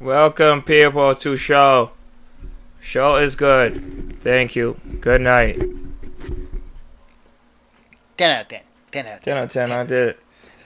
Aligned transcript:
Welcome, 0.00 0.62
people, 0.62 1.12
to 1.16 1.36
show. 1.36 1.90
Show 2.80 3.16
is 3.16 3.34
good. 3.34 3.74
Thank 4.14 4.54
you. 4.54 4.78
Good 5.00 5.22
night. 5.22 5.58
10 8.16 8.30
out 8.30 8.42
of 8.42 8.48
10. 8.48 8.60
10 8.92 9.06
out 9.06 9.14
of 9.14 9.20
10. 9.22 9.22
10 9.22 9.36
out 9.36 9.42
of 9.42 9.50
10. 9.50 9.72
I 9.72 9.84
did 9.84 10.08
it. 10.08 10.20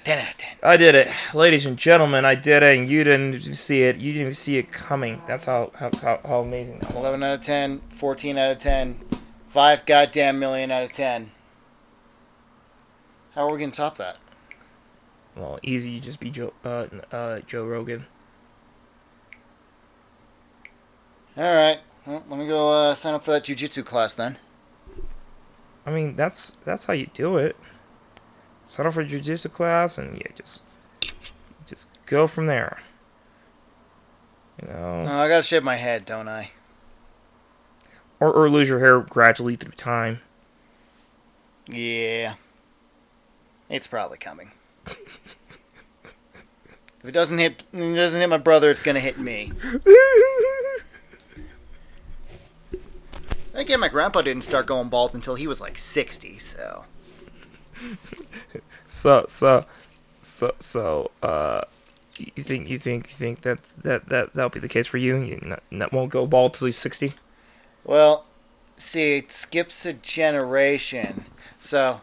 10 0.05 0.19
out 0.19 0.31
of 0.31 0.37
10. 0.37 0.49
I 0.63 0.77
did 0.77 0.95
it. 0.95 1.09
Ladies 1.33 1.65
and 1.65 1.79
gentlemen, 1.79 2.27
I 2.27 2.35
did 2.35 2.63
it, 2.63 2.77
and 2.77 2.87
you 2.87 3.05
didn't 3.05 3.41
see 3.57 3.85
it. 3.85 3.97
You 3.97 4.13
didn't 4.13 4.35
see 4.35 4.59
it 4.59 4.71
coming. 4.71 5.23
That's 5.27 5.47
how, 5.47 5.73
how, 5.77 5.91
how, 6.03 6.21
how 6.27 6.41
amazing 6.41 6.81
that 6.81 6.91
was. 6.91 6.99
11 6.99 7.23
out 7.23 7.35
of 7.37 7.43
10. 7.43 7.81
14 7.89 8.37
out 8.37 8.51
of 8.51 8.59
10. 8.59 9.01
5 9.49 9.87
goddamn 9.87 10.39
million 10.41 10.71
out 10.71 10.83
of 10.83 10.93
10. 10.93 11.31
How 13.35 13.49
are 13.49 13.51
we 13.51 13.57
going 13.57 13.71
to 13.71 13.77
top 13.79 13.97
that? 13.97 14.19
Well, 15.35 15.59
easy. 15.63 15.89
You 15.89 16.01
just 16.01 16.21
be 16.21 16.31
Joe, 16.31 16.53
uh, 16.67 16.89
uh, 17.11 17.41
Joe 17.47 17.65
Rogan. 17.65 18.05
Alright. 21.37 21.81
Well, 22.07 22.25
let 22.29 22.39
me 22.39 22.47
go 22.47 22.71
uh, 22.71 22.95
sign 22.95 23.15
up 23.15 23.25
for 23.25 23.31
that 23.31 23.45
jujitsu 23.45 23.85
class 23.85 24.15
then. 24.15 24.37
I 25.87 25.91
mean, 25.91 26.15
that's 26.17 26.51
that's 26.65 26.85
how 26.87 26.93
you 26.93 27.07
do 27.13 27.37
it. 27.37 27.57
Sign 28.65 28.87
up 28.87 28.95
for 28.95 29.05
jujitsu 29.05 29.53
class, 29.53 29.99
and 29.99 30.15
yeah, 30.17 30.29
just 30.35 30.63
just 31.67 31.91
go 32.07 32.27
from 32.27 32.47
there. 32.47 32.81
You 34.61 34.69
know, 34.69 35.05
Oh, 35.07 35.21
I 35.21 35.29
gotta 35.29 35.43
shave 35.43 35.65
my 35.65 35.77
head, 35.77 36.05
don't 36.05 36.29
I? 36.29 36.51
or 38.21 38.33
or 38.33 38.49
lose 38.49 38.69
your 38.69 38.79
hair 38.79 39.01
gradually 39.01 39.57
through 39.57 39.73
time. 39.73 40.21
Yeah. 41.67 42.35
It's 43.69 43.87
probably 43.89 44.19
coming. 44.19 44.53
if 44.87 44.97
it 47.05 47.11
doesn't 47.13 47.39
hit, 47.39 47.65
it 47.73 47.95
doesn't 47.95 48.21
hit 48.21 48.29
my 48.29 48.37
brother, 48.39 48.71
it's 48.71 48.83
gonna 48.83 49.01
hit 49.01 49.19
me. 49.19 49.51
Again, 53.55 53.81
my 53.81 53.89
grandpa 53.89 54.23
didn't 54.23 54.45
start 54.45 54.67
going 54.67 54.89
bald 54.89 55.15
until 55.15 55.35
he 55.35 55.47
was 55.47 55.61
like 55.61 55.79
60, 55.79 56.39
so. 56.39 56.85
So 58.93 59.25
so 59.27 59.65
so 60.21 60.55
so 60.59 61.11
uh, 61.23 61.63
you 62.19 62.43
think 62.43 62.69
you 62.69 62.79
think 62.79 63.07
you 63.09 63.17
think 63.17 63.41
that 63.41 63.63
that 63.83 64.11
that 64.11 64.35
that'll 64.35 64.51
be 64.51 64.61
the 64.61 64.69
case 64.69 64.87
for 64.87 64.99
you? 64.99 65.17
You 65.17 65.41
not, 65.43 65.63
not 65.71 65.93
won't 65.95 66.11
go 66.11 66.27
bald 66.27 66.53
till 66.53 66.67
he's 66.67 66.77
sixty. 66.77 67.15
Well, 67.85 68.27
see, 68.77 69.17
it 69.17 69.33
skips 69.33 69.87
a 69.87 69.95
generation. 69.95 71.25
So, 71.59 72.03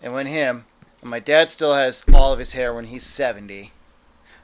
and 0.00 0.14
when 0.14 0.26
him, 0.26 0.64
and 1.02 1.10
my 1.10 1.20
dad 1.20 1.50
still 1.50 1.74
has 1.74 2.04
all 2.10 2.32
of 2.32 2.38
his 2.38 2.52
hair 2.52 2.72
when 2.72 2.86
he's 2.86 3.04
70. 3.04 3.72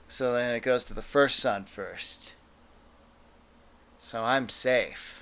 So 0.08 0.34
then 0.34 0.54
it 0.54 0.60
goes 0.60 0.84
to 0.84 0.94
the 0.94 1.02
first 1.02 1.38
son 1.40 1.64
first. 1.64 2.34
So 3.98 4.22
I'm 4.22 4.48
safe. 4.48 5.15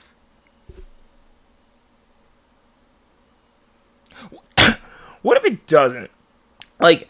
What 5.22 5.38
if 5.38 5.44
it 5.46 5.66
doesn't? 5.66 6.10
Like, 6.78 7.08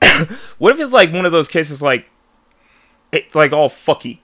what 0.58 0.72
if 0.74 0.80
it's 0.80 0.92
like 0.92 1.12
one 1.12 1.24
of 1.24 1.30
those 1.30 1.46
cases 1.46 1.80
like 1.80 2.08
it's 3.12 3.34
like 3.34 3.52
all 3.52 3.68
fucky. 3.68 4.18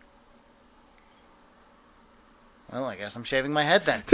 Well, 2.72 2.86
I 2.86 2.96
guess 2.96 3.14
I'm 3.16 3.24
shaving 3.24 3.52
my 3.52 3.62
head 3.62 3.82
then. 3.84 4.02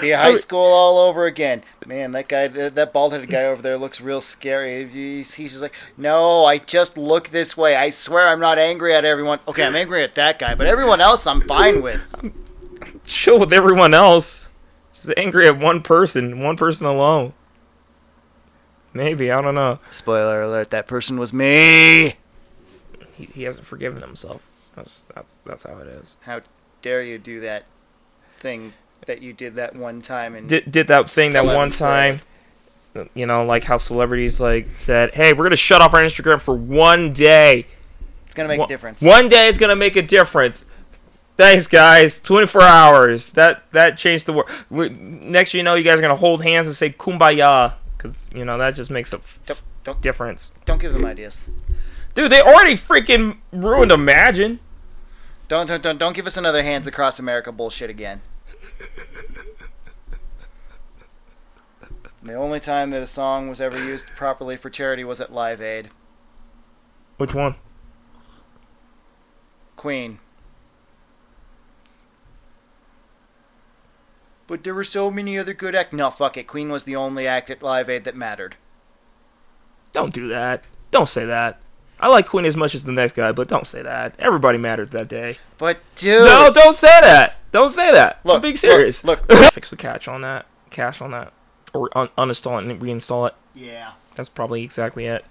Be 0.00 0.10
high 0.10 0.34
school 0.34 0.60
all 0.60 0.98
over 0.98 1.26
again. 1.26 1.62
Man, 1.86 2.12
that 2.12 2.28
guy, 2.28 2.48
that 2.48 2.74
that 2.74 2.92
bald-headed 2.92 3.28
guy 3.28 3.44
over 3.44 3.62
there 3.62 3.76
looks 3.76 4.00
real 4.00 4.20
scary. 4.20 4.88
He's, 4.88 5.34
he's 5.34 5.52
just 5.52 5.62
like, 5.62 5.74
no, 5.96 6.44
I 6.44 6.58
just 6.58 6.96
look 6.96 7.28
this 7.28 7.56
way. 7.56 7.76
I 7.76 7.90
swear 7.90 8.28
I'm 8.28 8.40
not 8.40 8.58
angry 8.58 8.94
at 8.94 9.04
everyone. 9.04 9.40
Okay, 9.48 9.64
I'm 9.64 9.74
angry 9.74 10.02
at 10.02 10.14
that 10.14 10.38
guy, 10.38 10.54
but 10.54 10.66
everyone 10.66 11.00
else 11.00 11.26
I'm 11.26 11.40
fine 11.40 11.82
with. 11.82 12.00
Chill 13.04 13.38
with 13.38 13.52
everyone 13.52 13.94
else. 13.94 14.48
Just 14.92 15.12
angry 15.16 15.46
at 15.46 15.58
one 15.58 15.82
person, 15.82 16.40
one 16.40 16.56
person 16.56 16.86
alone. 16.86 17.32
Maybe 18.94 19.30
I 19.30 19.40
don't 19.40 19.54
know. 19.54 19.78
Spoiler 19.90 20.42
alert: 20.42 20.70
that 20.70 20.86
person 20.86 21.18
was 21.18 21.32
me. 21.32 22.14
He, 23.14 23.24
he 23.32 23.42
hasn't 23.44 23.66
forgiven 23.66 24.02
himself. 24.02 24.48
That's 24.76 25.02
that's 25.14 25.38
that's 25.46 25.62
how 25.64 25.78
it 25.78 25.88
is. 25.88 26.16
How 26.22 26.40
dare 26.82 27.02
you 27.02 27.18
do 27.18 27.40
that 27.40 27.64
thing 28.34 28.74
that 29.06 29.22
you 29.22 29.32
did 29.32 29.54
that 29.54 29.74
one 29.74 30.02
time 30.02 30.34
and 30.34 30.48
Did 30.48 30.70
did 30.70 30.86
that 30.88 31.08
thing 31.08 31.32
that 31.32 31.44
one 31.44 31.70
time. 31.70 32.20
You 33.14 33.24
know, 33.24 33.44
like 33.46 33.64
how 33.64 33.78
celebrities 33.78 34.38
like 34.38 34.76
said, 34.76 35.14
"Hey, 35.14 35.32
we're 35.32 35.44
gonna 35.44 35.56
shut 35.56 35.80
off 35.80 35.94
our 35.94 36.00
Instagram 36.00 36.40
for 36.40 36.54
one 36.54 37.12
day." 37.12 37.66
it's 38.26 38.34
gonna 38.34 38.48
make 38.48 38.60
One- 38.60 38.66
a 38.66 38.68
difference. 38.68 39.00
One 39.02 39.28
day 39.28 39.48
is 39.48 39.58
gonna 39.58 39.76
make 39.76 39.96
a 39.96 40.02
difference. 40.02 40.64
Thanks, 41.36 41.66
guys. 41.66 42.20
24 42.20 42.62
hours. 42.62 43.32
That 43.32 43.70
that 43.72 43.96
changed 43.96 44.26
the 44.26 44.32
world. 44.34 44.50
Next, 44.70 45.54
you 45.54 45.62
know, 45.62 45.74
you 45.74 45.82
guys 45.84 45.98
are 45.98 46.02
gonna 46.02 46.14
hold 46.16 46.42
hands 46.42 46.66
and 46.66 46.76
say 46.76 46.90
"Kumbaya" 46.90 47.74
because 47.96 48.30
you 48.34 48.44
know 48.44 48.58
that 48.58 48.74
just 48.74 48.90
makes 48.90 49.12
a 49.12 49.16
f- 49.16 49.40
Don't, 49.46 49.62
don't 49.84 50.00
difference. 50.02 50.52
don't 50.66 50.80
give 50.80 50.92
them 50.92 51.04
ideas. 51.04 51.46
Dude, 52.14 52.30
they 52.30 52.40
already 52.42 52.74
freaking 52.74 53.38
ruined 53.50 53.90
Imagine. 53.90 54.60
Don't 55.48 55.66
don't 55.66 55.82
don't 55.82 55.98
don't 55.98 56.14
give 56.14 56.26
us 56.26 56.36
another 56.36 56.62
hands 56.62 56.86
across 56.86 57.18
America 57.18 57.50
bullshit 57.50 57.88
again. 57.90 58.20
The 62.22 62.34
only 62.34 62.60
time 62.60 62.90
that 62.90 63.02
a 63.02 63.06
song 63.06 63.48
was 63.48 63.60
ever 63.60 63.76
used 63.76 64.06
properly 64.14 64.56
for 64.56 64.70
charity 64.70 65.02
was 65.02 65.20
at 65.20 65.32
Live 65.32 65.60
Aid. 65.60 65.90
Which 67.16 67.34
one? 67.34 67.56
Queen. 69.76 70.20
But 74.52 74.64
there 74.64 74.74
were 74.74 74.84
so 74.84 75.10
many 75.10 75.38
other 75.38 75.54
good 75.54 75.74
act. 75.74 75.94
No, 75.94 76.10
fuck 76.10 76.36
it. 76.36 76.46
Queen 76.46 76.68
was 76.68 76.84
the 76.84 76.94
only 76.94 77.26
act 77.26 77.48
at 77.48 77.62
Live 77.62 77.88
Aid 77.88 78.04
that 78.04 78.14
mattered. 78.14 78.56
Don't 79.94 80.12
do 80.12 80.28
that. 80.28 80.64
Don't 80.90 81.08
say 81.08 81.24
that. 81.24 81.62
I 81.98 82.08
like 82.08 82.26
Queen 82.26 82.44
as 82.44 82.54
much 82.54 82.74
as 82.74 82.84
the 82.84 82.92
next 82.92 83.14
guy, 83.14 83.32
but 83.32 83.48
don't 83.48 83.66
say 83.66 83.80
that. 83.80 84.14
Everybody 84.18 84.58
mattered 84.58 84.90
that 84.90 85.08
day. 85.08 85.38
But 85.56 85.78
dude, 85.96 86.26
No, 86.26 86.50
don't 86.52 86.74
say 86.74 87.00
that. 87.00 87.36
Don't 87.50 87.70
say 87.70 87.92
that. 87.92 88.20
Look, 88.24 88.34
I'm 88.34 88.40
being 88.42 88.56
serious. 88.56 89.02
look, 89.02 89.24
Fix 89.52 89.70
the 89.70 89.76
catch 89.78 90.06
on 90.06 90.20
that. 90.20 90.44
Cache 90.68 91.00
on 91.00 91.12
that. 91.12 91.32
Or 91.72 91.88
un- 91.96 92.10
uninstall 92.18 92.62
it 92.62 92.70
and 92.70 92.78
reinstall 92.78 93.26
it. 93.28 93.34
yeah. 93.54 93.92
That's 94.16 94.28
probably 94.28 94.62
exactly 94.64 95.06
it. 95.06 95.24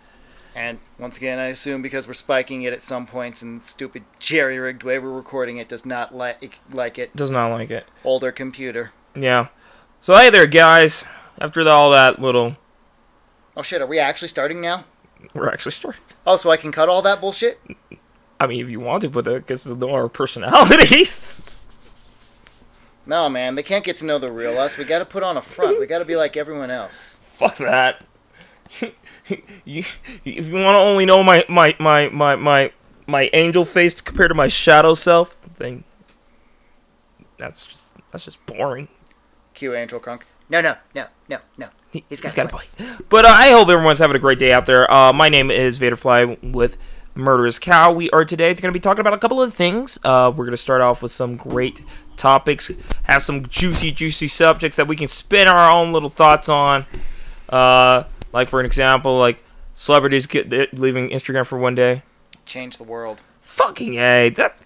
And 0.56 0.80
once 0.98 1.18
again, 1.18 1.38
I 1.38 1.46
assume 1.50 1.84
because 1.84 2.08
we're 2.08 2.16
spiking 2.16 2.64
it 2.64 2.74
at 2.74 2.82
some 2.82 3.06
points 3.06 3.44
and 3.44 3.62
stupid 3.62 4.04
jerry-rigged 4.18 4.82
way 4.82 4.98
we're 4.98 5.12
recording 5.12 5.58
it 5.58 5.70
does 5.70 5.86
not 5.86 6.16
like 6.16 6.60
like 6.72 6.98
it. 6.98 7.16
Does 7.16 7.30
not 7.30 7.52
like 7.52 7.70
it. 7.70 7.86
Older 8.04 8.32
computer. 8.32 8.92
Yeah. 9.16 9.48
So 10.00 10.16
hey 10.16 10.30
there, 10.30 10.48
guys. 10.48 11.06
After 11.40 11.68
all 11.68 11.92
that 11.92 12.20
little, 12.20 12.58
Oh 13.56 13.62
shit, 13.64 13.82
are 13.82 13.88
we 13.88 14.00
actually 14.00 14.28
starting 14.28 14.62
now? 14.62 14.86
we're 15.34 15.50
actually 15.50 15.72
starting. 15.74 16.02
Oh, 16.26 16.38
so 16.38 16.50
I 16.50 16.58
can 16.58 16.72
cut 16.72 16.90
all 16.90 17.02
that 17.04 17.22
bullshit? 17.22 17.60
I 18.40 18.48
mean, 18.48 18.64
if 18.64 18.70
you 18.70 18.80
want 18.80 19.02
to, 19.04 19.10
but 19.10 19.26
that 19.26 19.46
gets 19.46 19.64
to 19.64 19.76
know 19.76 19.92
our 19.92 20.10
personalities. 20.10 21.68
No, 23.08 23.28
man, 23.30 23.56
they 23.56 23.64
can't 23.64 23.84
get 23.84 23.98
to 23.98 24.06
know 24.06 24.20
the 24.20 24.32
real 24.32 24.60
us. 24.60 24.78
We 24.78 24.84
gotta 24.84 25.06
put 25.06 25.24
on 25.24 25.36
a 25.36 25.42
front. 25.42 25.80
We 25.80 25.88
gotta 25.88 26.06
be 26.06 26.16
like 26.16 26.38
everyone 26.38 26.70
else. 26.70 27.20
Fuck 27.24 27.58
that. 27.58 28.06
you, 29.66 29.84
if 30.24 30.48
you 30.48 30.54
want 30.54 30.76
to 30.76 30.80
only 30.80 31.06
know 31.06 31.24
my 31.24 31.44
my 31.50 31.76
my 31.80 32.10
my 32.10 32.36
my 32.36 32.72
my 33.08 33.30
angel 33.34 33.66
face 33.66 34.00
compared 34.00 34.30
to 34.30 34.36
my 34.36 34.48
shadow 34.48 34.94
self, 34.94 35.36
then 35.56 35.84
that's 37.40 37.66
just 37.66 37.98
that's 38.12 38.26
just 38.26 38.46
boring. 38.46 38.88
Cue 39.62 39.76
Angel 39.76 40.00
Crunk. 40.00 40.24
No, 40.50 40.60
no, 40.60 40.76
no, 40.96 41.06
no, 41.30 41.38
no. 41.56 41.68
He's 41.92 42.20
got 42.20 42.34
got 42.34 42.48
a 42.48 42.50
a 42.50 42.52
point. 42.52 42.68
But 43.10 43.26
uh, 43.26 43.28
I 43.28 43.52
hope 43.52 43.70
everyone's 43.70 44.00
having 44.00 44.16
a 44.16 44.20
great 44.20 44.40
day 44.40 44.52
out 44.52 44.66
there. 44.66 44.92
Uh, 44.92 45.14
my 45.14 45.30
name 45.30 45.52
is 45.52 45.80
Vaderfly 45.80 46.52
with 46.52 46.80
Murderous 47.14 47.60
Cow. 47.60 47.92
We 47.92 48.10
are 48.10 48.26
today 48.26 48.56
going 48.56 48.64
to 48.64 48.72
be 48.72 48.80
talking 48.80 49.02
about 49.02 49.14
a 49.14 49.20
couple 49.20 49.40
of 49.40 49.54
things. 49.54 50.00
Uh, 50.04 50.34
we're 50.36 50.46
going 50.46 50.54
to 50.54 50.58
start 50.58 50.82
off 50.82 51.04
with 51.04 51.12
some 51.12 51.36
great 51.36 51.84
topics, 52.18 52.72
have 53.04 53.22
some 53.22 53.46
juicy, 53.46 53.92
juicy 53.92 54.28
subjects 54.28 54.78
that 54.78 54.88
we 54.88 54.96
can 54.96 55.08
spin 55.08 55.48
our 55.48 55.72
own 55.72 55.94
little 55.94 56.10
thoughts 56.10 56.50
on. 56.50 56.88
Uh, 57.48 58.06
like 58.34 58.48
for 58.48 58.60
an 58.60 58.66
example, 58.66 59.20
like 59.20 59.44
celebrities 59.76 60.26
get 60.26 60.50
leaving 60.74 61.10
Instagram 61.12 61.46
for 61.46 61.60
one 61.60 61.76
day. 61.76 62.02
Change 62.48 62.78
the 62.80 62.84
world. 62.84 63.22
Fucking 63.42 63.94
a 63.94 64.30
that. 64.30 64.58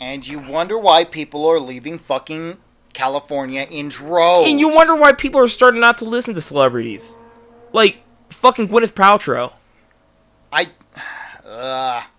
And 0.00 0.26
you 0.26 0.40
wonder 0.40 0.76
why 0.76 1.04
people 1.04 1.46
are 1.46 1.60
leaving 1.60 1.96
fucking 1.96 2.58
California 2.92 3.66
in 3.70 3.88
droves. 3.88 4.50
And 4.50 4.58
you 4.60 4.68
wonder 4.68 4.94
why 4.96 5.12
people 5.12 5.40
are 5.40 5.48
starting 5.48 5.80
not 5.80 5.98
to 5.98 6.04
listen 6.04 6.34
to 6.34 6.40
celebrities, 6.40 7.16
like 7.72 8.02
fucking 8.30 8.68
Gwyneth 8.68 8.92
Paltrow. 8.92 9.52
I. 10.52 10.68
Ugh. 11.46 12.02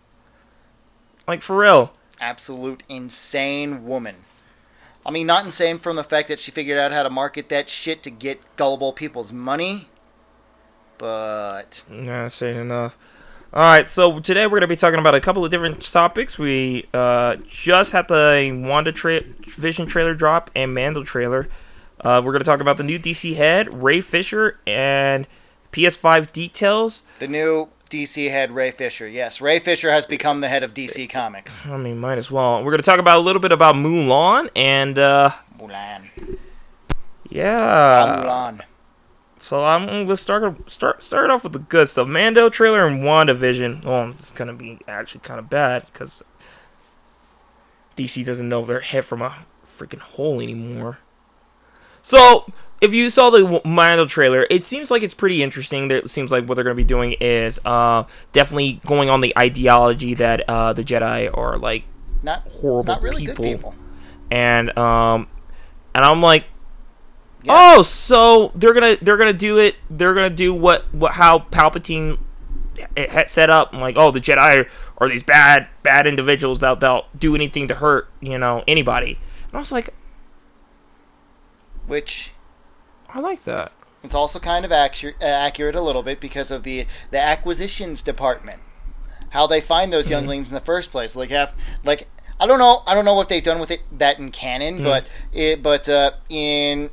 Like 1.27 1.41
for 1.43 1.55
real. 1.57 1.93
absolute 2.19 2.83
insane 2.89 3.85
woman. 3.85 4.15
I 5.05 5.11
mean, 5.11 5.27
not 5.27 5.45
insane 5.45 5.79
from 5.79 5.95
the 5.95 6.03
fact 6.03 6.27
that 6.27 6.39
she 6.39 6.51
figured 6.51 6.77
out 6.77 6.91
how 6.91 7.03
to 7.03 7.09
market 7.09 7.47
that 7.49 7.69
shit 7.69 8.03
to 8.03 8.09
get 8.09 8.41
gullible 8.57 8.91
people's 8.91 9.31
money, 9.31 9.87
but 10.97 11.83
Nah, 11.89 12.27
saying 12.27 12.57
enough. 12.57 12.97
All 13.53 13.61
right, 13.61 13.85
so 13.85 14.19
today 14.19 14.45
we're 14.45 14.51
going 14.51 14.61
to 14.61 14.67
be 14.67 14.77
talking 14.77 14.97
about 14.97 15.13
a 15.13 15.19
couple 15.19 15.43
of 15.43 15.51
different 15.51 15.81
topics. 15.81 16.39
We 16.39 16.85
uh, 16.93 17.35
just 17.49 17.91
had 17.91 18.07
the 18.07 18.57
Wanda 18.65 18.93
tra- 18.93 19.23
Vision 19.45 19.87
trailer 19.87 20.13
drop 20.13 20.49
and 20.55 20.73
Mando 20.73 21.03
trailer. 21.03 21.49
Uh, 21.99 22.21
we're 22.23 22.31
going 22.31 22.39
to 22.39 22.45
talk 22.45 22.61
about 22.61 22.77
the 22.77 22.83
new 22.83 22.97
DC 22.97 23.35
head, 23.35 23.83
Ray 23.83 23.99
Fisher, 23.99 24.57
and 24.65 25.27
PS5 25.73 26.31
details. 26.31 27.03
The 27.19 27.27
new 27.27 27.67
DC 27.89 28.29
head, 28.29 28.51
Ray 28.51 28.71
Fisher. 28.71 29.05
Yes, 29.05 29.41
Ray 29.41 29.59
Fisher 29.59 29.91
has 29.91 30.05
become 30.05 30.39
the 30.39 30.47
head 30.47 30.63
of 30.63 30.73
DC 30.73 31.09
Comics. 31.09 31.67
I 31.67 31.75
mean, 31.75 31.97
might 31.99 32.17
as 32.17 32.31
well. 32.31 32.59
We're 32.63 32.71
going 32.71 32.77
to 32.77 32.89
talk 32.89 32.99
about 33.01 33.17
a 33.17 33.21
little 33.21 33.41
bit 33.41 33.51
about 33.51 33.75
Mulan, 33.75 34.49
and 34.55 34.97
uh, 34.97 35.31
Mulan. 35.59 36.07
yeah. 37.29 38.23
Mulan. 38.23 38.61
So 39.41 39.63
I'm 39.63 40.05
let's 40.05 40.21
start 40.21 40.69
start 40.69 41.01
start 41.01 41.31
off 41.31 41.43
with 41.43 41.53
the 41.53 41.59
good 41.59 41.89
stuff. 41.89 42.07
Mando 42.07 42.47
trailer 42.49 42.85
and 42.85 43.03
WandaVision. 43.03 43.83
Oh, 43.85 44.07
this 44.07 44.21
is 44.21 44.31
gonna 44.31 44.53
be 44.53 44.79
actually 44.87 45.21
kind 45.21 45.39
of 45.39 45.49
bad 45.49 45.87
because 45.91 46.23
DC 47.97 48.23
doesn't 48.23 48.47
know 48.47 48.63
their 48.65 48.81
head 48.81 49.03
from 49.03 49.21
a 49.21 49.45
freaking 49.65 49.99
hole 49.99 50.39
anymore. 50.41 50.99
So 52.03 52.45
if 52.81 52.93
you 52.93 53.09
saw 53.09 53.31
the 53.31 53.61
Mando 53.65 54.05
trailer, 54.05 54.45
it 54.51 54.63
seems 54.63 54.91
like 54.91 55.01
it's 55.01 55.13
pretty 55.15 55.41
interesting. 55.41 55.89
It 55.89 56.09
seems 56.09 56.31
like 56.31 56.45
what 56.47 56.55
they're 56.55 56.63
gonna 56.63 56.75
be 56.75 56.83
doing 56.83 57.13
is 57.19 57.59
uh, 57.65 58.03
definitely 58.31 58.79
going 58.85 59.09
on 59.09 59.21
the 59.21 59.35
ideology 59.37 60.13
that 60.15 60.47
uh, 60.47 60.73
the 60.73 60.83
Jedi 60.83 61.35
are 61.35 61.57
like 61.57 61.83
Not 62.21 62.43
horrible 62.47 62.93
not 62.93 63.01
really 63.01 63.25
people. 63.25 63.43
people. 63.43 63.75
and 64.29 64.77
um, 64.77 65.27
and 65.95 66.05
I'm 66.05 66.21
like, 66.21 66.45
Yeah. 67.43 67.53
oh, 67.77 67.81
so 67.81 68.51
they're 68.55 68.73
gonna 68.73 68.97
they're 69.01 69.17
gonna 69.17 69.33
do 69.33 69.57
it. 69.57 69.75
They're 69.89 70.13
gonna 70.13 70.29
do 70.29 70.53
what 70.53 70.93
what 70.93 71.13
how 71.13 71.39
Palpatine 71.39 72.19
it 72.95 73.09
had 73.09 73.29
set 73.29 73.49
up. 73.49 73.73
Like, 73.73 73.95
oh, 73.97 74.11
the 74.11 74.19
Jedi 74.21 74.63
are, 74.65 74.67
are 74.97 75.09
these 75.09 75.23
bad 75.23 75.67
bad 75.83 76.05
individuals 76.07 76.59
that 76.59 76.79
they'll 76.79 77.05
do 77.17 77.33
anything 77.35 77.67
to 77.67 77.75
hurt 77.75 78.09
you 78.21 78.37
know 78.37 78.63
anybody. 78.67 79.17
And 79.47 79.55
I 79.55 79.57
was 79.59 79.71
like, 79.71 79.89
Which 81.87 82.31
I 83.09 83.19
like 83.19 83.43
that. 83.43 83.71
it's 84.03 84.15
also 84.15 84.39
kind 84.39 84.63
of 84.65 84.71
accurate, 84.71 85.15
uh, 85.21 85.25
accurate 85.25 85.75
a 85.75 85.81
little 85.81 86.03
bit 86.03 86.19
because 86.19 86.51
of 86.51 86.63
the 86.63 86.85
the 87.11 87.19
acquisitions 87.19 88.01
department. 88.03 88.61
How 89.31 89.47
they 89.47 89.61
find 89.61 89.91
those 89.91 90.05
Mm-hmm. 90.05 90.11
younglings 90.13 90.47
in 90.49 90.53
the 90.53 90.59
first 90.61 90.91
place. 90.91 91.15
Like 91.15 91.29
have 91.31 91.53
like 91.83 92.07
I 92.39 92.47
don't 92.47 92.59
know 92.59 92.83
I 92.87 92.93
don't 92.93 93.05
know 93.05 93.13
what 93.15 93.29
they've 93.29 93.43
done 93.43 93.59
with 93.59 93.71
it 93.71 93.81
that 93.97 94.19
in 94.19 94.31
canon, 94.31 94.75
Mm-hmm. 94.75 94.83
but 94.83 95.05
it 95.33 95.63
but 95.63 95.89
uh, 95.89 96.11
in 96.29 96.91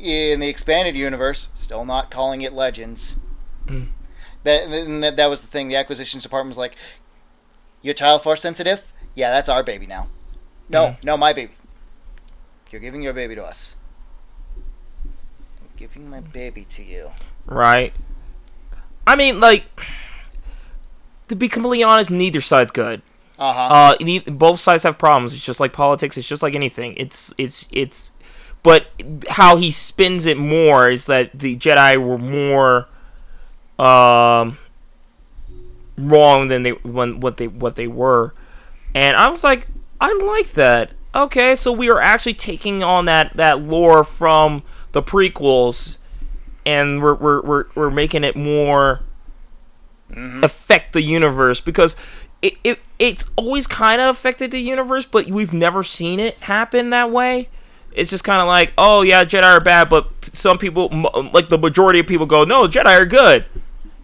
in 0.00 0.40
the 0.40 0.48
expanded 0.48 0.96
universe, 0.96 1.48
still 1.54 1.84
not 1.84 2.10
calling 2.10 2.40
it 2.40 2.52
Legends. 2.52 3.16
Mm. 3.66 3.88
That, 4.44 5.14
that 5.16 5.26
was 5.30 5.42
the 5.42 5.46
thing. 5.46 5.68
The 5.68 5.76
acquisitions 5.76 6.22
department 6.22 6.50
was 6.52 6.58
like, 6.58 6.74
"Your 7.82 7.94
child 7.94 8.22
force 8.22 8.40
sensitive? 8.40 8.92
Yeah, 9.14 9.30
that's 9.30 9.48
our 9.48 9.62
baby 9.62 9.86
now. 9.86 10.08
No, 10.68 10.86
Mhm. 10.86 11.04
no, 11.04 11.16
my 11.16 11.32
baby. 11.32 11.52
You're 12.70 12.80
giving 12.80 13.02
your 13.02 13.12
baby 13.12 13.34
to 13.34 13.44
us. 13.44 13.76
I'm 15.60 15.68
giving 15.76 16.08
my 16.08 16.20
baby 16.20 16.64
to 16.70 16.82
you." 16.82 17.10
Right. 17.46 17.92
I 19.06 19.16
mean, 19.16 19.40
like, 19.40 19.64
to 21.28 21.34
be 21.36 21.48
completely 21.48 21.82
honest, 21.82 22.10
neither 22.10 22.40
side's 22.40 22.70
good. 22.70 23.02
Uh-huh. 23.38 23.96
Uh, 24.00 24.30
both 24.30 24.60
sides 24.60 24.82
have 24.84 24.98
problems. 24.98 25.32
It's 25.32 25.44
just 25.44 25.60
like 25.60 25.72
politics. 25.72 26.16
It's 26.16 26.28
just 26.28 26.42
like 26.42 26.54
anything. 26.54 26.94
It's 26.96 27.32
it's 27.38 27.66
it's, 27.72 28.12
but 28.62 28.86
how 29.30 29.56
he 29.56 29.70
spins 29.70 30.26
it 30.26 30.36
more 30.36 30.88
is 30.88 31.06
that 31.06 31.30
the 31.38 31.56
Jedi 31.56 31.96
were 31.96 32.18
more, 32.18 32.88
um, 33.78 34.58
wrong 35.96 36.48
than 36.48 36.62
they 36.62 36.70
when 36.70 37.20
what 37.20 37.36
they 37.36 37.48
what 37.48 37.76
they 37.76 37.86
were, 37.86 38.34
and 38.94 39.16
I 39.16 39.28
was 39.28 39.44
like, 39.44 39.68
I 40.00 40.12
like 40.12 40.52
that. 40.52 40.92
Okay, 41.14 41.54
so 41.56 41.72
we 41.72 41.90
are 41.90 42.00
actually 42.00 42.34
taking 42.34 42.82
on 42.82 43.04
that 43.06 43.36
that 43.36 43.60
lore 43.60 44.04
from 44.04 44.62
the 44.92 45.02
prequels, 45.02 45.98
and 46.64 47.02
we're 47.02 47.14
we're 47.14 47.42
we're, 47.42 47.64
we're 47.74 47.90
making 47.90 48.24
it 48.24 48.36
more 48.36 49.02
affect 50.42 50.92
the 50.92 51.02
universe 51.02 51.60
because 51.60 51.94
it, 52.42 52.54
it 52.64 52.80
it's 52.98 53.26
always 53.36 53.66
kind 53.66 54.00
of 54.00 54.08
affected 54.08 54.50
the 54.50 54.60
universe, 54.60 55.06
but 55.06 55.26
we've 55.26 55.52
never 55.52 55.82
seen 55.82 56.20
it 56.20 56.36
happen 56.38 56.90
that 56.90 57.10
way. 57.10 57.48
It's 57.92 58.10
just 58.10 58.24
kind 58.24 58.40
of 58.40 58.46
like, 58.46 58.72
oh 58.78 59.02
yeah, 59.02 59.24
Jedi 59.24 59.42
are 59.44 59.60
bad, 59.60 59.88
but 59.88 60.08
some 60.32 60.58
people, 60.58 60.88
like 61.32 61.48
the 61.48 61.58
majority 61.58 61.98
of 62.00 62.06
people, 62.06 62.26
go, 62.26 62.44
no, 62.44 62.66
Jedi 62.68 62.86
are 62.86 63.06
good, 63.06 63.46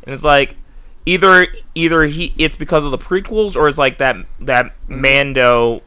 and 0.04 0.12
it's 0.14 0.24
like 0.24 0.56
either 1.04 1.46
either 1.74 2.02
he 2.04 2.34
it's 2.36 2.56
because 2.56 2.82
of 2.84 2.90
the 2.90 2.98
prequels 2.98 3.54
or 3.54 3.68
it's 3.68 3.78
like 3.78 3.98
that 3.98 4.16
that 4.40 4.74
Mando 4.88 5.82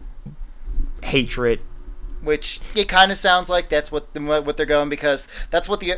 hatred. 1.03 1.59
Which 2.21 2.59
it 2.75 2.87
kind 2.89 3.11
of 3.11 3.17
sounds 3.17 3.47
like 3.49 3.69
that's 3.69 3.91
what 3.91 4.13
the, 4.13 4.21
what 4.21 4.57
they're 4.57 4.65
going 4.65 4.89
because 4.89 5.27
that's 5.51 5.69
what 5.69 5.79
the 5.79 5.95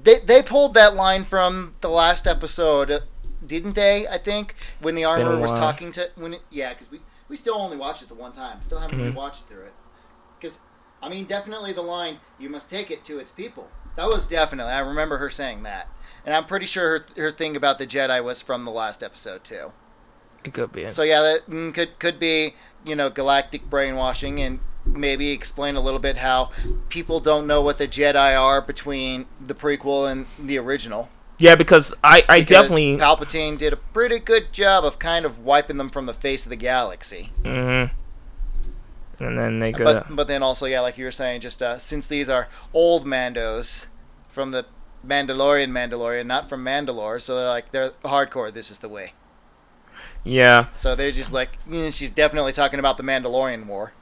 they 0.00 0.18
they 0.20 0.42
pulled 0.42 0.74
that 0.74 0.94
line 0.94 1.24
from 1.24 1.74
the 1.80 1.88
last 1.88 2.26
episode, 2.26 3.02
didn't 3.44 3.74
they? 3.74 4.06
I 4.08 4.18
think 4.18 4.54
when 4.80 4.94
the 4.94 5.02
It's 5.02 5.10
armor 5.10 5.38
was 5.38 5.52
talking 5.52 5.92
to 5.92 6.10
when 6.16 6.34
it, 6.34 6.42
yeah, 6.50 6.70
because 6.70 6.90
we 6.90 7.00
we 7.28 7.36
still 7.36 7.54
only 7.56 7.76
watched 7.76 8.02
it 8.02 8.08
the 8.08 8.14
one 8.14 8.32
time, 8.32 8.62
still 8.62 8.78
haven't 8.78 8.98
Mhm. 8.98 9.14
rewatched 9.14 9.44
through 9.46 9.64
it. 9.64 9.72
I 11.02 11.08
mean, 11.08 11.24
definitely 11.26 11.72
the 11.72 11.82
line 11.82 12.18
"You 12.38 12.48
must 12.48 12.70
take 12.70 12.90
it 12.90 13.04
to 13.04 13.18
its 13.18 13.30
people." 13.30 13.68
That 13.96 14.08
was 14.08 14.26
definitely 14.26 14.72
I 14.72 14.78
remember 14.80 15.18
her 15.18 15.30
saying 15.30 15.62
that, 15.64 15.88
and 16.24 16.34
I'm 16.34 16.44
pretty 16.46 16.66
sure 16.66 16.98
her 17.16 17.22
her 17.22 17.30
thing 17.30 17.56
about 17.56 17.78
the 17.78 17.86
Jedi 17.86 18.22
was 18.22 18.40
from 18.40 18.64
the 18.64 18.70
last 18.70 19.02
episode 19.02 19.44
too. 19.44 19.72
It 20.44 20.54
could 20.54 20.72
be. 20.72 20.88
So 20.90 21.02
yeah, 21.02 21.20
that 21.22 21.46
mm, 21.48 21.74
could 21.74 21.98
could 21.98 22.18
be 22.18 22.54
you 22.84 22.96
know 22.96 23.10
galactic 23.10 23.68
brainwashing 23.68 24.40
and 24.40 24.60
maybe 24.84 25.30
explain 25.30 25.76
a 25.76 25.80
little 25.80 26.00
bit 26.00 26.16
how 26.18 26.50
people 26.88 27.20
don't 27.20 27.46
know 27.46 27.60
what 27.60 27.78
the 27.78 27.86
Jedi 27.86 28.38
are 28.40 28.60
between 28.60 29.26
the 29.44 29.54
prequel 29.54 30.10
and 30.10 30.26
the 30.38 30.58
original. 30.58 31.08
yeah, 31.38 31.54
because 31.54 31.94
I 32.02 32.24
I 32.28 32.40
Because 32.40 32.50
definitely. 32.50 32.96
Palpatine 32.98 33.56
did 33.58 33.72
a 33.72 33.76
pretty 33.76 34.18
good 34.18 34.52
job 34.52 34.84
of 34.84 34.98
kind 34.98 35.24
of 35.24 35.38
wiping 35.40 35.76
them 35.76 35.88
from 35.88 36.06
the 36.06 36.14
face 36.14 36.44
of 36.44 36.50
the 36.50 36.56
galaxy. 36.56 37.30
hmm 37.44 37.84
And 39.22 39.38
then 39.38 39.58
they 39.58 39.72
could. 39.72 39.84
But 39.84 40.14
but 40.16 40.28
then 40.28 40.42
also 40.42 40.66
yeah, 40.66 40.80
like 40.80 40.98
you 40.98 41.04
were 41.04 41.10
saying, 41.12 41.40
just 41.40 41.62
uh, 41.62 41.78
since 41.78 42.06
these 42.06 42.28
are 42.28 42.48
old 42.72 43.06
Mandos 43.06 43.86
from 44.28 44.50
the 44.50 44.66
Mandalorian 45.06 45.70
Mandalorian, 45.70 46.26
not 46.26 46.48
from 46.48 46.64
Mandalore, 46.64 47.20
so 47.20 47.36
they're 47.36 47.48
like 47.48 47.70
they're 47.70 47.90
hardcore. 48.04 48.52
This 48.52 48.70
is 48.70 48.78
the 48.78 48.88
way. 48.88 49.12
yeah, 50.24 50.66
So 50.76 50.94
they're 50.94 51.12
just 51.12 51.32
like 51.32 51.58
"Mm, 51.66 51.92
she's 51.96 52.10
definitely 52.10 52.52
talking 52.52 52.78
about 52.78 52.96
the 52.96 53.02
Mandalorian 53.02 53.66
War. 53.66 53.92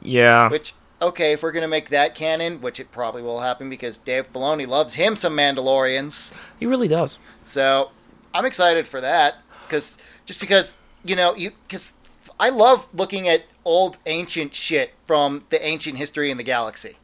yeah. 0.00 0.48
Which, 0.48 0.74
okay, 1.02 1.32
if 1.32 1.42
we're 1.42 1.52
gonna 1.52 1.68
make 1.68 1.88
that 1.90 2.14
canon, 2.14 2.60
which 2.60 2.78
it 2.80 2.92
probably 2.92 3.22
will 3.22 3.40
happen 3.40 3.68
because 3.68 3.98
Dave 3.98 4.32
Filoni 4.32 4.66
loves 4.66 4.94
him 4.94 5.16
some 5.16 5.36
Mandalorians. 5.36 6.32
He 6.58 6.66
really 6.66 6.88
does. 6.88 7.18
So 7.44 7.90
I'm 8.32 8.44
excited 8.44 8.86
for 8.86 9.00
that 9.00 9.36
because 9.66 9.98
just 10.26 10.40
because 10.40 10.76
you 11.04 11.16
know 11.16 11.34
you 11.34 11.52
because 11.66 11.94
I 12.38 12.50
love 12.50 12.86
looking 12.94 13.26
at 13.28 13.44
old 13.64 13.98
ancient 14.06 14.54
shit 14.54 14.94
from 15.06 15.44
the 15.50 15.64
ancient 15.64 15.96
history 15.98 16.30
in 16.30 16.36
the 16.36 16.42
galaxy. 16.44 16.96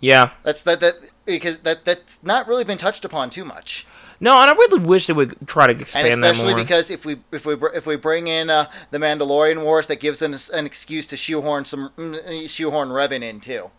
Yeah. 0.00 0.30
That's 0.42 0.62
that 0.62 0.80
that 0.80 0.94
because 1.26 1.58
that 1.58 1.84
that's 1.84 2.18
not 2.22 2.48
really 2.48 2.64
been 2.64 2.78
touched 2.78 3.04
upon 3.04 3.28
too 3.30 3.44
much, 3.44 3.86
No, 4.20 4.40
and 4.40 4.50
I 4.50 4.54
really 4.54 4.78
wish 4.80 5.06
they 5.06 5.12
would 5.12 5.36
try 5.46 5.66
to 5.66 5.78
expand 5.78 6.08
and 6.08 6.22
that 6.24 6.30
especially 6.32 6.54
because 6.54 6.90
if 6.90 7.04
we 7.04 7.18
if 7.30 7.44
we 7.44 7.54
if 7.74 7.86
we 7.86 7.96
bring 7.96 8.26
in 8.26 8.48
uh, 8.48 8.70
the 8.90 8.98
Mandalorian 8.98 9.62
Wars, 9.62 9.86
that 9.88 10.00
gives 10.00 10.22
us 10.22 10.48
an 10.48 10.64
excuse 10.64 11.06
to 11.08 11.16
shoehorn 11.16 11.66
some 11.66 11.90
mm, 11.96 12.48
shoehorn 12.48 12.88
Revan 12.88 13.22
in 13.22 13.40
too. 13.40 13.70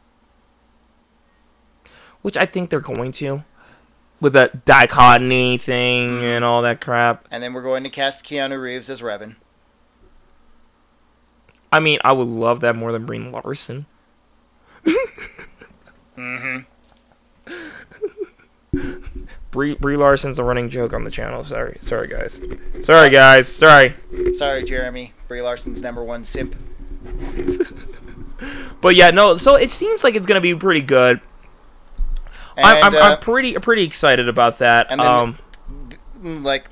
which 2.22 2.38
I 2.38 2.46
think 2.46 2.70
they're 2.70 2.80
going 2.80 3.12
to, 3.14 3.44
with 4.20 4.34
that 4.34 4.66
dichotomy 4.66 5.58
thing 5.58 6.10
Mm-hmm. 6.10 6.24
and 6.24 6.46
all 6.46 6.62
that 6.62 6.82
crap. 6.82 7.26
And 7.32 7.42
then 7.42 7.54
we're 7.54 7.64
going 7.64 7.84
to 7.84 7.90
cast 7.90 8.24
Keanu 8.26 8.62
Reeves 8.62 8.90
as 8.90 9.02
Revan. 9.02 9.36
I 11.72 11.80
mean, 11.80 12.00
I 12.04 12.12
would 12.14 12.28
love 12.28 12.62
that 12.62 12.76
more 12.76 12.92
than 12.92 13.06
Brie 13.06 13.20
Larson. 13.20 13.86
Mm-hmm. 16.18 16.60
Brie, 19.52 19.76
Brie 19.76 19.98
Larson's 19.98 20.40
a 20.40 20.44
running 20.44 20.70
joke 20.70 20.94
on 20.94 21.04
the 21.04 21.12
channel. 21.12 21.44
Sorry, 21.44 21.78
sorry 21.82 22.08
guys. 22.08 22.40
Sorry 22.84 23.10
guys. 23.10 23.48
Sorry. 23.48 23.96
Sorry, 24.34 24.64
Jeremy. 24.64 25.14
Brie 25.28 25.42
Larson's 25.42 25.82
number 25.82 26.04
one 26.04 26.26
simp. 26.26 26.56
But 28.80 28.96
yeah, 28.96 29.10
no. 29.10 29.36
So 29.38 29.56
it 29.56 29.72
seems 29.72 30.04
like 30.04 30.14
it's 30.14 30.28
gonna 30.28 30.40
be 30.42 30.54
pretty 30.54 30.82
good. 30.84 31.20
And, 32.56 32.66
I'm, 32.66 32.84
I'm, 32.84 32.96
uh, 32.96 33.00
I'm 33.00 33.20
pretty 33.20 33.54
pretty 33.54 33.84
excited 33.84 34.30
about 34.30 34.60
that. 34.60 34.88
and 34.92 35.00
then- 35.02 35.08
um, 36.24 36.44
like, 36.44 36.66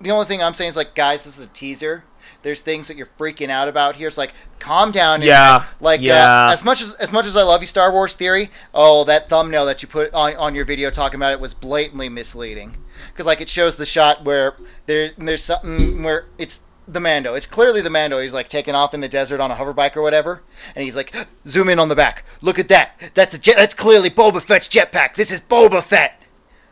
the 0.00 0.10
only 0.10 0.24
thing 0.24 0.42
I'm 0.42 0.54
saying 0.54 0.70
is 0.70 0.76
like, 0.76 0.94
guys, 0.94 1.24
this 1.24 1.38
is 1.38 1.44
a 1.44 1.48
teaser. 1.48 2.04
There's 2.44 2.60
things 2.60 2.88
that 2.88 2.96
you're 2.98 3.08
freaking 3.18 3.48
out 3.48 3.68
about 3.68 3.96
here. 3.96 4.06
It's 4.06 4.18
like, 4.18 4.34
calm 4.58 4.90
down. 4.90 5.22
Yeah, 5.22 5.54
internet. 5.54 5.80
Like, 5.80 6.00
yeah. 6.02 6.48
Uh, 6.48 6.52
as 6.52 6.62
much 6.62 6.82
as 6.82 6.92
as 6.96 7.10
much 7.10 7.26
as 7.26 7.36
I 7.36 7.42
love 7.42 7.62
you, 7.62 7.66
Star 7.66 7.90
Wars 7.90 8.14
theory. 8.14 8.50
Oh, 8.74 9.02
that 9.04 9.30
thumbnail 9.30 9.64
that 9.64 9.82
you 9.82 9.88
put 9.88 10.12
on 10.12 10.36
on 10.36 10.54
your 10.54 10.66
video 10.66 10.90
talking 10.90 11.16
about 11.16 11.32
it 11.32 11.40
was 11.40 11.54
blatantly 11.54 12.10
misleading. 12.10 12.76
because 13.08 13.24
like 13.26 13.40
it 13.40 13.48
shows 13.48 13.76
the 13.76 13.86
shot 13.86 14.24
where 14.24 14.54
there 14.86 15.12
there's 15.16 15.42
something 15.42 16.02
where 16.02 16.26
it's 16.36 16.60
the 16.86 17.00
Mando. 17.00 17.34
It's 17.34 17.46
clearly 17.46 17.80
the 17.80 17.88
Mando. 17.88 18.20
He's 18.20 18.34
like 18.34 18.50
taking 18.50 18.74
off 18.74 18.92
in 18.92 19.00
the 19.00 19.08
desert 19.08 19.40
on 19.40 19.50
a 19.50 19.54
hoverbike 19.54 19.96
or 19.96 20.02
whatever, 20.02 20.42
and 20.76 20.84
he's 20.84 20.96
like, 20.96 21.14
zoom 21.48 21.70
in 21.70 21.78
on 21.78 21.88
the 21.88 21.96
back. 21.96 22.24
Look 22.42 22.58
at 22.58 22.68
that. 22.68 23.12
That's 23.14 23.34
a 23.34 23.38
jet. 23.38 23.56
That's 23.56 23.74
clearly 23.74 24.10
Boba 24.10 24.42
Fett's 24.42 24.68
jetpack. 24.68 25.14
This 25.14 25.32
is 25.32 25.40
Boba 25.40 25.82
Fett. 25.82 26.20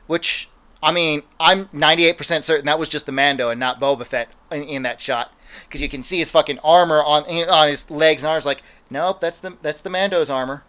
Which 0.06 0.50
I 0.82 0.92
mean, 0.92 1.22
I'm 1.40 1.66
98% 1.68 2.42
certain 2.42 2.66
that 2.66 2.78
was 2.78 2.90
just 2.90 3.06
the 3.06 3.12
Mando 3.12 3.48
and 3.48 3.58
not 3.58 3.80
Boba 3.80 4.04
Fett 4.04 4.28
in, 4.50 4.64
in 4.64 4.82
that 4.82 5.00
shot 5.00 5.32
because 5.66 5.80
you 5.80 5.88
can 5.88 6.02
see 6.02 6.18
his 6.18 6.30
fucking 6.30 6.58
armor 6.60 7.02
on 7.02 7.24
on 7.48 7.68
his 7.68 7.90
legs 7.90 8.22
and 8.22 8.30
arms. 8.30 8.46
Like, 8.46 8.62
nope, 8.90 9.20
that's 9.20 9.38
the 9.38 9.56
that's 9.62 9.80
the 9.80 9.90
Mando's 9.90 10.30
armor, 10.30 10.64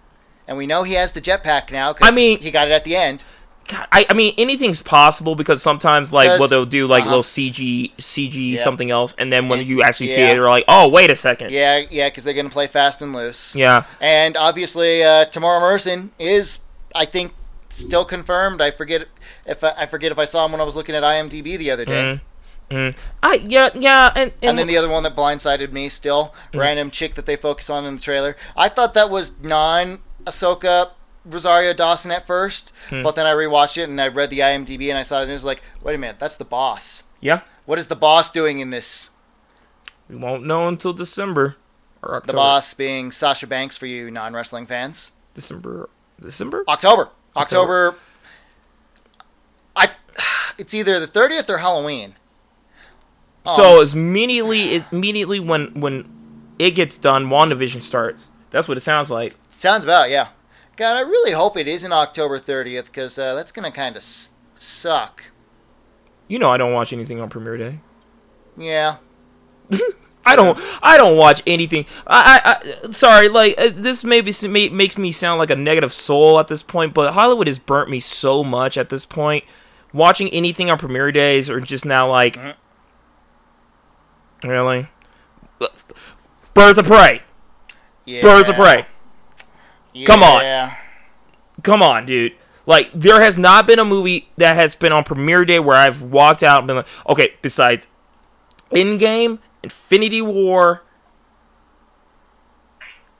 and 0.47 0.57
we 0.57 0.67
know 0.67 0.83
he 0.83 0.93
has 0.93 1.11
the 1.11 1.21
jetpack 1.21 1.71
now. 1.71 1.93
Cause 1.93 2.07
I 2.07 2.11
mean- 2.11 2.39
he 2.39 2.51
got 2.51 2.67
it 2.67 2.71
at 2.71 2.83
the 2.83 2.95
end. 2.95 3.23
God, 3.69 3.87
I, 3.93 4.05
I 4.09 4.13
mean, 4.13 4.33
anything's 4.37 4.81
possible 4.81 5.35
because 5.35 5.63
sometimes, 5.63 6.11
like, 6.11 6.37
what 6.37 6.49
they'll 6.49 6.65
do, 6.65 6.85
like, 6.85 7.03
uh-huh. 7.03 7.09
little 7.09 7.23
CG, 7.23 7.93
CG 7.97 8.51
Yeah. 8.51 8.61
something 8.61 8.91
else, 8.91 9.15
and 9.17 9.31
then 9.31 9.47
when 9.47 9.59
Yeah. 9.59 9.65
you 9.65 9.83
actually 9.83 10.07
see 10.07 10.21
it, 10.21 10.33
they're 10.33 10.49
like, 10.49 10.65
oh, 10.67 10.89
wait 10.89 11.09
a 11.09 11.15
second. 11.15 11.51
Yeah, 11.51 11.81
yeah, 11.89 12.09
because 12.09 12.25
they're 12.25 12.33
gonna 12.33 12.49
play 12.49 12.67
fast 12.67 13.01
and 13.01 13.13
loose. 13.13 13.55
Yeah. 13.55 13.83
And 14.01 14.35
obviously, 14.35 15.01
uh, 15.01 15.27
Temuera 15.27 15.61
Morrison 15.61 16.11
is, 16.19 16.59
I 16.93 17.05
think, 17.05 17.33
still 17.69 18.03
confirmed. 18.03 18.61
I 18.61 18.71
forget 18.71 19.07
if 19.45 19.63
I, 19.63 19.73
I 19.77 19.85
forget 19.85 20.11
if 20.11 20.19
I 20.19 20.25
saw 20.25 20.45
him 20.45 20.51
when 20.51 20.59
I 20.61 20.65
was 20.65 20.75
looking 20.75 20.93
at 20.95 21.03
IMDb 21.03 21.57
the 21.57 21.71
other 21.71 21.85
day. 21.85 22.19
Mm. 22.19 22.21
Mm. 22.69 22.95
I 23.21 23.35
yeah 23.35 23.69
yeah 23.75 24.11
and 24.15 24.31
and, 24.41 24.49
And 24.51 24.59
then 24.59 24.67
the 24.67 24.77
other 24.77 24.89
one 24.89 25.03
that 25.03 25.15
blindsided 25.15 25.71
me 25.71 25.89
still, 25.89 26.33
random 26.53 26.89
chick 26.91 27.15
that 27.15 27.25
they 27.25 27.35
focus 27.35 27.69
on 27.69 27.85
in 27.85 27.95
the 27.95 28.01
trailer. 28.01 28.35
I 28.57 28.69
thought 28.69 28.93
that 28.95 29.09
was 29.09 29.39
non 29.41 29.99
Ahsoka 30.25 30.91
Rosario 31.25 31.73
Dawson 31.73 32.11
at 32.11 32.25
first, 32.25 32.73
but 32.89 33.15
then 33.15 33.25
I 33.25 33.31
rewatched 33.33 33.77
it 33.77 33.89
and 33.89 33.99
I 34.01 34.07
read 34.07 34.29
the 34.29 34.39
IMDb 34.39 34.89
and 34.89 34.97
I 34.97 35.03
saw 35.03 35.19
it 35.19 35.23
and 35.23 35.31
it 35.31 35.35
was 35.35 35.45
like, 35.45 35.61
wait 35.81 35.95
a 35.95 35.97
minute, 35.97 36.19
that's 36.19 36.35
the 36.35 36.45
boss. 36.45 37.03
yeah, 37.21 37.41
What 37.65 37.79
is 37.79 37.87
the 37.87 37.95
boss 37.95 38.31
doing 38.31 38.59
in 38.59 38.69
this? 38.71 39.09
we 40.09 40.15
won't 40.17 40.45
know 40.45 40.67
until 40.67 40.91
December 40.93 41.55
or 42.01 42.15
October. 42.15 42.27
The 42.33 42.37
boss 42.37 42.73
being 42.73 43.11
Sasha 43.11 43.47
Banks 43.47 43.77
for 43.77 43.85
you 43.85 44.09
non 44.11 44.33
wrestling 44.33 44.65
fans. 44.67 45.11
December 45.33 45.89
December. 46.19 46.63
October. 46.67 47.09
October. 47.35 47.87
October. 47.89 47.97
I. 49.75 49.89
It's 50.57 50.73
either 50.75 50.99
the 50.99 51.07
thirtieth 51.07 51.49
or 51.49 51.57
Halloween. 51.59 52.13
So 53.45 53.81
it's 53.81 53.93
immediately 53.93 54.69
it's 54.75 54.89
immediately 54.91 55.39
when 55.39 55.79
when 55.79 56.09
it 56.59 56.71
gets 56.71 56.97
done, 56.97 57.25
WandaVision 57.29 57.81
starts. 57.83 58.31
That's 58.51 58.67
what 58.67 58.77
it 58.77 58.81
sounds 58.81 59.09
like. 59.11 59.35
sounds 59.49 59.83
about 59.83 60.09
yeah. 60.09 60.29
God, 60.75 60.95
I 60.97 61.01
really 61.01 61.31
hope 61.31 61.57
it 61.57 61.67
isn't 61.67 61.91
October 61.91 62.37
thirtieth 62.39 62.85
because 62.85 63.17
uh, 63.19 63.35
that's 63.35 63.51
gonna 63.51 63.71
kind 63.71 63.95
of 63.95 64.01
s- 64.01 64.29
suck. 64.55 65.25
You 66.27 66.39
know, 66.39 66.49
I 66.49 66.57
don't 66.57 66.73
watch 66.73 66.93
anything 66.93 67.19
on 67.19 67.29
premiere 67.29 67.57
day. 67.57 67.79
Yeah. 68.57 68.97
I 70.25 70.35
don't. 70.37 70.57
I 70.81 70.95
don't 70.97 71.17
watch 71.17 71.43
anything. 71.45 71.85
I. 72.07 72.39
I, 72.43 72.85
I 72.85 72.91
sorry. 72.91 73.27
Like 73.27 73.55
uh, 73.57 73.69
this 73.73 74.03
maybe 74.05 74.31
may, 74.47 74.69
makes 74.69 74.97
me 74.97 75.11
sound 75.11 75.37
like 75.39 75.49
a 75.49 75.55
negative 75.55 75.91
soul 75.91 76.39
at 76.39 76.47
this 76.47 76.63
point, 76.63 76.93
but 76.93 77.13
Hollywood 77.13 77.47
has 77.47 77.59
burnt 77.59 77.89
me 77.89 77.99
so 77.99 78.41
much 78.43 78.77
at 78.77 78.89
this 78.89 79.05
point. 79.05 79.43
Watching 79.91 80.29
anything 80.29 80.69
on 80.71 80.77
premiere 80.79 81.11
days 81.11 81.49
or 81.49 81.59
just 81.59 81.85
now 81.85 82.09
like, 82.09 82.35
Mhm. 82.37 82.55
Really, 84.43 84.87
Birds 86.53 86.79
of 86.79 86.85
Prey. 86.85 87.21
Yeah. 88.05 88.21
Birds 88.21 88.49
of 88.49 88.55
Prey. 88.55 88.85
Come 90.05 90.23
on. 90.23 90.71
Come 91.61 91.81
on, 91.81 92.05
dude. 92.05 92.33
Like 92.65 92.91
there 92.93 93.21
has 93.21 93.37
not 93.37 93.67
been 93.67 93.79
a 93.79 93.85
movie 93.85 94.29
that 94.37 94.55
has 94.55 94.75
been 94.75 94.91
on 94.91 95.03
premiere 95.03 95.45
day 95.45 95.59
where 95.59 95.77
I've 95.77 96.01
walked 96.01 96.43
out 96.43 96.59
and 96.59 96.67
been 96.67 96.77
like, 96.77 96.87
okay, 97.09 97.33
besides 97.41 97.87
Endgame, 98.71 99.39
Infinity 99.61 100.21
War, 100.21 100.83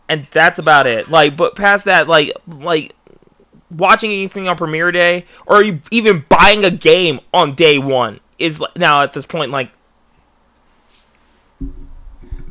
and 0.08 0.27
that's 0.32 0.60
about 0.60 0.88
it. 0.88 1.10
Like, 1.10 1.36
but 1.36 1.56
past 1.56 1.86
that, 1.86 2.08
like, 2.08 2.32
like 2.48 2.96
watching 3.70 4.12
anything 4.12 4.48
on 4.48 4.56
premiere 4.56 4.92
day 4.92 5.25
or 5.46 5.63
even 5.92 6.25
buying 6.30 6.63
a 6.63 6.72
game 6.72 7.20
on 7.34 7.56
day 7.56 7.77
one 7.77 8.20
is 8.38 8.63
now 8.77 9.01
at 9.01 9.13
this 9.13 9.25
point 9.25 9.51
like 9.51 9.72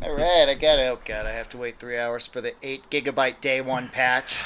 All 0.04 0.14
right, 0.14 0.49
I 0.49 0.54
got 0.54 0.80
it. 0.80 0.88
Oh 0.88 0.99
god, 1.04 1.26
I 1.26 1.30
have 1.32 1.49
to 1.50 1.59
wait 1.59 1.78
three 1.78 1.97
hours 1.97 2.26
for 2.26 2.40
the 2.40 2.54
eight 2.62 2.90
gigabyte 2.90 3.40
day 3.40 3.61
one 3.61 3.88
patch. 3.88 4.40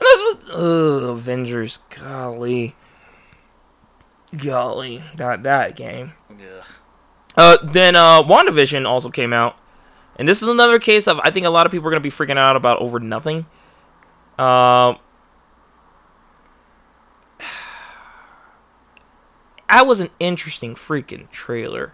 Ugh, 0.52 1.02
Avengers, 1.04 1.78
golly, 1.88 2.74
golly, 4.36 5.02
that 5.16 5.42
that 5.44 5.76
game. 5.76 6.12
Ugh. 6.30 6.64
Uh, 7.36 7.56
then 7.64 7.96
uh, 7.96 8.22
WandaVision 8.22 8.86
also 8.86 9.08
came 9.08 9.32
out, 9.32 9.56
and 10.16 10.28
this 10.28 10.42
is 10.42 10.48
another 10.48 10.78
case 10.78 11.08
of 11.08 11.18
I 11.20 11.30
think 11.30 11.46
a 11.46 11.50
lot 11.50 11.64
of 11.64 11.72
people 11.72 11.88
are 11.88 11.90
gonna 11.90 12.00
be 12.00 12.10
freaking 12.10 12.36
out 12.36 12.56
about 12.56 12.80
over 12.80 13.00
nothing. 13.00 13.46
Um, 14.38 14.98
that 19.68 19.86
was 19.86 20.00
an 20.00 20.08
interesting 20.18 20.74
freaking 20.74 21.30
trailer. 21.30 21.92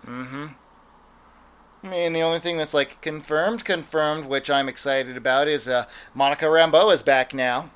I 1.83 1.89
mean, 1.89 2.13
the 2.13 2.23
only 2.23 2.41
thing 2.41 2.57
that's 2.57 2.75
like 2.75 3.01
confirmed, 3.01 3.65
confirmed, 3.65 4.27
which 4.27 4.51
I'm 4.51 4.69
excited 4.69 5.17
about, 5.17 5.47
is 5.47 5.69
uh, 5.69 5.85
Monica 6.13 6.47
Rambeau 6.47 6.93
is 6.93 7.03
back 7.03 7.33
now. 7.33 7.71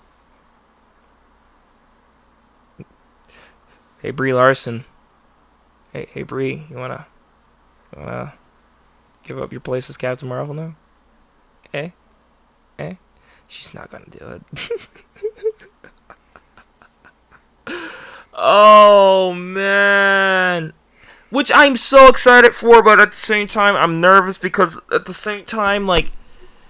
Hey 4.01 4.11
Brie 4.11 4.35
Larson. 4.35 4.85
Hey 5.93 6.09
hey 6.13 6.25
Brie, 6.25 6.67
you 6.69 6.77
wanna, 6.77 7.07
you 7.95 8.03
wanna 8.03 8.35
give 9.23 9.39
up 9.39 9.53
your 9.53 9.61
place 9.61 9.89
as 9.89 9.97
Captain 9.97 10.29
Marvel 10.29 10.55
now? 10.55 10.75
Eh, 11.73 11.91
eh. 12.81 12.95
She's 13.47 13.73
not 13.73 13.91
gonna 13.91 14.07
do 14.11 14.41
it. 14.41 14.43
oh 18.35 19.33
man. 19.33 20.73
Which 21.33 21.51
I'm 21.55 21.77
so 21.79 22.09
excited 22.09 22.55
for, 22.55 22.83
but 22.83 23.01
at 23.01 23.13
the 23.13 23.17
same 23.17 23.49
time, 23.49 23.75
I'm 23.75 24.03
nervous 24.03 24.37
because 24.37 24.77
at 24.93 25.07
the 25.07 25.15
same 25.15 25.47
time, 25.47 25.87
like, 25.87 26.13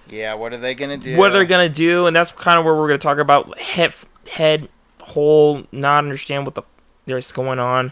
Yeah, 0.07 0.35
what 0.35 0.53
are 0.53 0.57
they 0.57 0.73
gonna 0.73 0.95
do? 0.95 1.17
what 1.17 1.31
are 1.31 1.33
they're 1.33 1.45
gonna 1.45 1.67
do, 1.67 2.07
and 2.07 2.15
that's 2.15 2.31
kind 2.31 2.57
of 2.57 2.63
where 2.63 2.73
we're 2.73 2.87
gonna 2.87 2.97
talk 2.97 3.17
about 3.17 3.59
head, 3.59 3.93
head, 4.31 4.69
whole, 5.01 5.63
not 5.73 6.05
understand 6.05 6.45
what 6.45 6.55
the 6.55 6.61
there's 7.05 7.33
going 7.33 7.59
on. 7.59 7.91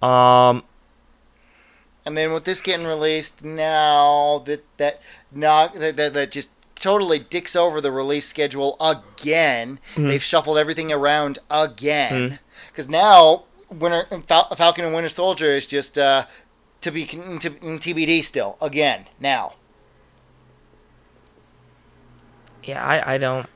Um, 0.00 0.62
And 2.06 2.16
then 2.16 2.32
with 2.32 2.44
this 2.44 2.60
getting 2.60 2.86
released 2.86 3.44
now, 3.44 4.40
that 4.46 4.64
that 4.76 5.00
not 5.32 5.74
that, 5.74 5.96
that, 5.96 6.12
that 6.12 6.30
just 6.30 6.50
totally 6.76 7.18
dicks 7.18 7.56
over 7.56 7.80
the 7.80 7.90
release 7.90 8.28
schedule 8.28 8.76
again. 8.80 9.80
Mm-hmm. 9.94 10.08
They've 10.10 10.22
shuffled 10.22 10.58
everything 10.58 10.92
around 10.92 11.40
again 11.50 12.38
because 12.70 12.88
now 12.88 13.44
Winter 13.78 14.06
Fal- 14.26 14.54
Falcon 14.54 14.84
and 14.84 14.94
Winter 14.94 15.08
Soldier 15.08 15.50
is 15.50 15.66
just 15.66 15.98
uh, 15.98 16.26
to 16.80 16.90
be 16.90 17.06
to, 17.06 17.18
in 17.62 17.78
TBD 17.78 18.22
still 18.24 18.56
again 18.60 19.06
now. 19.20 19.54
yeah, 22.62 22.84
I, 22.84 23.14
I 23.14 23.18
don't. 23.18 23.48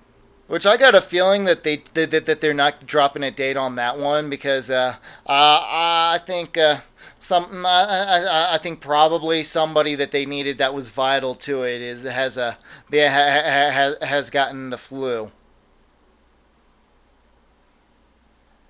Which 0.47 0.65
I 0.65 0.77
got 0.79 0.95
a 0.95 1.01
feeling 1.01 1.45
that 1.45 1.63
they 1.63 1.83
that, 1.95 2.11
that, 2.11 2.27
that 2.27 2.41
they're 2.41 2.55
not 2.55 2.87
dropping 2.87 3.23
a 3.23 3.31
date 3.31 3.57
on 3.57 3.75
that 3.77 3.99
one 3.99 4.31
because 4.31 4.71
uh, 4.71 4.97
uh, 5.27 5.29
I 5.29 6.21
think 6.25 6.57
uh, 6.57 6.81
some 7.21 7.67
I, 7.67 7.85
I, 7.85 8.55
I 8.55 8.59
think 8.59 8.81
probably 8.81 9.43
somebody 9.43 9.95
that 9.95 10.11
they 10.11 10.25
needed 10.25 10.57
that 10.59 10.73
was 10.73 10.89
vital 10.89 11.35
to 11.37 11.63
it 11.63 11.83
is 11.83 12.05
has 12.05 12.37
a 12.39 12.57
yeah, 12.91 13.11
ha- 13.13 13.97
ha- 14.01 14.07
has 14.07 14.31
gotten 14.31 14.71
the 14.71 14.79
flu. 14.79 15.31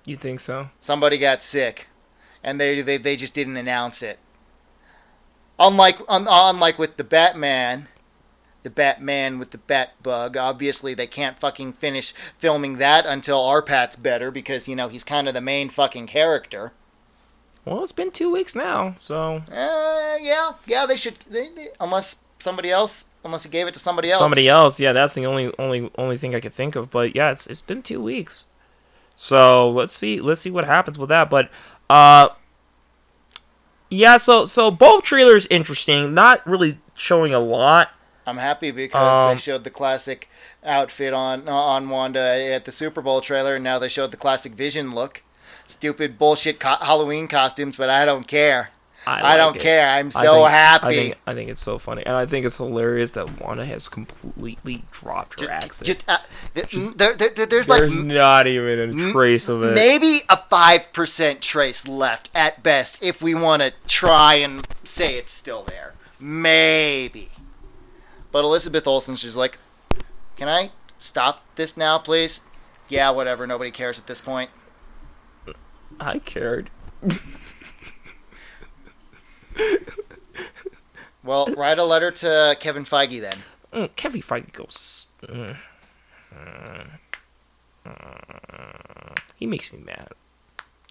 You 0.09 0.15
think 0.15 0.39
so? 0.39 0.71
Somebody 0.79 1.19
got 1.19 1.43
sick, 1.43 1.87
and 2.43 2.59
they 2.59 2.81
they, 2.81 2.97
they 2.97 3.15
just 3.15 3.35
didn't 3.35 3.57
announce 3.57 4.01
it. 4.01 4.17
Unlike 5.59 5.99
un, 6.07 6.25
unlike 6.27 6.79
with 6.79 6.97
the 6.97 7.03
Batman, 7.03 7.87
the 8.63 8.71
Batman 8.71 9.37
with 9.37 9.51
the 9.51 9.59
Bat 9.59 10.01
Bug. 10.01 10.35
Obviously, 10.35 10.95
they 10.95 11.05
can't 11.05 11.39
fucking 11.39 11.73
finish 11.73 12.13
filming 12.39 12.79
that 12.79 13.05
until 13.05 13.37
Arpat's 13.37 13.97
better 13.97 14.31
because 14.31 14.67
you 14.67 14.75
know 14.75 14.87
he's 14.87 15.03
kind 15.03 15.27
of 15.27 15.35
the 15.35 15.41
main 15.41 15.69
fucking 15.69 16.07
character. 16.07 16.73
Well, 17.63 17.83
it's 17.83 17.91
been 17.91 18.09
two 18.09 18.31
weeks 18.31 18.55
now, 18.55 18.95
so 18.97 19.43
Uh, 19.51 20.17
yeah, 20.19 20.53
yeah, 20.65 20.87
they 20.87 20.95
should. 20.95 21.19
They, 21.29 21.49
they, 21.49 21.67
unless 21.79 22.23
somebody 22.39 22.71
else, 22.71 23.09
unless 23.23 23.43
he 23.43 23.49
gave 23.51 23.67
it 23.67 23.75
to 23.75 23.79
somebody 23.79 24.09
else. 24.09 24.21
somebody 24.21 24.49
else. 24.49 24.79
Yeah, 24.79 24.91
that's 24.91 25.13
the 25.13 25.27
only 25.27 25.53
only 25.59 25.91
only 25.99 26.17
thing 26.17 26.33
I 26.33 26.39
could 26.39 26.53
think 26.53 26.75
of. 26.75 26.89
But 26.89 27.15
yeah, 27.15 27.29
it's 27.29 27.45
it's 27.45 27.61
been 27.61 27.83
two 27.83 28.01
weeks. 28.01 28.47
So 29.21 29.69
let's 29.69 29.91
see 29.91 30.21
let's 30.21 30.39
see 30.39 30.49
what 30.49 30.63
happens 30.63 30.97
with 30.97 31.09
that. 31.09 31.29
But 31.29 31.49
uh, 31.89 32.29
yeah. 33.89 34.15
So 34.15 34.45
so 34.45 34.71
both 34.71 35.03
trailers 35.03 35.45
interesting. 35.47 36.13
Not 36.13 36.45
really 36.47 36.79
showing 36.95 37.33
a 37.33 37.39
lot. 37.39 37.91
I'm 38.25 38.37
happy 38.37 38.71
because 38.71 39.29
Um, 39.31 39.35
they 39.35 39.41
showed 39.41 39.65
the 39.65 39.69
classic 39.69 40.29
outfit 40.63 41.13
on 41.13 41.49
on 41.49 41.89
Wanda 41.89 42.19
at 42.21 42.63
the 42.63 42.71
Super 42.71 43.01
Bowl 43.01 43.19
trailer, 43.19 43.55
and 43.55 43.63
now 43.63 43.77
they 43.77 43.89
showed 43.89 44.11
the 44.11 44.17
classic 44.17 44.53
Vision 44.53 44.91
look. 44.91 45.21
stupid 45.67 46.17
bullshit 46.17 46.59
co- 46.59 46.77
Halloween 46.79 47.27
costumes, 47.27 47.75
but 47.75 47.89
I 47.89 48.05
don't 48.05 48.25
care. 48.27 48.71
I, 49.07 49.21
like 49.21 49.37
don't 49.37 49.55
it. 49.55 49.61
care. 49.61 49.87
I'm 49.89 50.07
I 50.07 50.09
so 50.23 50.33
think- 50.35 50.49
happy. 50.49 50.85
I 50.85 50.93
think 50.93 51.15
I 51.27 51.33
think 51.33 51.49
it's 51.49 51.59
so 51.61 51.77
funny, 51.79 52.05
and 52.05 52.15
I 52.15 52.25
think 52.25 52.45
it's 52.45 52.57
hilarious 52.57 53.13
that 53.13 53.39
Wanda 53.41 53.65
has 53.65 53.87
completely 53.89 54.83
dropped 54.91 55.39
her 55.41 55.47
just, 55.47 55.63
accent. 55.65 55.87
just, 55.87 56.09
uh, 56.09 56.17
th- 56.53 56.69
there- 56.95 57.13
there- 57.15 57.29
there's, 57.29 57.47
There's 57.47 57.67
like 57.69 57.89
not 57.91 58.45
even 58.47 58.99
a 59.07 59.11
trace 59.11 59.49
of 59.49 59.63
it. 59.63 59.73
maybe 59.73 60.21
a 60.29 60.37
five 60.49 60.91
percent 60.93 61.41
trace 61.41 61.87
left 61.87 62.29
at 62.35 62.61
best 62.61 63.01
if 63.01 63.21
we 63.21 63.33
want 63.33 63.61
to 63.61 63.73
try 63.87 64.35
and 64.35 64.67
say 64.83 65.15
it's 65.15 65.31
still 65.31 65.63
there. 65.63 65.93
Maybe. 66.19 67.29
But 68.31 68.43
Elizabeth 68.43 68.85
Olsen, 68.85 69.15
she's 69.15 69.35
like, 69.35 69.57
can 70.35 70.47
I 70.49 70.71
stop 70.97 71.41
this 71.55 71.75
now, 71.75 71.97
please? 71.97 72.41
Yeah, 72.89 73.09
whatever. 73.11 73.47
Nobody 73.47 73.71
cares 73.71 73.97
at 73.97 74.05
this 74.07 74.21
point. 74.21 74.49
I 75.99 76.19
cared. 76.19 76.69
Well, 81.23 81.47
write 81.57 81.77
a 81.79 81.83
letter 81.83 82.11
to 82.11 82.55
Kevin 82.59 82.85
Feige 82.85 83.19
then. 83.21 83.33
Mm, 83.73 83.95
Kevin 83.95 84.21
Feige 84.21 84.51
goes. 84.53 85.07
mm, 85.23 85.55
mm, 87.85 89.17
he 89.35 89.45
makes 89.45 89.71
me 89.73 89.79
mad. 89.79 90.09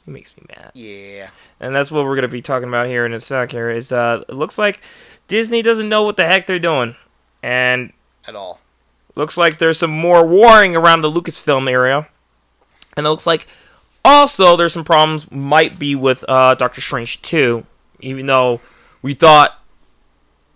He 0.05 0.11
makes 0.11 0.37
me 0.37 0.45
mad. 0.49 0.71
Yeah. 0.75 1.31
and 1.61 1.75
that's 1.75 1.91
what 1.91 2.05
we're 2.05 2.15
gonna 2.15 2.29
be 2.29 2.43
talking 2.43 2.69
about 2.69 2.87
here 2.87 3.05
in 3.05 3.13
a 3.13 3.21
sec. 3.21 3.53
Here 3.53 3.71
is 3.71 3.91
uh, 3.93 4.23
it 4.29 4.35
looks 4.35 4.59
like 4.59 4.81
Disney 5.27 5.63
doesn't 5.63 5.89
know 5.89 6.03
what 6.03 6.17
the 6.17 6.27
heck 6.27 6.47
they're 6.47 6.59
doing, 6.59 6.95
and 7.43 7.93
At 8.27 8.35
all. 8.35 8.61
looks 9.15 9.37
like 9.37 9.59
there's 9.59 9.79
some 9.79 9.91
more 9.91 10.27
warring 10.27 10.77
around 10.77 11.01
the 11.03 11.11
Lucasfilm 11.11 11.71
area, 11.71 12.09
and 12.97 13.07
it 13.07 13.09
looks 13.11 13.27
like 13.27 13.47
also 14.05 14.57
there's 14.57 14.73
some 14.73 14.85
problems 14.85 15.31
might 15.31 15.79
be 15.79 15.95
with 15.95 16.25
uh, 16.29 16.55
Doctor 16.55 16.81
Strange 16.81 17.21
2, 17.23 17.67
even 18.00 18.26
though 18.26 18.61
we 19.02 19.14
thought 19.14 19.62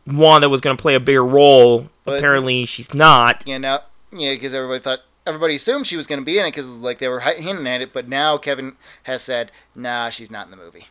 Wanda 0.07 0.49
was 0.49 0.61
gonna 0.61 0.77
play 0.77 0.95
a 0.95 1.01
bigger 1.01 1.25
role. 1.25 1.89
But- 2.05 2.19
apparently, 2.19 2.65
she's 2.65 2.93
not. 2.95 3.45
You 3.47 3.59
know, 3.59 3.81
yeah, 4.13 4.35
because 4.35 4.53
everybody 4.55 4.81
thought 4.81 5.01
everybody 5.27 5.55
assumed 5.57 5.87
she 5.87 5.97
was 5.97 6.07
going 6.07 6.21
to 6.21 6.25
be 6.25 6.39
in 6.39 6.45
it 6.45 6.51
because 6.51 6.67
like 6.67 6.99
they 6.99 7.09
were 7.09 7.21
hinting 7.21 7.67
at 7.67 7.81
it, 7.81 7.93
but 7.93 8.09
now 8.09 8.39
Kevin 8.39 8.77
has 9.05 9.23
said, 9.23 9.53
"Nah, 9.75 10.11
she's 10.11 10.31
not 10.31 10.47
in 10.47 10.51
the 10.51 10.57
movie." 10.57 10.89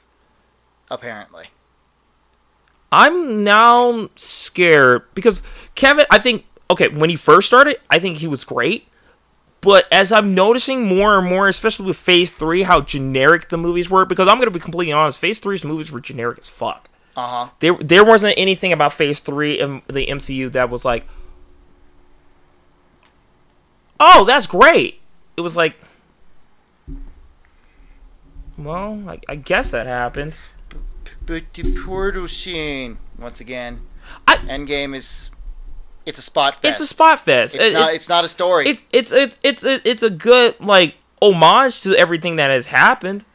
Apparently. 0.89 1.47
I'm 2.91 3.43
now 3.43 4.09
scared 4.17 5.03
because 5.15 5.41
Kevin, 5.75 6.05
I 6.11 6.19
think, 6.19 6.45
okay, 6.69 6.89
when 6.89 7.09
he 7.09 7.15
first 7.15 7.47
started, 7.47 7.77
I 7.89 7.99
think 7.99 8.17
he 8.17 8.27
was 8.27 8.43
great. 8.43 8.87
But 9.61 9.85
as 9.91 10.11
I'm 10.11 10.33
noticing 10.33 10.87
more 10.87 11.19
and 11.19 11.27
more, 11.29 11.47
especially 11.47 11.85
with 11.85 11.97
Phase 11.97 12.31
3, 12.31 12.63
how 12.63 12.81
generic 12.81 13.49
the 13.49 13.57
movies 13.57 13.89
were, 13.91 14.05
because 14.05 14.27
I'm 14.27 14.37
going 14.37 14.47
to 14.47 14.51
be 14.51 14.59
completely 14.59 14.91
honest, 14.91 15.19
Phase 15.19 15.39
3's 15.39 15.63
movies 15.63 15.91
were 15.91 15.99
generic 15.99 16.39
as 16.39 16.49
fuck. 16.49 16.89
Uh 17.15 17.27
huh. 17.27 17.49
There, 17.59 17.75
there 17.75 18.03
wasn't 18.03 18.33
anything 18.37 18.73
about 18.73 18.91
Phase 18.93 19.19
3 19.19 19.59
in 19.59 19.81
the 19.87 20.07
MCU 20.07 20.51
that 20.53 20.69
was 20.71 20.83
like, 20.83 21.05
oh, 23.99 24.25
that's 24.25 24.47
great. 24.47 24.99
It 25.37 25.41
was 25.41 25.55
like, 25.55 25.75
well, 28.57 29.03
I, 29.07 29.19
I 29.29 29.35
guess 29.35 29.71
that 29.71 29.85
happened. 29.85 30.37
But 31.25 31.53
the 31.53 31.75
portal 31.83 32.27
scene 32.27 32.97
once 33.17 33.39
again. 33.39 33.81
I- 34.27 34.37
Endgame 34.37 34.95
is 34.95 35.29
it's 36.05 36.19
a 36.19 36.21
spot 36.21 36.55
fest. 36.61 36.65
It's 36.65 36.79
a 36.81 36.87
spot 36.87 37.19
fest. 37.19 37.55
It's, 37.55 37.67
It- 37.67 37.73
not. 37.73 37.93
It's, 37.93 38.09
not 38.09 38.23
a 38.25 38.29
story. 38.29 38.67
it's 38.67 38.83
it's 38.91 39.11
it's 39.11 39.37
it's 39.43 39.63
a, 39.63 39.87
it's 39.89 40.03
a 40.03 40.09
good 40.09 40.59
like 40.59 40.95
homage 41.21 41.81
to 41.81 41.95
everything 41.97 42.35
that 42.37 42.49
has 42.49 42.67
happened, 42.67 43.25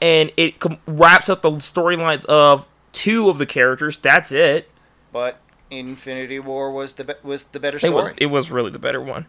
and 0.00 0.32
it 0.36 0.58
com- 0.58 0.78
wraps 0.86 1.28
up 1.28 1.42
the 1.42 1.50
storylines 1.52 2.24
of 2.26 2.68
two 2.92 3.28
of 3.30 3.38
the 3.38 3.46
characters. 3.46 3.98
That's 3.98 4.32
it. 4.32 4.68
but 5.12 5.38
Infinity 5.70 6.40
War 6.40 6.72
was 6.72 6.94
the 6.94 7.04
be- 7.04 7.14
was 7.22 7.44
the 7.44 7.60
better 7.60 7.76
It 7.76 7.80
story. 7.80 7.94
was 7.94 8.10
it 8.18 8.26
was 8.26 8.50
really 8.50 8.70
the 8.70 8.78
better 8.78 9.00
one, 9.00 9.26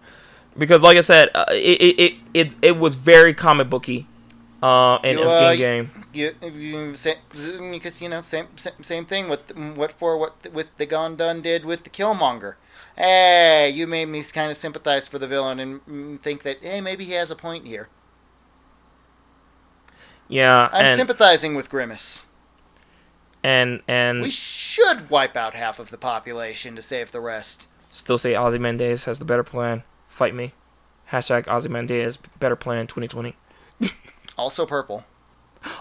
because 0.57 0.81
like 0.81 0.97
I 0.97 1.01
said, 1.01 1.29
uh, 1.35 1.45
it, 1.49 1.81
it 1.81 1.99
it 1.99 2.13
it 2.33 2.55
it 2.61 2.77
was 2.77 2.95
very 2.95 3.33
comic 3.33 3.69
booky, 3.69 4.07
uh, 4.63 4.95
and 5.03 5.19
You, 5.19 5.23
in 5.25 5.29
uh, 5.29 5.55
game. 5.55 5.91
You, 6.13 6.33
you, 6.41 6.95
sa- 6.95 7.11
because 7.29 8.01
you 8.01 8.09
know 8.09 8.21
same 8.23 8.47
same, 8.55 8.73
same 8.81 9.05
thing 9.05 9.29
with 9.29 9.55
what 9.75 9.91
for 9.91 10.17
what 10.17 10.47
with 10.53 10.75
the 10.77 10.87
Gondun 10.87 11.41
did 11.43 11.65
with 11.65 11.83
the 11.83 11.89
Killmonger. 11.89 12.55
Hey, 12.99 13.69
you 13.69 13.87
made 13.87 14.07
me 14.09 14.21
kind 14.23 14.51
of 14.51 14.57
sympathize 14.57 15.07
for 15.07 15.17
the 15.19 15.27
villain 15.27 15.57
and 15.59 15.85
mm, 15.85 16.19
think 16.19 16.43
that 16.43 16.57
hey 16.61 16.81
maybe 16.81 17.05
he 17.05 17.13
has 17.13 17.31
a 17.31 17.35
point 17.35 17.65
here. 17.65 17.87
Yeah, 20.27 20.69
I'm 20.71 20.95
sympathizing 20.95 21.55
with 21.55 21.69
Grimace. 21.69 22.25
and 23.43 23.81
and 23.87 24.21
We 24.21 24.29
should 24.29 25.09
wipe 25.09 25.35
out 25.37 25.55
half 25.55 25.79
of 25.79 25.89
the 25.91 25.97
population 25.97 26.75
to 26.75 26.81
save 26.81 27.11
the 27.11 27.21
rest. 27.21 27.67
still 27.89 28.17
say 28.17 28.35
Ozymandias 28.35 29.05
has 29.05 29.17
the 29.19 29.25
better 29.25 29.43
plan. 29.43 29.83
Fight 30.09 30.35
me. 30.35 30.51
Hashtag 31.11 31.47
Ozymandias 31.47 32.17
better 32.39 32.55
plan 32.57 32.85
2020. 32.87 33.35
Also 34.37 34.65
purple. 34.65 35.03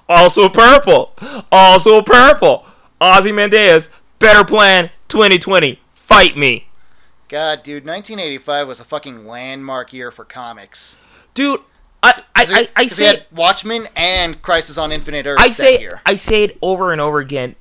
Also 0.09 0.49
purple. 0.49 1.15
Also 1.53 2.03
purple. 2.03 2.67
Ozymandias, 3.01 3.89
better 4.19 4.45
plan 4.45 4.91
2020. 5.07 5.81
Fight 5.93 6.37
me. 6.37 6.68
God, 7.29 7.63
dude, 7.63 7.85
1985 7.85 8.69
was 8.69 8.81
a 8.81 8.85
fucking 8.85 9.27
landmark 9.27 9.93
year 9.93 10.11
for 10.11 10.25
comics. 10.25 10.99
Dude, 11.35 11.61
I 12.03 12.23
I, 12.35 12.45
I, 12.49 12.69
I 12.77 12.87
say 12.87 13.27
Watchmen 13.31 13.89
and 13.95 14.41
Crisis 14.41 14.79
on 14.79 14.93
Infinite 14.93 15.27
Earths 15.27 15.43
I 15.43 15.49
that 15.49 15.55
say 15.55 15.79
year. 15.79 16.01
I 16.07 16.15
say 16.15 16.45
it 16.45 16.59
over 16.63 16.91
and 16.93 17.01
over 17.01 17.19
again. 17.19 17.55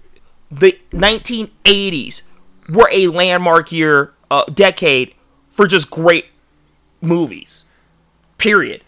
The 0.49 0.79
1980s 0.91 2.21
were 2.69 2.89
a 2.91 3.07
landmark 3.07 3.71
year 3.71 4.13
uh, 4.31 4.45
decade 4.45 5.13
for 5.47 5.67
just 5.67 5.89
great 5.89 6.27
movies. 7.01 7.65
Period. 8.37 8.83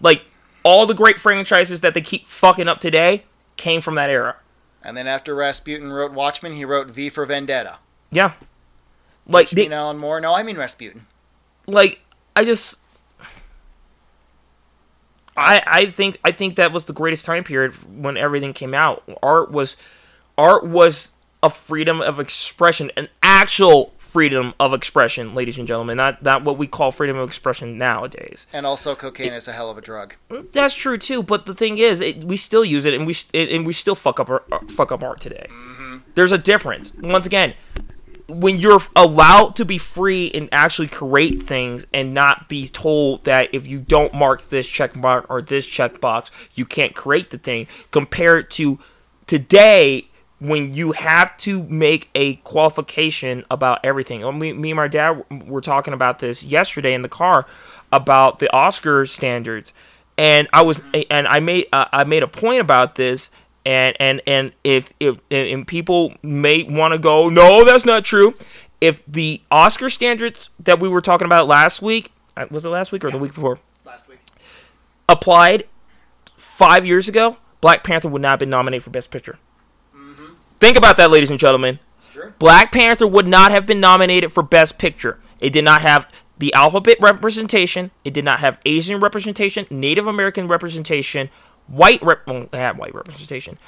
Like 0.00 0.24
all 0.64 0.86
the 0.86 0.94
great 0.94 1.20
franchises 1.20 1.80
that 1.82 1.94
they 1.94 2.00
keep 2.00 2.26
fucking 2.26 2.66
up 2.66 2.80
today 2.80 3.24
came 3.56 3.80
from 3.80 3.94
that 3.94 4.10
era. 4.10 4.36
And 4.82 4.96
then 4.96 5.06
after 5.06 5.34
Rasputin 5.34 5.92
wrote 5.92 6.12
Watchmen, 6.12 6.52
he 6.54 6.64
wrote 6.64 6.90
V 6.90 7.08
for 7.08 7.24
Vendetta. 7.24 7.78
Yeah. 8.10 8.32
Like 9.26 9.50
they, 9.50 9.68
know, 9.68 9.76
Alan 9.76 9.98
Moore. 9.98 10.20
No, 10.20 10.34
I 10.34 10.42
mean 10.42 10.56
Rasputin. 10.56 11.06
like 11.66 12.00
I 12.36 12.44
just 12.44 12.78
I 15.36 15.62
I 15.66 15.86
think 15.86 16.18
I 16.24 16.32
think 16.32 16.56
that 16.56 16.72
was 16.72 16.84
the 16.84 16.92
greatest 16.92 17.24
time 17.24 17.44
period 17.44 17.72
when 18.00 18.16
everything 18.16 18.52
came 18.52 18.74
out. 18.74 19.02
Art 19.22 19.50
was 19.50 19.76
art 20.36 20.66
was 20.66 21.12
a 21.42 21.50
freedom 21.50 22.00
of 22.00 22.18
expression, 22.18 22.90
an 22.96 23.08
actual 23.22 23.92
freedom 23.98 24.54
of 24.60 24.72
expression, 24.72 25.34
ladies 25.34 25.58
and 25.58 25.66
gentlemen, 25.66 25.96
not 25.96 26.22
not 26.22 26.44
what 26.44 26.56
we 26.56 26.66
call 26.66 26.92
freedom 26.92 27.16
of 27.16 27.28
expression 27.28 27.76
nowadays. 27.76 28.46
And 28.52 28.64
also, 28.64 28.94
cocaine 28.94 29.32
is 29.32 29.48
a 29.48 29.52
hell 29.52 29.70
of 29.70 29.76
a 29.76 29.80
drug. 29.80 30.14
That's 30.52 30.74
true 30.74 30.98
too, 30.98 31.22
but 31.22 31.46
the 31.46 31.54
thing 31.54 31.78
is, 31.78 32.00
it, 32.00 32.22
we 32.24 32.36
still 32.36 32.64
use 32.64 32.84
it, 32.84 32.94
and 32.94 33.06
we 33.06 33.12
st- 33.12 33.50
and 33.50 33.66
we 33.66 33.72
still 33.72 33.94
fuck 33.96 34.20
up 34.20 34.30
our, 34.30 34.44
uh, 34.52 34.60
fuck 34.68 34.92
up 34.92 35.02
art 35.02 35.20
today. 35.20 35.48
There's 36.14 36.32
a 36.32 36.38
difference. 36.38 36.94
Once 37.02 37.26
again, 37.26 37.54
when 38.28 38.58
you're 38.58 38.80
allowed 38.96 39.56
to 39.56 39.64
be 39.64 39.78
free 39.78 40.30
and 40.32 40.48
actually 40.52 40.88
create 40.88 41.42
things, 41.42 41.86
and 41.92 42.14
not 42.14 42.48
be 42.48 42.66
told 42.66 43.24
that 43.24 43.54
if 43.54 43.66
you 43.66 43.80
don't 43.80 44.14
mark 44.14 44.48
this 44.48 44.66
check 44.66 44.96
mark 44.96 45.26
or 45.28 45.42
this 45.42 45.66
checkbox, 45.66 46.30
you 46.54 46.64
can't 46.64 46.94
create 46.94 47.30
the 47.30 47.38
thing. 47.38 47.66
Compared 47.90 48.50
to 48.52 48.78
today, 49.26 50.08
when 50.40 50.74
you 50.74 50.92
have 50.92 51.36
to 51.38 51.62
make 51.64 52.10
a 52.14 52.34
qualification 52.36 53.44
about 53.50 53.80
everything. 53.82 54.20
Me, 54.38 54.52
me 54.52 54.70
and 54.70 54.76
my 54.76 54.88
dad 54.88 55.24
were 55.46 55.60
talking 55.60 55.94
about 55.94 56.18
this 56.18 56.44
yesterday 56.44 56.92
in 56.92 57.02
the 57.02 57.08
car 57.08 57.46
about 57.92 58.40
the 58.40 58.52
Oscar 58.52 59.06
standards, 59.06 59.72
and 60.18 60.48
I 60.52 60.62
was 60.62 60.80
and 61.10 61.26
I 61.26 61.40
made 61.40 61.66
uh, 61.72 61.86
I 61.92 62.04
made 62.04 62.22
a 62.22 62.28
point 62.28 62.60
about 62.60 62.96
this. 62.96 63.30
And 63.66 63.96
and 63.98 64.20
and 64.26 64.52
if 64.62 64.92
if 65.00 65.18
and 65.30 65.66
people 65.66 66.14
may 66.22 66.62
want 66.64 66.92
to 66.92 66.98
go, 66.98 67.28
no, 67.28 67.64
that's 67.64 67.84
not 67.86 68.04
true. 68.04 68.34
If 68.80 69.04
the 69.06 69.40
Oscar 69.50 69.88
standards 69.88 70.50
that 70.58 70.78
we 70.80 70.88
were 70.88 71.00
talking 71.00 71.24
about 71.24 71.48
last 71.48 71.80
week, 71.80 72.12
uh, 72.36 72.46
was 72.50 72.64
it 72.64 72.68
last 72.68 72.92
week 72.92 73.04
or 73.04 73.10
the 73.10 73.16
week 73.18 73.34
before, 73.34 73.58
Last 73.86 74.08
week. 74.08 74.18
applied 75.08 75.66
five 76.36 76.84
years 76.84 77.08
ago, 77.08 77.38
Black 77.62 77.82
Panther 77.84 78.08
would 78.08 78.20
not 78.20 78.32
have 78.32 78.38
been 78.40 78.50
nominated 78.50 78.82
for 78.84 78.90
Best 78.90 79.10
Picture. 79.10 79.38
Think 80.58 80.76
about 80.76 80.96
that, 80.98 81.10
ladies 81.10 81.30
and 81.30 81.38
gentlemen. 81.38 81.78
True. 82.12 82.32
Black 82.38 82.70
Panther 82.72 83.06
would 83.06 83.26
not 83.26 83.50
have 83.50 83.66
been 83.66 83.80
nominated 83.80 84.32
for 84.32 84.42
Best 84.42 84.78
Picture. 84.78 85.18
It 85.40 85.50
did 85.52 85.64
not 85.64 85.82
have 85.82 86.10
the 86.38 86.52
alphabet 86.54 86.96
representation. 87.00 87.90
It 88.04 88.14
did 88.14 88.24
not 88.24 88.40
have 88.40 88.58
Asian 88.64 89.00
representation, 89.00 89.66
Native 89.70 90.06
American 90.06 90.46
representation, 90.48 91.28
white 91.66 92.02
rep. 92.02 92.26
Well, 92.26 92.48
had 92.52 92.78
white 92.78 92.94
representation. 92.94 93.58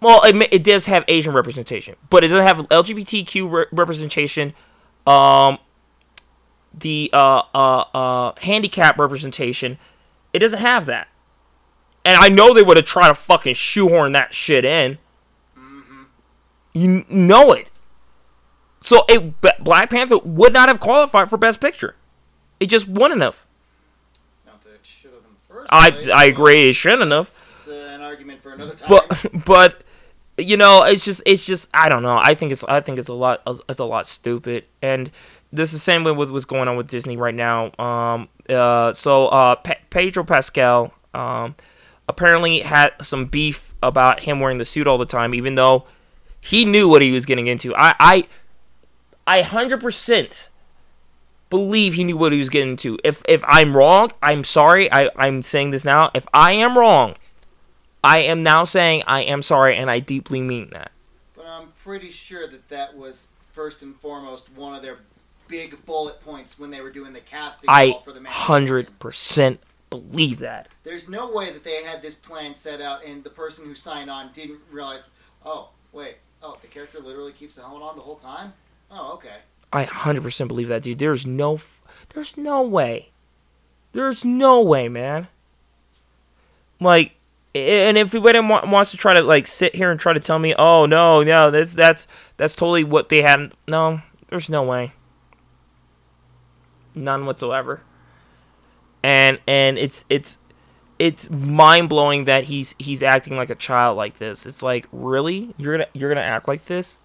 Well, 0.00 0.22
it, 0.24 0.48
it 0.52 0.64
does 0.64 0.86
have 0.86 1.04
Asian 1.08 1.32
representation, 1.32 1.96
but 2.10 2.24
it 2.24 2.28
doesn't 2.28 2.46
have 2.46 2.68
LGBTQ 2.68 3.50
re- 3.50 3.66
representation. 3.72 4.52
Um, 5.06 5.58
the 6.72 7.10
uh, 7.12 7.42
uh, 7.54 7.84
uh, 7.94 8.32
handicap 8.40 8.98
representation. 8.98 9.78
It 10.32 10.40
doesn't 10.40 10.58
have 10.58 10.86
that. 10.86 11.08
and 12.04 12.16
I 12.16 12.28
know 12.28 12.52
they 12.52 12.62
would 12.62 12.76
have 12.76 12.86
tried 12.86 13.08
to 13.08 13.14
fucking 13.14 13.54
shoehorn 13.54 14.12
that 14.12 14.34
shit 14.34 14.64
in. 14.64 14.98
You 16.72 16.90
n- 16.90 17.06
know 17.08 17.52
it. 17.52 17.68
So 18.80 19.04
it 19.08 19.40
Black 19.62 19.90
Panther 19.90 20.18
would 20.18 20.52
not 20.52 20.68
have 20.68 20.80
qualified 20.80 21.30
for 21.30 21.36
Best 21.38 21.60
Picture. 21.60 21.94
It 22.60 22.66
just 22.66 22.88
wouldn't 22.88 23.22
have. 23.22 23.46
Not 24.44 24.62
that 24.64 24.70
it 24.74 24.80
should 24.82 25.12
have 25.12 25.20
in 25.20 25.30
the 25.34 25.53
first 25.53 25.53
I 25.70 26.10
I 26.14 26.24
agree. 26.26 26.68
It 26.68 26.74
shouldn't 26.74 27.10
have. 27.12 27.26
It's 27.28 27.68
uh, 27.68 27.72
an 27.94 28.00
argument 28.02 28.42
for 28.42 28.52
another 28.52 28.74
time. 28.74 28.88
but 28.88 29.44
but 29.44 29.82
you 30.36 30.56
know 30.56 30.82
it's 30.82 31.04
just 31.04 31.22
it's 31.26 31.46
just 31.46 31.68
i 31.72 31.88
don't 31.88 32.02
know 32.02 32.16
i 32.18 32.34
think 32.34 32.50
it's 32.50 32.64
i 32.64 32.80
think 32.80 32.98
it's 32.98 33.08
a 33.08 33.14
lot 33.14 33.40
it's 33.68 33.78
a 33.78 33.84
lot 33.84 34.04
stupid 34.04 34.64
and 34.82 35.12
this 35.52 35.72
is 35.72 35.78
the 35.78 35.84
same 35.84 36.02
way 36.02 36.10
with 36.10 36.28
what's 36.28 36.44
going 36.44 36.66
on 36.66 36.76
with 36.76 36.88
disney 36.88 37.16
right 37.16 37.36
now 37.36 37.70
um 37.78 38.28
uh 38.48 38.92
so 38.92 39.28
uh 39.28 39.54
Pe- 39.54 39.78
pedro 39.90 40.24
pascal 40.24 40.92
um 41.14 41.54
apparently 42.08 42.60
had 42.62 42.90
some 43.00 43.26
beef 43.26 43.76
about 43.80 44.24
him 44.24 44.40
wearing 44.40 44.58
the 44.58 44.64
suit 44.64 44.88
all 44.88 44.98
the 44.98 45.06
time 45.06 45.36
even 45.36 45.54
though 45.54 45.84
he 46.40 46.64
knew 46.64 46.88
what 46.88 47.00
he 47.00 47.12
was 47.12 47.24
getting 47.26 47.46
into 47.46 47.72
i 47.76 47.94
i 48.00 48.26
i 49.28 49.40
100% 49.40 50.48
believe 51.50 51.94
he 51.94 52.04
knew 52.04 52.16
what 52.16 52.32
he 52.32 52.38
was 52.38 52.48
getting 52.48 52.70
into 52.70 52.98
if 53.04 53.22
if 53.28 53.44
i'm 53.46 53.76
wrong 53.76 54.10
i'm 54.22 54.42
sorry 54.42 54.90
i 54.92 55.08
i'm 55.16 55.42
saying 55.42 55.70
this 55.70 55.84
now 55.84 56.10
if 56.14 56.26
i 56.32 56.52
am 56.52 56.76
wrong 56.76 57.14
I 58.04 58.18
am 58.18 58.42
now 58.42 58.64
saying 58.64 59.02
I 59.06 59.22
am 59.22 59.40
sorry, 59.40 59.78
and 59.78 59.90
I 59.90 59.98
deeply 59.98 60.42
mean 60.42 60.68
that. 60.70 60.92
But 61.34 61.46
I'm 61.46 61.68
pretty 61.82 62.10
sure 62.10 62.46
that 62.46 62.68
that 62.68 62.94
was 62.94 63.28
first 63.50 63.82
and 63.82 63.96
foremost 63.96 64.52
one 64.52 64.74
of 64.74 64.82
their 64.82 64.98
big 65.48 65.86
bullet 65.86 66.20
points 66.20 66.58
when 66.58 66.70
they 66.70 66.82
were 66.82 66.90
doing 66.90 67.14
the 67.14 67.20
casting 67.20 67.70
I 67.70 67.92
call 67.92 68.02
for 68.02 68.12
the 68.12 68.22
hundred 68.28 68.98
percent 68.98 69.60
believe 69.88 70.38
that. 70.40 70.68
There's 70.84 71.08
no 71.08 71.32
way 71.32 71.50
that 71.50 71.64
they 71.64 71.82
had 71.82 72.02
this 72.02 72.14
plan 72.14 72.54
set 72.54 72.82
out 72.82 73.02
and 73.06 73.24
the 73.24 73.30
person 73.30 73.64
who 73.64 73.74
signed 73.74 74.10
on 74.10 74.32
didn't 74.32 74.60
realize. 74.70 75.04
Oh 75.42 75.70
wait, 75.90 76.16
oh 76.42 76.58
the 76.60 76.68
character 76.68 77.00
literally 77.00 77.32
keeps 77.32 77.56
the 77.56 77.62
helmet 77.62 77.82
on 77.82 77.96
the 77.96 78.02
whole 78.02 78.16
time. 78.16 78.52
Oh 78.90 79.14
okay. 79.14 79.38
I 79.74 79.82
hundred 79.82 80.22
percent 80.22 80.48
believe 80.48 80.68
that, 80.68 80.82
dude. 80.82 81.00
There's 81.00 81.26
no, 81.26 81.58
there's 82.10 82.36
no 82.36 82.62
way, 82.62 83.10
there's 83.92 84.24
no 84.24 84.62
way, 84.62 84.88
man. 84.88 85.26
Like, 86.80 87.12
and 87.54 87.98
if 87.98 88.14
anybody 88.14 88.40
wa- 88.40 88.64
wants 88.64 88.92
to 88.92 88.96
try 88.96 89.14
to 89.14 89.22
like 89.22 89.48
sit 89.48 89.74
here 89.74 89.90
and 89.90 89.98
try 89.98 90.12
to 90.12 90.20
tell 90.20 90.38
me, 90.38 90.54
oh 90.56 90.86
no, 90.86 91.24
no, 91.24 91.50
that's 91.50 91.74
that's 91.74 92.06
that's 92.36 92.54
totally 92.54 92.84
what 92.84 93.08
they 93.08 93.22
had. 93.22 93.52
No, 93.66 94.00
there's 94.28 94.48
no 94.48 94.62
way. 94.62 94.92
None 96.94 97.26
whatsoever. 97.26 97.82
And 99.02 99.40
and 99.46 99.76
it's 99.76 100.04
it's 100.08 100.38
it's 100.98 101.28
mind 101.30 101.88
blowing 101.88 102.26
that 102.26 102.44
he's 102.44 102.76
he's 102.78 103.02
acting 103.02 103.36
like 103.36 103.50
a 103.50 103.56
child 103.56 103.96
like 103.96 104.18
this. 104.18 104.46
It's 104.46 104.62
like 104.62 104.86
really 104.92 105.52
you're 105.56 105.76
gonna 105.76 105.88
you're 105.94 106.10
gonna 106.10 106.20
act 106.20 106.46
like 106.46 106.66
this. 106.66 106.98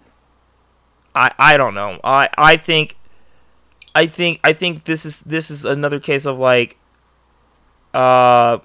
I 1.15 1.32
I 1.39 1.58
don't 1.58 1.74
know. 1.74 2.00
I 2.04 2.30
I 2.38 2.58
think 2.58 2.95
I 3.95 4.06
think 4.06 4.39
I 4.43 4.54
think 4.54 4.86
this 4.86 5.06
is 5.06 5.22
this 5.24 5.50
is 5.52 5.65
another 5.65 6.00
case 6.00 6.26
of 6.26 6.38
like 6.39 6.78
uh 7.93 8.60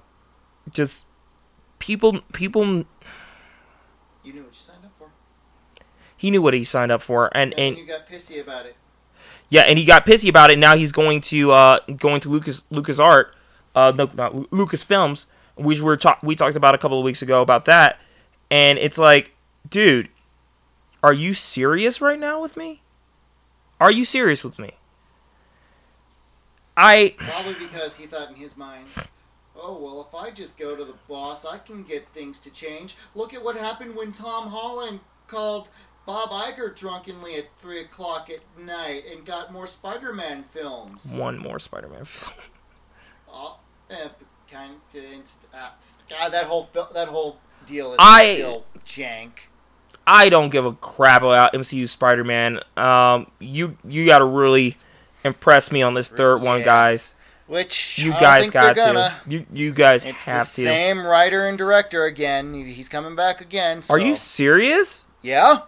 just 0.69 1.05
people 1.79 2.21
people 2.33 2.63
You 4.23 4.33
knew 4.33 4.43
what 4.43 4.53
you 4.53 4.59
signed 4.61 4.85
up 4.85 4.91
for. 4.97 5.07
he 6.17 6.31
knew 6.31 6.41
what 6.41 6.53
he 6.53 6.63
signed 6.63 6.91
up 6.91 7.01
for 7.01 7.29
and 7.35 7.53
And, 7.53 7.59
and 7.59 7.77
you 7.77 7.85
got 7.87 8.07
pissy 8.07 8.39
about 8.41 8.65
it. 8.65 8.75
yeah 9.49 9.61
and 9.61 9.77
he 9.79 9.85
got 9.85 10.05
pissy 10.05 10.29
about 10.29 10.51
it 10.51 10.59
now 10.59 10.75
he's 10.75 10.91
going 10.91 11.21
to 11.21 11.51
uh 11.51 11.79
going 11.97 12.21
to 12.21 12.29
Lucas 12.29 12.63
Lucas 12.69 12.99
Art 12.99 13.35
uh 13.75 13.91
no 13.95 14.07
not 14.15 14.51
Lucas 14.53 14.83
Films 14.83 15.25
which 15.55 15.79
we 15.79 15.85
were 15.85 15.97
talk- 15.97 16.19
we 16.21 16.35
talked 16.35 16.55
about 16.55 16.75
a 16.75 16.77
couple 16.77 16.99
of 16.99 17.03
weeks 17.05 17.21
ago 17.21 17.41
about 17.41 17.65
that 17.65 17.97
and 18.51 18.77
it's 18.77 18.97
like 18.97 19.31
dude 19.69 20.09
are 21.05 21.13
you 21.13 21.33
serious 21.35 22.01
right 22.01 22.19
now 22.19 22.41
with 22.41 22.57
me 22.57 22.81
are 23.79 23.91
you 23.91 24.03
serious 24.05 24.43
with 24.43 24.57
me 24.57 24.71
I 26.77 27.13
Probably 27.17 27.53
because 27.53 27.97
he 27.97 28.05
thought 28.05 28.29
in 28.29 28.35
his 28.35 28.57
mind, 28.57 28.87
oh, 29.55 29.77
well, 29.81 30.05
if 30.09 30.13
I 30.13 30.29
just 30.31 30.57
go 30.57 30.75
to 30.75 30.83
the 30.83 30.95
boss, 31.07 31.45
I 31.45 31.57
can 31.57 31.83
get 31.83 32.09
things 32.09 32.37
to 32.41 32.51
change. 32.51 32.95
Look 33.13 33.33
at 33.33 33.43
what 33.45 33.55
happened 33.55 33.95
when 33.95 34.11
Tom 34.11 34.49
Holland 34.49 34.99
called 35.27 35.69
Bob 36.05 36.31
Iger 36.31 36.75
drunkenly 36.75 37.35
at 37.35 37.45
3 37.59 37.79
o'clock 37.79 38.29
at 38.29 38.39
night 38.61 39.03
and 39.09 39.25
got 39.25 39.53
more 39.53 39.67
Spider 39.67 40.11
Man 40.13 40.43
films. 40.43 41.13
one 41.15 41.37
more 41.37 41.59
Spider-Man 41.59 42.03
film 42.03 42.49
Oh, 43.29 43.59
eh, 43.89 44.09
kind 44.51 44.73
of, 44.73 45.21
ah, 45.53 45.75
God, 46.09 46.29
that 46.33 46.45
whole, 46.45 46.69
that 46.93 47.07
whole 47.07 47.37
deal 47.65 47.91
is 47.93 47.97
I- 48.01 48.33
still 48.35 48.65
jank. 48.85 49.31
I 50.07 50.29
don't 50.29 50.49
give 50.49 50.65
a 50.65 50.73
crap 50.73 51.21
about 51.21 51.53
MCU 51.53 51.87
Spider-Man. 51.89 52.59
Um, 52.77 53.31
you 53.39 53.77
you 53.85 54.05
got 54.05 54.19
to 54.19 54.25
really 54.25 54.77
impress 55.23 55.71
me 55.71 55.81
on 55.81 55.93
this 55.95 56.09
third 56.09 56.41
one, 56.41 56.61
guys. 56.63 57.13
Which 57.47 57.99
You 57.99 58.11
guys 58.11 58.49
got 58.49 58.75
to. 58.75 59.13
You 59.27 59.45
you 59.53 59.71
guys 59.71 60.03
It's 60.05 60.23
have 60.25 60.45
the 60.47 60.63
to. 60.63 60.67
same 60.67 61.05
writer 61.05 61.47
and 61.47 61.57
director 61.57 62.05
again. 62.05 62.53
He's 62.53 62.89
coming 62.89 63.15
back 63.15 63.39
again. 63.41 63.81
Are 63.89 63.99
you 63.99 64.15
serious? 64.15 65.05
Yeah. 65.21 65.61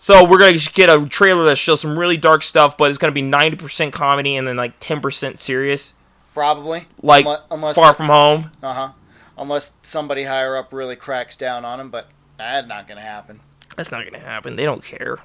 So 0.00 0.24
we're 0.24 0.38
gonna 0.38 0.56
get 0.74 0.88
a 0.88 1.04
trailer 1.08 1.44
that 1.46 1.56
shows 1.56 1.80
some 1.80 1.98
really 1.98 2.16
dark 2.16 2.44
stuff, 2.44 2.76
but 2.76 2.88
it's 2.90 2.98
gonna 2.98 3.12
be 3.12 3.22
ninety 3.22 3.56
percent 3.56 3.92
comedy 3.92 4.36
and 4.36 4.46
then 4.46 4.56
like 4.56 4.74
ten 4.78 5.00
percent 5.00 5.40
serious, 5.40 5.94
Probably. 6.34 6.86
like 7.02 7.26
Unle- 7.26 7.42
unless 7.50 7.74
Far 7.74 7.94
From 7.94 8.06
Home. 8.06 8.52
Uh 8.62 8.72
huh. 8.74 8.88
Unless 9.36 9.72
somebody 9.82 10.24
higher 10.24 10.56
up 10.56 10.72
really 10.72 10.94
cracks 10.94 11.34
down 11.36 11.64
on 11.64 11.80
him, 11.80 11.90
but 11.90 12.08
that's 12.38 12.66
not 12.68 12.86
gonna 12.88 13.00
happen. 13.00 13.40
That's 13.76 13.92
not 13.92 14.04
gonna 14.04 14.18
happen. 14.24 14.56
They 14.56 14.64
don't 14.64 14.82
care. 14.82 15.18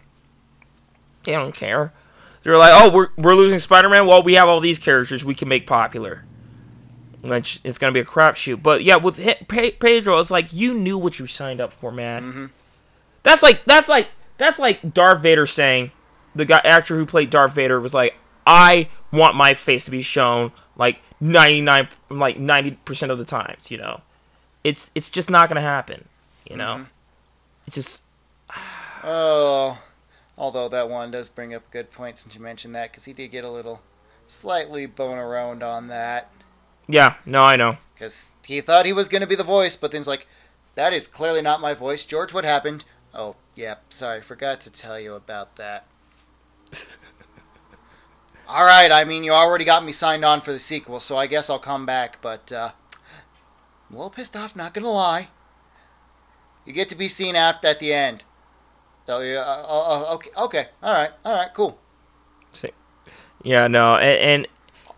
They 1.23 1.31
don't 1.31 1.55
care. 1.55 1.93
They're 2.41 2.57
like, 2.57 2.73
oh, 2.75 2.91
we're 2.93 3.07
we're 3.17 3.35
losing 3.35 3.59
Spider-Man. 3.59 4.05
Well, 4.05 4.21
we 4.21 4.33
have 4.33 4.49
all 4.49 4.59
these 4.59 4.77
characters 4.79 5.23
we 5.23 5.33
can 5.35 5.47
make 5.47 5.65
popular. 5.65 6.25
Which 7.21 7.61
it's 7.63 7.77
gonna 7.77 7.93
be 7.93 8.01
a 8.01 8.05
crapshoot. 8.05 8.61
But 8.61 8.83
yeah, 8.83 8.97
with 8.97 9.17
Pedro, 9.47 10.19
it's 10.19 10.29
like 10.31 10.51
you 10.51 10.73
knew 10.73 10.97
what 10.97 11.19
you 11.19 11.27
signed 11.27 11.61
up 11.61 11.71
for, 11.71 11.89
man. 11.91 12.33
Mhm. 12.33 12.51
That's 13.23 13.41
like 13.41 13.63
that's 13.63 13.87
like 13.87 14.09
that's 14.37 14.59
like 14.59 14.93
Darth 14.93 15.21
Vader 15.21 15.45
saying, 15.47 15.91
the 16.35 16.43
guy 16.43 16.59
actor 16.65 16.97
who 16.97 17.05
played 17.05 17.29
Darth 17.29 17.53
Vader 17.53 17.79
was 17.79 17.93
like, 17.93 18.15
I 18.45 18.89
want 19.13 19.35
my 19.37 19.53
face 19.53 19.85
to 19.85 19.91
be 19.91 20.01
shown 20.01 20.51
like 20.75 20.99
ninety 21.21 21.61
nine, 21.61 21.87
like 22.09 22.37
ninety 22.37 22.71
percent 22.71 23.09
of 23.09 23.17
the 23.17 23.23
times. 23.25 23.71
You 23.71 23.77
know, 23.77 24.01
it's 24.65 24.91
it's 24.93 25.09
just 25.09 25.29
not 25.29 25.47
gonna 25.47 25.61
happen. 25.61 26.09
You 26.49 26.57
know, 26.57 26.75
Mhm. 26.81 26.87
It's 27.65 27.75
just 27.75 28.03
Oh, 29.03 29.81
although 30.37 30.69
that 30.69 30.89
one 30.89 31.11
does 31.11 31.29
bring 31.29 31.53
up 31.53 31.63
a 31.67 31.71
good 31.71 31.91
point 31.91 32.19
since 32.19 32.35
you 32.35 32.41
mentioned 32.41 32.73
that, 32.75 32.91
because 32.91 33.05
he 33.05 33.13
did 33.13 33.29
get 33.31 33.43
a 33.43 33.49
little 33.49 33.81
slightly 34.25 34.85
bone 34.85 35.17
around 35.17 35.61
on 35.63 35.87
that, 35.89 36.31
yeah. 36.87 37.15
No, 37.25 37.43
I 37.43 37.55
know. 37.55 37.77
because 37.93 38.31
he 38.45 38.61
thought 38.61 38.85
he 38.85 38.93
was 38.93 39.09
gonna 39.09 39.27
be 39.27 39.35
the 39.35 39.43
voice, 39.43 39.75
but 39.75 39.91
then 39.91 39.99
he's 39.99 40.07
like, 40.07 40.27
"That 40.75 40.93
is 40.93 41.07
clearly 41.07 41.41
not 41.41 41.61
my 41.61 41.73
voice, 41.73 42.05
George. 42.05 42.33
What 42.33 42.45
happened?" 42.45 42.85
Oh, 43.13 43.35
yeah, 43.55 43.75
sorry, 43.89 44.21
forgot 44.21 44.61
to 44.61 44.71
tell 44.71 44.99
you 44.99 45.13
about 45.13 45.55
that. 45.57 45.85
All 48.47 48.65
right, 48.65 48.91
I 48.91 49.05
mean, 49.05 49.23
you 49.23 49.31
already 49.31 49.65
got 49.65 49.83
me 49.85 49.91
signed 49.91 50.25
on 50.25 50.41
for 50.41 50.51
the 50.51 50.59
sequel, 50.59 50.99
so 50.99 51.17
I 51.17 51.27
guess 51.27 51.49
I'll 51.49 51.59
come 51.59 51.85
back, 51.85 52.21
but 52.21 52.51
uh, 52.51 52.71
I'm 53.89 53.95
a 53.95 53.97
little 53.99 54.09
pissed 54.09 54.35
off, 54.35 54.55
not 54.55 54.73
gonna 54.73 54.89
lie. 54.89 55.29
You 56.65 56.73
get 56.73 56.89
to 56.89 56.95
be 56.95 57.07
seen 57.09 57.35
at 57.35 57.63
at 57.65 57.79
the 57.79 57.93
end. 57.93 58.23
Oh 59.07 59.19
yeah, 59.21 59.39
uh, 59.39 59.65
uh, 59.67 60.11
uh, 60.11 60.13
okay, 60.15 60.29
okay, 60.37 60.67
all 60.81 60.93
right, 60.93 61.11
all 61.25 61.35
right, 61.35 61.53
cool. 61.53 61.77
See. 62.53 62.71
Yeah, 63.41 63.67
no, 63.67 63.97
and, 63.97 64.45
and 64.45 64.47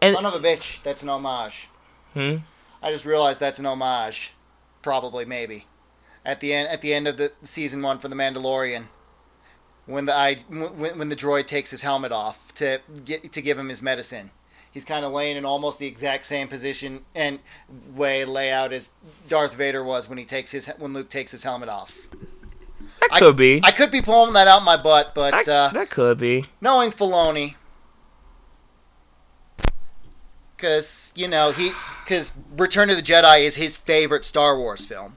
And- 0.02 0.16
Son 0.16 0.26
of 0.26 0.36
a 0.36 0.40
bitch, 0.40 0.84
that's 0.84 1.02
an 1.02 1.10
homage. 1.10 1.70
hmm? 2.14 2.38
I 2.84 2.92
just 2.92 3.06
realized 3.06 3.40
that's 3.40 3.58
an 3.58 3.66
homage, 3.66 4.34
probably, 4.84 5.26
maybe, 5.26 5.66
at 6.24 6.40
the 6.40 6.54
end 6.54 6.68
at 6.70 6.82
the 6.82 6.94
end 6.94 7.08
of 7.08 7.18
the 7.18 7.32
season 7.42 7.82
one 7.82 7.98
for 7.98 8.08
the 8.08 8.16
Mandalorian, 8.16 8.90
when 9.88 10.06
the 10.06 10.14
I 10.14 10.36
when, 10.48 11.00
when 11.00 11.10
the 11.10 11.16
droid 11.16 11.48
takes 11.48 11.72
his 11.72 11.82
helmet 11.82 12.12
off 12.12 12.52
to 12.56 12.82
get 13.04 13.32
to 13.32 13.42
give 13.42 13.58
him 13.58 13.70
his 13.70 13.82
medicine. 13.82 14.30
He's 14.76 14.84
kind 14.84 15.06
of 15.06 15.14
laying 15.14 15.38
in 15.38 15.46
almost 15.46 15.80
the 15.80 15.88
exact 15.88 16.26
same 16.26 16.50
position 16.50 17.06
and 17.16 17.40
way 17.96 18.26
layout 18.26 18.74
as 18.74 18.92
Darth 19.30 19.56
Vader 19.56 19.82
was 19.82 20.10
when 20.10 20.18
he 20.18 20.26
takes 20.26 20.52
his 20.52 20.66
when 20.78 20.92
Luke 20.92 21.08
takes 21.10 21.32
his 21.32 21.44
helmet 21.44 21.70
off. 21.70 21.98
that 23.00 23.08
I- 23.14 23.20
could 23.20 23.38
be. 23.38 23.62
I 23.64 23.72
could 23.72 23.90
be 23.90 24.02
pulling 24.02 24.34
that 24.34 24.50
out 24.50 24.64
my 24.66 24.76
butt, 24.76 25.16
but 25.16 25.32
that, 25.32 25.48
uh, 25.48 25.70
that 25.74 25.90
could 25.90 26.18
be. 26.18 26.48
knowing 26.60 26.92
Filoni, 26.92 27.56
because 30.58 31.14
you 31.16 31.28
know 31.30 31.52
he, 31.52 31.72
because 32.04 32.34
Return 32.58 32.90
of 32.90 32.98
the 32.98 33.02
Jedi 33.04 33.44
is 33.46 33.56
his 33.56 33.78
favorite 33.78 34.26
Star 34.26 34.58
Wars 34.58 34.86
film. 34.86 35.16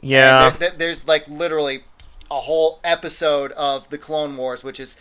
Yeah, 0.00 0.48
there- 0.50 0.58
there- 0.70 0.78
there's 0.78 1.06
like 1.06 1.28
literally 1.28 1.84
a 2.30 2.40
whole 2.40 2.80
episode 2.82 3.52
of 3.52 3.90
the 3.90 3.98
Clone 3.98 4.36
Wars, 4.36 4.64
which 4.64 4.80
is 4.80 4.96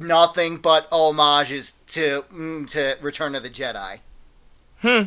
nothing 0.00 0.58
but 0.58 0.88
homages 0.90 1.72
to 1.88 2.24
mm, 2.32 2.68
to 2.70 2.96
Return 3.00 3.34
of 3.34 3.42
the 3.42 3.50
Jedi. 3.50 4.00
Hmm. 4.80 5.02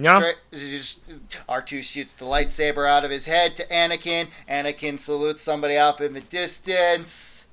Yeah. 0.00 0.18
Straight- 0.52 1.38
R2 1.48 1.82
shoots 1.82 2.12
the 2.12 2.24
lightsaber 2.24 2.88
out 2.88 3.04
of 3.04 3.10
his 3.10 3.26
head 3.26 3.56
to 3.56 3.66
Anakin. 3.66 4.28
Anakin 4.48 5.00
salutes 5.00 5.42
somebody 5.42 5.76
off 5.76 6.00
in 6.00 6.12
the 6.14 6.20
distance. 6.20 7.46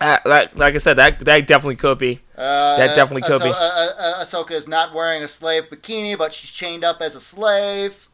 Uh, 0.00 0.18
that, 0.24 0.56
like 0.56 0.74
I 0.74 0.78
said, 0.78 0.94
that 0.98 1.18
that 1.20 1.46
definitely 1.46 1.76
could 1.76 1.98
be. 1.98 2.20
Uh, 2.36 2.76
That 2.76 2.94
definitely 2.96 3.22
could 3.22 3.42
be. 3.42 3.48
Uh, 3.48 3.52
uh, 3.52 3.88
uh, 3.98 4.24
Ahsoka 4.24 4.50
is 4.52 4.66
not 4.68 4.92
wearing 4.92 5.22
a 5.22 5.28
slave 5.28 5.70
bikini, 5.70 6.16
but 6.18 6.34
she's 6.34 6.50
chained 6.50 6.84
up 6.84 7.00
as 7.00 7.14
a 7.14 7.20
slave. 7.20 8.08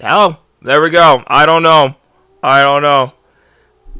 Hell, 0.00 0.42
there 0.60 0.80
we 0.80 0.90
go. 0.90 1.22
I 1.26 1.46
don't 1.46 1.62
know. 1.62 1.96
I 2.42 2.62
don't 2.62 2.82
know. 2.82 3.12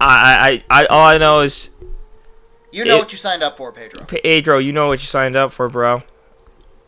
I 0.09 0.63
I, 0.71 0.83
I 0.83 0.87
all 0.87 1.07
I 1.07 1.19
know 1.19 1.41
is 1.41 1.71
You 2.71 2.85
know 2.85 2.97
It- 2.97 2.99
what 3.01 3.13
you 3.13 3.19
signed 3.19 3.43
up 3.43 3.57
for, 3.57 3.73
Pedro. 3.73 4.05
Pedro, 4.05 4.59
you 4.59 4.73
know 4.73 4.89
what 4.89 5.01
you 5.01 5.07
signed 5.07 5.37
up 5.37 5.53
for, 5.53 5.69
bro. 5.69 6.03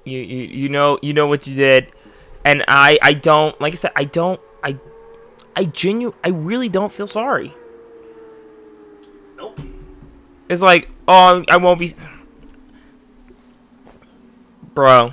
You 0.05 0.19
you, 0.19 0.47
you 0.47 0.69
know 0.69 0.99
you 1.03 1.13
know 1.15 1.27
what 1.27 1.47
you 1.47 1.55
did, 1.55 1.93
and 2.45 2.65
I 2.69 2.99
I 3.03 3.15
don't 3.15 3.59
like 3.61 3.73
I 3.75 3.77
said 3.77 3.93
I 3.97 4.05
don't 4.05 4.41
I 4.63 4.79
I 5.57 5.65
genu 5.67 6.13
I 6.25 6.29
really 6.29 6.69
don't 6.69 6.93
feel 6.93 7.07
sorry. 7.07 7.55
Nope. 9.37 9.61
It's 10.49 10.63
like 10.63 10.89
oh 11.09 11.45
I 11.49 11.57
won't 11.57 11.79
be, 11.81 11.93
bro. 14.75 15.13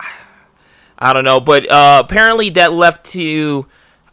I 0.98 1.12
don't 1.12 1.24
know, 1.24 1.40
but 1.40 1.70
uh, 1.70 2.02
apparently 2.04 2.50
that 2.50 2.72
left 2.72 3.04
to 3.12 3.66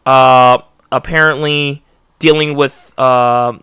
uh, 0.04 0.58
apparently 0.92 1.82
dealing 2.18 2.54
with 2.54 2.94
uh, 2.96 3.58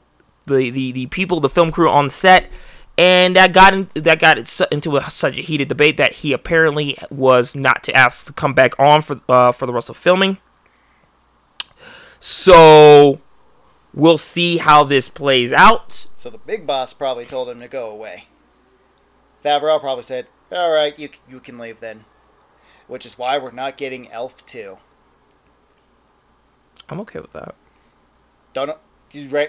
the, 0.46 0.70
the 0.70 0.92
the 0.92 1.06
people, 1.08 1.40
the 1.40 1.50
film 1.50 1.72
crew 1.72 1.90
on 1.90 2.10
set, 2.10 2.50
and 2.98 3.36
that 3.38 3.54
got 3.54 3.74
in, 3.74 3.90
that 3.94 4.20
got 4.20 4.38
into 4.38 4.98
a, 4.98 5.02
such 5.10 5.38
a 5.38 5.42
heated 5.42 5.70
debate 5.70 5.96
that 5.98 6.16
he 6.16 6.34
apparently 6.34 6.98
was 7.10 7.56
not 7.56 7.84
to 7.86 7.96
ask 7.96 8.28
to 8.28 8.34
come 8.34 8.54
back 8.54 8.78
on 8.78 9.02
for 9.02 9.22
uh, 9.30 9.54
for 9.54 9.66
the 9.66 9.74
rest 9.74 9.90
of 9.90 9.96
filming. 9.96 10.38
So 12.20 13.22
we'll 13.94 14.18
see 14.18 14.58
how 14.58 14.84
this 14.84 15.08
plays 15.08 15.54
out. 15.54 16.08
So 16.18 16.30
the 16.30 16.38
big 16.38 16.68
boss 16.68 16.94
probably 16.94 17.26
told 17.26 17.48
him 17.48 17.62
to 17.62 17.70
go 17.70 17.90
away. 17.90 18.26
Favreau 19.44 19.80
probably 19.80 20.04
said, 20.04 20.28
"All 20.52 20.72
right, 20.72 20.98
you 21.00 21.10
you 21.30 21.40
can 21.40 21.58
leave 21.58 21.80
then," 21.80 22.04
which 22.88 23.06
is 23.06 23.18
why 23.18 23.38
we're 23.38 23.52
not 23.52 23.78
getting 23.78 24.12
Elf 24.12 24.46
two. 24.46 24.80
I'm 26.90 27.00
okay 27.02 27.20
with 27.20 27.34
that. 27.34 27.56
Don't 28.54 28.78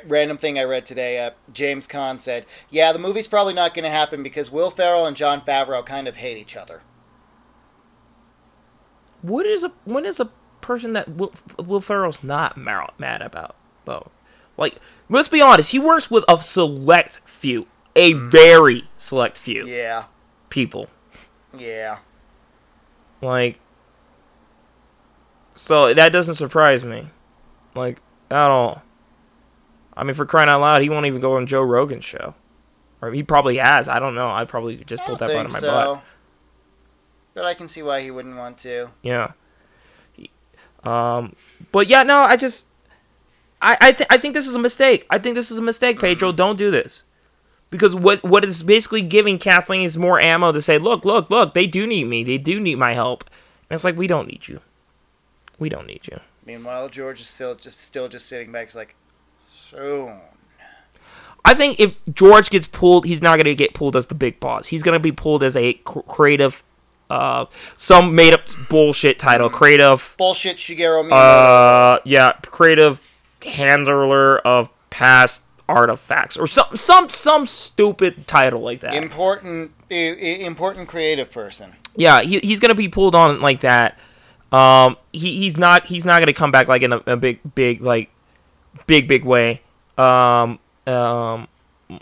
Random 0.06 0.38
thing 0.38 0.58
I 0.58 0.62
read 0.64 0.86
today. 0.86 1.24
Uh, 1.24 1.32
James 1.52 1.86
Caan 1.86 2.18
said, 2.20 2.46
"Yeah, 2.70 2.92
the 2.92 2.98
movie's 2.98 3.26
probably 3.28 3.52
not 3.52 3.74
going 3.74 3.84
to 3.84 3.90
happen 3.90 4.22
because 4.22 4.50
Will 4.50 4.70
Ferrell 4.70 5.04
and 5.06 5.14
Jon 5.16 5.42
Favreau 5.42 5.84
kind 5.84 6.08
of 6.08 6.16
hate 6.16 6.38
each 6.38 6.56
other." 6.56 6.80
What 9.22 9.44
is 9.44 9.62
a 9.62 9.72
when 9.84 10.06
is 10.06 10.18
a 10.18 10.30
person 10.62 10.94
that 10.94 11.08
Will, 11.10 11.32
Will 11.58 11.80
Ferrell's 11.82 12.24
not 12.24 12.56
mar- 12.56 12.92
mad 12.98 13.20
about 13.20 13.54
though? 13.84 14.10
Like, 14.56 14.76
let's 15.10 15.28
be 15.28 15.42
honest. 15.42 15.72
He 15.72 15.78
works 15.78 16.10
with 16.10 16.24
a 16.28 16.40
select 16.40 17.20
few, 17.26 17.66
a 17.94 18.14
very 18.14 18.88
select 18.96 19.36
few 19.36 19.66
Yeah, 19.66 20.04
people. 20.48 20.88
yeah. 21.56 21.98
Like, 23.20 23.60
so 25.52 25.92
that 25.92 26.12
doesn't 26.12 26.34
surprise 26.36 26.84
me, 26.84 27.10
like 27.74 28.00
I 28.30 28.48
don't. 28.48 28.78
I 29.96 30.04
mean, 30.04 30.14
for 30.14 30.24
crying 30.24 30.48
out 30.48 30.60
loud, 30.60 30.82
he 30.82 30.88
won't 30.88 31.06
even 31.06 31.20
go 31.20 31.36
on 31.36 31.46
Joe 31.46 31.62
Rogan's 31.62 32.04
show, 32.04 32.34
or 33.02 33.12
he 33.12 33.22
probably 33.22 33.58
has. 33.58 33.88
I 33.88 33.98
don't 33.98 34.14
know. 34.14 34.30
I 34.30 34.44
probably 34.44 34.76
just 34.76 35.02
I 35.02 35.06
pulled 35.06 35.18
that 35.18 35.30
out 35.30 35.46
of 35.46 35.52
my 35.52 35.58
so. 35.58 35.70
butt. 35.94 36.02
But 37.34 37.44
I 37.44 37.54
can 37.54 37.68
see 37.68 37.82
why 37.82 38.00
he 38.00 38.10
wouldn't 38.10 38.36
want 38.36 38.58
to. 38.58 38.90
Yeah. 39.02 39.32
Um, 40.82 41.36
but 41.70 41.88
yeah, 41.88 42.02
no, 42.02 42.20
I 42.22 42.36
just, 42.36 42.66
I, 43.60 43.76
I, 43.80 43.92
th- 43.92 44.06
I 44.10 44.16
think 44.16 44.34
this 44.34 44.48
is 44.48 44.54
a 44.54 44.58
mistake. 44.58 45.06
I 45.10 45.18
think 45.18 45.34
this 45.34 45.50
is 45.50 45.58
a 45.58 45.62
mistake, 45.62 46.00
Pedro. 46.00 46.32
Don't 46.32 46.56
do 46.56 46.70
this, 46.70 47.04
because 47.68 47.94
what, 47.94 48.22
what 48.24 48.44
it's 48.44 48.62
basically 48.62 49.02
giving 49.02 49.38
Kathleen 49.38 49.82
is 49.82 49.98
more 49.98 50.18
ammo 50.18 50.52
to 50.52 50.62
say, 50.62 50.78
look, 50.78 51.04
look, 51.04 51.30
look, 51.30 51.54
they 51.54 51.66
do 51.66 51.86
need 51.86 52.04
me. 52.04 52.24
They 52.24 52.38
do 52.38 52.58
need 52.58 52.76
my 52.76 52.94
help. 52.94 53.24
And 53.68 53.76
it's 53.76 53.84
like 53.84 53.96
we 53.96 54.06
don't 54.06 54.26
need 54.26 54.48
you. 54.48 54.60
We 55.58 55.68
don't 55.68 55.86
need 55.86 56.08
you. 56.08 56.18
Meanwhile, 56.46 56.88
George 56.88 57.20
is 57.20 57.28
still 57.28 57.54
just 57.54 57.80
still 57.80 58.08
just 58.08 58.26
sitting 58.26 58.50
back. 58.52 58.66
He's 58.66 58.76
like, 58.76 58.94
soon. 59.46 60.20
I 61.44 61.54
think 61.54 61.80
if 61.80 61.98
George 62.12 62.50
gets 62.50 62.66
pulled, 62.66 63.06
he's 63.06 63.22
not 63.22 63.36
gonna 63.36 63.54
get 63.54 63.72
pulled 63.74 63.96
as 63.96 64.06
the 64.08 64.14
big 64.14 64.40
boss. 64.40 64.68
He's 64.68 64.82
gonna 64.82 65.00
be 65.00 65.12
pulled 65.12 65.42
as 65.42 65.56
a 65.56 65.74
cr- 65.74 66.00
creative, 66.00 66.62
uh, 67.08 67.46
some 67.76 68.14
made 68.14 68.34
up 68.34 68.42
bullshit 68.68 69.18
title, 69.18 69.48
creative. 69.48 70.14
Bullshit, 70.18 70.58
Shigeru 70.58 71.08
Miyamoto. 71.08 71.96
Uh, 71.96 72.00
yeah, 72.04 72.32
creative 72.42 73.00
handler 73.44 74.38
of 74.40 74.68
past 74.90 75.42
artifacts 75.68 76.36
or 76.36 76.46
some 76.46 76.76
some 76.76 77.08
some 77.08 77.46
stupid 77.46 78.26
title 78.26 78.60
like 78.60 78.80
that. 78.80 78.94
important, 78.94 79.72
important 79.88 80.88
creative 80.88 81.30
person. 81.30 81.74
yeah, 81.96 82.20
he, 82.20 82.38
he's 82.40 82.60
gonna 82.60 82.74
be 82.74 82.88
pulled 82.88 83.14
on 83.14 83.40
like 83.40 83.60
that. 83.60 83.98
Um, 84.52 84.96
he, 85.12 85.38
he's 85.38 85.56
not 85.56 85.86
he's 85.86 86.04
not 86.04 86.20
gonna 86.20 86.32
come 86.32 86.50
back 86.50 86.68
like 86.68 86.82
in 86.82 86.92
a, 86.92 87.02
a 87.06 87.16
big 87.16 87.40
big 87.54 87.80
like 87.80 88.10
big 88.86 89.06
big 89.08 89.24
way. 89.24 89.62
Um, 89.96 90.58
um, 90.86 91.46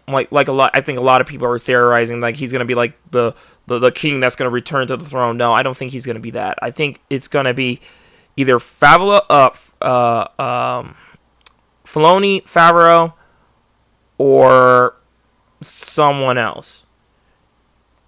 like 0.06 0.30
like 0.32 0.48
a 0.48 0.52
lot. 0.52 0.70
I 0.74 0.80
think 0.80 0.98
a 0.98 1.02
lot 1.02 1.20
of 1.20 1.26
people 1.26 1.46
are 1.46 1.58
theorizing 1.58 2.20
like 2.20 2.37
he's 2.37 2.52
gonna 2.52 2.64
be 2.64 2.74
like 2.74 2.98
the 3.11 3.34
the, 3.66 3.78
the 3.78 3.90
king 3.90 4.20
that's 4.20 4.37
gonna 4.37 4.50
return 4.50 4.87
to 4.88 4.96
the 4.96 5.04
throne. 5.04 5.37
No, 5.37 5.52
I 5.52 5.62
don't 5.62 5.76
think 5.76 5.92
he's 5.92 6.06
gonna 6.06 6.20
be 6.20 6.30
that. 6.32 6.58
I 6.62 6.70
think 6.70 7.00
it's 7.11 7.28
gonna 7.28 7.54
be 7.54 7.80
either 8.37 8.58
Favela, 8.58 9.20
uh, 9.28 9.50
uh, 9.82 10.42
um, 10.42 10.94
Filoni, 11.84 12.42
Favreau, 12.44 13.14
or 14.16 14.96
someone 15.61 16.38
else. 16.38 16.84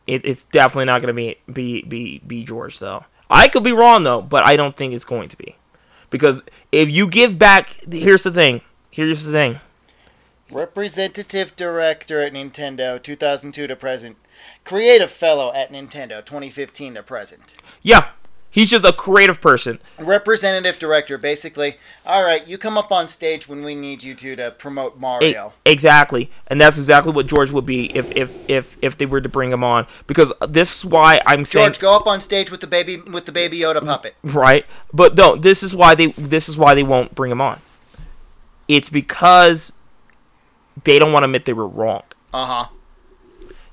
It, 0.07 0.25
it's 0.25 0.45
definitely 0.45 0.87
not 0.87 1.03
to 1.03 1.13
be 1.13 1.37
be 1.53 1.83
be 1.83 2.19
be 2.27 2.45
George 2.45 2.79
though. 2.79 3.05
I 3.31 3.49
could 3.49 3.63
be 3.65 3.73
wrong 3.73 4.03
though, 4.03 4.21
but 4.21 4.45
I 4.45 4.57
don't 4.57 4.77
think 4.77 4.93
it's 4.93 5.05
going 5.05 5.29
to 5.29 5.37
be 5.37 5.57
because 6.11 6.43
if 6.73 6.91
you 6.91 7.09
give 7.09 7.39
back, 7.39 7.81
here's 7.91 8.25
the 8.25 8.31
thing. 8.31 8.61
Here's 8.91 9.25
the 9.25 9.31
thing. 9.33 9.61
Representative 10.51 11.55
Director 11.55 12.21
at 12.21 12.33
Nintendo, 12.33 13.01
2002 13.01 13.69
to 13.69 13.77
present. 13.77 14.17
Creative 14.65 15.11
Fellow 15.11 15.53
at 15.53 15.71
Nintendo, 15.71 16.25
2015 16.25 16.95
to 16.95 17.03
present. 17.05 17.55
Yeah, 17.83 18.09
he's 18.51 18.69
just 18.69 18.85
a 18.85 18.93
creative 18.93 19.41
person. 19.41 19.79
Representative 19.99 20.79
Director, 20.79 21.17
basically, 21.19 21.77
all 22.05 22.23
right, 22.25 22.47
you 22.47 22.59
come 22.59 22.77
up 22.77 22.91
on 22.93 23.09
stage 23.09 23.49
when 23.49 23.63
we 23.63 23.75
need 23.75 24.03
you 24.03 24.15
to 24.17 24.37
to 24.37 24.51
promote 24.51 24.99
Mario. 24.99 25.53
exactly, 25.65 26.31
and 26.49 26.61
that's 26.61 26.77
exactly 26.79 27.13
what 27.13 27.27
George 27.27 27.51
would 27.53 27.67
be 27.67 27.95
if 27.97 28.11
if 28.13 28.37
if 28.49 28.77
if 28.83 28.99
they 28.99 29.07
were 29.07 29.21
to 29.21 29.29
bring 29.29 29.53
him 29.53 29.63
on. 29.65 29.87
Because 30.07 30.33
this 30.49 30.79
is 30.79 30.85
why 30.85 31.21
I'm 31.27 31.45
saying 31.45 31.69
George, 31.69 31.79
go 31.81 31.97
up 31.97 32.07
on 32.07 32.21
stage 32.21 32.51
with 32.51 32.61
the 32.61 32.67
baby 32.67 32.97
with 32.99 33.27
the 33.27 33.33
baby 33.33 33.59
Yoda 33.61 33.85
puppet. 33.85 34.15
right 34.23 34.67
but 34.93 35.17
no 35.17 35.37
this 35.37 35.63
is 35.63 35.75
why 35.75 35.95
they 35.95 36.07
this 36.13 36.49
is 36.49 36.59
why 36.59 36.75
they 36.75 36.83
won't 36.83 37.15
bring 37.15 37.31
him 37.31 37.41
on 37.41 37.61
it's 38.69 38.89
because 38.91 39.73
they 40.85 40.99
don't 40.99 41.13
want 41.13 41.23
to 41.23 41.27
admit 41.27 41.45
they 41.45 41.53
were 41.53 41.67
wrong 41.69 42.03
Uh 42.33 42.47
huh. 42.47 42.69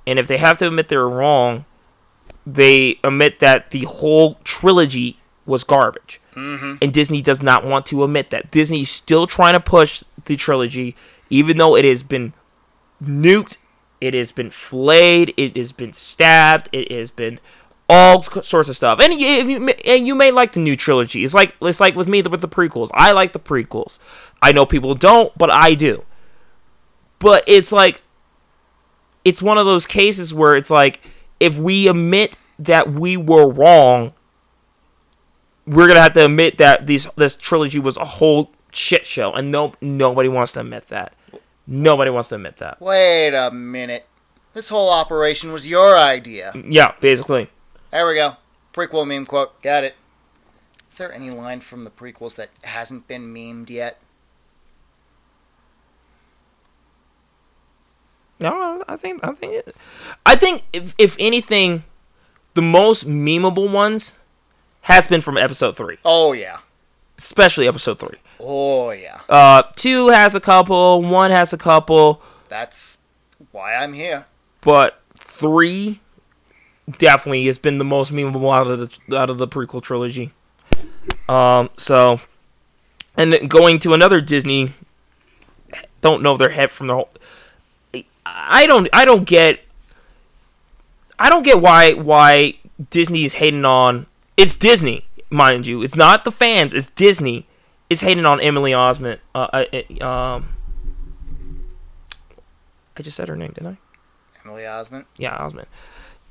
and 0.05 0.19
if 0.19 0.27
they 0.27 0.37
have 0.37 0.57
to 0.59 0.67
admit 0.67 0.87
they're 0.89 1.07
wrong 1.07 1.65
they 2.53 2.99
admit 3.03 3.39
that 3.39 3.71
the 3.71 3.83
whole 3.83 4.35
trilogy 4.43 5.19
was 5.45 5.63
garbage. 5.63 6.21
Mm-hmm. 6.35 6.75
and 6.83 6.93
disney 6.93 7.23
does 7.23 7.41
not 7.41 7.65
want 7.65 7.87
to 7.87 8.03
admit 8.03 8.29
that. 8.29 8.51
Disney's 8.51 8.91
still 8.91 9.25
trying 9.25 9.53
to 9.53 9.59
push 9.59 10.03
the 10.25 10.35
trilogy 10.35 10.95
even 11.31 11.57
though 11.57 11.75
it 11.75 11.83
has 11.83 12.03
been 12.03 12.33
nuked 13.03 13.57
it 13.99 14.13
has 14.13 14.31
been 14.31 14.51
flayed 14.51 15.33
it 15.35 15.57
has 15.57 15.71
been 15.71 15.93
stabbed 15.93 16.69
it 16.71 16.91
has 16.91 17.09
been 17.09 17.39
all 17.89 18.21
sorts 18.21 18.69
of 18.69 18.75
stuff. 18.75 18.99
And 18.99 19.13
you, 19.13 19.25
if 19.25 19.47
you, 19.47 19.59
may- 19.59 19.81
and 19.87 20.05
you 20.05 20.13
may 20.13 20.31
like 20.31 20.51
the 20.53 20.59
new 20.59 20.75
trilogy. 20.75 21.23
It's 21.23 21.33
like 21.33 21.55
it's 21.61 21.79
like 21.79 21.95
with 21.95 22.07
me 22.07 22.21
with 22.21 22.41
the 22.41 22.47
prequels. 22.47 22.89
I 22.93 23.11
like 23.13 23.33
the 23.33 23.39
prequels. 23.39 23.99
I 24.41 24.51
know 24.51 24.65
people 24.65 24.93
don't 24.93 25.35
but 25.37 25.49
i 25.49 25.73
do. 25.73 26.03
But 27.19 27.43
it's 27.47 27.71
like 27.71 28.03
it's 29.25 29.41
one 29.41 29.57
of 29.57 29.65
those 29.65 29.87
cases 29.87 30.33
where 30.33 30.55
it's 30.55 30.69
like 30.69 31.01
if 31.39 31.57
we 31.57 31.87
admit 31.87 32.37
that 32.59 32.89
we 32.91 33.15
were 33.17 33.51
wrong 33.51 34.13
we're 35.65 35.87
gonna 35.87 35.99
have 36.01 36.13
to 36.13 36.25
admit 36.25 36.57
that 36.57 36.87
this 36.87 37.05
this 37.15 37.35
trilogy 37.35 37.79
was 37.79 37.97
a 37.97 38.05
whole 38.05 38.51
shit 38.71 39.05
show 39.05 39.33
and 39.33 39.51
no 39.51 39.73
nobody 39.81 40.29
wants 40.29 40.53
to 40.53 40.61
admit 40.61 40.87
that 40.87 41.13
nobody 41.65 42.09
wants 42.09 42.29
to 42.29 42.35
admit 42.35 42.57
that 42.57 42.79
Wait 42.81 43.33
a 43.33 43.51
minute. 43.51 44.05
This 44.53 44.69
whole 44.69 44.89
operation 44.91 45.51
was 45.51 45.67
your 45.67 45.97
idea. 45.97 46.51
yeah 46.67 46.93
basically 46.99 47.49
There 47.91 48.07
we 48.07 48.15
go. 48.15 48.37
Prequel 48.73 49.07
meme 49.07 49.25
quote. 49.25 49.61
Got 49.61 49.83
it. 49.83 49.95
Is 50.89 50.97
there 50.97 51.11
any 51.11 51.29
line 51.29 51.59
from 51.61 51.83
the 51.83 51.89
prequels 51.91 52.35
that 52.35 52.49
hasn't 52.63 53.07
been 53.07 53.33
memed 53.33 53.69
yet? 53.69 53.99
No, 58.39 58.83
I 58.87 58.95
think 58.97 59.23
I 59.25 59.31
think 59.33 59.53
it, 59.53 59.75
I 60.25 60.35
think 60.35 60.63
if 60.73 60.93
if 60.97 61.15
anything, 61.19 61.83
the 62.53 62.61
most 62.61 63.07
memeable 63.07 63.71
ones 63.71 64.13
has 64.81 65.07
been 65.07 65.21
from 65.21 65.37
episode 65.37 65.75
three, 65.75 65.97
Oh 66.05 66.33
yeah. 66.33 66.59
especially 67.17 67.67
episode 67.67 67.99
three. 67.99 68.17
Oh 68.39 68.91
yeah. 68.91 69.21
Uh, 69.27 69.63
two 69.75 70.09
has 70.09 70.35
a 70.35 70.39
couple, 70.39 71.01
one 71.01 71.31
has 71.31 71.51
a 71.53 71.57
couple, 71.57 72.21
That's 72.49 72.99
why 73.51 73.73
I'm 73.75 73.93
here. 73.93 74.25
but 74.61 75.01
three 75.15 75.99
definitely 76.99 77.45
has 77.47 77.57
been 77.57 77.79
the 77.79 77.83
most 77.83 78.13
memeable 78.13 78.53
out 78.55 78.67
of 78.67 78.79
the 79.07 79.17
out 79.17 79.29
of 79.31 79.39
the 79.39 79.47
prequel 79.47 79.81
trilogy. 79.81 80.31
Um, 81.27 81.69
so, 81.75 82.21
and 83.17 83.33
then 83.33 83.47
going 83.47 83.79
to 83.79 83.93
another 83.93 84.21
Disney, 84.21 84.73
don't 86.01 86.21
know 86.21 86.37
their 86.37 86.49
head 86.51 86.69
from 86.71 86.87
the 86.87 86.93
whole. 86.93 87.09
I 88.35 88.65
don't. 88.67 88.87
I 88.93 89.05
don't 89.05 89.25
get. 89.25 89.61
I 91.19 91.29
don't 91.29 91.43
get 91.43 91.61
why 91.61 91.93
why 91.93 92.55
Disney 92.89 93.23
is 93.23 93.35
hating 93.35 93.65
on. 93.65 94.07
It's 94.35 94.55
Disney, 94.55 95.05
mind 95.29 95.65
you. 95.67 95.81
It's 95.81 95.95
not 95.95 96.25
the 96.25 96.31
fans. 96.31 96.73
It's 96.73 96.87
Disney. 96.91 97.47
Is 97.89 98.01
hating 98.01 98.25
on 98.25 98.41
Emily 98.41 98.71
Osment. 98.71 99.19
Uh, 99.33 99.47
uh, 99.53 99.65
uh, 100.01 100.05
um, 100.05 100.49
I 102.97 103.01
just 103.01 103.15
said 103.15 103.29
her 103.29 103.35
name, 103.37 103.53
didn't 103.53 103.67
I? 103.67 103.77
Emily 104.43 104.63
Osment. 104.63 105.05
Yeah, 105.15 105.37
Osment. 105.37 105.67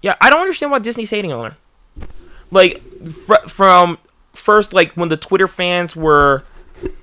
Yeah, 0.02 0.16
I 0.20 0.28
don't 0.28 0.42
understand 0.42 0.70
why 0.70 0.80
Disney's 0.80 1.10
hating 1.10 1.32
on 1.32 1.52
her. 1.52 2.06
Like 2.50 2.82
fr- 3.10 3.48
from 3.48 3.98
first, 4.34 4.74
like 4.74 4.92
when 4.92 5.08
the 5.08 5.16
Twitter 5.16 5.48
fans 5.48 5.96
were 5.96 6.44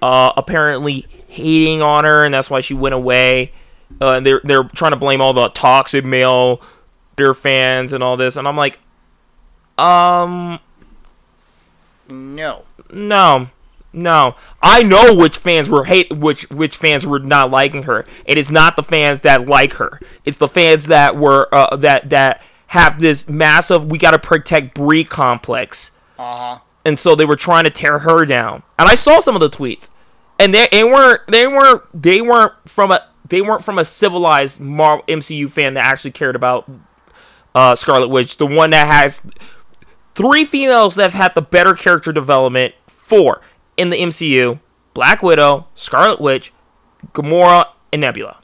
uh, 0.04 0.34
apparently 0.38 1.08
hating 1.28 1.82
on 1.82 2.04
her, 2.06 2.24
and 2.24 2.34
that's 2.34 2.50
why 2.52 2.60
she 2.60 2.76
went 2.76 2.94
away. 2.94 3.52
Uh, 4.02 4.14
and 4.14 4.26
they're 4.26 4.42
they're 4.44 4.64
trying 4.64 4.92
to 4.92 4.98
blame 4.98 5.22
all 5.22 5.34
the 5.34 5.50
toxic 5.50 6.04
male 6.06 6.62
their 7.16 7.34
fans 7.34 7.94
and 7.94 8.04
all 8.04 8.18
this, 8.18 8.36
and 8.36 8.48
I'm 8.48 8.58
like, 8.58 8.80
um, 9.78 10.60
No. 12.10 12.64
no, 12.92 13.50
no. 13.92 14.36
I 14.62 14.84
know 14.84 15.14
which 15.16 15.38
fans 15.38 15.70
were 15.70 15.86
hate, 15.86 16.12
which 16.12 16.50
which 16.50 16.76
fans 16.76 17.06
were 17.06 17.20
not 17.20 17.52
liking 17.52 17.84
her. 17.84 18.06
It 18.26 18.38
is 18.38 18.52
not 18.52 18.76
the 18.76 18.84
fans 18.84 19.22
that 19.22 19.48
like 19.48 19.74
her. 19.74 20.00
It's 20.26 20.38
the 20.38 20.48
fans 20.48 20.88
that 20.88 21.16
were 21.16 21.48
uh, 21.54 21.76
that 21.78 22.10
that 22.10 22.42
have 22.68 23.00
this 23.00 23.30
massive 23.30 23.86
"we 23.86 23.98
got 23.98 24.12
to 24.12 24.20
protect 24.20 24.74
Brie" 24.76 25.04
complex, 25.04 25.92
Uh 26.18 26.38
huh. 26.56 26.60
and 26.84 26.98
so 26.98 27.16
they 27.16 27.26
were 27.26 27.36
trying 27.36 27.64
to 27.66 27.70
tear 27.70 28.00
her 28.00 28.26
down. 28.26 28.64
And 28.80 28.90
I 28.90 28.96
saw 28.96 29.20
some 29.20 29.36
of 29.36 29.42
the 29.42 29.50
tweets, 29.50 29.90
and 30.40 30.54
they, 30.54 30.68
they 30.72 30.84
weren't 30.84 31.22
they 31.28 31.46
weren't 31.48 31.84
they 31.94 32.22
weren't 32.22 32.54
from 32.66 32.92
a 32.92 33.06
they 33.34 33.42
weren't 33.42 33.64
from 33.64 33.80
a 33.80 33.84
civilized 33.84 34.60
Marvel 34.60 35.04
MCU 35.08 35.50
fan 35.50 35.74
that 35.74 35.84
actually 35.84 36.12
cared 36.12 36.36
about 36.36 36.70
uh, 37.56 37.74
Scarlet 37.74 38.10
Witch, 38.10 38.38
the 38.38 38.46
one 38.46 38.70
that 38.70 38.86
has 38.86 39.26
three 40.14 40.46
females 40.46 40.94
that 40.96 41.04
have 41.04 41.14
had 41.14 41.34
the 41.34 41.42
better 41.42 41.74
character 41.74 42.14
development. 42.14 42.76
Four 42.86 43.42
in 43.76 43.90
the 43.90 43.98
MCU: 43.98 44.60
Black 44.94 45.24
Widow, 45.24 45.66
Scarlet 45.74 46.22
Witch, 46.22 46.54
Gamora, 47.14 47.70
and 47.92 48.02
Nebula. 48.02 48.38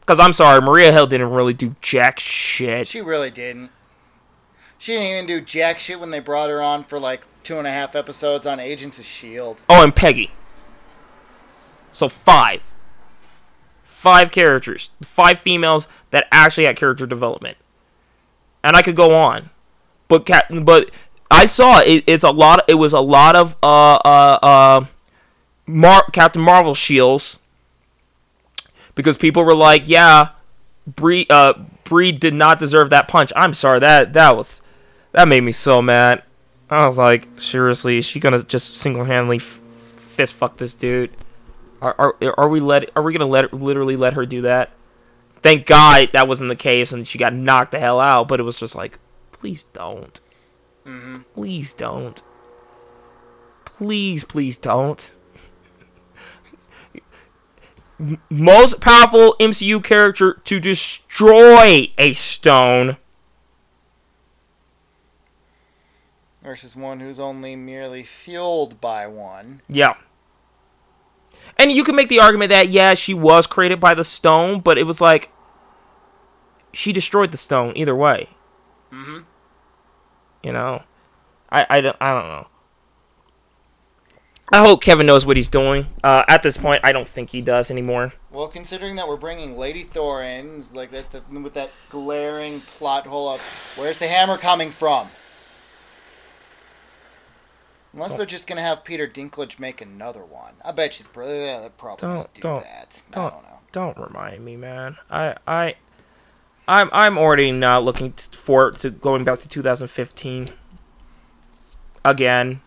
Because 0.00 0.18
I'm 0.18 0.32
sorry, 0.32 0.60
Maria 0.60 0.90
Hill 0.90 1.06
didn't 1.06 1.30
really 1.30 1.54
do 1.54 1.76
jack 1.80 2.18
shit. 2.18 2.88
She 2.88 3.00
really 3.00 3.30
didn't. 3.30 3.70
She 4.78 4.94
didn't 4.94 5.06
even 5.06 5.26
do 5.26 5.40
jack 5.40 5.78
shit 5.78 6.00
when 6.00 6.10
they 6.10 6.18
brought 6.18 6.50
her 6.50 6.60
on 6.60 6.82
for 6.82 6.98
like 6.98 7.22
two 7.44 7.58
and 7.58 7.66
a 7.66 7.70
half 7.70 7.94
episodes 7.94 8.46
on 8.46 8.58
Agents 8.58 8.98
of 8.98 9.04
Shield. 9.04 9.62
Oh, 9.68 9.84
and 9.84 9.94
Peggy. 9.94 10.32
So 11.92 12.08
five. 12.08 12.72
Five 13.84 14.30
characters. 14.30 14.90
Five 15.02 15.38
females 15.38 15.86
that 16.10 16.26
actually 16.32 16.64
had 16.64 16.76
character 16.76 17.06
development. 17.06 17.56
And 18.62 18.76
I 18.76 18.82
could 18.82 18.96
go 18.96 19.14
on. 19.14 19.50
But 20.08 20.28
but 20.62 20.90
I 21.30 21.44
saw 21.46 21.80
it, 21.80 22.04
it's 22.06 22.24
a 22.24 22.30
lot 22.30 22.64
it 22.68 22.74
was 22.74 22.92
a 22.92 23.00
lot 23.00 23.36
of 23.36 23.56
uh 23.62 23.94
uh 24.04 24.38
uh 24.42 24.84
Mar- 25.66 26.06
Captain 26.12 26.42
Marvel 26.42 26.74
shields 26.74 27.38
because 28.94 29.16
people 29.16 29.44
were 29.44 29.54
like, 29.54 29.82
yeah, 29.86 30.30
Brie 30.86 31.26
uh 31.30 31.54
Brie 31.84 32.12
did 32.12 32.34
not 32.34 32.58
deserve 32.58 32.90
that 32.90 33.08
punch. 33.08 33.32
I'm 33.36 33.54
sorry 33.54 33.78
that 33.80 34.12
that 34.12 34.36
was 34.36 34.62
that 35.12 35.28
made 35.28 35.42
me 35.42 35.52
so 35.52 35.80
mad. 35.80 36.22
I 36.74 36.86
was 36.86 36.98
like, 36.98 37.28
seriously, 37.38 37.98
is 37.98 38.04
she 38.04 38.20
gonna 38.20 38.42
just 38.42 38.74
single 38.76 39.04
handedly 39.04 39.36
f- 39.36 39.60
fist 39.96 40.34
fuck 40.34 40.56
this 40.56 40.74
dude? 40.74 41.10
Are, 41.82 41.94
are 41.98 42.16
are 42.38 42.48
we 42.48 42.60
let 42.60 42.90
are 42.96 43.02
we 43.02 43.12
gonna 43.12 43.26
let 43.26 43.52
literally 43.52 43.96
let 43.96 44.14
her 44.14 44.24
do 44.26 44.42
that? 44.42 44.70
Thank 45.36 45.66
God 45.66 46.08
that 46.14 46.26
wasn't 46.26 46.48
the 46.48 46.56
case 46.56 46.90
and 46.92 47.06
she 47.06 47.18
got 47.18 47.34
knocked 47.34 47.72
the 47.72 47.78
hell 47.78 48.00
out. 48.00 48.28
But 48.28 48.40
it 48.40 48.44
was 48.44 48.58
just 48.58 48.74
like, 48.74 48.98
please 49.32 49.64
don't, 49.64 50.18
Mm-hmm. 50.86 51.18
please 51.34 51.74
don't, 51.74 52.22
please 53.66 54.24
please 54.24 54.56
don't. 54.56 55.14
Most 58.28 58.80
powerful 58.80 59.36
MCU 59.38 59.82
character 59.82 60.40
to 60.44 60.58
destroy 60.60 61.92
a 61.96 62.12
stone. 62.12 62.96
Versus 66.44 66.76
one 66.76 67.00
who's 67.00 67.18
only 67.18 67.56
merely 67.56 68.02
fueled 68.02 68.78
by 68.80 69.06
one. 69.06 69.62
Yeah. 69.66 69.94
And 71.58 71.72
you 71.72 71.82
can 71.82 71.96
make 71.96 72.10
the 72.10 72.20
argument 72.20 72.50
that 72.50 72.68
yeah, 72.68 72.92
she 72.94 73.14
was 73.14 73.46
created 73.46 73.80
by 73.80 73.94
the 73.94 74.04
stone, 74.04 74.60
but 74.60 74.76
it 74.76 74.84
was 74.84 75.00
like 75.00 75.32
she 76.72 76.92
destroyed 76.92 77.32
the 77.32 77.38
stone 77.38 77.72
either 77.76 77.96
way. 77.96 78.28
Mm-hmm. 78.92 79.20
You 80.42 80.52
know, 80.52 80.82
I 81.50 81.66
I 81.70 81.80
don't 81.80 81.96
I 81.98 82.12
don't 82.12 82.28
know. 82.28 82.46
I 84.52 84.58
hope 84.58 84.82
Kevin 84.82 85.06
knows 85.06 85.24
what 85.24 85.38
he's 85.38 85.48
doing. 85.48 85.86
Uh, 86.02 86.22
at 86.28 86.42
this 86.42 86.58
point, 86.58 86.82
I 86.84 86.92
don't 86.92 87.08
think 87.08 87.30
he 87.30 87.40
does 87.40 87.70
anymore. 87.70 88.12
Well, 88.30 88.48
considering 88.48 88.96
that 88.96 89.08
we're 89.08 89.16
bringing 89.16 89.56
Lady 89.56 89.84
Thor 89.84 90.22
in, 90.22 90.62
like 90.74 90.90
that, 90.90 91.10
that 91.12 91.30
with 91.30 91.54
that 91.54 91.70
glaring 91.88 92.60
plot 92.60 93.06
hole 93.06 93.30
of 93.30 93.74
where's 93.78 93.98
the 93.98 94.06
hammer 94.06 94.36
coming 94.36 94.68
from? 94.68 95.08
Unless 97.94 98.16
they're 98.16 98.26
just 98.26 98.46
gonna 98.46 98.60
have 98.60 98.82
Peter 98.84 99.06
Dinklage 99.06 99.58
make 99.60 99.80
another 99.80 100.24
one. 100.24 100.54
I 100.64 100.72
bet 100.72 100.98
you 100.98 101.06
pr- 101.06 101.22
yeah, 101.22 101.60
they're 101.60 101.70
probably 101.70 102.06
Don't- 102.08 102.34
do 102.34 102.40
don't- 102.42 102.62
that. 102.64 103.02
I 103.08 103.14
don't. 103.14 103.30
don't 103.32 103.42
know. 103.44 103.58
Don't 103.72 103.96
remind 103.98 104.44
me, 104.44 104.56
man. 104.56 104.96
I 105.10 105.36
I 105.46 105.76
I'm 106.66 106.88
I'm 106.92 107.16
already 107.18 107.52
not 107.52 107.84
looking 107.84 108.12
forward 108.12 108.76
to 108.76 108.90
going 108.90 109.24
back 109.24 109.38
to 109.40 109.48
2015 109.48 110.48
again 112.04 112.62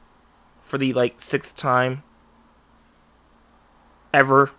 for 0.61 0.77
the 0.77 0.93
like 0.93 1.19
sixth 1.19 1.55
time 1.55 2.03
ever. 4.13 4.51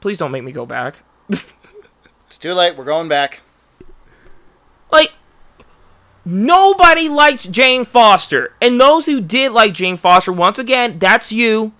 Please 0.00 0.18
don't 0.18 0.30
make 0.32 0.44
me 0.44 0.52
go 0.52 0.66
back. 0.66 1.02
It's 2.26 2.38
too 2.38 2.54
late. 2.54 2.76
We're 2.76 2.84
going 2.84 3.08
back. 3.08 3.40
Like 4.92 5.12
nobody 6.24 7.08
liked 7.08 7.50
Jane 7.50 7.84
Foster, 7.84 8.54
and 8.60 8.80
those 8.80 9.06
who 9.06 9.20
did 9.20 9.52
like 9.52 9.74
Jane 9.74 9.96
Foster, 9.96 10.32
once 10.32 10.58
again, 10.58 10.98
that's 10.98 11.32
you. 11.32 11.72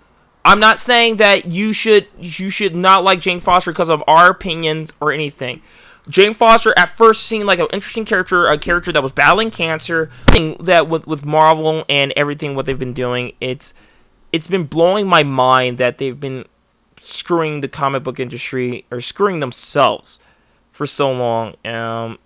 I'm 0.44 0.61
not 0.61 0.79
saying 0.79 1.16
that 1.16 1.46
you 1.46 1.72
should 1.72 2.07
you 2.18 2.50
should 2.50 2.74
not 2.74 3.05
like 3.05 3.20
Jane 3.20 3.40
Foster 3.40 3.72
because 3.72 3.90
of 3.90 4.03
our 4.09 4.31
opinions 4.31 4.92
or 5.00 5.12
anything. 5.12 5.61
Jane 6.09 6.35
Foster 6.35 6.72
at 6.76 6.88
first 6.88 7.24
seemed 7.24 7.44
like 7.44 7.59
an 7.59 7.68
interesting 7.72 8.05
character, 8.05 8.46
a 8.46 8.59
character 8.59 8.90
that 8.90 9.03
was 9.03 9.12
battling 9.12 9.50
cancer. 9.50 10.11
That 10.61 10.88
with 10.88 11.07
with 11.07 11.24
Marvel 11.24 11.85
and 11.88 12.12
everything 12.16 12.55
what 12.55 12.66
they've 12.66 12.79
been 12.79 12.94
doing, 12.94 13.33
it's 13.40 13.74
it's 14.33 14.46
been 14.48 14.64
blowing 14.64 15.07
my 15.07 15.22
mind 15.22 15.79
that 15.79 15.98
they've 15.98 16.18
been 16.18 16.46
screwing 16.96 17.61
the 17.61 17.68
comic 17.68 18.02
book 18.02 18.19
industry 18.21 18.87
or 18.90 19.00
screwing 19.00 19.40
themselves 19.40 20.19
for 20.71 20.87
so 20.87 21.12
long. 21.12 21.54
Um, 21.67 22.19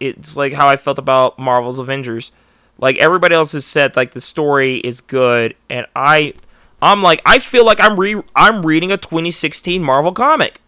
it's 0.00 0.36
like 0.36 0.52
how 0.52 0.68
I 0.68 0.76
felt 0.76 0.98
about 0.98 1.38
Marvel's 1.38 1.78
Avengers. 1.78 2.32
Like 2.78 2.96
everybody 2.98 3.34
else 3.34 3.52
has 3.52 3.66
said, 3.66 3.96
like 3.96 4.12
the 4.12 4.20
story 4.20 4.76
is 4.78 5.00
good, 5.00 5.54
and 5.68 5.86
I, 5.96 6.34
I'm 6.80 7.02
like 7.02 7.20
I 7.26 7.38
feel 7.40 7.64
like 7.66 7.80
I'm 7.80 7.98
re 7.98 8.22
I'm 8.36 8.64
reading 8.64 8.92
a 8.92 8.96
2016 8.96 9.82
Marvel 9.82 10.12
comic. 10.12 10.60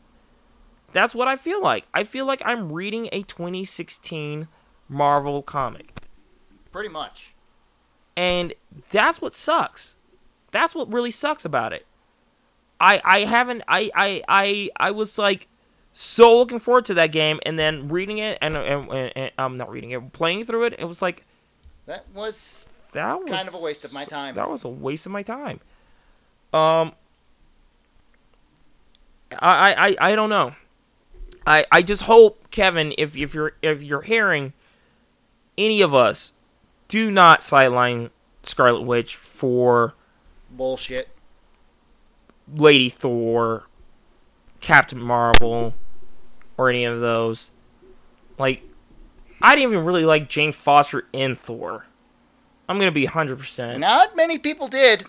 That's 0.93 1.15
what 1.15 1.29
I 1.29 1.37
feel 1.37 1.63
like. 1.63 1.87
I 1.95 2.03
feel 2.03 2.27
like 2.27 2.43
I'm 2.45 2.73
reading 2.73 3.09
a 3.13 3.23
2016 3.23 4.49
Marvel 4.89 5.41
comic, 5.43 5.93
Pretty 6.73 6.89
much. 6.89 7.33
and 8.17 8.55
that's 8.91 9.21
what 9.23 9.35
sucks. 9.35 9.95
That's 10.51 10.75
what 10.75 10.93
really 10.93 11.13
sucks 11.13 11.45
about 11.45 11.73
it. 11.73 11.87
I 12.81 13.01
I 13.05 13.21
haven't 13.21 13.63
I 13.69 13.89
I 13.95 14.23
I 14.27 14.71
I 14.79 14.91
was 14.91 15.17
like 15.17 15.47
so 16.03 16.39
looking 16.39 16.59
forward 16.59 16.87
to 16.87 16.95
that 16.95 17.09
game, 17.13 17.41
and 17.45 17.59
then 17.59 17.89
reading 17.89 18.17
it, 18.17 18.39
and, 18.41 18.57
and, 18.57 18.91
and, 18.91 19.13
and 19.15 19.31
I'm 19.37 19.55
not 19.55 19.69
reading 19.69 19.91
it, 19.91 20.13
playing 20.13 20.45
through 20.45 20.65
it. 20.65 20.77
It 20.79 20.87
was 20.87 21.03
like 21.03 21.27
That 21.85 22.07
was 22.15 22.65
that 22.93 23.21
was 23.21 23.29
Kind 23.29 23.47
of 23.47 23.55
a 23.55 23.63
waste 23.63 23.85
of 23.85 23.93
my 23.93 24.05
time. 24.05 24.35
That 24.35 24.49
was 24.49 24.65
a 24.65 24.69
waste 24.71 25.05
of 25.05 25.13
my 25.13 25.23
time. 25.23 25.61
Um, 26.55 26.95
I, 29.39 29.95
I, 30.01 30.13
I 30.13 30.17
don't 30.17 30.31
know. 30.31 30.55
I, 31.47 31.67
I 31.71 31.83
just 31.83 32.05
hope 32.05 32.51
Kevin, 32.51 32.95
if 32.97 33.15
if 33.15 33.35
you're 33.35 33.53
if 33.61 33.83
you're 33.83 34.01
hearing 34.01 34.55
any 35.59 35.83
of 35.83 35.95
us, 35.95 36.33
do 36.89 37.11
not 37.11 37.43
sideline 37.43 38.09
Scarlet 38.43 38.85
Witch 38.85 39.17
for 39.17 39.97
Bullshit. 40.51 41.11
Lady 42.53 42.89
Thor, 42.89 43.69
Captain 44.61 44.99
Marvel, 45.01 45.75
or 46.61 46.69
any 46.69 46.85
of 46.85 47.01
those. 47.01 47.53
Like, 48.37 48.63
I 49.41 49.57
didn't 49.57 49.73
even 49.73 49.85
really 49.87 50.05
like 50.05 50.29
Jane 50.29 50.53
Foster 50.53 51.07
in 51.11 51.35
Thor. 51.35 51.87
I'm 52.69 52.79
gonna 52.79 52.93
be 52.93 53.07
100%. 53.07 53.79
Not 53.79 54.15
many 54.15 54.39
people 54.39 54.69
did. 54.69 55.07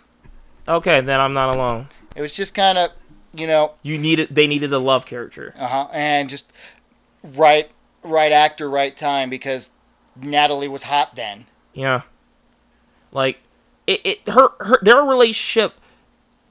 Okay, 0.66 1.02
then 1.02 1.20
I'm 1.20 1.34
not 1.34 1.56
alone. 1.56 1.89
It 2.16 2.22
was 2.22 2.34
just 2.34 2.56
kind 2.56 2.78
of, 2.78 2.91
you 3.34 3.47
know, 3.47 3.74
You 3.84 3.97
needed, 3.97 4.30
they 4.32 4.47
needed 4.47 4.72
a 4.72 4.80
love 4.80 5.06
character. 5.06 5.54
uh 5.58 5.68
huh, 5.68 5.88
and 5.91 6.30
just 6.30 6.52
right, 7.22 7.70
right 8.02 8.32
actor, 8.32 8.70
right 8.70 8.95
time 8.95 9.30
because 9.30 9.72
Natalie 10.16 10.70
was 10.70 10.84
hot 10.84 11.16
then. 11.16 11.47
Yeah. 11.74 12.04
Like 13.12 13.39
it, 13.88 13.99
it 14.06 14.30
her, 14.30 14.49
her 14.62 14.80
their 14.82 15.02
relationship 15.02 15.74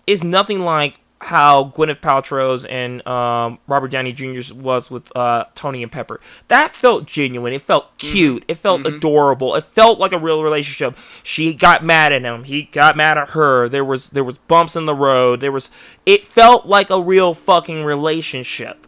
is 0.07 0.23
nothing 0.23 0.61
like 0.61 1.00
how 1.23 1.65
Gwyneth 1.77 2.01
Paltrow's 2.01 2.65
and 2.65 3.07
um, 3.07 3.59
Robert 3.67 3.91
Downey 3.91 4.13
Jr.'s 4.13 4.53
was 4.55 4.91
with 4.91 5.15
uh, 5.15 5.45
Tony 5.55 5.83
and 5.83 5.93
Pepper. 5.93 6.19
That 6.49 6.71
felt 6.71 7.05
genuine. 7.07 7.53
It 7.53 7.61
felt 7.61 7.99
cute. 7.99 8.43
It 8.49 8.55
felt 8.55 8.87
adorable. 8.87 9.55
It 9.55 9.65
felt 9.65 9.99
like 9.99 10.13
a 10.13 10.19
real 10.19 10.43
relationship. 10.43 10.97
She 11.23 11.53
got 11.53 11.85
mad 11.85 12.13
at 12.13 12.23
him. 12.23 12.45
He 12.45 12.63
got 12.63 12.97
mad 12.97 13.19
at 13.19 13.31
her. 13.31 13.69
There 13.69 13.85
was 13.85 14.11
there 14.11 14.25
was 14.25 14.39
bumps 14.39 14.77
in 14.77 14.87
the 14.87 14.95
road. 14.95 15.41
There 15.41 15.53
was 15.53 15.71
it 16.07 16.25
felt 16.25 16.65
like 16.65 16.89
a 16.89 17.01
real 17.03 17.35
fucking 17.35 17.85
relationship. 17.85 18.87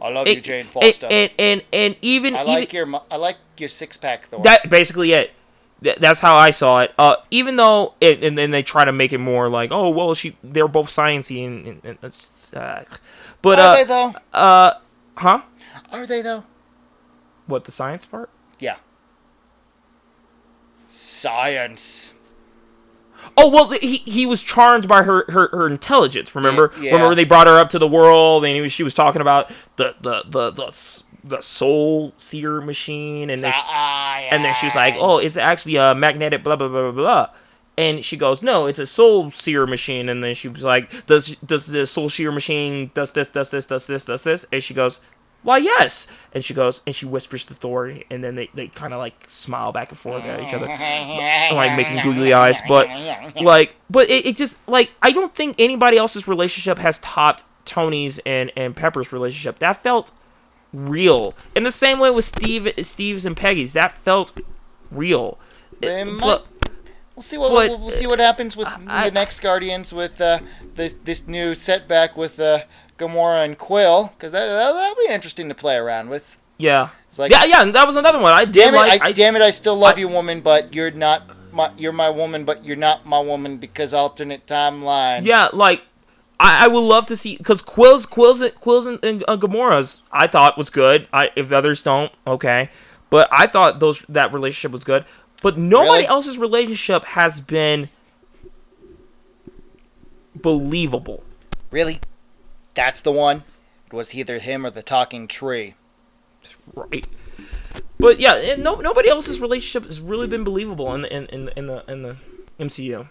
I 0.00 0.08
love 0.08 0.26
It- 0.26 0.38
you, 0.38 0.42
Jane 0.42 0.64
Foster. 0.66 1.06
and 1.08 1.30
and 1.38 1.62
and 1.72 1.96
even 2.02 2.34
I 2.34 2.42
even, 2.42 2.54
like 2.54 2.72
your, 2.72 2.88
I 3.12 3.16
like 3.16 3.36
your 3.56 3.68
six 3.68 3.96
pack, 3.96 4.26
Thor. 4.26 4.42
that 4.42 4.68
basically 4.68 5.12
it. 5.12 5.30
Th- 5.82 5.96
That's 5.96 6.20
how 6.20 6.36
I 6.36 6.50
saw 6.50 6.80
it. 6.80 6.92
Uh, 6.98 7.16
even 7.30 7.56
though, 7.56 7.94
it, 8.00 8.22
and 8.22 8.36
then 8.38 8.50
they 8.52 8.62
try 8.62 8.84
to 8.84 8.92
make 8.92 9.12
it 9.12 9.18
more 9.18 9.48
like, 9.48 9.70
oh 9.72 9.90
well, 9.90 10.14
she 10.14 10.36
they're 10.42 10.68
both 10.68 10.88
sciencey 10.88 11.44
and, 11.46 11.66
and, 11.66 11.84
and 11.84 11.98
that's 12.00 12.16
just, 12.16 12.54
uh, 12.54 12.82
but 13.42 13.58
Are 13.58 13.76
they 13.76 13.82
uh, 13.82 13.84
though? 13.84 14.14
uh, 14.38 14.72
huh? 15.16 15.42
Are 15.90 16.06
they 16.06 16.22
though? 16.22 16.44
What 17.46 17.64
the 17.64 17.72
science 17.72 18.04
part? 18.06 18.30
Yeah. 18.58 18.76
Science. 20.88 22.12
Oh 23.36 23.48
well, 23.50 23.70
he 23.70 23.96
he 23.96 24.26
was 24.26 24.42
charmed 24.42 24.88
by 24.88 25.04
her 25.04 25.24
her, 25.30 25.48
her 25.52 25.66
intelligence. 25.66 26.34
Remember, 26.34 26.72
Yeah, 26.80 26.92
remember 26.94 27.14
they 27.14 27.24
brought 27.24 27.46
her 27.46 27.58
up 27.58 27.68
to 27.70 27.78
the 27.78 27.86
world, 27.88 28.44
and 28.44 28.54
he 28.54 28.60
was, 28.60 28.72
she 28.72 28.82
was 28.82 28.94
talking 28.94 29.20
about 29.22 29.50
the 29.76 29.94
the 30.00 30.24
the 30.28 30.50
the, 30.50 31.02
the 31.24 31.40
soul 31.40 32.12
seer 32.16 32.60
machine, 32.60 33.30
and 33.30 33.42
then 33.42 33.52
she, 33.52 33.68
and 34.30 34.44
then 34.44 34.54
she's 34.54 34.74
like, 34.74 34.94
"Oh, 34.98 35.18
it's 35.18 35.36
actually 35.36 35.76
a 35.76 35.94
magnetic 35.94 36.42
blah 36.42 36.56
blah 36.56 36.68
blah 36.68 36.90
blah 36.90 37.02
blah." 37.02 37.30
And 37.78 38.04
she 38.04 38.16
goes, 38.16 38.42
"No, 38.42 38.66
it's 38.66 38.78
a 38.80 38.86
soul 38.86 39.30
seer 39.30 39.66
machine." 39.66 40.08
And 40.08 40.22
then 40.22 40.34
she 40.34 40.48
was 40.48 40.64
like, 40.64 41.06
"Does 41.06 41.36
does 41.36 41.66
the 41.66 41.86
soul 41.86 42.08
seer 42.10 42.32
machine 42.32 42.90
does 42.94 43.12
this 43.12 43.28
does 43.28 43.50
this 43.50 43.66
does 43.66 43.86
this 43.86 44.04
does 44.04 44.24
this?" 44.24 44.46
And 44.52 44.62
she 44.62 44.74
goes, 44.74 45.00
"Why, 45.42 45.58
yes." 45.58 46.08
And 46.34 46.44
she 46.44 46.54
goes, 46.54 46.82
and 46.86 46.94
she 46.94 47.06
whispers 47.06 47.44
to 47.46 47.54
Thor, 47.54 47.94
and 48.10 48.24
then 48.24 48.34
they, 48.34 48.48
they 48.54 48.68
kind 48.68 48.92
of 48.92 48.98
like 48.98 49.24
smile 49.28 49.70
back 49.72 49.90
and 49.90 49.98
forth 49.98 50.24
at 50.24 50.40
each 50.40 50.54
other, 50.54 50.66
like 50.66 51.76
making 51.76 52.00
googly 52.02 52.32
eyes. 52.32 52.60
But 52.66 52.88
like, 53.40 53.76
but 53.90 54.08
it, 54.10 54.26
it 54.26 54.36
just 54.36 54.58
like 54.66 54.90
I 55.02 55.12
don't 55.12 55.34
think 55.34 55.56
anybody 55.58 55.96
else's 55.98 56.26
relationship 56.26 56.78
has 56.78 56.98
topped 56.98 57.44
Tony's 57.64 58.18
and 58.26 58.50
and 58.56 58.74
Pepper's 58.74 59.12
relationship. 59.12 59.58
That 59.60 59.76
felt 59.76 60.10
real. 60.72 61.34
In 61.54 61.62
the 61.64 61.70
same 61.72 61.98
way 61.98 62.10
with 62.10 62.24
Steve, 62.24 62.72
Steve's 62.82 63.26
and 63.26 63.36
Peggy's, 63.36 63.72
that 63.74 63.92
felt 63.92 64.38
real. 64.90 65.38
They 65.80 66.00
It- 66.02 66.04
might- 66.06 66.20
but- 66.20 66.46
We'll 67.14 67.22
see 67.22 67.36
what 67.36 67.50
But, 67.52 67.68
we'll, 67.68 67.78
we'll 67.78 67.90
see 67.90 68.06
what 68.06 68.18
happens 68.18 68.56
with 68.56 68.66
I- 68.88 69.04
the 69.04 69.10
next 69.10 69.40
Guardians 69.40 69.92
with 69.92 70.18
uh, 70.18 70.38
this 70.76 70.94
this 71.04 71.28
new 71.28 71.54
setback 71.54 72.16
with 72.16 72.40
uh, 72.40 72.60
Gamora 72.98 73.44
and 73.44 73.58
Quill 73.58 74.12
because 74.16 74.32
that 74.32 74.46
that'll, 74.46 74.72
that'll 74.74 74.96
be 74.96 75.12
interesting 75.12 75.46
to 75.50 75.54
play 75.54 75.76
around 75.76 76.08
with. 76.08 76.38
yeah, 76.56 76.88
It's 77.10 77.18
like, 77.18 77.30
yeah, 77.30 77.44
yeah. 77.44 77.60
and 77.60 77.74
That 77.74 77.86
was 77.86 77.96
another 77.96 78.18
one. 78.18 78.32
I 78.32 78.46
did 78.46 78.54
damn 78.54 78.74
it, 78.74 78.78
like. 78.78 79.02
I, 79.02 79.08
I, 79.08 79.12
damn 79.12 79.36
it, 79.36 79.42
I 79.42 79.50
still 79.50 79.76
love 79.76 79.96
I- 79.96 80.00
you, 80.00 80.08
woman, 80.08 80.40
but 80.40 80.72
you're 80.74 80.90
not 80.90 81.22
my 81.52 81.70
you're 81.76 81.92
my 81.92 82.08
woman, 82.08 82.46
but 82.46 82.64
you're 82.64 82.76
not 82.76 83.04
my 83.04 83.20
woman 83.20 83.58
because 83.58 83.92
alternate 83.92 84.46
timeline. 84.46 85.26
yeah, 85.26 85.50
like 85.52 85.82
I, 86.44 86.64
I 86.64 86.68
would 86.68 86.80
love 86.80 87.06
to 87.06 87.16
see 87.16 87.36
because 87.36 87.62
Quills, 87.62 88.04
Quills, 88.04 88.40
Quills, 88.54 88.86
and, 88.86 89.02
and 89.04 89.24
uh, 89.28 89.36
Gamora's 89.36 90.02
I 90.10 90.26
thought 90.26 90.58
was 90.58 90.70
good. 90.70 91.06
I 91.12 91.30
if 91.36 91.52
others 91.52 91.82
don't, 91.84 92.10
okay, 92.26 92.68
but 93.10 93.28
I 93.30 93.46
thought 93.46 93.78
those 93.78 94.00
that 94.08 94.32
relationship 94.32 94.72
was 94.72 94.82
good. 94.84 95.04
But 95.40 95.56
nobody 95.56 95.90
Really? 96.02 96.06
else's 96.06 96.38
relationship 96.38 97.04
has 97.04 97.40
been 97.40 97.88
believable. 100.34 101.22
Really, 101.70 102.00
that's 102.74 103.00
the 103.00 103.12
one. 103.12 103.44
It 103.86 103.92
was 103.92 104.14
either 104.14 104.38
him 104.38 104.64
or 104.66 104.70
the 104.70 104.82
talking 104.82 105.28
tree. 105.28 105.74
right? 106.74 107.06
But 107.98 108.18
yeah, 108.18 108.34
and 108.34 108.64
no, 108.64 108.76
nobody 108.76 109.08
else's 109.08 109.40
relationship 109.40 109.84
has 109.84 110.00
really 110.00 110.26
been 110.26 110.44
believable 110.44 110.92
in 110.94 111.02
the 111.02 111.16
in, 111.16 111.26
in, 111.28 111.48
in 111.56 111.66
the 111.66 111.84
in 111.88 112.02
the 112.02 112.16
MCU. 112.58 113.08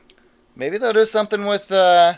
Maybe 0.55 0.77
they'll 0.77 0.93
do 0.93 1.05
something 1.05 1.45
with 1.45 1.71
uh 1.71 2.15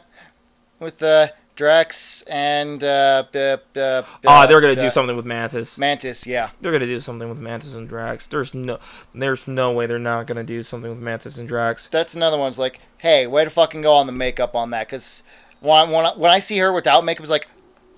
with 0.84 1.02
uh 1.02 1.28
Drax 1.56 2.24
and 2.24 2.84
uh, 2.84 3.26
b- 3.32 3.56
b- 3.74 4.02
Ah, 4.26 4.48
they're 4.48 4.60
gonna 4.60 4.76
do 4.76 4.90
something 4.90 5.16
with 5.16 5.24
Mantis. 5.26 5.78
Mantis, 5.78 6.26
yeah. 6.26 6.50
They're 6.60 6.72
gonna 6.72 6.88
do 6.88 7.00
something 7.00 7.30
with 7.30 7.40
Mantis 7.40 7.76
and 7.76 7.88
Drax. 7.88 8.26
There's 8.26 8.56
no, 8.56 8.80
there's 9.14 9.48
no 9.48 9.72
way 9.72 9.86
they're 9.86 10.00
not 10.00 10.26
gonna 10.26 10.44
do 10.44 10.64
something 10.64 10.90
with 10.90 11.00
Mantis 11.00 11.38
and 11.38 11.48
Drax. 11.48 11.86
That's 11.88 12.16
another 12.16 12.40
one's 12.40 12.58
like, 12.58 12.80
hey, 12.98 13.28
way 13.28 13.44
to 13.44 13.52
fucking 13.52 13.84
go 13.84 13.94
on 13.94 14.08
the 14.08 14.12
makeup 14.12 14.56
on 14.56 14.72
that, 14.72 14.88
because 14.88 15.22
when, 15.60 15.92
when, 15.92 16.08
I- 16.08 16.16
when 16.16 16.32
I 16.32 16.40
see 16.40 16.58
her 16.58 16.74
without 16.74 17.06
makeup, 17.06 17.22
it's 17.22 17.30
like, 17.30 17.48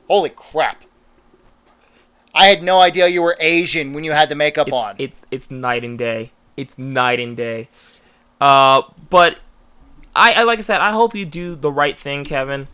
holy 0.09 0.31
crap. 0.31 0.83
I 2.33 2.47
had 2.47 2.61
no 2.61 2.81
idea 2.81 3.07
you 3.07 3.21
were 3.21 3.37
Asian 3.39 3.93
when 3.93 4.03
you 4.03 4.11
had 4.11 4.27
the 4.27 4.35
makeup 4.35 4.67
It's, 4.67 4.75
on. 4.75 4.95
it's 4.99 5.25
it's 5.31 5.49
night 5.49 5.85
and 5.85 5.97
day. 5.97 6.31
It's 6.57 6.77
night 6.77 7.21
and 7.21 7.37
day. 7.37 7.69
Uh, 8.41 8.81
but 9.09 9.39
I, 10.13 10.33
I 10.33 10.43
like 10.43 10.59
I 10.59 10.61
said, 10.61 10.81
I 10.81 10.91
hope 10.91 11.15
you 11.15 11.25
do 11.25 11.55
the 11.55 11.71
right 11.71 11.97
thing, 11.97 12.25
Kevin, 12.25 12.67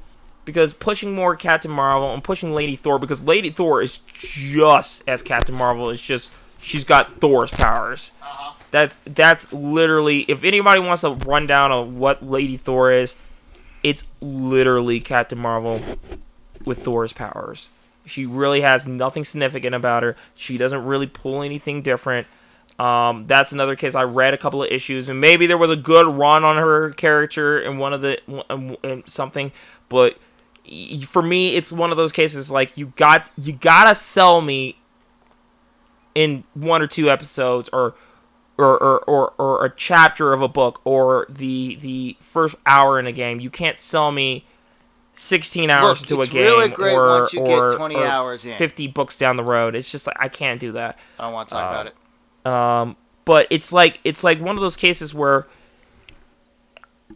because 0.46 0.74
pushing 0.74 1.14
more 1.14 1.36
Captain 1.36 1.72
Marvel 1.72 2.14
and 2.14 2.24
pushing 2.24 2.54
Lady 2.54 2.76
Thor 2.76 3.00
because 3.00 3.24
Lady 3.24 3.50
Thor 3.50 3.82
is 3.82 4.00
just 4.08 5.04
as 5.08 5.22
Captain 5.24 5.56
Marvel. 5.56 5.90
It's 5.90 6.02
just 6.02 6.34
she's 6.60 6.84
got 6.84 7.20
Thor's 7.20 7.52
powers. 7.52 8.12
Uh-huh. 8.22 8.54
That's 8.72 8.98
that's 9.06 9.52
literally 9.52 10.22
if 10.22 10.44
anybody 10.44 10.80
wants 10.80 11.04
a 11.04 11.12
rundown 11.12 11.72
of 11.72 11.94
what 11.94 12.24
Lady 12.24 12.58
Thor 12.58 12.92
is, 12.92 13.16
it's 13.84 14.04
literally 14.22 15.00
Captain 15.00 15.38
Marvel 15.38 15.82
with 16.66 16.84
Thor's 16.84 17.14
powers. 17.14 17.70
She 18.06 18.26
really 18.26 18.62
has 18.62 18.88
nothing 18.88 19.24
significant 19.24 19.76
about 19.76 20.04
her. 20.04 20.16
She 20.36 20.58
doesn't 20.58 20.84
really 20.86 21.08
pull 21.08 21.44
anything 21.44 21.82
different. 21.82 22.28
Um, 22.80 23.28
that's 23.28 23.52
another 23.52 23.76
case. 23.76 23.94
I 23.94 24.04
read 24.04 24.34
a 24.34 24.38
couple 24.38 24.64
of 24.64 24.72
issues, 24.72 25.08
and 25.08 25.22
maybe 25.22 25.46
there 25.46 25.58
was 25.58 25.70
a 25.70 25.76
good 25.76 26.08
run 26.08 26.44
on 26.44 26.58
her 26.58 26.90
character 26.92 27.60
in 27.60 27.78
one 27.78 27.94
of 27.94 28.02
the 28.02 28.20
um, 28.50 29.04
something, 29.06 29.52
but 29.88 30.18
for 31.06 31.22
me, 31.22 31.56
it's 31.56 31.72
one 31.72 31.92
of 31.92 31.98
those 31.98 32.12
cases 32.12 32.52
like 32.52 32.78
you 32.78 32.94
got 32.96 33.32
you 33.38 33.54
gotta 33.54 33.96
sell 33.96 34.42
me 34.42 34.78
in 36.16 36.44
one 36.54 36.82
or 36.82 36.88
two 36.88 37.10
episodes 37.10 37.70
or 37.74 37.96
or, 38.58 38.78
or, 38.78 39.00
or, 39.06 39.34
or 39.40 39.66
a 39.66 39.74
chapter 39.76 40.34
of 40.34 40.42
a 40.42 40.48
book 40.48 40.82
or 40.84 41.26
the 41.30 41.76
the 41.76 42.18
first 42.20 42.56
hour 42.66 43.00
in 43.00 43.08
a 43.08 43.12
game. 43.12 43.40
You 43.40 43.50
can't 43.50 43.78
sell 43.78 44.12
me 44.12 44.46
16 45.14 45.70
hours 45.70 46.02
Look, 46.02 46.12
into 46.12 46.22
a 46.22 46.28
game 46.28 46.74
really 46.78 46.94
or, 46.94 47.20
once 47.22 47.34
you 47.34 47.44
get 47.44 47.58
or, 47.58 47.76
20 47.76 47.96
or 47.96 48.06
hours 48.06 48.46
in. 48.46 48.56
50 48.56 48.88
books 48.88 49.18
down 49.18 49.36
the 49.36 49.44
road. 49.44 49.76
It's 49.76 49.92
just 49.92 50.06
like 50.08 50.16
I 50.20 50.28
can't 50.28 50.60
do 50.60 50.74
that. 50.74 51.00
I 51.20 51.24
don't 51.24 51.34
want 51.34 51.50
to 51.50 51.56
talk 51.56 51.72
about 51.72 51.88
it. 51.88 52.52
Um, 52.52 52.96
but 53.26 53.48
it's 53.50 53.74
like 53.74 54.00
it's 54.04 54.24
like 54.24 54.40
one 54.40 54.56
of 54.56 54.62
those 54.62 54.76
cases 54.76 55.14
where 55.14 55.48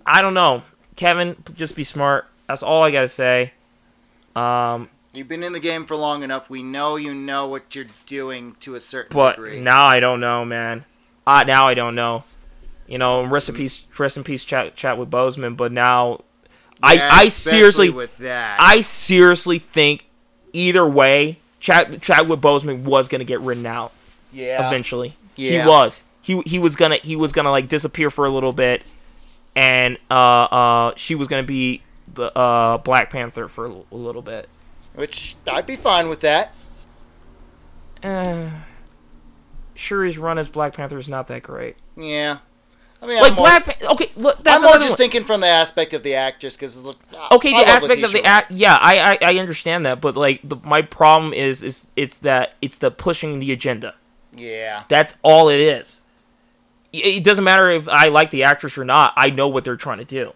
I 0.06 0.22
don't 0.22 0.34
know, 0.34 0.64
Kevin. 0.96 1.36
Just 1.54 1.76
be 1.76 1.84
smart. 1.84 2.28
That's 2.48 2.64
all 2.64 2.84
I 2.84 2.91
gotta 2.91 3.08
say. 3.08 3.54
Um, 4.36 4.89
You've 5.14 5.28
been 5.30 5.43
in 5.43 5.54
the 5.54 5.60
game 5.60 5.86
for 5.86 5.96
long 5.96 6.24
enough. 6.24 6.50
We 6.50 6.62
know 6.62 6.98
you 6.98 7.14
know 7.14 7.48
what 7.48 7.74
you're 7.76 7.88
doing 8.06 8.56
to 8.60 8.76
a 8.76 8.82
certain 8.82 9.16
but 9.16 9.38
degree. 9.38 9.62
now 9.62 9.86
I 9.86 10.00
don't 10.00 10.20
know, 10.20 10.43
man. 10.43 10.86
Uh, 11.26 11.43
now 11.48 11.68
I 11.68 11.74
don't 11.74 11.96
know. 11.96 12.24
You 12.88 12.98
know, 12.98 13.24
rest 13.24 13.50
in 13.50 13.56
peace, 13.56 13.86
rest 13.98 14.18
in 14.18 14.24
peace, 14.24 14.43
Chad 14.43 14.76
Chadwick 14.76 15.10
Boseman. 15.10 15.58
But 15.58 15.72
now, 15.72 16.24
Yeah, 16.84 17.10
I 17.10 17.10
I 17.12 17.28
seriously 17.30 17.89
with 17.89 18.18
that. 18.20 18.58
I 18.60 18.82
seriously 18.82 19.58
think 19.58 20.06
either 20.54 20.88
way, 20.88 21.39
Chad 21.60 22.02
Chadwick 22.02 22.41
Boseman 22.41 22.84
was 22.84 23.08
gonna 23.08 23.24
get 23.24 23.39
written 23.41 23.66
out 23.66 23.91
yeah. 24.32 24.68
eventually. 24.68 25.16
Yeah. 25.36 25.64
He 25.64 25.68
was. 25.68 26.04
He 26.22 26.41
he 26.46 26.60
was 26.60 26.76
gonna 26.76 26.98
he 26.98 27.16
was 27.16 27.32
gonna 27.32 27.52
like 27.52 27.70
disappear 27.70 28.10
for 28.10 28.26
a 28.26 28.30
little 28.30 28.54
bit, 28.54 28.84
and 29.56 29.98
uh 30.12 30.14
uh 30.14 30.93
she 30.96 31.16
was 31.16 31.28
gonna 31.28 31.43
be 31.43 31.82
the 32.16 32.36
uh, 32.38 32.78
Black 32.80 33.09
Panther 33.11 33.47
for 33.47 33.66
a, 33.66 33.70
l- 33.70 33.86
a 33.91 33.95
little 33.95 34.22
bit. 34.22 34.49
Which 34.95 35.36
I'd 35.47 35.66
be 35.66 35.76
fine 35.76 36.09
with 36.09 36.22
that. 36.22 36.53
Uh, 38.03 38.49
Shuri's 39.76 40.18
run 40.18 40.38
as 40.38 40.47
Black 40.49 40.74
Panther 40.74 40.97
is 40.97 41.09
not 41.09 41.28
that 41.28 41.43
great. 41.43 41.76
Yeah. 41.97 42.38
I 43.01 43.07
mean, 43.07 43.20
Like 43.20 43.32
I'm 43.32 43.36
more, 43.36 43.45
Black, 43.47 43.66
Pan- 43.66 43.89
okay, 43.91 44.11
look, 44.16 44.43
that's 44.43 44.63
I'm 44.63 44.70
more 44.70 44.76
just 44.80 44.91
one. 44.91 44.97
thinking 44.97 45.24
from 45.26 45.41
the 45.41 45.47
aspect 45.47 45.93
of 45.93 46.01
the 46.03 46.16
actress 46.16 46.55
because 46.55 46.84
okay 47.32 47.51
the 47.51 47.68
aspect 47.68 48.01
of 48.03 48.11
the 48.13 48.24
act 48.24 48.51
yeah 48.51 48.78
I, 48.82 49.13
I 49.13 49.18
i 49.22 49.36
understand 49.38 49.86
that 49.86 50.01
but 50.01 50.16
like 50.16 50.39
the, 50.43 50.55
my 50.63 50.82
problem 50.82 51.32
is 51.34 51.61
is 51.61 51.91
it's 51.95 52.18
that 52.20 52.55
it's 52.63 52.78
the 52.80 52.89
pushing 52.89 53.38
the 53.39 53.51
agenda 53.51 53.93
Yeah. 54.36 54.84
that's 54.88 55.18
all 55.22 55.49
it 55.49 55.59
is 55.59 56.01
it 56.93 57.24
doesn't 57.24 57.43
matter 57.43 57.70
if 57.70 57.88
i 57.89 58.07
like 58.07 58.32
the 58.32 58.43
actress 58.43 58.76
or 58.78 58.86
not 58.86 59.13
i 59.18 59.30
know 59.30 59.49
what 59.49 59.66
they're 59.66 59.76
trying 59.76 59.99
to 59.99 60.05
do 60.05 60.32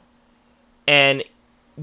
and 0.86 1.24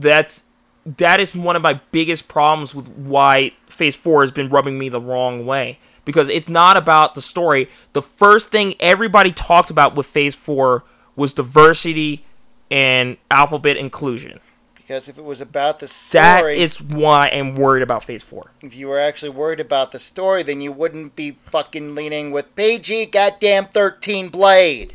that's 0.01 0.45
that 0.85 1.19
is 1.19 1.35
one 1.35 1.57
of 1.57 1.63
my 1.63 1.81
biggest 1.91 2.29
problems 2.29 2.75
with 2.75 2.89
why 2.91 3.53
phase 3.69 3.97
4 3.97 4.23
has 4.23 4.31
been 4.31 4.49
rubbing 4.49 4.79
me 4.79 4.89
the 4.89 5.01
wrong 5.01 5.45
way 5.45 5.79
because 6.05 6.29
it's 6.29 6.49
not 6.49 6.77
about 6.77 7.15
the 7.15 7.21
story 7.21 7.69
the 7.93 8.03
first 8.03 8.51
thing 8.51 8.75
everybody 8.79 9.33
talked 9.33 9.71
about 9.71 9.97
with 9.97 10.07
phase 10.07 10.35
4 10.37 10.85
was 11.17 11.33
diversity 11.33 12.25
and 12.71 13.17
alphabet 13.31 13.77
inclusion 13.77 14.39
Because 14.75 15.09
if 15.09 15.19
it 15.19 15.25
was 15.25 15.41
about 15.41 15.81
the 15.81 15.89
story, 15.89 16.23
that 16.23 16.45
is 16.49 16.81
why 16.81 17.29
I'm 17.33 17.57
worried 17.57 17.83
about 17.83 18.05
Phase 18.05 18.23
Four. 18.23 18.53
if 18.63 18.77
you 18.77 18.87
were 18.87 19.01
actually 19.01 19.31
worried 19.31 19.59
about 19.59 19.91
the 19.91 19.99
story, 19.99 20.45
then 20.45 20.61
you 20.61 20.71
wouldn't 20.71 21.17
be 21.17 21.39
fucking 21.47 21.95
leaning 21.97 22.31
with 22.31 22.55
PG 22.55 23.07
goddamn 23.07 23.67
13 23.67 24.29
Blade. 24.29 24.95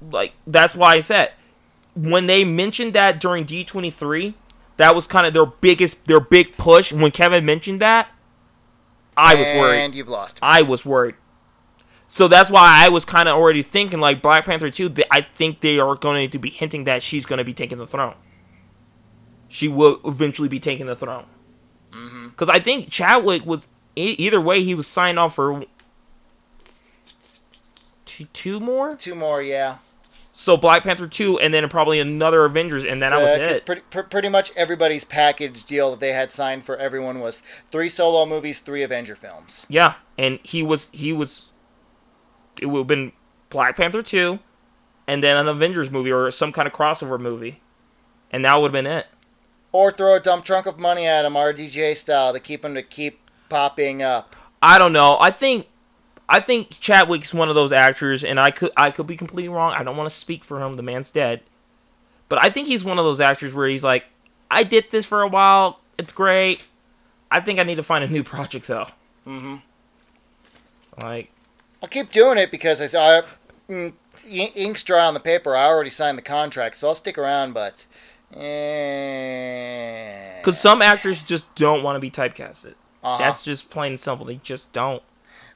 Like 0.00 0.34
that's 0.46 0.74
why 0.76 0.94
I 0.94 1.00
said 1.00 1.32
when 1.94 2.26
they 2.26 2.44
mentioned 2.44 2.94
that 2.94 3.20
during 3.20 3.44
D23, 3.44 4.34
that 4.76 4.94
was 4.94 5.06
kind 5.06 5.26
of 5.26 5.34
their 5.34 5.46
biggest, 5.46 6.06
their 6.06 6.20
big 6.20 6.56
push. 6.56 6.92
When 6.92 7.10
Kevin 7.10 7.44
mentioned 7.44 7.80
that, 7.80 8.08
I 9.16 9.34
was 9.34 9.46
worried. 9.48 9.80
And 9.80 9.94
you've 9.94 10.08
lost. 10.08 10.38
I 10.40 10.62
was 10.62 10.86
worried. 10.86 11.14
So 12.06 12.28
that's 12.28 12.50
why 12.50 12.84
I 12.84 12.88
was 12.88 13.04
kind 13.04 13.28
of 13.28 13.36
already 13.36 13.62
thinking 13.62 14.00
like 14.00 14.20
Black 14.20 14.44
Panther 14.44 14.70
2. 14.70 14.94
I 15.10 15.22
think 15.22 15.60
they 15.60 15.78
are 15.78 15.94
going 15.96 16.28
to 16.28 16.38
be 16.38 16.50
hinting 16.50 16.84
that 16.84 17.02
she's 17.02 17.24
going 17.24 17.38
to 17.38 17.44
be 17.44 17.54
taking 17.54 17.78
the 17.78 17.86
throne. 17.86 18.14
She 19.48 19.68
will 19.68 20.00
eventually 20.04 20.48
be 20.48 20.60
taking 20.60 20.86
the 20.86 20.96
throne. 20.96 21.26
Mm-hmm. 21.90 22.28
Because 22.28 22.48
I 22.48 22.58
think 22.58 22.90
Chadwick 22.90 23.46
was 23.46 23.68
e- 23.96 24.16
either 24.18 24.40
way 24.40 24.62
he 24.62 24.74
was 24.74 24.86
signed 24.86 25.18
off 25.18 25.34
for 25.34 25.64
two, 28.04 28.24
two 28.32 28.60
more. 28.60 28.96
Two 28.96 29.14
more, 29.14 29.42
yeah. 29.42 29.78
So 30.42 30.56
Black 30.56 30.82
Panther 30.82 31.06
2 31.06 31.38
and 31.38 31.54
then 31.54 31.68
probably 31.68 32.00
another 32.00 32.44
Avengers 32.44 32.84
and 32.84 33.00
then 33.00 33.12
that 33.12 33.20
was 33.20 33.30
it. 33.30 33.64
Pretty, 33.64 33.82
pr- 33.90 34.00
pretty 34.00 34.28
much 34.28 34.50
everybody's 34.56 35.04
package 35.04 35.62
deal 35.62 35.92
that 35.92 36.00
they 36.00 36.14
had 36.14 36.32
signed 36.32 36.64
for 36.64 36.76
everyone 36.76 37.20
was 37.20 37.44
three 37.70 37.88
solo 37.88 38.26
movies, 38.26 38.58
three 38.58 38.82
Avenger 38.82 39.14
films. 39.14 39.66
Yeah, 39.68 39.94
and 40.18 40.40
he 40.42 40.64
was 40.64 40.90
he 40.92 41.12
was 41.12 41.50
it 42.60 42.66
would 42.66 42.78
have 42.80 42.86
been 42.88 43.12
Black 43.50 43.76
Panther 43.76 44.02
2 44.02 44.40
and 45.06 45.22
then 45.22 45.36
an 45.36 45.46
Avengers 45.46 45.92
movie 45.92 46.10
or 46.10 46.28
some 46.32 46.50
kind 46.50 46.66
of 46.66 46.74
crossover 46.74 47.20
movie. 47.20 47.60
And 48.32 48.44
that 48.44 48.56
would 48.56 48.74
have 48.74 48.84
been 48.84 48.92
it. 48.92 49.06
Or 49.70 49.92
throw 49.92 50.16
a 50.16 50.20
dump 50.20 50.44
trunk 50.44 50.66
of 50.66 50.76
money 50.76 51.06
at 51.06 51.24
him, 51.24 51.34
RDJ 51.34 51.96
style, 51.96 52.32
to 52.32 52.40
keep 52.40 52.64
him 52.64 52.74
to 52.74 52.82
keep 52.82 53.20
popping 53.48 54.02
up. 54.02 54.34
I 54.60 54.76
don't 54.76 54.92
know. 54.92 55.18
I 55.20 55.30
think 55.30 55.68
I 56.32 56.40
think 56.40 56.80
Chadwick's 56.80 57.34
one 57.34 57.50
of 57.50 57.54
those 57.54 57.72
actors 57.72 58.24
and 58.24 58.40
I 58.40 58.50
could 58.50 58.70
I 58.74 58.90
could 58.90 59.06
be 59.06 59.18
completely 59.18 59.50
wrong. 59.50 59.74
I 59.74 59.84
don't 59.84 59.98
want 59.98 60.08
to 60.08 60.16
speak 60.16 60.44
for 60.44 60.62
him. 60.62 60.76
The 60.76 60.82
man's 60.82 61.10
dead. 61.10 61.42
But 62.30 62.42
I 62.42 62.48
think 62.48 62.68
he's 62.68 62.86
one 62.86 62.98
of 62.98 63.04
those 63.04 63.20
actors 63.20 63.52
where 63.52 63.68
he's 63.68 63.84
like, 63.84 64.06
I 64.50 64.64
did 64.64 64.90
this 64.90 65.04
for 65.04 65.20
a 65.20 65.28
while. 65.28 65.80
It's 65.98 66.14
great. 66.14 66.66
I 67.30 67.40
think 67.40 67.58
I 67.58 67.64
need 67.64 67.74
to 67.74 67.82
find 67.82 68.02
a 68.02 68.08
new 68.08 68.24
project 68.24 68.66
though. 68.66 68.86
Mm-hmm. 69.26 69.56
Like 71.02 71.30
I'll 71.82 71.90
keep 71.90 72.10
doing 72.10 72.38
it 72.38 72.50
because 72.50 72.80
I 72.80 72.86
saw 72.86 73.20
mm, 73.68 73.92
ink's 74.26 74.82
dry 74.82 75.04
on 75.04 75.12
the 75.12 75.20
paper. 75.20 75.54
I 75.54 75.66
already 75.66 75.90
signed 75.90 76.16
the 76.16 76.22
contract, 76.22 76.78
so 76.78 76.88
I'll 76.88 76.94
stick 76.94 77.18
around. 77.18 77.52
But 77.52 77.84
eh, 78.34 80.40
cuz 80.40 80.58
some 80.58 80.80
actors 80.80 81.22
just 81.22 81.54
don't 81.56 81.82
want 81.82 81.96
to 81.96 82.00
be 82.00 82.10
typecasted. 82.10 82.72
uh-huh. 83.04 83.18
That's 83.18 83.44
just 83.44 83.68
plain 83.68 83.92
and 83.92 84.00
simple. 84.00 84.24
They 84.24 84.36
just 84.36 84.72
don't. 84.72 85.02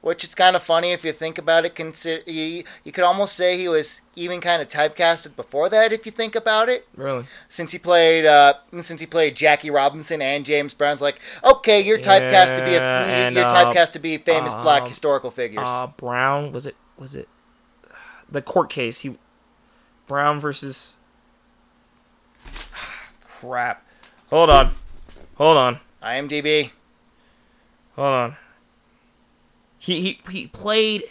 Which 0.01 0.23
is 0.23 0.35
kind 0.35 0.55
of 0.55 0.63
funny 0.63 0.91
if 0.91 1.03
you 1.03 1.11
think 1.11 1.37
about 1.37 1.65
it. 1.65 1.75
Consider 1.75 2.29
you, 2.29 2.63
you 2.83 2.91
could 2.91 3.03
almost 3.03 3.35
say 3.35 3.57
he 3.57 3.67
was 3.67 4.01
even 4.15 4.41
kind 4.41 4.61
of 4.61 4.69
typecasted 4.69 5.35
before 5.35 5.69
that, 5.69 5.91
if 5.91 6.05
you 6.05 6.11
think 6.11 6.35
about 6.35 6.69
it. 6.69 6.87
Really. 6.95 7.25
Since 7.49 7.71
he 7.71 7.77
played, 7.79 8.25
uh, 8.25 8.55
since 8.81 8.99
he 8.99 9.07
played 9.07 9.35
Jackie 9.35 9.69
Robinson 9.69 10.21
and 10.21 10.45
James 10.45 10.73
Brown's, 10.73 11.01
like, 11.01 11.19
okay, 11.43 11.81
you're 11.81 11.99
typecast 11.99 12.55
to 12.57 12.65
be 12.65 12.75
a, 12.75 12.81
and, 12.81 13.35
you're 13.35 13.45
uh, 13.45 13.73
typecast 13.73 13.91
to 13.91 13.99
be 13.99 14.17
famous 14.17 14.53
black 14.55 14.83
um, 14.83 14.89
historical 14.89 15.31
figures. 15.31 15.67
Uh 15.67 15.87
Brown 15.97 16.51
was 16.51 16.65
it 16.65 16.75
was 16.97 17.15
it 17.15 17.27
the 18.29 18.41
court 18.41 18.69
case 18.69 19.01
he 19.01 19.15
Brown 20.07 20.39
versus 20.39 20.93
crap. 23.23 23.85
Hold 24.29 24.49
on. 24.49 24.71
Hold 25.35 25.57
on. 25.57 25.79
IMDb. 26.01 26.71
Hold 27.95 28.13
on. 28.13 28.37
He 29.87 30.01
he 30.01 30.19
he 30.29 30.47
played 30.47 31.05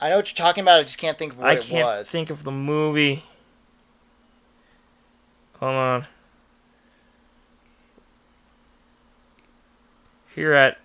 I 0.00 0.08
know 0.08 0.16
what 0.16 0.30
you're 0.30 0.42
talking 0.46 0.62
about. 0.62 0.80
I 0.80 0.82
just 0.84 0.96
can't 0.96 1.18
think 1.18 1.34
of 1.34 1.38
what 1.38 1.46
I 1.50 1.52
it 1.56 1.62
can't 1.62 1.84
was. 1.84 2.10
think 2.10 2.30
of 2.30 2.42
the 2.42 2.50
movie. 2.50 3.22
Hold 5.60 5.74
on. 5.74 6.06
Here 10.34 10.54
at 10.54 10.78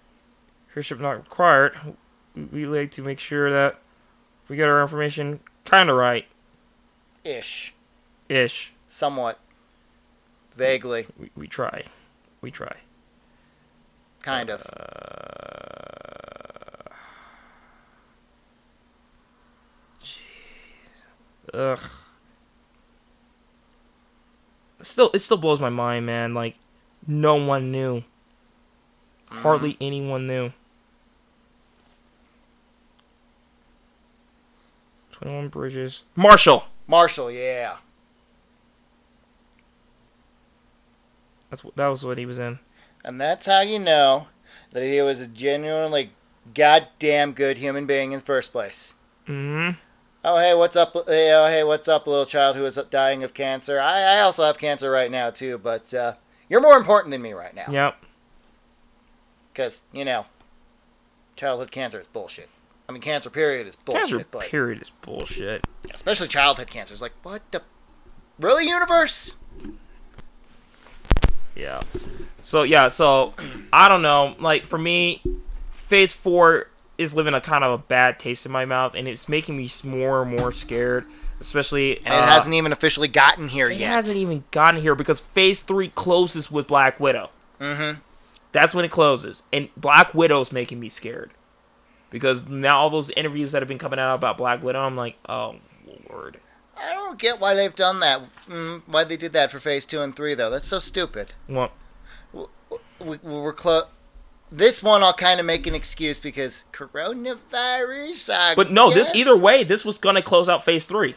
Heroship 0.73 0.99
Not 0.99 1.11
Required, 1.11 1.77
we 2.35 2.65
like 2.65 2.91
to 2.91 3.01
make 3.01 3.19
sure 3.19 3.49
that 3.49 3.79
we 4.49 4.57
get 4.57 4.67
our 4.67 4.81
information 4.81 5.39
kind 5.63 5.89
of 5.89 5.95
right 5.95 6.25
Ish, 7.23 7.73
ish. 8.27 8.73
somewhat, 8.89 9.39
vaguely, 10.57 11.07
We, 11.17 11.31
we 11.37 11.47
try. 11.47 11.85
We 12.41 12.51
try. 12.51 12.75
Kind 14.21 14.49
of. 14.49 14.61
Uh, 14.61 14.85
jeez. 20.03 21.03
Ugh. 21.53 21.79
Still, 24.81 25.09
it 25.13 25.19
still 25.19 25.37
blows 25.37 25.59
my 25.59 25.69
mind, 25.69 26.05
man. 26.05 26.33
Like, 26.33 26.57
no 27.05 27.35
one 27.35 27.71
knew. 27.71 28.03
Hardly 29.29 29.77
anyone 29.79 30.25
knew. 30.25 30.51
Twenty-one 35.11 35.49
Bridges. 35.49 36.03
Marshall. 36.15 36.63
Marshall, 36.87 37.29
yeah. 37.29 37.77
That's 41.49 41.63
what. 41.63 41.75
That 41.75 41.89
was 41.89 42.05
what 42.05 42.17
he 42.17 42.25
was 42.25 42.39
in. 42.39 42.59
And 43.03 43.19
that's 43.19 43.45
how 43.45 43.61
you 43.61 43.79
know 43.79 44.27
that 44.71 44.83
he 44.83 45.01
was 45.01 45.19
a 45.19 45.27
genuinely 45.27 46.11
goddamn 46.53 47.33
good 47.33 47.57
human 47.57 47.85
being 47.85 48.11
in 48.11 48.19
the 48.19 48.25
first 48.25 48.51
place. 48.51 48.93
hmm 49.25 49.71
Oh 50.21 50.37
hey, 50.37 50.53
what's 50.53 50.75
up? 50.75 50.93
Hey, 51.07 51.33
oh 51.33 51.47
hey, 51.47 51.63
what's 51.63 51.87
up, 51.87 52.05
little 52.05 52.25
child 52.25 52.57
who 52.57 52.65
is 52.65 52.75
dying 52.89 53.23
of 53.23 53.33
cancer? 53.33 53.79
I, 53.79 54.01
I 54.01 54.19
also 54.19 54.43
have 54.43 54.57
cancer 54.57 54.91
right 54.91 55.09
now 55.09 55.29
too, 55.29 55.57
but 55.57 55.93
uh, 55.93 56.15
you're 56.49 56.59
more 56.59 56.75
important 56.75 57.11
than 57.11 57.21
me 57.21 57.31
right 57.31 57.55
now. 57.55 57.67
Yep. 57.71 58.03
Because 59.53 59.83
you 59.93 60.03
know, 60.03 60.25
childhood 61.37 61.71
cancer 61.71 62.01
is 62.01 62.07
bullshit. 62.07 62.49
I 62.87 62.91
mean, 62.91 63.01
cancer 63.01 63.29
period 63.29 63.65
is 63.67 63.75
bullshit, 63.77 64.09
Cancer 64.09 64.25
but 64.29 64.41
period 64.41 64.81
is 64.81 64.89
bullshit. 64.89 65.65
especially 65.93 66.27
childhood 66.27 66.67
cancer 66.67 66.93
is 66.93 67.01
like 67.01 67.13
what 67.23 67.41
the 67.51 67.61
really 68.39 68.67
universe? 68.67 69.35
Yeah. 71.59 71.81
So 72.39 72.63
yeah, 72.63 72.87
so 72.87 73.33
I 73.73 73.87
don't 73.87 74.01
know. 74.01 74.35
Like 74.39 74.65
for 74.65 74.77
me, 74.77 75.21
Phase 75.71 76.13
Four 76.13 76.69
is 76.97 77.13
living 77.13 77.33
a 77.33 77.41
kind 77.41 77.63
of 77.63 77.71
a 77.71 77.77
bad 77.77 78.19
taste 78.19 78.45
in 78.45 78.51
my 78.51 78.65
mouth, 78.65 78.95
and 78.95 79.07
it's 79.07 79.27
making 79.27 79.57
me 79.57 79.69
more 79.83 80.21
and 80.21 80.37
more 80.37 80.51
scared. 80.51 81.05
Especially, 81.41 81.97
And 81.99 82.07
it 82.07 82.23
uh, 82.23 82.25
hasn't 82.25 82.53
even 82.53 82.73
officially 82.73 83.07
gotten 83.07 83.47
here 83.47 83.69
it 83.69 83.77
yet. 83.77 83.81
It 83.81 83.93
hasn't 83.93 84.17
even 84.17 84.43
gotten 84.51 84.81
here 84.81 84.93
because 84.93 85.21
Phase 85.21 85.61
Three 85.61 85.87
closes 85.89 86.51
with 86.51 86.67
Black 86.67 86.99
Widow. 86.99 87.29
Mm-hmm. 87.61 87.99
That's 88.51 88.73
when 88.73 88.83
it 88.83 88.91
closes, 88.91 89.43
and 89.53 89.69
Black 89.77 90.13
Widow's 90.13 90.51
making 90.51 90.79
me 90.79 90.89
scared 90.89 91.31
because 92.09 92.49
now 92.49 92.79
all 92.79 92.89
those 92.89 93.09
interviews 93.11 93.51
that 93.51 93.61
have 93.61 93.69
been 93.69 93.77
coming 93.77 93.99
out 93.99 94.15
about 94.15 94.37
Black 94.37 94.63
Widow, 94.63 94.79
I'm 94.79 94.95
like, 94.95 95.17
oh 95.27 95.55
lord. 96.09 96.39
I 96.81 96.93
don't 96.93 97.19
get 97.19 97.39
why 97.39 97.53
they've 97.53 97.75
done 97.75 97.99
that. 98.01 98.21
Mm, 98.47 98.83
why 98.87 99.03
they 99.03 99.17
did 99.17 99.33
that 99.33 99.51
for 99.51 99.59
phase 99.59 99.85
two 99.85 100.01
and 100.01 100.15
three, 100.15 100.33
though. 100.35 100.49
That's 100.49 100.67
so 100.67 100.79
stupid. 100.79 101.33
Well, 101.47 101.71
We, 102.99 103.17
we're 103.17 103.53
close. 103.53 103.85
This 104.51 104.81
one, 104.81 105.03
I'll 105.03 105.13
kind 105.13 105.39
of 105.39 105.45
make 105.45 105.67
an 105.67 105.75
excuse 105.75 106.19
because 106.19 106.65
coronavirus. 106.73 108.33
I 108.33 108.55
but 108.55 108.71
no, 108.71 108.91
this 108.91 109.09
either 109.13 109.37
way, 109.37 109.63
this 109.63 109.85
was 109.85 109.97
gonna 109.97 110.21
close 110.21 110.49
out 110.49 110.63
Phase 110.65 110.85
Three. 110.85 111.15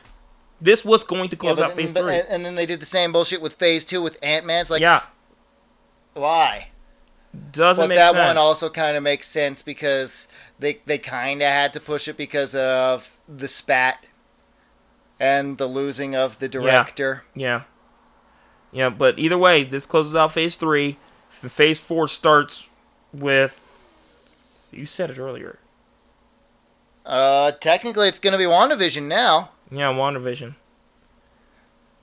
This 0.60 0.84
was 0.84 1.02
going 1.02 1.28
to 1.30 1.36
close 1.36 1.58
Yeah, 1.58 1.64
out 1.64 1.70
but- 1.70 1.76
Phase 1.76 1.92
but- 1.92 2.02
Three. 2.04 2.18
And, 2.20 2.28
and 2.28 2.44
then 2.44 2.54
they 2.54 2.66
did 2.66 2.78
the 2.80 2.86
same 2.86 3.10
bullshit 3.12 3.40
with 3.42 3.54
Phase 3.54 3.84
Two 3.84 4.00
with 4.02 4.16
Ant 4.22 4.46
Man. 4.46 4.60
It's 4.60 4.70
like, 4.70 4.80
yeah, 4.82 5.02
why? 6.14 6.68
doesn't 7.50 7.84
But 7.84 7.88
make 7.88 7.96
that 7.96 8.12
sense. 8.12 8.26
one 8.28 8.36
also 8.36 8.68
kind 8.68 8.94
of 8.94 9.02
makes 9.02 9.26
sense 9.26 9.62
because 9.62 10.28
they 10.58 10.80
they 10.84 10.98
kind 10.98 11.40
of 11.40 11.48
had 11.48 11.72
to 11.72 11.80
push 11.80 12.06
it 12.06 12.16
because 12.18 12.54
of 12.54 13.16
the 13.26 13.48
spat 13.48 14.04
and 15.22 15.56
the 15.56 15.66
losing 15.66 16.16
of 16.16 16.40
the 16.40 16.48
director. 16.48 17.22
Yeah. 17.34 17.62
Yeah, 18.72 18.90
but 18.90 19.18
either 19.18 19.38
way, 19.38 19.62
this 19.62 19.86
closes 19.86 20.16
out 20.16 20.32
phase 20.32 20.56
three. 20.56 20.98
Phase 21.28 21.78
four 21.78 22.08
starts 22.08 22.68
with. 23.12 24.68
You 24.72 24.84
said 24.86 25.10
it 25.10 25.18
earlier. 25.18 25.58
Uh, 27.06 27.52
technically, 27.52 28.08
it's 28.08 28.18
going 28.18 28.32
to 28.32 28.38
be 28.38 28.44
WandaVision 28.44 29.04
now. 29.04 29.50
Yeah, 29.70 29.92
WandaVision. 29.92 30.54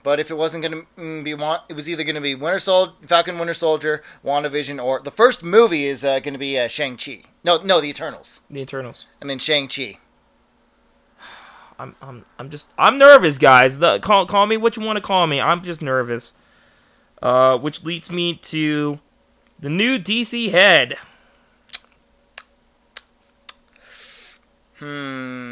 But 0.04 0.20
if 0.20 0.32
it 0.32 0.36
wasn't 0.38 0.64
going 0.64 0.86
to 0.96 1.24
be, 1.24 1.32
it 1.32 1.74
was 1.76 1.90
either 1.90 2.04
going 2.04 2.16
to 2.16 2.22
be 2.22 2.36
Winter 2.36 2.60
Sol- 2.60 2.94
Falcon, 3.06 3.38
Winter 3.38 3.54
Soldier, 3.54 4.02
WandaVision, 4.24 4.82
or 4.84 5.02
the 5.02 5.12
first 5.12 5.44
movie 5.44 5.86
is 5.86 6.04
uh, 6.06 6.20
going 6.20 6.34
to 6.34 6.40
be 6.40 6.58
uh, 6.58 6.68
Shang 6.68 6.96
Chi. 6.96 7.24
No, 7.44 7.58
no, 7.62 7.82
the 7.82 7.90
Eternals, 7.90 8.42
The 8.50 8.62
Eternals. 8.62 9.08
and 9.20 9.30
then 9.30 9.40
Shang 9.40 9.68
Chi. 9.68 10.00
I'm, 11.80 11.96
I'm, 12.02 12.26
I'm 12.38 12.50
just, 12.50 12.74
I'm 12.78 12.98
nervous, 12.98 13.38
guys. 13.38 13.80
The, 13.80 14.00
call, 14.00 14.26
call 14.26 14.46
me 14.46 14.58
what 14.58 14.76
you 14.76 14.84
want 14.84 14.98
to 14.98 15.02
call 15.02 15.26
me. 15.28 15.40
I'm 15.40 15.64
just 15.64 15.82
nervous. 15.82 16.34
Uh, 17.22 17.58
which 17.58 17.84
leads 17.84 18.12
me 18.12 18.36
to 18.36 19.00
the 19.58 19.70
new 19.70 19.98
DC 19.98 20.52
head. 20.52 20.98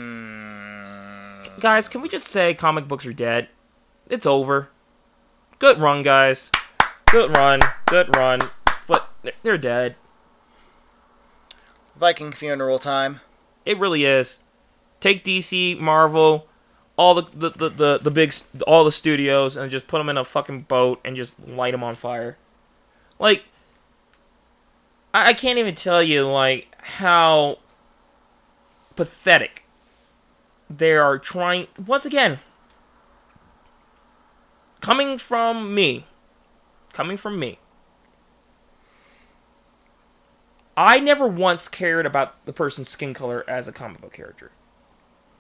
Hmm. 0.08 1.42
Guys, 1.60 1.90
can 1.90 2.02
we 2.02 2.10
just 2.10 2.28
say 2.28 2.54
comic 2.54 2.88
books 2.88 3.06
are 3.06 3.14
dead? 3.14 3.50
It's 4.10 4.26
over. 4.26 4.70
Good 5.60 5.80
run, 5.80 6.04
guys. 6.04 6.52
Good 7.06 7.32
run. 7.36 7.60
Good 7.88 8.16
run. 8.16 8.40
But 8.88 9.10
they're- 9.24 9.34
they're 9.44 9.58
dead. 9.58 9.96
Viking 11.96 12.32
funeral 12.32 12.80
time. 12.80 13.22
It 13.66 13.78
really 13.80 14.06
is. 14.06 14.40
Take 15.00 15.24
DC, 15.24 15.80
Marvel, 15.80 16.48
all 16.96 17.14
the 17.16 17.22
the, 17.34 17.50
the, 17.50 17.70
the, 17.70 18.00
the 18.04 18.12
big 18.12 18.34
all 18.66 18.84
the 18.84 18.92
studios 18.92 19.56
and 19.56 19.70
just 19.72 19.88
put 19.88 20.00
them 20.00 20.10
in 20.10 20.18
a 20.18 20.24
fucking 20.24 20.62
boat 20.62 21.00
and 21.06 21.16
just 21.16 21.40
light 21.48 21.72
them 21.72 21.84
on 21.84 21.96
fire. 21.96 22.38
Like 23.20 23.44
I, 25.14 25.30
I 25.30 25.34
can't 25.34 25.60
even 25.60 25.76
tell 25.76 26.02
you 26.02 26.30
like 26.30 26.68
how 26.80 27.60
pathetic 28.96 29.64
they 30.70 30.94
are 30.94 31.18
trying 31.18 31.68
once 31.86 32.06
again 32.06 32.40
coming 34.82 35.18
from 35.18 35.74
me 35.74 36.06
coming 36.94 37.16
from 37.16 37.40
me 37.40 37.60
I 40.78 41.00
never 41.00 41.28
once 41.28 41.68
cared 41.68 42.06
about 42.06 42.46
the 42.46 42.54
person's 42.54 42.88
skin 42.90 43.16
color 43.16 43.44
as 43.48 43.68
a 43.68 43.72
comic 43.72 44.00
book 44.00 44.14
character. 44.14 44.52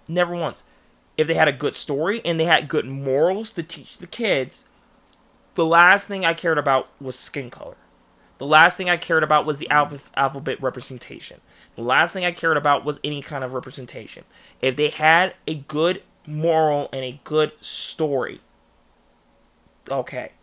Never 0.07 0.35
once. 0.35 0.63
If 1.17 1.27
they 1.27 1.33
had 1.33 1.47
a 1.47 1.53
good 1.53 1.73
story 1.73 2.21
and 2.23 2.39
they 2.39 2.45
had 2.45 2.67
good 2.67 2.85
morals 2.85 3.51
to 3.51 3.63
teach 3.63 3.97
the 3.97 4.07
kids, 4.07 4.65
the 5.55 5.65
last 5.65 6.07
thing 6.07 6.25
I 6.25 6.33
cared 6.33 6.57
about 6.57 6.89
was 7.01 7.17
skin 7.17 7.49
color. 7.49 7.77
The 8.37 8.45
last 8.45 8.77
thing 8.77 8.89
I 8.89 8.97
cared 8.97 9.23
about 9.23 9.45
was 9.45 9.57
the 9.57 9.69
alpha- 9.69 10.11
alphabet 10.15 10.61
representation. 10.61 11.41
The 11.75 11.81
last 11.81 12.13
thing 12.13 12.25
I 12.25 12.31
cared 12.31 12.57
about 12.57 12.85
was 12.85 12.99
any 13.03 13.21
kind 13.21 13.43
of 13.43 13.53
representation. 13.53 14.23
If 14.61 14.75
they 14.75 14.89
had 14.89 15.35
a 15.47 15.55
good 15.55 16.03
moral 16.27 16.89
and 16.93 17.03
a 17.03 17.19
good 17.23 17.51
story, 17.63 18.41
okay. 19.89 20.33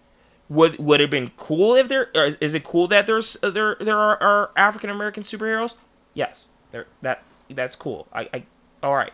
Would 0.48 0.78
would 0.78 1.00
it 1.00 1.04
have 1.04 1.10
been 1.10 1.30
cool 1.36 1.74
if 1.74 1.88
there 1.88 2.10
is 2.14 2.54
it 2.54 2.64
cool 2.64 2.86
that 2.88 3.06
there's 3.06 3.36
uh, 3.42 3.50
there 3.50 3.76
there 3.80 3.96
are, 3.98 4.22
are 4.22 4.50
African 4.56 4.90
American 4.90 5.22
superheroes? 5.22 5.76
Yes, 6.12 6.48
there 6.70 6.86
that 7.00 7.22
that's 7.48 7.74
cool. 7.74 8.06
I, 8.12 8.28
I 8.34 8.44
all 8.82 8.94
right. 8.94 9.12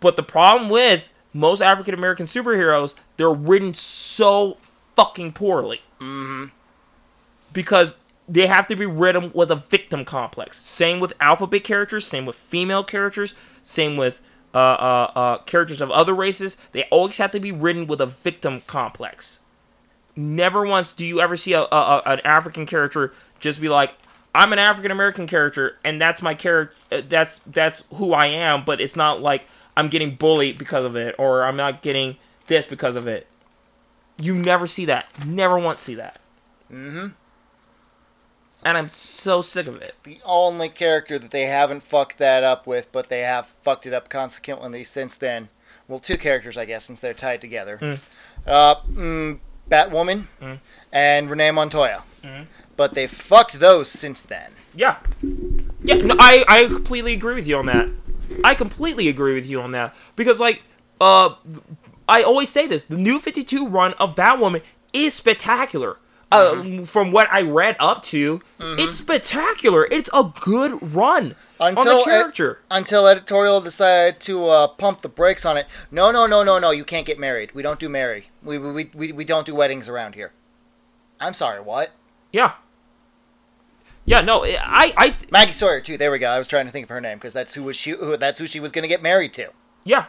But 0.00 0.16
the 0.16 0.22
problem 0.22 0.70
with 0.70 1.10
most 1.32 1.60
African 1.60 1.94
American 1.94 2.26
superheroes, 2.26 2.94
they're 3.16 3.32
written 3.32 3.74
so 3.74 4.58
fucking 4.60 5.32
poorly. 5.32 5.80
Mm-hmm. 6.00 6.46
Because 7.52 7.96
they 8.28 8.46
have 8.46 8.66
to 8.68 8.76
be 8.76 8.86
written 8.86 9.32
with 9.34 9.50
a 9.50 9.56
victim 9.56 10.04
complex. 10.04 10.58
Same 10.58 11.00
with 11.00 11.12
alphabet 11.20 11.64
characters. 11.64 12.06
Same 12.06 12.26
with 12.26 12.36
female 12.36 12.84
characters. 12.84 13.34
Same 13.62 13.96
with 13.96 14.20
uh, 14.54 14.58
uh, 14.58 15.12
uh, 15.14 15.38
characters 15.38 15.80
of 15.80 15.90
other 15.90 16.14
races. 16.14 16.56
They 16.72 16.84
always 16.84 17.18
have 17.18 17.30
to 17.32 17.40
be 17.40 17.52
written 17.52 17.86
with 17.86 18.00
a 18.00 18.06
victim 18.06 18.62
complex 18.66 19.40
never 20.18 20.66
once 20.66 20.92
do 20.92 21.06
you 21.06 21.20
ever 21.20 21.36
see 21.36 21.52
a, 21.52 21.62
a, 21.62 21.66
a 21.70 22.02
an 22.04 22.20
African 22.24 22.66
character 22.66 23.12
just 23.40 23.60
be 23.60 23.68
like, 23.68 23.94
"I'm 24.34 24.52
an 24.52 24.58
African 24.58 24.90
American 24.90 25.26
character, 25.26 25.78
and 25.84 26.00
that's 26.00 26.20
my 26.20 26.34
character. 26.34 26.74
That's 27.02 27.38
that's 27.46 27.84
who 27.94 28.12
I 28.12 28.26
am." 28.26 28.64
But 28.64 28.80
it's 28.80 28.96
not 28.96 29.22
like 29.22 29.46
I'm 29.78 29.88
getting 29.88 30.16
bullied 30.16 30.58
because 30.58 30.84
of 30.84 30.96
it, 30.96 31.14
or 31.18 31.44
I'm 31.44 31.56
not 31.56 31.82
getting 31.82 32.16
this 32.48 32.66
because 32.66 32.96
of 32.96 33.06
it. 33.06 33.28
You 34.20 34.34
never 34.34 34.66
see 34.66 34.84
that. 34.86 35.06
Never 35.24 35.56
once 35.56 35.80
see 35.80 35.94
that. 35.94 36.18
Mm-hmm. 36.72 37.08
And 38.64 38.76
I'm 38.76 38.88
so 38.88 39.40
sick 39.40 39.68
of 39.68 39.76
it. 39.80 39.94
The 40.02 40.18
only 40.24 40.68
character 40.68 41.16
that 41.18 41.30
they 41.30 41.42
haven't 41.46 41.84
fucked 41.84 42.18
that 42.18 42.42
up 42.42 42.66
with, 42.66 42.90
but 42.90 43.08
they 43.08 43.20
have 43.20 43.46
fucked 43.62 43.86
it 43.86 43.92
up 43.92 44.08
consequently 44.08 44.82
since 44.82 45.16
then. 45.16 45.48
Well, 45.86 46.00
two 46.00 46.18
characters, 46.18 46.56
I 46.56 46.64
guess, 46.64 46.84
since 46.84 46.98
they're 46.98 47.14
tied 47.14 47.40
together. 47.40 47.78
Mm. 47.80 48.00
Uh, 48.46 48.74
mm, 48.90 49.38
Batwoman 49.70 50.26
Mm. 50.42 50.58
and 50.92 51.30
Renee 51.30 51.52
Montoya. 51.52 52.02
Mhm. 52.24 52.46
But 52.76 52.94
they 52.94 53.06
fucked 53.06 53.60
those 53.60 53.88
since 53.88 54.22
then. 54.22 54.52
Yeah. 54.74 54.96
Yeah, 55.82 55.96
no, 55.98 56.16
I, 56.18 56.44
I 56.48 56.64
completely 56.66 57.12
agree 57.12 57.36
with 57.36 57.46
you 57.46 57.56
on 57.58 57.66
that. 57.66 57.88
I 58.44 58.54
completely 58.54 59.08
agree 59.08 59.34
with 59.34 59.46
you 59.46 59.60
on 59.60 59.72
that. 59.72 59.94
Because, 60.16 60.40
like, 60.40 60.62
uh, 61.00 61.34
I 62.08 62.22
always 62.22 62.48
say 62.48 62.66
this 62.66 62.82
the 62.84 62.96
new 62.96 63.18
52 63.18 63.68
run 63.68 63.92
of 63.94 64.14
Batwoman 64.14 64.62
is 64.92 65.14
spectacular. 65.14 65.98
Uh, 66.30 66.82
from 66.84 67.10
what 67.10 67.26
I 67.32 67.40
read 67.40 67.74
up 67.80 68.02
to, 68.04 68.42
it's 68.60 68.98
spectacular. 68.98 69.88
It's 69.90 70.10
a 70.12 70.30
good 70.42 70.92
run 70.94 71.36
Until 71.58 72.06
ed- 72.06 72.56
until 72.70 73.06
editorial 73.06 73.62
decided 73.62 74.20
to 74.20 74.46
uh, 74.46 74.66
pump 74.68 75.00
the 75.00 75.08
brakes 75.08 75.46
on 75.46 75.56
it. 75.56 75.66
No, 75.90 76.10
no, 76.10 76.26
no, 76.26 76.42
no, 76.44 76.58
no. 76.58 76.70
You 76.70 76.84
can't 76.84 77.06
get 77.06 77.18
married. 77.18 77.52
We 77.54 77.62
don't 77.62 77.80
do 77.80 77.88
marry. 77.88 78.28
We, 78.42 78.58
we, 78.58 78.90
we, 78.94 79.12
we 79.12 79.24
don't 79.24 79.46
do 79.46 79.54
weddings 79.54 79.88
around 79.88 80.16
here. 80.16 80.32
I'm 81.18 81.32
sorry, 81.32 81.60
what? 81.62 81.92
yeah. 82.32 82.54
Yeah, 84.08 84.22
no, 84.22 84.42
I, 84.44 84.92
I, 84.96 85.16
Maggie 85.30 85.52
Sawyer 85.52 85.80
too. 85.82 85.98
There 85.98 86.10
we 86.10 86.18
go. 86.18 86.28
I 86.30 86.38
was 86.38 86.48
trying 86.48 86.64
to 86.66 86.72
think 86.72 86.84
of 86.84 86.88
her 86.88 87.00
name 87.00 87.18
because 87.18 87.34
that's 87.34 87.54
who 87.54 87.62
was 87.64 87.76
she. 87.76 87.90
Who, 87.90 88.16
that's 88.16 88.38
who 88.38 88.46
she 88.46 88.58
was 88.58 88.72
going 88.72 88.82
to 88.82 88.88
get 88.88 89.02
married 89.02 89.34
to. 89.34 89.50
Yeah. 89.84 90.06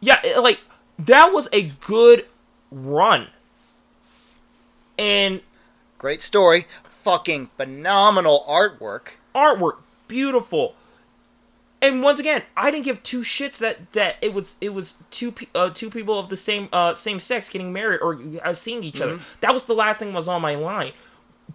Yeah, 0.00 0.20
it- 0.22 0.38
like 0.40 0.60
that 0.98 1.32
was 1.32 1.48
a 1.52 1.72
good 1.80 2.26
run. 2.70 3.28
And 4.98 5.40
Great 5.98 6.22
story. 6.22 6.66
Fucking 6.84 7.46
phenomenal 7.48 8.44
artwork. 8.48 9.12
artwork 9.34 9.78
beautiful. 10.08 10.74
And 11.82 12.02
once 12.02 12.18
again, 12.20 12.42
I 12.56 12.70
didn't 12.70 12.84
give 12.84 13.02
two 13.02 13.20
shits 13.22 13.56
that 13.58 13.92
that 13.92 14.16
it 14.20 14.34
was 14.34 14.56
it 14.60 14.74
was 14.74 14.96
two 15.10 15.32
pe- 15.32 15.46
uh, 15.54 15.70
two 15.70 15.88
people 15.88 16.18
of 16.18 16.28
the 16.28 16.36
same 16.36 16.68
uh, 16.72 16.94
same 16.94 17.18
sex 17.18 17.48
getting 17.48 17.72
married 17.72 18.00
or 18.02 18.20
uh, 18.44 18.52
seeing 18.52 18.84
each 18.84 19.00
other. 19.00 19.20
That 19.40 19.54
was 19.54 19.64
the 19.64 19.72
last 19.74 19.98
thing 20.00 20.12
was 20.12 20.28
on 20.28 20.42
my 20.42 20.54
line. 20.54 20.92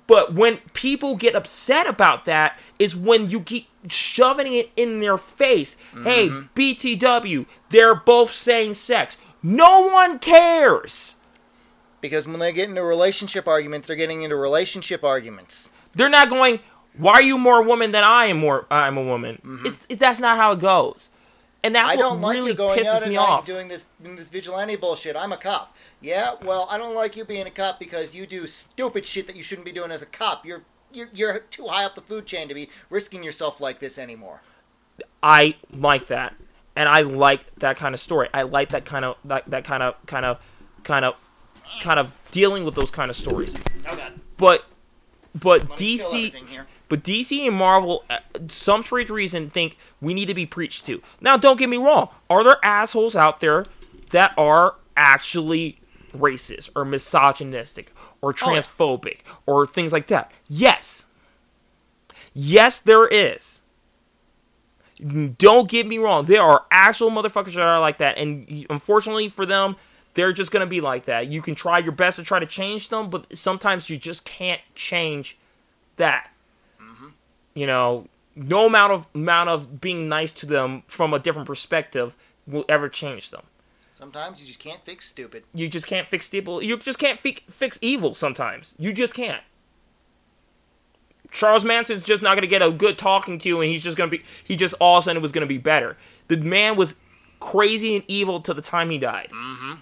But 0.08 0.34
when 0.34 0.58
people 0.74 1.16
get 1.16 1.36
upset 1.36 1.88
about 1.88 2.26
that 2.26 2.60
is 2.78 2.95
when 2.95 3.30
you 3.30 3.41
keep 3.41 3.68
shoving 3.89 4.53
it 4.53 4.72
in 4.76 4.99
their 4.99 5.18
face. 5.18 5.78
Hey, 6.03 6.30
mm-hmm. 6.30 6.47
BTW, 6.53 7.45
they're 7.70 7.95
both 7.95 8.30
same 8.30 8.74
sex. 8.74 9.18
No 9.41 9.88
one 9.88 10.20
cares. 10.20 11.16
Because 12.01 12.28
when 12.28 12.39
they 12.39 12.51
get 12.51 12.70
into 12.70 12.84
relationship 12.84 13.47
arguments, 13.47 13.88
they're 13.88 13.95
getting 13.95 14.22
into 14.22 14.36
relationship 14.36 15.03
arguments. 15.03 15.72
They're 15.95 16.10
not 16.10 16.30
going. 16.30 16.60
Why 16.97 17.14
are 17.14 17.22
you 17.22 17.38
more 17.38 17.64
woman 17.64 17.91
than 17.91 18.03
I 18.03 18.26
am? 18.26 18.38
More 18.38 18.68
I'm 18.70 18.97
a 18.97 19.03
woman. 19.03 19.41
Mm-hmm. 19.43 19.66
It's, 19.66 19.86
it, 19.89 19.99
that's 19.99 20.20
not 20.20 20.38
how 20.38 20.51
it 20.51 20.60
goes, 20.60 21.10
and 21.66 21.74
that's 21.74 21.93
I 21.93 21.95
what 21.95 22.01
don't 22.01 22.22
like 22.22 22.36
really 22.36 22.51
you 22.51 22.57
going 22.57 22.80
out 22.80 22.86
pisses 22.86 23.01
at 23.01 23.09
me 23.09 23.16
night 23.16 23.22
off. 23.30 23.45
doing 23.45 23.68
this 23.68 23.88
this 23.99 24.30
vigilante 24.30 24.76
bullshit. 24.76 25.16
I'm 25.16 25.32
a 25.32 25.38
cop. 25.38 25.76
Yeah, 25.99 26.36
well, 26.43 26.68
I 26.70 26.78
don't 26.78 26.93
like 26.93 27.18
you 27.18 27.26
being 27.26 27.47
a 27.47 27.51
cop 27.51 27.80
because 27.80 28.13
you 28.13 28.28
do 28.28 28.45
stupid 28.45 29.05
shit 29.05 29.26
that 29.26 29.36
you 29.36 29.41
shouldn't 29.41 29.66
be 29.66 29.72
doing 29.72 29.89
as 29.91 30.03
a 30.03 30.05
cop. 30.05 30.45
You're 30.45 30.61
you're, 30.91 31.09
you're 31.11 31.39
too 31.39 31.68
high 31.68 31.84
up 31.84 31.95
the 31.95 32.01
food 32.01 32.28
chain 32.28 32.47
to 32.47 32.53
be 32.53 32.70
risking 32.89 33.24
yourself 33.24 33.59
like 33.59 33.80
this 33.80 33.97
anymore. 33.97 34.41
I 35.24 35.55
like 35.72 36.05
that, 36.07 36.36
and 36.76 36.88
I 36.88 37.01
like 37.01 37.53
that 37.55 37.78
kind 37.78 37.95
of 37.95 37.99
story. 37.99 38.30
I 38.32 38.43
like 38.43 38.70
that 38.70 38.86
kind 38.86 39.03
of 39.03 39.18
that, 39.26 39.49
that 39.49 39.63
kind 39.63 39.82
of 39.82 39.95
kind 40.05 40.26
of 40.26 40.39
kind 40.84 41.03
of 41.03 41.16
kind 41.82 41.99
of 41.99 42.13
dealing 42.30 42.63
with 42.63 42.76
those 42.76 42.91
kind 42.91 43.09
of 43.09 43.18
stories. 43.18 43.55
Oh 43.88 43.95
god. 43.95 44.20
But 44.38 44.66
but 45.34 45.68
Let 45.70 45.80
DC. 45.80 46.34
But 46.89 47.03
DC 47.03 47.45
and 47.47 47.55
Marvel, 47.55 48.03
uh, 48.09 48.19
some 48.47 48.81
strange 48.81 49.09
reason, 49.09 49.49
think 49.49 49.77
we 50.01 50.13
need 50.13 50.27
to 50.27 50.33
be 50.33 50.45
preached 50.45 50.86
to. 50.88 51.01
Now, 51.21 51.38
don't 51.38 51.57
get 51.57 51.69
me 51.69 51.77
wrong. 51.77 52.09
Are 52.29 52.43
there 52.43 52.57
assholes 52.63 53.15
out 53.15 53.39
there 53.39 53.65
that 54.11 54.33
are 54.38 54.75
actually 54.95 55.79
racist 56.13 56.69
or 56.75 56.86
misogynistic 56.86 57.91
or 58.21 58.33
Oh, 58.41 58.51
yeah. 58.51 58.59
transphobic 58.61 59.19
or 59.45 59.67
things 59.67 59.91
like 59.91 60.07
that. 60.07 60.31
Yes. 60.47 61.05
Yes, 62.33 62.79
there 62.79 63.07
is. 63.07 63.61
Don't 65.38 65.69
get 65.69 65.86
me 65.86 65.97
wrong. 65.97 66.25
There 66.25 66.41
are 66.41 66.65
actual 66.71 67.09
motherfuckers 67.11 67.55
that 67.55 67.61
are 67.61 67.79
like 67.81 67.97
that. 67.97 68.17
And 68.17 68.65
unfortunately 68.69 69.27
for 69.27 69.45
them, 69.45 69.75
they're 70.13 70.31
just 70.31 70.51
going 70.51 70.61
to 70.65 70.69
be 70.69 70.79
like 70.79 71.05
that. 71.05 71.27
You 71.27 71.41
can 71.41 71.55
try 71.55 71.79
your 71.79 71.91
best 71.91 72.15
to 72.17 72.23
try 72.23 72.39
to 72.39 72.45
change 72.45 72.88
them, 72.89 73.09
but 73.09 73.38
sometimes 73.38 73.89
you 73.89 73.97
just 73.97 74.23
can't 74.23 74.61
change 74.73 75.38
that. 75.97 76.31
You 77.56 77.66
know, 77.66 78.08
no 78.36 78.68
amount 78.68 78.93
of 78.93 79.08
amount 79.16 79.49
of 79.49 79.82
being 79.82 80.08
nice 80.08 80.32
to 80.34 80.45
them 80.45 80.84
from 80.86 81.14
a 81.14 81.20
different 81.20 81.47
perspective 81.47 82.16
will 82.45 82.66
ever 82.70 82.88
change 82.89 83.32
them. 83.32 83.43
Sometimes 83.91 84.41
you 84.41 84.45
just 84.45 84.60
can't 84.60 84.84
fix 84.84 85.08
stupid. 85.08 85.45
You 85.53 85.70
just 85.70 85.88
can't 85.88 86.06
fix 86.06 86.32
evil. 86.34 86.62
You 86.62 86.78
just 86.78 86.99
can't 86.99 87.18
fi- 87.18 87.38
fix 87.49 87.80
evil 87.82 88.14
sometimes. 88.14 88.76
You 88.78 88.91
just 88.91 89.14
can't. 89.14 89.41
Charles 91.32 91.66
Manson's 91.66 92.03
just 92.03 92.22
not 92.22 92.32
going 92.32 92.41
to 92.41 92.47
get 92.47 92.62
a 92.62 92.72
good 92.72 92.97
talking 92.97 93.39
to, 93.39 93.62
and 93.62 93.70
he's 93.72 93.82
just 93.82 93.97
going 93.97 94.10
to 94.10 94.18
be, 94.18 94.24
he 94.43 94.56
just 94.56 94.74
all 94.80 94.97
of 94.97 95.01
a 95.01 95.06
sudden 95.06 95.18
it 95.18 95.22
was 95.22 95.32
going 95.32 95.47
to 95.47 95.53
be 95.53 95.58
better. 95.58 95.97
The 96.28 96.38
man 96.38 96.76
was 96.76 96.95
crazy 97.39 97.95
and 97.95 98.03
evil 98.08 98.41
to 98.41 98.53
the 98.53 98.62
time 98.62 98.89
he 98.89 98.97
died. 98.97 99.30
Mm-hmm. 99.34 99.74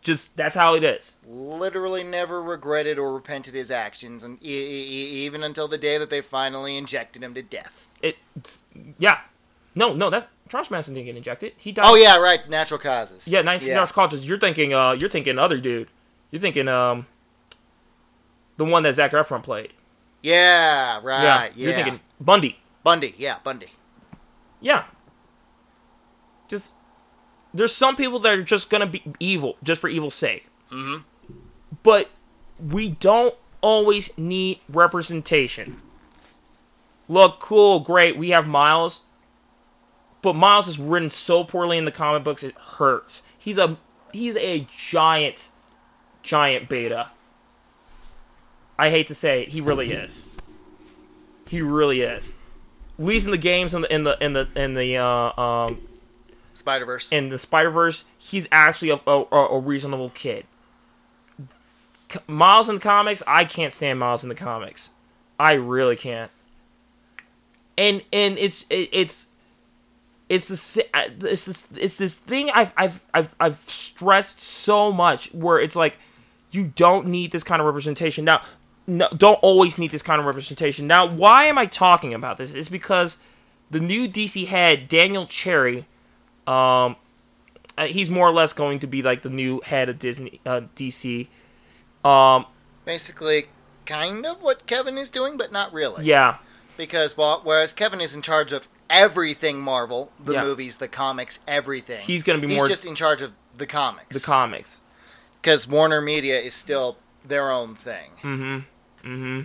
Just, 0.00 0.36
that's 0.36 0.54
how 0.54 0.74
it 0.74 0.84
is. 0.84 1.16
Literally 1.26 2.04
never 2.04 2.40
regretted 2.42 2.98
or 2.98 3.12
repented 3.12 3.54
his 3.54 3.70
actions, 3.70 4.22
and 4.22 4.38
e- 4.42 4.46
e- 4.48 5.24
even 5.26 5.42
until 5.42 5.66
the 5.68 5.76
day 5.78 5.98
that 5.98 6.08
they 6.08 6.20
finally 6.20 6.76
injected 6.76 7.22
him 7.22 7.34
to 7.34 7.42
death. 7.42 7.88
It, 8.00 8.16
yeah. 8.98 9.20
No, 9.74 9.92
no, 9.94 10.08
that's, 10.08 10.26
Charles 10.48 10.70
Manson 10.70 10.94
didn't 10.94 11.06
get 11.06 11.16
injected. 11.16 11.52
He 11.56 11.72
died. 11.72 11.84
Oh 11.86 11.94
yeah, 11.96 12.16
right. 12.16 12.48
Natural 12.48 12.78
causes. 12.78 13.26
Yeah, 13.28 13.42
19 13.42 13.68
Yeah. 13.68 13.86
colleges. 13.86 14.26
You're 14.26 14.38
thinking, 14.38 14.72
uh, 14.72 14.92
you're 14.92 15.10
thinking 15.10 15.38
other 15.38 15.60
dude. 15.60 15.88
You're 16.30 16.40
thinking, 16.40 16.68
um, 16.68 17.06
the 18.56 18.64
one 18.64 18.82
that 18.84 18.94
Zac 18.94 19.12
Efron 19.12 19.42
played. 19.42 19.72
Yeah, 20.22 21.00
right. 21.02 21.22
Yeah. 21.22 21.48
You're 21.54 21.72
thinking 21.74 22.00
Bundy. 22.20 22.60
Bundy. 22.82 23.14
Yeah, 23.18 23.38
Bundy. 23.44 23.72
Yeah. 24.60 24.84
Just 26.48 26.74
there's 27.54 27.74
some 27.74 27.96
people 27.96 28.18
that 28.20 28.38
are 28.38 28.42
just 28.42 28.70
gonna 28.70 28.86
be 28.86 29.02
evil 29.20 29.56
just 29.62 29.80
for 29.80 29.88
evil's 29.88 30.14
sake. 30.14 30.46
Mhm. 30.70 31.04
But 31.82 32.10
we 32.58 32.90
don't 32.90 33.34
always 33.60 34.16
need 34.18 34.60
representation. 34.68 35.80
Look, 37.08 37.40
cool, 37.40 37.80
great. 37.80 38.16
We 38.16 38.30
have 38.30 38.46
Miles, 38.46 39.02
but 40.20 40.34
Miles 40.34 40.68
is 40.68 40.78
written 40.78 41.10
so 41.10 41.42
poorly 41.44 41.78
in 41.78 41.84
the 41.84 41.92
comic 41.92 42.22
books 42.24 42.42
it 42.42 42.54
hurts. 42.78 43.22
He's 43.38 43.58
a 43.58 43.76
he's 44.12 44.36
a 44.36 44.66
giant, 44.76 45.48
giant 46.22 46.68
beta. 46.68 47.08
I 48.78 48.90
hate 48.90 49.06
to 49.08 49.14
say 49.14 49.42
it, 49.42 49.48
he 49.48 49.60
really 49.60 49.90
is. 49.90 50.26
He 51.48 51.62
really 51.62 52.02
is. 52.02 52.34
At 52.98 53.04
least 53.04 53.26
in 53.26 53.30
the 53.32 53.38
games 53.38 53.74
in 53.74 53.80
the 53.82 53.92
in 53.94 54.04
the 54.04 54.16
in 54.22 54.32
the 54.34 54.48
in 54.54 54.74
the 54.74 54.96
uh, 54.98 55.40
um, 55.40 55.87
Spider 56.58 56.84
Verse. 56.84 57.12
in 57.12 57.28
the 57.28 57.38
Spider 57.38 57.70
Verse, 57.70 58.04
he's 58.18 58.48
actually 58.52 58.90
a, 58.90 59.00
a, 59.06 59.24
a 59.32 59.58
reasonable 59.60 60.10
kid. 60.10 60.44
C- 62.10 62.20
Miles 62.26 62.68
in 62.68 62.76
the 62.76 62.80
comics, 62.80 63.22
I 63.26 63.44
can't 63.44 63.72
stand 63.72 63.98
Miles 63.98 64.22
in 64.22 64.28
the 64.28 64.34
comics. 64.34 64.90
I 65.38 65.54
really 65.54 65.96
can't. 65.96 66.30
And 67.76 68.02
and 68.12 68.36
it's 68.38 68.64
it, 68.70 68.88
it's 68.92 69.28
it's 70.28 70.48
this 70.48 70.78
uh, 70.92 71.08
it's 71.22 71.44
this 71.44 71.66
it's 71.76 71.96
this 71.96 72.16
thing 72.16 72.50
I've 72.54 72.72
I've 72.76 73.06
I've 73.14 73.34
I've 73.38 73.58
stressed 73.60 74.40
so 74.40 74.90
much 74.90 75.32
where 75.32 75.60
it's 75.60 75.76
like 75.76 75.98
you 76.50 76.72
don't 76.74 77.06
need 77.06 77.30
this 77.30 77.44
kind 77.44 77.60
of 77.60 77.66
representation 77.66 78.24
now. 78.24 78.42
No, 78.86 79.06
don't 79.14 79.38
always 79.42 79.76
need 79.78 79.90
this 79.90 80.02
kind 80.02 80.18
of 80.18 80.24
representation. 80.26 80.86
Now, 80.86 81.06
why 81.06 81.44
am 81.44 81.58
I 81.58 81.66
talking 81.66 82.14
about 82.14 82.38
this? 82.38 82.54
It's 82.54 82.70
because 82.70 83.18
the 83.70 83.80
new 83.80 84.08
DC 84.08 84.46
head 84.46 84.88
Daniel 84.88 85.26
Cherry 85.26 85.86
um, 86.48 86.96
uh, 87.76 87.86
he's 87.86 88.08
more 88.10 88.28
or 88.28 88.32
less 88.32 88.52
going 88.52 88.78
to 88.80 88.86
be 88.86 89.02
like 89.02 89.22
the 89.22 89.30
new 89.30 89.60
head 89.64 89.88
of 89.88 89.98
Disney, 89.98 90.40
uh, 90.46 90.62
DC. 90.74 91.28
Um, 92.04 92.46
Basically, 92.84 93.46
kind 93.86 94.24
of 94.26 94.42
what 94.42 94.66
Kevin 94.66 94.96
is 94.98 95.10
doing, 95.10 95.36
but 95.36 95.52
not 95.52 95.72
really. 95.72 96.04
yeah, 96.04 96.38
Because 96.76 97.16
well, 97.16 97.40
whereas 97.44 97.72
Kevin 97.72 98.00
is 98.00 98.14
in 98.14 98.22
charge 98.22 98.52
of 98.52 98.68
everything 98.88 99.60
Marvel, 99.60 100.10
the 100.18 100.32
Yeah. 100.34 100.42
movies, 100.44 100.78
the 100.78 100.88
comics, 100.88 101.40
everything. 101.46 102.00
He's 102.00 102.22
gonna 102.22 102.38
be 102.38 102.48
He's 102.48 102.56
more- 102.56 102.66
just 102.66 102.86
in 102.86 102.94
charge 102.94 103.20
of 103.22 103.32
the 103.56 103.66
comics. 103.66 104.14
the 104.14 104.20
comics. 104.24 104.80
Because 105.42 105.68
Warner 105.68 106.00
Media 106.00 106.40
is 106.40 106.54
still 106.54 106.96
their 107.24 107.50
own 107.50 107.74
thing. 107.74 108.10
Mm-hmm. 108.22 108.58
Mm-hmm. 109.08 109.40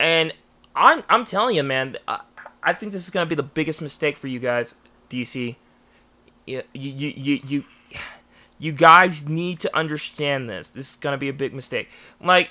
And 0.00 0.32
I'm 0.74 1.02
I'm 1.08 1.24
telling 1.24 1.56
you, 1.56 1.62
man, 1.62 1.96
I, 2.08 2.20
I 2.62 2.72
think 2.72 2.92
this 2.92 3.04
is 3.04 3.10
gonna 3.10 3.26
be 3.26 3.34
the 3.34 3.42
biggest 3.42 3.82
mistake 3.82 4.16
for 4.16 4.26
you 4.28 4.38
guys, 4.38 4.76
DC. 5.10 5.56
You 6.46 6.62
you 6.72 6.90
you 6.90 7.40
you 7.44 7.64
you 8.58 8.72
guys 8.72 9.28
need 9.28 9.60
to 9.60 9.76
understand 9.76 10.48
this. 10.48 10.70
This 10.70 10.90
is 10.90 10.96
gonna 10.96 11.18
be 11.18 11.28
a 11.28 11.32
big 11.32 11.54
mistake. 11.54 11.88
Like 12.20 12.50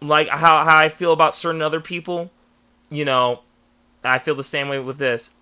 like 0.00 0.28
how 0.28 0.64
how 0.64 0.76
I 0.76 0.88
feel 0.88 1.12
about 1.12 1.34
certain 1.34 1.62
other 1.62 1.80
people, 1.80 2.30
you 2.90 3.04
know, 3.04 3.40
I 4.02 4.18
feel 4.18 4.34
the 4.34 4.44
same 4.44 4.68
way 4.68 4.78
with 4.78 4.98
this. 4.98 5.32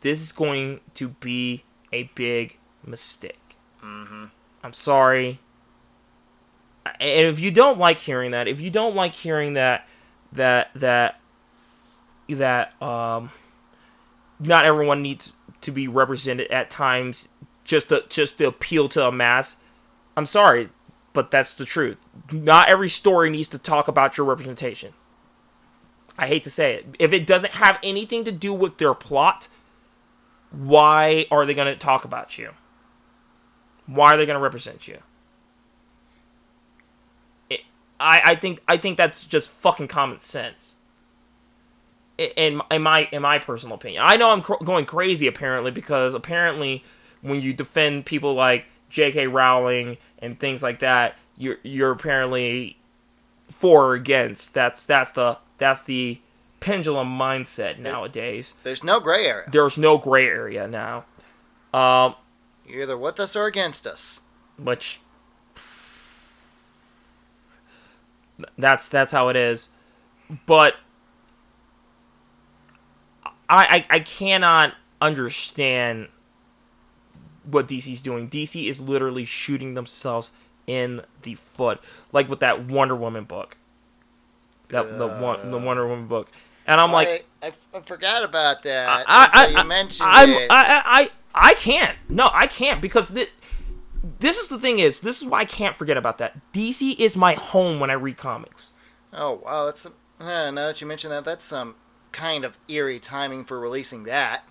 This 0.00 0.20
is 0.20 0.32
going 0.32 0.80
to 0.94 1.08
be 1.08 1.64
a 1.92 2.04
big 2.14 2.58
mistake. 2.84 3.56
Mm-hmm. 3.82 4.26
I'm 4.62 4.72
sorry. 4.72 5.40
And 6.86 7.26
if 7.26 7.40
you 7.40 7.50
don't 7.50 7.78
like 7.78 8.00
hearing 8.00 8.30
that, 8.30 8.48
if 8.48 8.60
you 8.60 8.70
don't 8.70 8.94
like 8.94 9.14
hearing 9.14 9.54
that, 9.54 9.86
that 10.32 10.70
that 10.74 11.20
that 12.28 12.80
um, 12.82 13.30
not 14.40 14.64
everyone 14.64 15.02
needs 15.02 15.32
to 15.60 15.70
be 15.70 15.88
represented 15.88 16.50
at 16.50 16.70
times, 16.70 17.28
just 17.64 17.88
to 17.90 18.04
just 18.08 18.38
to 18.38 18.48
appeal 18.48 18.88
to 18.90 19.06
a 19.06 19.12
mass. 19.12 19.56
I'm 20.16 20.26
sorry, 20.26 20.70
but 21.12 21.30
that's 21.30 21.54
the 21.54 21.64
truth. 21.64 22.04
Not 22.32 22.68
every 22.68 22.88
story 22.88 23.30
needs 23.30 23.48
to 23.48 23.58
talk 23.58 23.88
about 23.88 24.16
your 24.16 24.26
representation. 24.26 24.94
I 26.18 26.26
hate 26.26 26.42
to 26.44 26.50
say 26.50 26.74
it. 26.74 26.96
If 26.98 27.12
it 27.12 27.26
doesn't 27.26 27.54
have 27.54 27.78
anything 27.82 28.24
to 28.24 28.32
do 28.32 28.52
with 28.52 28.78
their 28.78 28.92
plot, 28.92 29.46
why 30.50 31.26
are 31.30 31.46
they 31.46 31.54
going 31.54 31.72
to 31.72 31.78
talk 31.78 32.04
about 32.04 32.38
you? 32.38 32.50
Why 33.86 34.14
are 34.14 34.16
they 34.16 34.26
going 34.26 34.38
to 34.38 34.42
represent 34.42 34.88
you? 34.88 34.98
It, 37.48 37.60
I, 38.00 38.20
I 38.24 38.34
think 38.34 38.62
I 38.66 38.76
think 38.76 38.96
that's 38.96 39.24
just 39.24 39.48
fucking 39.48 39.88
common 39.88 40.18
sense. 40.18 40.74
In, 42.18 42.60
in 42.70 42.82
my 42.82 43.08
in 43.12 43.22
my 43.22 43.38
personal 43.38 43.76
opinion, 43.76 44.02
I 44.04 44.16
know 44.16 44.32
I'm 44.32 44.42
cr- 44.42 44.62
going 44.64 44.86
crazy 44.86 45.28
apparently 45.28 45.70
because 45.70 46.14
apparently 46.14 46.84
when 47.22 47.40
you 47.40 47.52
defend 47.52 48.06
people 48.06 48.34
like 48.34 48.66
J.K. 48.90 49.28
Rowling 49.28 49.98
and 50.18 50.38
things 50.38 50.62
like 50.62 50.80
that, 50.80 51.16
you're 51.36 51.58
you're 51.62 51.92
apparently 51.92 52.76
for 53.50 53.90
or 53.90 53.94
against. 53.94 54.52
That's 54.52 54.84
that's 54.84 55.12
the 55.12 55.38
that's 55.58 55.82
the 55.82 56.20
pendulum 56.60 57.16
mindset 57.16 57.78
nowadays. 57.78 58.54
There's 58.64 58.82
no 58.82 58.98
gray 58.98 59.24
area. 59.26 59.46
There's 59.52 59.78
no 59.78 59.96
gray 59.96 60.26
area 60.26 60.66
now. 60.66 61.04
Um, 61.72 62.16
You're 62.66 62.82
either 62.82 62.98
with 62.98 63.20
us 63.20 63.36
or 63.36 63.46
against 63.46 63.86
us. 63.86 64.22
which 64.56 65.00
that's 68.56 68.88
that's 68.88 69.12
how 69.12 69.28
it 69.28 69.36
is 69.36 69.68
but 70.46 70.74
I, 73.48 73.86
I 73.90 73.96
i 73.96 74.00
cannot 74.00 74.74
understand 75.00 76.08
what 77.44 77.68
dc's 77.68 78.02
doing 78.02 78.28
dc 78.28 78.68
is 78.68 78.80
literally 78.80 79.24
shooting 79.24 79.74
themselves 79.74 80.32
in 80.66 81.02
the 81.22 81.34
foot 81.34 81.80
like 82.12 82.28
with 82.28 82.40
that 82.40 82.66
wonder 82.66 82.96
woman 82.96 83.24
book 83.24 83.56
that 84.68 84.98
the 84.98 85.08
one 85.08 85.50
the 85.50 85.58
wonder 85.58 85.86
woman 85.86 86.06
book 86.06 86.30
and 86.66 86.80
i'm 86.80 86.92
like 86.92 87.26
I, 87.42 87.46
I, 87.46 87.52
I 87.74 87.80
forgot 87.80 88.24
about 88.24 88.62
that 88.64 88.88
I, 88.88 89.04
I, 89.06 89.28
I, 89.32 89.62
you 89.62 89.68
mentioned 89.68 90.10
I'm, 90.10 90.30
it. 90.30 90.50
I, 90.50 90.64
I, 90.64 90.82
I, 91.02 91.08
I 91.38 91.54
can't. 91.54 91.96
No, 92.08 92.30
I 92.32 92.46
can't 92.46 92.82
because 92.82 93.10
this, 93.10 93.30
this 94.20 94.38
is 94.38 94.48
the 94.48 94.58
thing 94.58 94.78
is 94.78 95.00
this 95.00 95.20
is 95.20 95.26
why 95.28 95.40
I 95.40 95.44
can't 95.44 95.74
forget 95.74 95.96
about 95.96 96.18
that. 96.18 96.52
DC 96.52 96.98
is 96.98 97.16
my 97.16 97.34
home 97.34 97.80
when 97.80 97.90
I 97.90 97.94
read 97.94 98.16
comics. 98.16 98.70
oh 99.12 99.40
wow, 99.44 99.66
that's 99.66 99.86
uh, 99.86 99.90
now 100.20 100.52
that 100.66 100.80
you 100.80 100.86
mention 100.86 101.10
that, 101.10 101.24
that's 101.24 101.44
some 101.44 101.76
kind 102.12 102.44
of 102.44 102.58
eerie 102.68 102.98
timing 102.98 103.44
for 103.44 103.58
releasing 103.60 104.04
that. 104.04 104.44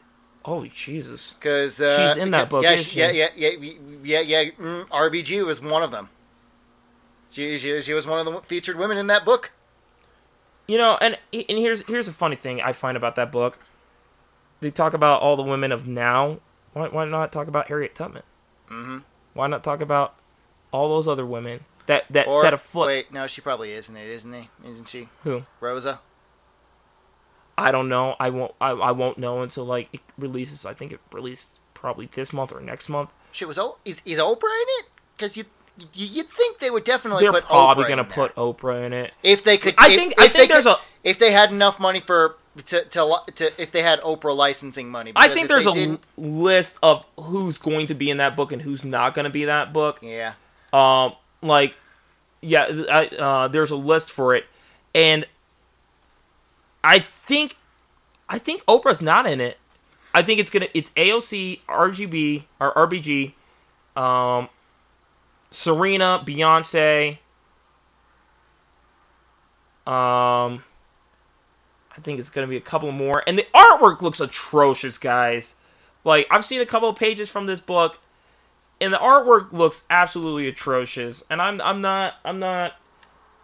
Oh 0.46 0.66
Jesus! 0.66 1.34
Because 1.34 1.82
uh, 1.82 2.14
She's 2.14 2.18
in 2.22 2.32
that 2.32 2.50
book, 2.50 2.64
Yeah, 2.64 2.76
she- 2.78 3.00
yeah, 3.00 3.12
she? 3.12 3.18
yeah, 3.20 3.28
yeah, 3.36 3.72
yeah, 4.04 4.20
yeah. 4.22 4.44
Mm, 4.52 4.88
RBG 4.88 5.46
was 5.46 5.62
one 5.62 5.84
of 5.84 5.92
them. 5.92 6.10
She, 7.30 7.58
she, 7.58 7.82
she 7.82 7.94
was 7.94 8.08
one 8.08 8.26
of 8.26 8.26
the 8.26 8.40
featured 8.42 8.78
women 8.78 8.98
in 8.98 9.08
that 9.08 9.26
book. 9.26 9.52
You 10.68 10.78
know, 10.78 10.98
and 11.02 11.18
and 11.34 11.58
here's 11.58 11.82
here's 11.88 12.08
a 12.08 12.14
funny 12.14 12.36
thing 12.36 12.62
I 12.62 12.72
find 12.74 12.96
about 12.98 13.16
that 13.16 13.32
book. 13.32 13.60
They 14.60 14.72
talk 14.72 14.94
about 14.94 15.22
all 15.22 15.36
the 15.36 15.44
women 15.44 15.72
of 15.72 15.88
now. 15.88 16.40
Why, 16.74 16.88
why 16.88 17.06
not 17.06 17.32
talk 17.32 17.48
about 17.48 17.68
Harriet 17.68 17.94
Tubman? 17.96 18.24
Mm-hmm. 18.70 19.00
Why 19.34 19.48
not 19.48 19.64
talk 19.64 19.82
about 19.82 20.16
all 20.72 20.90
those 20.90 21.08
other 21.08 21.26
women 21.26 21.66
that 21.88 22.06
that 22.10 22.28
Or 22.28 22.42
set 22.42 22.54
a 22.54 22.58
foot? 22.58 22.88
wait, 22.88 23.12
no, 23.14 23.28
she 23.28 23.42
probably 23.42 23.72
isn't 23.74 23.96
it, 23.96 24.08
isn't 24.08 24.34
he? 24.34 24.50
Isn't 24.66 24.88
she? 24.88 25.10
Who? 25.24 25.46
Rosa. 25.60 26.00
I 27.58 27.72
don't 27.72 27.90
know. 27.90 28.16
I 28.20 28.30
won't. 28.30 28.54
I, 28.62 28.70
I 28.72 28.92
won't 28.92 29.18
know 29.18 29.42
until 29.42 29.66
like 29.66 29.90
it 29.94 30.02
releases. 30.18 30.66
I 30.66 30.74
think 30.74 30.92
it 30.92 31.00
released 31.12 31.60
probably 31.74 32.06
this 32.08 32.32
month 32.32 32.52
or 32.54 32.60
next 32.62 32.88
month. 32.90 33.14
Shit 33.32 33.48
was 33.48 33.58
o- 33.58 33.78
is 33.86 34.02
is 34.06 34.20
Oprah 34.20 34.44
in 34.44 34.68
it? 34.80 34.86
Because 35.16 35.38
you. 35.38 35.46
You, 35.94 36.08
you'd 36.08 36.30
think 36.30 36.58
they 36.58 36.72
would 36.72 36.84
definitely 36.84 37.24
They're 37.24 37.32
put 37.32 37.44
probably 37.44 37.84
Oprah 37.86 37.88
gonna 37.90 38.04
put 38.04 38.34
Oprah 38.36 38.84
in 38.84 38.94
it. 38.94 39.14
if 39.22 39.44
they 39.44 39.58
could. 39.60 39.76
I 39.78 39.90
if- 39.90 39.96
think. 39.96 40.14
if 40.14 40.20
I 40.20 40.28
they 40.28 40.34
think 40.34 40.52
there's 40.52 40.64
could, 40.64 40.72
a. 40.74 40.78
if 41.04 41.20
they 41.20 41.32
had 41.32 41.52
enough 41.52 41.80
money 41.80 42.00
for 42.00 42.36
to 42.66 42.82
to, 42.86 43.22
to 43.36 43.62
if 43.62 43.70
they 43.70 43.84
had 43.84 44.02
Oprah 44.02 44.36
licensing 44.36 44.90
money. 44.90 45.12
I 45.16 45.28
think 45.28 45.48
there's 45.50 45.68
a 45.68 46.00
list 46.18 46.80
of 46.82 47.06
who's 47.20 47.60
going 47.60 47.86
to 47.88 47.94
be 47.94 48.10
in 48.10 48.18
that 48.18 48.36
book 48.36 48.52
and 48.52 48.60
who's 48.64 48.84
not 48.84 49.14
going 49.14 49.26
to 49.26 49.30
be 49.30 49.44
in 49.44 49.48
that 49.50 49.72
book. 49.72 50.00
yeah. 50.02 50.34
Um, 50.74 51.14
like, 51.44 51.78
yeah, 52.42 52.68
I, 52.92 53.08
uh, 53.10 53.48
there's 53.48 53.70
a 53.70 53.76
list 53.76 54.12
for 54.12 54.34
it, 54.36 54.46
and 54.96 55.28
I 56.88 57.00
think, 57.00 57.58
I 58.30 58.38
think 58.40 58.64
Oprah's 58.66 59.02
not 59.02 59.28
in 59.28 59.42
it. 59.42 59.58
I 60.14 60.24
think 60.24 60.40
it's 60.40 60.50
gonna, 60.50 60.70
it's 60.74 60.92
AOC, 60.92 61.60
RGB 61.68 62.46
or 62.62 62.74
RBG, 62.74 63.34
um, 64.02 64.48
Serena, 65.52 66.24
Beyonce. 66.26 67.18
Um, 69.86 70.64
I 71.92 72.00
think 72.02 72.20
it's 72.20 72.30
gonna 72.30 72.48
be 72.48 72.56
a 72.56 72.62
couple 72.62 72.92
more, 72.94 73.22
and 73.28 73.38
the 73.38 73.48
artwork 73.54 74.02
looks 74.02 74.22
atrocious, 74.22 74.98
guys. 74.98 75.56
Like 76.06 76.26
I've 76.32 76.46
seen 76.46 76.62
a 76.62 76.66
couple 76.66 76.92
pages 76.94 77.30
from 77.30 77.48
this 77.48 77.60
book 77.60 78.00
and 78.80 78.94
the 78.94 78.98
artwork 78.98 79.52
looks 79.52 79.86
absolutely 79.90 80.48
atrocious 80.48 81.24
and 81.30 81.42
i'm 81.42 81.62
i'm 81.62 81.82
not 81.82 82.16
i'm 82.24 82.40
not 82.40 82.74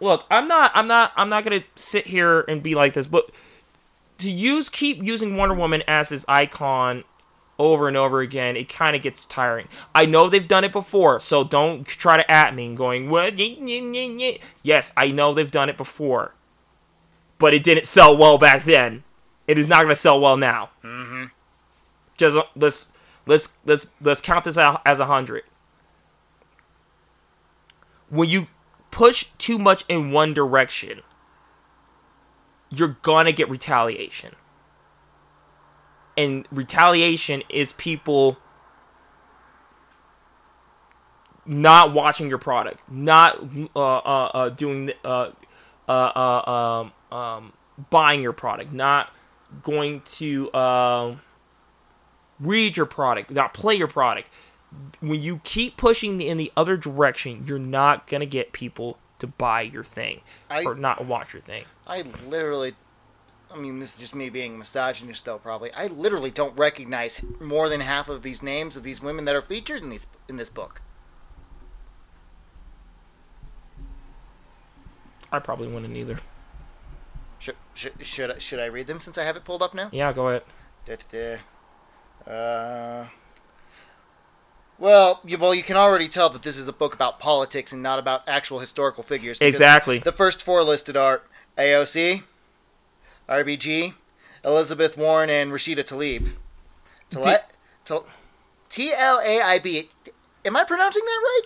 look 0.04 0.24
i'm 0.30 0.46
not 0.46 0.70
i'm 0.74 0.86
not 0.86 1.12
i'm 1.16 1.28
not 1.28 1.42
gonna 1.42 1.64
sit 1.74 2.06
here 2.06 2.42
and 2.42 2.62
be 2.62 2.74
like 2.74 2.92
this 2.94 3.06
but 3.06 3.30
to 4.18 4.30
use 4.30 4.68
keep 4.68 5.02
using 5.02 5.36
wonder 5.36 5.54
woman 5.54 5.82
as 5.88 6.10
this 6.10 6.24
icon 6.28 7.02
over 7.58 7.88
and 7.88 7.96
over 7.96 8.20
again 8.20 8.56
it 8.56 8.68
kind 8.68 8.94
of 8.94 9.02
gets 9.02 9.24
tiring 9.24 9.68
i 9.94 10.04
know 10.06 10.28
they've 10.28 10.48
done 10.48 10.64
it 10.64 10.72
before 10.72 11.18
so 11.18 11.42
don't 11.42 11.86
try 11.86 12.16
to 12.16 12.30
at 12.30 12.54
me 12.54 12.66
and 12.66 12.76
going 12.76 13.08
what 13.08 13.34
yes 14.62 14.92
i 14.96 15.10
know 15.10 15.32
they've 15.34 15.50
done 15.50 15.68
it 15.68 15.76
before 15.76 16.34
but 17.38 17.54
it 17.54 17.62
didn't 17.62 17.86
sell 17.86 18.16
well 18.16 18.38
back 18.38 18.64
then 18.64 19.02
it 19.46 19.58
is 19.58 19.68
not 19.68 19.78
going 19.78 19.88
to 19.88 19.94
sell 19.94 20.20
well 20.20 20.36
now 20.36 20.70
Mm-hmm. 20.82 21.24
just 22.16 22.36
uh, 22.36 22.44
let's 22.56 22.92
let's 23.26 23.50
let's 23.64 23.86
let's 24.00 24.20
count 24.20 24.44
this 24.44 24.58
out 24.58 24.82
as 24.84 25.00
a 25.00 25.06
hundred. 25.06 25.44
When 28.10 28.28
you 28.28 28.46
push 28.94 29.26
too 29.38 29.58
much 29.58 29.84
in 29.88 30.12
one 30.12 30.32
direction, 30.32 31.02
you're 32.70 32.96
gonna 33.02 33.32
get 33.32 33.50
retaliation. 33.50 34.36
And 36.16 36.46
retaliation 36.52 37.42
is 37.48 37.72
people 37.72 38.38
not 41.44 41.92
watching 41.92 42.28
your 42.28 42.38
product, 42.38 42.88
not 42.88 43.36
uh, 43.74 43.96
uh, 43.96 44.30
uh, 44.32 44.48
doing 44.50 44.92
uh, 45.04 45.30
uh, 45.88 45.92
uh, 45.92 46.50
um, 47.10 47.18
um, 47.18 47.52
buying 47.90 48.22
your 48.22 48.32
product, 48.32 48.72
not 48.72 49.12
going 49.64 50.02
to 50.02 50.54
um, 50.54 51.20
read 52.38 52.76
your 52.76 52.86
product, 52.86 53.32
not 53.32 53.52
play 53.52 53.74
your 53.74 53.88
product. 53.88 54.30
When 55.00 55.20
you 55.20 55.40
keep 55.44 55.76
pushing 55.76 56.20
in 56.20 56.36
the 56.36 56.52
other 56.56 56.76
direction, 56.76 57.44
you're 57.46 57.58
not 57.58 58.06
gonna 58.06 58.26
get 58.26 58.52
people 58.52 58.98
to 59.18 59.26
buy 59.26 59.62
your 59.62 59.84
thing 59.84 60.20
I 60.50 60.64
or 60.64 60.74
not 60.74 61.04
watch 61.04 61.32
your 61.32 61.42
thing. 61.42 61.64
I 61.86 62.02
literally. 62.26 62.74
I 63.52 63.56
mean, 63.56 63.78
this 63.78 63.94
is 63.94 64.00
just 64.00 64.14
me 64.14 64.30
being 64.30 64.58
misogynist, 64.58 65.24
though. 65.24 65.38
Probably, 65.38 65.72
I 65.72 65.86
literally 65.86 66.30
don't 66.30 66.56
recognize 66.58 67.24
more 67.40 67.68
than 67.68 67.80
half 67.80 68.08
of 68.08 68.22
these 68.22 68.42
names 68.42 68.76
of 68.76 68.82
these 68.82 69.00
women 69.00 69.24
that 69.26 69.36
are 69.36 69.42
featured 69.42 69.82
in 69.82 69.90
these 69.90 70.06
in 70.28 70.36
this 70.36 70.50
book. 70.50 70.82
I 75.30 75.38
probably 75.38 75.68
wouldn't 75.68 75.96
either. 75.96 76.18
Should 77.38 77.56
should 77.74 77.92
should 78.00 78.30
I, 78.30 78.38
should 78.38 78.60
I 78.60 78.66
read 78.66 78.86
them 78.86 79.00
since 79.00 79.18
I 79.18 79.24
have 79.24 79.36
it 79.36 79.44
pulled 79.44 79.62
up 79.62 79.74
now? 79.74 79.88
Yeah, 79.92 80.12
go 80.12 80.28
ahead. 80.28 80.42
Da-da-da. 80.86 81.38
Uh, 82.30 83.06
well, 84.78 85.20
you, 85.24 85.38
well, 85.38 85.54
you 85.54 85.62
can 85.62 85.76
already 85.76 86.08
tell 86.08 86.28
that 86.30 86.42
this 86.42 86.56
is 86.56 86.68
a 86.68 86.72
book 86.72 86.94
about 86.94 87.18
politics 87.20 87.72
and 87.72 87.82
not 87.82 87.98
about 87.98 88.22
actual 88.28 88.58
historical 88.58 89.02
figures. 89.02 89.38
Exactly. 89.40 89.98
The 89.98 90.12
first 90.12 90.42
four 90.42 90.62
listed 90.62 90.96
are 90.96 91.22
AOC, 91.56 92.22
RBG, 93.28 93.94
Elizabeth 94.44 94.96
Warren, 94.96 95.30
and 95.30 95.52
Rashida 95.52 95.78
Tlaib. 95.78 96.32
Tlaib? 97.10 97.40
Tl- 97.84 98.06
T-L-A-I-B. 98.68 99.88
Am 100.44 100.56
I 100.56 100.64
pronouncing 100.64 101.02
that 101.04 101.20
right? 101.22 101.42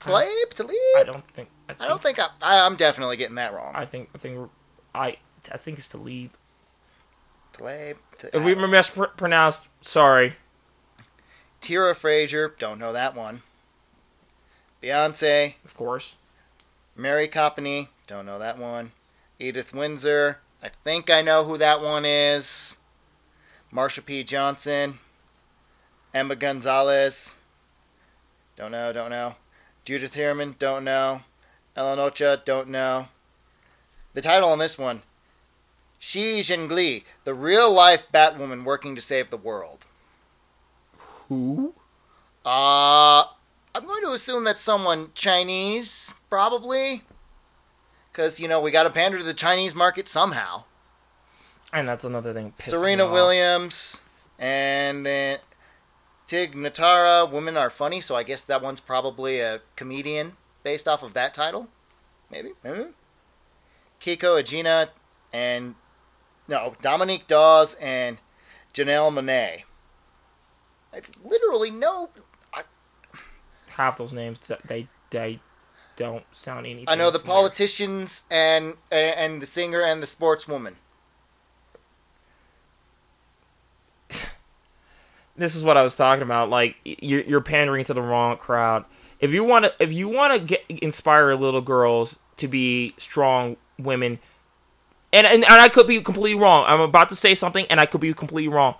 Tlaib? 0.00 0.54
Tlaib? 0.54 1.00
I 1.00 1.04
don't 1.04 1.28
think. 1.28 1.48
I, 1.68 1.72
think, 1.74 1.82
I 1.82 1.88
don't 1.88 2.02
think 2.02 2.18
I, 2.18 2.26
I, 2.40 2.66
I'm 2.66 2.76
definitely 2.76 3.16
getting 3.16 3.36
that 3.36 3.52
wrong. 3.52 3.72
I 3.74 3.84
think. 3.84 4.08
I 4.14 4.18
think. 4.18 4.50
I. 4.94 5.16
I 5.50 5.56
think 5.56 5.78
it's. 5.78 5.88
Tlaib. 5.92 6.30
T- 8.18 8.28
If 8.32 8.42
we 8.44 8.54
mispronounced, 8.54 9.68
sorry. 9.80 10.34
Tira 11.62 11.94
Frazier, 11.94 12.54
don't 12.58 12.78
know 12.78 12.92
that 12.92 13.14
one. 13.14 13.42
Beyonce, 14.82 15.54
Of 15.64 15.74
course. 15.74 16.16
Mari 16.96 17.28
Copeny, 17.28 17.88
don't 18.06 18.26
know 18.26 18.38
that 18.38 18.58
one. 18.58 18.92
Edith 19.38 19.72
Windsor, 19.72 20.40
I 20.62 20.70
think 20.84 21.08
I 21.08 21.22
know 21.22 21.44
who 21.44 21.56
that 21.56 21.80
one 21.80 22.04
is. 22.04 22.76
Marsha 23.72 24.04
P. 24.04 24.24
Johnson, 24.24 24.98
Emma 26.12 26.36
Gonzalez, 26.36 27.36
don't 28.56 28.72
know, 28.72 28.92
don't 28.92 29.10
know. 29.10 29.36
Judith 29.84 30.14
Heumann, 30.14 30.56
don't 30.58 30.84
know. 30.84 31.22
Ellen 31.74 31.98
Ochoa, 31.98 32.42
don't 32.44 32.68
know. 32.68 33.08
The 34.14 34.20
title 34.20 34.50
on 34.50 34.58
this 34.58 34.76
one 34.76 35.02
Shi 35.98 36.40
Zhengli, 36.40 37.04
the 37.24 37.34
real 37.34 37.72
life 37.72 38.08
Batwoman 38.12 38.64
working 38.64 38.94
to 38.94 39.00
save 39.00 39.30
the 39.30 39.36
world. 39.36 39.86
Who? 41.32 41.74
Uh, 42.44 43.24
I'm 43.74 43.86
going 43.86 44.02
to 44.02 44.12
assume 44.12 44.44
that 44.44 44.58
someone 44.58 45.10
Chinese, 45.14 46.12
probably. 46.28 47.04
Because, 48.10 48.38
you 48.38 48.48
know, 48.48 48.60
we 48.60 48.70
got 48.70 48.82
to 48.82 48.90
pander 48.90 49.16
to 49.16 49.24
the 49.24 49.32
Chinese 49.32 49.74
market 49.74 50.08
somehow. 50.08 50.64
And 51.72 51.88
that's 51.88 52.04
another 52.04 52.34
thing. 52.34 52.52
Serena. 52.58 53.10
Williams, 53.10 54.02
and 54.38 55.06
then 55.06 55.38
Tig 56.26 56.54
Notaro, 56.54 57.30
Women 57.30 57.56
Are 57.56 57.70
Funny, 57.70 58.02
so 58.02 58.14
I 58.14 58.24
guess 58.24 58.42
that 58.42 58.60
one's 58.60 58.80
probably 58.80 59.40
a 59.40 59.62
comedian 59.76 60.36
based 60.62 60.86
off 60.86 61.02
of 61.02 61.14
that 61.14 61.32
title. 61.32 61.68
Maybe, 62.30 62.50
maybe. 62.62 62.88
Kiko 64.02 64.42
Agina, 64.42 64.90
and, 65.32 65.76
no, 66.46 66.74
Dominique 66.82 67.26
Dawes, 67.26 67.72
and 67.74 68.18
Janelle 68.74 69.10
Monáe. 69.10 69.62
I 70.92 71.00
literally 71.24 71.70
know 71.70 72.10
Half 73.76 73.96
those 73.96 74.12
names, 74.12 74.50
they 74.66 74.88
they 75.10 75.40
don't 75.96 76.24
sound 76.32 76.66
anything. 76.66 76.88
I 76.88 76.94
know 76.94 77.10
the 77.10 77.18
familiar. 77.18 77.40
politicians 77.40 78.24
and 78.30 78.74
and 78.90 79.40
the 79.40 79.46
singer 79.46 79.80
and 79.80 80.02
the 80.02 80.06
sportswoman. 80.06 80.74
this 85.36 85.56
is 85.56 85.64
what 85.64 85.78
I 85.78 85.82
was 85.82 85.96
talking 85.96 86.22
about. 86.22 86.50
Like 86.50 86.76
you're, 86.84 87.22
you're 87.22 87.40
pandering 87.40 87.84
to 87.86 87.94
the 87.94 88.02
wrong 88.02 88.36
crowd. 88.36 88.84
If 89.20 89.30
you 89.30 89.42
want 89.42 89.64
to, 89.64 89.72
if 89.78 89.90
you 89.92 90.08
want 90.08 90.38
to 90.38 90.46
get 90.46 90.64
inspire 90.68 91.34
little 91.34 91.62
girls 91.62 92.18
to 92.36 92.48
be 92.48 92.94
strong 92.98 93.56
women, 93.78 94.18
and, 95.14 95.26
and 95.26 95.44
and 95.44 95.60
I 95.60 95.70
could 95.70 95.86
be 95.86 96.00
completely 96.02 96.38
wrong. 96.38 96.66
I'm 96.68 96.80
about 96.80 97.08
to 97.08 97.16
say 97.16 97.34
something, 97.34 97.64
and 97.70 97.80
I 97.80 97.86
could 97.86 98.02
be 98.02 98.12
completely 98.12 98.52
wrong. 98.52 98.74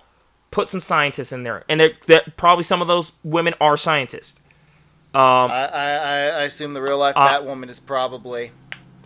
Put 0.53 0.69
some 0.69 0.81
scientists 0.81 1.31
in 1.31 1.43
there, 1.43 1.63
and 1.67 1.79
they're, 1.79 1.93
they're, 2.05 2.21
probably 2.37 2.63
some 2.63 2.81
of 2.81 2.87
those 2.87 3.11
women 3.23 3.53
are 3.59 3.75
scientists. 3.75 4.39
Um, 5.15 5.21
I, 5.51 5.67
I 5.73 6.15
I 6.39 6.41
assume 6.43 6.73
the 6.73 6.81
real 6.81 6.97
life 6.97 7.13
Uh, 7.15 7.27
Batwoman 7.27 7.69
is 7.69 7.79
probably 7.79 8.51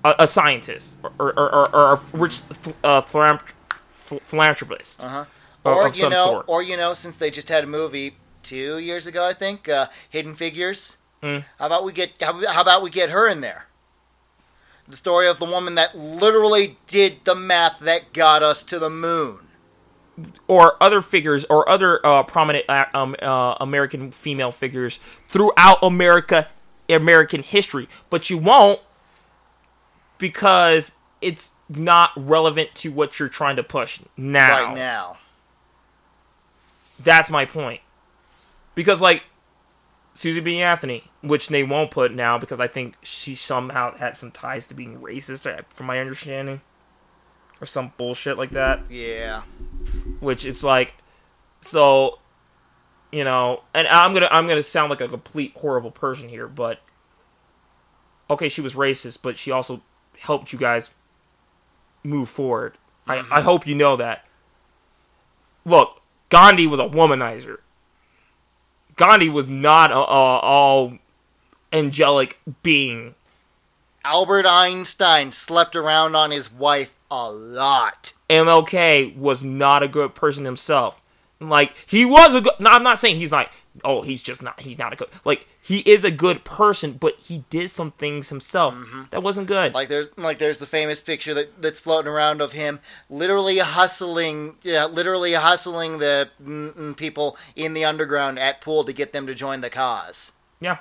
a, 0.03 0.15
a 0.19 0.27
scientist 0.27 0.97
or 1.03 1.11
or, 1.19 1.33
or, 1.37 1.75
or 1.75 1.93
a 1.93 1.99
rich 2.13 2.41
uh, 2.83 3.01
philanthrop- 3.01 4.21
philanthropist. 4.21 5.03
uh 5.03 5.07
huh. 5.09 5.25
Of- 5.65 5.77
Or 5.77 5.87
you 5.87 5.93
some 5.93 6.11
know, 6.11 6.25
sort. 6.25 6.45
or 6.47 6.61
you 6.61 6.77
know, 6.77 6.93
since 6.93 7.17
they 7.17 7.29
just 7.29 7.49
had 7.49 7.63
a 7.63 7.67
movie 7.67 8.15
two 8.43 8.77
years 8.77 9.07
ago, 9.07 9.25
I 9.25 9.33
think, 9.33 9.67
uh, 9.67 9.87
Hidden 10.09 10.35
Figures. 10.35 10.97
Mm. 11.23 11.43
How 11.59 11.65
about 11.65 11.83
we 11.83 11.91
get 11.93 12.21
how, 12.21 12.45
how 12.47 12.61
about 12.61 12.81
we 12.83 12.89
get 12.89 13.09
her 13.09 13.27
in 13.27 13.41
there? 13.41 13.65
The 14.87 14.95
story 14.95 15.27
of 15.27 15.39
the 15.39 15.45
woman 15.45 15.75
that 15.75 15.97
literally 15.97 16.77
did 16.87 17.25
the 17.25 17.35
math 17.35 17.79
that 17.79 18.13
got 18.13 18.43
us 18.43 18.63
to 18.63 18.79
the 18.79 18.89
moon. 18.89 19.46
Or 20.47 20.81
other 20.81 21.01
figures 21.01 21.45
or 21.45 21.67
other 21.69 22.05
uh, 22.05 22.23
prominent 22.23 22.65
uh, 22.69 22.85
um, 22.93 23.15
uh, 23.21 23.55
American 23.59 24.11
female 24.11 24.51
figures 24.51 24.99
throughout 25.27 25.77
America, 25.81 26.47
American 26.89 27.43
history, 27.43 27.87
but 28.09 28.29
you 28.29 28.37
won't 28.37 28.79
because 30.17 30.95
it's 31.21 31.55
not 31.69 32.11
relevant 32.15 32.73
to 32.75 32.91
what 32.91 33.19
you're 33.19 33.29
trying 33.29 33.55
to 33.55 33.63
push 33.63 34.01
now. 34.15 34.65
Right 34.65 34.75
now. 34.75 35.17
That's 36.99 37.29
my 37.29 37.45
point. 37.45 37.81
Because 38.75 39.01
like 39.01 39.23
Susie 40.13 40.41
B. 40.41 40.61
Anthony, 40.61 41.03
which 41.21 41.49
they 41.49 41.63
won't 41.63 41.91
put 41.91 42.13
now 42.13 42.39
because 42.39 42.59
I 42.59 42.67
think 42.67 42.95
she 43.03 43.35
somehow 43.35 43.95
had 43.97 44.17
some 44.17 44.31
ties 44.31 44.65
to 44.67 44.73
being 44.73 44.99
racist, 44.99 45.63
from 45.69 45.85
my 45.85 45.99
understanding, 45.99 46.61
or 47.61 47.65
some 47.65 47.93
bullshit 47.97 48.37
like 48.37 48.51
that. 48.51 48.81
Yeah. 48.89 49.43
Which 50.19 50.45
is 50.45 50.63
like, 50.63 50.95
so, 51.59 52.19
you 53.11 53.23
know, 53.23 53.63
and 53.73 53.87
I'm 53.87 54.13
gonna 54.13 54.29
I'm 54.31 54.47
gonna 54.47 54.63
sound 54.63 54.89
like 54.89 55.01
a 55.01 55.07
complete 55.07 55.53
horrible 55.55 55.91
person 55.91 56.29
here, 56.29 56.47
but 56.47 56.81
okay, 58.29 58.47
she 58.47 58.61
was 58.61 58.75
racist, 58.75 59.21
but 59.21 59.37
she 59.37 59.51
also 59.51 59.81
helped 60.19 60.51
you 60.51 60.59
guys 60.59 60.91
move 62.03 62.29
forward. 62.29 62.77
I, 63.07 63.17
mm-hmm. 63.17 63.33
I 63.33 63.41
hope 63.41 63.65
you 63.65 63.75
know 63.75 63.95
that. 63.95 64.25
Look, 65.65 66.01
Gandhi 66.29 66.67
was 66.67 66.79
a 66.79 66.83
womanizer. 66.83 67.59
Gandhi 68.95 69.29
was 69.29 69.47
not 69.47 69.91
a, 69.91 69.95
a 69.95 70.39
all 70.39 70.97
angelic 71.71 72.39
being. 72.63 73.15
Albert 74.03 74.45
Einstein 74.45 75.31
slept 75.31 75.75
around 75.75 76.15
on 76.15 76.31
his 76.31 76.51
wife 76.51 76.96
a 77.09 77.31
lot. 77.31 78.13
MLK 78.29 79.15
was 79.15 79.43
not 79.43 79.83
a 79.83 79.87
good 79.87 80.15
person 80.15 80.45
himself. 80.45 81.01
Like 81.39 81.75
he 81.85 82.03
was 82.03 82.33
a 82.33 82.41
good. 82.41 82.53
No, 82.59 82.71
I'm 82.71 82.83
not 82.83 82.99
saying 82.99 83.17
he's 83.17 83.31
like. 83.31 83.49
Oh, 83.83 84.01
he's 84.01 84.23
just 84.23 84.41
not. 84.41 84.61
He's 84.61 84.79
not 84.79 84.91
a 84.91 84.95
good. 84.95 85.09
Like 85.23 85.47
he 85.61 85.81
is 85.81 86.03
a 86.03 86.09
good 86.09 86.43
person, 86.43 86.93
but 86.93 87.19
he 87.19 87.43
did 87.51 87.69
some 87.69 87.91
things 87.91 88.29
himself 88.29 88.75
that 89.11 89.21
wasn't 89.21 89.47
good. 89.47 89.75
Like 89.75 89.87
there's 89.87 90.09
like 90.17 90.39
there's 90.39 90.57
the 90.57 90.65
famous 90.65 90.99
picture 90.99 91.35
that 91.35 91.61
that's 91.61 91.79
floating 91.79 92.11
around 92.11 92.41
of 92.41 92.53
him 92.53 92.79
literally 93.07 93.59
hustling, 93.59 94.55
yeah, 94.63 94.85
literally 94.85 95.33
hustling 95.33 95.99
the 95.99 96.29
mm, 96.43 96.73
mm, 96.73 96.97
people 96.97 97.37
in 97.55 97.75
the 97.75 97.85
underground 97.85 98.39
at 98.39 98.59
pool 98.59 98.83
to 98.85 98.91
get 98.91 99.13
them 99.13 99.27
to 99.27 99.35
join 99.35 99.61
the 99.61 99.69
cause. 99.69 100.31
yeah, 100.59 100.77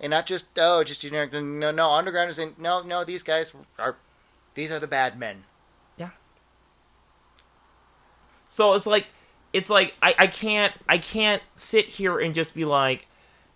And 0.00 0.10
not 0.10 0.26
just 0.26 0.48
oh, 0.58 0.82
just 0.82 1.02
generic. 1.02 1.32
No, 1.32 1.70
no, 1.70 1.92
underground 1.92 2.30
isn't. 2.30 2.58
No, 2.58 2.82
no, 2.82 3.04
these 3.04 3.22
guys 3.22 3.52
are. 3.78 3.96
These 4.60 4.72
are 4.72 4.78
the 4.78 4.86
bad 4.86 5.18
men. 5.18 5.44
Yeah. 5.96 6.10
So 8.46 8.74
it's 8.74 8.86
like 8.86 9.06
it's 9.54 9.70
like 9.70 9.94
I, 10.02 10.14
I 10.18 10.26
can't 10.26 10.74
I 10.86 10.98
can't 10.98 11.42
sit 11.54 11.86
here 11.86 12.18
and 12.18 12.34
just 12.34 12.54
be 12.54 12.66
like, 12.66 13.06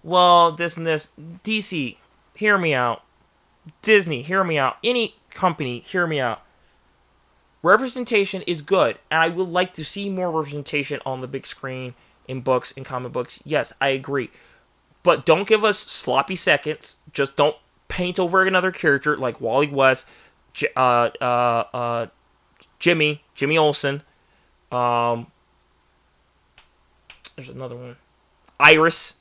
well, 0.02 0.50
this 0.50 0.78
and 0.78 0.86
this. 0.86 1.12
DC, 1.44 1.98
hear 2.34 2.56
me 2.56 2.72
out. 2.72 3.02
Disney, 3.82 4.22
hear 4.22 4.42
me 4.44 4.56
out. 4.56 4.78
Any 4.82 5.16
company, 5.28 5.80
hear 5.80 6.06
me 6.06 6.20
out. 6.20 6.40
Representation 7.62 8.40
is 8.46 8.62
good, 8.62 8.96
and 9.10 9.22
I 9.22 9.28
would 9.28 9.48
like 9.48 9.74
to 9.74 9.84
see 9.84 10.08
more 10.08 10.30
representation 10.30 11.00
on 11.04 11.20
the 11.20 11.28
big 11.28 11.44
screen 11.44 11.92
in 12.26 12.40
books 12.40 12.72
in 12.72 12.84
comic 12.84 13.12
books. 13.12 13.42
Yes, 13.44 13.74
I 13.78 13.88
agree. 13.88 14.30
But 15.02 15.26
don't 15.26 15.46
give 15.46 15.64
us 15.64 15.80
sloppy 15.80 16.34
seconds. 16.34 16.96
Just 17.12 17.36
don't 17.36 17.56
paint 17.88 18.18
over 18.18 18.44
another 18.44 18.72
character 18.72 19.16
like 19.16 19.40
Wally 19.40 19.68
West, 19.68 20.06
uh, 20.76 21.10
uh, 21.20 21.64
uh, 21.72 22.06
Jimmy, 22.78 23.24
Jimmy 23.34 23.56
Olsen. 23.58 24.02
Um, 24.70 25.28
there's 27.36 27.48
another 27.48 27.76
one. 27.76 27.96
Iris. 28.60 29.14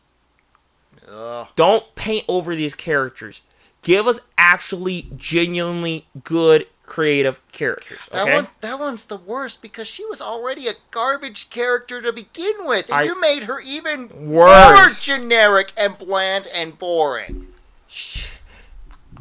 Ugh. 1.10 1.48
Don't 1.56 1.96
paint 1.96 2.26
over 2.28 2.56
these 2.56 2.76
characters. 2.76 3.42
Give 3.82 4.08
us 4.08 4.22
actually 4.38 5.12
genuinely 5.18 6.08
good 6.24 6.68
creative 6.86 7.42
characters. 7.52 7.98
That 8.12 8.26
one, 8.26 8.48
that 8.62 8.80
one's 8.80 9.06
the 9.06 9.18
worst 9.18 9.62
because 9.62 9.88
she 9.88 10.06
was 10.06 10.22
already 10.22 10.68
a 10.68 10.74
garbage 10.92 11.50
character 11.50 12.02
to 12.02 12.14
begin 12.14 12.54
with, 12.66 12.86
and 12.90 13.00
I- 13.00 13.04
you 13.04 13.20
made 13.20 13.44
her 13.44 13.60
even 13.60 14.30
Worse. 14.30 14.74
more 15.08 15.18
generic 15.18 15.72
and 15.76 15.98
bland 15.98 16.48
and 16.54 16.78
boring. 16.78 17.48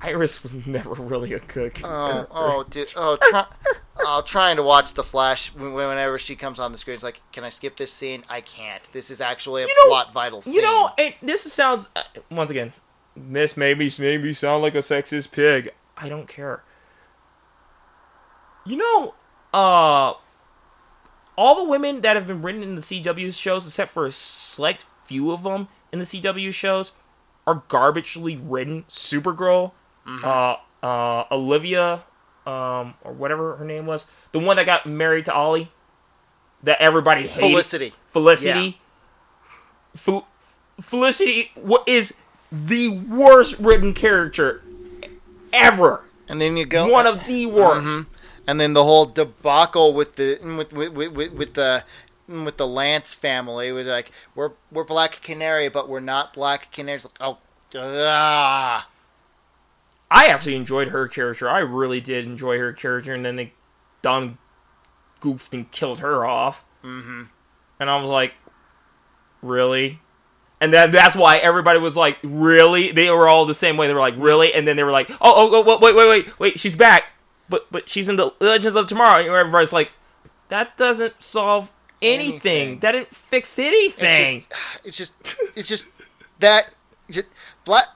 Iris 0.02 0.42
was 0.42 0.66
never 0.66 0.94
really 0.94 1.32
a 1.32 1.38
cook. 1.38 1.80
Oh, 1.84 2.26
oh, 2.30 2.64
dude, 2.68 2.92
oh, 2.96 3.16
try, 3.30 3.46
oh, 4.00 4.22
trying 4.22 4.56
to 4.56 4.62
watch 4.62 4.94
the 4.94 5.04
Flash 5.04 5.54
whenever 5.54 6.18
she 6.18 6.34
comes 6.34 6.58
on 6.58 6.72
the 6.72 6.78
screen. 6.78 6.94
It's 6.94 7.04
like, 7.04 7.22
can 7.32 7.44
I 7.44 7.50
skip 7.50 7.76
this 7.76 7.92
scene? 7.92 8.24
I 8.28 8.40
can't. 8.40 8.82
This 8.92 9.10
is 9.10 9.20
actually 9.20 9.62
a 9.62 9.66
You 9.66 9.74
know- 9.84 9.90
plot 9.90 10.12
vital 10.12 10.42
scene. 10.42 10.54
You 10.54 10.62
know, 10.62 10.90
and 10.98 11.14
this 11.22 11.42
sounds 11.52 11.88
uh, 11.94 12.02
once 12.30 12.50
again. 12.50 12.72
This 13.16 13.56
made 13.56 13.78
me 13.78 13.88
sound 14.32 14.62
like 14.62 14.74
a 14.74 14.78
sexist 14.78 15.30
pig. 15.30 15.70
I 15.96 16.08
don't 16.08 16.26
care. 16.26 16.64
You 18.64 18.76
know, 18.76 19.14
uh, 19.52 20.14
all 21.36 21.64
the 21.64 21.68
women 21.68 22.00
that 22.02 22.16
have 22.16 22.26
been 22.26 22.42
written 22.42 22.62
in 22.62 22.74
the 22.74 22.80
CW 22.80 23.38
shows, 23.38 23.66
except 23.66 23.90
for 23.90 24.06
a 24.06 24.12
select 24.12 24.82
few 24.82 25.30
of 25.32 25.42
them 25.42 25.68
in 25.92 25.98
the 25.98 26.04
CW 26.04 26.52
shows, 26.52 26.92
are 27.46 27.62
garbagely 27.68 28.40
written. 28.42 28.84
Supergirl, 28.88 29.72
uh, 30.06 30.56
uh, 30.82 31.24
Olivia, 31.30 32.02
um, 32.46 32.94
or 33.02 33.12
whatever 33.12 33.56
her 33.56 33.64
name 33.64 33.86
was, 33.86 34.06
the 34.32 34.38
one 34.38 34.56
that 34.56 34.66
got 34.66 34.86
married 34.86 35.26
to 35.26 35.34
Ollie, 35.34 35.70
that 36.62 36.80
everybody 36.80 37.22
hated. 37.22 37.40
Felicity. 37.50 37.94
Felicity. 38.08 38.80
Fel- 39.94 40.26
Felicity 40.80 41.50
what 41.60 41.86
is 41.88 42.14
the 42.50 42.88
worst 42.88 43.58
written 43.58 43.92
character 43.94 44.62
ever. 45.52 46.02
And 46.28 46.40
then 46.40 46.56
you 46.56 46.64
go 46.66 46.88
One 46.88 47.06
of 47.06 47.26
the 47.26 47.46
worst. 47.46 47.86
Mhm. 47.86 48.06
And 48.46 48.60
then 48.60 48.72
the 48.72 48.82
whole 48.84 49.06
debacle 49.06 49.92
with 49.94 50.14
the 50.16 50.38
with 50.42 50.72
with, 50.72 50.92
with, 50.92 51.12
with, 51.12 51.32
with 51.32 51.54
the 51.54 51.84
with 52.26 52.56
the 52.56 52.66
Lance 52.66 53.14
family 53.14 53.70
with 53.70 53.86
like 53.86 54.10
we're 54.34 54.52
we're 54.72 54.84
Black 54.84 55.20
Canary 55.22 55.68
but 55.68 55.88
we're 55.88 56.00
not 56.00 56.32
Black 56.32 56.70
Canaries. 56.72 57.04
Like, 57.04 57.18
oh, 57.20 57.38
ah. 57.76 58.88
I 60.12 60.26
actually 60.26 60.56
enjoyed 60.56 60.88
her 60.88 61.08
character. 61.08 61.48
I 61.48 61.60
really 61.60 62.00
did 62.00 62.26
enjoy 62.26 62.58
her 62.58 62.72
character, 62.72 63.14
and 63.14 63.24
then 63.24 63.36
they 63.36 63.54
done 64.02 64.38
goofed 65.20 65.54
and 65.54 65.70
killed 65.70 66.00
her 66.00 66.26
off. 66.26 66.64
Mm-hmm. 66.84 67.22
And 67.80 67.90
I 67.90 68.00
was 68.00 68.10
like, 68.10 68.34
really? 69.40 70.00
And 70.60 70.72
then 70.72 70.90
that's 70.90 71.16
why 71.16 71.38
everybody 71.38 71.78
was 71.78 71.96
like, 71.96 72.18
really? 72.22 72.92
They 72.92 73.10
were 73.10 73.28
all 73.28 73.46
the 73.46 73.54
same 73.54 73.76
way. 73.76 73.86
They 73.86 73.94
were 73.94 74.00
like, 74.00 74.14
really? 74.16 74.52
And 74.52 74.68
then 74.68 74.76
they 74.76 74.84
were 74.84 74.92
like, 74.92 75.10
oh, 75.10 75.16
oh, 75.20 75.50
oh 75.52 75.78
wait, 75.78 75.96
wait, 75.96 76.08
wait, 76.08 76.38
wait, 76.38 76.60
she's 76.60 76.76
back. 76.76 77.04
But 77.48 77.66
but 77.72 77.88
she's 77.88 78.08
in 78.08 78.16
the 78.16 78.32
Legends 78.40 78.76
of 78.76 78.86
Tomorrow. 78.86 79.20
And 79.20 79.28
everybody's 79.28 79.72
like, 79.72 79.92
that 80.48 80.76
doesn't 80.76 81.22
solve 81.22 81.72
anything. 82.00 82.32
Anything. 82.32 82.78
That 82.80 82.92
didn't 82.92 83.14
fix 83.14 83.58
anything. 83.58 84.44
It's 84.84 84.96
just 84.96 85.14
it's 85.24 85.36
just 85.36 85.56
it's 85.56 85.68
just 85.68 85.88
that 86.38 86.70
just, 87.10 87.28
Black 87.64 87.86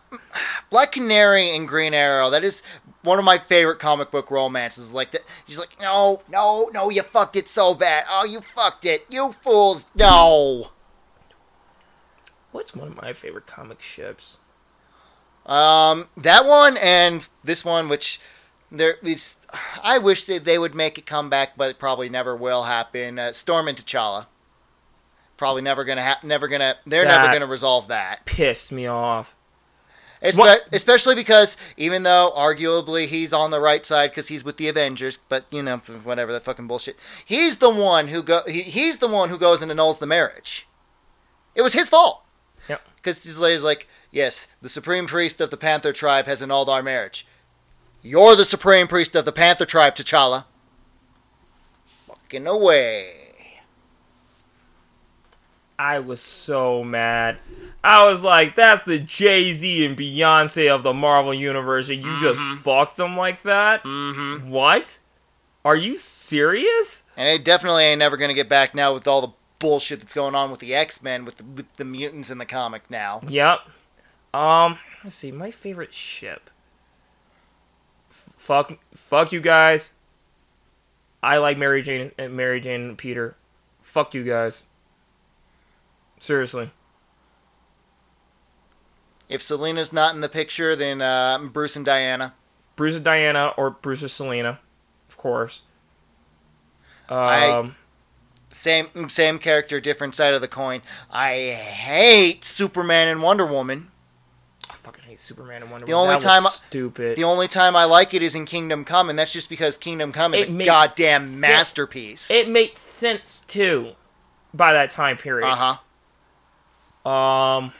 Black 0.70 0.92
Canary 0.92 1.54
and 1.54 1.66
Green 1.66 1.94
Arrow. 1.94 2.30
That 2.30 2.44
is 2.44 2.62
one 3.02 3.18
of 3.18 3.24
my 3.24 3.38
favorite 3.38 3.78
comic 3.78 4.10
book 4.10 4.30
romances. 4.30 4.92
Like 4.92 5.10
that, 5.12 5.22
she's 5.46 5.58
like, 5.58 5.76
no, 5.80 6.22
no, 6.28 6.70
no, 6.72 6.90
you 6.90 7.02
fucked 7.02 7.36
it 7.36 7.48
so 7.48 7.74
bad. 7.74 8.04
Oh, 8.08 8.24
you 8.24 8.40
fucked 8.40 8.84
it, 8.84 9.06
you 9.08 9.32
fools. 9.42 9.86
No. 9.94 10.70
What's 12.52 12.74
one 12.74 12.88
of 12.88 12.96
my 13.00 13.12
favorite 13.12 13.46
comic 13.46 13.82
ships? 13.82 14.38
Um, 15.44 16.08
that 16.16 16.44
one 16.46 16.76
and 16.76 17.26
this 17.44 17.64
one, 17.64 17.88
which 17.88 18.18
there 18.72 18.96
is, 19.02 19.36
I 19.82 19.98
wish 19.98 20.24
that 20.24 20.44
they 20.44 20.58
would 20.58 20.74
make 20.74 20.98
it 20.98 21.06
come 21.06 21.28
back, 21.30 21.50
but 21.56 21.70
it 21.70 21.78
probably 21.78 22.08
never 22.08 22.34
will 22.34 22.64
happen. 22.64 23.18
Uh, 23.18 23.32
Storm 23.32 23.68
and 23.68 23.76
T'Challa. 23.76 24.26
Probably 25.36 25.60
never 25.62 25.84
gonna 25.84 26.02
ha- 26.02 26.20
never 26.22 26.48
gonna. 26.48 26.76
They're 26.86 27.04
That- 27.04 27.20
never 27.20 27.32
gonna 27.34 27.46
resolve 27.46 27.88
that. 27.88 28.24
Pissed 28.24 28.72
me 28.72 28.86
off. 28.86 29.35
Espe- 30.22 30.60
Especially 30.72 31.14
because 31.14 31.56
even 31.76 32.02
though 32.02 32.32
arguably 32.36 33.06
he's 33.06 33.32
on 33.32 33.50
the 33.50 33.60
right 33.60 33.84
side 33.84 34.10
because 34.10 34.28
he's 34.28 34.44
with 34.44 34.56
the 34.56 34.68
Avengers, 34.68 35.18
but 35.28 35.44
you 35.50 35.62
know 35.62 35.78
whatever 36.04 36.32
that 36.32 36.44
fucking 36.44 36.66
bullshit. 36.66 36.96
He's 37.24 37.58
the 37.58 37.70
one 37.70 38.08
who 38.08 38.22
go. 38.22 38.42
He, 38.46 38.62
he's 38.62 38.98
the 38.98 39.08
one 39.08 39.28
who 39.28 39.38
goes 39.38 39.62
and 39.62 39.70
annuls 39.70 39.98
the 39.98 40.06
marriage. 40.06 40.66
It 41.54 41.62
was 41.62 41.72
his 41.72 41.88
fault. 41.88 42.22
Yep. 42.68 42.82
Because 42.96 43.24
his 43.24 43.38
lady's 43.38 43.62
like, 43.62 43.86
yes, 44.10 44.48
the 44.60 44.68
supreme 44.68 45.06
priest 45.06 45.40
of 45.40 45.50
the 45.50 45.56
Panther 45.56 45.92
tribe 45.92 46.26
has 46.26 46.42
annulled 46.42 46.68
our 46.68 46.82
marriage. 46.82 47.26
You're 48.02 48.36
the 48.36 48.44
supreme 48.44 48.86
priest 48.86 49.16
of 49.16 49.24
the 49.24 49.32
Panther 49.32 49.64
tribe, 49.64 49.94
T'Challa. 49.94 50.44
Fucking 52.06 52.46
away. 52.46 53.25
I 55.78 55.98
was 56.00 56.20
so 56.20 56.82
mad. 56.82 57.38
I 57.84 58.10
was 58.10 58.24
like, 58.24 58.56
that's 58.56 58.82
the 58.82 58.98
Jay 58.98 59.52
Z 59.52 59.86
and 59.86 59.96
Beyonce 59.96 60.74
of 60.74 60.82
the 60.82 60.94
Marvel 60.94 61.34
Universe, 61.34 61.88
and 61.88 62.02
you 62.02 62.20
just 62.20 62.40
fucked 62.60 62.96
them 62.96 63.16
like 63.16 63.42
that? 63.42 63.84
Mm-hmm. 63.84 64.50
What? 64.50 64.98
Are 65.64 65.76
you 65.76 65.96
serious? 65.96 67.02
And 67.16 67.28
it 67.28 67.44
definitely 67.44 67.84
ain't 67.84 67.98
never 67.98 68.16
gonna 68.16 68.34
get 68.34 68.48
back 68.48 68.74
now 68.74 68.94
with 68.94 69.06
all 69.06 69.20
the 69.20 69.32
bullshit 69.58 70.00
that's 70.00 70.14
going 70.14 70.34
on 70.34 70.50
with 70.50 70.60
the 70.60 70.74
X 70.74 71.02
Men 71.02 71.24
with 71.24 71.36
the, 71.36 71.44
with 71.44 71.76
the 71.76 71.84
mutants 71.84 72.30
in 72.30 72.38
the 72.38 72.46
comic 72.46 72.90
now. 72.90 73.20
Yep. 73.26 73.60
Um, 74.32 74.78
let's 75.02 75.16
see. 75.16 75.32
My 75.32 75.50
favorite 75.50 75.94
ship. 75.94 76.50
F- 78.10 78.30
fuck, 78.36 78.78
fuck 78.94 79.32
you 79.32 79.40
guys. 79.40 79.90
I 81.22 81.38
like 81.38 81.58
Mary 81.58 81.82
Jane 81.82 82.12
and 82.18 82.34
Mary 82.36 82.60
Jane 82.60 82.82
and 82.82 82.98
Peter. 82.98 83.36
Fuck 83.80 84.14
you 84.14 84.24
guys. 84.24 84.66
Seriously. 86.18 86.70
If 89.28 89.42
Selena's 89.42 89.92
not 89.92 90.14
in 90.14 90.20
the 90.20 90.28
picture, 90.28 90.76
then 90.76 91.02
uh, 91.02 91.38
Bruce 91.38 91.76
and 91.76 91.84
Diana. 91.84 92.34
Bruce 92.76 92.94
and 92.96 93.04
Diana 93.04 93.52
or 93.56 93.70
Bruce 93.70 94.02
and 94.02 94.10
Selena, 94.10 94.60
of 95.08 95.16
course. 95.16 95.62
I- 97.08 97.48
Um, 97.50 97.76
Same 98.52 99.08
same 99.10 99.38
character, 99.38 99.80
different 99.80 100.14
side 100.14 100.32
of 100.32 100.40
the 100.40 100.48
coin. 100.48 100.80
I 101.10 101.50
hate 101.50 102.44
Superman 102.44 103.08
and 103.08 103.22
Wonder 103.22 103.44
Woman. 103.44 103.90
I 104.70 104.74
fucking 104.74 105.04
hate 105.04 105.20
Superman 105.20 105.60
and 105.62 105.70
Wonder 105.70 105.86
The 105.86 105.92
Woman. 105.92 106.10
only 106.14 106.14
That 106.20 106.26
time 106.28 106.46
I- 106.46 106.50
stupid. 106.50 107.16
The 107.16 107.24
only 107.24 107.48
time 107.48 107.76
I 107.76 107.84
like 107.84 108.14
it 108.14 108.22
is 108.22 108.34
in 108.34 108.46
Kingdom 108.46 108.84
Come, 108.84 109.10
and 109.10 109.18
that's 109.18 109.32
just 109.32 109.48
because 109.50 109.76
Kingdom 109.76 110.10
Come 110.12 110.32
is 110.34 110.42
It 110.42 110.48
a 110.50 110.64
goddamn 110.64 111.22
sense. 111.22 111.40
masterpiece. 111.40 112.30
it 112.30 112.48
made 112.48 112.78
sense 112.78 113.40
too, 113.40 113.92
by 114.54 114.72
that 114.72 114.88
time 114.90 115.16
period. 115.18 115.46
uh 115.48 115.54
huh. 115.54 115.76
Um, 117.06 117.72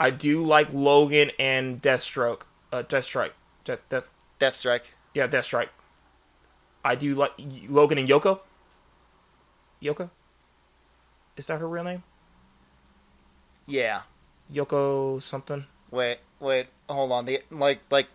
I 0.00 0.10
do 0.10 0.44
like 0.44 0.68
Logan 0.72 1.30
and 1.38 1.80
Deathstroke. 1.82 2.42
Uh, 2.72 2.82
Deathstrike. 2.82 3.32
Death, 3.64 3.80
Death, 3.88 4.12
Deathstrike. 4.40 4.84
yeah, 5.14 5.26
Deathstrike. 5.28 5.68
I 6.84 6.94
do 6.94 7.14
like 7.14 7.32
Logan 7.68 7.98
and 7.98 8.08
Yoko. 8.08 8.40
Yoko. 9.82 10.10
Is 11.36 11.46
that 11.48 11.60
her 11.60 11.68
real 11.68 11.84
name? 11.84 12.02
Yeah. 13.66 14.02
Yoko 14.52 15.20
something. 15.22 15.66
Wait, 15.90 16.18
wait, 16.40 16.66
hold 16.88 17.12
on. 17.12 17.26
The 17.26 17.42
like 17.50 17.80
like 17.90 18.06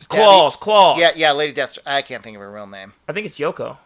Stabby- 0.00 0.08
Claws, 0.16 0.56
claws. 0.56 0.98
Yeah, 0.98 1.10
yeah, 1.16 1.32
Lady 1.32 1.52
Deathstrike. 1.58 1.82
I 1.86 2.02
can't 2.02 2.22
think 2.22 2.36
of 2.36 2.42
her 2.42 2.50
real 2.50 2.66
name. 2.66 2.92
I 3.08 3.12
think 3.12 3.26
it's 3.26 3.38
Yoko. 3.38 3.78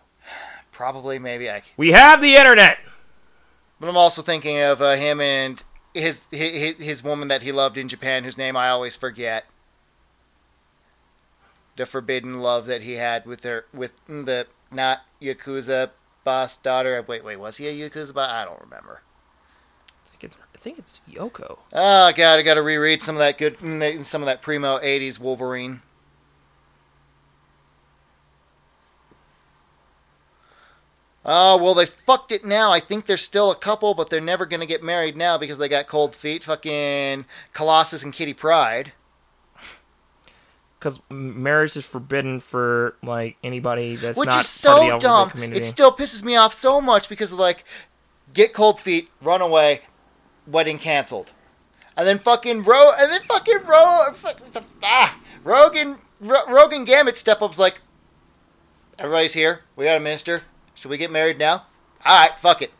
Probably, 0.72 1.18
maybe 1.18 1.50
I. 1.50 1.62
We 1.76 1.92
have 1.92 2.20
the 2.22 2.34
internet. 2.36 2.78
But 3.80 3.88
I'm 3.88 3.96
also 3.96 4.22
thinking 4.22 4.58
of 4.60 4.82
uh, 4.82 4.96
him 4.96 5.20
and 5.20 5.62
his, 5.94 6.26
his 6.30 6.76
his 6.78 7.04
woman 7.04 7.28
that 7.28 7.42
he 7.42 7.52
loved 7.52 7.78
in 7.78 7.88
Japan, 7.88 8.24
whose 8.24 8.38
name 8.38 8.56
I 8.56 8.68
always 8.68 8.96
forget. 8.96 9.46
The 11.76 11.86
forbidden 11.86 12.40
love 12.40 12.66
that 12.66 12.82
he 12.82 12.94
had 12.94 13.24
with 13.24 13.44
her, 13.44 13.66
with 13.72 13.92
the 14.08 14.46
not 14.70 15.02
yakuza 15.22 15.90
boss 16.24 16.56
daughter. 16.56 17.04
Wait, 17.06 17.24
wait, 17.24 17.36
was 17.36 17.58
he 17.58 17.68
a 17.68 17.72
yakuza 17.90 18.14
boss? 18.14 18.30
I 18.30 18.44
don't 18.44 18.60
remember. 18.60 19.02
I 20.06 20.10
think 20.10 20.24
it's 20.24 20.36
I 20.54 20.58
think 20.58 20.78
it's 20.78 21.00
Yoko. 21.08 21.58
Oh 21.72 22.12
god, 22.12 22.38
I 22.38 22.42
got 22.42 22.54
to 22.54 22.62
reread 22.62 23.02
some 23.02 23.14
of 23.14 23.20
that 23.20 23.38
good, 23.38 23.58
mm, 23.60 24.04
some 24.04 24.22
of 24.22 24.26
that 24.26 24.42
primo 24.42 24.78
'80s 24.78 25.20
Wolverine. 25.20 25.82
Oh 31.24 31.56
well, 31.56 31.74
they 31.74 31.86
fucked 31.86 32.32
it 32.32 32.44
now. 32.44 32.72
I 32.72 32.80
think 32.80 33.06
they're 33.06 33.16
still 33.16 33.50
a 33.50 33.56
couple, 33.56 33.94
but 33.94 34.08
they're 34.10 34.20
never 34.20 34.46
gonna 34.46 34.66
get 34.66 34.82
married 34.82 35.16
now 35.16 35.36
because 35.36 35.58
they 35.58 35.68
got 35.68 35.86
cold 35.86 36.14
feet. 36.14 36.44
Fucking 36.44 37.26
Colossus 37.52 38.02
and 38.02 38.12
Kitty 38.12 38.34
Pryde. 38.34 38.92
Because 40.78 41.00
marriage 41.10 41.76
is 41.76 41.84
forbidden 41.84 42.38
for 42.38 42.94
like 43.02 43.36
anybody 43.42 43.96
that's 43.96 44.16
which 44.16 44.28
not 44.28 44.40
is 44.42 44.62
part 44.64 44.78
of 44.78 44.86
the 44.86 45.00
so 45.00 45.08
dumb. 45.08 45.30
community. 45.30 45.60
It 45.60 45.64
still 45.64 45.90
pisses 45.90 46.22
me 46.22 46.36
off 46.36 46.54
so 46.54 46.80
much 46.80 47.08
because 47.08 47.32
of 47.32 47.38
like, 47.40 47.64
get 48.32 48.52
cold 48.52 48.80
feet, 48.80 49.10
run 49.20 49.40
away, 49.42 49.80
wedding 50.46 50.78
canceled, 50.78 51.32
and 51.96 52.06
then 52.06 52.20
fucking 52.20 52.62
Ro, 52.62 52.92
and 52.96 53.10
then 53.10 53.22
fucking 53.22 53.58
Ro, 53.66 54.12
fuck, 54.14 54.40
ah, 54.84 55.18
Rogan, 55.42 55.98
Ro, 56.20 56.46
Rogan 56.48 56.84
Gambit 56.84 57.16
step 57.16 57.42
up's 57.42 57.58
like, 57.58 57.80
everybody's 59.00 59.34
here, 59.34 59.64
we 59.74 59.84
got 59.84 59.96
a 59.96 60.00
minister, 60.00 60.42
should 60.78 60.90
we 60.90 60.96
get 60.96 61.10
married 61.10 61.38
now? 61.38 61.66
All 62.06 62.20
right, 62.28 62.38
fuck 62.38 62.62
it. 62.62 62.72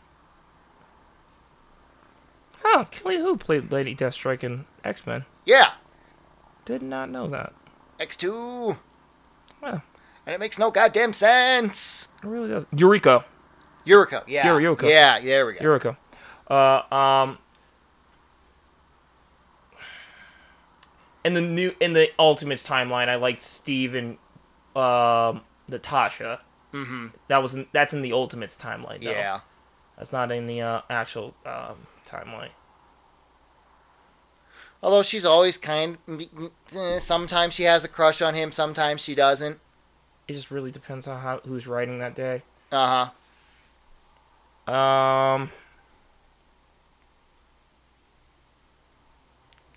Oh, 2.63 2.85
Kelly 2.91 3.17
Hu 3.17 3.35
played 3.35 3.71
Lady 3.71 3.93
Deathstrike 3.95 4.43
in 4.43 4.65
X 4.83 5.05
Men. 5.05 5.25
Yeah, 5.45 5.71
Did 6.65 6.81
not 6.81 7.09
know 7.09 7.27
that. 7.27 7.53
X 7.99 8.15
two, 8.15 8.77
Well, 9.61 9.83
and 10.25 10.33
it 10.35 10.39
makes 10.39 10.57
no 10.57 10.71
goddamn 10.71 11.11
sense. 11.13 12.07
it 12.23 12.27
really 12.27 12.49
does. 12.49 12.65
Yuriko. 12.65 13.23
Yuriko, 13.85 14.23
yeah, 14.27 14.45
Yuriko. 14.45 14.89
Yeah, 14.89 15.19
there 15.19 15.45
we 15.45 15.53
go. 15.53 15.59
Yuriko. 15.59 15.97
Uh, 16.49 16.95
um. 16.95 17.37
In 21.25 21.33
the 21.33 21.41
new, 21.41 21.73
in 21.81 21.91
the 21.93 22.09
Ultimates 22.17 22.67
timeline, 22.67 23.09
I 23.09 23.15
liked 23.15 23.41
Steve 23.41 23.93
and 23.93 24.17
um, 24.75 25.41
Natasha. 25.67 26.41
Mm-hmm. 26.73 27.07
That 27.27 27.41
was 27.41 27.53
in, 27.55 27.67
that's 27.71 27.93
in 27.93 28.01
the 28.01 28.13
Ultimates 28.13 28.55
timeline. 28.57 29.03
Though. 29.03 29.11
Yeah. 29.11 29.41
that's 29.97 30.11
not 30.13 30.31
in 30.31 30.47
the 30.47 30.61
uh, 30.61 30.81
actual 30.89 31.33
um, 31.45 31.87
timeline. 32.05 32.49
Although 34.81 35.03
she's 35.03 35.25
always 35.25 35.57
kind. 35.57 35.97
eh, 36.73 36.99
Sometimes 36.99 37.53
she 37.53 37.63
has 37.63 37.83
a 37.83 37.87
crush 37.89 38.21
on 38.21 38.33
him. 38.33 38.51
Sometimes 38.51 39.01
she 39.01 39.13
doesn't. 39.13 39.59
It 40.27 40.33
just 40.33 40.51
really 40.51 40.71
depends 40.71 41.07
on 41.07 41.19
how 41.21 41.41
who's 41.45 41.67
writing 41.67 41.99
that 41.99 42.15
day. 42.15 42.43
Uh 42.71 43.09
huh. 44.65 44.71
Um, 44.71 45.49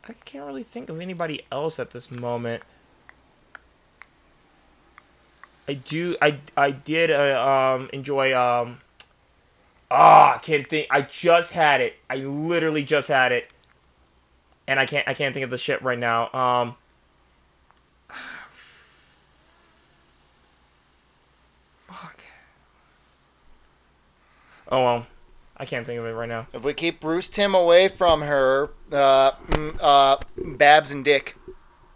I 0.07 0.13
can't 0.25 0.45
really 0.47 0.63
think 0.63 0.89
of 0.91 1.01
anybody 1.01 1.43
else 1.51 1.81
at 1.81 1.93
this 1.93 2.11
moment. 2.11 2.63
I 5.73 5.77
do. 5.77 6.17
I 6.21 6.39
I 6.55 6.71
did 6.71 7.11
uh, 7.11 7.41
um 7.43 7.89
enjoy 7.95 8.37
um. 8.39 8.77
Ah, 9.91 10.35
I 10.35 10.39
can't 10.39 10.69
think. 10.69 10.87
I 10.91 11.01
just 11.01 11.53
had 11.53 11.81
it. 11.81 11.97
I 12.11 12.17
literally 12.17 12.85
just 12.85 13.09
had 13.09 13.33
it, 13.33 13.49
and 14.67 14.79
I 14.79 14.85
can't. 14.85 15.09
I 15.09 15.15
can't 15.15 15.33
think 15.33 15.45
of 15.45 15.49
the 15.51 15.57
shit 15.57 15.81
right 15.81 15.99
now. 15.99 16.31
Um. 16.35 16.77
Fuck. 21.75 22.21
Oh 24.71 24.83
well, 24.83 25.07
I 25.57 25.65
can't 25.65 25.87
think 25.87 25.99
of 25.99 26.05
it 26.07 26.11
right 26.11 26.29
now. 26.29 26.49
If 26.53 26.65
we 26.65 26.75
keep 26.75 27.01
Bruce 27.01 27.29
Timm 27.31 27.55
away 27.55 27.89
from 27.89 28.21
her, 28.23 28.71
uh, 28.91 29.33
mm, 29.49 29.79
uh, 29.81 30.19
Babs 30.37 30.93
and 30.93 31.03
Dick, 31.03 31.37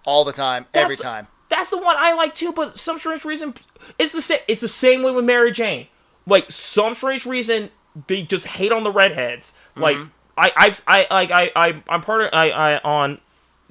all 0.06 0.24
the 0.24 0.32
time, 0.32 0.64
That's 0.72 0.84
every 0.84 0.96
the- 0.96 1.02
time. 1.02 1.26
That's 1.48 1.70
the 1.70 1.78
one 1.78 1.96
I 1.98 2.14
like 2.14 2.34
too, 2.34 2.52
but 2.52 2.78
some 2.78 2.98
strange 2.98 3.24
reason 3.24 3.54
it's 3.98 4.12
the 4.12 4.20
same. 4.20 4.40
It's 4.48 4.60
the 4.60 4.68
same 4.68 5.02
way 5.02 5.12
with 5.12 5.24
Mary 5.24 5.52
Jane. 5.52 5.86
Like 6.26 6.50
some 6.50 6.94
strange 6.94 7.24
reason 7.24 7.70
they 8.08 8.22
just 8.22 8.46
hate 8.46 8.72
on 8.72 8.84
the 8.84 8.90
redheads. 8.90 9.54
Like 9.74 9.96
I, 10.36 10.52
I've, 10.56 10.82
I, 10.86 11.06
like 11.10 11.30
I, 11.30 11.50
I, 11.56 11.82
I'm 11.88 12.00
part 12.02 12.22
of 12.22 12.30
I, 12.32 12.50
I 12.50 12.78
on 12.78 13.20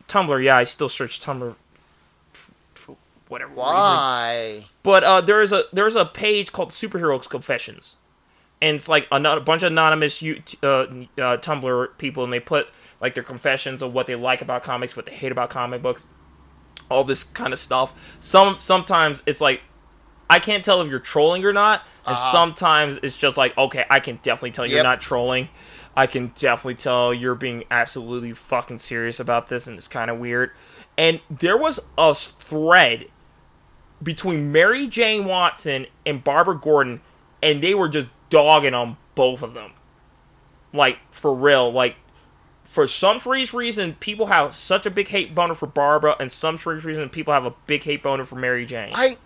Tumblr. 0.08 0.44
Yeah, 0.44 0.58
I 0.58 0.64
still 0.64 0.90
search 0.90 1.20
Tumblr 1.20 1.56
f- 2.34 2.52
for 2.74 2.96
whatever 3.28 3.52
reason. 3.52 3.64
Why? 3.64 4.66
But 4.84 5.04
uh, 5.04 5.22
there's 5.22 5.52
a 5.52 5.66
there's 5.74 5.96
a 5.96 6.06
page 6.06 6.52
called 6.52 6.70
Superheroes 6.70 7.30
Confessions, 7.30 7.98
and 8.62 8.78
it's 8.78 8.88
like 8.88 9.08
a, 9.12 9.22
a 9.22 9.40
bunch 9.42 9.64
of 9.64 9.72
anonymous 9.72 10.22
you 10.22 10.42
uh, 10.64 10.68
uh, 10.68 11.38
Tumblr 11.38 11.98
people, 11.98 12.24
and 12.24 12.34
they 12.34 12.40
put 12.40 12.68
like 13.02 13.14
their 13.14 13.24
confessions 13.24 13.82
of 13.82 13.94
what 13.94 14.08
they 14.08 14.16
like 14.16 14.42
about 14.42 14.64
comics, 14.64 14.96
what 14.96 15.06
they 15.06 15.14
hate 15.14 15.32
about 15.32 15.50
comic 15.50 15.82
books, 15.82 16.08
all 16.90 17.04
this 17.04 17.24
kind 17.24 17.54
of 17.54 17.60
stuff. 17.60 17.94
Some 18.20 18.56
sometimes 18.58 19.24
it's 19.26 19.42
like 19.42 19.62
I 20.30 20.40
can't 20.40 20.64
tell 20.64 20.82
if 20.82 20.90
you're 20.90 21.00
trolling 21.00 21.46
or 21.46 21.54
not, 21.54 21.82
and 22.06 22.16
Uh-huh. 22.16 22.32
sometimes 22.32 22.98
it's 23.04 23.18
just 23.18 23.38
like 23.38 23.58
okay, 23.58 23.86
I 23.90 24.00
can 24.00 24.18
definitely 24.24 24.52
tell 24.52 24.66
you're 24.66 24.78
Yep. 24.78 24.84
not 24.84 25.02
trolling. 25.02 25.50
I 25.98 26.08
can 26.08 26.28
definitely 26.36 26.76
tell 26.76 27.14
you're 27.14 27.36
being 27.36 27.64
absolutely 27.72 28.34
fucking 28.34 28.80
serious 28.80 29.20
about 29.20 29.48
this, 29.48 29.66
and 29.68 29.78
it's 29.78 29.88
kind 29.88 30.12
of 30.12 30.18
weird. 30.18 30.52
And 30.98 31.22
there 31.30 31.58
was 31.58 31.80
a 31.98 32.14
thread 32.14 33.06
between 34.04 34.52
Mary 34.52 34.88
Jane 34.88 35.24
Watson 35.26 35.86
and 36.06 36.22
Barbara 36.24 36.58
Gordon, 36.60 37.02
and 37.42 37.62
they 37.62 37.74
were 37.74 37.88
just 37.88 38.10
dogging 38.30 38.74
on 38.74 38.98
both 39.16 39.42
of 39.42 39.54
them. 39.54 39.72
Like, 40.74 40.98
for 41.12 41.34
real. 41.34 41.72
Like, 41.72 41.96
for 42.66 42.88
some 42.88 43.20
strange 43.20 43.54
reason, 43.54 43.94
people 44.00 44.26
have 44.26 44.54
such 44.54 44.86
a 44.86 44.90
big 44.90 45.08
hate 45.08 45.34
boner 45.34 45.54
for 45.56 45.68
Barbara, 45.68 46.16
and 46.20 46.32
some 46.32 46.58
strange 46.58 46.84
reason, 46.84 47.08
people 47.10 47.34
have 47.34 47.46
a 47.46 47.54
big 47.68 47.84
hate 47.84 48.04
boner 48.04 48.26
for 48.26 48.36
Mary 48.36 48.66
Jane. 48.66 48.92
I, 48.94 49.18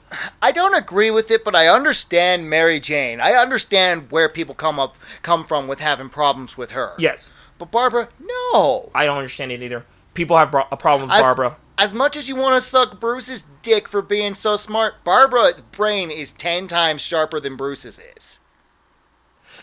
I 0.42 0.52
don't 0.52 0.76
agree 0.76 1.10
with 1.10 1.32
it, 1.32 1.44
but 1.44 1.56
I 1.56 1.68
understand 1.68 2.50
Mary 2.50 2.80
Jane. 2.80 3.20
I 3.20 3.32
understand 3.34 4.12
where 4.12 4.30
people 4.30 4.54
come 4.56 4.80
up 4.80 4.96
come 5.24 5.44
from 5.46 5.68
with 5.68 5.80
having 5.80 6.10
problems 6.10 6.58
with 6.58 6.72
her. 6.72 6.94
yes, 7.00 7.32
But 7.58 7.72
Barbara, 7.72 8.10
no. 8.20 8.92
I 8.94 9.06
don't 9.06 9.18
understand 9.18 9.52
it 9.52 9.62
either. 9.64 9.86
People 10.14 10.38
have 10.38 10.52
bro- 10.52 10.68
a 10.72 10.78
problem 10.78 11.10
with 11.10 11.18
As- 11.18 11.22
Barbara. 11.24 11.58
as 11.78 11.94
much 11.94 12.18
as 12.18 12.28
you 12.28 12.36
want 12.36 12.56
to 12.56 12.62
suck 12.62 13.00
Bruce's 13.00 13.46
dick 13.62 13.88
for 13.88 14.02
being 14.02 14.36
so 14.36 14.58
smart, 14.58 15.04
Barbara's 15.04 15.62
brain 15.62 16.12
is 16.12 16.32
ten 16.32 16.68
times 16.68 17.02
sharper 17.02 17.40
than 17.40 17.56
Bruce's 17.56 18.00
is. 18.18 18.39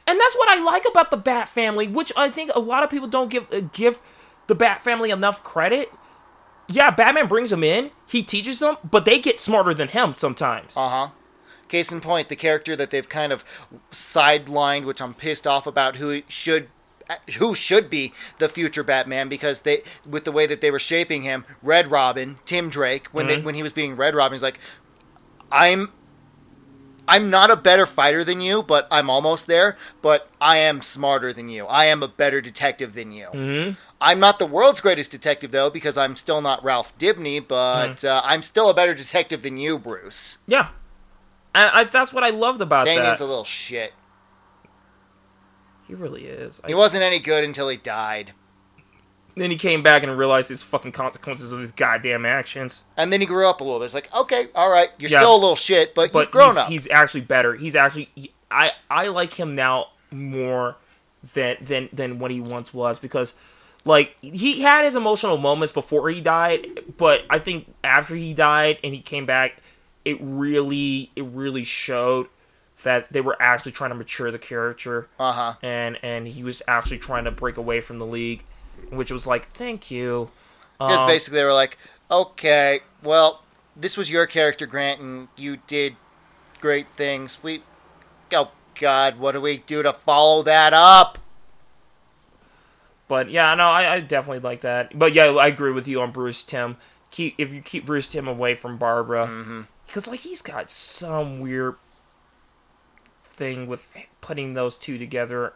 And 0.06 0.20
that's 0.20 0.36
what 0.36 0.48
I 0.48 0.62
like 0.62 0.84
about 0.88 1.10
the 1.10 1.16
Bat 1.16 1.48
family, 1.48 1.88
which 1.88 2.12
I 2.16 2.28
think 2.28 2.50
a 2.54 2.60
lot 2.60 2.84
of 2.84 2.90
people 2.90 3.08
don't 3.08 3.30
give 3.30 3.52
uh, 3.52 3.60
give 3.72 4.00
the 4.46 4.54
Bat 4.54 4.82
family 4.82 5.10
enough 5.10 5.42
credit. 5.42 5.92
Yeah, 6.68 6.90
Batman 6.90 7.28
brings 7.28 7.50
them 7.50 7.62
in, 7.62 7.90
he 8.06 8.22
teaches 8.22 8.58
them, 8.58 8.76
but 8.88 9.04
they 9.04 9.20
get 9.20 9.38
smarter 9.38 9.72
than 9.72 9.88
him 9.88 10.14
sometimes. 10.14 10.76
Uh 10.76 10.88
huh. 10.88 11.08
Case 11.68 11.90
in 11.90 12.00
point, 12.00 12.28
the 12.28 12.36
character 12.36 12.76
that 12.76 12.90
they've 12.90 13.08
kind 13.08 13.32
of 13.32 13.44
sidelined, 13.90 14.84
which 14.84 15.02
I'm 15.02 15.14
pissed 15.14 15.46
off 15.46 15.66
about, 15.66 15.96
who 15.96 16.22
should 16.28 16.68
who 17.38 17.54
should 17.54 17.88
be 17.88 18.12
the 18.38 18.48
future 18.48 18.82
Batman 18.82 19.28
because 19.28 19.60
they 19.60 19.82
with 20.08 20.24
the 20.24 20.32
way 20.32 20.46
that 20.46 20.60
they 20.60 20.70
were 20.70 20.78
shaping 20.78 21.22
him, 21.22 21.44
Red 21.62 21.90
Robin, 21.90 22.38
Tim 22.44 22.68
Drake, 22.68 23.08
when 23.08 23.26
they 23.26 23.40
when 23.40 23.54
he 23.54 23.62
was 23.62 23.72
being 23.72 23.96
Red 23.96 24.14
Robin, 24.14 24.34
he's 24.34 24.42
like, 24.42 24.58
I'm 25.50 25.92
I'm 27.08 27.30
not 27.30 27.50
a 27.50 27.56
better 27.56 27.86
fighter 27.86 28.24
than 28.24 28.40
you, 28.40 28.62
but 28.62 28.86
I'm 28.90 29.08
almost 29.10 29.46
there. 29.46 29.76
But 30.02 30.28
I 30.40 30.56
am 30.58 30.82
smarter 30.82 31.32
than 31.32 31.48
you. 31.48 31.66
I 31.66 31.84
am 31.86 32.02
a 32.02 32.08
better 32.08 32.40
detective 32.40 32.94
than 32.94 33.12
you. 33.12 33.26
hmm 33.26 33.70
I'm 33.98 34.20
not 34.20 34.38
the 34.38 34.46
world's 34.46 34.82
greatest 34.82 35.10
detective 35.10 35.52
though, 35.52 35.70
because 35.70 35.96
I'm 35.96 36.16
still 36.16 36.42
not 36.42 36.62
Ralph 36.62 36.96
Dibny. 36.98 37.40
But 37.46 38.04
uh, 38.04 38.20
I'm 38.24 38.42
still 38.42 38.68
a 38.68 38.74
better 38.74 38.92
detective 38.94 39.42
than 39.42 39.56
you, 39.56 39.78
Bruce. 39.78 40.38
Yeah. 40.46 40.68
And 41.54 41.70
I, 41.72 41.84
that's 41.84 42.12
what 42.12 42.22
I 42.22 42.28
loved 42.30 42.60
about 42.60 42.84
Damian's 42.84 43.20
that. 43.20 43.24
a 43.24 43.28
little 43.28 43.44
shit. 43.44 43.92
he 45.86 45.94
really 45.94 46.26
is. 46.26 46.60
I- 46.64 46.68
He 46.68 46.74
wasn't 46.74 47.02
any 47.04 47.18
good 47.18 47.44
until 47.44 47.68
he 47.68 47.76
died. 47.78 48.32
Then 49.36 49.50
he 49.50 49.56
came 49.56 49.82
back 49.82 50.02
and 50.02 50.16
realized 50.16 50.48
his 50.48 50.62
fucking 50.62 50.92
consequences 50.92 51.52
of 51.52 51.60
his 51.60 51.70
goddamn 51.72 52.24
actions. 52.26 52.84
And 52.96 53.12
then 53.12 53.20
he 53.20 53.26
grew 53.26 53.46
up 53.48 53.60
a 53.60 53.64
little 53.64 53.78
bit. 53.78 53.84
It's 53.86 53.94
like, 53.94 54.12
okay, 54.14 54.48
all 54.54 54.70
right, 54.70 54.90
you're 54.98 55.10
Yeah. 55.10 55.18
still 55.18 55.34
a 55.34 55.36
little 55.38 55.56
shit, 55.56 55.94
but, 55.94 56.10
But 56.12 56.20
you've 56.20 56.30
grown 56.30 56.48
he's, 56.50 56.56
up. 56.56 56.68
he's 56.68 56.90
actually 56.90 57.20
better. 57.22 57.54
He's 57.54 57.76
actually 57.76 58.08
he- 58.14 58.32
I 58.50 58.72
I 58.90 59.08
like 59.08 59.34
him 59.34 59.54
now 59.54 59.88
more 60.10 60.76
than 61.34 61.56
than 61.60 61.88
than 61.92 62.18
what 62.18 62.30
he 62.30 62.40
once 62.40 62.72
was 62.72 62.98
because 62.98 63.34
like 63.84 64.16
he 64.22 64.62
had 64.62 64.84
his 64.84 64.94
emotional 64.96 65.36
moments 65.36 65.72
before 65.72 66.08
he 66.10 66.20
died, 66.20 66.66
but 66.96 67.22
I 67.28 67.38
think 67.38 67.74
after 67.84 68.14
he 68.14 68.32
died 68.32 68.78
and 68.84 68.94
he 68.94 69.00
came 69.00 69.26
back, 69.26 69.58
it 70.04 70.16
really 70.20 71.10
it 71.16 71.24
really 71.24 71.64
showed 71.64 72.28
that 72.84 73.12
they 73.12 73.20
were 73.20 73.36
actually 73.40 73.72
trying 73.72 73.90
to 73.90 73.96
mature 73.96 74.30
the 74.30 74.38
character 74.38 75.08
Uh 75.18 75.32
huh. 75.32 75.54
and 75.62 75.98
and 76.02 76.28
he 76.28 76.42
was 76.44 76.62
actually 76.68 76.98
trying 76.98 77.24
to 77.24 77.30
break 77.32 77.56
away 77.56 77.80
from 77.80 77.98
the 77.98 78.06
league, 78.06 78.44
which 78.90 79.10
was 79.10 79.26
like 79.26 79.50
thank 79.52 79.90
you. 79.90 80.30
Because 80.78 81.00
Um, 81.00 81.06
basically 81.06 81.38
they 81.38 81.44
were 81.44 81.52
like, 81.54 81.78
okay, 82.10 82.80
well, 83.02 83.42
this 83.74 83.96
was 83.96 84.10
your 84.10 84.26
character, 84.26 84.66
Grant, 84.66 85.00
and 85.00 85.28
you 85.36 85.58
did 85.66 85.96
great 86.60 86.86
things. 86.96 87.42
We, 87.42 87.62
oh 88.32 88.50
God, 88.78 89.18
what 89.18 89.32
do 89.32 89.40
we 89.40 89.58
do 89.58 89.82
to 89.82 89.92
follow 89.92 90.42
that 90.42 90.72
up? 90.74 91.18
But 93.08 93.30
yeah, 93.30 93.54
no, 93.54 93.68
I, 93.68 93.94
I 93.94 94.00
definitely 94.00 94.40
like 94.40 94.60
that. 94.62 94.98
But 94.98 95.14
yeah, 95.14 95.26
I 95.26 95.46
agree 95.46 95.72
with 95.72 95.86
you 95.86 96.00
on 96.00 96.10
Bruce 96.10 96.42
Timm. 96.44 96.76
Keep 97.10 97.36
if 97.38 97.52
you 97.52 97.60
keep 97.62 97.86
Bruce 97.86 98.06
Timm 98.06 98.26
away 98.28 98.54
from 98.54 98.76
Barbara, 98.76 99.26
Mm-hmm. 99.28 99.60
because 99.86 100.08
like 100.08 100.20
he's 100.20 100.42
got 100.42 100.68
some 100.70 101.38
weird 101.40 101.76
thing 103.24 103.66
with 103.66 103.96
putting 104.20 104.54
those 104.54 104.76
two 104.76 104.98
together, 104.98 105.54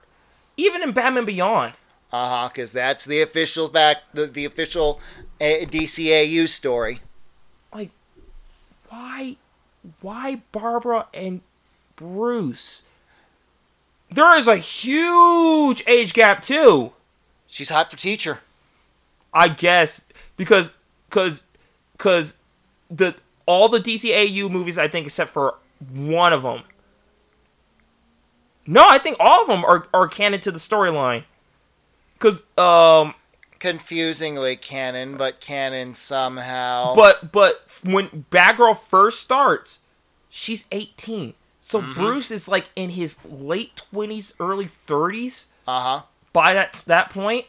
even 0.56 0.82
in 0.82 0.92
Batman 0.92 1.24
Beyond. 1.24 1.74
Uh 2.12 2.28
huh. 2.28 2.49
Because 2.49 2.73
that's 2.73 3.05
the 3.05 3.20
official 3.20 3.69
back, 3.69 3.99
the 4.12 4.27
the 4.27 4.45
official 4.45 5.01
uh, 5.41 5.45
DCAU 5.45 6.49
story. 6.49 7.01
Like, 7.73 7.91
why, 8.89 9.37
why 10.01 10.43
Barbara 10.53 11.07
and 11.15 11.41
Bruce? 11.97 12.82
There 14.11 14.37
is 14.37 14.49
a 14.49 14.57
huge 14.57 15.85
age 15.87 16.12
gap 16.12 16.43
too. 16.43 16.93
She's 17.47 17.69
hot 17.69 17.91
for 17.91 17.97
teacher. 17.97 18.41
I 19.32 19.49
guess 19.49 20.05
because 20.37 20.74
because 21.09 21.45
because 21.93 22.37
the 22.91 23.15
all 23.47 23.69
the 23.69 23.78
DCAU 23.78 24.51
movies 24.51 24.78
I 24.78 24.89
think 24.89 25.07
except 25.07 25.31
for 25.31 25.55
one 25.93 26.32
of 26.32 26.43
them. 26.43 26.62
No, 28.66 28.85
I 28.89 28.99
think 28.99 29.16
all 29.20 29.43
of 29.43 29.47
them 29.47 29.65
are 29.65 29.87
are 29.95 30.09
canon 30.09 30.41
to 30.41 30.51
the 30.51 30.59
storyline. 30.59 31.24
Cause 32.20 32.42
um, 32.56 33.14
Confusingly 33.59 34.56
canon, 34.56 35.16
but 35.16 35.40
canon 35.40 35.94
somehow. 35.94 36.94
but 36.94 37.32
but 37.32 37.80
when 37.84 38.26
Batgirl 38.30 38.78
first 38.78 39.20
starts, 39.20 39.80
she's 40.28 40.66
eighteen. 40.70 41.34
So 41.59 41.82
Bruce 41.82 42.30
is 42.30 42.48
like 42.48 42.70
in 42.74 42.90
his 42.90 43.22
late 43.24 43.76
twenties, 43.76 44.32
early 44.40 44.66
thirties. 44.66 45.48
uh 45.68 45.80
huh. 45.80 46.02
by 46.32 46.55
that 46.55 46.82
that 46.86 47.10
point, 47.10 47.47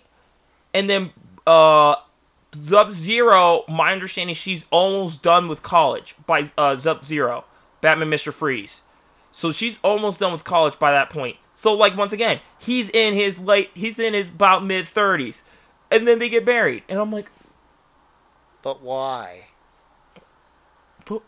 and 0.73 0.89
then 0.89 1.11
uh, 1.47 1.95
Sub 2.51 2.91
Zero. 2.91 3.63
My 3.69 3.93
understanding, 3.93 4.35
she's 4.35 4.65
almost 4.69 5.23
done 5.23 5.47
with 5.47 5.63
college 5.63 6.15
by 6.27 6.49
uh, 6.57 6.75
Sub 6.75 7.05
Zero, 7.05 7.45
Batman 7.79 8.09
Mister 8.09 8.33
Freeze. 8.33 8.81
So 9.31 9.53
she's 9.53 9.79
almost 9.81 10.19
done 10.19 10.33
with 10.33 10.43
college 10.43 10.77
by 10.77 10.91
that 10.91 11.09
point. 11.09 11.37
So 11.61 11.75
like 11.75 11.95
once 11.95 12.11
again, 12.11 12.39
he's 12.57 12.89
in 12.89 13.13
his 13.13 13.37
late, 13.37 13.69
he's 13.75 13.99
in 13.99 14.15
his 14.15 14.29
about 14.29 14.65
mid 14.65 14.87
thirties, 14.87 15.43
and 15.91 16.07
then 16.07 16.17
they 16.17 16.27
get 16.27 16.43
married, 16.43 16.81
and 16.89 16.97
I'm 16.97 17.11
like, 17.11 17.29
But 18.63 18.81
why? 18.81 19.45
but, 21.05 21.21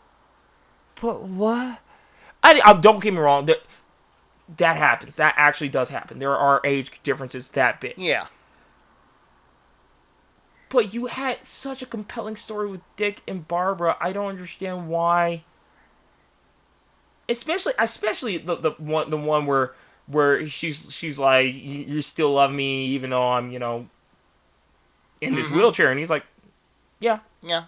but 1.00 1.22
what? 1.22 1.78
I, 2.42 2.60
I 2.64 2.72
um, 2.72 2.80
don't 2.80 3.00
get 3.00 3.12
me 3.12 3.20
wrong. 3.20 3.46
That 3.46 3.62
that 4.56 4.76
happens. 4.76 5.14
That 5.14 5.34
actually 5.36 5.68
does 5.68 5.90
happen. 5.90 6.18
There 6.18 6.36
are 6.36 6.60
age 6.64 7.00
differences 7.04 7.50
that 7.50 7.80
big. 7.80 7.94
Yeah. 7.96 8.26
But 10.68 10.92
you 10.92 11.06
had 11.06 11.44
such 11.44 11.80
a 11.80 11.86
compelling 11.86 12.34
story 12.34 12.68
with 12.68 12.80
Dick 12.96 13.22
and 13.28 13.46
Barbara. 13.46 13.96
I 14.00 14.12
don't 14.12 14.30
understand 14.30 14.88
why. 14.88 15.44
Especially, 17.28 17.74
especially 17.78 18.36
the 18.38 18.56
the 18.56 18.70
one 18.72 19.10
the 19.10 19.16
one 19.16 19.46
where 19.46 19.74
where 20.06 20.46
she's 20.46 20.92
she's 20.92 21.18
like, 21.18 21.46
you, 21.46 21.84
you 21.86 22.02
still 22.02 22.32
love 22.32 22.50
me 22.52 22.86
even 22.86 23.10
though 23.10 23.32
I'm 23.32 23.50
you 23.50 23.58
know 23.58 23.88
in 25.20 25.34
this 25.34 25.50
wheelchair, 25.50 25.90
and 25.90 25.98
he's 25.98 26.10
like, 26.10 26.24
yeah, 27.00 27.20
Yeah. 27.42 27.64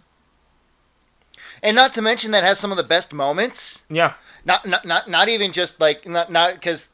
And 1.62 1.74
not 1.74 1.92
to 1.94 2.02
mention 2.02 2.30
that 2.32 2.42
has 2.44 2.58
some 2.58 2.70
of 2.70 2.76
the 2.76 2.82
best 2.84 3.12
moments. 3.14 3.84
yeah, 3.88 4.14
Not 4.44 4.66
not 4.66 4.84
not, 4.84 5.08
not 5.08 5.28
even 5.28 5.52
just 5.52 5.80
like 5.80 6.06
not 6.06 6.30
not 6.30 6.54
because 6.54 6.90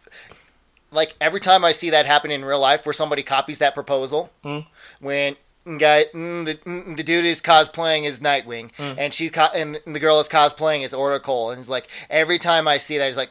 like 0.93 1.15
every 1.21 1.41
time 1.41 1.65
I 1.65 1.73
see 1.73 1.91
that 1.91 2.07
happen 2.07 2.31
in 2.31 2.45
real 2.45 2.61
life 2.61 2.85
where 2.87 2.93
somebody 2.93 3.23
copies 3.23 3.59
that 3.59 3.75
proposal 3.75 4.31
Mm. 4.45 4.67
when 5.01 5.37
guy 5.79 6.07
mm, 6.13 6.45
the 6.45 6.55
mm, 6.67 6.97
the 6.97 7.03
dude 7.03 7.25
is 7.25 7.41
cosplaying 7.41 8.07
as 8.07 8.21
Nightwing 8.21 8.71
and 8.79 9.15
she's 9.15 9.31
co- 9.31 9.49
and 9.55 9.81
the 9.87 10.01
girl 10.01 10.19
is 10.21 10.29
cosplaying 10.29 10.85
as 10.85 10.93
Oracle 10.93 11.51
and 11.51 11.61
it's 11.61 11.69
like 11.69 11.89
every 12.11 12.39
time 12.39 12.67
I 12.69 12.79
see 12.79 12.99
that 12.99 13.09
it's 13.09 13.17
like 13.17 13.31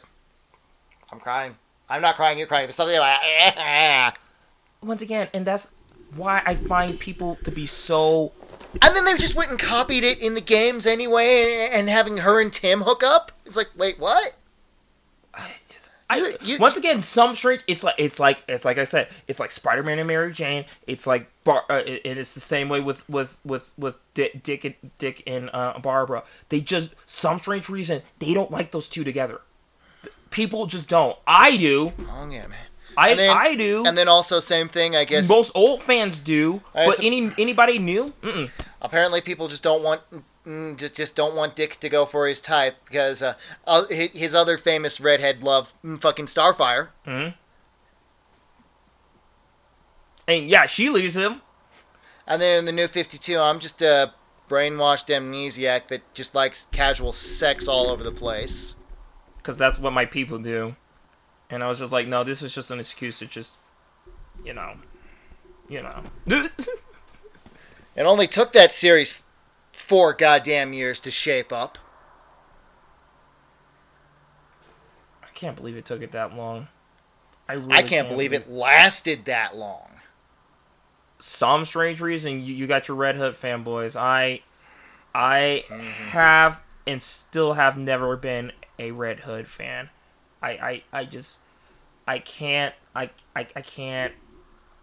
I'm 1.11 1.19
crying. 1.19 1.57
I'm 1.91 2.01
not 2.01 2.15
crying. 2.15 2.37
You're 2.37 2.47
crying. 2.47 2.65
There's 2.65 2.75
something 2.75 2.97
like 2.97 4.15
once 4.81 5.01
again, 5.01 5.27
and 5.33 5.45
that's 5.45 5.67
why 6.15 6.41
I 6.45 6.55
find 6.55 6.99
people 6.99 7.37
to 7.43 7.51
be 7.51 7.65
so 7.65 8.33
and 8.81 8.95
then 8.95 9.05
they 9.05 9.17
just 9.17 9.35
went 9.35 9.49
and 9.49 9.59
copied 9.59 10.03
it 10.03 10.19
in 10.19 10.33
the 10.33 10.41
games 10.41 10.85
anyway 10.85 11.67
and, 11.67 11.73
and 11.73 11.89
having 11.89 12.17
her 12.17 12.41
and 12.41 12.51
Tim 12.51 12.81
hook 12.81 13.03
up. 13.03 13.31
It's 13.45 13.57
like 13.57 13.69
wait 13.77 13.99
what? 13.99 14.35
I 15.33 15.51
just, 15.69 15.89
I, 16.09 16.35
you- 16.41 16.57
once 16.57 16.77
again, 16.77 17.01
some 17.01 17.35
strange. 17.35 17.63
It's 17.67 17.83
like 17.83 17.95
it's 17.97 18.19
like 18.19 18.43
it's 18.47 18.65
like 18.65 18.77
I 18.77 18.83
said. 18.83 19.09
It's 19.27 19.39
like 19.39 19.51
Spider 19.51 19.83
Man 19.83 19.99
and 19.99 20.07
Mary 20.07 20.31
Jane. 20.33 20.65
It's 20.87 21.05
like 21.07 21.29
Bar. 21.43 21.63
Uh, 21.69 21.81
and 22.05 22.19
it's 22.19 22.33
the 22.33 22.39
same 22.41 22.69
way 22.69 22.79
with 22.81 23.07
with 23.09 23.37
with 23.45 23.71
with 23.77 23.97
Dick, 24.13 24.43
Dick 24.43 24.63
and 24.65 24.75
Dick 24.97 25.23
and 25.25 25.49
uh, 25.53 25.79
Barbara. 25.79 26.23
They 26.49 26.59
just 26.61 26.95
some 27.05 27.39
strange 27.39 27.69
reason 27.69 28.01
they 28.19 28.33
don't 28.33 28.51
like 28.51 28.71
those 28.71 28.89
two 28.89 29.03
together. 29.03 29.41
People 30.31 30.65
just 30.65 30.87
don't. 30.87 31.17
I 31.27 31.55
do. 31.57 31.93
Oh 32.09 32.27
yeah, 32.31 32.47
man. 32.47 32.57
I 32.97 33.13
then- 33.13 33.37
I 33.37 33.55
do. 33.55 33.83
And 33.85 33.97
then 33.97 34.07
also 34.07 34.39
same 34.39 34.67
thing, 34.67 34.95
I 34.95 35.05
guess. 35.05 35.29
Most 35.29 35.51
old 35.55 35.81
fans 35.81 36.19
do, 36.19 36.61
I 36.73 36.85
but 36.87 37.03
any 37.03 37.31
anybody 37.37 37.77
new? 37.79 38.13
Mm-mm. 38.21 38.49
Apparently, 38.81 39.21
people 39.21 39.47
just 39.47 39.61
don't 39.63 39.83
want 39.83 40.01
mm, 40.45 40.75
just 40.77 40.95
just 40.95 41.15
don't 41.15 41.35
want 41.35 41.55
Dick 41.55 41.79
to 41.81 41.89
go 41.89 42.05
for 42.05 42.27
his 42.27 42.41
type 42.41 42.77
because 42.85 43.21
uh, 43.21 43.35
uh, 43.67 43.85
his 43.89 44.33
other 44.33 44.57
famous 44.57 44.99
redhead 44.99 45.43
love, 45.43 45.73
mm, 45.83 46.01
fucking 46.01 46.25
Starfire. 46.25 46.89
And 47.05 47.33
yeah, 50.47 50.65
she 50.65 50.89
leaves 50.89 51.15
him. 51.17 51.41
And 52.27 52.41
then 52.41 52.59
in 52.59 52.65
the 52.65 52.71
new 52.71 52.87
Fifty 52.87 53.17
Two, 53.17 53.37
I'm 53.39 53.59
just 53.59 53.81
a 53.81 54.13
brainwashed 54.49 55.07
amnesiac 55.07 55.87
that 55.87 56.01
just 56.13 56.35
likes 56.35 56.67
casual 56.71 57.13
sex 57.13 57.67
all 57.67 57.87
over 57.87 58.03
the 58.03 58.11
place. 58.11 58.75
Because 59.41 59.57
that's 59.57 59.79
what 59.79 59.93
my 59.93 60.05
people 60.05 60.37
do. 60.39 60.75
And 61.49 61.63
I 61.63 61.67
was 61.67 61.79
just 61.79 61.93
like, 61.93 62.07
no, 62.07 62.23
this 62.23 62.41
is 62.41 62.53
just 62.53 62.71
an 62.71 62.79
excuse 62.79 63.19
to 63.19 63.25
just, 63.25 63.57
you 64.43 64.53
know, 64.53 64.75
you 65.69 65.81
know. 65.83 66.03
It 67.95 68.03
only 68.03 68.27
took 68.27 68.53
that 68.53 68.71
series 68.71 69.23
four 69.73 70.13
goddamn 70.13 70.73
years 70.73 70.99
to 71.01 71.11
shape 71.11 71.51
up. 71.51 71.77
I 75.23 75.27
can't 75.33 75.55
believe 75.55 75.75
it 75.77 75.85
took 75.85 76.01
it 76.01 76.11
that 76.11 76.35
long. 76.35 76.67
I 77.47 77.53
really 77.53 77.73
I 77.73 77.81
can't 77.83 78.07
believe 78.09 78.33
it 78.33 78.49
lasted 78.49 79.25
that 79.25 79.55
long. 79.55 79.89
Some 81.19 81.65
strange 81.65 82.01
reason 82.01 82.41
you, 82.43 82.53
you 82.53 82.67
got 82.67 82.87
your 82.87 82.97
Red 82.97 83.15
Hood 83.15 83.33
fanboys. 83.35 83.95
I 83.99 84.41
I 85.13 85.65
Mm-hmm. 85.69 86.07
have 86.09 86.63
and 86.87 87.01
still 87.01 87.53
have 87.53 87.77
never 87.77 88.15
been 88.17 88.51
a 88.81 88.91
Red 88.91 89.21
Hood 89.21 89.47
fan. 89.47 89.89
I 90.41 90.49
I, 90.49 90.83
I 90.91 91.05
just 91.05 91.41
I 92.07 92.19
can't 92.19 92.73
I 92.95 93.11
I, 93.35 93.47
I 93.55 93.61
can't 93.61 94.13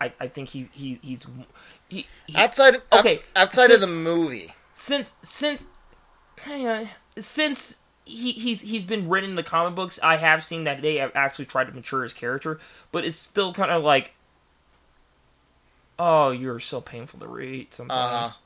I, 0.00 0.12
I 0.20 0.28
think 0.28 0.50
he, 0.50 0.68
he 0.72 1.00
he's 1.02 1.26
he, 1.88 2.06
he, 2.26 2.36
Outside, 2.36 2.76
Okay, 2.92 3.20
outside 3.34 3.70
of 3.70 3.80
the 3.80 3.86
movie, 3.86 4.52
since 4.72 5.16
since 5.22 5.66
hang 6.42 6.66
on, 6.68 6.88
since 7.16 7.82
he 8.04 8.30
he's 8.32 8.60
he's 8.60 8.84
been 8.84 9.08
written 9.08 9.30
in 9.30 9.36
the 9.36 9.42
comic 9.42 9.74
books, 9.74 9.98
I 10.02 10.16
have 10.16 10.42
seen 10.42 10.64
that 10.64 10.82
they 10.82 10.96
have 10.96 11.10
actually 11.14 11.46
tried 11.46 11.66
to 11.66 11.72
mature 11.72 12.04
his 12.04 12.12
character, 12.12 12.60
but 12.92 13.04
it's 13.04 13.16
still 13.16 13.52
kind 13.52 13.70
of 13.72 13.82
like, 13.82 14.14
oh, 15.98 16.30
you're 16.30 16.60
so 16.60 16.80
painful 16.80 17.18
to 17.20 17.26
read 17.26 17.74
sometimes. 17.74 18.30
Uh-huh. 18.30 18.36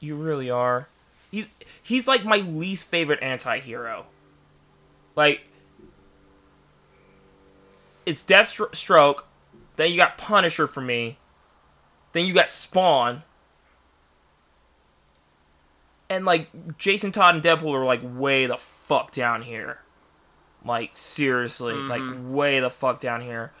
You 0.00 0.16
really 0.16 0.50
are. 0.50 0.88
He's 1.32 1.48
he's 1.82 2.06
like 2.06 2.24
my 2.24 2.36
least 2.36 2.86
favorite 2.86 3.20
anti-hero. 3.22 4.06
Like 5.16 5.40
it's 8.06 8.22
Deathstroke, 8.22 9.22
then 9.76 9.90
you 9.90 9.96
got 9.96 10.18
Punisher 10.18 10.66
for 10.66 10.82
me, 10.82 11.18
then 12.12 12.26
you 12.26 12.34
got 12.34 12.48
Spawn, 12.50 13.22
and 16.10 16.26
like 16.26 16.76
Jason 16.76 17.12
Todd 17.12 17.34
and 17.34 17.42
Deadpool 17.42 17.72
are 17.72 17.84
like 17.84 18.02
way 18.04 18.46
the 18.46 18.58
fuck 18.58 19.10
down 19.10 19.42
here. 19.42 19.80
Like 20.64 20.90
seriously, 20.92 21.74
like 21.74 22.02
way 22.22 22.60
the 22.60 22.70
fuck 22.70 23.00
down 23.00 23.22
here. 23.22 23.52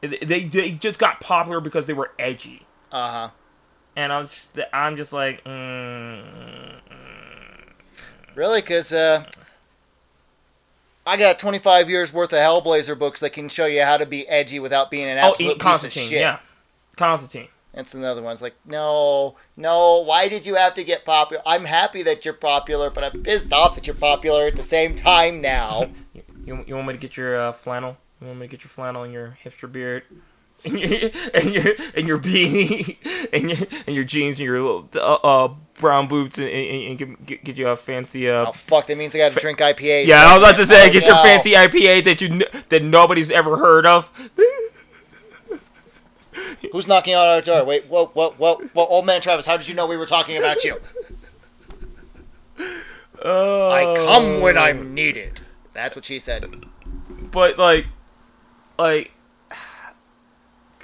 They 0.00 0.44
they 0.44 0.70
just 0.70 0.98
got 0.98 1.20
popular 1.20 1.60
because 1.60 1.84
they 1.84 1.92
were 1.92 2.12
edgy, 2.18 2.66
uh 2.90 3.10
huh. 3.10 3.30
and 3.94 4.12
I'm 4.12 4.26
just 4.26 4.58
I'm 4.72 4.96
just 4.96 5.12
like, 5.12 5.44
mm, 5.44 6.80
Really? 8.40 8.62
Because 8.62 8.90
uh, 8.90 9.24
I 11.06 11.18
got 11.18 11.38
25 11.38 11.90
years 11.90 12.10
worth 12.10 12.32
of 12.32 12.38
Hellblazer 12.38 12.98
books 12.98 13.20
that 13.20 13.34
can 13.34 13.50
show 13.50 13.66
you 13.66 13.82
how 13.82 13.98
to 13.98 14.06
be 14.06 14.26
edgy 14.28 14.58
without 14.58 14.90
being 14.90 15.06
an 15.08 15.18
oh, 15.18 15.28
absolute 15.28 15.50
piece 15.50 15.56
of 15.56 15.60
Constantine, 15.60 16.08
shit. 16.08 16.20
yeah, 16.20 16.38
Constantine. 16.96 17.48
That's 17.74 17.94
another 17.94 18.22
one. 18.22 18.32
It's 18.32 18.40
like, 18.40 18.54
no, 18.64 19.36
no, 19.58 20.00
why 20.00 20.28
did 20.28 20.46
you 20.46 20.54
have 20.54 20.72
to 20.76 20.84
get 20.84 21.04
popular? 21.04 21.42
I'm 21.44 21.66
happy 21.66 22.02
that 22.04 22.24
you're 22.24 22.32
popular, 22.32 22.88
but 22.88 23.04
I'm 23.04 23.22
pissed 23.22 23.52
off 23.52 23.74
that 23.74 23.86
you're 23.86 23.94
popular 23.94 24.46
at 24.46 24.56
the 24.56 24.62
same 24.62 24.94
time 24.94 25.42
now. 25.42 25.90
You, 26.14 26.22
you, 26.46 26.64
you 26.66 26.74
want 26.76 26.86
me 26.86 26.94
to 26.94 26.98
get 26.98 27.18
your 27.18 27.38
uh, 27.38 27.52
flannel? 27.52 27.98
You 28.22 28.28
want 28.28 28.40
me 28.40 28.46
to 28.46 28.50
get 28.50 28.64
your 28.64 28.70
flannel 28.70 29.02
and 29.02 29.12
your 29.12 29.36
hipster 29.44 29.70
beard? 29.70 30.04
And 30.64 30.78
your, 30.82 31.10
and 31.34 31.54
your 31.54 31.74
and 31.96 32.08
your 32.08 32.18
beanie 32.18 32.96
and 33.32 33.50
your 33.50 33.68
and 33.86 33.96
your 33.96 34.04
jeans 34.04 34.36
and 34.36 34.44
your 34.44 34.60
little 34.60 34.88
uh, 34.94 35.14
uh 35.14 35.48
brown 35.78 36.08
boots 36.08 36.36
and, 36.36 36.48
and, 36.48 37.00
and 37.00 37.26
get, 37.26 37.42
get 37.44 37.56
you 37.56 37.68
a 37.68 37.76
fancy 37.76 38.28
uh 38.28 38.46
oh, 38.48 38.52
fuck, 38.52 38.86
that 38.86 38.98
means 38.98 39.14
I 39.14 39.18
gotta 39.18 39.40
drink 39.40 39.58
IPA. 39.58 40.06
yeah 40.06 40.26
I 40.26 40.36
was 40.36 40.46
about 40.46 40.58
to 40.58 40.66
say 40.66 40.88
Oh, 40.88 40.92
get 40.92 41.06
your 41.06 41.16
fancy 41.16 41.52
IPA 41.52 42.04
that 42.04 42.20
you 42.20 42.40
that 42.68 42.82
nobody's 42.82 43.30
ever 43.30 43.56
heard 43.56 43.86
of. 43.86 44.10
Who's 46.72 46.86
knocking 46.86 47.14
on 47.14 47.26
our 47.26 47.40
door? 47.40 47.64
Wait, 47.64 47.86
whoa, 47.86 48.04
whoa, 48.06 48.32
whoa, 48.32 48.56
whoa, 48.56 48.84
old 48.84 49.06
man 49.06 49.22
Travis, 49.22 49.46
how 49.46 49.56
did 49.56 49.66
you 49.66 49.74
know 49.74 49.86
we 49.86 49.96
were 49.96 50.04
talking 50.04 50.36
about 50.36 50.62
you? 50.62 50.78
Oh, 53.22 53.70
I 53.70 53.94
come 53.96 54.40
when 54.40 54.58
I'm 54.58 54.94
needed. 54.94 55.40
That's 55.72 55.96
what 55.96 56.04
she 56.04 56.18
said. 56.18 56.44
but 57.30 57.58
like 57.58 57.86
like 58.78 59.12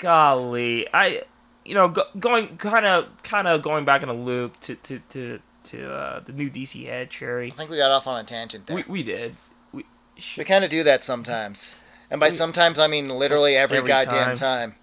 golly 0.00 0.86
i 0.94 1.22
you 1.64 1.74
know 1.74 1.88
go, 1.88 2.02
going 2.18 2.56
kind 2.56 2.86
of 2.86 3.08
kind 3.22 3.48
of 3.48 3.62
going 3.62 3.84
back 3.84 4.02
in 4.02 4.08
a 4.08 4.12
loop 4.14 4.58
to 4.60 4.74
to 4.76 5.00
to 5.08 5.40
to 5.64 5.92
uh, 5.92 6.20
the 6.20 6.32
new 6.32 6.48
dc 6.48 6.84
head 6.86 7.10
cherry 7.10 7.48
I 7.50 7.54
think 7.54 7.70
we 7.70 7.76
got 7.76 7.90
off 7.90 8.06
on 8.06 8.20
a 8.20 8.24
tangent 8.24 8.66
there. 8.66 8.76
we, 8.76 8.82
We, 8.84 8.88
we 8.92 9.02
did 9.02 9.36
we 9.72 9.84
sh- 10.16 10.38
kind 10.46 10.64
of 10.64 10.70
do 10.70 10.82
that 10.84 11.02
sometimes. 11.04 11.76
And 12.08 12.20
by 12.20 12.28
sometimes, 12.28 12.78
I 12.78 12.86
mean 12.86 13.08
literally 13.08 13.56
every, 13.56 13.78
Every 13.78 13.88
goddamn 13.88 14.36
time. 14.36 14.70
time. 14.70 14.74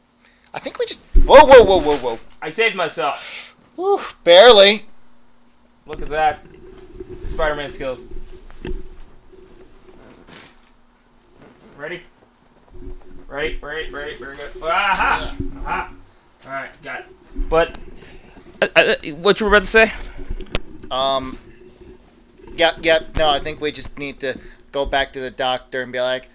I 0.54 0.60
think 0.60 0.78
we 0.78 0.86
just. 0.86 1.00
Whoa, 1.26 1.46
whoa, 1.46 1.64
whoa, 1.64 1.80
whoa, 1.80 1.96
whoa. 1.96 2.20
i 2.42 2.50
saved 2.50 2.76
myself 2.76 3.56
Whew, 3.78 4.02
barely. 4.26 4.88
look 5.86 6.02
at 6.02 6.10
that 6.10 6.46
spider-man 7.24 7.70
skills 7.70 8.04
ready 11.78 12.02
ready 13.34 13.58
right. 13.62 13.92
ready 13.92 14.16
very 14.16 14.36
good 14.36 14.64
aha 14.64 15.36
aha 15.66 15.94
all 16.46 16.52
right 16.52 16.84
got 16.84 17.00
it 17.02 17.06
but 17.50 17.78
uh, 18.62 18.68
uh, 18.76 18.96
what 19.16 19.40
you 19.40 19.46
were 19.46 19.52
about 19.52 19.62
to 19.64 19.68
say 19.68 19.92
Um. 20.92 21.40
Yep, 22.56 22.86
yep. 22.86 23.18
No, 23.18 23.30
I 23.30 23.40
think 23.40 23.60
we 23.60 23.72
just 23.72 23.98
need 23.98 24.20
to 24.20 24.38
go 24.72 24.86
back 24.86 25.12
to 25.14 25.20
the 25.20 25.32
doctor 25.32 25.82
and 25.82 25.92
be 25.92 26.00
like, 26.00 26.30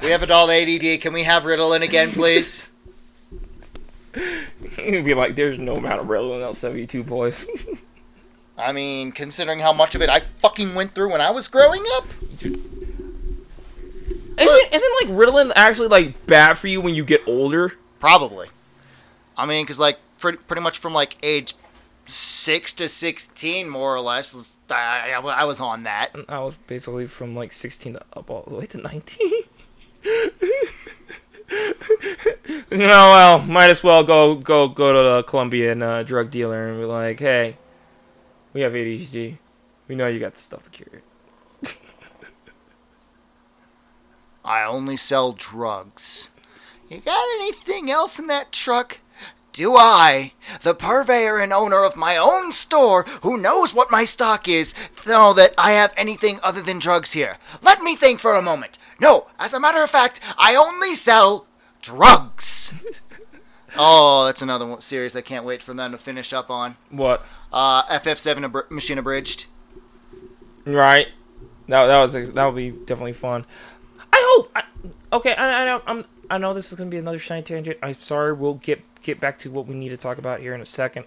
"We 0.00 0.10
have 0.10 0.22
adult 0.22 0.50
ADD. 0.50 1.00
Can 1.00 1.12
we 1.12 1.24
have 1.24 1.42
Ritalin 1.42 1.82
again, 1.82 2.12
please?" 2.12 2.72
You'd 4.78 5.04
be 5.04 5.14
like, 5.14 5.34
there's 5.34 5.58
no 5.58 5.74
amount 5.74 6.00
of 6.00 6.06
Ritalin 6.06 6.36
in 6.36 6.86
L72, 6.86 7.04
boys. 7.04 7.44
I 8.56 8.70
mean, 8.70 9.10
considering 9.10 9.58
how 9.58 9.72
much 9.72 9.96
of 9.96 10.02
it 10.02 10.08
I 10.08 10.20
fucking 10.20 10.76
went 10.76 10.94
through 10.94 11.10
when 11.10 11.20
I 11.20 11.32
was 11.32 11.48
growing 11.48 11.82
up. 11.96 12.06
Isn't, 14.38 14.72
isn't 14.72 14.92
like 15.02 15.16
Ritalin 15.16 15.52
actually 15.54 15.88
like 15.88 16.26
bad 16.26 16.58
for 16.58 16.68
you 16.68 16.80
when 16.80 16.94
you 16.94 17.04
get 17.04 17.20
older? 17.26 17.74
Probably. 18.00 18.48
I 19.36 19.46
mean, 19.46 19.64
because 19.64 19.78
like 19.78 19.98
pretty, 20.18 20.38
pretty 20.38 20.62
much 20.62 20.78
from 20.78 20.94
like 20.94 21.16
age 21.22 21.54
six 22.06 22.72
to 22.74 22.88
sixteen, 22.88 23.68
more 23.68 23.94
or 23.94 24.00
less, 24.00 24.56
I, 24.70 25.14
I, 25.16 25.20
I 25.20 25.44
was 25.44 25.60
on 25.60 25.84
that. 25.84 26.10
I 26.28 26.40
was 26.40 26.54
basically 26.66 27.06
from 27.06 27.34
like 27.34 27.52
16 27.52 27.94
to 27.94 28.02
up 28.14 28.30
all 28.30 28.44
the 28.46 28.56
way 28.56 28.66
to 28.66 28.78
19. 28.78 29.32
no, 32.70 32.78
well, 32.78 33.38
might 33.40 33.70
as 33.70 33.82
well 33.82 34.04
go 34.04 34.34
go 34.34 34.68
go 34.68 34.92
to 34.92 35.16
the 35.16 35.22
Colombian 35.24 35.82
uh, 35.82 36.02
drug 36.02 36.30
dealer 36.30 36.68
and 36.68 36.80
be 36.80 36.84
like, 36.84 37.18
hey, 37.18 37.56
we 38.52 38.62
have 38.62 38.72
ADHD. 38.72 39.38
We 39.88 39.94
know 39.94 40.06
you 40.06 40.20
got 40.20 40.34
the 40.34 40.40
stuff 40.40 40.64
to 40.64 40.70
cure 40.70 40.88
it. 40.92 41.03
I 44.44 44.64
only 44.64 44.96
sell 44.96 45.32
drugs. 45.32 46.28
You 46.88 47.00
got 47.00 47.26
anything 47.36 47.90
else 47.90 48.18
in 48.18 48.26
that 48.26 48.52
truck? 48.52 48.98
Do 49.54 49.76
I, 49.76 50.32
the 50.62 50.74
purveyor 50.74 51.38
and 51.38 51.52
owner 51.52 51.84
of 51.84 51.94
my 51.94 52.16
own 52.16 52.50
store, 52.50 53.04
who 53.22 53.38
knows 53.38 53.72
what 53.72 53.90
my 53.90 54.04
stock 54.04 54.48
is, 54.48 54.74
know 55.06 55.32
that 55.32 55.54
I 55.56 55.70
have 55.72 55.94
anything 55.96 56.40
other 56.42 56.60
than 56.60 56.80
drugs 56.80 57.12
here? 57.12 57.38
Let 57.62 57.80
me 57.80 57.94
think 57.94 58.18
for 58.18 58.34
a 58.34 58.42
moment. 58.42 58.78
No, 59.00 59.28
as 59.38 59.54
a 59.54 59.60
matter 59.60 59.82
of 59.82 59.90
fact, 59.90 60.20
I 60.36 60.56
only 60.56 60.94
sell 60.94 61.46
drugs. 61.80 62.74
oh, 63.76 64.24
that's 64.26 64.42
another 64.42 64.66
one 64.66 64.80
series 64.80 65.14
I 65.14 65.20
can't 65.20 65.46
wait 65.46 65.62
for 65.62 65.72
them 65.72 65.92
to 65.92 65.98
finish 65.98 66.32
up 66.32 66.50
on. 66.50 66.76
What? 66.90 67.24
Uh, 67.52 67.84
FF7 67.84 68.50
abr- 68.50 68.68
Machinabridged. 68.68 69.46
Right. 70.64 71.08
That 71.68 71.86
that 71.86 72.00
was 72.00 72.32
that 72.32 72.44
would 72.44 72.56
be 72.56 72.70
definitely 72.70 73.14
fun. 73.14 73.46
I 74.16 74.34
hope. 74.36 74.50
I, 74.54 74.62
okay, 75.16 75.34
I, 75.34 75.62
I 75.62 75.64
know 75.64 75.82
I'm. 75.86 76.04
I 76.30 76.38
know 76.38 76.54
this 76.54 76.72
is 76.72 76.78
gonna 76.78 76.90
be 76.90 76.98
another 76.98 77.18
shiny 77.18 77.42
tangent. 77.42 77.78
I'm 77.82 77.94
sorry. 77.94 78.32
We'll 78.32 78.54
get 78.54 78.82
get 79.02 79.18
back 79.20 79.38
to 79.40 79.50
what 79.50 79.66
we 79.66 79.74
need 79.74 79.88
to 79.90 79.96
talk 79.96 80.18
about 80.18 80.40
here 80.40 80.54
in 80.54 80.60
a 80.60 80.66
second. 80.66 81.04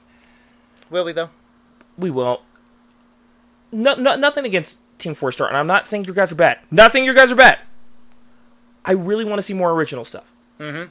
Will 0.90 1.06
we, 1.06 1.12
though? 1.14 1.30
We 1.98 2.12
will. 2.12 2.42
No, 3.72 3.96
no, 3.96 4.16
nothing 4.16 4.46
against 4.46 4.80
Team 4.98 5.14
Four 5.14 5.32
Star, 5.32 5.48
and 5.48 5.58
I'm 5.58 5.68
not 5.68 5.86
saying 5.86 6.06
you 6.06 6.14
guys 6.14 6.32
are 6.32 6.36
bad. 6.36 6.60
Not 6.72 6.92
saying 6.92 7.06
you 7.06 7.14
guys 7.14 7.32
are 7.32 7.36
bad. 7.36 7.60
I 8.86 8.94
really 8.94 9.26
want 9.26 9.38
to 9.40 9.42
see 9.42 9.54
more 9.54 9.72
original 9.74 10.06
stuff. 10.06 10.32
Mhm. 10.60 10.90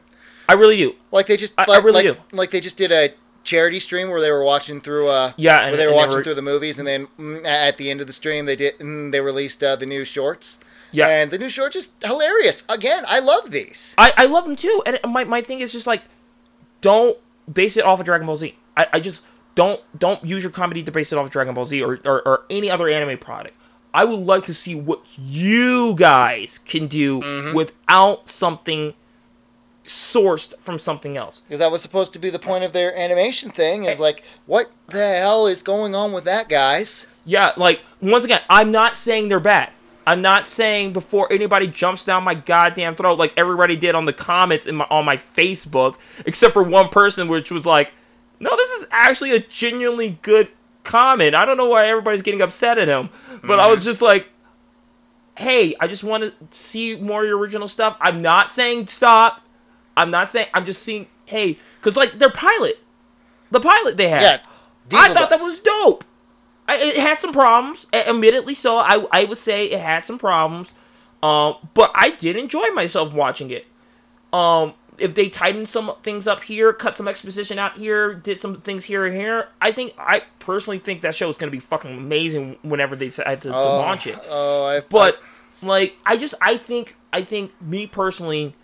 I 0.49 0.53
really 0.55 0.77
do. 0.77 0.95
Like 1.11 1.27
they 1.27 1.37
just, 1.37 1.55
I- 1.59 1.63
I 1.65 1.67
like, 1.67 1.85
really 1.85 2.09
like, 2.11 2.33
like 2.33 2.51
they 2.51 2.61
just 2.61 2.77
did 2.77 2.93
a 2.93 3.15
charity 3.43 3.81
stream 3.81 4.09
where 4.11 4.21
they 4.21 4.31
were 4.31 4.45
watching 4.45 4.81
through, 4.81 5.09
uh, 5.09 5.33
Yeah, 5.37 5.61
and, 5.61 5.71
where 5.71 5.77
they 5.77 5.87
were 5.87 5.95
watching 5.95 6.17
were- 6.19 6.23
through 6.25 6.35
the 6.35 6.43
movies, 6.43 6.79
and 6.79 6.87
then 6.87 7.09
mm, 7.19 7.45
at 7.45 7.77
the 7.79 7.91
end 7.91 8.01
of 8.01 8.07
the 8.07 8.13
stream, 8.13 8.45
they 8.47 8.57
did, 8.57 8.79
mm, 8.79 9.11
they 9.13 9.21
released 9.21 9.63
uh, 9.65 9.77
the 9.77 9.87
new 9.87 10.05
shorts. 10.05 10.61
Yeah. 10.93 11.09
and 11.09 11.31
the 11.31 11.39
new 11.39 11.49
shorts 11.49 11.77
is 11.77 11.93
hilarious. 12.05 12.65
Again, 12.69 13.05
I 13.07 13.19
love 13.19 13.51
these. 13.51 13.95
I, 13.99 14.13
I 14.17 14.27
love 14.27 14.45
them 14.45 14.57
too. 14.57 14.83
And 14.87 14.99
my, 15.07 15.25
my 15.25 15.43
thing 15.43 15.61
is 15.61 15.73
just 15.73 15.87
like, 15.87 16.03
don't 16.81 17.19
base 17.53 17.77
it 17.77 17.85
off 17.85 18.01
of 18.01 18.07
Dragon 18.07 18.27
Ball 18.27 18.37
Z. 18.37 18.55
I, 18.77 18.87
I 18.95 19.01
just 19.01 19.25
don't 19.55 19.81
don't 19.99 20.23
use 20.25 20.43
your 20.43 20.53
comedy 20.53 20.83
to 20.83 20.93
base 20.93 21.13
it 21.13 21.19
off 21.19 21.27
of 21.27 21.33
Dragon 21.33 21.55
Ball 21.55 21.65
Z 21.65 21.83
or, 21.83 21.99
or, 22.05 22.27
or 22.27 22.45
any 22.51 22.71
other 22.71 22.89
anime 22.89 23.19
product. 23.19 23.57
I 23.93 24.05
would 24.05 24.21
like 24.21 24.45
to 24.45 24.55
see 24.55 24.75
what 24.75 25.01
you 25.17 25.95
guys 25.97 26.59
can 26.59 26.87
do 26.87 27.21
mm-hmm. 27.21 27.57
without 27.57 28.29
something 28.29 28.93
sourced 29.87 30.59
from 30.59 30.79
something 30.79 31.17
else. 31.17 31.41
Because 31.41 31.61
that 31.61 31.71
was 31.71 31.81
supposed 31.81 32.13
to 32.13 32.19
be 32.19 32.29
the 32.29 32.39
point 32.39 32.65
of 32.65 32.73
their 32.73 32.97
animation 32.97 33.51
thing. 33.51 33.85
Is 33.85 33.99
like, 33.99 34.23
what 34.45 34.71
the 34.89 34.99
hell 34.99 35.47
is 35.47 35.63
going 35.63 35.95
on 35.95 36.13
with 36.13 36.25
that, 36.25 36.49
guys? 36.49 37.07
Yeah, 37.25 37.53
like 37.57 37.81
once 38.03 38.25
again, 38.25 38.43
I'm 38.51 38.71
not 38.71 38.97
saying 38.97 39.29
they're 39.29 39.41
bad. 39.41 39.73
I'm 40.07 40.23
not 40.23 40.45
saying 40.45 40.93
before 40.93 41.31
anybody 41.33 41.67
jumps 41.67 42.05
down 42.05 42.23
my 42.23 42.35
goddamn 42.35 42.95
throat 42.95 43.19
like 43.19 43.33
everybody 43.37 43.75
did 43.77 43.97
on 43.97 44.05
the 44.05 44.13
comments 44.13 44.67
in 44.67 44.77
my, 44.77 44.87
on 44.89 45.05
my 45.05 45.17
Facebook, 45.17 45.97
except 46.25 46.53
for 46.53 46.63
one 46.63 46.89
person, 46.89 47.27
which 47.27 47.51
was 47.51 47.67
like, 47.67 47.93
"No, 48.39 48.55
this 48.55 48.71
is 48.71 48.87
actually 48.93 49.33
a 49.33 49.41
genuinely 49.41 50.19
good 50.23 50.49
comment." 50.85 51.35
I 51.35 51.45
don't 51.45 51.57
know 51.57 51.69
why 51.69 51.87
everybody's 51.89 52.23
getting 52.23 52.41
upset 52.41 52.79
at 52.79 52.87
him, 52.87 53.11
but 53.43 53.59
I 53.59 53.67
was 53.67 53.81
mm-hmm. 53.81 53.87
just 53.87 54.01
like, 54.01 54.29
"Hey, 55.37 55.75
I 55.81 55.89
just 55.89 56.05
want 56.05 56.23
to 56.23 56.57
see 56.57 56.97
more 56.97 57.23
of 57.23 57.29
your 57.29 57.39
original 57.39 57.67
stuff." 57.67 57.97
I'm 58.01 58.23
not 58.23 58.49
saying 58.49 58.87
stop. 58.87 59.43
I'm 59.97 60.13
not 60.13 60.29
saying. 60.29 60.47
I'm 60.55 60.67
just 60.67 60.85
seeing. 60.85 61.09
Hey, 61.25 61.59
because 61.77 61.97
like 61.97 62.21
their 62.21 62.31
pilot, 62.31 62.79
the 63.51 63.61
pilot 63.61 63.97
they 63.97 64.09
had. 64.09 64.23
Yeah, 64.23 64.41
I 64.93 65.13
thought 65.13 65.31
that 65.31 65.41
was 65.41 65.59
dope. 65.59 66.05
I, 66.69 66.77
it 66.79 66.97
had 66.97 67.19
some 67.19 67.33
problems, 67.33 67.87
admittedly 67.93 68.55
so. 68.55 68.79
I, 68.79 69.07
I 69.13 69.25
would 69.25 69.39
say 69.39 69.67
it 69.67 69.81
had 69.81 70.05
some 70.05 70.19
problems, 70.19 70.73
um, 71.23 71.55
but 71.75 71.91
I 71.95 72.11
did 72.11 72.37
enjoy 72.37 72.69
myself 72.71 73.15
watching 73.15 73.51
it. 73.51 73.67
Um, 74.33 74.75
if 74.99 75.15
they 75.15 75.29
tightened 75.29 75.69
some 75.69 75.93
things 76.03 76.27
up 76.27 76.43
here, 76.45 76.73
cut 76.73 76.97
some 76.97 77.07
exposition 77.07 77.59
out 77.59 77.77
here, 77.77 78.15
did 78.15 78.39
some 78.39 78.57
things 78.63 78.87
here 78.87 79.05
and 79.07 79.15
here, 79.15 79.49
I 79.61 79.71
think 79.71 79.95
I 79.99 80.23
personally 80.39 80.79
think 80.79 81.03
that 81.03 81.15
show 81.15 81.29
is 81.29 81.39
going 81.39 81.49
to 81.51 81.57
be 81.57 81.61
fucking 81.61 81.97
amazing 81.97 82.57
whenever 82.63 82.97
they 82.97 83.07
decide 83.07 83.41
to, 83.43 83.49
to 83.51 83.55
Oh, 83.57 83.79
launch 83.79 84.07
it. 84.07 84.19
Oh, 84.29 84.65
I, 84.67 84.81
But 84.81 85.21
like, 85.63 85.97
I 86.05 86.17
just 86.17 86.35
I 86.41 86.57
think 86.57 86.97
I 87.13 87.23
think 87.23 87.53
me 87.61 87.87
personally, 87.87 88.55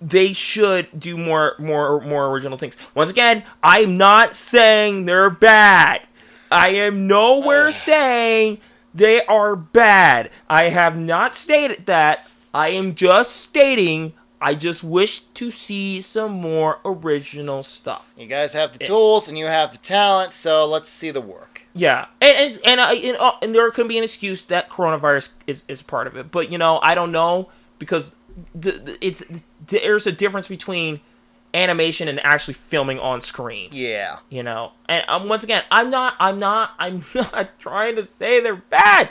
they 0.00 0.32
should 0.32 0.88
do 0.98 1.16
more 1.16 1.54
more 1.58 2.00
more 2.00 2.30
original 2.30 2.58
things. 2.58 2.76
Once 2.94 3.10
again, 3.10 3.44
I'm 3.62 3.96
not 3.96 4.36
saying 4.36 5.04
they're 5.04 5.30
bad. 5.30 6.02
I 6.50 6.68
am 6.68 7.06
nowhere 7.06 7.70
saying 7.70 8.58
they 8.94 9.24
are 9.26 9.56
bad. 9.56 10.30
I 10.48 10.64
have 10.64 10.98
not 10.98 11.34
stated 11.34 11.86
that. 11.86 12.28
I 12.52 12.68
am 12.68 12.94
just 12.94 13.34
stating 13.34 14.12
I 14.44 14.54
just 14.54 14.84
wish 14.84 15.20
to 15.20 15.50
see 15.50 16.02
some 16.02 16.32
more 16.32 16.78
original 16.84 17.62
stuff. 17.62 18.12
you 18.14 18.26
guys 18.26 18.52
have 18.52 18.76
the 18.76 18.84
tools 18.84 19.26
and 19.26 19.38
you 19.38 19.46
have 19.46 19.72
the 19.72 19.78
talent, 19.78 20.34
so 20.34 20.66
let's 20.66 20.90
see 20.90 21.10
the 21.10 21.22
work. 21.22 21.62
Yeah, 21.72 22.08
and 22.20 22.36
and 22.36 22.60
and, 22.66 22.80
uh, 22.80 22.94
and, 22.94 23.16
uh, 23.16 23.32
and 23.40 23.54
there 23.54 23.70
can 23.70 23.88
be 23.88 23.96
an 23.96 24.04
excuse 24.04 24.42
that 24.42 24.68
coronavirus 24.68 25.30
is, 25.46 25.64
is 25.66 25.80
part 25.80 26.06
of 26.06 26.14
it, 26.16 26.30
but 26.30 26.52
you 26.52 26.58
know 26.58 26.78
I 26.82 26.94
don't 26.94 27.10
know 27.10 27.48
because 27.78 28.16
the, 28.54 28.72
the, 28.72 28.98
it's 29.00 29.22
there's 29.66 30.06
a 30.06 30.12
difference 30.12 30.48
between 30.48 31.00
animation 31.52 32.08
and 32.08 32.18
actually 32.24 32.54
filming 32.54 32.98
on 32.98 33.20
screen. 33.20 33.70
Yeah. 33.72 34.18
You 34.28 34.42
know, 34.42 34.72
and 34.88 35.04
um, 35.08 35.28
once 35.28 35.44
again, 35.44 35.62
I'm 35.70 35.90
not, 35.90 36.14
I'm 36.18 36.38
not, 36.38 36.72
I'm 36.78 37.04
not 37.14 37.58
trying 37.58 37.96
to 37.96 38.04
say 38.04 38.40
they're 38.40 38.56
bad. 38.56 39.10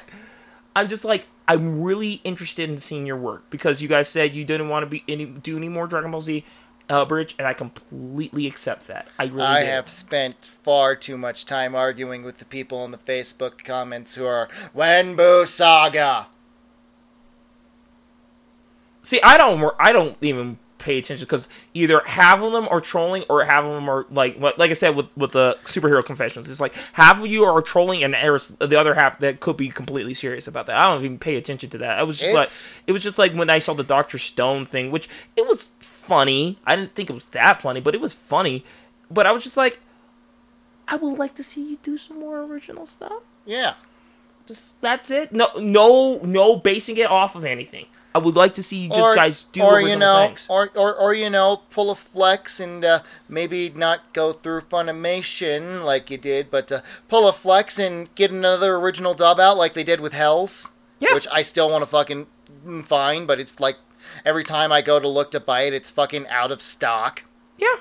I'm 0.75 0.87
just 0.87 1.05
like 1.05 1.27
I'm 1.47 1.81
really 1.81 2.13
interested 2.23 2.69
in 2.69 2.77
seeing 2.77 3.05
your 3.05 3.17
work 3.17 3.49
because 3.49 3.81
you 3.81 3.87
guys 3.87 4.07
said 4.07 4.35
you 4.35 4.45
didn't 4.45 4.69
want 4.69 4.83
to 4.83 4.87
be 4.87 5.03
any 5.07 5.25
do 5.25 5.57
any 5.57 5.69
more 5.69 5.87
Dragon 5.87 6.11
Ball 6.11 6.21
Z 6.21 6.43
uh, 6.89 7.05
bridge, 7.05 7.35
and 7.37 7.47
I 7.47 7.53
completely 7.53 8.47
accept 8.47 8.87
that. 8.87 9.07
I 9.17 9.25
really 9.25 9.41
I 9.41 9.61
do. 9.61 9.67
have 9.67 9.89
spent 9.89 10.43
far 10.43 10.95
too 10.95 11.17
much 11.17 11.45
time 11.45 11.75
arguing 11.75 12.23
with 12.23 12.37
the 12.37 12.45
people 12.45 12.83
in 12.85 12.91
the 12.91 12.97
Facebook 12.97 13.63
comments 13.63 14.15
who 14.15 14.25
are 14.25 14.49
Wenbu 14.75 15.47
Saga. 15.47 16.27
See, 19.03 19.21
I 19.21 19.37
don't. 19.37 19.73
I 19.79 19.91
don't 19.91 20.17
even 20.21 20.57
pay 20.79 20.97
attention 20.97 21.23
because 21.23 21.47
either 21.73 22.01
half 22.05 22.41
of 22.41 22.51
them 22.51 22.67
are 22.69 22.81
trolling 22.81 23.23
or 23.29 23.45
half 23.45 23.63
of 23.63 23.71
them 23.73 23.87
are 23.89 24.05
like, 24.11 24.35
what, 24.37 24.59
like 24.59 24.69
I 24.69 24.73
said 24.73 24.95
with 24.97 25.15
with 25.17 25.31
the 25.31 25.57
superhero 25.63 26.03
confessions. 26.03 26.49
It's 26.49 26.59
like 26.59 26.73
half 26.93 27.19
of 27.21 27.27
you 27.27 27.43
are 27.43 27.61
trolling 27.61 28.03
and 28.03 28.13
the 28.13 28.77
other 28.77 28.93
half 28.93 29.19
that 29.19 29.39
could 29.39 29.55
be 29.55 29.69
completely 29.69 30.13
serious 30.13 30.45
about 30.47 30.65
that. 30.65 30.75
I 30.75 30.89
don't 30.93 31.03
even 31.05 31.19
pay 31.19 31.35
attention 31.37 31.69
to 31.69 31.77
that. 31.79 31.99
I 31.99 32.03
was 32.03 32.17
just 32.17 32.29
It's- 32.31 32.75
like, 32.75 32.83
it 32.87 32.91
was 32.91 33.01
just 33.03 33.17
like 33.17 33.33
when 33.33 33.49
I 33.49 33.59
saw 33.59 33.73
the 33.73 33.83
Doctor 33.83 34.17
Stone 34.17 34.65
thing, 34.65 34.91
which 34.91 35.07
it 35.37 35.47
was 35.47 35.71
funny. 35.79 36.59
I 36.65 36.75
didn't 36.75 36.95
think 36.95 37.09
it 37.09 37.13
was 37.13 37.27
that 37.27 37.61
funny, 37.61 37.79
but 37.79 37.95
it 37.95 38.01
was 38.01 38.13
funny. 38.13 38.65
But 39.09 39.25
I 39.25 39.31
was 39.31 39.43
just 39.43 39.55
like, 39.57 39.79
I 40.87 40.97
would 40.97 41.17
like 41.17 41.35
to 41.35 41.43
see 41.43 41.69
you 41.71 41.77
do 41.81 41.97
some 41.97 42.19
more 42.19 42.41
original 42.43 42.85
stuff. 42.85 43.23
Yeah. 43.45 43.75
Just 44.47 44.81
that's 44.81 45.09
it. 45.11 45.31
No, 45.31 45.47
no, 45.57 46.19
no, 46.23 46.57
basing 46.57 46.97
it 46.97 47.09
off 47.09 47.35
of 47.37 47.45
anything. 47.45 47.85
I 48.15 48.19
would 48.19 48.35
like 48.35 48.53
to 48.55 48.63
see 48.63 48.83
you 48.83 48.89
just 48.89 49.01
or, 49.01 49.15
guys 49.15 49.43
do 49.45 49.63
or 49.63 49.81
you 49.81 49.95
know, 49.95 50.27
things. 50.27 50.45
or, 50.47 50.69
or 50.75 50.95
or 50.95 51.13
you 51.13 51.29
know, 51.29 51.61
pull 51.71 51.89
a 51.89 51.95
flex 51.95 52.59
and 52.59 52.85
uh, 52.85 52.99
maybe 53.27 53.69
not 53.69 54.13
go 54.13 54.33
through 54.33 54.61
Funimation 54.61 55.83
like 55.83 56.11
you 56.11 56.17
did, 56.17 56.51
but 56.51 56.71
uh, 56.71 56.81
pull 57.07 57.27
a 57.27 57.33
flex 57.33 57.79
and 57.79 58.13
get 58.13 58.29
another 58.29 58.75
original 58.75 59.13
dub 59.15 59.39
out 59.39 59.57
like 59.57 59.73
they 59.73 59.83
did 59.83 59.99
with 59.99 60.13
Hell's. 60.13 60.69
Yeah. 60.99 61.13
Which 61.13 61.27
I 61.31 61.41
still 61.41 61.69
want 61.69 61.81
to 61.81 61.87
fucking 61.87 62.27
mm, 62.65 62.85
find, 62.85 63.25
but 63.25 63.39
it's 63.39 63.59
like 63.59 63.77
every 64.23 64.43
time 64.43 64.71
I 64.71 64.81
go 64.81 64.99
to 64.99 65.07
look 65.07 65.31
to 65.31 65.39
buy 65.39 65.63
it, 65.63 65.73
it's 65.73 65.89
fucking 65.89 66.27
out 66.27 66.51
of 66.51 66.61
stock. 66.61 67.23
Yeah. 67.57 67.75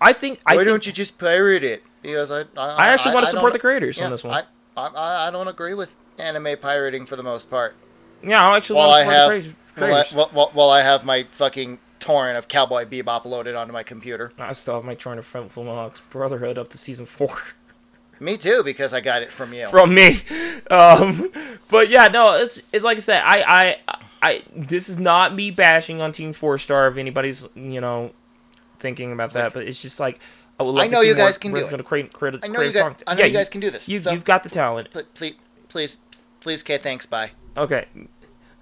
I 0.00 0.12
think 0.12 0.40
Why 0.44 0.56
think, 0.56 0.66
don't 0.66 0.86
you 0.86 0.92
just 0.92 1.18
pirate 1.18 1.62
it? 1.62 1.82
Because 2.02 2.30
I, 2.30 2.40
I, 2.56 2.68
I 2.68 2.88
actually 2.88 3.14
want 3.14 3.26
to 3.26 3.32
support 3.32 3.52
the 3.52 3.58
creators 3.58 3.98
yeah, 3.98 4.04
on 4.04 4.10
this 4.10 4.24
one. 4.24 4.44
I, 4.76 4.86
I, 4.86 5.28
I 5.28 5.30
don't 5.30 5.48
agree 5.48 5.74
with 5.74 5.94
anime 6.18 6.56
pirating 6.60 7.06
for 7.06 7.16
the 7.16 7.22
most 7.22 7.50
part. 7.50 7.76
Yeah, 8.22 8.42
I 8.48 8.56
actually 8.56 8.76
While 8.76 8.90
I 8.90 9.04
to 9.04 9.04
support 9.04 9.42
the 9.76 9.90
have, 9.90 9.90
while 10.14 10.24
I, 10.24 10.26
while, 10.32 10.50
while- 10.52 10.70
I 10.70 10.82
have 10.82 11.04
my 11.04 11.24
fucking 11.30 11.78
torrent 11.98 12.38
of 12.38 12.48
Cowboy 12.48 12.84
Bebop 12.84 13.24
loaded 13.24 13.54
onto 13.54 13.72
my 13.72 13.82
computer. 13.82 14.32
I 14.38 14.52
still 14.52 14.74
have 14.74 14.84
my 14.84 14.94
torrent 14.94 15.18
of 15.18 15.26
front 15.26 15.50
Full 15.52 15.64
Monarchs 15.64 16.02
Brotherhood 16.10 16.58
up 16.58 16.68
to 16.70 16.78
season 16.78 17.04
four 17.06 17.36
Me 18.20 18.36
too, 18.36 18.62
because 18.64 18.92
I 18.94 19.00
got 19.00 19.22
it 19.22 19.32
from 19.32 19.52
you. 19.52 19.68
from 19.68 19.94
me. 19.94 20.20
Um, 20.70 21.30
but 21.70 21.90
yeah, 21.90 22.08
no, 22.08 22.34
it's, 22.34 22.62
it's 22.72 22.84
like 22.84 22.96
I 22.96 23.00
said, 23.00 23.22
I, 23.24 23.42
I, 23.46 23.98
I, 24.22 24.42
this 24.54 24.88
is 24.88 24.98
not 24.98 25.34
me 25.34 25.50
bashing 25.50 26.00
on 26.00 26.12
Team 26.12 26.32
Four 26.32 26.58
Star. 26.58 26.88
If 26.88 26.96
anybody's 26.96 27.46
you 27.54 27.80
know 27.80 28.12
thinking 28.78 29.12
about 29.12 29.32
that, 29.34 29.52
but 29.52 29.64
it's 29.64 29.80
just 29.80 30.00
like 30.00 30.18
I 30.58 30.62
would 30.62 30.72
like 30.72 30.90
I 30.90 30.94
know 30.94 31.00
you 31.02 31.14
guys 31.14 31.38
can 31.38 31.52
do 31.52 31.66
it. 31.66 31.84
Create, 31.84 32.12
create, 32.12 32.40
I 32.42 32.48
know 32.48 32.62
you 32.62 32.72
guys. 32.72 32.96
I 33.06 33.14
know 33.14 33.24
you 33.24 33.32
guys 33.32 33.48
can 33.48 33.60
do 33.60 33.70
this. 33.70 33.88
You, 33.88 34.00
so 34.00 34.10
you've 34.10 34.24
got 34.24 34.42
the 34.42 34.48
talent. 34.48 34.92
pl- 34.92 35.02
please, 35.14 35.34
please, 35.68 35.98
please, 36.40 36.62
K. 36.62 36.78
Thanks. 36.78 37.06
Bye. 37.06 37.32
Okay, 37.56 37.86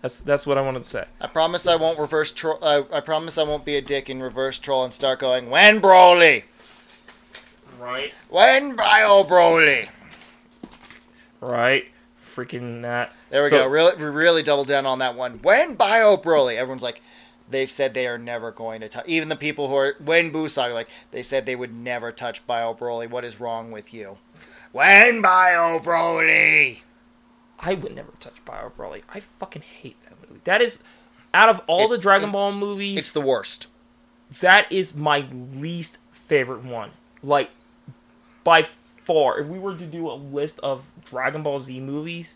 that's 0.01 0.21
that's 0.21 0.47
what 0.47 0.57
I 0.59 0.61
wanted 0.61 0.83
to 0.83 0.89
say. 0.89 1.05
I 1.21 1.27
promise 1.27 1.66
I 1.66 1.77
won't 1.77 1.99
reverse 1.99 2.31
troll. 2.33 2.59
Uh, 2.62 2.83
I 2.93 3.01
promise 3.01 3.37
I 3.39 3.43
won't 3.43 3.65
be 3.65 3.77
a 3.77 3.81
dick 3.83 4.09
and 4.09 4.23
reverse 4.23 4.59
troll 4.59 4.85
and 4.85 4.95
start 4.95 5.19
going 5.19 5.51
when 5.51 5.81
Broly, 5.81 6.45
Right. 7.81 8.12
when 8.29 8.77
Bio 8.77 9.25
Broly. 9.25 9.89
Right. 11.41 11.87
Freaking 12.25 12.83
that. 12.83 13.12
There 13.31 13.43
we 13.43 13.49
So- 13.49 13.59
go. 13.65 13.66
Really, 13.69 13.97
we 13.97 14.05
really 14.05 14.43
doubled 14.43 14.66
down 14.69 14.87
on 14.87 14.99
that 15.01 15.15
one. 15.15 15.41
When 15.43 15.75
Bio 15.75 16.16
Broly, 16.16 16.57
everyone's 16.57 16.83
like, 16.83 17.01
they've 17.49 17.71
said 17.71 17.95
they 17.95 18.07
are 18.07 18.19
never 18.19 18.51
going 18.51 18.81
to 18.81 18.89
touch. 18.89 19.05
Even 19.07 19.29
the 19.29 19.37
people 19.37 19.69
who 19.69 19.77
are 19.77 19.95
when 20.03 20.33
Busag, 20.33 20.73
like 20.73 20.89
they 21.12 21.23
said 21.23 21.47
they 21.47 21.55
would 21.57 21.73
never 21.75 22.11
touch 22.11 22.47
Bio 22.47 22.75
Broly. 22.75 23.09
What 23.09 23.25
is 23.25 23.39
wrong 23.41 23.71
with 23.71 23.93
you? 23.95 24.19
When 24.73 25.21
Bio 25.23 25.79
Broly. 25.81 26.81
I 27.65 27.74
would 27.74 27.95
never 27.95 28.12
touch 28.20 28.45
Bio 28.45 28.70
Broly. 28.77 29.03
I 29.12 29.20
fucking 29.20 29.62
hate 29.62 29.97
that 30.05 30.16
movie. 30.28 30.41
That 30.45 30.61
is 30.61 30.81
out 31.32 31.49
of 31.49 31.61
all 31.66 31.86
It- 31.86 31.97
the 31.97 31.99
Dragon 32.03 32.28
it- 32.28 32.32
Ball 32.32 32.53
movies, 32.53 32.99
It's 32.99 33.12
the 33.12 33.20
worst. 33.20 33.66
that 34.41 34.70
is 34.70 34.95
my 34.95 35.27
least 35.31 35.99
favorite 36.12 36.62
one. 36.65 36.91
Like 37.23 37.51
by 38.45 38.62
far, 38.62 39.39
if 39.41 39.47
we 39.47 39.59
were 39.59 39.74
to 39.77 39.86
do 39.86 40.11
a 40.11 40.15
list 40.15 40.61
of 40.62 40.86
Dragon 41.05 41.43
Ball 41.43 41.59
Z 41.61 41.81
movies, 41.81 42.35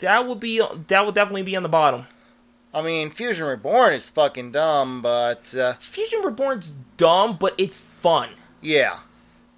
that 0.00 0.26
would 0.26 0.40
be 0.40 0.58
that 0.88 1.06
would 1.06 1.14
definitely 1.14 1.42
be 1.42 1.56
on 1.56 1.62
the 1.62 1.68
bottom. 1.68 2.06
I 2.72 2.82
mean, 2.82 3.10
Fusion 3.10 3.46
Reborn 3.46 3.92
is 3.94 4.10
fucking 4.10 4.50
dumb, 4.52 5.00
but 5.00 5.54
uh, 5.54 5.74
Fusion 5.74 6.22
Reborn's 6.24 6.70
dumb, 6.96 7.36
but 7.38 7.54
it's 7.58 7.78
fun. 7.78 8.30
yeah. 8.60 9.00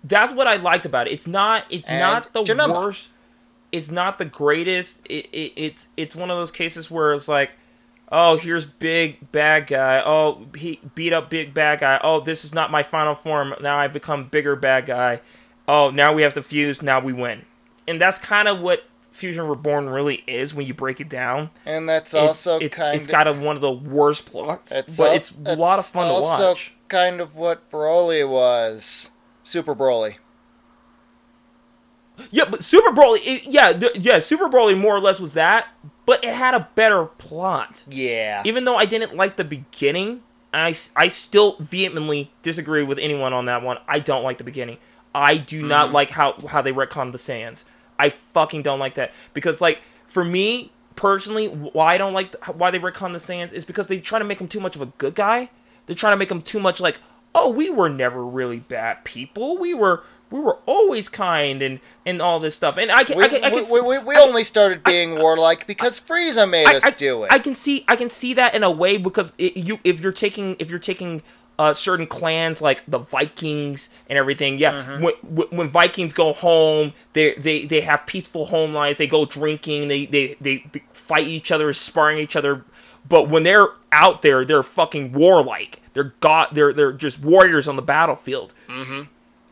That's 0.05 0.31
what 0.33 0.47
I 0.47 0.55
liked 0.55 0.87
about 0.87 1.09
it. 1.09 1.15
It's 1.15 1.27
not. 1.27 1.65
It's 1.69 1.85
And 1.87 1.99
not 1.99 2.33
the 2.33 2.43
worst. 2.73 3.09
It's 3.77 3.91
not 3.91 4.19
the 4.19 4.25
greatest. 4.25 5.07
It, 5.09 5.27
it, 5.33 5.53
it's 5.57 5.89
it's 5.97 6.17
one 6.17 6.31
of 6.31 6.37
those 6.39 6.51
cases 6.53 6.91
where 6.91 7.13
it's 7.15 7.29
like, 7.29 7.51
oh, 8.11 8.37
here's 8.39 8.65
big 8.67 9.31
bad 9.33 9.67
guy. 9.67 10.03
Oh, 10.05 10.47
he 10.57 10.81
beat 10.95 11.13
up 11.13 11.29
big 11.31 11.53
bad 11.55 11.81
guy. 11.81 12.01
Oh, 12.03 12.21
this 12.21 12.45
is 12.45 12.55
not 12.55 12.71
my 12.71 12.83
final 12.83 13.15
form. 13.15 13.55
Now 13.61 13.79
I've 13.79 13.93
become 13.93 14.25
bigger 14.29 14.57
bad 14.57 14.87
guy. 14.87 15.21
Oh, 15.69 15.91
now 15.91 16.13
we 16.13 16.23
have 16.23 16.35
to 16.35 16.43
fuse. 16.43 16.81
Now 16.83 17.01
we 17.01 17.13
win. 17.13 17.43
And 17.89 18.01
that's 18.01 18.19
kind 18.19 18.49
of 18.49 18.61
what 18.61 18.85
Fusion 19.13 19.47
Reborn 19.47 19.89
really 19.89 20.23
is 20.27 20.55
when 20.55 20.67
you 20.67 20.75
break 20.75 21.01
it 21.01 21.09
down. 21.09 21.51
And 21.65 21.89
that's 21.89 22.13
It's- 22.15 22.29
also 22.29 22.59
it's, 22.59 22.77
kind 22.77 22.97
it's 22.99 23.09
of 23.09 23.13
got 23.13 23.27
a, 23.27 23.33
one 23.33 23.57
of 23.57 23.63
the 23.63 23.73
worst 23.73 24.27
plots, 24.27 24.71
It's 24.73 24.97
but 24.97 25.09
al- 25.11 25.15
it's 25.17 25.33
a 25.45 25.57
lot 25.57 25.79
of 25.79 25.87
fun 25.87 26.07
to 26.09 26.13
also 26.13 26.49
watch. 26.51 26.75
kind 26.89 27.21
of 27.21 27.35
what 27.35 27.71
Broly 27.71 28.29
was. 28.29 29.11
Super 29.43 29.75
Broly. 29.75 30.17
Yeah, 32.31 32.45
but 32.51 32.65
Super 32.65 32.91
Broly, 32.91 33.19
it, 33.23 33.47
yeah, 33.47 33.73
th- 33.73 33.97
yeah, 33.97 34.19
Super 34.19 34.49
Broly 34.49 34.79
more 34.79 34.97
or 34.97 35.01
less 35.01 35.21
was 35.21 35.35
that, 35.35 35.69
but 36.07 36.23
it 36.25 36.35
had 36.35 36.55
a 36.55 36.69
better 36.75 37.05
plot. 37.05 37.85
Yeah. 37.89 38.43
Even 38.45 38.65
though 38.65 38.77
I 38.77 38.87
didn't 38.87 39.15
like 39.15 39.37
the 39.37 39.45
beginning, 39.45 40.23
I, 40.53 40.75
I 40.95 41.09
still 41.09 41.57
vehemently 41.59 42.33
disagree 42.43 42.83
with 42.83 42.99
anyone 42.99 43.33
on 43.33 43.45
that 43.47 43.63
one. 43.63 43.79
I 43.87 43.99
don't 43.99 44.23
like 44.23 44.39
the 44.39 44.45
beginning. 44.45 44.79
I 45.15 45.37
do 45.39 45.67
not 45.67 45.87
mm-hmm. 45.87 45.95
like 45.95 46.11
how, 46.11 46.35
how 46.49 46.63
they 46.63 46.73
retcon 46.73 47.13
the 47.13 47.19
Saiyans. 47.19 47.65
I 47.99 48.09
fucking 48.09 48.63
don't 48.63 48.79
like 48.79 48.95
that 48.95 49.13
because 49.33 49.61
like 49.61 49.81
for 50.07 50.25
me 50.25 50.73
personally, 50.95 51.47
why 51.49 51.95
I 51.95 51.99
don't 51.99 52.13
like 52.13 52.35
why 52.47 52.71
they 52.71 52.79
retcon 52.79 53.13
the 53.13 53.19
Saiyans 53.19 53.53
is 53.53 53.65
because 53.65 53.87
they 53.87 53.99
try 53.99 54.19
to 54.19 54.25
make 54.25 54.41
him 54.41 54.49
too 54.49 54.61
much 54.61 54.77
of 54.77 54.83
a 54.83 54.87
good 54.87 55.15
guy. 55.15 55.51
They're 55.87 55.97
trying 55.97 56.13
to 56.13 56.17
make 56.17 56.31
him 56.31 56.43
too 56.43 56.59
much 56.59 56.81
like, 56.81 56.99
oh, 57.35 57.51
we 57.51 57.71
were 57.71 57.89
never 57.89 58.25
really 58.25 58.61
bad 58.61 59.05
people. 59.05 59.57
We 59.57 59.73
were 59.73 60.03
we 60.31 60.41
were 60.41 60.59
always 60.67 61.09
kind 61.09 61.63
and 61.63 61.81
and 62.05 62.21
all 62.21 62.41
this 62.41 62.55
stuff. 62.55 62.77
And 62.77 62.91
I 62.91 63.05
can 63.05 63.19
We, 63.19 63.25
I 63.25 63.29
can, 63.29 63.45
I 63.45 63.51
can 63.51 63.65
we, 63.73 63.81
we, 63.81 63.99
we 63.99 64.15
I 64.15 64.19
can- 64.21 64.29
only 64.29 64.45
started 64.45 64.83
being 64.83 65.19
warlike 65.19 65.67
because 65.67 66.01
Frieza 66.01 66.49
made 66.49 66.67
us 66.67 66.93
do 66.95 67.25
it. 67.25 67.33
I 67.33 67.39
can 67.39 67.55
see 67.55 67.85
I 67.89 67.97
can 67.97 68.09
see 68.09 68.35
that 68.35 68.55
in 68.55 68.63
a 68.63 68.71
way 68.71 68.97
because 68.97 69.33
it, 69.39 69.57
you 69.57 69.79
if 69.85 70.01
you're 70.01 70.13
taking 70.13 70.57
if 70.59 70.71
you're 70.71 70.79
taking 70.79 71.23
uh, 71.59 71.73
certain 71.73 72.07
clans 72.07 72.61
like 72.61 72.85
the 72.87 72.99
Vikings 72.99 73.89
and 74.11 74.19
everything, 74.19 74.59
yeah. 74.59 74.73
Mm-hmm. 74.73 75.03
When, 75.03 75.47
when 75.51 75.69
Vikings 75.69 76.13
go 76.13 76.33
home, 76.35 76.93
they 77.15 77.35
they 77.35 77.65
they 77.65 77.81
have 77.81 78.05
peaceful 78.07 78.47
home 78.47 78.73
lives. 78.75 78.99
They 78.99 79.07
go 79.07 79.25
drinking. 79.25 79.89
They 79.89 80.05
they 80.07 80.37
they 80.41 80.65
fight 80.93 81.27
each 81.27 81.51
other, 81.51 81.73
sparring 81.73 82.19
each 82.19 82.37
other. 82.37 82.65
But 83.09 83.29
when 83.31 83.45
they're 83.45 83.69
out 83.93 84.21
there, 84.23 84.45
they're 84.45 84.63
fucking 84.65 85.13
warlike. 85.13 85.81
They're 85.95 86.13
god. 86.21 86.49
They're 86.53 86.73
they're 86.75 86.93
just 86.93 87.21
warriors 87.21 87.69
on 87.69 87.77
the 87.77 87.83
battlefield 87.83 88.53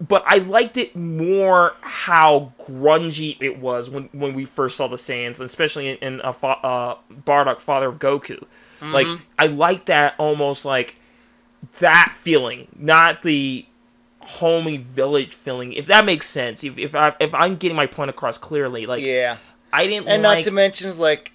but 0.07 0.25
I 0.27 0.39
liked 0.39 0.77
it 0.77 0.95
more 0.97 1.77
how 1.81 2.53
grungy 2.61 3.37
it 3.41 3.59
was 3.59 3.89
when, 3.89 4.09
when 4.13 4.35
we 4.35 4.45
first 4.45 4.77
saw 4.77 4.89
the 4.89 4.97
Saiyans, 4.97 5.41
especially 5.41 5.89
in, 5.89 5.97
in 5.99 6.21
uh, 6.21 6.33
fa- 6.33 6.59
uh, 6.65 6.97
Bardock, 7.13 7.61
father 7.61 7.89
of 7.89 7.99
Goku. 7.99 8.45
Like 8.93 9.07
I 9.39 9.47
like 9.47 9.87
that 9.87 10.15
almost 10.19 10.65
like 10.65 10.97
that 11.79 12.13
feeling, 12.15 12.69
not 12.77 13.23
the 13.23 13.67
homey 14.21 14.77
village 14.77 15.35
feeling. 15.35 15.73
If 15.73 15.87
that 15.87 16.05
makes 16.05 16.27
sense, 16.27 16.63
if 16.65 16.77
if 16.77 16.95
I 16.95 17.15
if 17.19 17.33
I'm 17.35 17.57
getting 17.57 17.77
my 17.77 17.87
point 17.87 18.11
across 18.11 18.37
clearly, 18.37 18.85
like 18.87 19.03
yeah. 19.03 19.39
I 19.73 19.87
didn't 19.87 20.07
And 20.07 20.23
like 20.23 20.39
not 20.39 20.45
to 20.45 20.51
mention, 20.53 20.97
like, 20.99 21.33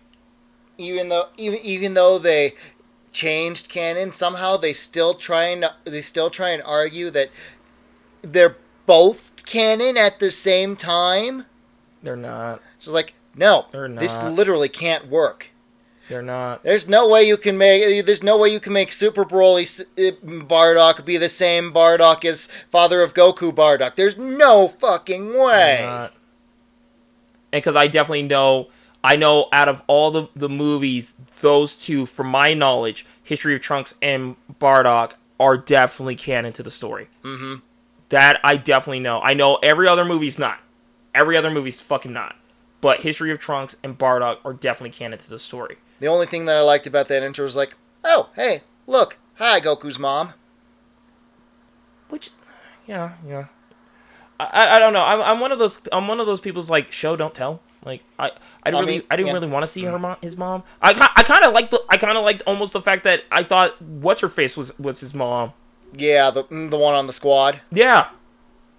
even 0.78 1.10
though 1.10 1.28
even 1.38 1.60
even 1.60 1.94
though 1.94 2.20
they 2.20 2.54
changed 3.12 3.68
canon, 3.68 4.12
somehow 4.12 4.56
they 4.56 4.74
still 4.74 5.14
try 5.14 5.46
and 5.46 5.66
they 5.86 6.02
still 6.02 6.30
try 6.30 6.50
and 6.52 6.64
argue 6.64 7.10
that 7.10 7.30
they're 8.22 8.58
both 8.86 9.34
canon 9.46 9.98
at 9.98 10.20
the 10.20 10.32
same 10.32 10.76
time. 10.76 11.46
they're 12.04 12.16
not. 12.16 12.62
It's 12.78 12.88
like, 12.88 13.14
no, 13.36 13.66
They're 13.72 13.88
not. 13.88 14.00
this 14.02 14.18
literally 14.24 14.70
can't 14.70 15.08
work. 15.08 15.50
They're 16.10 16.22
not. 16.24 16.64
There's 16.64 16.88
no 16.88 17.08
way 17.08 17.24
you 17.24 17.38
can 17.38 17.56
make. 17.58 18.04
There's 18.06 18.24
no 18.24 18.36
way 18.38 18.50
you 18.50 18.60
can 18.60 18.74
make 18.74 18.92
Super 18.92 19.24
Broly 19.24 19.82
uh, 19.82 20.16
Bardock 20.46 21.06
be 21.06 21.18
the 21.18 21.30
same 21.30 21.72
Bardock 21.72 22.26
as 22.26 22.48
Father 22.72 23.04
of 23.04 23.14
Goku 23.14 23.52
Bardock. 23.54 23.96
There's 23.96 24.18
no 24.18 24.68
fucking 24.68 25.38
way. 25.38 25.82
not. 25.84 26.14
And 27.52 27.62
because 27.62 27.76
I 27.76 27.88
definitely 27.88 28.24
know, 28.24 28.70
I 29.04 29.16
know 29.18 29.50
out 29.54 29.70
of 29.70 29.84
all 29.86 30.10
the, 30.10 30.28
the 30.36 30.50
movies, 30.50 31.14
those 31.42 31.76
two, 31.76 32.08
from 32.08 32.28
my 32.28 32.56
knowledge, 32.56 33.06
History 33.24 33.54
of 33.54 33.62
Trunks 33.62 33.94
and 34.02 34.36
Bardock, 34.60 35.14
are 35.40 35.58
definitely 35.58 36.16
canon 36.16 36.54
to 36.54 36.64
the 36.64 36.72
story. 36.72 37.08
Mm-hmm. 37.24 37.56
That 38.10 38.40
I 38.44 38.58
definitely 38.58 39.00
know. 39.00 39.22
I 39.22 39.34
know 39.34 39.58
every 39.62 39.88
other 39.88 40.06
movie's 40.06 40.40
not. 40.40 40.60
Every 41.14 41.38
other 41.38 41.52
movie's 41.52 41.80
fucking 41.80 42.14
not. 42.14 42.36
But 42.82 43.02
History 43.02 43.32
of 43.32 43.40
Trunks 43.40 43.76
and 43.84 43.98
Bardock 43.98 44.40
are 44.46 44.54
definitely 44.54 44.92
canon 44.92 45.20
to 45.20 45.30
the 45.30 45.40
story. 45.40 45.78
The 46.00 46.08
only 46.08 46.26
thing 46.26 46.46
that 46.46 46.58
I 46.58 46.62
liked 46.62 46.88
about 46.88 47.08
that 47.08 47.24
intro 47.24 47.44
was 47.44 47.56
like, 47.56 47.76
oh, 48.04 48.30
hey, 48.36 48.62
look, 48.88 49.18
hi, 49.36 49.60
Goku's 49.60 50.00
mom. 50.00 50.34
Which, 52.08 52.32
yeah, 52.88 53.16
yeah. 53.26 53.48
I, 54.40 54.78
I, 54.78 54.80
don't 54.80 54.94
know. 54.94 55.04
I'm, 55.04 55.22
I'm 55.22 55.40
one 55.40 55.52
of 55.52 55.60
those. 55.60 55.82
I'm 55.92 56.08
one 56.08 56.22
of 56.22 56.26
those 56.26 56.40
people's 56.40 56.70
like 56.70 56.92
show 56.92 57.18
don't 57.18 57.34
tell. 57.34 57.62
Like 57.84 58.04
I, 58.18 58.32
I 58.64 58.72
didn't 58.72 58.76
I 58.76 58.88
really, 58.88 59.06
I 59.12 59.16
didn't 59.16 59.28
yeah. 59.28 59.34
really 59.34 59.48
want 59.48 59.64
to 59.64 59.68
see 59.68 59.82
mm-hmm. 59.84 59.92
her 59.92 60.00
mom, 60.00 60.18
his 60.22 60.38
mom. 60.38 60.64
I, 60.82 60.92
I 61.16 61.24
kind 61.24 61.44
of 61.46 61.54
liked 61.54 61.72
the, 61.72 61.82
I 61.90 61.98
kind 61.98 62.18
of 62.18 62.24
liked 62.24 62.44
almost 62.46 62.74
the 62.74 62.82
fact 62.82 63.04
that 63.04 63.24
I 63.32 63.44
thought 63.44 63.82
what's 63.82 64.22
her 64.22 64.30
face 64.30 64.56
was 64.56 64.78
was 64.80 65.02
his 65.02 65.14
mom. 65.14 65.54
Yeah, 65.94 66.30
the 66.32 66.44
the 66.44 66.78
one 66.78 66.94
on 66.94 67.08
the 67.08 67.14
squad. 67.14 67.62
Yeah, 67.72 68.10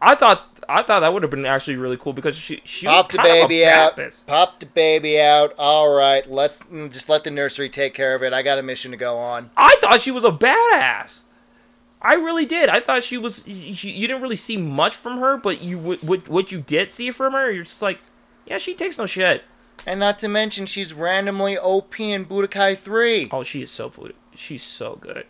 I 0.01 0.15
thought, 0.15 0.63
I 0.69 0.83
thought 0.83 1.01
that 1.01 1.13
would 1.13 1.23
have 1.23 1.31
been 1.31 1.45
actually 1.45 1.77
really 1.77 1.97
cool 1.97 2.13
because 2.13 2.37
she, 2.37 2.61
she 2.65 2.87
was 2.87 3.03
Pop 3.03 3.13
the 3.13 3.19
baby 3.19 3.65
out. 3.65 3.97
Baptist. 3.97 4.27
Pop 4.27 4.61
the 4.61 4.67
baby 4.67 5.21
out. 5.21 5.55
All 5.59 5.95
right, 5.95 6.29
let 6.31 6.59
mm, 6.71 6.91
just 6.93 7.09
let 7.09 7.25
the 7.25 7.31
nursery 7.31 7.69
take 7.69 7.95
care 7.95 8.15
of 8.15 8.23
it. 8.23 8.33
I 8.33 8.43
got 8.43 8.59
a 8.59 8.63
mission 8.63 8.91
to 8.93 8.97
go 8.97 9.19
on. 9.19 9.51
I 9.57 9.77
thought 9.81 10.01
she 10.01 10.11
was 10.11 10.25
a 10.25 10.31
badass. 10.31 11.23
I 12.03 12.15
really 12.15 12.47
did. 12.47 12.71
I 12.71 12.81
thought 12.81 13.03
she 13.03 13.19
was. 13.19 13.47
You, 13.47 13.93
you 13.93 14.07
didn't 14.07 14.23
really 14.23 14.37
see 14.37 14.57
much 14.57 14.97
from 14.97 15.19
her, 15.19 15.37
but 15.37 15.61
you 15.61 15.79
what, 15.79 16.03
what 16.03 16.29
what 16.29 16.53
you 16.53 16.61
did 16.61 16.91
see 16.91 17.11
from 17.11 17.35
her, 17.35 17.51
you're 17.51 17.65
just 17.65 17.83
like, 17.83 18.01
yeah, 18.47 18.59
she 18.59 18.75
takes 18.75 18.99
no 18.99 19.07
shit. 19.07 19.45
And 19.87 20.01
not 20.01 20.19
to 20.21 20.29
mention, 20.29 20.67
she's 20.67 20.93
randomly 20.93 21.57
OP 21.57 21.99
in 22.01 22.27
Budokai 22.27 22.79
3. 22.79 23.29
Oh, 23.33 23.43
she 23.43 23.63
is 23.63 23.71
so 23.71 23.89
good. 23.89 24.15
She's 24.35 24.63
so 24.63 24.97
good. 25.01 25.25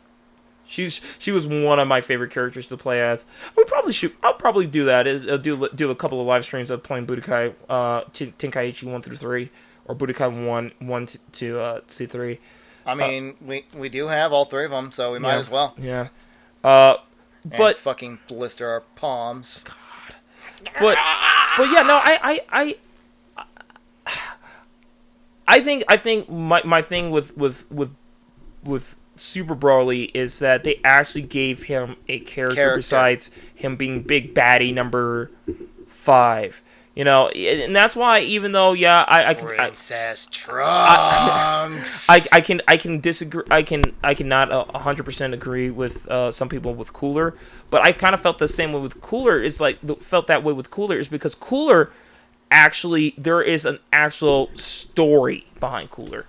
She's 0.71 1.01
she 1.19 1.33
was 1.33 1.49
one 1.49 1.81
of 1.81 1.89
my 1.89 2.01
favorite 2.01 2.31
characters 2.31 2.69
to 2.69 2.77
play 2.77 3.03
as. 3.03 3.27
We 3.57 3.65
probably 3.65 3.93
should. 3.93 4.13
I'll 4.23 4.35
probably 4.35 4.69
do 4.69 4.85
that. 4.85 5.07
Is 5.09 5.27
uh, 5.27 5.37
do 5.37 5.69
do 5.75 5.91
a 5.91 5.97
couple 5.97 6.21
of 6.21 6.27
live 6.29 6.45
streams 6.45 6.71
of 6.71 6.85
playing 6.85 7.07
Budokai, 7.09 7.55
uh, 7.69 8.03
Tenkaichi 8.13 8.85
one 8.85 9.03
through 9.03 9.17
three, 9.17 9.51
or 9.87 9.97
Budokai 9.97 10.47
one 10.47 10.71
one 10.79 11.07
to 11.07 11.19
to, 11.33 11.61
uh, 11.61 11.81
to 11.89 12.07
three. 12.07 12.39
I 12.87 12.95
mean, 12.95 13.35
we 13.45 13.65
we 13.75 13.89
do 13.89 14.07
have 14.07 14.33
all 14.33 14.45
three 14.45 14.65
of 14.65 14.71
them, 14.71 14.93
so 14.93 15.11
we 15.13 15.19
might 15.19 15.33
Yeah. 15.33 15.39
as 15.39 15.51
well. 15.51 15.75
Yeah. 15.77 16.09
Uh, 16.63 16.97
And 17.43 17.55
but 17.57 17.77
fucking 17.79 18.21
blister 18.29 18.69
our 18.69 18.83
palms. 18.95 19.65
God. 19.65 19.75
But 20.79 20.99
but 21.57 21.65
yeah, 21.65 21.83
no, 21.83 21.97
I 21.97 22.19
I 22.23 22.41
I 22.53 22.77
I 25.49 25.61
think 25.61 25.83
I 25.89 25.97
think 25.97 26.29
my 26.31 26.63
my 26.65 26.81
thing 26.81 27.11
with 27.11 27.37
with 27.37 27.69
with 27.73 27.91
with 28.63 28.97
Super 29.21 29.55
Broly 29.55 30.11
is 30.15 30.39
that 30.39 30.65
they 30.65 30.81
actually 30.83 31.23
gave 31.23 31.65
him 31.65 31.97
a 32.09 32.21
character, 32.21 32.57
Character. 32.57 32.77
besides 32.79 33.31
him 33.55 33.77
being 33.77 34.03
big 34.03 34.35
baddie 34.35 34.73
number 34.75 35.31
five. 35.87 36.63
You 36.97 37.05
know, 37.05 37.29
and 37.29 37.75
that's 37.75 37.95
why 37.95 38.21
even 38.21 38.53
though 38.53 38.73
yeah, 38.73 39.05
I 39.07 39.31
I, 39.31 39.35
can- 39.35 39.49
I 39.61 39.71
Trunks. 39.71 39.91
I, 42.11 42.21
I 42.33 42.41
can 42.41 42.61
I 42.67 42.77
can 42.77 43.01
disagree 43.01 43.45
I 43.51 43.63
can 43.63 43.83
I 44.03 44.15
cannot 44.15 44.51
a 44.51 44.79
hundred 44.79 45.05
percent 45.05 45.33
agree 45.33 45.71
with 45.71 46.07
uh, 46.09 46.33
some 46.33 46.49
people 46.49 46.75
with 46.75 46.93
Cooler, 46.93 47.35
but 47.71 47.87
I 47.87 47.93
kind 47.93 48.15
of 48.15 48.21
felt 48.21 48.39
the 48.39 48.49
same 48.49 48.73
way 48.73 48.81
with 48.81 49.01
Cooler. 49.01 49.41
Is 49.41 49.61
like 49.61 49.79
felt 50.03 50.27
that 50.27 50.43
way 50.43 50.53
with 50.53 50.71
Cooler 50.71 50.99
is 50.99 51.09
because 51.09 51.35
Cooler 51.35 51.93
actually 52.51 53.15
there 53.17 53.41
is 53.41 53.65
an 53.65 53.79
actual 53.93 54.51
story 54.57 55.47
behind 55.61 55.91
Cooler. 55.91 56.27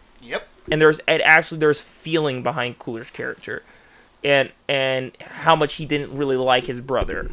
And 0.70 0.82
there's 0.82 1.00
and 1.08 1.22
actually 1.22 1.60
there's 1.60 1.82
feeling 1.82 2.44
behind 2.44 2.80
Cooler's 2.80 3.10
character, 3.10 3.64
and 4.24 4.52
and 4.68 5.12
how 5.22 5.56
much 5.56 5.76
he 5.76 5.86
didn't 5.86 6.16
really 6.16 6.38
like 6.38 6.66
his 6.66 6.82
brother, 6.82 7.32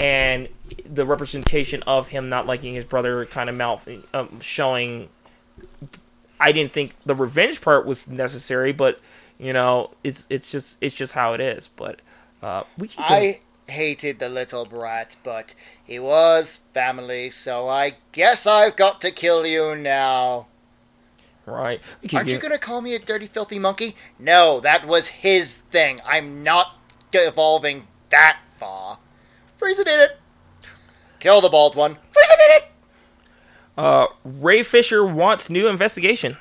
and 0.00 0.48
the 0.84 1.06
representation 1.06 1.82
of 1.84 2.08
him 2.08 2.28
not 2.28 2.46
liking 2.46 2.74
his 2.74 2.84
brother 2.84 3.24
kind 3.26 3.48
of 3.48 3.56
mouth 3.56 3.88
um, 4.14 4.40
showing 4.40 5.08
I 6.38 6.52
didn't 6.52 6.72
think 6.72 7.00
the 7.04 7.14
revenge 7.14 7.60
part 7.60 7.86
was 7.86 8.08
necessary, 8.08 8.72
but 8.72 9.00
you 9.38 9.52
know, 9.52 9.90
it's 10.04 10.26
it's 10.30 10.50
just 10.50 10.78
it's 10.80 10.94
just 10.94 11.14
how 11.14 11.32
it 11.34 11.40
is. 11.40 11.68
But 11.68 12.00
uh, 12.42 12.64
we 12.76 12.90
I 12.98 13.40
hated 13.66 14.18
the 14.18 14.28
little 14.28 14.64
brat, 14.64 15.16
but 15.22 15.54
he 15.82 15.98
was 15.98 16.60
family, 16.74 17.30
so 17.30 17.68
I 17.68 17.96
guess 18.12 18.46
I've 18.46 18.76
got 18.76 19.00
to 19.02 19.10
kill 19.10 19.46
you 19.46 19.74
now. 19.74 20.46
Right. 21.46 21.80
Aren't 22.12 22.30
you 22.30 22.38
gonna 22.38 22.58
call 22.58 22.80
me 22.80 22.94
a 22.94 22.98
dirty, 22.98 23.26
filthy 23.26 23.58
monkey? 23.58 23.96
No, 24.18 24.60
that 24.60 24.86
was 24.86 25.08
his 25.08 25.56
thing. 25.56 26.00
I'm 26.04 26.42
not 26.42 26.78
evolving 27.12 27.86
that 28.10 28.40
far. 28.58 28.98
Frieza 29.60 29.84
did 29.84 30.00
it. 30.00 30.18
Kill 31.18 31.40
the 31.40 31.48
bald 31.48 31.74
one. 31.74 31.94
Frieza 31.94 32.36
did 32.36 32.62
it. 32.62 32.64
uh, 33.78 34.06
Ray 34.24 34.62
Fisher 34.62 35.04
wants 35.06 35.48
new 35.48 35.66
investigation. 35.68 36.36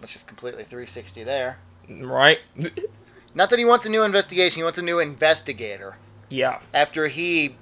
That's 0.00 0.12
just 0.12 0.26
completely 0.26 0.64
360 0.64 1.24
there. 1.24 1.58
Right? 1.88 2.40
Not 3.34 3.50
that 3.50 3.58
he 3.58 3.64
wants 3.64 3.86
a 3.86 3.88
new 3.88 4.02
investigation, 4.04 4.60
he 4.60 4.62
wants 4.64 4.78
a 4.78 4.82
new 4.82 4.98
investigator. 5.00 5.96
yeah. 6.28 6.60
After 6.74 7.08
he 7.08 7.56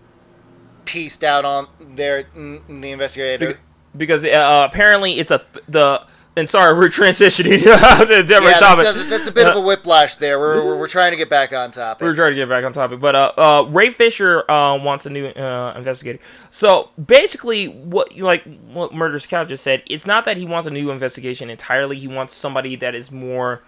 pieced 0.85 1.23
out 1.23 1.45
on 1.45 1.69
their 1.81 2.25
mm, 2.37 2.83
the 2.83 2.91
investigator. 2.91 3.55
Be- 3.55 3.61
because 3.97 4.25
uh, 4.25 4.69
apparently 4.71 5.19
it's 5.19 5.31
a 5.31 5.39
th- 5.39 5.65
the 5.69 6.03
And 6.35 6.49
sorry, 6.49 6.75
we're 6.75 6.89
transitioning 6.89 7.59
to 8.07 8.23
different 8.23 8.29
Yeah, 8.29 8.59
topic. 8.59 8.85
that's 8.85 8.99
a, 8.99 9.03
that's 9.05 9.29
a 9.29 9.33
bit 9.33 9.47
of 9.49 9.57
a 9.57 9.61
whiplash 9.61 10.17
there. 10.17 10.39
We're, 10.39 10.65
we're, 10.65 10.79
we're 10.79 10.89
trying 10.89 11.11
to 11.11 11.17
get 11.19 11.29
back 11.29 11.53
on 11.53 11.71
topic. 11.71 12.03
We're 12.03 12.15
trying 12.15 12.31
to 12.31 12.37
get 12.37 12.49
back 12.49 12.65
on 12.65 12.73
topic, 12.73 13.01
but 13.01 13.15
uh, 13.15 13.33
uh, 13.37 13.67
Ray 13.69 13.91
Fisher 13.91 14.51
uh, 14.51 14.79
wants 14.79 15.05
a 15.05 15.11
new 15.11 15.27
uh, 15.27 15.75
investigator. 15.77 16.21
So 16.51 16.89
basically, 17.05 17.67
what 17.67 18.17
you 18.17 18.25
like, 18.25 18.45
what 18.73 18.95
Murder's 18.95 19.27
Cow 19.27 19.45
just 19.45 19.63
said, 19.63 19.83
it's 19.87 20.07
not 20.07 20.25
that 20.25 20.39
he 20.39 20.47
wants 20.47 20.67
a 20.67 20.71
new 20.71 20.91
investigation 20.91 21.51
entirely. 21.51 21.99
He 21.99 22.09
wants 22.09 22.33
somebody 22.33 22.77
that 22.77 22.95
is 22.95 23.13
more 23.13 23.63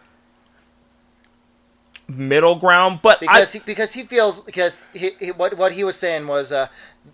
middle 2.09 2.55
ground. 2.57 3.01
But 3.03 3.20
because 3.20 3.55
I, 3.55 3.59
he, 3.59 3.65
because 3.65 3.93
he 3.93 4.05
feels 4.05 4.41
because 4.41 4.86
he, 4.95 5.11
he, 5.20 5.32
what 5.32 5.59
what 5.59 5.73
he 5.73 5.85
was 5.85 5.97
saying 5.97 6.27
was 6.27 6.51
uh, 6.51 6.69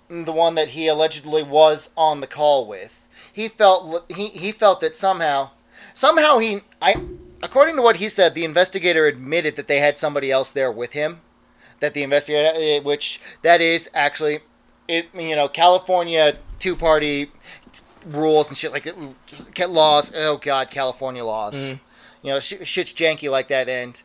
the 0.08 0.32
one 0.32 0.54
that 0.54 0.68
he 0.68 0.86
allegedly 0.86 1.42
was 1.42 1.90
on 1.96 2.20
the 2.20 2.26
call 2.28 2.66
with. 2.66 2.99
He 3.32 3.48
felt 3.48 4.04
he, 4.10 4.28
he 4.28 4.52
felt 4.52 4.80
that 4.80 4.96
somehow 4.96 5.50
somehow 5.94 6.38
he 6.38 6.62
I 6.80 6.94
according 7.42 7.76
to 7.76 7.82
what 7.82 7.96
he 7.96 8.08
said, 8.08 8.34
the 8.34 8.44
investigator 8.44 9.06
admitted 9.06 9.56
that 9.56 9.68
they 9.68 9.78
had 9.78 9.98
somebody 9.98 10.30
else 10.30 10.50
there 10.50 10.70
with 10.70 10.92
him. 10.92 11.20
That 11.80 11.94
the 11.94 12.02
investigator, 12.02 12.52
eh, 12.54 12.80
which 12.80 13.20
that 13.42 13.60
is 13.60 13.88
actually, 13.94 14.40
it 14.88 15.08
you 15.14 15.34
know 15.36 15.48
California 15.48 16.36
two 16.58 16.76
party 16.76 17.30
rules 18.06 18.48
and 18.48 18.56
shit 18.56 18.72
like 18.72 18.86
laws. 19.68 20.12
Oh 20.14 20.36
God, 20.36 20.70
California 20.70 21.24
laws. 21.24 21.54
Mm-hmm. 21.54 22.26
You 22.26 22.32
know, 22.34 22.40
sh- 22.40 22.64
shit's 22.64 22.92
janky 22.92 23.30
like 23.30 23.48
that. 23.48 23.68
And 23.68 24.02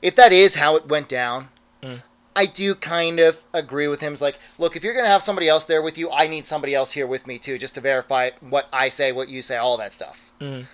if 0.00 0.14
that 0.16 0.32
is 0.32 0.54
how 0.56 0.76
it 0.76 0.88
went 0.88 1.08
down, 1.08 1.48
Mm. 1.82 2.02
I 2.36 2.46
do 2.46 2.74
kind 2.74 3.20
of 3.20 3.44
agree 3.52 3.86
with 3.86 4.00
him. 4.00 4.12
It's 4.12 4.22
like, 4.22 4.38
look, 4.58 4.74
if 4.76 4.82
you're 4.82 4.94
gonna 4.94 5.06
have 5.08 5.22
somebody 5.22 5.48
else 5.48 5.64
there 5.64 5.80
with 5.82 5.96
you, 5.96 6.10
I 6.10 6.26
need 6.26 6.46
somebody 6.46 6.74
else 6.74 6.92
here 6.92 7.06
with 7.06 7.26
me 7.26 7.38
too, 7.38 7.58
just 7.58 7.74
to 7.76 7.80
verify 7.80 8.30
what 8.40 8.68
I 8.72 8.88
say, 8.88 9.12
what 9.12 9.28
you 9.28 9.40
say, 9.42 9.56
all 9.56 9.76
that 9.76 9.92
stuff. 9.92 10.32
Mhm. 10.40 10.66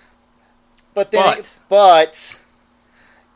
But 0.95 1.11
then, 1.11 1.23
But- 1.23 1.61
but 1.69 2.39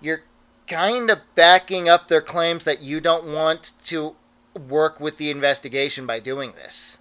you're 0.01 0.23
kind 0.67 1.11
of 1.11 1.21
backing 1.35 1.89
up 1.89 2.09
their 2.09 2.23
claims 2.23 2.65
that 2.65 2.81
you 2.81 3.01
don't 3.01 3.27
want 3.27 3.73
to 3.85 4.17
work 4.59 5.01
with 5.01 5.19
the 5.19 5.31
investigation 5.31 6.07
by 6.07 6.19
doing 6.21 6.53
this. 6.53 6.99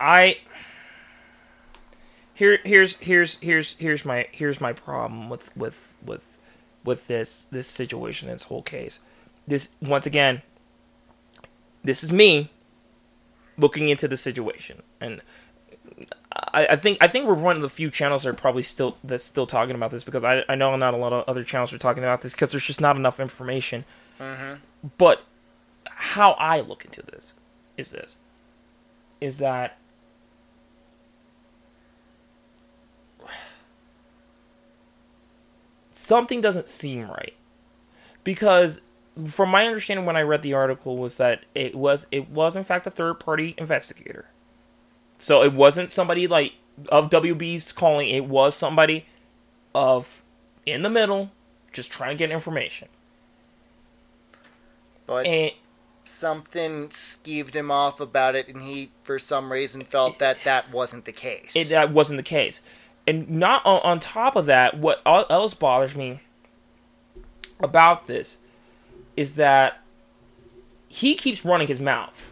I 0.00 0.38
here 2.34 2.58
here's 2.64 2.96
here's 2.98 3.36
here's 3.40 3.74
here's 3.78 4.04
my 4.04 4.28
here's 4.32 4.60
my 4.60 4.72
problem 4.72 5.28
with 5.28 5.54
with 5.56 5.94
with 6.04 6.37
with 6.88 7.06
this 7.06 7.46
this 7.52 7.68
situation 7.68 8.28
this 8.28 8.44
whole 8.44 8.62
case. 8.62 8.98
This 9.46 9.70
once 9.80 10.06
again 10.06 10.42
this 11.84 12.02
is 12.02 12.12
me 12.12 12.50
looking 13.56 13.88
into 13.88 14.08
the 14.08 14.16
situation. 14.16 14.82
And 15.00 15.20
I, 16.52 16.68
I 16.70 16.76
think 16.76 16.98
I 17.00 17.08
think 17.08 17.26
we're 17.26 17.34
one 17.34 17.56
of 17.56 17.62
the 17.62 17.68
few 17.68 17.90
channels 17.90 18.22
that 18.22 18.30
are 18.30 18.34
probably 18.34 18.62
still 18.62 18.96
that's 19.04 19.24
still 19.24 19.46
talking 19.46 19.74
about 19.74 19.90
this 19.90 20.04
because 20.04 20.24
I, 20.24 20.44
I 20.48 20.54
know 20.54 20.74
not 20.76 20.94
a 20.94 20.96
lot 20.96 21.12
of 21.12 21.24
other 21.28 21.44
channels 21.44 21.72
are 21.72 21.78
talking 21.78 22.02
about 22.02 22.22
this 22.22 22.32
because 22.32 22.50
there's 22.50 22.66
just 22.66 22.80
not 22.80 22.96
enough 22.96 23.20
information. 23.20 23.84
Mm-hmm. 24.18 24.54
But 24.96 25.24
how 25.86 26.32
I 26.32 26.60
look 26.60 26.84
into 26.84 27.02
this 27.02 27.34
is 27.76 27.90
this 27.90 28.16
is 29.20 29.38
that 29.38 29.78
something 36.08 36.40
doesn't 36.40 36.70
seem 36.70 37.06
right 37.08 37.34
because 38.24 38.80
from 39.26 39.50
my 39.50 39.66
understanding 39.66 40.06
when 40.06 40.16
I 40.16 40.22
read 40.22 40.40
the 40.40 40.54
article 40.54 40.96
was 40.96 41.18
that 41.18 41.44
it 41.54 41.74
was 41.74 42.06
it 42.10 42.30
was 42.30 42.56
in 42.56 42.64
fact 42.64 42.86
a 42.86 42.90
third 42.90 43.20
party 43.20 43.54
investigator. 43.58 44.26
So 45.18 45.42
it 45.42 45.52
wasn't 45.52 45.90
somebody 45.90 46.26
like 46.26 46.54
of 46.90 47.10
WB's 47.10 47.72
calling, 47.72 48.08
it 48.08 48.24
was 48.24 48.54
somebody 48.54 49.06
of 49.74 50.24
in 50.64 50.82
the 50.82 50.90
middle 50.90 51.30
just 51.72 51.90
trying 51.90 52.16
to 52.16 52.16
get 52.16 52.30
information. 52.30 52.88
But 55.06 55.26
And 55.26 55.52
something 56.04 56.88
skeeved 56.88 57.54
him 57.54 57.70
off 57.70 58.00
about 58.00 58.34
it, 58.34 58.48
and 58.48 58.62
he, 58.62 58.90
for 59.02 59.18
some 59.18 59.52
reason, 59.52 59.82
felt 59.82 60.18
that 60.18 60.44
that 60.44 60.70
wasn't 60.70 61.04
the 61.04 61.12
case. 61.12 61.56
it, 61.56 61.68
that 61.68 61.92
wasn't 61.92 62.18
the 62.18 62.22
case. 62.22 62.60
And 63.08 63.30
not 63.30 63.64
on, 63.64 63.80
on 63.84 64.00
top 64.00 64.36
of 64.36 64.44
that, 64.44 64.76
what 64.76 65.00
else 65.06 65.54
bothers 65.54 65.96
me 65.96 66.20
about 67.58 68.06
this 68.06 68.36
is 69.16 69.36
that 69.36 69.80
he 70.88 71.14
keeps 71.14 71.42
running 71.42 71.68
his 71.68 71.80
mouth. 71.80 72.30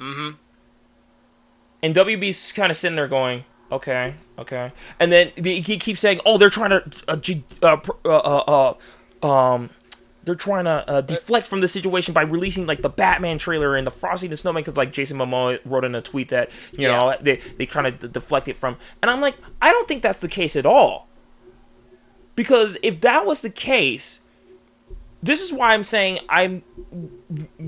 mm-hmm. 0.00 0.30
And 1.80 1.94
WB's 1.94 2.50
kind 2.50 2.72
of 2.72 2.76
sitting 2.76 2.96
there 2.96 3.06
going, 3.06 3.44
okay, 3.70 4.14
okay. 4.36 4.72
And 4.98 5.12
then 5.12 5.30
the, 5.36 5.60
he 5.60 5.78
keeps 5.78 6.00
saying, 6.00 6.20
oh, 6.26 6.38
they're 6.38 6.50
trying 6.50 6.70
to, 6.70 6.82
uh, 7.06 7.16
uh, 7.62 7.76
uh, 8.04 8.08
uh, 8.08 8.74
uh, 9.22 9.26
um, 9.26 9.70
they're 10.24 10.34
trying 10.34 10.64
to 10.64 10.88
uh, 10.88 11.00
deflect 11.00 11.46
from 11.46 11.60
the 11.60 11.68
situation 11.68 12.12
by 12.12 12.22
releasing 12.22 12.66
like 12.66 12.82
the 12.82 12.88
Batman 12.88 13.38
trailer 13.38 13.74
and 13.74 13.86
the 13.86 13.90
Frosty 13.90 14.28
the 14.28 14.36
Snowman 14.36 14.62
because 14.62 14.76
like 14.76 14.92
Jason 14.92 15.18
Momoa 15.18 15.58
wrote 15.64 15.84
in 15.84 15.94
a 15.94 16.02
tweet 16.02 16.28
that 16.28 16.50
you 16.72 16.86
know 16.88 17.16
they 17.20 17.36
they 17.36 17.66
kind 17.66 17.86
of 17.86 17.98
d- 17.98 18.08
deflect 18.08 18.48
it 18.48 18.56
from, 18.56 18.76
and 19.02 19.10
I'm 19.10 19.20
like, 19.20 19.36
I 19.62 19.70
don't 19.70 19.88
think 19.88 20.02
that's 20.02 20.20
the 20.20 20.28
case 20.28 20.56
at 20.56 20.66
all. 20.66 21.08
Because 22.36 22.76
if 22.82 23.00
that 23.00 23.26
was 23.26 23.42
the 23.42 23.50
case, 23.50 24.20
this 25.22 25.42
is 25.42 25.52
why 25.52 25.74
I'm 25.74 25.82
saying 25.82 26.20
I'm 26.28 26.62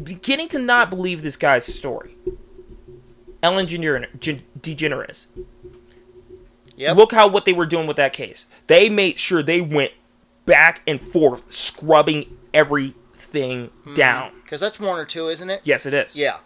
beginning 0.03 0.49
to 0.51 0.59
not 0.59 0.91
believe 0.91 1.23
this 1.23 1.37
guy's 1.37 1.65
story. 1.65 2.17
Ellen 3.43 3.67
Degener- 3.67 4.19
Gen- 4.21 4.43
DeGeneres. 4.61 5.27
Yep. 6.77 6.97
Look 6.97 7.13
how 7.13 7.29
what 7.29 7.45
they 7.45 7.53
were 7.53 7.67
doing 7.67 7.87
with 7.87 7.97
that 7.97 8.13
case. 8.13 8.47
They 8.67 8.89
made 8.89 9.19
sure 9.19 9.43
they 9.43 9.61
went 9.61 9.93
back 10.47 10.83
and 10.87 11.01
forth, 11.01 11.53
scrubbing 11.53 12.39
everything 12.55 13.71
down. 13.95 14.33
Because 14.43 14.61
that's 14.61 14.79
Warner 14.81 15.05
too, 15.05 15.29
isn't 15.29 15.49
it? 15.49 15.61
Yes, 15.65 15.87
it 15.87 15.95
is. 15.95 16.17
Yeah. 16.17 16.39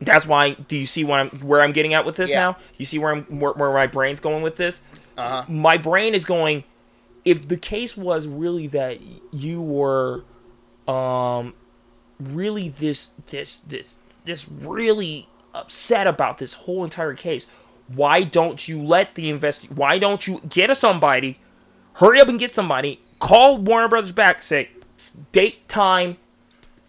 That's 0.00 0.26
why. 0.26 0.54
Do 0.54 0.76
you 0.76 0.86
see 0.86 1.10
I'm, 1.10 1.30
where 1.30 1.60
I'm 1.60 1.72
getting 1.72 1.94
at 1.94 2.04
with 2.04 2.16
this 2.16 2.30
Yeah. 2.30 2.40
now? 2.40 2.56
You 2.76 2.84
see 2.84 2.98
where 2.98 3.12
I'm 3.12 3.24
where, 3.40 3.52
where 3.52 3.72
my 3.72 3.86
brain's 3.86 4.20
going 4.20 4.42
with 4.42 4.56
this? 4.56 4.82
Uh 5.16 5.42
huh. 5.42 5.44
my 5.52 5.76
brain 5.76 6.14
is 6.14 6.24
going 6.24 6.64
if 7.24 7.46
the 7.48 7.56
case 7.58 7.96
was 7.96 8.26
really 8.26 8.66
that 8.68 8.98
you 9.30 9.60
were 9.60 10.24
um 10.88 11.54
really 12.18 12.70
this 12.70 13.10
this 13.28 13.60
this 13.60 13.98
this 14.24 14.48
really 14.50 15.28
upset 15.54 16.06
about 16.06 16.38
this 16.38 16.54
whole 16.54 16.82
entire 16.82 17.12
case 17.14 17.46
why 17.88 18.22
don't 18.22 18.68
you 18.68 18.82
let 18.82 19.14
the 19.16 19.28
invest 19.28 19.70
why 19.70 19.98
don't 19.98 20.26
you 20.26 20.40
get 20.48 20.70
a 20.70 20.74
somebody 20.74 21.38
hurry 21.96 22.18
up 22.18 22.28
and 22.28 22.38
get 22.38 22.52
somebody 22.54 23.00
call 23.18 23.58
warner 23.58 23.88
brothers 23.88 24.12
back 24.12 24.42
say 24.42 24.70
date 25.10 25.68
time 25.68 26.16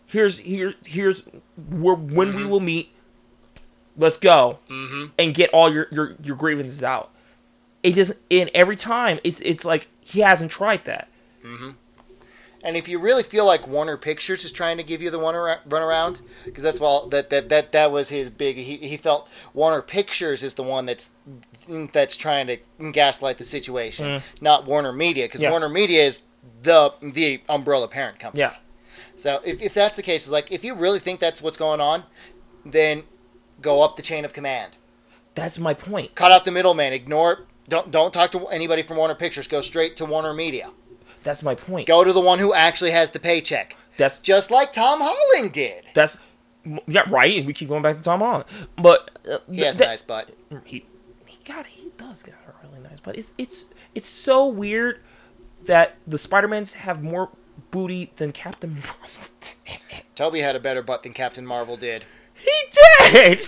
here's 0.05 0.39
here 0.39 0.75
here's 0.85 1.23
where 1.69 1.95
when 1.95 2.33
we 2.33 2.45
will 2.45 2.59
meet 2.59 2.93
let's 3.97 4.17
go 4.17 4.59
Mm-hmm. 4.69 5.05
and 5.19 5.33
get 5.33 5.49
all 5.51 5.71
your 5.71 5.87
your, 5.91 6.15
your 6.23 6.35
grievances 6.35 6.83
out 6.83 7.09
it 7.83 7.95
doesn't 7.95 8.19
and 8.31 8.49
every 8.53 8.75
time 8.75 9.19
it's 9.23 9.39
it's 9.41 9.65
like 9.65 9.87
he 10.01 10.21
hasn't 10.21 10.51
tried 10.51 10.85
that 10.85 11.07
And 12.65 12.77
if 12.77 12.87
you 12.87 12.97
really 12.97 13.23
feel 13.23 13.45
like 13.45 13.67
Warner 13.67 13.97
Pictures 13.97 14.45
is 14.45 14.53
trying 14.53 14.77
to 14.77 14.83
give 14.83 15.01
you 15.01 15.09
the 15.09 15.19
one 15.19 15.35
ar- 15.35 15.59
runaround, 15.67 16.21
because 16.45 16.63
that's 16.63 16.79
well 16.79 17.07
that, 17.09 17.29
that 17.29 17.49
that 17.49 17.73
that 17.73 17.91
was 17.91 18.07
his 18.07 18.29
big. 18.29 18.55
He, 18.55 18.77
he 18.77 18.95
felt 18.95 19.27
Warner 19.53 19.81
Pictures 19.81 20.43
is 20.43 20.53
the 20.53 20.63
one 20.63 20.85
that's 20.85 21.11
that's 21.91 22.15
trying 22.15 22.47
to 22.47 22.57
gaslight 22.93 23.37
the 23.37 23.43
situation, 23.43 24.21
not 24.39 24.65
Warner 24.65 24.93
Media, 24.93 25.25
because 25.25 25.41
Mm. 25.41 25.43
Yeah. 25.43 25.51
Warner 25.51 25.67
Media 25.67 26.03
is 26.05 26.21
the 26.61 26.93
the 27.01 27.41
umbrella 27.49 27.87
parent 27.87 28.19
company. 28.19 28.41
yeah 28.41 28.55
So 29.15 29.39
if, 29.45 29.61
if 29.61 29.73
that's 29.73 29.95
the 29.95 30.03
case, 30.03 30.27
like 30.27 30.51
if 30.51 30.63
you 30.63 30.73
really 30.73 30.99
think 30.99 31.19
that's 31.19 31.41
what's 31.41 31.57
going 31.57 31.81
on, 31.81 32.03
then 32.65 33.03
go 33.61 33.81
up 33.81 33.95
the 33.95 34.01
chain 34.01 34.25
of 34.25 34.33
command. 34.33 34.77
that's 35.35 35.57
my 35.59 35.73
point 35.73 36.15
Cut 36.15 36.31
out 36.31 36.45
the 36.45 36.51
middleman. 36.51 36.93
Ignore. 36.93 37.45
Don't 37.69 37.91
don't 37.91 38.13
talk 38.13 38.31
to 38.31 38.47
anybody 38.47 38.81
from 38.83 38.97
Warner 38.97 39.15
Pictures. 39.15 39.47
Go 39.47 39.61
straight 39.61 39.95
to 39.97 40.05
Warner 40.05 40.33
Media. 40.33 40.71
that's 41.23 41.41
my 41.43 41.55
point 41.55 41.87
Go 41.87 42.03
to 42.03 42.11
the 42.13 42.21
one 42.21 42.39
who 42.39 42.53
actually 42.53 42.91
has 42.91 43.11
the 43.11 43.19
paycheck, 43.19 43.75
that's 43.97 44.17
just 44.17 44.51
like 44.51 44.73
Tom 44.73 44.99
Holland 45.01 45.51
did. 45.53 45.85
that's 45.93 46.17
yeah 46.87 47.03
right 47.09 47.37
and 47.37 47.45
we 47.45 47.51
keep 47.53 47.67
going 47.67 47.81
back 47.81 47.97
to 47.97 48.03
tom 48.03 48.21
holland 48.21 48.45
but 48.77 49.11
uh, 49.29 49.37
He 49.51 49.59
has 49.61 49.77
that- 49.79 49.83
a 49.83 49.87
nice 49.89 50.01
butt. 50.01 50.29
he 50.65 50.85
he 51.25 51.37
got 51.43 51.65
he 51.67 51.91
does 51.97 52.23
got 52.23 52.35
a 52.47 52.65
really 52.67 52.81
nice 52.81 53.01
but 53.01 53.17
it's 53.17 53.33
it's 53.37 53.65
it's 53.93 54.07
so 54.07 54.47
weird 54.47 55.01
that 55.65 55.95
the 56.07 56.17
spider-mans 56.17 56.73
have 56.73 57.03
more 57.03 57.29
booty 57.71 58.11
than 58.15 58.31
captain 58.31 58.75
marvel 58.85 59.29
did. 59.41 60.03
Toby 60.15 60.39
had 60.41 60.55
a 60.55 60.59
better 60.59 60.81
butt 60.83 61.03
than 61.03 61.13
Captain 61.13 61.45
Marvel 61.45 61.75
did. 61.77 62.05
He 62.35 62.51
did. 63.11 63.47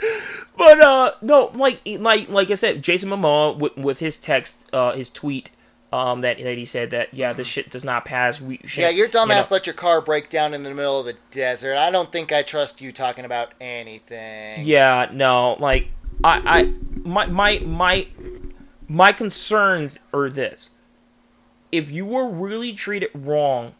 but 0.56 0.80
uh, 0.80 1.12
no, 1.22 1.50
like 1.54 1.80
like 1.86 2.28
like 2.28 2.50
I 2.50 2.54
said, 2.54 2.82
Jason 2.82 3.08
Momoa 3.10 3.56
with, 3.56 3.76
with 3.76 3.98
his 4.00 4.16
text, 4.16 4.68
uh, 4.72 4.92
his 4.92 5.10
tweet, 5.10 5.52
Um, 5.92 6.22
that, 6.22 6.38
that 6.38 6.58
he 6.58 6.64
said 6.64 6.90
that 6.90 7.14
yeah, 7.14 7.32
this 7.32 7.46
shit 7.46 7.70
does 7.70 7.84
not 7.84 8.04
pass. 8.04 8.40
We 8.40 8.58
should, 8.64 8.82
Yeah, 8.82 8.88
your 8.88 9.06
you 9.06 9.12
know- 9.14 9.26
dumbass 9.26 9.50
let 9.52 9.66
your 9.66 9.74
car 9.74 10.00
break 10.00 10.28
down 10.28 10.54
in 10.54 10.64
the 10.64 10.74
middle 10.74 10.98
of 11.00 11.06
the 11.06 11.14
desert. 11.30 11.76
I 11.76 11.90
don't 11.90 12.10
think 12.10 12.32
I 12.32 12.42
trust 12.42 12.80
you 12.80 12.90
talking 12.90 13.24
about 13.24 13.52
anything. 13.60 14.64
Yeah, 14.64 15.08
no, 15.12 15.56
like 15.60 15.88
I, 16.24 16.42
I, 16.44 16.74
my, 17.08 17.26
my, 17.26 17.58
my, 17.60 18.08
my 18.88 19.12
concerns 19.12 20.00
are 20.12 20.28
this: 20.28 20.70
if 21.74 21.90
you 21.90 22.06
were 22.06 22.30
really 22.30 22.72
treated 22.72 23.10
wrong, 23.12 23.74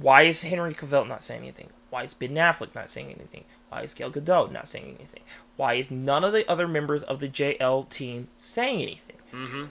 why 0.00 0.22
is 0.22 0.42
Henry 0.42 0.72
Cavill 0.72 1.08
not 1.08 1.20
saying 1.20 1.42
anything? 1.42 1.70
Why 1.90 2.04
is 2.04 2.14
Ben 2.14 2.36
Affleck 2.36 2.76
not 2.76 2.90
saying 2.90 3.12
anything? 3.12 3.42
Why 3.70 3.82
is 3.82 3.92
Gal 3.92 4.12
Gadot 4.12 4.52
not 4.52 4.68
saying 4.68 4.94
anything? 4.96 5.22
Why 5.56 5.74
is 5.74 5.90
none 5.90 6.22
of 6.22 6.32
the 6.32 6.48
other 6.48 6.68
members 6.68 7.02
of 7.02 7.18
the 7.18 7.28
JL 7.28 7.88
team 7.88 8.28
saying 8.36 8.80
anything? 8.82 9.16
Mm-hmm. 9.32 9.64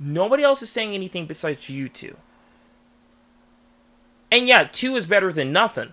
Nobody 0.00 0.42
else 0.42 0.62
is 0.62 0.70
saying 0.70 0.94
anything 0.94 1.26
besides 1.26 1.70
you 1.70 1.88
two. 1.88 2.16
And 4.32 4.48
yeah, 4.48 4.64
two 4.64 4.96
is 4.96 5.06
better 5.06 5.32
than 5.32 5.52
nothing. 5.52 5.92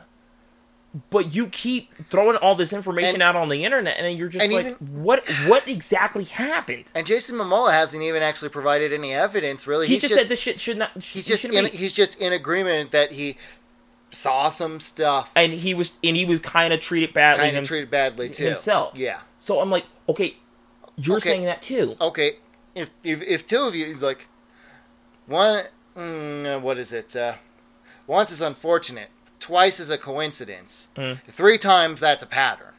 But 1.12 1.36
you 1.36 1.48
keep 1.50 1.94
throwing 2.10 2.36
all 2.38 2.56
this 2.56 2.74
information 2.74 3.16
And- 3.16 3.24
out 3.24 3.36
on 3.36 3.50
the 3.50 3.64
internet, 3.64 3.98
and 4.00 4.18
you're 4.18 4.28
just 4.28 4.44
and 4.44 4.52
like, 4.52 4.66
even- 4.66 5.04
"What? 5.04 5.24
What 5.46 5.68
exactly 5.68 6.24
happened?" 6.24 6.92
And 6.96 7.06
Jason 7.06 7.38
Momoa 7.38 7.72
hasn't 7.72 8.02
even 8.02 8.24
actually 8.24 8.50
provided 8.50 8.92
any 8.92 9.14
evidence. 9.14 9.68
Really, 9.68 9.86
He 9.86 9.94
he's 9.94 10.02
just, 10.02 10.16
said 10.16 10.30
this 10.30 10.40
shit 10.40 10.60
should 10.60 10.78
not. 10.78 10.92
he's 10.96 11.14
he 11.14 11.22
just 11.22 11.44
in, 11.46 11.66
he's 11.68 11.94
just 11.94 12.20
in 12.20 12.34
agreement 12.34 12.90
that 12.90 13.12
he 13.12 13.38
saw 14.12 14.50
some 14.50 14.80
stuff 14.80 15.32
and 15.36 15.54
he 15.54 15.76
was 15.76 15.94
and 16.04 16.18
he 16.18 16.26
was 16.26 16.40
kind 16.40 16.74
of 16.74 16.80
treated 16.80 17.14
badly 17.14 17.46
kind 17.46 17.58
of 17.58 17.68
treated 17.68 17.92
badly 17.92 18.28
too. 18.28 18.46
himself. 18.46 18.94
Yeah. 18.96 19.20
So 19.38 19.60
I'm 19.62 19.70
like, 19.70 19.86
okay, 20.10 20.38
you're 20.98 21.18
Okay. 21.18 21.30
saying 21.30 21.44
that 21.46 21.62
too. 21.62 21.96
Okay. 22.02 22.38
If 22.74 22.90
if, 23.04 23.22
if 23.22 23.46
two 23.46 23.62
of 23.62 23.76
you, 23.76 23.86
he's 23.86 24.02
like, 24.02 24.28
one. 25.28 25.62
Mm, 25.96 26.62
what 26.62 26.78
is 26.80 26.92
it? 26.94 27.16
Uh, 27.16 27.34
once 28.08 28.32
is 28.32 28.42
unfortunate. 28.42 29.10
Twice 29.40 29.80
is 29.80 29.90
a 29.90 29.98
coincidence. 29.98 30.90
Mm. 30.96 31.22
Three 31.24 31.58
times 31.58 32.00
that's 32.00 32.24
a 32.24 32.28
pattern. 32.28 32.74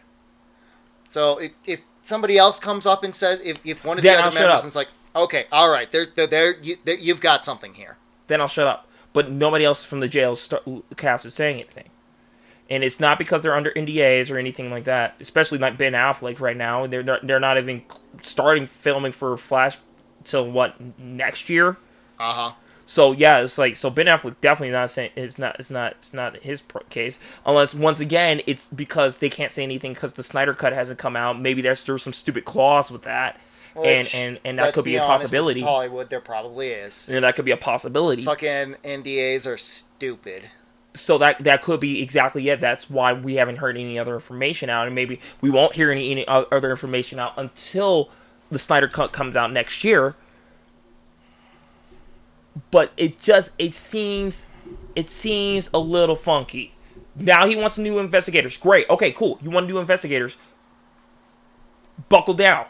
So 1.08 1.38
if, 1.38 1.52
if 1.64 1.82
somebody 2.02 2.38
else 2.38 2.60
comes 2.60 2.86
up 2.86 3.02
and 3.02 3.14
says, 3.14 3.40
if, 3.42 3.64
if 3.64 3.84
one 3.84 3.98
of 3.98 4.02
Then 4.04 4.16
the 4.16 4.22
I'll 4.22 4.28
other 4.28 4.40
members 4.40 4.64
is 4.64 4.76
like, 4.76 4.88
okay, 5.14 5.46
all 5.50 5.70
right, 5.70 5.90
they're, 5.90 6.06
they're, 6.06 6.26
they're, 6.26 6.60
you, 6.60 6.76
they're, 6.84 6.98
you've 6.98 7.20
got 7.20 7.44
something 7.44 7.74
here. 7.74 7.96
Then 8.28 8.40
I'll 8.40 8.48
shut 8.48 8.66
up. 8.66 8.86
But 9.12 9.30
nobody 9.30 9.64
else 9.64 9.84
from 9.84 10.00
the 10.00 10.08
jail 10.08 10.36
start, 10.36 10.62
cast 10.96 11.26
is 11.26 11.34
saying 11.34 11.56
anything. 11.56 11.88
And 12.68 12.84
it's 12.84 13.00
not 13.00 13.18
because 13.18 13.42
they're 13.42 13.56
under 13.56 13.72
NDAs 13.72 14.30
or 14.30 14.38
anything 14.38 14.70
like 14.70 14.84
that. 14.84 15.16
Especially 15.18 15.58
like 15.58 15.76
Ben 15.76 15.94
Affleck 15.94 16.38
right 16.38 16.56
now. 16.56 16.86
They're 16.86 17.02
not, 17.02 17.26
they're 17.26 17.40
not 17.40 17.58
even 17.58 17.82
starting 18.22 18.68
filming 18.68 19.10
for 19.10 19.36
Flash 19.36 19.78
till 20.22 20.48
what 20.48 20.76
next 20.98 21.50
year. 21.50 21.70
Uh 22.20 22.32
huh. 22.32 22.52
So 22.90 23.12
yeah, 23.12 23.38
it's 23.38 23.56
like 23.56 23.76
so 23.76 23.88
Ben 23.88 24.06
Affleck 24.06 24.34
definitely 24.40 24.72
not 24.72 24.90
saying 24.90 25.12
it's 25.14 25.38
not 25.38 25.54
it's 25.60 25.70
not 25.70 25.92
it's 25.92 26.12
not 26.12 26.38
his 26.38 26.60
pro- 26.60 26.82
case 26.88 27.20
unless 27.46 27.72
once 27.72 28.00
again 28.00 28.40
it's 28.48 28.68
because 28.68 29.18
they 29.18 29.28
can't 29.28 29.52
say 29.52 29.62
anything 29.62 29.92
because 29.92 30.14
the 30.14 30.24
Snyder 30.24 30.54
cut 30.54 30.72
hasn't 30.72 30.98
come 30.98 31.14
out. 31.14 31.40
Maybe 31.40 31.62
there's 31.62 31.84
there's 31.84 32.02
some 32.02 32.12
stupid 32.12 32.44
clause 32.44 32.90
with 32.90 33.02
that, 33.02 33.40
and 33.76 34.10
and 34.12 34.40
and 34.44 34.58
that 34.58 34.74
could 34.74 34.84
be, 34.84 34.96
a 34.96 35.04
honest, 35.04 35.22
possibility. 35.22 35.60
Hollywood, 35.60 36.10
there 36.10 36.20
probably 36.20 36.70
is. 36.70 37.08
And 37.08 37.22
that 37.22 37.36
could 37.36 37.44
be 37.44 37.52
a 37.52 37.56
possibility. 37.56 38.24
Fucking 38.24 38.74
NDAs 38.82 39.46
are 39.46 39.56
stupid. 39.56 40.50
So 40.94 41.16
that 41.18 41.44
that 41.44 41.62
could 41.62 41.78
be 41.78 42.02
exactly 42.02 42.48
it. 42.48 42.58
That's 42.58 42.90
why 42.90 43.12
we 43.12 43.36
haven't 43.36 43.58
heard 43.58 43.76
any 43.76 44.00
other 44.00 44.16
information 44.16 44.68
out, 44.68 44.86
and 44.86 44.96
maybe 44.96 45.20
we 45.40 45.48
won't 45.48 45.76
hear 45.76 45.92
any 45.92 46.10
any 46.10 46.26
other 46.26 46.72
information 46.72 47.20
out 47.20 47.34
until 47.36 48.10
the 48.50 48.58
Snyder 48.58 48.88
cut 48.88 49.12
comes 49.12 49.36
out 49.36 49.52
next 49.52 49.84
year. 49.84 50.16
But 52.70 52.92
it 52.96 53.18
just 53.20 53.50
it 53.58 53.74
seems 53.74 54.46
it 54.94 55.06
seems 55.06 55.70
a 55.74 55.78
little 55.78 56.16
funky. 56.16 56.74
Now 57.16 57.46
he 57.46 57.56
wants 57.56 57.78
new 57.78 57.98
investigators. 57.98 58.56
Great. 58.56 58.88
Okay, 58.88 59.10
cool. 59.12 59.38
You 59.42 59.50
want 59.50 59.66
new 59.66 59.78
investigators? 59.78 60.36
Buckle 62.08 62.34
down. 62.34 62.66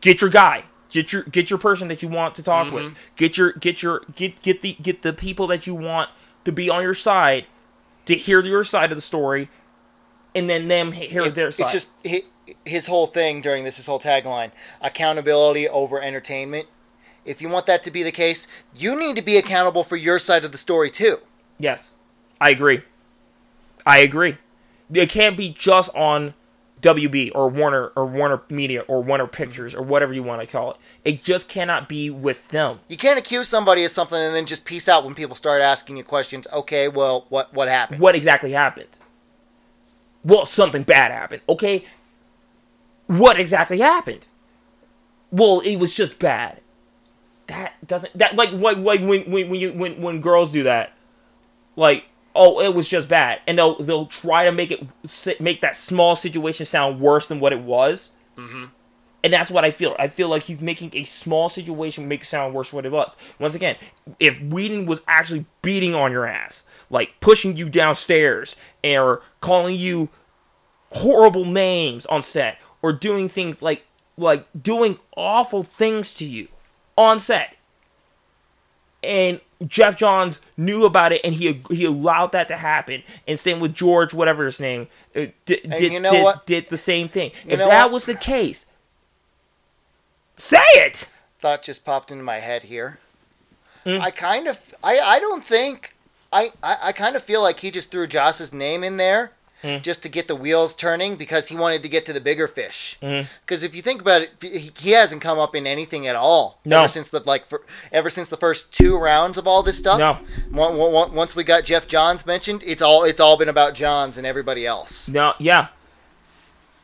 Get 0.00 0.20
your 0.20 0.30
guy. 0.30 0.64
Get 0.90 1.12
your 1.12 1.22
get 1.24 1.50
your 1.50 1.58
person 1.58 1.88
that 1.88 2.02
you 2.02 2.08
want 2.08 2.34
to 2.36 2.42
talk 2.42 2.72
with. 2.72 2.84
Mm-hmm. 2.84 2.94
Get 3.16 3.36
your 3.36 3.52
get 3.52 3.82
your 3.82 4.02
get 4.14 4.40
get 4.42 4.62
the 4.62 4.74
get 4.80 5.02
the 5.02 5.12
people 5.12 5.46
that 5.48 5.66
you 5.66 5.74
want 5.74 6.10
to 6.44 6.52
be 6.52 6.70
on 6.70 6.82
your 6.82 6.94
side 6.94 7.46
to 8.06 8.14
hear 8.14 8.40
your 8.40 8.62
side 8.62 8.92
of 8.92 8.96
the 8.96 9.02
story, 9.02 9.48
and 10.34 10.48
then 10.48 10.68
them 10.68 10.92
he- 10.92 11.06
hear 11.08 11.22
It- 11.22 11.34
their 11.34 11.50
side. 11.50 11.64
It's 11.64 11.72
just 11.72 12.26
his 12.64 12.86
whole 12.86 13.06
thing 13.06 13.40
during 13.40 13.64
this, 13.64 13.76
his 13.76 13.86
whole 13.86 13.98
tagline: 13.98 14.52
accountability 14.80 15.68
over 15.68 16.00
entertainment. 16.00 16.68
If 17.24 17.40
you 17.40 17.48
want 17.48 17.66
that 17.66 17.82
to 17.84 17.90
be 17.90 18.02
the 18.02 18.12
case, 18.12 18.46
you 18.74 18.98
need 18.98 19.16
to 19.16 19.22
be 19.22 19.36
accountable 19.36 19.84
for 19.84 19.96
your 19.96 20.18
side 20.18 20.44
of 20.44 20.52
the 20.52 20.58
story 20.58 20.90
too. 20.90 21.18
Yes, 21.58 21.92
I 22.40 22.50
agree. 22.50 22.82
I 23.86 23.98
agree. 23.98 24.38
It 24.92 25.08
can't 25.08 25.36
be 25.36 25.50
just 25.50 25.94
on 25.94 26.34
WB 26.84 27.32
or 27.34 27.48
Warner 27.48 27.92
or 27.96 28.06
Warner 28.06 28.42
Media 28.50 28.82
or 28.82 29.02
Warner 29.02 29.26
Pictures 29.26 29.74
or 29.74 29.82
whatever 29.82 30.12
you 30.12 30.22
want 30.22 30.42
to 30.42 30.46
call 30.46 30.72
it. 30.72 30.76
It 31.04 31.22
just 31.22 31.48
cannot 31.48 31.88
be 31.88 32.10
with 32.10 32.48
them. 32.48 32.80
You 32.88 32.98
can't 32.98 33.18
accuse 33.18 33.48
somebody 33.48 33.84
of 33.84 33.90
something 33.90 34.18
and 34.18 34.34
then 34.34 34.44
just 34.44 34.66
peace 34.66 34.88
out 34.88 35.04
when 35.04 35.14
people 35.14 35.34
start 35.34 35.62
asking 35.62 35.96
you 35.96 36.04
questions. 36.04 36.46
Okay, 36.52 36.88
well, 36.88 37.24
what 37.30 37.54
what 37.54 37.68
happened? 37.68 38.00
What 38.00 38.14
exactly 38.14 38.52
happened? 38.52 38.98
Well, 40.22 40.44
something 40.44 40.82
bad 40.82 41.10
happened. 41.10 41.42
Okay. 41.48 41.84
What 43.06 43.38
exactly 43.38 43.78
happened? 43.78 44.26
Well, 45.30 45.60
it 45.60 45.76
was 45.76 45.94
just 45.94 46.18
bad. 46.18 46.60
That 47.46 47.74
doesn't 47.86 48.16
that 48.18 48.36
like 48.36 48.52
like, 48.52 48.78
like 48.78 49.00
when 49.00 49.30
when 49.30 49.48
when 49.48 49.60
you 49.60 49.72
when 49.72 50.00
when 50.00 50.20
girls 50.20 50.52
do 50.52 50.62
that, 50.62 50.92
like 51.76 52.04
oh 52.34 52.60
it 52.60 52.74
was 52.74 52.88
just 52.88 53.08
bad, 53.08 53.40
and 53.46 53.58
they'll 53.58 53.76
they'll 53.82 54.06
try 54.06 54.44
to 54.44 54.52
make 54.52 54.70
it 54.70 55.40
make 55.40 55.60
that 55.60 55.76
small 55.76 56.16
situation 56.16 56.64
sound 56.64 57.00
worse 57.00 57.26
than 57.26 57.40
what 57.40 57.52
it 57.52 57.60
was. 57.60 58.12
Mm-hmm. 58.38 58.66
And 59.22 59.32
that's 59.32 59.50
what 59.50 59.64
I 59.64 59.70
feel. 59.70 59.96
I 59.98 60.08
feel 60.08 60.28
like 60.28 60.42
he's 60.42 60.60
making 60.60 60.90
a 60.92 61.04
small 61.04 61.48
situation 61.48 62.08
make 62.08 62.22
it 62.22 62.26
sound 62.26 62.52
worse 62.52 62.70
than 62.70 62.76
what 62.76 62.86
it 62.86 62.92
was. 62.92 63.16
Once 63.38 63.54
again, 63.54 63.76
if 64.20 64.42
Whedon 64.42 64.84
was 64.84 65.00
actually 65.08 65.46
beating 65.62 65.94
on 65.94 66.12
your 66.12 66.26
ass, 66.26 66.64
like 66.90 67.20
pushing 67.20 67.56
you 67.56 67.70
downstairs 67.70 68.54
or 68.84 69.22
calling 69.40 69.76
you 69.76 70.10
horrible 70.92 71.46
names 71.46 72.04
on 72.06 72.22
set 72.22 72.58
or 72.82 72.92
doing 72.92 73.28
things 73.28 73.62
like 73.62 73.84
like 74.16 74.46
doing 74.60 74.98
awful 75.16 75.62
things 75.62 76.14
to 76.14 76.24
you 76.24 76.48
on 76.96 77.18
set 77.18 77.56
and 79.02 79.40
Geoff 79.66 79.96
Johns 79.96 80.40
knew 80.56 80.84
about 80.84 81.12
it 81.12 81.20
and 81.24 81.34
he 81.34 81.62
he 81.70 81.84
allowed 81.84 82.32
that 82.32 82.48
to 82.48 82.56
happen 82.56 83.02
and 83.26 83.38
same 83.38 83.60
with 83.60 83.74
George 83.74 84.14
whatever 84.14 84.44
his 84.44 84.60
name 84.60 84.88
uh, 85.14 85.26
did 85.46 85.62
did, 85.62 85.92
you 85.92 86.00
know 86.00 86.10
did, 86.46 86.62
did 86.62 86.68
the 86.70 86.76
same 86.76 87.08
thing 87.08 87.30
You 87.44 87.52
if 87.52 87.58
that 87.58 87.84
what? 87.84 87.92
was 87.92 88.06
the 88.06 88.14
case 88.14 88.66
say 90.36 90.64
it 90.74 91.10
Thought 91.44 91.62
just 91.62 91.84
popped 91.84 92.10
into 92.10 92.24
my 92.24 92.40
head 92.40 92.62
here. 92.62 93.00
Hmm. 93.84 94.00
I 94.00 94.10
kind 94.10 94.48
of, 94.48 94.74
I 94.82 94.98
I 94.98 95.20
don't 95.20 95.44
think, 95.44 95.94
I 96.32 96.52
I, 96.62 96.76
I 96.84 96.92
kind 96.92 97.16
of 97.16 97.22
feel 97.22 97.42
like 97.42 97.60
he 97.60 97.70
just 97.70 97.90
threw 97.90 98.06
Joss's 98.06 98.50
name 98.54 98.82
in 98.82 98.96
there. 98.96 99.32
Hmm. 99.64 99.78
Just 99.78 100.02
to 100.02 100.10
get 100.10 100.28
the 100.28 100.36
wheels 100.36 100.74
turning 100.74 101.16
because 101.16 101.48
he 101.48 101.56
wanted 101.56 101.82
to 101.84 101.88
get 101.88 102.04
to 102.04 102.12
the 102.12 102.20
bigger 102.20 102.46
fish. 102.46 102.98
Because 103.00 103.62
if 103.62 103.74
you 103.74 103.80
think 103.80 104.02
about 104.02 104.20
it, 104.20 104.72
he, 104.78 104.90
hasn't 104.90 105.22
come 105.22 105.38
up 105.38 105.54
in 105.56 105.66
anything 105.66 106.06
at 106.06 106.14
all 106.14 106.60
No. 106.66 106.80
ever 106.80 106.88
since 106.88 107.08
the 107.08 107.20
like 107.20 107.46
for, 107.46 107.62
ever 107.90 108.10
since 108.10 108.28
the 108.28 108.36
first 108.36 108.74
two 108.74 108.98
rounds 108.98 109.38
of 109.38 109.46
all 109.46 109.62
this 109.62 109.78
stuff. 109.78 109.98
No. 109.98 110.18
Once 110.50 111.34
we 111.34 111.44
got 111.44 111.64
Geoff 111.64 111.86
Johns 111.86 112.26
mentioned, 112.26 112.62
it's 112.66 112.82
all 112.82 113.04
it's 113.04 113.20
all 113.20 113.38
been 113.38 113.48
about 113.48 113.72
Johns 113.74 114.18
and 114.18 114.26
everybody 114.26 114.66
else. 114.66 115.08
no 115.08 115.32
yeah 115.38 115.68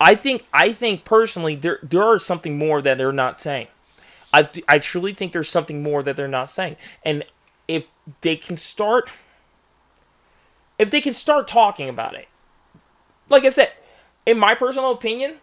I 0.01 0.15
think 0.15 0.47
I 0.53 0.73
think 0.73 1.05
personally 1.05 1.57
there 1.57 1.81
there 1.83 2.15
is 2.15 2.25
something 2.25 2.57
more 2.57 2.81
that 2.81 2.97
they're 2.97 3.13
not 3.13 3.39
saying 3.39 3.67
I, 4.33 4.49
I 4.67 4.79
truly 4.79 5.13
think 5.13 5.33
there's 5.33 5.51
something 5.51 5.83
more 5.83 6.03
that 6.03 6.17
they're 6.17 6.29
not 6.29 6.49
saying. 6.49 6.77
And 7.05 7.25
if 7.69 7.91
they 8.23 8.37
can 8.37 8.57
start 8.57 9.11
if 10.79 10.91
they 10.91 11.03
can 11.03 11.13
start 11.13 11.47
talking 11.47 11.91
about 11.91 12.15
it. 12.15 12.27
Like 13.31 13.45
I 13.45 13.49
said, 13.49 13.73
in 14.27 14.39
my 14.39 14.55
personal 14.55 14.91
opinion, 14.91 15.37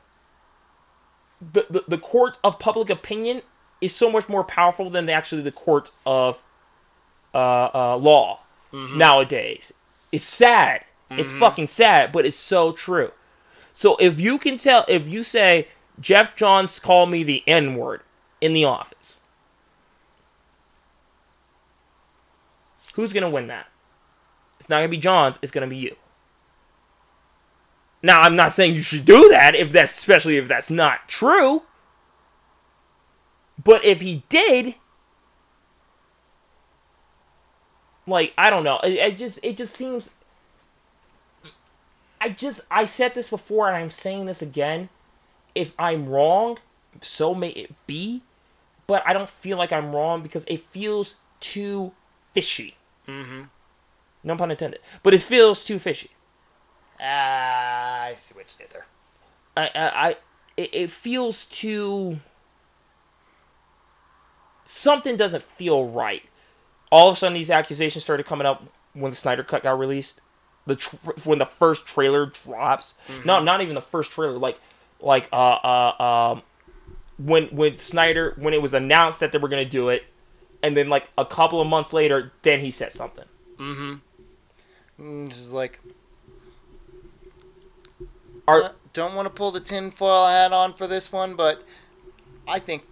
the, 1.41 1.65
the, 1.69 1.83
the 1.87 1.97
court 1.97 2.37
of 2.43 2.59
public 2.59 2.89
opinion 2.91 3.41
is 3.81 3.95
so 3.95 4.11
much 4.11 4.27
more 4.29 4.43
powerful 4.43 4.89
than 4.89 5.05
the, 5.05 5.13
actually 5.13 5.41
the 5.41 5.51
court 5.51 5.91
of 6.05 6.43
uh, 7.33 7.69
uh, 7.73 7.97
law 7.97 8.41
nowadays. 8.97 9.73
It's 10.11 10.23
sad. 10.23 10.83
It's 11.09 11.31
fucking 11.31 11.67
sad, 11.67 12.11
but 12.11 12.25
it's 12.25 12.35
so 12.35 12.73
true. 12.73 13.11
So 13.71 13.95
if 13.97 14.19
you 14.19 14.37
can 14.37 14.57
tell, 14.57 14.83
if 14.89 15.07
you 15.07 15.23
say 15.23 15.69
Geoff 15.99 16.35
Johns 16.35 16.79
called 16.79 17.09
me 17.09 17.23
the 17.23 17.43
N 17.47 17.75
word 17.75 18.01
in 18.41 18.51
the 18.51 18.65
office, 18.65 19.21
who's 22.95 23.13
gonna 23.13 23.29
win 23.29 23.47
that? 23.47 23.67
It's 24.59 24.69
not 24.69 24.77
gonna 24.77 24.89
be 24.89 24.97
Johns. 24.97 25.39
It's 25.41 25.51
gonna 25.51 25.67
be 25.67 25.77
you. 25.77 25.95
Now 28.01 28.21
I'm 28.21 28.35
not 28.35 28.51
saying 28.51 28.73
you 28.73 28.81
should 28.81 29.05
do 29.05 29.29
that 29.29 29.55
if 29.55 29.71
that's 29.71 29.97
especially 29.97 30.37
if 30.37 30.47
that's 30.47 30.69
not 30.69 31.07
true. 31.07 31.63
But 33.63 33.83
if 33.83 34.01
he 34.01 34.23
did, 34.29 34.75
Like 38.07 38.33
I 38.37 38.49
don't 38.49 38.63
know. 38.63 38.79
It, 38.79 38.93
it 38.93 39.17
just 39.17 39.39
it 39.43 39.57
just 39.57 39.75
seems. 39.75 40.11
I 42.19 42.29
just 42.29 42.61
I 42.71 42.85
said 42.85 43.13
this 43.13 43.29
before 43.29 43.67
and 43.67 43.75
I'm 43.75 43.91
saying 43.91 44.25
this 44.25 44.41
again. 44.41 44.89
If 45.53 45.73
I'm 45.77 46.07
wrong, 46.07 46.57
so 47.01 47.35
may 47.35 47.49
it 47.49 47.75
be. 47.85 48.23
But 48.87 49.03
I 49.05 49.11
don't 49.11 49.29
feel 49.29 49.57
like 49.57 49.73
I'm 49.73 49.93
wrong 49.93 50.23
because 50.23 50.45
it 50.47 50.61
feels 50.61 51.17
too 51.41 51.91
fishy. 52.31 52.77
Mm-hmm. 53.05 53.43
No 54.23 54.35
pun 54.37 54.51
intended. 54.51 54.79
But 55.03 55.13
it 55.13 55.21
feels 55.21 55.65
too 55.65 55.77
fishy. 55.77 56.11
Ah, 56.99 58.03
I 58.05 58.15
see 58.15 58.33
what 58.35 58.45
you 58.57 58.65
did 58.65 58.73
there. 58.73 58.85
I, 59.55 59.69
I, 59.75 60.07
I 60.09 60.15
it, 60.55 60.69
it 60.73 60.91
feels 60.91 61.45
too. 61.45 62.19
Something 64.65 65.15
doesn't 65.15 65.43
feel 65.43 65.85
right. 65.87 66.23
All 66.91 67.09
of 67.09 67.13
a 67.13 67.17
sudden, 67.17 67.33
these 67.35 67.51
accusations 67.51 68.03
started 68.03 68.25
coming 68.25 68.47
up 68.47 68.63
when 68.93 69.09
the 69.11 69.15
Snyder 69.15 69.43
Cut 69.43 69.63
got 69.63 69.77
released. 69.79 70.21
The 70.65 70.75
tr- 70.75 71.11
when 71.23 71.39
the 71.39 71.45
first 71.45 71.85
trailer 71.85 72.25
drops. 72.25 72.95
No, 73.23 73.41
not 73.41 73.61
even 73.61 73.75
the 73.75 73.81
first 73.81 74.11
trailer. 74.11 74.37
Like, 74.37 74.59
like 74.99 75.29
uh 75.31 75.35
uh 75.95 76.03
um, 76.33 76.41
when 77.17 77.45
when 77.47 77.77
Snyder 77.77 78.33
when 78.37 78.53
it 78.53 78.61
was 78.61 78.73
announced 78.73 79.19
that 79.21 79.31
they 79.31 79.37
were 79.37 79.47
gonna 79.47 79.63
do 79.65 79.87
it, 79.89 80.03
and 80.61 80.75
then 80.75 80.89
like 80.89 81.07
a 81.17 81.25
couple 81.25 81.61
of 81.61 81.67
months 81.67 81.93
later, 81.93 82.33
then 82.41 82.59
he 82.59 82.71
said 82.71 82.91
something. 82.91 83.25
Mhm. 83.57 84.01
Mm, 84.99 85.27
Just 85.29 85.39
is 85.41 85.53
like 85.53 85.79
Are 88.47 88.71
don't 88.93 89.13
want 89.13 89.25
to 89.27 89.29
pull 89.29 89.51
the 89.51 89.59
tinfoil 89.59 90.27
hat 90.27 90.53
on 90.53 90.73
for 90.73 90.87
this 90.87 91.11
one, 91.11 91.35
but 91.35 91.63
I 92.47 92.59
think 92.59 92.83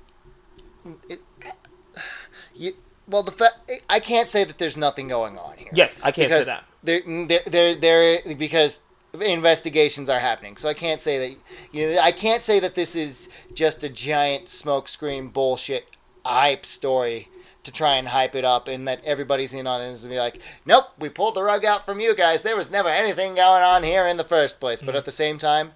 it. 1.09 1.21
You, 2.53 2.73
well, 3.07 3.23
the 3.23 3.31
fa- 3.31 3.55
I 3.89 3.99
can't 3.99 4.27
say 4.27 4.43
that 4.43 4.57
there's 4.57 4.77
nothing 4.77 5.07
going 5.07 5.37
on 5.37 5.57
here. 5.57 5.69
yes, 5.73 5.99
I 6.03 6.11
can't 6.11 6.31
say 6.31 6.43
that. 6.43 6.65
There, 6.83 7.01
there, 7.27 7.41
there, 7.45 7.75
there, 7.75 8.35
because 8.35 8.79
investigations 9.19 10.09
are 10.09 10.19
happening. 10.19 10.57
So 10.57 10.69
I 10.69 10.73
can't 10.73 11.01
say 11.01 11.17
that. 11.17 11.37
You 11.71 11.95
know, 11.95 11.99
I 12.01 12.11
can't 12.11 12.43
say 12.43 12.59
that 12.59 12.75
this 12.75 12.95
is 12.95 13.29
just 13.53 13.83
a 13.83 13.89
giant 13.89 14.45
smokescreen 14.45 15.31
bullshit 15.31 15.95
hype 16.25 16.65
story 16.65 17.29
to 17.65 17.71
try 17.71 17.95
and 17.95 18.07
hype 18.07 18.35
it 18.35 18.45
up, 18.45 18.67
and 18.67 18.87
that 18.87 19.03
everybody's 19.03 19.53
in 19.53 19.67
on 19.67 19.81
it 19.81 19.89
and 19.89 20.09
be 20.09 20.17
like, 20.17 20.41
"Nope, 20.65 20.85
we 20.97 21.09
pulled 21.09 21.35
the 21.35 21.43
rug 21.43 21.65
out 21.65 21.85
from 21.85 21.99
you 21.99 22.15
guys. 22.15 22.41
There 22.41 22.55
was 22.55 22.71
never 22.71 22.89
anything 22.89 23.35
going 23.35 23.63
on 23.63 23.83
here 23.83 24.07
in 24.07 24.17
the 24.17 24.23
first 24.23 24.59
place." 24.59 24.81
But 24.81 24.91
mm-hmm. 24.91 24.97
at 24.97 25.05
the 25.05 25.11
same 25.11 25.37
time, 25.37 25.73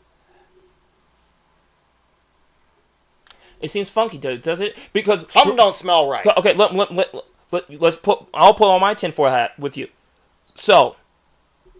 It 3.62 3.70
seems 3.70 3.90
funky, 3.90 4.18
does 4.18 4.40
does 4.40 4.62
it? 4.62 4.78
Because 4.94 5.26
something 5.30 5.56
don't 5.56 5.76
smell 5.76 6.10
right. 6.10 6.26
Okay, 6.26 6.54
let, 6.54 6.74
let, 6.74 6.94
let, 6.94 7.14
let, 7.52 7.82
let's 7.82 7.98
put. 7.98 8.26
I'll 8.34 8.54
put 8.54 8.70
on 8.70 8.80
my 8.80 8.94
tinfoil 8.94 9.32
hat 9.32 9.58
with 9.60 9.76
you. 9.76 9.90
So, 10.54 10.96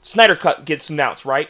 Snyder 0.02 0.36
Cut 0.36 0.66
gets 0.66 0.90
announced, 0.90 1.26
right? 1.26 1.50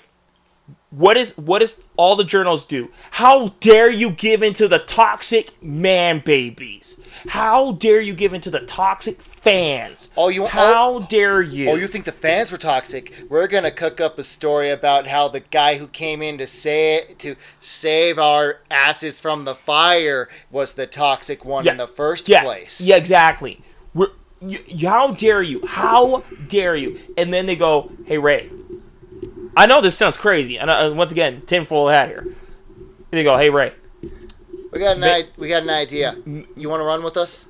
What 0.91 1.17
is 1.17 1.37
what 1.37 1.61
is 1.61 1.83
all 1.97 2.15
the 2.15 2.23
journals 2.23 2.65
do? 2.65 2.89
How 3.11 3.49
dare 3.59 3.91
you 3.91 4.09
give 4.09 4.41
into 4.41 4.67
the 4.67 4.79
toxic 4.79 5.51
man 5.61 6.23
babies? 6.25 6.99
How 7.27 7.73
dare 7.73 8.01
you 8.01 8.15
give 8.15 8.33
into 8.33 8.49
the 8.49 8.61
toxic 8.61 9.21
fans? 9.21 10.09
Oh, 10.17 10.29
you- 10.29 10.47
How 10.47 10.95
oh, 10.95 11.05
dare 11.07 11.43
you? 11.43 11.69
Oh, 11.69 11.75
you 11.75 11.87
think 11.87 12.05
the 12.05 12.11
fans 12.11 12.51
were 12.51 12.57
toxic? 12.57 13.23
We're 13.29 13.47
gonna 13.47 13.69
cook 13.69 14.01
up 14.01 14.17
a 14.17 14.23
story 14.23 14.71
about 14.71 15.05
how 15.05 15.27
the 15.27 15.41
guy 15.41 15.77
who 15.77 15.85
came 15.87 16.23
in 16.23 16.39
to 16.39 16.47
say 16.47 17.13
to 17.19 17.35
save 17.59 18.17
our 18.17 18.61
asses 18.71 19.19
from 19.19 19.45
the 19.45 19.53
fire 19.53 20.27
was 20.49 20.73
the 20.73 20.87
toxic 20.87 21.45
one 21.45 21.67
in 21.67 21.77
the 21.77 21.87
first 21.87 22.27
yeah, 22.27 22.41
place. 22.41 22.81
Yeah, 22.81 22.95
exactly. 22.95 23.61
We're, 23.93 24.07
you- 24.41 24.87
how 24.89 25.13
dare 25.13 25.43
you? 25.43 25.67
How 25.67 26.23
dare 26.47 26.75
you? 26.75 26.99
And 27.15 27.31
then 27.31 27.45
they 27.45 27.55
go, 27.55 27.91
"Hey 28.05 28.17
Ray, 28.17 28.49
I 29.55 29.65
know 29.65 29.81
this 29.81 29.97
sounds 29.97 30.17
crazy." 30.17 30.57
And 30.57 30.69
uh, 30.69 30.89
uh 30.89 30.93
once 30.93 31.11
again, 31.11 31.41
tinfoil 31.45 31.89
hat 31.89 32.07
here. 32.09 32.23
Here 32.23 32.33
they 33.11 33.23
go, 33.23 33.37
"Hey 33.37 33.49
Ray, 33.49 33.73
We 34.71 34.79
got 34.79 34.95
an 34.95 35.01
They- 35.01 35.11
I- 35.23 35.27
we 35.37 35.47
got 35.47 35.63
an 35.63 35.69
idea. 35.69 36.15
You 36.55 36.69
want 36.69 36.81
to 36.81 36.85
run 36.85 37.03
with 37.03 37.17
us? 37.17 37.47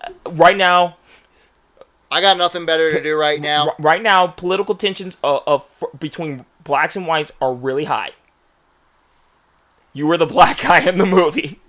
Uh, 0.00 0.10
right 0.30 0.56
now, 0.56 0.96
I 2.10 2.20
got 2.20 2.36
nothing 2.38 2.64
better 2.66 2.90
to 2.92 3.02
do 3.02 3.16
right 3.16 3.40
now. 3.40 3.68
r- 3.68 3.74
right 3.78 4.02
now, 4.02 4.26
political 4.28 4.74
tensions 4.74 5.16
uh, 5.24 5.40
of, 5.46 5.68
of 5.92 6.00
between 6.00 6.44
blacks 6.62 6.96
and 6.96 7.06
whites 7.06 7.32
are 7.40 7.52
really 7.52 7.84
high. 7.84 8.10
You 9.92 10.06
were 10.06 10.16
the 10.16 10.26
black 10.36 10.60
guy 10.62 10.80
in 10.88 10.98
the 10.98 11.06
movie. 11.06 11.60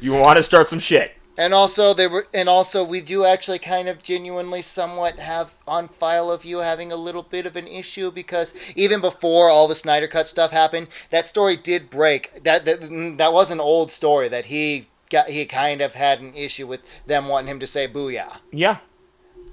You 0.00 0.12
want 0.14 0.36
to 0.36 0.42
start 0.42 0.66
some 0.68 0.78
shit. 0.78 1.12
And 1.38 1.54
also 1.54 1.94
they 1.94 2.08
were 2.08 2.26
and 2.34 2.48
also 2.48 2.82
we 2.82 3.00
do 3.00 3.24
actually 3.24 3.60
kind 3.60 3.88
of 3.88 4.02
genuinely 4.02 4.60
somewhat 4.60 5.20
have 5.20 5.54
on 5.68 5.86
file 5.86 6.32
of 6.32 6.44
you 6.44 6.58
having 6.58 6.90
a 6.90 6.96
little 6.96 7.22
bit 7.22 7.46
of 7.46 7.54
an 7.54 7.68
issue 7.68 8.10
because 8.10 8.52
even 8.74 9.00
before 9.00 9.48
all 9.48 9.68
the 9.68 9.76
Snyder 9.76 10.08
cut 10.08 10.26
stuff 10.26 10.50
happened, 10.50 10.88
that 11.10 11.26
story 11.26 11.56
did 11.56 11.90
break. 11.90 12.42
That 12.42 12.64
that, 12.64 13.16
that 13.18 13.32
was 13.32 13.52
an 13.52 13.60
old 13.60 13.92
story 13.92 14.28
that 14.28 14.46
he 14.46 14.88
got 15.10 15.28
he 15.28 15.46
kind 15.46 15.80
of 15.80 15.94
had 15.94 16.20
an 16.20 16.34
issue 16.34 16.66
with 16.66 17.06
them 17.06 17.28
wanting 17.28 17.50
him 17.52 17.60
to 17.60 17.68
say 17.68 17.86
booyah. 17.86 18.38
Yeah. 18.50 18.78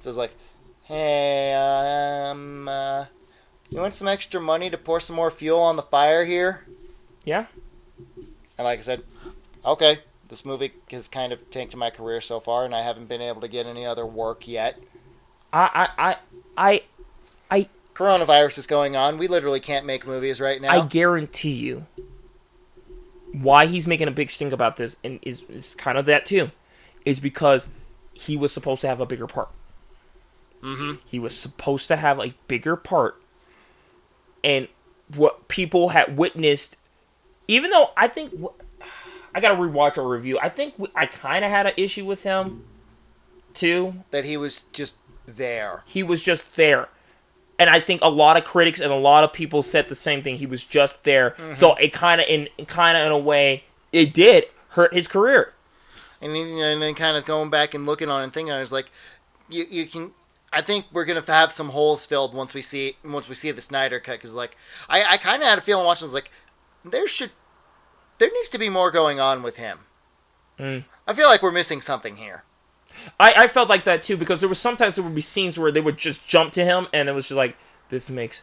So 0.00 0.10
it's 0.10 0.18
like, 0.18 0.34
"Hey, 0.82 1.54
um 1.54 2.66
uh, 2.66 3.04
you 3.70 3.80
want 3.80 3.94
some 3.94 4.08
extra 4.08 4.40
money 4.40 4.70
to 4.70 4.76
pour 4.76 4.98
some 4.98 5.14
more 5.14 5.30
fuel 5.30 5.60
on 5.60 5.76
the 5.76 5.82
fire 5.82 6.24
here?" 6.24 6.66
Yeah. 7.24 7.46
And 8.58 8.64
like 8.64 8.80
I 8.80 8.82
said, 8.82 9.04
okay, 9.64 9.98
this 10.28 10.44
movie 10.44 10.72
has 10.90 11.08
kind 11.08 11.32
of 11.32 11.50
tanked 11.50 11.76
my 11.76 11.90
career 11.90 12.20
so 12.20 12.40
far, 12.40 12.64
and 12.64 12.74
I 12.74 12.82
haven't 12.82 13.08
been 13.08 13.22
able 13.22 13.40
to 13.40 13.48
get 13.48 13.66
any 13.66 13.84
other 13.84 14.06
work 14.06 14.46
yet. 14.48 14.80
I 15.52 15.88
I 15.98 16.16
I 16.56 16.82
I 17.50 17.68
Coronavirus 17.94 18.58
is 18.58 18.66
going 18.66 18.94
on. 18.94 19.16
We 19.16 19.26
literally 19.26 19.60
can't 19.60 19.86
make 19.86 20.06
movies 20.06 20.40
right 20.40 20.60
now. 20.60 20.70
I 20.70 20.86
guarantee 20.86 21.54
you 21.54 21.86
why 23.32 23.66
he's 23.66 23.86
making 23.86 24.08
a 24.08 24.10
big 24.10 24.30
stink 24.30 24.52
about 24.52 24.76
this 24.76 24.96
and 25.04 25.18
is, 25.22 25.42
is 25.44 25.74
kind 25.74 25.98
of 25.98 26.06
that 26.06 26.24
too 26.26 26.50
is 27.04 27.20
because 27.20 27.68
he 28.12 28.36
was 28.36 28.52
supposed 28.52 28.80
to 28.80 28.88
have 28.88 29.00
a 29.00 29.06
bigger 29.06 29.26
part. 29.26 29.48
mm-hmm. 30.62 30.96
He 31.04 31.18
was 31.18 31.36
supposed 31.36 31.88
to 31.88 31.96
have 31.96 32.18
a 32.18 32.34
bigger 32.48 32.76
part. 32.76 33.20
And 34.42 34.68
what 35.14 35.48
people 35.48 35.90
had 35.90 36.16
witnessed, 36.16 36.78
even 37.46 37.70
though 37.70 37.90
I 37.96 38.08
think 38.08 38.32
I 39.36 39.40
got 39.40 39.50
to 39.50 39.56
rewatch 39.56 39.98
our 39.98 40.08
review, 40.08 40.38
I 40.40 40.48
think 40.48 40.78
we, 40.78 40.88
I 40.94 41.04
kind 41.04 41.44
of 41.44 41.50
had 41.50 41.66
an 41.66 41.74
issue 41.76 42.06
with 42.06 42.22
him 42.22 42.64
too. 43.52 44.02
That 44.10 44.24
he 44.24 44.38
was 44.38 44.62
just 44.72 44.96
there. 45.26 45.82
He 45.84 46.02
was 46.02 46.22
just 46.22 46.56
there. 46.56 46.88
And 47.58 47.68
I 47.68 47.78
think 47.78 48.00
a 48.02 48.08
lot 48.08 48.38
of 48.38 48.44
critics 48.44 48.80
and 48.80 48.90
a 48.90 48.96
lot 48.96 49.24
of 49.24 49.34
people 49.34 49.62
said 49.62 49.88
the 49.88 49.94
same 49.94 50.22
thing. 50.22 50.36
He 50.36 50.46
was 50.46 50.64
just 50.64 51.04
there. 51.04 51.32
Mm-hmm. 51.32 51.52
So 51.52 51.74
it 51.74 51.92
kind 51.92 52.22
of, 52.22 52.26
in 52.26 52.48
kind 52.66 52.96
of 52.96 53.04
in 53.04 53.12
a 53.12 53.18
way, 53.18 53.64
it 53.92 54.14
did 54.14 54.46
hurt 54.70 54.94
his 54.94 55.06
career. 55.06 55.52
And 56.22 56.34
then, 56.34 56.46
and 56.58 56.80
then 56.80 56.94
kind 56.94 57.18
of 57.18 57.26
going 57.26 57.50
back 57.50 57.74
and 57.74 57.84
looking 57.84 58.08
on 58.08 58.22
and 58.22 58.32
thinking, 58.32 58.54
I 58.54 58.60
was 58.60 58.72
like, 58.72 58.90
you, 59.50 59.64
you 59.68 59.84
can. 59.84 60.12
I 60.50 60.62
think 60.62 60.86
we're 60.92 61.04
gonna 61.04 61.22
have 61.26 61.52
some 61.52 61.70
holes 61.70 62.06
filled 62.06 62.32
once 62.32 62.54
we 62.54 62.62
see 62.62 62.96
once 63.04 63.28
we 63.28 63.34
see 63.34 63.50
the 63.50 63.60
Snyder 63.60 64.00
cut 64.00 64.12
because 64.12 64.34
like 64.34 64.56
I, 64.88 65.04
I 65.04 65.16
kind 65.18 65.42
of 65.42 65.48
had 65.48 65.58
a 65.58 65.60
feeling 65.60 65.84
watching. 65.84 66.04
I 66.04 66.06
was 66.06 66.14
like, 66.14 66.30
there 66.84 67.06
should 67.06 67.32
there 68.18 68.30
needs 68.32 68.48
to 68.50 68.58
be 68.58 68.68
more 68.68 68.90
going 68.90 69.20
on 69.20 69.42
with 69.42 69.56
him. 69.56 69.80
Mm. 70.58 70.84
I 71.06 71.12
feel 71.14 71.28
like 71.28 71.42
we're 71.42 71.52
missing 71.52 71.80
something 71.80 72.16
here. 72.16 72.44
I, 73.20 73.32
I 73.44 73.46
felt 73.46 73.68
like 73.68 73.84
that 73.84 74.02
too 74.02 74.16
because 74.16 74.40
there 74.40 74.48
was 74.48 74.58
sometimes 74.58 74.94
there 74.96 75.04
would 75.04 75.14
be 75.14 75.20
scenes 75.20 75.58
where 75.58 75.70
they 75.70 75.80
would 75.82 75.98
just 75.98 76.26
jump 76.26 76.52
to 76.54 76.64
him 76.64 76.86
and 76.92 77.08
it 77.08 77.12
was 77.12 77.26
just 77.28 77.36
like 77.36 77.56
this 77.90 78.08
makes 78.10 78.42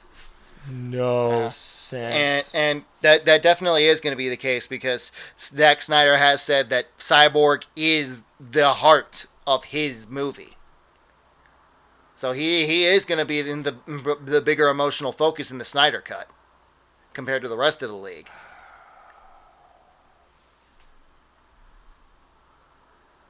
no 0.69 1.29
Yeah. 1.29 1.43
and 1.45 1.51
sense. 1.51 2.55
and 2.55 2.83
that 3.01 3.25
that 3.25 3.41
definitely 3.41 3.85
is 3.87 3.99
going 3.99 4.13
to 4.13 4.17
be 4.17 4.29
the 4.29 4.37
case 4.37 4.67
because 4.67 5.11
Zack 5.39 5.81
Snyder 5.81 6.17
has 6.17 6.41
said 6.41 6.69
that 6.69 6.95
Cyborg 6.97 7.65
is 7.75 8.21
the 8.39 8.73
heart 8.75 9.25
of 9.47 9.65
his 9.65 10.07
movie. 10.07 10.55
So 12.15 12.31
he 12.31 12.65
he 12.65 12.85
is 12.85 13.05
going 13.05 13.19
to 13.19 13.25
be 13.25 13.39
in 13.39 13.63
the 13.63 13.75
the 14.23 14.39
bigger 14.41 14.69
emotional 14.69 15.11
focus 15.11 15.51
in 15.51 15.57
the 15.57 15.65
Snyder 15.65 15.99
cut 15.99 16.29
compared 17.13 17.41
to 17.41 17.47
the 17.49 17.57
rest 17.57 17.81
of 17.81 17.89
the 17.89 17.95
league. 17.95 18.29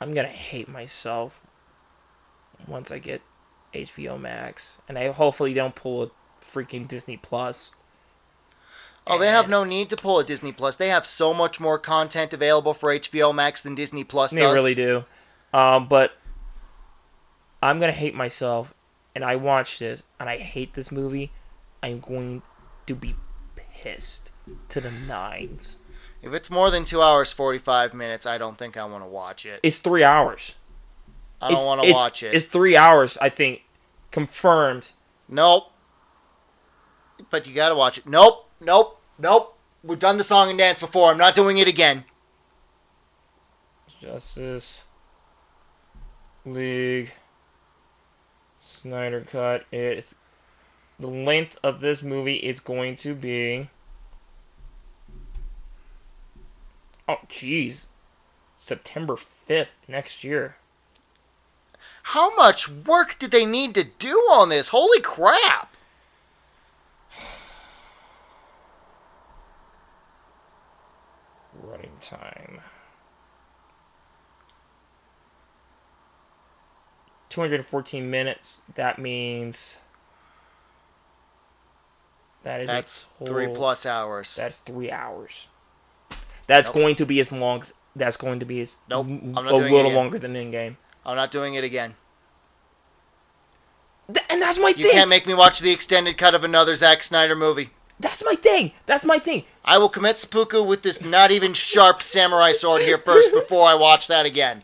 I'm 0.03 0.13
gonna 0.13 0.27
hate 0.27 0.67
myself 0.67 1.41
once 2.67 2.91
I 2.91 2.99
get 2.99 3.21
HBO 3.73 4.19
Max, 4.19 4.79
and 4.87 4.99
I 4.99 5.07
hopefully 5.11 5.53
don't 5.53 5.75
pull 5.75 6.03
a 6.03 6.11
freaking 6.43 6.87
Disney 6.87 7.15
Plus. 7.15 7.71
Oh, 9.07 9.17
they 9.17 9.29
have 9.29 9.47
no 9.49 9.63
need 9.63 9.89
to 9.91 9.95
pull 9.95 10.19
a 10.19 10.23
Disney 10.25 10.51
Plus. 10.51 10.75
They 10.75 10.89
have 10.89 11.05
so 11.05 11.33
much 11.33 11.59
more 11.61 11.79
content 11.79 12.33
available 12.33 12.73
for 12.73 12.93
HBO 12.93 13.33
Max 13.33 13.61
than 13.61 13.75
Disney 13.75 14.03
Plus 14.03 14.31
They 14.31 14.41
does. 14.41 14.53
really 14.53 14.75
do. 14.75 15.05
Um, 15.53 15.87
but 15.87 16.17
I'm 17.61 17.79
gonna 17.79 17.93
hate 17.93 18.13
myself, 18.13 18.73
and 19.15 19.23
I 19.23 19.37
watched 19.37 19.79
this, 19.79 20.03
and 20.19 20.29
I 20.29 20.37
hate 20.37 20.73
this 20.73 20.91
movie. 20.91 21.31
I'm 21.81 22.01
going 22.01 22.41
to 22.87 22.95
be 22.95 23.15
pissed 23.55 24.31
to 24.67 24.81
the 24.81 24.91
nines. 24.91 25.77
If 26.23 26.33
it's 26.33 26.49
more 26.49 26.71
than 26.71 26.85
two 26.85 27.01
hours 27.01 27.33
forty 27.33 27.59
five 27.59 27.93
minutes, 27.93 28.25
I 28.25 28.37
don't 28.37 28.57
think 28.57 28.77
I 28.77 28.85
want 28.85 29.03
to 29.03 29.07
watch 29.07 29.45
it. 29.45 29.59
It's 29.61 29.79
three 29.79 30.03
hours. 30.03 30.55
I 31.41 31.51
don't 31.51 31.65
want 31.65 31.83
to 31.83 31.91
watch 31.91 32.23
it. 32.23 32.33
It's 32.33 32.45
three 32.45 32.77
hours, 32.77 33.17
I 33.19 33.27
think. 33.27 33.63
Confirmed. 34.09 34.91
Nope. 35.27 35.71
But 37.29 37.45
you 37.45 37.53
gotta 37.53 37.75
watch 37.75 37.97
it. 37.97 38.07
Nope. 38.07 38.49
Nope. 38.61 39.01
Nope. 39.19 39.57
We've 39.83 39.99
done 39.99 40.15
the 40.17 40.23
song 40.23 40.49
and 40.49 40.57
dance 40.57 40.79
before. 40.79 41.11
I'm 41.11 41.17
not 41.17 41.35
doing 41.35 41.57
it 41.57 41.67
again. 41.67 42.05
Justice 43.99 44.85
League 46.45 47.11
Snyder 48.59 49.21
Cut. 49.29 49.65
It's 49.71 50.15
the 50.97 51.07
length 51.07 51.57
of 51.61 51.81
this 51.81 52.01
movie 52.01 52.35
is 52.35 52.61
going 52.61 52.95
to 52.97 53.13
be. 53.13 53.69
Oh, 57.07 57.17
jeez. 57.29 57.85
September 58.55 59.15
5th 59.15 59.67
next 59.87 60.23
year. 60.23 60.57
How 62.07 62.35
much 62.35 62.69
work 62.69 63.17
did 63.19 63.31
they 63.31 63.45
need 63.45 63.75
to 63.75 63.83
do 63.83 64.17
on 64.31 64.49
this? 64.49 64.69
Holy 64.69 65.01
crap! 65.01 65.75
Running 71.61 71.91
time. 72.01 72.61
214 77.29 78.09
minutes. 78.11 78.61
That 78.75 78.99
means. 78.99 79.77
That 82.43 82.61
is 82.61 82.67
That's 82.67 83.05
three 83.25 83.47
plus 83.47 83.85
hours. 83.85 84.35
That's 84.35 84.59
three 84.59 84.91
hours. 84.91 85.47
That's 86.47 86.67
Nope. 86.67 86.75
going 86.75 86.95
to 86.95 87.05
be 87.05 87.19
as 87.19 87.31
long. 87.31 87.61
As, 87.61 87.73
that's 87.95 88.17
going 88.17 88.39
to 88.39 88.45
be 88.45 88.61
as 88.61 88.77
Nope, 88.89 89.05
I'm 89.07 89.31
not 89.33 89.51
a 89.51 89.55
little 89.55 89.91
longer 89.91 90.19
than 90.19 90.33
Endgame. 90.33 90.77
I'm 91.05 91.15
not 91.15 91.31
doing 91.31 91.53
it 91.55 91.63
again. 91.63 91.95
Th- 94.13 94.25
and 94.29 94.41
that's 94.41 94.59
my 94.59 94.69
You 94.69 94.73
thing. 94.75 94.83
You 94.85 94.91
can't 94.91 95.09
make 95.09 95.27
me 95.27 95.33
watch 95.33 95.59
the 95.59 95.71
extended 95.71 96.17
cut 96.17 96.33
of 96.35 96.43
another 96.43 96.75
Zack 96.75 97.03
Snyder 97.03 97.35
movie. 97.35 97.69
That's 97.99 98.23
my 98.25 98.35
thing. 98.35 98.71
That's 98.85 99.05
my 99.05 99.19
thing. 99.19 99.43
I 99.63 99.77
will 99.77 99.89
commit 99.89 100.19
seppuku 100.19 100.63
with 100.63 100.81
this 100.81 101.01
not 101.03 101.31
even 101.31 101.53
sharp 101.53 102.03
samurai 102.03 102.51
sword 102.51 102.81
here 102.81 102.97
first 102.97 103.31
before 103.33 103.67
I 103.67 103.75
watch 103.75 104.07
that 104.07 104.25
again. 104.25 104.63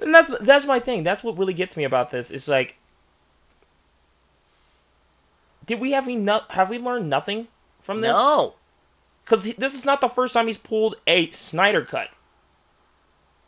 And 0.00 0.12
that's 0.14 0.30
that's 0.40 0.66
my 0.66 0.78
thing. 0.80 1.02
That's 1.04 1.22
what 1.22 1.38
really 1.38 1.54
gets 1.54 1.76
me 1.76 1.84
about 1.84 2.10
this. 2.10 2.30
It's 2.30 2.48
like, 2.48 2.76
did 5.64 5.80
we 5.80 5.92
have 5.92 6.08
enough? 6.08 6.50
have 6.50 6.68
we 6.68 6.78
learned 6.78 7.08
nothing 7.08 7.48
from 7.82 8.00
this? 8.00 8.16
No. 8.16 8.54
Because 9.22 9.54
this 9.56 9.74
is 9.74 9.84
not 9.84 10.00
the 10.00 10.08
first 10.08 10.32
time 10.32 10.46
he's 10.46 10.56
pulled 10.56 10.96
a 11.06 11.30
Snyder 11.30 11.82
cut. 11.82 12.08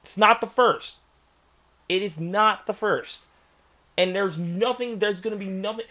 It's 0.02 0.18
not 0.18 0.40
the 0.42 0.46
first. 0.46 1.00
It 1.88 2.02
is 2.02 2.20
not 2.20 2.66
the 2.66 2.74
first. 2.74 3.26
And 3.96 4.14
there's 4.14 4.38
nothing, 4.38 4.98
there's 4.98 5.20
going 5.20 5.38
to 5.38 5.42
be 5.42 5.50
nothing. 5.50 5.86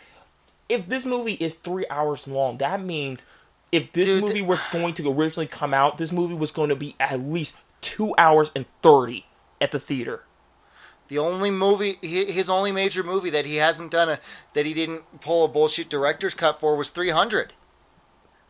If 0.69 0.87
this 0.87 1.05
movie 1.05 1.33
is 1.33 1.53
three 1.53 1.85
hours 1.89 2.27
long, 2.27 2.57
that 2.57 2.81
means 2.81 3.25
if 3.71 3.91
this 3.91 4.05
Dude, 4.05 4.23
movie 4.23 4.41
was 4.41 4.61
going 4.71 4.93
to 4.95 5.11
originally 5.11 5.47
come 5.47 5.73
out, 5.73 5.97
this 5.97 6.11
movie 6.11 6.35
was 6.35 6.51
going 6.51 6.69
to 6.69 6.75
be 6.75 6.95
at 6.99 7.19
least 7.19 7.57
two 7.81 8.13
hours 8.17 8.51
and 8.55 8.65
30 8.81 9.25
at 9.59 9.71
the 9.71 9.79
theater. 9.79 10.23
The 11.07 11.17
only 11.17 11.51
movie, 11.51 11.97
his 12.01 12.49
only 12.49 12.71
major 12.71 13.03
movie 13.03 13.29
that 13.29 13.45
he 13.45 13.57
hasn't 13.57 13.91
done 13.91 14.09
a, 14.09 14.19
that 14.53 14.65
he 14.65 14.73
didn't 14.73 15.21
pull 15.21 15.43
a 15.43 15.47
bullshit 15.47 15.89
director's 15.89 16.33
cut 16.33 16.59
for 16.59 16.75
was 16.75 16.89
300. 16.89 17.53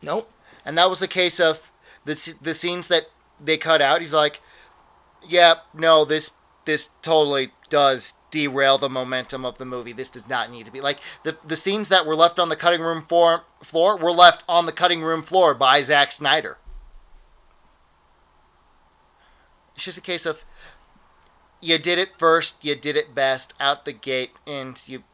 Nope. 0.04 0.30
And 0.64 0.76
that 0.78 0.90
was 0.90 1.02
a 1.02 1.08
case 1.08 1.40
of 1.40 1.60
the, 2.04 2.34
the 2.40 2.54
scenes 2.54 2.88
that 2.88 3.04
they 3.42 3.56
cut 3.56 3.82
out. 3.82 4.00
He's 4.00 4.14
like, 4.14 4.40
yeah, 5.26 5.56
no, 5.72 6.04
this, 6.04 6.32
this 6.64 6.90
totally 7.02 7.52
does 7.70 8.14
derail 8.30 8.78
the 8.78 8.88
momentum 8.88 9.44
of 9.44 9.58
the 9.58 9.64
movie. 9.64 9.92
This 9.92 10.10
does 10.10 10.28
not 10.28 10.50
need 10.50 10.66
to 10.66 10.72
be 10.72 10.80
like 10.80 10.98
the 11.22 11.36
the 11.44 11.56
scenes 11.56 11.88
that 11.88 12.04
were 12.04 12.16
left 12.16 12.38
on 12.38 12.48
the 12.48 12.56
cutting 12.56 12.80
room 12.80 13.02
floor 13.02 13.44
floor 13.62 13.96
were 13.96 14.12
left 14.12 14.44
on 14.48 14.66
the 14.66 14.72
cutting 14.72 15.02
room 15.02 15.22
floor 15.22 15.54
by 15.54 15.80
Zack 15.82 16.12
Snyder. 16.12 16.58
It's 19.74 19.84
just 19.84 19.98
a 19.98 20.02
case 20.02 20.26
of 20.26 20.44
you 21.60 21.78
did 21.78 21.98
it 21.98 22.10
first, 22.18 22.64
you 22.64 22.76
did 22.76 22.96
it 22.96 23.14
best 23.14 23.54
out 23.58 23.84
the 23.84 23.92
gate, 23.92 24.32
and 24.46 24.80
you 24.86 25.04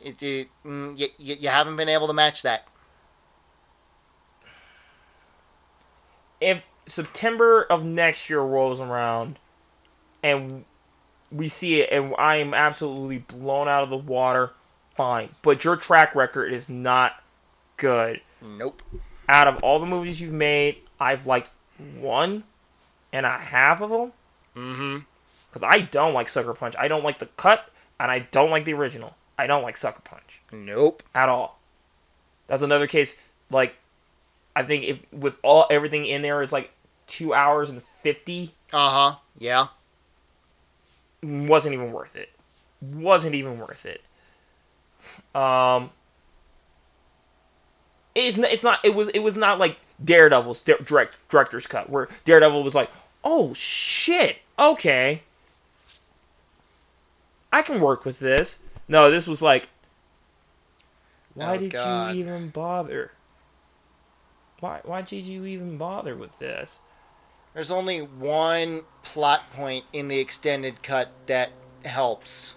it, 0.00 0.22
it, 0.22 0.48
mm, 0.64 0.98
you 0.98 1.08
you 1.18 1.48
haven't 1.48 1.76
been 1.76 1.88
able 1.88 2.06
to 2.06 2.12
match 2.12 2.42
that. 2.42 2.66
If 6.42 6.64
September 6.86 7.62
of 7.62 7.84
next 7.84 8.28
year 8.28 8.40
rolls 8.40 8.80
around 8.80 9.38
and 10.22 10.64
we 11.30 11.48
see 11.48 11.80
it 11.80 11.88
and 11.92 12.14
I 12.18 12.36
am 12.36 12.52
absolutely 12.52 13.18
blown 13.18 13.68
out 13.68 13.82
of 13.82 13.90
the 13.90 13.96
water, 13.96 14.52
fine. 14.90 15.30
But 15.42 15.64
your 15.64 15.76
track 15.76 16.14
record 16.14 16.52
is 16.52 16.68
not 16.68 17.22
good. 17.76 18.20
Nope. 18.40 18.82
Out 19.28 19.48
of 19.48 19.62
all 19.62 19.78
the 19.78 19.86
movies 19.86 20.20
you've 20.20 20.32
made, 20.32 20.78
I've 21.00 21.26
liked 21.26 21.50
one 21.78 22.44
and 23.12 23.26
a 23.26 23.38
half 23.38 23.80
of 23.80 23.90
them. 23.90 24.12
Mm-hmm. 24.56 24.98
Because 25.48 25.62
I 25.62 25.80
don't 25.80 26.14
like 26.14 26.28
Sucker 26.28 26.54
Punch. 26.54 26.74
I 26.78 26.88
don't 26.88 27.04
like 27.04 27.18
the 27.18 27.26
cut, 27.26 27.70
and 28.00 28.10
I 28.10 28.20
don't 28.20 28.50
like 28.50 28.64
the 28.64 28.72
original. 28.72 29.16
I 29.38 29.46
don't 29.46 29.62
like 29.62 29.76
Sucker 29.76 30.00
Punch 30.02 30.40
Nope. 30.50 31.02
at 31.14 31.28
all. 31.28 31.58
That's 32.46 32.62
another 32.62 32.86
case. 32.86 33.16
Like, 33.50 33.76
I 34.54 34.62
think 34.62 34.84
if 34.84 35.12
with 35.12 35.38
all 35.42 35.66
everything 35.70 36.04
in 36.06 36.22
there 36.22 36.42
is 36.42 36.52
like 36.52 36.72
two 37.06 37.32
hours 37.34 37.70
and 37.70 37.82
fifty 38.02 38.54
Uh 38.72 38.90
huh. 38.90 39.14
Yeah. 39.38 39.66
wasn't 41.22 41.74
even 41.74 41.92
worth 41.92 42.16
it. 42.16 42.30
Wasn't 42.80 43.34
even 43.34 43.58
worth 43.58 43.86
it. 43.86 44.02
Um, 45.34 45.90
it's 48.14 48.36
not, 48.36 48.50
it's 48.50 48.62
not. 48.62 48.78
It 48.84 48.94
was. 48.94 49.08
It 49.08 49.20
was 49.20 49.36
not 49.36 49.58
like 49.58 49.78
Daredevil's 50.04 50.60
direct 50.62 51.16
director's 51.28 51.66
cut, 51.66 51.88
where 51.88 52.08
Daredevil 52.24 52.62
was 52.62 52.74
like, 52.74 52.90
"Oh 53.24 53.54
shit, 53.54 54.38
okay, 54.58 55.22
I 57.52 57.62
can 57.62 57.80
work 57.80 58.04
with 58.04 58.18
this." 58.20 58.58
No, 58.88 59.10
this 59.10 59.26
was 59.26 59.40
like, 59.42 59.68
"Why 61.34 61.54
Oh, 61.54 61.58
did 61.58 61.70
God. 61.72 62.14
you 62.14 62.20
even 62.20 62.48
bother? 62.50 63.12
Why? 64.62 64.80
Why 64.84 65.02
did 65.02 65.24
you 65.26 65.44
even 65.44 65.76
bother 65.76 66.14
with 66.14 66.38
this?" 66.38 66.78
There's 67.52 67.70
only 67.70 67.98
one 67.98 68.82
plot 69.02 69.52
point 69.52 69.84
in 69.92 70.08
the 70.08 70.18
extended 70.18 70.82
cut 70.82 71.10
that 71.26 71.50
helps 71.84 72.54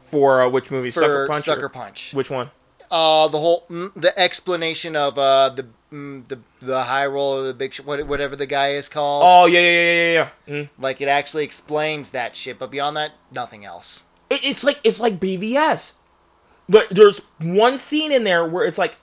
For 0.00 0.42
uh, 0.42 0.48
which 0.48 0.70
movie? 0.70 0.90
for 0.90 1.00
Sucker 1.00 1.26
Punch. 1.28 1.44
Sucker 1.44 1.68
Punch. 1.68 2.14
Which 2.14 2.30
one? 2.30 2.50
Uh, 2.90 3.26
the 3.28 3.40
whole 3.40 3.64
mm, 3.68 3.92
the 3.94 4.16
explanation 4.18 4.94
of 4.94 5.18
uh 5.18 5.48
the 5.48 5.66
mm, 5.92 6.26
the 6.28 6.38
the 6.62 6.84
high 6.84 7.06
roll 7.06 7.40
or 7.40 7.42
the 7.42 7.52
big 7.54 7.74
sh- 7.74 7.80
what, 7.80 8.06
whatever 8.06 8.36
the 8.36 8.46
guy 8.46 8.70
is 8.70 8.88
called. 8.88 9.24
Oh 9.26 9.46
yeah, 9.46 9.58
yeah, 9.60 9.70
yeah, 9.70 9.92
yeah, 9.92 10.30
yeah. 10.46 10.54
Mm. 10.62 10.68
Like 10.78 11.00
it 11.00 11.08
actually 11.08 11.42
explains 11.44 12.10
that 12.10 12.36
shit, 12.36 12.58
but 12.58 12.70
beyond 12.70 12.96
that, 12.96 13.12
nothing 13.32 13.64
else. 13.64 14.04
It, 14.30 14.44
it's 14.44 14.62
like 14.62 14.78
it's 14.84 15.00
like 15.00 15.18
BVS. 15.18 15.94
There, 16.68 16.84
there's 16.90 17.20
one 17.42 17.76
scene 17.78 18.10
in 18.12 18.24
there 18.24 18.46
where 18.48 18.64
it's 18.64 18.78
like, 18.78 18.96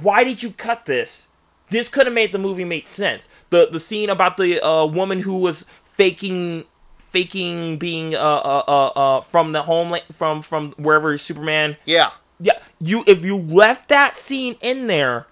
why 0.00 0.24
did 0.24 0.42
you 0.42 0.50
cut 0.50 0.86
this? 0.86 1.28
This 1.70 1.88
could 1.88 2.06
have 2.06 2.14
made 2.14 2.32
the 2.32 2.38
movie 2.38 2.64
make 2.64 2.86
sense. 2.86 3.28
The 3.50 3.68
the 3.70 3.80
scene 3.80 4.10
about 4.10 4.36
the 4.36 4.64
uh, 4.64 4.86
woman 4.86 5.20
who 5.20 5.40
was 5.40 5.64
faking 5.84 6.64
faking 6.98 7.78
being 7.78 8.14
uh 8.14 8.18
uh 8.18 8.62
uh, 8.68 8.86
uh 8.88 9.20
from 9.20 9.52
the 9.52 9.62
homeland 9.62 10.04
from 10.12 10.42
from 10.42 10.72
wherever 10.72 11.16
Superman. 11.18 11.76
Yeah. 11.84 12.10
Yeah, 12.38 12.58
you 12.78 13.02
if 13.06 13.24
you 13.24 13.38
left 13.38 13.88
that 13.88 14.14
scene 14.14 14.56
in 14.60 14.88
there, 14.88 15.26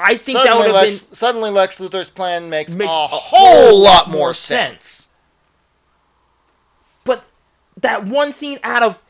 I 0.00 0.16
think 0.16 0.42
that 0.42 0.56
would 0.56 0.66
have 0.66 0.74
Lex, 0.74 1.02
been 1.02 1.14
suddenly 1.14 1.50
Lex 1.50 1.78
Luthor's 1.78 2.08
plan 2.08 2.48
makes, 2.48 2.74
makes 2.74 2.90
a 2.90 3.06
whole 3.06 3.82
lot 3.82 4.08
more 4.08 4.32
sense. 4.32 5.10
But 7.04 7.24
that 7.78 8.06
one 8.06 8.32
scene 8.32 8.58
out 8.62 8.82
of 8.82 9.02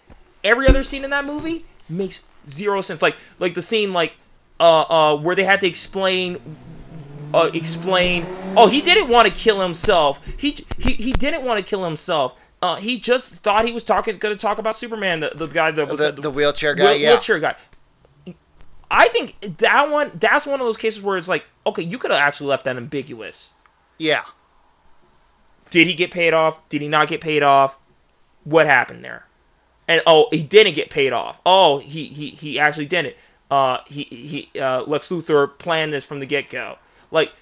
every 0.43 0.69
other 0.69 0.83
scene 0.83 1.05
in 1.05 1.11
that 1.11 1.25
movie 1.25 1.65
makes 1.89 2.21
zero 2.49 2.81
sense. 2.81 3.03
Like 3.03 3.17
like 3.39 3.55
the 3.55 3.63
scene 3.63 3.93
like 3.93 4.15
uh 4.61 4.83
uh 4.83 5.17
where 5.17 5.35
they 5.35 5.45
had 5.45 5.61
to 5.63 5.67
explain 5.67 6.39
uh 7.33 7.51
explain 7.53 8.27
oh 8.57 8.69
he 8.69 8.81
didn't 8.81 9.09
want 9.09 9.27
to 9.29 9.35
kill 9.35 9.61
himself. 9.61 10.21
He 10.39 10.65
he 10.79 10.93
he 10.93 11.13
didn't 11.13 11.43
want 11.45 11.59
to 11.59 11.69
kill 11.69 11.85
himself. 11.85 12.35
Uh, 12.63 12.77
he 12.77 12.99
just 12.99 13.31
thought 13.43 13.67
he 13.67 13.73
was 13.73 13.85
talking 13.85 14.17
going 14.17 14.35
to 14.35 14.41
talk 14.41 14.57
about 14.57 14.75
Superman, 14.75 15.21
the, 15.21 15.31
the 15.35 15.47
guy 15.47 15.71
that 15.71 15.87
was 15.87 16.01
The, 16.01 16.07
at 16.09 16.17
the 16.17 16.31
wheelchair 16.31 16.75
guy, 16.75 16.85
wheel- 16.85 16.97
yeah. 16.97 17.11
wheelchair 17.11 17.39
guy. 17.39 17.57
I 18.91 19.09
think 19.09 19.39
that 19.59 19.91
one 19.91 20.13
that's 20.15 20.47
one 20.47 20.61
of 20.61 20.67
those 20.67 20.79
cases 20.79 21.03
where 21.03 21.19
it's 21.19 21.29
like, 21.29 21.45
okay, 21.67 21.83
you 21.83 21.99
could 21.99 22.11
have 22.11 22.21
actually 22.21 22.47
left 22.49 22.65
that 22.65 22.77
ambiguous. 22.79 23.51
Yeah. 23.99 24.23
Did 25.71 25.89
he 25.89 25.95
get 25.95 26.11
paid 26.11 26.33
off? 26.33 26.67
Did 26.69 26.81
he 26.81 26.89
not 26.89 27.09
get 27.09 27.21
paid 27.21 27.43
off? 27.43 27.77
What 28.45 28.67
happened 28.67 29.05
there? 29.05 29.27
And 29.87 30.03
oh, 30.07 30.29
he 30.31 30.43
didn't 30.43 30.75
get 30.75 30.91
paid 30.91 31.13
off. 31.13 31.41
Oh, 31.45 31.79
he 31.79 32.07
he, 32.07 32.31
he 32.31 32.59
actually 32.59 32.87
didn't. 32.87 33.15
Uh, 33.51 33.79
he 33.87 34.05
he 34.05 34.61
uh, 34.61 34.83
Lex 34.85 35.09
Luthor 35.09 35.59
planned 35.59 35.93
this 35.93 36.05
from 36.05 36.21
the 36.21 36.27
get 36.27 36.49
go. 36.51 36.79
Like, 37.11 37.33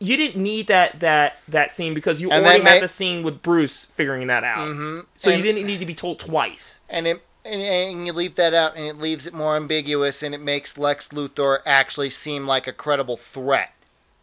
you 0.00 0.16
didn't 0.16 0.42
need 0.42 0.66
that 0.68 1.00
that 1.00 1.36
that 1.46 1.70
scene 1.70 1.94
because 1.94 2.20
you 2.20 2.30
And 2.30 2.44
already 2.44 2.64
had 2.64 2.82
the 2.82 2.88
scene 2.88 3.22
with 3.22 3.42
Bruce 3.42 3.84
figuring 3.84 4.26
that 4.28 4.44
out. 4.44 4.68
Mhm. 4.68 5.06
So 5.14 5.30
you 5.30 5.42
didn't 5.42 5.66
need 5.66 5.78
to 5.80 5.86
be 5.86 5.94
told 5.94 6.18
twice. 6.18 6.80
and 6.88 7.06
it 7.06 7.22
and, 7.44 7.60
and 7.60 8.06
you 8.06 8.12
leave 8.12 8.36
that 8.36 8.54
out 8.54 8.76
and 8.76 8.86
it 8.86 8.98
leaves 8.98 9.26
it 9.26 9.34
more 9.34 9.56
ambiguous 9.56 10.22
and 10.22 10.34
it 10.34 10.40
makes 10.40 10.78
Lex 10.78 11.08
Luthor 11.08 11.58
actually 11.66 12.08
seem 12.10 12.46
like 12.46 12.66
a 12.68 12.72
credible 12.72 13.16
threat. 13.16 13.72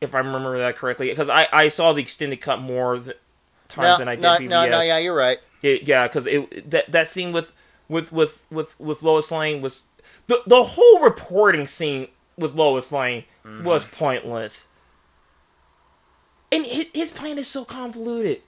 If 0.01 0.15
I 0.15 0.19
remember 0.19 0.57
that 0.57 0.77
correctly, 0.77 1.09
because 1.09 1.27
I, 1.29 1.47
I 1.51 1.67
saw 1.67 1.91
the 1.91 2.01
extended 2.01 2.39
cut 2.39 2.61
more 2.61 2.95
th- 2.97 3.17
times 3.67 3.87
No, 3.89 3.97
than 3.97 4.07
I 4.07 4.15
did 4.15 4.21
no, 4.21 4.37
BVS. 4.37 4.47
no, 4.49 4.69
no, 4.69 4.81
yeah, 4.81 4.97
you're 4.99 5.13
right. 5.15 5.39
It- 5.61 5.83
yeah, 5.87 6.07
because 6.07 6.25
it 6.27 6.69
that 6.71 6.91
that 6.91 7.07
scene 7.07 7.31
with 7.31 7.51
with 7.87 8.11
with 8.11 8.45
with 8.49 8.79
with 8.79 9.03
Lois 9.03 9.31
Lane 9.31 9.61
was 9.61 9.83
the 10.27 10.41
the 10.47 10.63
whole 10.63 11.01
reporting 11.01 11.67
scene 11.67 12.07
with 12.37 12.53
Lois 12.55 12.91
Lane 12.91 13.25
Mm-hmm. 13.45 13.63
was 13.63 13.85
pointless. 13.85 14.67
And 16.51 16.65
his, 16.65 16.87
his 16.93 17.11
plan 17.11 17.37
is 17.37 17.47
so 17.47 17.63
convoluted. 17.63 18.41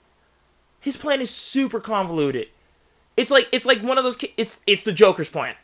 His 0.80 0.96
plan 0.96 1.20
is 1.20 1.30
super 1.30 1.80
convoluted. 1.80 2.48
It's 3.16 3.30
like 3.30 3.48
it's 3.52 3.64
like 3.66 3.82
one 3.82 3.98
of 3.98 4.04
those. 4.04 4.16
ki- 4.16 4.34
It's 4.36 4.60
it's 4.66 4.82
the 4.82 4.92
Joker's 4.92 5.28
plan. 5.30 5.54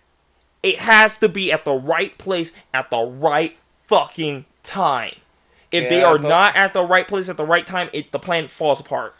It 0.62 0.78
has 0.80 1.16
to 1.18 1.28
be 1.28 1.52
at 1.52 1.64
the 1.64 1.72
right 1.74 2.16
place 2.18 2.52
at 2.72 2.90
the 2.90 2.98
right 3.00 3.56
fucking 3.70 4.44
time. 4.62 5.14
If 5.70 5.88
they 5.88 6.02
are 6.02 6.18
but- 6.18 6.28
not 6.28 6.56
at 6.56 6.72
the 6.72 6.82
right 6.82 7.06
place 7.06 7.28
at 7.28 7.36
the 7.36 7.44
right 7.44 7.66
time, 7.66 7.90
it 7.92 8.12
the 8.12 8.18
plan 8.18 8.48
falls 8.48 8.80
apart. 8.80 9.14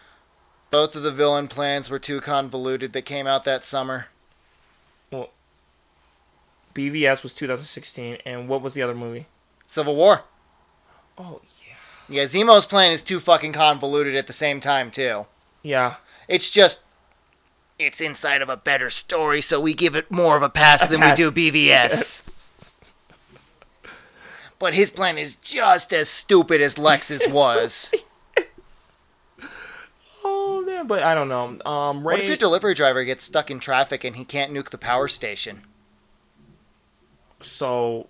Both 0.71 0.95
of 0.95 1.03
the 1.03 1.11
villain 1.11 1.49
plans 1.49 1.89
were 1.89 1.99
too 1.99 2.21
convoluted 2.21 2.93
that 2.93 3.03
came 3.03 3.27
out 3.27 3.45
that 3.45 3.65
summer. 3.65 4.07
Well, 5.11 5.31
BVS 6.75 7.23
was 7.23 7.33
2016, 7.35 8.19
and 8.27 8.49
what 8.49 8.61
was 8.63 8.75
the 8.75 8.83
other 8.83 8.95
movie? 8.95 9.27
Civil 9.67 9.97
War. 9.97 10.25
Oh 11.17 11.41
yeah, 11.67 11.75
Yeah, 12.09 12.25
Zemo's 12.25 12.67
plan 12.67 12.93
is 12.93 13.03
too 13.03 13.19
fucking 13.19 13.53
convoluted 13.53 14.15
at 14.15 14.27
the 14.27 14.33
same 14.33 14.61
time 14.61 14.91
too. 14.91 15.27
yeah. 15.63 15.97
It's 16.29 16.51
just 16.51 16.83
it's 17.79 18.01
inside 18.03 18.43
of 18.43 18.51
a 18.51 18.57
better 18.57 18.91
story, 18.91 19.41
so 19.41 19.59
we 19.61 19.73
give 19.73 19.97
it 19.97 20.11
more 20.11 20.37
of 20.37 20.43
a 20.43 20.51
pass 20.51 20.87
than 20.87 21.01
we 21.01 21.13
do 21.15 21.31
BVS. 21.33 22.93
but 24.59 24.75
his 24.75 24.91
plan 24.91 25.17
is 25.17 25.37
just 25.37 25.93
as 25.95 26.09
stupid 26.11 26.61
as 26.61 26.77
Lex's 26.77 27.27
was. 27.33 27.95
But 30.85 31.03
I 31.03 31.15
don't 31.15 31.29
know. 31.29 31.59
Um, 31.71 32.07
Ray. 32.07 32.15
What 32.15 32.21
if 32.21 32.29
your 32.29 32.37
delivery 32.37 32.75
driver 32.75 33.05
gets 33.05 33.25
stuck 33.25 33.51
in 33.51 33.61
traffic 33.61 34.05
and 34.05 34.17
he 34.17 34.25
can't 34.25 34.53
nuke 34.53 34.71
the 34.71 34.79
power 34.79 35.09
station? 35.09 35.63
so 37.41 38.09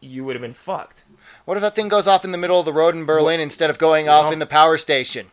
you 0.00 0.24
would 0.24 0.36
have 0.36 0.42
been 0.42 0.52
fucked. 0.52 1.04
What 1.44 1.56
if 1.56 1.62
that 1.62 1.74
thing 1.74 1.88
goes 1.88 2.06
off 2.06 2.24
in 2.24 2.32
the 2.32 2.38
middle 2.38 2.60
of 2.60 2.66
the 2.66 2.72
road 2.72 2.94
in 2.94 3.04
Berlin 3.04 3.40
instead 3.40 3.70
of 3.70 3.78
going 3.78 4.08
off 4.08 4.24
Well- 4.24 4.32
in 4.32 4.38
the 4.38 4.46
power 4.46 4.78
station? 4.78 5.30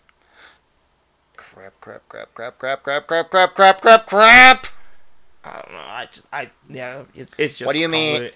Crap, 1.35 1.79
crap, 1.79 2.07
crap, 2.09 2.33
crap, 2.33 2.57
crap, 2.57 2.83
crap, 2.83 3.07
crap, 3.07 3.29
crap, 3.29 3.55
crap, 3.55 3.81
crap, 3.81 4.05
crap! 4.07 4.67
I 5.43 5.61
don't 5.61 5.71
know. 5.71 5.77
I 5.77 6.07
just, 6.11 6.27
I 6.33 6.49
yeah. 6.69 7.03
It's, 7.13 7.33
it's 7.37 7.55
just. 7.55 7.65
What 7.65 7.73
do 7.73 7.79
you 7.79 7.87
mean? 7.87 8.31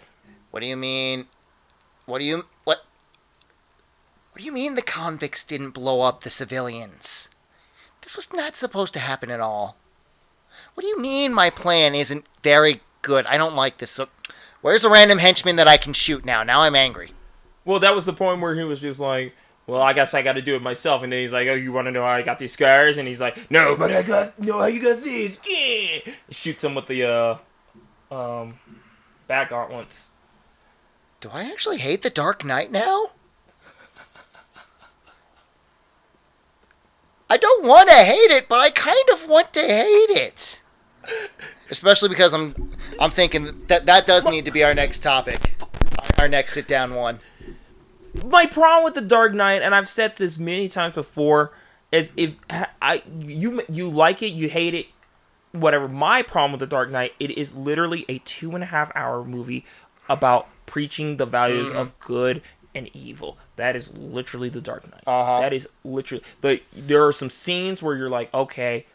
What 0.51 0.61
do 0.61 0.67
you 0.67 0.77
mean? 0.77 1.25
What 2.05 2.19
do 2.19 2.25
you 2.25 2.45
what? 2.63 2.85
What 4.31 4.39
do 4.39 4.43
you 4.43 4.51
mean 4.51 4.75
the 4.75 4.81
convicts 4.81 5.43
didn't 5.43 5.71
blow 5.71 6.01
up 6.01 6.23
the 6.23 6.29
civilians? 6.29 7.28
This 8.09 8.15
was 8.15 8.33
not 8.33 8.57
supposed 8.57 8.93
to 8.93 8.99
happen 8.99 9.29
at 9.29 9.39
all. 9.39 9.77
What 10.73 10.81
do 10.81 10.87
you 10.87 10.99
mean 10.99 11.31
my 11.31 11.51
plan 11.51 11.93
isn't 11.93 12.25
very 12.41 12.81
good? 13.03 13.27
I 13.27 13.37
don't 13.37 13.55
like 13.55 13.77
this. 13.77 13.99
Where's 14.61 14.83
a 14.83 14.89
random 14.89 15.19
henchman 15.19 15.57
that 15.57 15.67
I 15.67 15.77
can 15.77 15.93
shoot 15.93 16.25
now? 16.25 16.41
Now 16.41 16.61
I'm 16.61 16.73
angry. 16.73 17.11
Well, 17.65 17.79
that 17.79 17.93
was 17.93 18.05
the 18.05 18.13
point 18.13 18.41
where 18.41 18.55
he 18.55 18.63
was 18.63 18.79
just 18.79 18.99
like, 18.99 19.35
"Well, 19.67 19.79
I 19.79 19.93
guess 19.93 20.15
I 20.15 20.23
got 20.23 20.33
to 20.33 20.41
do 20.41 20.55
it 20.55 20.63
myself." 20.63 21.03
And 21.03 21.13
then 21.13 21.19
he's 21.19 21.33
like, 21.33 21.47
"Oh, 21.49 21.53
you 21.53 21.71
want 21.71 21.85
to 21.85 21.91
know 21.91 22.01
how 22.01 22.07
I 22.07 22.23
got 22.23 22.39
these 22.39 22.51
scars?" 22.51 22.97
And 22.97 23.07
he's 23.07 23.21
like, 23.21 23.51
"No, 23.51 23.75
but 23.75 23.91
I 23.91 24.01
got 24.01 24.39
no. 24.39 24.57
How 24.57 24.65
you 24.65 24.81
got 24.81 25.03
these?" 25.03 25.37
Yeah. 25.47 26.11
Shoots 26.31 26.63
him 26.63 26.73
with 26.73 26.87
the 26.87 27.03
uh, 27.03 27.37
um, 28.11 28.57
back 29.27 29.49
gauntlets. 29.49 30.09
Do 31.19 31.29
I 31.31 31.43
actually 31.43 31.77
hate 31.77 32.01
the 32.01 32.09
Dark 32.09 32.43
Knight 32.43 32.71
now? 32.71 33.11
I 37.29 37.37
don't 37.37 37.65
want 37.65 37.89
to 37.89 37.95
hate 37.95 38.31
it, 38.31 38.49
but 38.49 38.59
I 38.59 38.71
kind 38.71 39.07
of 39.13 39.27
want 39.27 39.53
to 39.53 39.61
hate 39.61 40.09
it. 40.09 40.61
Especially 41.69 42.09
because 42.09 42.33
I'm 42.33 42.71
I'm 42.99 43.11
thinking 43.11 43.63
that 43.67 43.85
that 43.85 44.05
does 44.07 44.25
need 44.25 44.45
to 44.45 44.51
be 44.51 44.63
our 44.63 44.73
next 44.73 44.99
topic. 44.99 45.55
Our 46.17 46.27
next 46.27 46.53
sit 46.53 46.67
down 46.67 46.95
one. 46.95 47.19
my 48.25 48.45
problem 48.45 48.83
with 48.83 48.95
the 48.95 49.01
Dark 49.01 49.33
Knight, 49.33 49.61
and 49.61 49.73
I've 49.75 49.87
said 49.87 50.17
this 50.17 50.37
many 50.39 50.67
times 50.67 50.95
before, 50.95 51.53
is 51.91 52.11
if 52.17 52.35
I 52.81 53.03
you 53.19 53.61
you 53.69 53.89
like 53.89 54.21
it, 54.23 54.29
you 54.29 54.49
hate 54.49 54.73
it, 54.73 54.87
whatever. 55.51 55.87
My 55.87 56.21
problem 56.23 56.51
with 56.51 56.59
the 56.59 56.67
Dark 56.67 56.89
Knight, 56.89 57.13
it 57.19 57.31
is 57.31 57.53
literally 57.53 58.05
a 58.09 58.17
two 58.19 58.55
and 58.55 58.63
a 58.63 58.67
half 58.67 58.91
hour 58.95 59.23
movie 59.23 59.65
about 60.09 60.47
preaching 60.65 61.17
the 61.17 61.25
values 61.25 61.69
Mm-hmm. 61.69 61.77
of 61.77 61.97
good 61.99 62.41
and 62.75 62.89
evil. 62.93 63.37
That 63.55 63.75
is 63.75 63.93
literally 63.95 64.49
the 64.49 64.61
Dark 64.61 64.89
Knight. 64.91 65.03
Uh-huh. 65.07 65.39
That 65.41 65.53
is 65.53 65.67
literally. 65.83 66.23
But 66.41 66.61
there 66.75 67.05
are 67.05 67.11
some 67.13 67.29
scenes 67.29 67.81
where 67.81 67.95
you're 67.95 68.09
like, 68.09 68.33
okay, 68.33 68.85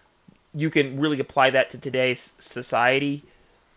you 0.55 0.71
can 0.71 0.99
really 1.01 1.19
apply 1.21 1.51
that 1.51 1.71
to 1.71 1.79
today's 1.79 2.33
society, 2.39 3.25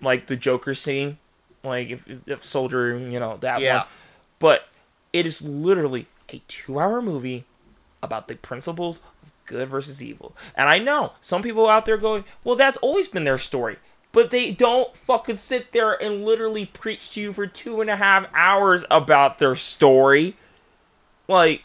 like 0.02 0.28
the 0.28 0.36
Joker 0.36 0.76
scene, 0.76 1.18
like 1.64 1.90
if, 1.90 2.07
if, 2.28 2.45
Soldier, 2.45 2.98
you 2.98 3.19
know 3.19 3.38
that 3.38 3.61
Yeah. 3.61 3.78
one. 3.80 3.88
But 4.40 4.68
it 5.14 5.26
is 5.26 5.41
literally 5.41 6.06
a 6.30 6.41
two-hour 6.48 7.02
movie 7.02 7.45
about 8.03 8.28
the 8.28 8.36
principles 8.36 8.99
of 9.24 9.34
good 9.48 9.68
versus 9.68 10.03
evil. 10.03 10.36
And 10.56 10.69
I 10.69 10.78
know 10.78 11.14
some 11.22 11.41
people 11.41 11.68
out 11.68 11.86
there 11.86 11.98
going, 11.98 12.26
"Well, 12.44 12.56
that's 12.56 12.78
always 12.78 13.07
been 13.07 13.24
their 13.24 13.40
story." 13.40 13.78
But 14.18 14.31
they 14.31 14.49
don't 14.49 14.98
fucking 14.98 15.38
sit 15.38 15.73
there 15.73 15.94
and 15.94 16.26
literally 16.26 16.65
preach 16.65 17.11
to 17.11 17.22
you 17.22 17.34
for 17.34 17.45
two 17.45 17.81
and 17.81 17.89
a 17.91 17.98
half 17.98 18.26
hours 18.34 18.84
about 18.89 19.38
their 19.38 19.53
story. 19.56 20.35
Like, 21.27 21.61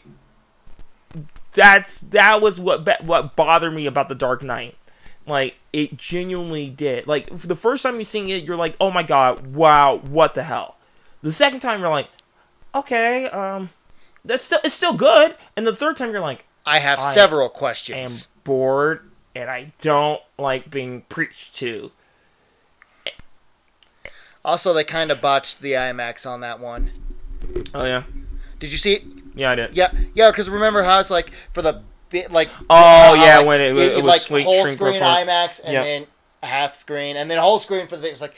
that's 1.53 2.01
that 2.01 2.43
was 2.43 2.59
what 2.59 2.87
what 3.03 3.35
bothered 3.35 3.73
me 3.73 3.87
about 3.87 4.07
the 4.07 4.13
Dark 4.13 4.43
Knight. 4.43 4.77
Like 5.25 5.55
it 5.73 5.97
genuinely 5.97 6.69
did. 6.69 7.07
Like 7.07 7.35
for 7.35 7.47
the 7.47 7.55
first 7.55 7.81
time 7.81 7.95
you're 7.95 8.03
seeing 8.03 8.29
it, 8.29 8.43
you're 8.43 8.55
like, 8.55 8.75
"Oh 8.79 8.91
my 8.91 9.01
god, 9.01 9.55
wow, 9.55 9.97
what 10.03 10.35
the 10.35 10.43
hell?" 10.43 10.77
The 11.23 11.31
second 11.31 11.61
time 11.61 11.79
you're 11.79 11.89
like, 11.89 12.09
"Okay, 12.75 13.29
um, 13.29 13.71
that's 14.23 14.43
still 14.43 14.59
it's 14.63 14.75
still 14.75 14.93
good." 14.93 15.35
And 15.57 15.65
the 15.65 15.75
third 15.75 15.97
time 15.97 16.11
you're 16.11 16.19
like, 16.19 16.45
I 16.67 16.77
have 16.77 16.99
I 16.99 17.13
several 17.13 17.49
questions. 17.49 17.97
"I 17.97 18.29
am 18.29 18.41
bored 18.43 19.09
and 19.35 19.49
I 19.49 19.73
don't 19.81 20.21
like 20.37 20.69
being 20.69 21.01
preached 21.09 21.55
to." 21.55 21.91
Also, 24.45 24.73
they 24.73 24.83
kind 24.83 25.11
of 25.11 25.21
botched 25.21 25.61
the 25.61 25.73
IMAX 25.73 26.29
on 26.29 26.41
that 26.41 26.59
one. 26.59 26.91
Oh 27.73 27.85
yeah, 27.85 28.03
Did 28.59 28.71
you 28.71 28.77
see 28.77 28.93
it? 28.93 29.03
yeah, 29.35 29.51
I 29.51 29.55
did. 29.55 29.75
Yeah, 29.75 29.91
yeah. 30.13 30.31
Because 30.31 30.49
remember 30.49 30.83
how 30.83 30.99
it's 30.99 31.09
like 31.09 31.31
for 31.53 31.61
the 31.61 31.81
bit 32.09 32.31
like 32.31 32.49
Oh, 32.69 33.13
yeah, 33.15 33.37
like, 33.39 33.47
when 33.47 33.61
it- 33.61 33.73
you- 33.73 33.79
it 33.81 33.95
was 33.97 34.05
like 34.05 34.21
shrink- 34.21 34.45
whole 34.45 34.65
screen 34.67 34.93
before- 34.99 35.07
IMAX 35.07 35.63
and 35.63 35.73
Yep. 35.73 35.83
then 35.83 36.07
half 36.43 36.75
screen 36.75 37.15
and 37.17 37.29
then 37.31 37.37
whole 37.37 37.59
screen 37.59 37.87
for 37.87 37.97
the 37.97 38.09
it's 38.09 38.21
like. 38.21 38.35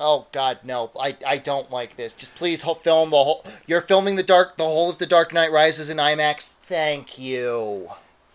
Oh 0.00 0.26
God, 0.30 0.58
no! 0.62 0.92
I, 0.96 1.16
I 1.26 1.38
don't 1.38 1.72
like 1.72 1.96
this. 1.96 2.14
Just 2.14 2.36
please 2.36 2.62
film 2.62 3.10
the 3.10 3.16
whole. 3.16 3.44
You're 3.66 3.80
filming 3.80 4.14
the 4.14 4.22
dark, 4.22 4.56
the 4.56 4.62
whole 4.62 4.88
of 4.90 4.98
the 4.98 5.06
Dark 5.06 5.32
Knight 5.34 5.50
Rises 5.50 5.90
in 5.90 5.96
IMAX. 5.96 6.52
Thank 6.52 7.18
you. 7.18 7.88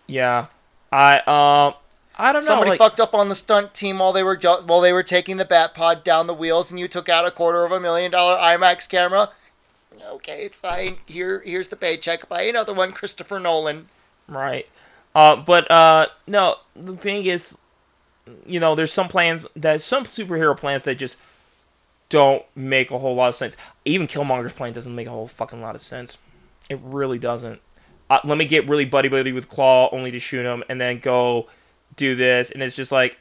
Yeah, 0.06 0.48
I 0.92 1.20
um, 1.20 1.72
I 2.16 2.32
don't 2.32 2.42
know. 2.42 2.48
Somebody 2.48 2.70
like, 2.70 2.78
fucked 2.78 3.00
up 3.00 3.14
on 3.14 3.28
the 3.28 3.34
stunt 3.34 3.74
team 3.74 3.98
while 3.98 4.12
they 4.12 4.22
were 4.22 4.38
while 4.66 4.80
they 4.80 4.92
were 4.92 5.02
taking 5.02 5.36
the 5.36 5.44
bat 5.44 5.74
pod 5.74 6.04
down 6.04 6.26
the 6.26 6.34
wheels, 6.34 6.70
and 6.70 6.78
you 6.78 6.88
took 6.88 7.08
out 7.08 7.26
a 7.26 7.30
quarter 7.30 7.64
of 7.64 7.72
a 7.72 7.80
million 7.80 8.10
dollar 8.10 8.36
IMAX 8.36 8.88
camera. 8.88 9.30
Okay, 10.02 10.44
it's 10.44 10.58
fine. 10.58 10.98
Here, 11.06 11.42
here's 11.44 11.68
the 11.68 11.76
paycheck. 11.76 12.28
Buy 12.28 12.42
another 12.42 12.74
one, 12.74 12.92
Christopher 12.92 13.40
Nolan. 13.40 13.88
Right. 14.28 14.68
Uh, 15.14 15.36
but 15.36 15.70
uh, 15.70 16.06
no, 16.26 16.56
the 16.74 16.96
thing 16.96 17.24
is, 17.24 17.58
you 18.46 18.58
know, 18.60 18.74
there's 18.74 18.92
some 18.92 19.08
plans 19.08 19.46
that 19.54 19.80
some 19.80 20.04
superhero 20.04 20.56
plans 20.56 20.82
that 20.84 20.98
just 20.98 21.16
don't 22.08 22.44
make 22.54 22.90
a 22.90 22.98
whole 22.98 23.14
lot 23.14 23.28
of 23.28 23.34
sense. 23.34 23.56
Even 23.84 24.06
Killmonger's 24.06 24.52
plan 24.52 24.72
doesn't 24.72 24.94
make 24.94 25.06
a 25.06 25.10
whole 25.10 25.26
fucking 25.26 25.60
lot 25.60 25.74
of 25.74 25.80
sense. 25.80 26.18
It 26.68 26.80
really 26.82 27.18
doesn't. 27.18 27.60
Uh, 28.10 28.20
let 28.24 28.36
me 28.36 28.44
get 28.44 28.68
really 28.68 28.84
buddy 28.84 29.08
buddy 29.08 29.32
with 29.32 29.48
Klaue 29.48 29.88
only 29.92 30.10
to 30.10 30.20
shoot 30.20 30.44
him, 30.44 30.62
and 30.68 30.80
then 30.80 30.98
go 30.98 31.48
do 31.96 32.14
this, 32.16 32.50
and 32.50 32.62
it's 32.62 32.76
just 32.76 32.92
like, 32.92 33.18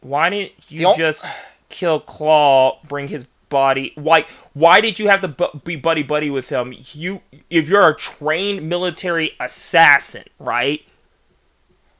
why 0.00 0.30
didn't 0.30 0.52
you 0.68 0.86
ol- 0.88 0.96
just 0.96 1.24
kill 1.68 2.00
Klaue? 2.00 2.82
Bring 2.88 3.08
his 3.08 3.26
body. 3.48 3.92
Why? 3.94 4.26
Why 4.52 4.80
did 4.80 4.98
you 4.98 5.08
have 5.08 5.20
to 5.20 5.28
bu- 5.28 5.58
be 5.64 5.76
buddy 5.76 6.02
buddy 6.02 6.30
with 6.30 6.48
him? 6.48 6.74
You, 6.92 7.22
if 7.50 7.68
you're 7.68 7.88
a 7.88 7.94
trained 7.96 8.68
military 8.68 9.32
assassin, 9.38 10.24
right? 10.38 10.82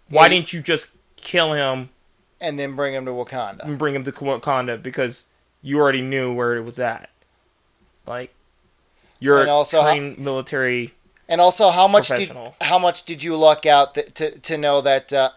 Why 0.09 0.24
Yeah, 0.26 0.28
didn't 0.28 0.52
you 0.52 0.60
just 0.62 0.89
kill 1.16 1.52
him 1.55 1.90
And 2.40 2.59
then 2.59 2.74
bring 2.76 2.93
him 2.94 3.05
to 3.06 3.12
Wakanda. 3.12 3.64
and 3.64 3.78
bring 3.78 3.94
him 3.94 4.05
to 4.05 4.12
Wakanda 4.12 4.82
because 4.82 5.26
you 5.62 5.78
already 5.78 6.02
knew 6.02 6.32
where 6.34 6.56
it 6.56 6.62
was 6.64 6.78
at? 6.78 7.09
Like, 8.06 8.34
you're 9.20 9.40
And 9.40 9.48
also 9.51 9.78
a 9.78 9.82
how- 9.82 9.89
trained 9.90 10.18
military 10.18 10.93
And 11.28 11.40
also, 11.40 11.70
how 11.70 11.86
much 11.86 12.09
did 12.09 12.16
Professional. 12.16 12.56
how 12.60 12.78
much 12.78 13.05
did 13.05 13.22
you 13.22 13.36
luck 13.36 13.64
out 13.64 13.94
that, 13.94 14.14
to 14.16 14.39
to 14.40 14.59
know 14.59 14.80
that 14.80 15.12
uh, 15.12 15.30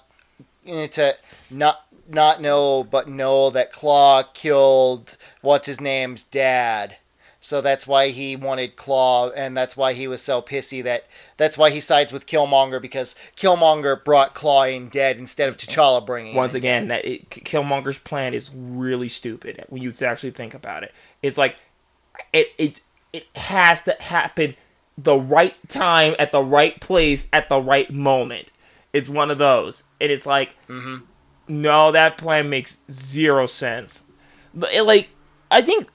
to 0.65 1.15
not 1.49 1.85
not 2.07 2.41
know 2.41 2.83
but 2.83 3.07
know 3.07 3.49
that 3.49 3.73
Klaue 3.73 4.33
killed 4.33 5.17
what's 5.41 5.67
his 5.67 5.81
name's 5.81 6.23
dad. 6.23 6.97
So 7.45 7.61
that's 7.61 7.85
why 7.85 8.09
he 8.09 8.35
wanted 8.35 8.75
Klaue, 8.75 9.31
and 9.35 9.55
that's 9.55 9.77
why 9.77 9.93
he 9.93 10.07
was 10.07 10.19
so 10.19 10.41
pissy. 10.41 10.83
That 10.83 11.05
that's 11.37 11.59
why 11.59 11.69
he 11.69 11.79
sides 11.79 12.11
with 12.11 12.25
Killmonger 12.25 12.81
because 12.81 13.15
Killmonger 13.37 14.03
brought 14.03 14.33
Klaue 14.33 14.75
in 14.75 14.89
dead 14.89 15.17
instead 15.19 15.47
of 15.47 15.55
T'Challa 15.55 16.03
bringing. 16.03 16.31
him 16.31 16.37
Once 16.37 16.55
in 16.55 16.57
again, 16.57 16.87
that 16.87 17.05
it, 17.05 17.29
Killmonger's 17.29 17.99
plan 17.99 18.33
is 18.33 18.51
really 18.55 19.09
stupid 19.09 19.63
when 19.69 19.83
you 19.83 19.93
actually 20.01 20.31
think 20.31 20.55
about 20.55 20.81
it. 20.81 20.91
It's 21.21 21.37
like 21.37 21.57
it 22.33 22.47
it 22.57 22.81
it 23.13 23.27
has 23.35 23.83
to 23.83 23.95
happen 23.99 24.55
the 24.97 25.15
right 25.15 25.55
time 25.69 26.15
at 26.17 26.31
the 26.31 26.41
right 26.41 26.81
place 26.81 27.27
at 27.31 27.47
the 27.47 27.61
right 27.61 27.91
moment. 27.91 28.53
It's 28.95 29.09
one 29.09 29.29
of 29.29 29.37
those, 29.37 29.83
and 29.99 30.11
it's 30.11 30.25
like, 30.25 30.55
no, 31.47 31.91
that 31.91 32.17
plan 32.17 32.49
makes 32.49 32.77
zero 32.89 33.45
sense. 33.45 34.03
It, 34.73 34.83
like, 34.83 35.09
I 35.51 35.61
think 35.61 35.89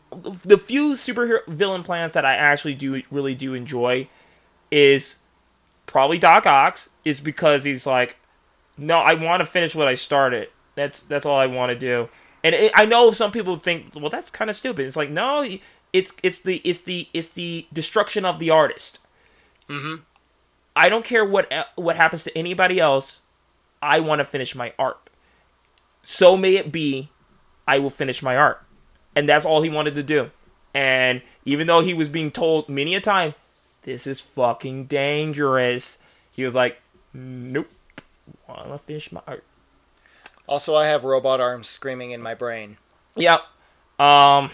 the 0.45 0.59
few 0.59 0.95
superhero 0.95 1.45
villain 1.49 1.83
plans 1.83 2.13
that 2.13 2.25
I 2.25 2.35
actually 2.35 2.75
do 2.75 3.03
really 3.11 3.35
do 3.35 3.55
enjoy 3.55 4.09
is 4.71 5.19
probably 5.87 6.19
Doc 6.19 6.47
Ock 6.47 6.79
is 7.05 7.21
because 7.21 7.65
he's 7.65 7.87
like, 7.87 8.17
no, 8.77 8.99
I 8.99 9.15
want 9.15 9.41
to 9.41 9.47
finish 9.47 9.75
what 9.75 9.89
I 9.89 9.95
started. 9.95 10.49
That's 10.75 11.03
that's 11.03 11.27
all 11.27 11.39
I 11.39 11.47
want 11.47 11.71
to 11.71 11.79
do. 11.79 12.09
And 12.43 12.55
it, 12.55 12.73
I 12.75 12.87
know 12.87 13.11
some 13.13 13.33
people 13.33 13.57
think, 13.57 13.95
well, 13.95 14.09
that's 14.09 14.31
kind 14.31 14.49
of 14.49 14.57
stupid. 14.57 14.87
It's 14.87 14.97
like, 14.97 15.11
no, 15.11 15.45
it's 15.93 16.13
it's 16.23 16.41
the 16.41 16.61
it's 16.65 16.81
the 16.81 17.09
it's 17.13 17.31
the 17.31 17.67
destruction 17.73 18.25
of 18.25 18.39
the 18.39 18.51
artist. 18.51 19.01
Mm-hmm. 19.69 20.03
I 20.75 20.89
don't 20.89 21.05
care 21.05 21.25
what 21.25 21.53
what 21.77 21.97
happens 21.97 22.25
to 22.25 22.39
anybody 22.39 22.81
else. 22.81 23.21
I 23.83 24.01
want 24.01 24.21
to 24.21 24.25
finish 24.25 24.55
my 24.55 24.73
art. 24.79 25.11
So 26.03 26.37
may 26.37 26.57
it 26.57 26.73
be. 26.73 27.11
I 27.67 27.79
will 27.79 27.91
finish 27.91 28.23
my 28.23 28.37
art, 28.37 28.63
and 29.15 29.29
that's 29.29 29.45
all 29.45 29.63
he 29.63 29.71
wanted 29.71 29.95
to 29.95 30.03
do. 30.03 30.31
And 30.75 31.23
even 31.45 31.67
though 31.67 31.81
he 31.81 31.95
was 31.95 32.09
being 32.09 32.31
told 32.31 32.69
many 32.69 32.95
a 32.95 33.01
time, 33.01 33.35
this 33.83 34.07
is 34.07 34.21
fucking 34.21 34.87
dangerous, 34.87 35.99
he 36.33 36.45
was 36.45 36.55
like, 36.55 36.81
nope, 37.13 37.69
want 38.49 38.71
to 38.71 38.79
finish 38.79 39.13
my 39.13 39.21
art. 39.27 39.45
Also, 40.47 40.75
I 40.75 40.87
have 40.87 41.05
robot 41.05 41.41
arms 41.41 41.69
screaming 41.69 42.11
in 42.11 42.23
my 42.23 42.35
brain. 42.35 42.77
Yep. 43.17 43.41
Um, 43.99 44.51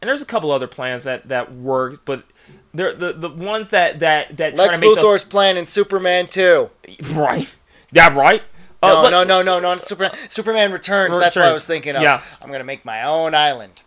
and 0.00 0.08
there's 0.08 0.22
a 0.22 0.26
couple 0.26 0.50
other 0.50 0.66
plans 0.66 1.04
that 1.04 1.28
that 1.28 1.54
work, 1.54 2.04
but 2.04 2.24
they're 2.72 2.94
the 2.94 3.12
the 3.12 3.28
ones 3.28 3.70
that 3.70 4.00
that 4.00 4.36
that 4.36 4.54
Lex 4.54 4.78
to 4.78 4.86
make 4.86 4.94
them- 4.96 5.04
Luthor's 5.04 5.24
plan 5.24 5.56
in 5.56 5.66
Superman 5.66 6.26
2. 6.28 6.70
right. 7.14 7.48
Yeah, 7.92 8.14
right. 8.16 8.42
Uh, 8.82 8.88
No, 8.88 9.02
but- 9.02 9.10
no, 9.10 9.24
no, 9.24 9.42
no, 9.42 9.60
no. 9.60 9.76
Superman, 9.78 10.12
Superman 10.30 10.72
Returns. 10.72 11.18
That's 11.18 11.36
what 11.36 11.44
I 11.44 11.52
was 11.52 11.66
thinking 11.66 11.96
of. 11.96 12.02
Yeah. 12.02 12.22
I'm 12.40 12.48
going 12.48 12.60
to 12.60 12.64
make 12.64 12.84
my 12.84 13.02
own 13.02 13.34
island 13.34 13.82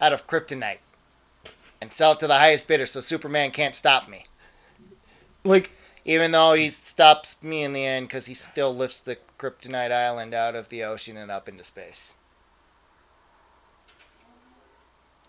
out 0.00 0.12
of 0.12 0.26
kryptonite 0.26 0.78
and 1.80 1.92
sell 1.92 2.12
it 2.12 2.20
to 2.20 2.26
the 2.26 2.38
highest 2.38 2.66
bidder 2.66 2.86
so 2.86 3.00
Superman 3.00 3.50
can't 3.50 3.76
stop 3.76 4.08
me. 4.08 4.24
Like, 5.44 5.70
Even 6.04 6.32
though 6.32 6.54
he 6.54 6.68
stops 6.70 7.40
me 7.42 7.62
in 7.62 7.72
the 7.74 7.84
end 7.84 8.08
because 8.08 8.26
he 8.26 8.34
still 8.34 8.74
lifts 8.74 8.98
the 9.00 9.18
kryptonite 9.38 9.92
island 9.92 10.34
out 10.34 10.56
of 10.56 10.68
the 10.68 10.82
ocean 10.82 11.16
and 11.16 11.30
up 11.30 11.48
into 11.48 11.62
space. 11.62 12.14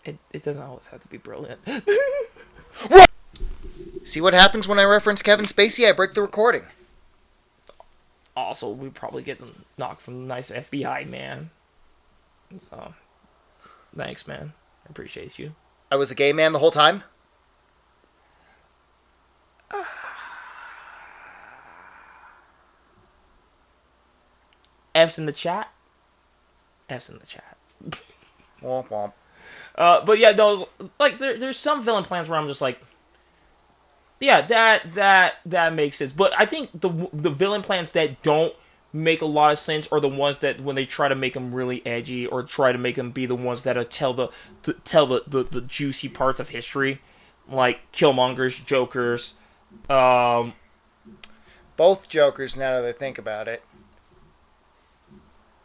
it, 0.04 0.18
it 0.32 0.42
doesn't 0.44 0.62
always 0.62 0.86
have 0.88 1.00
to 1.00 1.08
be 1.08 1.16
brilliant. 1.16 1.60
See 4.04 4.20
what 4.20 4.34
happens 4.34 4.68
when 4.68 4.78
I 4.78 4.84
reference 4.84 5.22
Kevin 5.22 5.46
Spacey? 5.46 5.88
I 5.88 5.92
break 5.92 6.12
the 6.12 6.22
recording. 6.22 6.64
also, 8.36 8.68
we 8.70 8.90
probably 8.90 9.22
get 9.22 9.40
knocked 9.78 10.02
from 10.02 10.16
the 10.16 10.22
nice 10.22 10.50
FBI 10.50 11.08
man. 11.08 11.50
So, 12.58 12.94
thanks, 13.96 14.28
man. 14.28 14.52
I 14.86 14.90
appreciate 14.90 15.38
you. 15.38 15.54
I 15.90 15.96
was 15.96 16.10
a 16.10 16.14
gay 16.14 16.32
man 16.32 16.52
the 16.52 16.58
whole 16.58 16.70
time. 16.70 17.02
F's 24.94 25.18
in 25.18 25.26
the 25.26 25.32
chat. 25.32 25.72
F's 26.88 27.08
in 27.08 27.18
the 27.18 27.26
chat. 27.26 27.56
Womp 28.62 28.88
womp. 28.88 29.12
Uh, 29.74 30.04
but 30.04 30.18
yeah, 30.18 30.30
no, 30.32 30.68
like 30.98 31.18
there, 31.18 31.36
there's 31.36 31.58
some 31.58 31.82
villain 31.82 32.04
plans 32.04 32.28
where 32.28 32.38
I'm 32.38 32.46
just 32.46 32.60
like, 32.60 32.80
yeah, 34.20 34.40
that 34.42 34.94
that 34.94 35.34
that 35.46 35.74
makes 35.74 35.96
sense. 35.96 36.12
But 36.12 36.32
I 36.38 36.46
think 36.46 36.70
the 36.72 37.08
the 37.12 37.30
villain 37.30 37.62
plans 37.62 37.92
that 37.92 38.22
don't 38.22 38.54
make 38.92 39.20
a 39.20 39.26
lot 39.26 39.50
of 39.50 39.58
sense 39.58 39.88
are 39.90 39.98
the 39.98 40.08
ones 40.08 40.38
that 40.38 40.60
when 40.60 40.76
they 40.76 40.86
try 40.86 41.08
to 41.08 41.16
make 41.16 41.34
them 41.34 41.52
really 41.52 41.84
edgy 41.84 42.26
or 42.26 42.44
try 42.44 42.70
to 42.70 42.78
make 42.78 42.94
them 42.94 43.10
be 43.10 43.26
the 43.26 43.34
ones 43.34 43.64
that 43.64 43.90
tell 43.90 44.14
the, 44.14 44.28
tell 44.84 45.06
the, 45.06 45.24
the 45.26 45.42
the 45.42 45.60
juicy 45.60 46.08
parts 46.08 46.38
of 46.38 46.50
history, 46.50 47.00
like 47.48 47.80
Killmonger's, 47.92 48.56
Joker's, 48.60 49.34
um, 49.90 50.52
Both 51.76 52.08
Jokers, 52.08 52.56
now 52.56 52.80
that 52.80 52.88
I 52.88 52.92
think 52.92 53.18
about 53.18 53.48
it. 53.48 53.62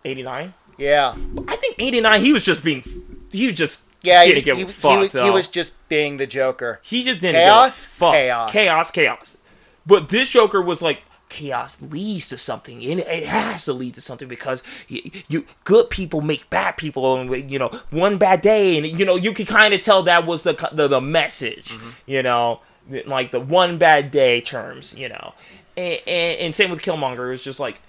89. 0.04 0.54
Yeah. 0.78 1.16
I 1.48 1.56
think 1.56 1.76
89. 1.78 2.22
He 2.22 2.34
was 2.34 2.44
just 2.44 2.64
being, 2.64 2.84
he 3.32 3.48
was 3.48 3.56
just 3.56 3.84
Yeah, 4.02 4.24
he, 4.24 4.34
didn't 4.34 4.46
give 4.46 4.58
he, 4.58 4.64
a 4.64 4.66
he 4.66 4.72
fuck 4.72 5.00
was- 5.00 5.12
he 5.12 5.18
though. 5.18 5.34
was 5.34 5.48
just 5.48 5.90
being 5.90 6.18
the 6.18 6.28
Joker. 6.28 6.80
He 6.84 7.04
just 7.04 7.20
didn't 7.20 7.36
Chaos? 7.42 7.86
fuck. 7.86 8.14
Chaos. 8.14 8.52
chaos, 8.52 8.92
chaos. 8.92 9.38
But 9.86 10.10
this 10.10 10.30
Joker 10.30 10.62
was 10.62 10.82
like, 10.82 11.02
chaos 11.30 11.82
leads 11.82 12.28
to 12.28 12.38
something, 12.38 12.84
and 12.84 13.02
it 13.02 13.26
has 13.26 13.66
to 13.66 13.74
lead 13.74 13.94
to 13.94 14.02
something 14.02 14.28
because 14.28 14.64
you, 14.88 15.12
you 15.28 15.46
good 15.64 15.90
people 15.90 16.22
make 16.22 16.50
bad 16.50 16.76
people, 16.78 17.16
and 17.16 17.52
you 17.52 17.60
know, 17.60 17.70
one 17.92 18.18
bad 18.18 18.42
day, 18.42 18.78
and 18.78 19.00
you 19.00 19.06
know, 19.06 19.16
you 19.16 19.34
can 19.34 19.46
kind 19.46 19.74
of 19.74 19.82
tell 19.82 20.02
that 20.04 20.26
was 20.26 20.44
the 20.44 20.70
the, 20.72 20.88
the 20.88 21.02
message, 21.02 21.70
mm-hmm. 21.70 21.90
you 22.08 22.24
know, 22.24 22.62
like 23.06 23.32
the 23.32 23.40
one 23.40 23.78
bad 23.78 24.12
day 24.12 24.42
terms, 24.42 24.96
you 24.96 25.10
know, 25.10 25.34
and, 25.78 26.00
and, 26.08 26.40
and 26.40 26.56
same 26.56 26.72
with 26.72 26.82
Killmonger. 26.82 27.28
It 27.28 27.32
was 27.32 27.44
just 27.44 27.60
like, 27.60 27.80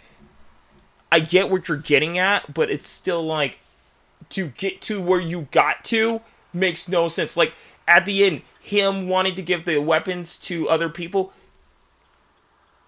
I 1.10 1.20
get 1.20 1.50
what 1.50 1.66
you're 1.68 1.78
getting 1.78 2.18
at, 2.18 2.52
but 2.52 2.70
it's 2.70 2.88
still 2.88 3.24
like 3.24 3.58
to 4.30 4.48
get 4.48 4.80
to 4.82 5.00
where 5.02 5.20
you 5.20 5.48
got 5.50 5.84
to 5.86 6.20
makes 6.52 6.88
no 6.88 7.08
sense. 7.08 7.36
Like 7.36 7.54
at 7.88 8.04
the 8.04 8.24
end, 8.24 8.42
him 8.60 9.08
wanting 9.08 9.34
to 9.34 9.42
give 9.42 9.64
the 9.64 9.78
weapons 9.78 10.38
to 10.40 10.68
other 10.68 10.88
people, 10.88 11.32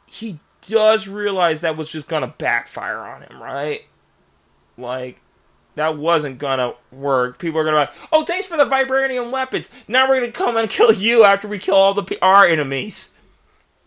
he 0.07 0.39
does 0.69 1.09
realize 1.09 1.61
that 1.61 1.77
was 1.77 1.89
just 1.89 2.09
gonna 2.09 2.35
backfire 2.39 2.99
on 2.99 3.23
him, 3.23 3.43
right? 3.43 3.83
Like 4.77 5.21
that 5.75 5.97
wasn't 5.97 6.39
gonna 6.39 6.75
work. 6.91 7.39
People 7.39 7.61
are 7.61 7.65
gonna 7.65 7.77
be 7.77 7.81
like, 7.81 8.11
"Oh, 8.13 8.25
thanks 8.25 8.47
for 8.47 8.57
the 8.57 8.65
vibranium 8.65 9.31
weapons. 9.31 9.71
Now 9.89 10.09
we're 10.09 10.21
gonna 10.21 10.33
come 10.33 10.57
and 10.57 10.69
kill 10.71 10.93
you 10.93 11.25
after 11.25 11.49
we 11.49 11.59
kill 11.59 11.75
all 11.75 11.95
the 11.95 12.03
pe- 12.05 12.19
our 12.21 12.47
enemies." 12.47 13.13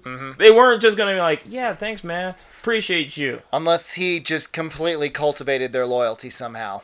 Mm-hmm. 0.04 0.38
They 0.38 0.52
weren't 0.52 0.82
just 0.82 0.98
gonna 0.98 1.14
be 1.14 1.20
like, 1.20 1.44
"Yeah, 1.48 1.76
thanks, 1.76 2.04
man. 2.04 2.36
Appreciate 2.62 3.18
you." 3.18 3.42
Unless 3.54 3.94
he 3.94 4.20
just 4.20 4.52
completely 4.54 5.10
cultivated 5.10 5.72
their 5.74 5.86
loyalty 5.86 6.30
somehow. 6.30 6.82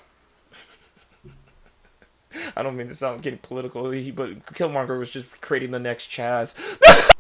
I 2.56 2.64
don't 2.64 2.76
mean 2.76 2.88
to 2.88 2.96
sound 2.96 3.22
getting 3.22 3.40
political, 3.40 3.84
but 3.84 4.46
Killmonger 4.54 4.98
was 4.98 5.10
just 5.10 5.42
creating 5.42 5.72
the 5.72 5.80
next 5.80 6.10
Chaz. 6.10 6.56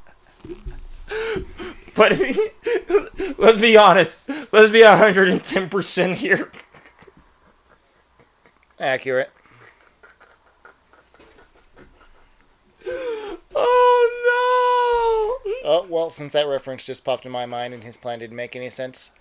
but 1.96 3.38
let's 3.38 3.58
be 3.58 3.78
honest. 3.78 4.20
Let's 4.52 4.72
be 4.72 4.84
hundred 4.84 5.30
and 5.30 5.44
ten 5.44 5.70
percent 5.70 6.18
here. 6.18 6.52
Accurate. 8.80 9.32
Oh 13.54 15.38
no! 15.44 15.52
Oh, 15.70 15.86
well, 15.90 16.10
since 16.10 16.32
that 16.32 16.48
reference 16.48 16.86
just 16.86 17.04
popped 17.04 17.26
in 17.26 17.34
my 17.34 17.46
mind 17.46 17.74
and 17.74 17.84
his 17.84 17.98
plan 17.98 18.20
didn't 18.20 18.38
make 18.38 18.56
any 18.56 18.70
sense. 18.70 19.12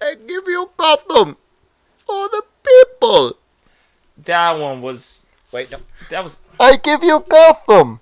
I 0.00 0.14
give 0.14 0.44
you 0.46 0.70
Gotham 0.76 1.36
for 1.96 2.28
the 2.28 2.42
people. 2.62 3.36
That 4.16 4.52
one 4.52 4.80
was. 4.82 5.26
Wait, 5.54 5.70
no. 5.70 5.78
That 6.10 6.24
was. 6.24 6.38
I 6.58 6.76
give 6.76 7.04
you 7.04 7.24
Gotham 7.28 8.00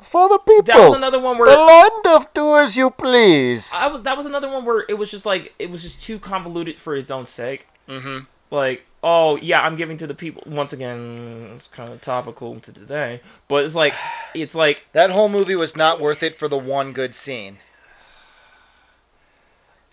for 0.00 0.28
the 0.28 0.38
people. 0.38 0.62
That 0.62 0.78
was 0.78 0.94
another 0.94 1.18
one 1.18 1.36
where. 1.36 1.50
The 1.50 1.60
land 1.60 2.06
of 2.16 2.32
do 2.32 2.56
as 2.56 2.76
you 2.76 2.90
please. 2.90 3.72
I 3.74 3.88
was. 3.88 4.02
That 4.02 4.16
was 4.16 4.24
another 4.24 4.48
one 4.48 4.64
where 4.64 4.84
it 4.88 4.96
was 4.96 5.10
just 5.10 5.26
like 5.26 5.52
it 5.58 5.68
was 5.68 5.82
just 5.82 6.00
too 6.00 6.20
convoluted 6.20 6.78
for 6.78 6.94
its 6.94 7.10
own 7.10 7.26
sake. 7.26 7.66
Mm-hmm. 7.88 8.26
Like, 8.52 8.86
oh 9.02 9.34
yeah, 9.38 9.62
I'm 9.62 9.74
giving 9.74 9.96
to 9.96 10.06
the 10.06 10.14
people. 10.14 10.44
Once 10.46 10.72
again, 10.72 11.50
it's 11.52 11.66
kind 11.66 11.92
of 11.92 12.00
topical 12.00 12.60
to 12.60 12.72
today, 12.72 13.20
but 13.48 13.64
it's 13.64 13.74
like, 13.74 13.94
it's 14.32 14.54
like 14.54 14.84
That 14.92 15.10
whole 15.10 15.28
movie 15.28 15.56
was 15.56 15.76
not 15.76 16.00
worth 16.00 16.22
it 16.22 16.38
for 16.38 16.46
the 16.46 16.56
one 16.56 16.92
good 16.92 17.16
scene. 17.16 17.58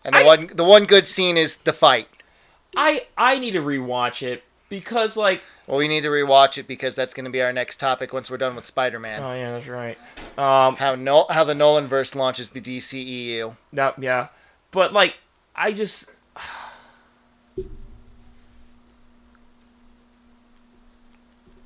And 0.05 0.13
the 0.13 0.19
I- 0.19 0.25
one 0.25 0.49
the 0.53 0.63
one 0.63 0.85
good 0.85 1.07
scene 1.07 1.37
is 1.37 1.55
the 1.57 1.73
fight. 1.73 2.07
I 2.77 3.07
I 3.17 3.39
need 3.39 3.51
to 3.53 3.61
rewatch 3.61 4.21
it 4.21 4.43
because 4.69 5.17
like 5.17 5.41
Well, 5.67 5.77
we 5.77 5.87
need 5.87 6.01
to 6.01 6.09
rewatch 6.09 6.57
it 6.57 6.67
because 6.67 6.95
that's 6.95 7.13
going 7.13 7.25
to 7.25 7.31
be 7.31 7.41
our 7.41 7.51
next 7.51 7.79
topic 7.79 8.13
once 8.13 8.31
we're 8.31 8.37
done 8.37 8.55
with 8.55 8.65
Spider-Man. 8.65 9.21
oh 9.21 9.33
yeah, 9.33 9.51
that's 9.51 9.67
right. 9.67 9.97
Um, 10.37 10.77
How 10.77 10.95
no, 10.95 11.25
how 11.29 11.43
the 11.43 11.55
Nolan 11.55 11.87
verse 11.87 12.15
launches 12.15 12.49
the 12.49 12.61
DCEU. 12.61 13.57
that 13.73 14.01
yeah, 14.01 14.27
but 14.71 14.93
like 14.93 15.15
I 15.55 15.73
just. 15.73 16.09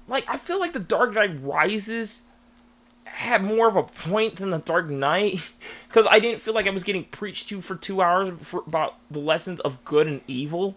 Like 0.06 0.26
I 0.28 0.36
feel 0.36 0.60
like 0.60 0.74
the 0.74 0.82
Dark 0.82 1.14
Knight 1.14 1.42
Rises 1.42 2.24
had 3.06 3.44
more 3.44 3.68
of 3.68 3.76
a 3.76 3.84
point 3.84 4.36
than 4.36 4.50
the 4.50 4.60
Dark 4.60 4.90
Knight 4.90 5.50
because 5.88 6.06
I 6.10 6.20
didn't 6.20 6.42
feel 6.42 6.54
like 6.54 6.68
I 6.68 6.72
was 6.72 6.84
getting 6.84 7.06
preached 7.06 7.48
to 7.50 7.62
for 7.62 7.76
two 7.76 8.02
hours 8.02 8.34
for, 8.42 8.64
about 8.68 8.96
the 9.10 9.20
lessons 9.20 9.60
of 9.62 9.84
good 9.86 10.08
and 10.08 10.22
evil 10.28 10.76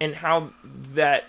and 0.00 0.16
how 0.16 0.50
that 0.64 1.24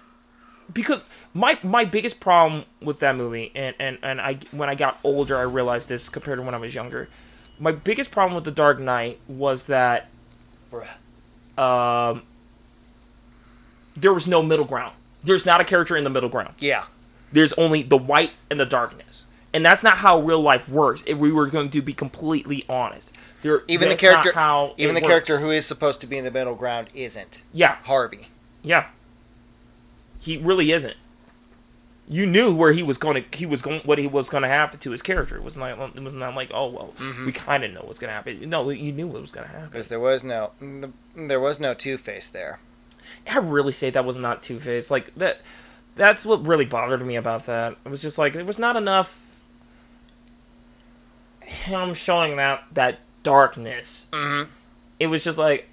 because 0.74 1.06
my 1.34 1.60
my 1.64 1.84
biggest 1.86 2.20
problem 2.20 2.64
with 2.82 3.00
that 3.00 3.16
movie 3.16 3.52
and, 3.56 3.76
and, 3.80 3.98
and 4.02 4.22
I 4.22 4.38
when 4.52 4.70
I 4.70 4.76
got 4.76 5.00
older 5.04 5.38
I 5.38 5.42
realized 5.44 5.90
this 5.90 6.08
compared 6.10 6.38
to 6.40 6.44
when 6.44 6.56
I 6.56 6.58
was 6.60 6.74
younger. 6.74 7.10
My 7.60 7.72
biggest 7.72 8.10
problem 8.12 8.36
with 8.36 8.46
the 8.46 8.52
Dark 8.52 8.80
Knight 8.80 9.20
was 9.28 9.68
that 9.68 10.10
um 11.58 12.24
there 13.96 14.14
was 14.14 14.28
no 14.28 14.42
middle 14.42 14.66
ground. 14.66 14.94
There's 15.24 15.46
not 15.46 15.62
a 15.62 15.64
character 15.64 15.96
in 15.98 16.04
the 16.04 16.10
middle 16.10 16.30
ground. 16.30 16.56
Yeah. 16.60 16.86
there's 17.32 17.54
only 17.54 17.84
the 17.84 17.98
white 17.98 18.32
and 18.50 18.60
the 18.60 18.66
darkness. 18.66 19.26
And 19.54 19.66
that's 19.66 19.84
not 19.84 19.98
how 19.98 20.20
real 20.22 20.42
life 20.42 20.70
works 20.70 21.04
if 21.06 21.18
we 21.18 21.32
were 21.32 21.48
going 21.48 21.70
to 21.72 21.82
be 21.82 21.94
completely 21.94 22.64
honest. 22.70 23.14
There 23.42 23.64
Even 23.68 23.90
the 23.90 23.96
character, 23.96 24.32
how 24.34 24.74
even 24.78 24.96
the 24.96 25.02
works. 25.02 25.10
character 25.10 25.40
who 25.40 25.50
is 25.52 25.66
supposed 25.66 26.00
to 26.02 26.08
be 26.08 26.18
in 26.18 26.24
the 26.24 26.32
middle 26.32 26.56
ground 26.56 26.88
isn't. 26.94 27.42
Yeah. 27.54 27.76
Harvey. 27.84 28.30
Yeah. 28.64 28.88
He 30.20 30.38
really 30.38 30.72
isn't. 30.72 30.98
You 32.08 32.26
knew 32.26 32.54
where 32.54 32.74
he 32.74 32.84
was 32.84 32.98
going 32.98 33.24
to 33.24 33.38
he 33.38 33.46
was 33.46 33.62
going 33.62 33.82
what 33.82 33.98
he 33.98 34.06
was 34.08 34.30
going 34.30 34.44
to 34.44 34.50
happen 34.50 34.80
to 34.80 34.92
his 34.92 35.02
character. 35.02 35.38
It 35.38 35.44
was 35.44 35.56
not 35.56 35.96
it 35.96 36.04
was 36.04 36.14
not 36.14 36.36
like, 36.36 36.52
"Oh, 36.54 36.68
well, 36.68 36.94
Mm-hmm. 36.98 37.26
we 37.26 37.32
kind 37.32 37.64
of 37.64 37.72
know 37.72 37.82
what's 37.86 38.00
going 38.00 38.10
to 38.10 38.14
happen." 38.14 38.50
No, 38.50 38.70
you 38.70 38.92
knew 38.92 39.08
what 39.08 39.22
was 39.22 39.32
going 39.32 39.48
to 39.48 39.52
happen. 39.54 39.70
Because 39.70 39.88
there 39.88 40.00
was 40.00 40.24
no, 40.24 40.52
there 41.16 41.40
was 41.40 41.60
no 41.60 41.74
Two 41.74 41.98
Face 41.98 42.28
there. 42.28 42.60
I 43.30 43.38
really 43.38 43.72
say 43.72 43.90
that 43.92 44.04
was 44.06 44.18
not 44.18 44.42
Two-Face. 44.42 44.92
Like 44.92 45.14
that 45.16 45.42
that's 45.96 46.26
what 46.26 46.46
really 46.46 46.66
bothered 46.66 47.06
me 47.06 47.16
about 47.16 47.46
that. 47.46 47.78
It 47.86 47.90
was 47.90 48.02
just 48.02 48.18
like 48.18 48.36
it 48.36 48.46
was 48.46 48.60
not 48.60 48.76
enough 48.76 49.38
him 51.42 51.94
showing 51.94 52.36
that 52.38 52.64
that 52.74 53.00
darkness. 53.24 54.08
Mhm. 54.12 54.48
It 55.00 55.08
was 55.08 55.24
just 55.24 55.38
like 55.38 55.68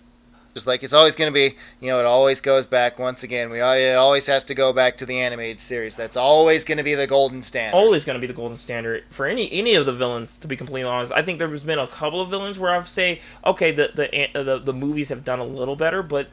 Just 0.54 0.66
like 0.66 0.82
it's 0.82 0.92
always 0.92 1.14
going 1.14 1.30
to 1.30 1.34
be, 1.34 1.56
you 1.80 1.88
know, 1.88 2.00
it 2.00 2.06
always 2.06 2.40
goes 2.40 2.66
back 2.66 2.98
once 2.98 3.22
again. 3.22 3.50
We 3.50 3.60
it 3.60 3.94
always 3.96 4.26
has 4.26 4.42
to 4.44 4.54
go 4.54 4.72
back 4.72 4.96
to 4.96 5.06
the 5.06 5.20
animated 5.20 5.60
series. 5.60 5.94
That's 5.94 6.16
always 6.16 6.64
going 6.64 6.78
to 6.78 6.84
be 6.84 6.94
the 6.94 7.06
golden 7.06 7.42
standard. 7.42 7.76
always 7.76 8.04
going 8.04 8.14
to 8.16 8.20
be 8.20 8.26
the 8.26 8.32
golden 8.32 8.56
standard 8.56 9.04
for 9.10 9.26
any 9.26 9.50
any 9.52 9.74
of 9.74 9.86
the 9.86 9.92
villains. 9.92 10.36
To 10.38 10.48
be 10.48 10.56
completely 10.56 10.88
honest, 10.88 11.12
I 11.12 11.22
think 11.22 11.38
there's 11.38 11.62
been 11.62 11.78
a 11.78 11.86
couple 11.86 12.20
of 12.20 12.30
villains 12.30 12.58
where 12.58 12.72
I 12.72 12.78
would 12.78 12.88
say, 12.88 13.20
okay, 13.46 13.70
the 13.70 13.90
the 13.94 14.42
the, 14.42 14.58
the 14.58 14.72
movies 14.72 15.10
have 15.10 15.24
done 15.24 15.38
a 15.38 15.44
little 15.44 15.76
better, 15.76 16.02
but 16.02 16.28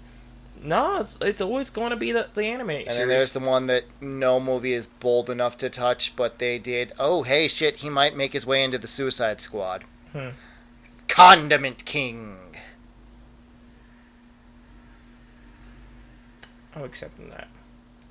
no, 0.63 0.99
it's 0.99 1.17
it's 1.21 1.41
always 1.41 1.69
going 1.69 1.91
to 1.91 1.95
be 1.95 2.11
the 2.11 2.27
the 2.33 2.45
anime 2.45 2.69
and 2.71 2.83
series. 2.85 2.97
then 2.97 3.07
there's 3.07 3.31
the 3.31 3.39
one 3.39 3.67
that 3.67 3.83
no 4.01 4.39
movie 4.39 4.73
is 4.73 4.87
bold 4.87 5.29
enough 5.29 5.57
to 5.57 5.69
touch, 5.69 6.15
but 6.15 6.39
they 6.39 6.57
did. 6.57 6.93
Oh, 6.97 7.23
hey, 7.23 7.47
shit, 7.47 7.77
he 7.77 7.89
might 7.89 8.17
make 8.17 8.33
his 8.33 8.45
way 8.45 8.63
into 8.63 8.77
the 8.77 8.87
Suicide 8.87 9.41
Squad. 9.41 9.83
Hmm. 10.13 10.29
Condiment 11.07 11.85
King. 11.85 12.37
I'm 16.75 16.83
accepting 16.83 17.29
that. 17.29 17.47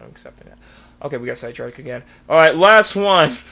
I'm 0.00 0.06
accepting 0.08 0.48
that. 0.48 0.58
Okay, 1.06 1.16
we 1.18 1.26
got 1.26 1.38
sidetracked 1.38 1.78
again. 1.78 2.02
All 2.28 2.36
right, 2.36 2.54
last 2.56 2.96
one. 2.96 3.36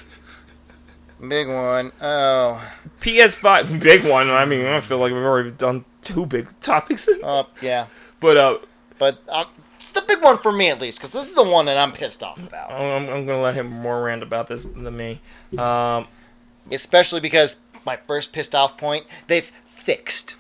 Big 1.28 1.47
one. 1.47 1.93
Oh. 2.01 2.68
PS5, 3.01 3.80
big 3.80 4.05
one. 4.05 4.28
I 4.28 4.44
mean, 4.44 4.66
I 4.66 4.80
feel 4.80 4.98
like 4.98 5.12
we've 5.12 5.22
already 5.22 5.52
done 5.52 5.84
two 6.02 6.26
big 6.26 6.48
topics, 6.60 7.09
Oh, 7.22 7.47
yeah. 7.60 7.86
but 8.18 8.36
uh, 8.36 8.59
But 8.98 9.22
um, 9.28 9.47
it's 9.76 9.90
the 9.93 10.02
big 10.09 10.20
one 10.20 10.39
for 10.39 10.51
me, 10.51 10.68
at 10.68 10.80
least, 10.80 10.98
because 10.98 11.12
this 11.12 11.28
is 11.28 11.34
the 11.36 11.44
one 11.44 11.66
that 11.66 11.76
I'm 11.78 11.93
pissed 11.93 12.24
off 12.24 12.43
about. 12.44 12.72
I'm, 12.72 13.09
I'm 13.09 13.24
gonna 13.24 13.40
let 13.40 13.55
him 13.55 13.68
more 13.68 14.02
rant 14.02 14.24
about 14.24 14.48
this 14.48 14.64
than 14.64 14.97
me. 14.97 15.20
Um, 15.56 16.09
especially 16.72 17.20
because 17.20 17.59
my 17.86 17.94
first 17.97 18.32
pissed 18.32 18.55
off 18.55 18.76
point 18.76 19.06
they've 19.28 19.51
fixed 19.66 20.34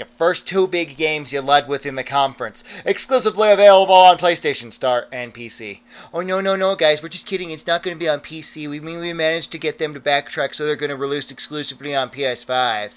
your 0.00 0.08
first 0.16 0.48
two 0.48 0.66
big 0.66 0.96
games 0.96 1.32
you 1.32 1.40
led 1.40 1.68
with 1.68 1.86
in 1.86 1.94
the 1.94 2.02
conference 2.02 2.64
exclusively 2.84 3.50
available 3.50 3.94
on 3.94 4.16
playstation 4.16 4.72
star 4.72 5.06
and 5.12 5.34
pc 5.34 5.80
oh 6.12 6.20
no 6.20 6.40
no 6.40 6.56
no 6.56 6.74
guys 6.74 7.02
we're 7.02 7.08
just 7.08 7.26
kidding 7.26 7.50
it's 7.50 7.66
not 7.66 7.82
going 7.82 7.94
to 7.94 7.98
be 7.98 8.08
on 8.08 8.18
pc 8.18 8.68
we 8.68 8.80
mean 8.80 8.98
we 8.98 9.12
managed 9.12 9.52
to 9.52 9.58
get 9.58 9.78
them 9.78 9.92
to 9.94 10.00
backtrack 10.00 10.54
so 10.54 10.64
they're 10.64 10.74
going 10.74 10.90
to 10.90 10.96
release 10.96 11.30
exclusively 11.30 11.94
on 11.94 12.08
ps5 12.08 12.90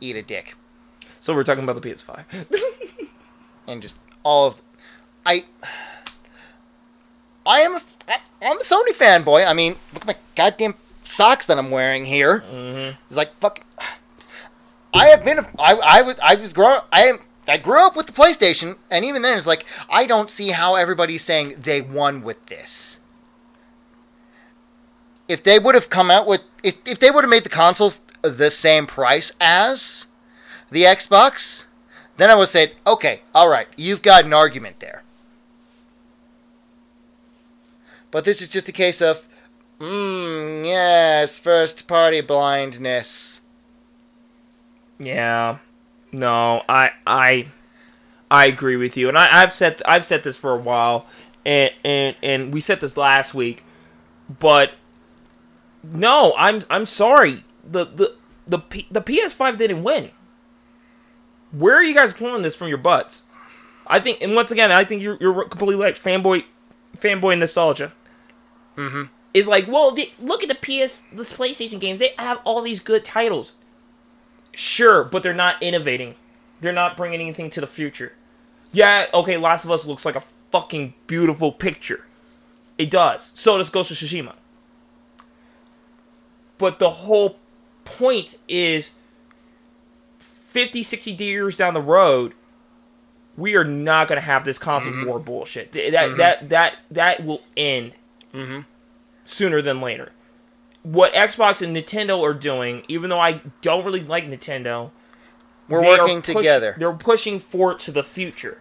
eat 0.00 0.16
a 0.16 0.22
dick 0.22 0.56
so 1.22 1.32
we're 1.34 1.44
talking 1.44 1.62
about 1.62 1.80
the 1.80 1.88
PS5. 1.88 2.24
and 3.68 3.80
just 3.80 3.96
all 4.24 4.48
of 4.48 4.60
I 5.24 5.44
I 7.46 7.60
am 7.60 7.76
a, 7.76 7.80
I'm 8.44 8.58
a 8.58 8.62
Sony 8.62 8.90
fanboy. 8.90 9.46
I 9.46 9.52
mean, 9.52 9.76
look 9.92 10.02
at 10.02 10.06
my 10.08 10.16
goddamn 10.34 10.74
socks 11.04 11.46
that 11.46 11.58
I'm 11.58 11.70
wearing 11.70 12.06
here. 12.06 12.40
Mhm. 12.52 12.96
It's 13.06 13.16
like 13.16 13.38
fuck. 13.38 13.60
I 14.92 15.06
have 15.08 15.24
been. 15.24 15.46
I 15.58 15.74
I 15.74 16.02
was 16.02 16.16
I 16.22 16.34
was 16.34 16.52
grown. 16.52 16.80
I 16.92 17.04
am. 17.04 17.20
I 17.48 17.56
grew 17.56 17.84
up 17.84 17.96
with 17.96 18.06
the 18.06 18.12
PlayStation, 18.12 18.76
and 18.90 19.04
even 19.04 19.22
then, 19.22 19.36
it's 19.36 19.46
like 19.46 19.66
I 19.90 20.06
don't 20.06 20.30
see 20.30 20.50
how 20.50 20.74
everybody's 20.76 21.24
saying 21.24 21.54
they 21.62 21.80
won 21.80 22.22
with 22.22 22.46
this. 22.46 23.00
If 25.28 25.42
they 25.42 25.58
would 25.58 25.74
have 25.74 25.90
come 25.90 26.10
out 26.10 26.26
with, 26.26 26.42
if 26.62 26.76
if 26.84 26.98
they 26.98 27.10
would 27.10 27.24
have 27.24 27.30
made 27.30 27.44
the 27.44 27.48
consoles 27.48 28.00
the 28.22 28.50
same 28.50 28.86
price 28.86 29.32
as 29.40 30.06
the 30.70 30.84
Xbox, 30.84 31.64
then 32.16 32.30
I 32.30 32.34
would 32.34 32.48
say, 32.48 32.72
okay, 32.86 33.22
all 33.34 33.48
right, 33.48 33.68
you've 33.76 34.02
got 34.02 34.24
an 34.24 34.32
argument 34.32 34.80
there. 34.80 35.02
But 38.10 38.24
this 38.24 38.42
is 38.42 38.48
just 38.48 38.68
a 38.68 38.72
case 38.72 39.00
of, 39.00 39.26
mmm, 39.80 40.64
yes, 40.64 41.38
first 41.38 41.88
party 41.88 42.20
blindness. 42.20 43.41
Yeah. 45.02 45.58
No, 46.12 46.62
I 46.68 46.90
I 47.06 47.46
I 48.30 48.46
agree 48.46 48.76
with 48.76 48.96
you, 48.96 49.08
and 49.08 49.18
I, 49.18 49.42
I've 49.42 49.52
said 49.52 49.82
I've 49.86 50.04
said 50.04 50.22
this 50.22 50.36
for 50.36 50.52
a 50.52 50.58
while, 50.58 51.06
and 51.44 51.72
and 51.84 52.16
and 52.22 52.52
we 52.52 52.60
said 52.60 52.80
this 52.80 52.96
last 52.96 53.34
week, 53.34 53.64
but 54.38 54.72
no, 55.82 56.34
I'm 56.36 56.62
I'm 56.68 56.86
sorry. 56.86 57.44
The 57.64 57.86
the 57.86 58.14
the 58.46 58.58
P, 58.58 58.86
the 58.90 59.00
PS5 59.00 59.56
didn't 59.56 59.82
win. 59.82 60.10
Where 61.50 61.76
are 61.76 61.82
you 61.82 61.94
guys 61.94 62.12
pulling 62.12 62.42
this 62.42 62.56
from 62.56 62.68
your 62.68 62.78
butts? 62.78 63.24
I 63.86 64.00
think, 64.00 64.22
and 64.22 64.34
once 64.34 64.50
again, 64.50 64.70
I 64.70 64.84
think 64.84 65.02
you're 65.02 65.16
you're 65.20 65.48
completely 65.48 65.76
like 65.76 65.94
fanboy 65.94 66.44
fanboy 66.96 67.38
nostalgia. 67.38 67.92
Mm-hmm. 68.76 69.04
Is 69.34 69.48
like, 69.48 69.66
well, 69.66 69.92
the, 69.92 70.10
look 70.20 70.42
at 70.42 70.48
the 70.48 70.54
PS, 70.54 71.04
the 71.12 71.22
PlayStation 71.22 71.80
games. 71.80 72.00
They 72.00 72.12
have 72.18 72.38
all 72.44 72.60
these 72.60 72.80
good 72.80 73.02
titles. 73.02 73.54
Sure, 74.52 75.04
but 75.04 75.22
they're 75.22 75.32
not 75.34 75.62
innovating. 75.62 76.14
They're 76.60 76.72
not 76.72 76.96
bringing 76.96 77.20
anything 77.20 77.50
to 77.50 77.60
the 77.60 77.66
future. 77.66 78.12
Yeah, 78.72 79.06
okay, 79.12 79.36
Last 79.36 79.64
of 79.64 79.70
Us 79.70 79.86
looks 79.86 80.04
like 80.04 80.16
a 80.16 80.22
fucking 80.50 80.94
beautiful 81.06 81.52
picture. 81.52 82.04
It 82.78 82.90
does. 82.90 83.32
So 83.34 83.58
does 83.58 83.70
Ghost 83.70 83.90
of 83.90 83.96
Tsushima. 83.96 84.34
But 86.58 86.78
the 86.78 86.90
whole 86.90 87.38
point 87.84 88.38
is 88.48 88.92
50, 90.18 90.82
60 90.82 91.10
years 91.12 91.56
down 91.56 91.74
the 91.74 91.80
road, 91.80 92.34
we 93.36 93.56
are 93.56 93.64
not 93.64 94.08
going 94.08 94.20
to 94.20 94.24
have 94.26 94.44
this 94.44 94.58
console 94.58 95.04
war 95.06 95.18
bullshit. 95.18 95.72
Th- 95.72 95.90
That, 95.92 96.16
that, 96.18 96.48
that, 96.50 96.76
that 96.90 97.24
will 97.24 97.42
end 97.56 97.96
Mm-hmm. 98.32 98.60
sooner 99.24 99.60
than 99.60 99.80
later. 99.82 100.12
What 100.82 101.12
Xbox 101.12 101.62
and 101.62 101.76
Nintendo 101.76 102.20
are 102.22 102.34
doing, 102.34 102.84
even 102.88 103.08
though 103.10 103.20
I 103.20 103.40
don't 103.60 103.84
really 103.84 104.00
like 104.02 104.26
Nintendo, 104.26 104.90
We're 105.68 105.80
working 105.86 106.22
push- 106.22 106.34
together 106.36 106.74
They're 106.76 106.92
pushing 106.92 107.38
for 107.38 107.72
it 107.72 107.78
to 107.80 107.92
the 107.92 108.02
future. 108.02 108.60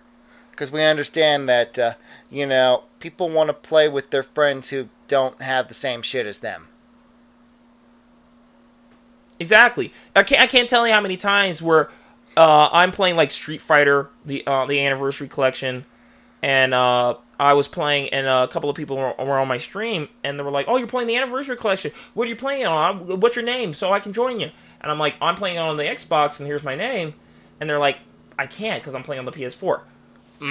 because 0.51 0.71
we 0.71 0.83
understand 0.83 1.49
that, 1.49 1.79
uh, 1.79 1.93
you 2.29 2.45
know, 2.45 2.83
people 2.99 3.29
want 3.29 3.47
to 3.47 3.53
play 3.53 3.89
with 3.89 4.11
their 4.11 4.21
friends 4.23 4.69
who 4.69 4.89
don't 5.07 5.41
have 5.41 5.67
the 5.67 5.73
same 5.73 6.03
shit 6.03 6.27
as 6.27 6.39
them. 6.39 6.67
Exactly. 9.39 9.91
I 10.15 10.21
can't. 10.23 10.41
I 10.41 10.47
can't 10.47 10.69
tell 10.69 10.85
you 10.87 10.93
how 10.93 11.01
many 11.01 11.17
times 11.17 11.61
where 11.63 11.89
uh, 12.37 12.69
I'm 12.71 12.91
playing 12.91 13.15
like 13.15 13.31
Street 13.31 13.61
Fighter, 13.61 14.09
the 14.23 14.45
uh, 14.45 14.65
the 14.67 14.79
anniversary 14.85 15.27
collection, 15.27 15.85
and 16.41 16.73
uh, 16.73 17.15
I 17.39 17.53
was 17.53 17.67
playing, 17.67 18.09
and 18.09 18.27
a 18.27 18.47
couple 18.47 18.69
of 18.69 18.75
people 18.75 18.97
were, 18.97 19.13
were 19.19 19.39
on 19.39 19.47
my 19.47 19.57
stream, 19.57 20.09
and 20.23 20.37
they 20.39 20.43
were 20.43 20.51
like, 20.51 20.65
"Oh, 20.67 20.77
you're 20.77 20.87
playing 20.87 21.07
the 21.07 21.15
anniversary 21.15 21.57
collection. 21.57 21.91
What 22.13 22.25
are 22.25 22.29
you 22.29 22.35
playing 22.35 22.65
on? 22.65 23.19
What's 23.19 23.35
your 23.35 23.45
name? 23.45 23.73
So 23.73 23.91
I 23.93 23.99
can 23.99 24.13
join 24.13 24.39
you." 24.39 24.49
And 24.81 24.91
I'm 24.91 24.99
like, 24.99 25.15
"I'm 25.21 25.35
playing 25.35 25.57
on 25.59 25.77
the 25.77 25.83
Xbox, 25.83 26.39
and 26.39 26.47
here's 26.47 26.63
my 26.63 26.75
name." 26.75 27.13
And 27.59 27.69
they're 27.69 27.79
like, 27.79 27.99
I 28.39 28.47
can't 28.47 28.81
because 28.81 28.95
I'm 28.95 29.03
playing 29.03 29.19
on 29.19 29.25
the 29.25 29.31
PS4. 29.31 29.81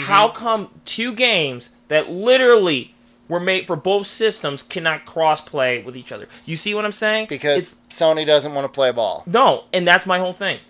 How 0.05 0.29
come 0.29 0.69
two 0.85 1.12
games 1.12 1.71
that 1.89 2.09
literally 2.09 2.95
were 3.27 3.41
made 3.41 3.67
for 3.67 3.75
both 3.75 4.07
systems 4.07 4.62
cannot 4.62 5.05
cross 5.05 5.41
play 5.41 5.83
with 5.83 5.97
each 5.97 6.12
other? 6.12 6.29
You 6.45 6.55
see 6.55 6.73
what 6.75 6.85
I'm 6.85 6.93
saying? 6.93 7.27
Because 7.29 7.81
Sony 7.91 8.25
doesn't 8.25 8.55
want 8.55 8.65
to 8.65 8.69
play 8.73 8.93
ball. 8.93 9.25
no, 9.27 9.65
and 9.73 9.89
that's 9.89 10.07
my 10.07 10.21
whole 10.21 10.33
thing. 10.33 10.61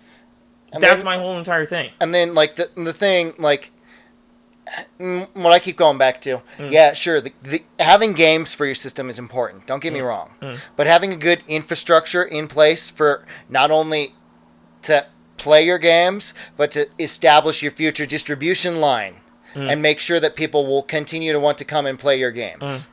And 0.73 0.81
that's 0.81 1.01
then- 1.01 1.05
my 1.05 1.17
whole 1.19 1.37
entire 1.37 1.65
thing. 1.65 1.91
And 1.99 2.15
then 2.15 2.33
like 2.33 2.55
the 2.55 2.71
the 2.75 2.93
thing 2.93 3.33
like 3.37 3.71
what 5.33 5.53
I 5.53 5.59
keep 5.59 5.77
going 5.77 5.97
back 5.97 6.21
to, 6.21 6.41
Mm. 6.57 6.71
yeah, 6.71 6.93
sure, 6.93 7.19
the, 7.21 7.33
the 7.43 7.63
having 7.79 8.13
games 8.13 8.53
for 8.53 8.65
your 8.65 8.75
system 8.75 9.09
is 9.09 9.19
important. 9.19 9.65
Don't 9.67 9.79
Mm. 9.79 9.83
get 9.83 9.93
me 9.93 9.99
wrong, 10.01 10.35
but 10.75 10.87
having 10.87 11.11
a 11.13 11.17
good 11.17 11.43
infrastructure 11.47 12.23
in 12.23 12.47
place 12.47 12.89
for 12.89 13.25
not 13.49 13.71
only 13.71 14.15
to 14.83 15.05
play 15.37 15.63
your 15.65 15.77
games, 15.79 16.33
but 16.57 16.71
to 16.71 16.87
establish 16.99 17.61
your 17.61 17.71
future 17.71 18.05
distribution 18.05 18.79
line 18.79 19.17
Mm. 19.55 19.71
and 19.71 19.81
make 19.81 19.99
sure 19.99 20.19
that 20.19 20.35
people 20.35 20.65
will 20.65 20.83
continue 20.83 21.33
to 21.33 21.39
want 21.39 21.57
to 21.57 21.65
come 21.65 21.85
and 21.85 21.99
play 21.99 22.17
your 22.17 22.31
games. 22.31 22.87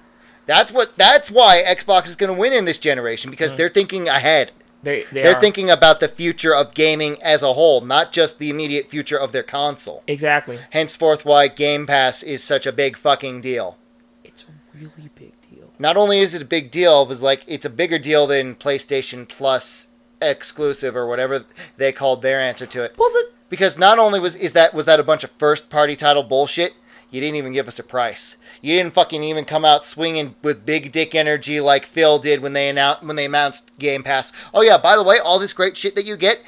That's 0.47 0.73
what. 0.73 0.97
That's 0.97 1.31
why 1.31 1.63
Xbox 1.63 2.07
is 2.09 2.17
going 2.17 2.33
to 2.35 2.39
win 2.41 2.53
in 2.55 2.65
this 2.65 2.79
generation 2.79 3.29
Mm. 3.29 3.33
because 3.33 3.55
they're 3.55 3.69
thinking 3.69 4.09
ahead. 4.09 4.51
They, 4.83 5.03
they 5.13 5.23
They're 5.23 5.37
are. 5.37 5.41
thinking 5.41 5.69
about 5.71 6.01
the 6.01 6.09
future 6.09 6.55
of 6.55 6.75
gaming 6.75 7.21
as 7.23 7.43
a 7.43 7.55
whole, 7.55 7.81
not 7.81 8.13
just 8.13 8.39
the 8.39 8.49
immediate 8.51 8.91
future 8.91 9.19
of 9.19 9.33
their 9.33 9.43
console. 9.43 10.05
exactly. 10.07 10.59
Henceforth, 10.71 11.25
why 11.25 11.49
Game 11.49 11.87
Pass 11.87 12.23
is 12.23 12.45
such 12.45 12.67
a 12.67 12.73
big 12.73 12.97
fucking 12.97 13.41
deal. 13.41 13.77
It's 14.23 14.45
a 14.45 14.79
really 14.79 15.11
big 15.15 15.33
deal. 15.51 15.71
Not 15.79 15.97
only 15.97 16.21
is 16.21 16.35
it 16.35 16.43
a 16.43 16.47
big 16.47 16.71
deal, 16.71 17.03
it 17.03 17.09
was 17.09 17.23
like 17.23 17.43
it's 17.49 17.67
a 17.67 17.71
bigger 17.71 17.99
deal 17.99 18.27
than 18.27 18.55
PlayStation 18.55 19.29
Plus 19.29 19.89
exclusive 20.23 20.97
or 20.97 21.07
whatever 21.07 21.45
they 21.77 21.93
called 21.93 22.23
their 22.23 22.41
answer 22.41 22.67
to 22.67 22.83
it. 22.85 22.95
Well, 22.99 23.09
the 23.11 23.31
Because 23.49 23.79
not 23.79 23.99
only 23.99 24.21
was 24.21 24.35
is 24.37 24.53
that 24.53 24.75
was 24.75 24.87
that 24.87 25.01
a 25.01 25.05
bunch 25.05 25.25
of 25.25 25.31
first 25.33 25.71
party 25.71 25.97
title 25.97 26.23
bullshit, 26.23 26.75
you 27.11 27.21
didn't 27.21 27.37
even 27.37 27.53
give 27.53 27.69
us 27.69 27.79
a 27.79 27.83
price. 27.83 28.37
You 28.61 28.77
didn't 28.77 28.93
fucking 28.93 29.25
even 29.25 29.45
come 29.45 29.65
out 29.65 29.85
swinging 29.85 30.35
with 30.43 30.67
big 30.67 30.93
dick 30.93 31.15
energy 31.15 31.61
like 31.61 31.87
Phil 31.87 32.19
did 32.19 32.41
when 32.41 32.53
they 32.53 32.69
announced 32.69 33.03
when 33.03 33.17
they 33.17 33.25
announced 33.25 33.77
Game 33.79 34.03
Pass. 34.03 34.33
Oh 34.53 34.61
yeah, 34.61 34.77
by 34.77 34.95
the 34.97 35.03
way, 35.03 35.19
all 35.19 35.39
this 35.39 35.55
great 35.55 35.77
shit 35.77 35.95
that 35.95 36.05
you 36.05 36.17
get, 36.17 36.45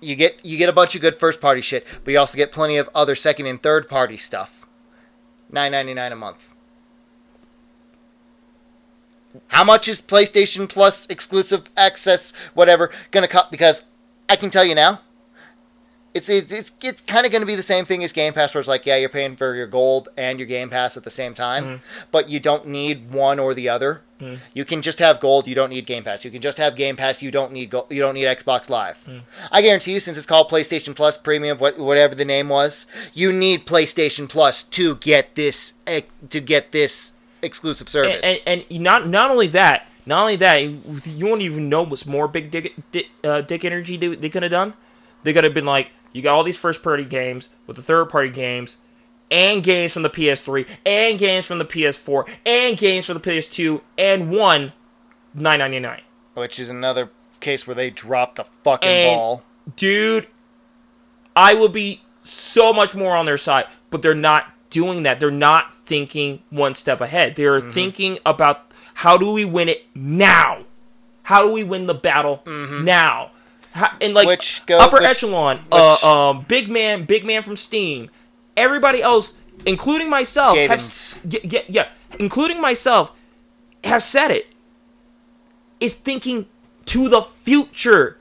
you 0.00 0.14
get 0.14 0.44
you 0.44 0.56
get 0.56 0.68
a 0.68 0.72
bunch 0.72 0.94
of 0.94 1.00
good 1.00 1.18
first 1.18 1.40
party 1.40 1.60
shit, 1.60 1.84
but 2.04 2.12
you 2.12 2.18
also 2.18 2.36
get 2.36 2.52
plenty 2.52 2.76
of 2.76 2.88
other 2.94 3.16
second 3.16 3.46
and 3.46 3.60
third 3.60 3.88
party 3.88 4.16
stuff. 4.16 4.66
Nine 5.50 5.72
ninety 5.72 5.94
nine 5.94 6.12
a 6.12 6.16
month. 6.16 6.44
How 9.48 9.64
much 9.64 9.88
is 9.88 10.00
PlayStation 10.00 10.68
Plus 10.68 11.06
exclusive 11.06 11.68
access, 11.76 12.32
whatever, 12.54 12.90
gonna 13.10 13.28
cut? 13.28 13.50
Because 13.50 13.84
I 14.28 14.36
can 14.36 14.50
tell 14.50 14.64
you 14.64 14.74
now, 14.74 15.00
it's 16.18 16.28
it's 16.28 16.52
it's, 16.52 16.72
it's 16.82 17.00
kind 17.00 17.24
of 17.24 17.32
going 17.32 17.42
to 17.42 17.46
be 17.46 17.54
the 17.54 17.62
same 17.62 17.84
thing 17.84 18.02
as 18.04 18.12
Game 18.12 18.32
Pass, 18.32 18.54
where 18.54 18.60
it's 18.60 18.68
like, 18.68 18.84
yeah, 18.84 18.96
you're 18.96 19.08
paying 19.08 19.36
for 19.36 19.54
your 19.54 19.66
gold 19.66 20.08
and 20.16 20.38
your 20.38 20.46
Game 20.46 20.68
Pass 20.68 20.96
at 20.96 21.04
the 21.04 21.10
same 21.10 21.32
time, 21.32 21.64
mm-hmm. 21.64 22.04
but 22.10 22.28
you 22.28 22.40
don't 22.40 22.66
need 22.66 23.10
one 23.10 23.38
or 23.38 23.54
the 23.54 23.68
other. 23.68 24.02
Mm-hmm. 24.20 24.42
You 24.52 24.64
can 24.64 24.82
just 24.82 24.98
have 24.98 25.20
gold. 25.20 25.46
You 25.46 25.54
don't 25.54 25.70
need 25.70 25.86
Game 25.86 26.02
Pass. 26.02 26.24
You 26.24 26.30
can 26.30 26.40
just 26.40 26.58
have 26.58 26.74
Game 26.74 26.96
Pass. 26.96 27.22
You 27.22 27.30
don't 27.30 27.52
need 27.52 27.70
go- 27.70 27.86
you 27.88 28.00
don't 28.00 28.14
need 28.14 28.24
Xbox 28.24 28.68
Live. 28.68 28.98
Mm-hmm. 29.06 29.18
I 29.52 29.62
guarantee 29.62 29.92
you, 29.92 30.00
since 30.00 30.16
it's 30.16 30.26
called 30.26 30.50
PlayStation 30.50 30.94
Plus 30.94 31.16
Premium, 31.16 31.58
what, 31.58 31.78
whatever 31.78 32.14
the 32.14 32.24
name 32.24 32.48
was, 32.48 32.86
you 33.14 33.32
need 33.32 33.66
PlayStation 33.66 34.28
Plus 34.28 34.62
to 34.62 34.96
get 34.96 35.34
this 35.36 35.74
to 36.30 36.40
get 36.40 36.72
this 36.72 37.14
exclusive 37.42 37.88
service. 37.88 38.20
and, 38.24 38.42
and, 38.46 38.64
and 38.68 38.80
not 38.82 39.06
not 39.06 39.30
only 39.30 39.46
that, 39.48 39.86
not 40.04 40.22
only 40.22 40.36
that, 40.36 40.56
you 40.56 41.26
won't 41.26 41.42
even 41.42 41.68
know 41.68 41.82
what's 41.82 42.06
more 42.06 42.26
big 42.26 42.50
dick, 42.50 42.74
dick, 42.90 43.10
uh, 43.22 43.42
dick 43.42 43.64
energy 43.64 43.96
they, 43.96 44.14
they 44.16 44.30
could 44.30 44.42
have 44.42 44.50
done. 44.50 44.74
They 45.22 45.32
could 45.32 45.44
have 45.44 45.54
been 45.54 45.66
like, 45.66 45.90
you 46.12 46.22
got 46.22 46.34
all 46.34 46.42
these 46.44 46.56
first 46.58 46.82
party 46.82 47.04
games 47.04 47.48
with 47.66 47.76
the 47.76 47.82
third 47.82 48.06
party 48.08 48.30
games, 48.30 48.78
and 49.30 49.62
games 49.62 49.92
from 49.92 50.02
the 50.02 50.10
PS3, 50.10 50.66
and 50.86 51.18
games 51.18 51.44
from 51.46 51.58
the 51.58 51.64
PS4, 51.64 52.24
and 52.46 52.76
games 52.78 53.06
for 53.06 53.14
the 53.14 53.20
PS2, 53.20 53.82
and 53.98 54.30
one 54.30 54.72
nine 55.34 55.58
ninety 55.58 55.78
nine. 55.80 56.00
which 56.34 56.58
is 56.58 56.68
another 56.70 57.10
case 57.40 57.66
where 57.66 57.74
they 57.74 57.90
dropped 57.90 58.36
the 58.36 58.44
fucking 58.64 58.88
And- 58.88 59.16
ball. 59.16 59.42
dude, 59.76 60.26
I 61.36 61.54
would 61.54 61.72
be 61.72 62.02
so 62.20 62.72
much 62.72 62.94
more 62.94 63.14
on 63.16 63.26
their 63.26 63.36
side, 63.38 63.66
but 63.90 64.02
they're 64.02 64.14
not 64.14 64.46
doing 64.70 65.02
that. 65.04 65.18
They're 65.20 65.30
not 65.30 65.72
thinking 65.72 66.42
one 66.50 66.74
step 66.74 67.00
ahead. 67.00 67.36
They're 67.36 67.60
Mm-hmm. 67.60 67.70
thinking 67.70 68.18
about 68.26 68.70
how 68.94 69.16
do 69.16 69.30
we 69.32 69.44
win 69.44 69.68
it 69.68 69.86
now? 69.94 70.64
How 71.24 71.42
do 71.44 71.52
we 71.52 71.62
win 71.64 71.86
the 71.86 71.94
battle 71.94 72.42
now? 72.46 73.30
And 74.00 74.14
like. 74.14 74.26
Which 74.26 74.62
go- 74.66 74.78
upper 74.78 74.96
which- 74.98 75.04
echelon, 75.06 75.56
which- 75.58 75.64
uh, 76.04 76.30
um, 76.30 76.44
big 76.48 76.68
man, 76.68 77.04
big 77.04 77.24
man 77.24 77.42
from 77.42 77.56
Steam, 77.56 78.10
everybody 78.56 79.02
else, 79.02 79.34
including 79.66 80.08
myself, 80.10 80.56
have, 80.56 80.70
Gavins. 80.70 80.72
s- 80.74 81.18
y- 81.24 81.40
y- 81.44 81.64
yeah, 81.68 81.88
including 82.18 82.60
myself, 82.60 83.12
have 83.84 84.02
said 84.02 84.30
it. 84.30 84.46
Is 85.80 85.94
thinking 85.94 86.46
to 86.86 87.08
the 87.08 87.22
future 87.22 88.18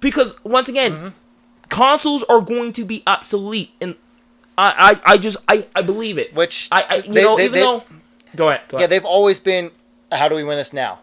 because 0.00 0.34
once 0.44 0.68
again, 0.68 0.92
Mm-hmm. 0.92 1.08
consoles 1.70 2.22
are 2.28 2.42
going 2.42 2.72
to 2.74 2.84
be 2.84 3.02
obsolete, 3.06 3.70
and 3.80 3.94
I, 4.58 5.00
I, 5.06 5.12
I 5.14 5.18
just, 5.18 5.38
I, 5.48 5.66
I 5.74 5.80
believe 5.82 6.18
it. 6.18 6.34
Which 6.34 6.68
I, 6.70 6.82
I 6.82 6.94
you 6.96 7.14
they- 7.14 7.22
know, 7.22 7.36
they- 7.36 7.44
even 7.46 7.54
they- 7.54 7.60
though, 7.60 7.84
go 8.36 8.48
ahead, 8.50 8.62
go 8.68 8.76
ahead. 8.76 8.80
Yeah, 8.80 8.86
they've 8.88 9.04
always 9.06 9.38
been. 9.40 9.70
How 10.12 10.28
do 10.28 10.34
we 10.34 10.44
win 10.44 10.56
this 10.58 10.72
now? 10.74 11.00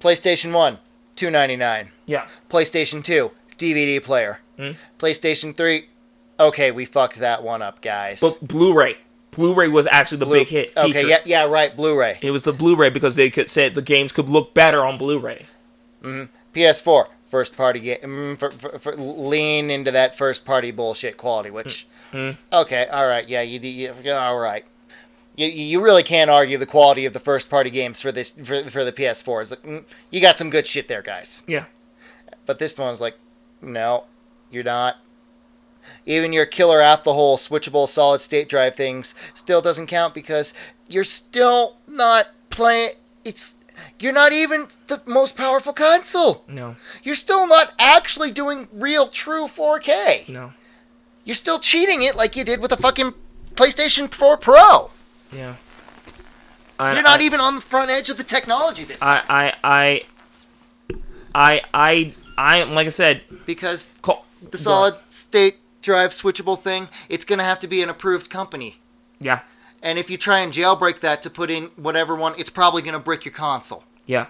PlayStation 0.00 0.52
One, 0.52 0.78
two 1.16 1.30
ninety 1.30 1.56
nine. 1.56 1.92
yeah, 2.06 2.28
PlayStation 2.50 3.02
Two, 3.02 3.30
DVD 3.58 4.02
player. 4.02 4.40
Hmm? 4.56 4.70
PlayStation 4.98 5.56
Three. 5.56 5.88
Okay, 6.40 6.70
we 6.70 6.84
fucked 6.84 7.16
that 7.18 7.42
one 7.42 7.62
up, 7.62 7.80
guys. 7.82 8.20
but 8.20 8.38
Blu-ray, 8.46 8.96
Blu-ray 9.32 9.66
was 9.68 9.88
actually 9.90 10.18
the 10.18 10.26
Blue- 10.26 10.38
big 10.38 10.46
hit. 10.48 10.70
Feature. 10.72 10.88
Okay, 10.88 11.08
yeah, 11.08 11.18
yeah, 11.24 11.44
right. 11.46 11.76
Blu-ray, 11.76 12.18
It 12.22 12.30
was 12.30 12.44
the 12.44 12.52
Blu-ray 12.52 12.90
because 12.90 13.16
they 13.16 13.28
could 13.28 13.50
say 13.50 13.68
the 13.68 13.82
games 13.82 14.12
could 14.12 14.28
look 14.28 14.54
better 14.54 14.84
on 14.84 14.98
Blu-ray. 14.98 15.46
PS4, 16.54 17.06
first 17.28 17.56
party 17.56 17.80
game. 17.80 17.98
Mm, 18.02 18.38
for, 18.38 18.50
for, 18.50 18.78
for, 18.78 18.96
lean 18.96 19.70
into 19.70 19.90
that 19.90 20.16
first 20.16 20.44
party 20.44 20.70
bullshit 20.70 21.16
quality. 21.16 21.50
Which, 21.50 21.86
Hmm. 22.12 22.30
okay, 22.52 22.86
all 22.86 23.06
right, 23.06 23.28
yeah, 23.28 23.42
you, 23.42 23.60
you 23.60 24.12
all 24.12 24.38
right. 24.38 24.64
You, 25.36 25.46
you 25.46 25.80
really 25.80 26.02
can't 26.02 26.30
argue 26.30 26.56
the 26.58 26.66
quality 26.66 27.04
of 27.04 27.12
the 27.12 27.20
first 27.20 27.48
party 27.50 27.70
games 27.70 28.00
for 28.00 28.10
this 28.10 28.30
for, 28.30 28.64
for 28.64 28.84
the 28.84 28.92
PS4. 28.92 29.42
It's 29.42 29.50
like, 29.50 29.62
mm, 29.62 29.84
you 30.10 30.20
got 30.20 30.38
some 30.38 30.50
good 30.50 30.66
shit 30.66 30.88
there, 30.88 31.02
guys. 31.02 31.42
Yeah, 31.46 31.66
But 32.46 32.58
this 32.58 32.78
one's 32.78 33.00
like, 33.00 33.16
no, 33.62 34.04
you're 34.50 34.64
not. 34.64 34.96
Even 36.04 36.32
your 36.32 36.44
killer 36.46 36.80
app, 36.82 37.04
the 37.04 37.14
whole 37.14 37.36
switchable 37.38 37.88
solid 37.88 38.20
state 38.20 38.48
drive 38.48 38.74
things, 38.76 39.14
still 39.34 39.62
doesn't 39.62 39.86
count 39.86 40.12
because 40.14 40.52
you're 40.88 41.04
still 41.04 41.76
not 41.86 42.28
playing. 42.50 42.92
It's 43.24 43.56
you're 43.98 44.12
not 44.12 44.32
even 44.32 44.68
the 44.88 45.00
most 45.06 45.36
powerful 45.36 45.72
console. 45.72 46.44
no, 46.48 46.76
You're 47.02 47.14
still 47.14 47.46
not 47.46 47.72
actually 47.78 48.30
doing 48.32 48.66
real, 48.72 49.06
true 49.08 49.44
4K. 49.44 50.28
no, 50.28 50.52
You're 51.24 51.36
still 51.36 51.60
cheating 51.60 52.02
it 52.02 52.16
like 52.16 52.34
you 52.36 52.44
did 52.44 52.60
with 52.60 52.70
the 52.70 52.76
fucking 52.76 53.14
PlayStation 53.54 54.12
4 54.12 54.36
Pro. 54.36 54.90
yeah. 55.32 55.54
I, 56.80 56.92
You're 56.94 57.02
not 57.02 57.20
I, 57.20 57.24
even 57.24 57.40
on 57.40 57.54
the 57.56 57.60
front 57.60 57.90
edge 57.90 58.08
of 58.10 58.18
the 58.18 58.24
technology 58.24 58.84
this 58.84 59.00
time 59.00 59.24
I, 59.28 59.52
I, 59.64 60.02
I, 61.34 61.62
I, 61.74 62.14
I, 62.38 62.60
I, 62.60 62.62
like 62.64 62.86
I 62.86 62.90
said, 62.90 63.22
because 63.46 63.90
call, 64.00 64.24
the 64.50 64.58
solid 64.58 64.94
state 65.10 65.56
drive 65.82 66.10
switchable 66.10 66.58
thing, 66.58 66.88
it's 67.08 67.24
going 67.24 67.38
to 67.38 67.44
have 67.44 67.58
to 67.60 67.66
be 67.66 67.82
an 67.82 67.90
approved 67.90 68.30
company. 68.30 68.78
Yeah, 69.20 69.40
And 69.82 69.98
if 69.98 70.10
you 70.10 70.16
try 70.16 70.38
and 70.38 70.52
jailbreak 70.52 71.00
that 71.00 71.22
to 71.22 71.30
put 71.30 71.50
in 71.50 71.64
whatever 71.74 72.14
one, 72.14 72.34
it's 72.38 72.50
probably 72.50 72.82
going 72.82 72.94
to 72.94 73.00
brick 73.00 73.24
your 73.24 73.34
console. 73.34 73.82
Yeah, 74.06 74.26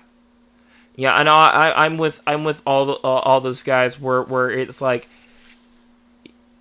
yeah, 0.96 1.14
I 1.14 1.22
know. 1.22 1.34
I, 1.34 1.68
I 1.68 1.84
I'm 1.84 1.98
with 1.98 2.22
I'm 2.26 2.42
with 2.42 2.62
all 2.66 2.86
the 2.86 2.94
uh, 2.94 3.20
all 3.20 3.40
those 3.40 3.62
guys 3.62 4.00
where 4.00 4.22
where 4.22 4.50
it's 4.50 4.80
like 4.80 5.08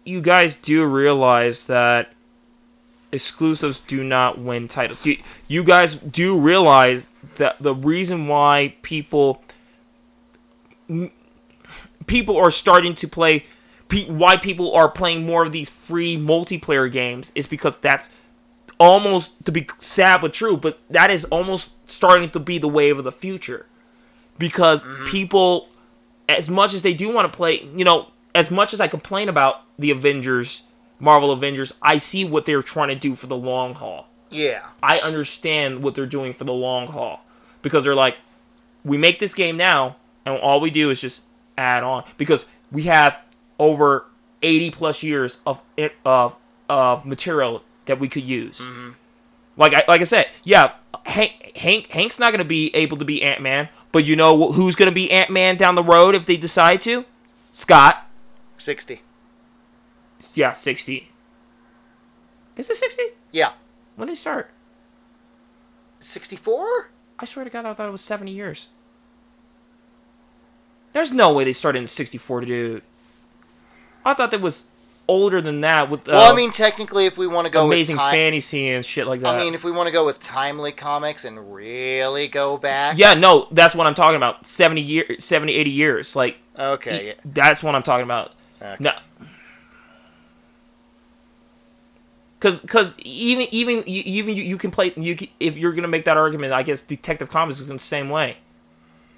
you 0.06 0.22
guys 0.22 0.56
do 0.56 0.86
realize 0.86 1.68
that 1.68 2.14
exclusives 3.12 3.82
do 3.82 4.04
not 4.04 4.38
win 4.38 4.68
titles. 4.68 5.06
You 5.06 5.18
you 5.48 5.64
guys 5.64 5.96
do 5.96 6.38
realize 6.38 7.10
that 7.38 7.58
the 7.60 7.74
reason 7.74 8.28
why 8.28 8.76
people 8.82 9.42
people 12.08 12.38
are 12.38 12.52
starting 12.52 12.96
to 12.96 13.08
play 13.08 13.46
pe- 13.90 14.10
why 14.10 14.38
people 14.38 14.74
are 14.74 14.90
playing 14.90 15.26
more 15.26 15.46
of 15.46 15.52
these 15.52 15.70
free 15.70 16.18
multiplayer 16.18 16.92
games 16.92 17.32
is 17.36 17.46
because 17.46 17.76
that's 17.78 18.10
almost 18.80 19.46
to 19.46 19.52
be 19.52 19.68
sad 19.78 20.22
but 20.22 20.34
true, 20.34 20.58
but 20.58 20.80
that 20.90 21.12
is 21.12 21.26
almost 21.26 21.90
starting 21.90 22.30
to 22.32 22.40
be 22.40 22.58
the 22.58 22.68
wave 22.68 22.98
of 22.98 23.04
the 23.04 23.12
future. 23.12 23.66
Because 24.38 24.84
mm-hmm. 24.84 25.06
people, 25.06 25.70
as 26.30 26.50
much 26.50 26.74
as 26.74 26.82
they 26.82 26.94
do 26.94 27.14
want 27.14 27.32
to 27.32 27.36
play, 27.36 27.68
you 27.76 27.84
know, 27.86 28.12
as 28.36 28.52
much 28.52 28.74
as 28.74 28.80
I 28.80 28.88
complain 28.88 29.30
about 29.30 29.62
the 29.80 29.92
Avengers, 29.92 30.64
Marvel 31.00 31.32
Avengers, 31.32 31.74
I 31.82 31.98
see 31.98 32.24
what 32.24 32.46
they're 32.46 32.62
trying 32.62 32.90
to 32.90 32.96
do 32.96 33.16
for 33.16 33.28
the 33.28 33.38
long 33.38 33.74
haul. 33.74 34.08
Yeah. 34.30 34.64
I 34.84 35.00
understand 35.00 35.82
what 35.82 35.96
they're 35.96 36.06
doing 36.06 36.34
for 36.34 36.44
the 36.44 36.54
long 36.54 36.88
haul. 36.88 37.22
Because 37.64 37.84
they're 37.84 37.96
like, 37.96 38.20
we 38.84 38.98
make 38.98 39.18
this 39.20 39.34
game 39.34 39.58
now, 39.58 39.96
and 40.26 40.38
all 40.38 40.60
we 40.60 40.70
do 40.70 40.90
is 40.92 41.02
just 41.02 41.22
add 41.58 41.84
on. 41.84 42.04
Because 42.18 42.46
we 42.72 42.84
have 42.84 43.18
over 43.60 44.06
eighty 44.42 44.72
plus 44.72 45.04
years 45.04 45.40
of 45.46 45.64
of 46.06 46.38
of 46.70 47.06
material 47.06 47.64
that 47.86 48.00
we 48.00 48.08
could 48.08 48.24
use. 48.24 48.60
Mm-hmm. 48.60 48.92
Like 49.56 49.74
I 49.74 49.84
like 49.88 50.02
I 50.02 50.06
said, 50.06 50.28
yeah, 50.44 50.74
Hank, 51.06 51.52
Hank 51.56 51.88
Hank's 51.88 52.20
not 52.20 52.32
gonna 52.32 52.46
be 52.46 52.74
able 52.76 52.98
to 52.98 53.06
be 53.06 53.24
Ant 53.24 53.42
Man, 53.42 53.70
but 53.92 54.06
you 54.06 54.16
know 54.16 54.52
who's 54.52 54.76
gonna 54.76 54.92
be 54.92 55.12
Ant 55.12 55.30
Man 55.30 55.58
down 55.58 55.76
the 55.76 55.84
road 55.84 56.16
if 56.16 56.26
they 56.26 56.38
decide 56.38 56.82
to? 56.82 57.06
Scott. 57.52 58.04
60. 58.60 59.02
Yeah, 60.34 60.52
sixty. 60.52 61.12
Is 62.56 62.70
it 62.70 62.76
sixty? 62.76 63.04
Yeah. 63.32 63.54
When 63.96 64.08
did 64.08 64.14
it 64.14 64.18
start? 64.18 64.52
64? 66.00 66.92
I 67.20 67.26
swear 67.26 67.46
to 67.46 67.52
God, 67.52 67.66
I 67.66 67.74
thought 67.74 67.88
it 67.88 67.92
was 67.92 68.02
70 68.02 68.32
years. 68.32 68.68
There's 70.98 71.14
no 71.14 71.32
way 71.32 71.44
they 71.44 71.54
started 71.54 71.78
in 71.78 71.86
64, 71.86 72.42
dude. 72.42 72.82
I 74.04 74.16
thought 74.16 74.32
that 74.32 74.42
was 74.42 74.66
older 75.08 75.40
than 75.42 75.62
that 75.62 75.92
with 75.92 76.10
uh, 76.10 76.14
well, 76.14 76.34
I 76.34 76.36
mean, 76.36 76.50
technically, 76.50 77.06
if 77.06 77.20
we 77.20 77.28
want 77.28 77.46
to 77.46 77.52
go 77.52 77.68
amazing 77.68 77.98
with 77.98 78.02
time, 78.02 78.14
fantasy 78.14 78.70
and 78.70 78.84
shit 78.84 79.06
like 79.06 79.20
that. 79.20 79.36
I 79.36 79.38
mean, 79.38 79.54
if 79.54 79.64
we 79.64 79.70
want 79.72 79.86
to 79.86 79.92
go 79.94 80.04
with 80.04 80.20
timely 80.20 80.72
comics 80.72 81.24
and 81.24 81.54
really 81.54 82.28
go 82.28 82.58
back. 82.58 82.98
yeah, 82.98 83.14
no, 83.14 83.48
that's 83.52 83.76
what 83.76 83.86
I'm 83.86 83.94
talking 83.94 84.16
about. 84.16 84.48
70 84.48 84.82
years, 84.82 85.24
70, 85.24 85.54
80 85.54 85.70
years. 85.70 86.16
Like, 86.16 86.40
Okay. 86.58 87.10
yeah. 87.10 87.14
that's 87.24 87.62
what 87.62 87.76
I'm 87.76 87.84
talking 87.84 88.06
about. 88.06 88.32
Okay. 88.60 88.78
No. 88.80 88.94
Cause, 92.40 92.62
cause 92.62 92.96
even 93.04 93.46
even 93.52 93.84
you- 93.86 94.02
even 94.04 94.36
you, 94.36 94.42
you 94.42 94.58
can 94.58 94.72
play 94.72 94.94
you 94.98 95.16
can, 95.16 95.28
if 95.40 95.60
you're 95.60 95.74
gonna 95.74 95.88
make 95.88 96.06
that 96.06 96.18
argument, 96.18 96.54
I 96.54 96.64
guess 96.64 96.82
Detective 96.82 97.30
Comics 97.30 97.60
is 97.60 97.70
in 97.70 97.76
the 97.76 97.84
same 97.84 98.10
way, 98.10 98.38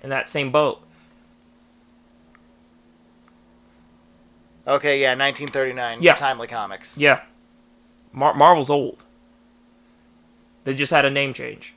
in 0.03 0.09
that 0.09 0.27
same 0.27 0.51
boat. 0.51 0.83
Okay, 4.67 5.01
yeah, 5.01 5.09
1939. 5.15 5.99
Yeah. 6.01 6.13
Timely 6.13 6.47
comics. 6.47 6.97
Yeah. 6.97 7.21
Mar- 8.11 8.33
Marvel's 8.35 8.69
old. 8.69 9.03
They 10.63 10.73
just 10.75 10.91
had 10.91 11.05
a 11.05 11.09
name 11.09 11.33
change. 11.33 11.73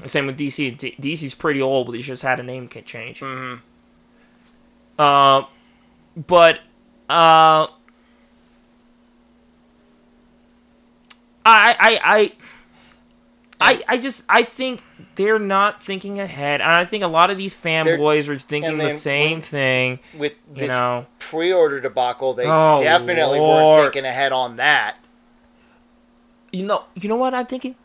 The 0.00 0.08
same 0.08 0.26
with 0.26 0.36
DC. 0.38 0.76
D- 0.78 0.96
DC's 1.00 1.34
pretty 1.34 1.60
old, 1.60 1.86
but 1.86 1.92
they 1.92 1.98
just 2.00 2.22
had 2.22 2.40
a 2.40 2.42
name 2.42 2.68
change. 2.68 3.20
Mhm. 3.20 3.60
Uh, 4.98 5.42
but 6.16 6.56
uh, 7.08 7.66
I 11.44 11.74
I 11.78 12.00
I 12.04 12.32
I 13.62 13.82
I 13.88 13.98
just 13.98 14.24
I 14.28 14.42
think 14.42 14.82
they're 15.14 15.38
not 15.38 15.82
thinking 15.82 16.18
ahead, 16.18 16.60
and 16.60 16.70
I 16.70 16.84
think 16.84 17.02
a 17.04 17.08
lot 17.08 17.30
of 17.30 17.36
these 17.38 17.54
fanboys 17.54 18.28
are 18.28 18.38
thinking 18.38 18.78
the 18.78 18.90
same 18.90 19.40
thing. 19.40 19.98
With 20.16 20.32
You 20.54 20.60
this 20.62 20.68
know. 20.68 21.06
pre-order 21.18 21.80
debacle, 21.80 22.34
they 22.34 22.46
Oh, 22.46 22.80
definitely 22.82 23.38
Lord. 23.38 23.80
weren't 23.82 23.92
thinking 23.94 24.08
ahead 24.08 24.32
on 24.32 24.56
that. 24.56 24.98
You 26.52 26.64
know, 26.66 26.84
you 26.94 27.08
know 27.08 27.16
what 27.16 27.34
I'm 27.34 27.46
thinking? 27.46 27.76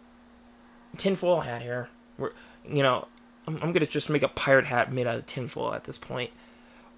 Tinfoil 0.98 1.42
hat 1.42 1.62
here. 1.62 1.90
We're, 2.18 2.32
you 2.68 2.84
know, 2.84 3.08
I'm, 3.48 3.56
I'm 3.62 3.72
gonna 3.72 3.86
just 3.86 4.10
make 4.10 4.24
a 4.24 4.28
pirate 4.28 4.66
hat 4.66 4.92
made 4.92 5.08
out 5.08 5.16
of 5.18 5.26
tinfoil 5.26 5.74
at 5.74 5.84
this 5.86 5.98
point. 5.98 6.32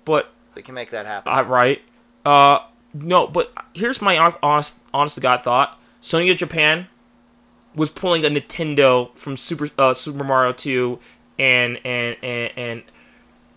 But 0.05 0.31
They 0.55 0.61
can 0.61 0.73
make 0.73 0.89
that 0.91 1.05
happen. 1.05 1.31
uh, 1.31 1.43
right, 1.43 1.81
uh, 2.25 2.59
no. 2.93 3.27
But 3.27 3.51
here's 3.73 4.01
my 4.01 4.17
honest, 4.41 4.79
honest 4.93 5.15
to 5.15 5.21
God 5.21 5.41
thought: 5.41 5.79
Sony 6.01 6.31
of 6.31 6.37
Japan 6.37 6.87
was 7.75 7.89
pulling 7.91 8.25
a 8.25 8.29
Nintendo 8.29 9.15
from 9.15 9.37
Super 9.37 9.69
uh, 9.77 9.93
Super 9.93 10.23
Mario 10.23 10.53
2, 10.53 10.99
and 11.37 11.79
and 11.85 12.17
and 12.23 12.51
and. 12.55 12.83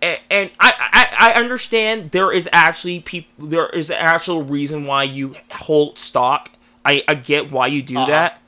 And, 0.04 0.18
and 0.32 0.50
I, 0.58 0.72
I 1.20 1.30
I 1.30 1.38
understand 1.40 2.10
there 2.10 2.32
is 2.32 2.48
actually 2.52 2.98
people 2.98 3.46
there 3.46 3.68
is 3.68 3.88
an 3.88 3.98
actual 4.00 4.42
reason 4.42 4.84
why 4.84 5.04
you 5.04 5.36
hold 5.52 5.96
stock. 5.96 6.50
I, 6.84 7.04
I 7.06 7.14
get 7.14 7.52
why 7.52 7.68
you 7.68 7.82
do 7.84 7.96
Uh-huh. 7.98 8.06
that. 8.06 8.40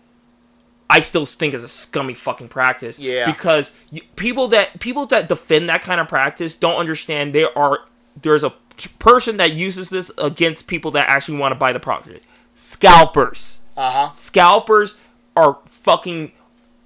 I 0.91 0.99
still 0.99 1.25
think 1.25 1.55
it's 1.55 1.63
a 1.63 1.69
scummy 1.69 2.15
fucking 2.15 2.49
practice. 2.49 2.99
Yeah. 2.99 3.25
Because 3.27 3.71
you, 3.93 4.03
people 4.17 4.49
that 4.49 4.81
people 4.81 5.07
that 5.07 5.29
defend 5.29 5.69
that 5.69 5.81
kind 5.83 6.01
of 6.01 6.09
practice 6.09 6.57
don't 6.57 6.75
understand 6.75 7.33
there 7.37 7.57
are 7.57 7.85
there's 8.21 8.43
a 8.43 8.51
person 8.99 9.37
that 9.37 9.53
uses 9.53 9.91
this 9.91 10.11
against 10.19 10.67
people 10.67 10.91
that 10.91 11.09
actually 11.09 11.39
want 11.39 11.53
to 11.53 11.57
buy 11.57 11.73
the 11.73 11.79
property. 11.79 12.21
Scalpers. 12.55 13.61
Uh 13.77 13.91
huh. 13.93 14.11
Scalpers 14.11 14.97
are 15.37 15.59
fucking 15.67 16.33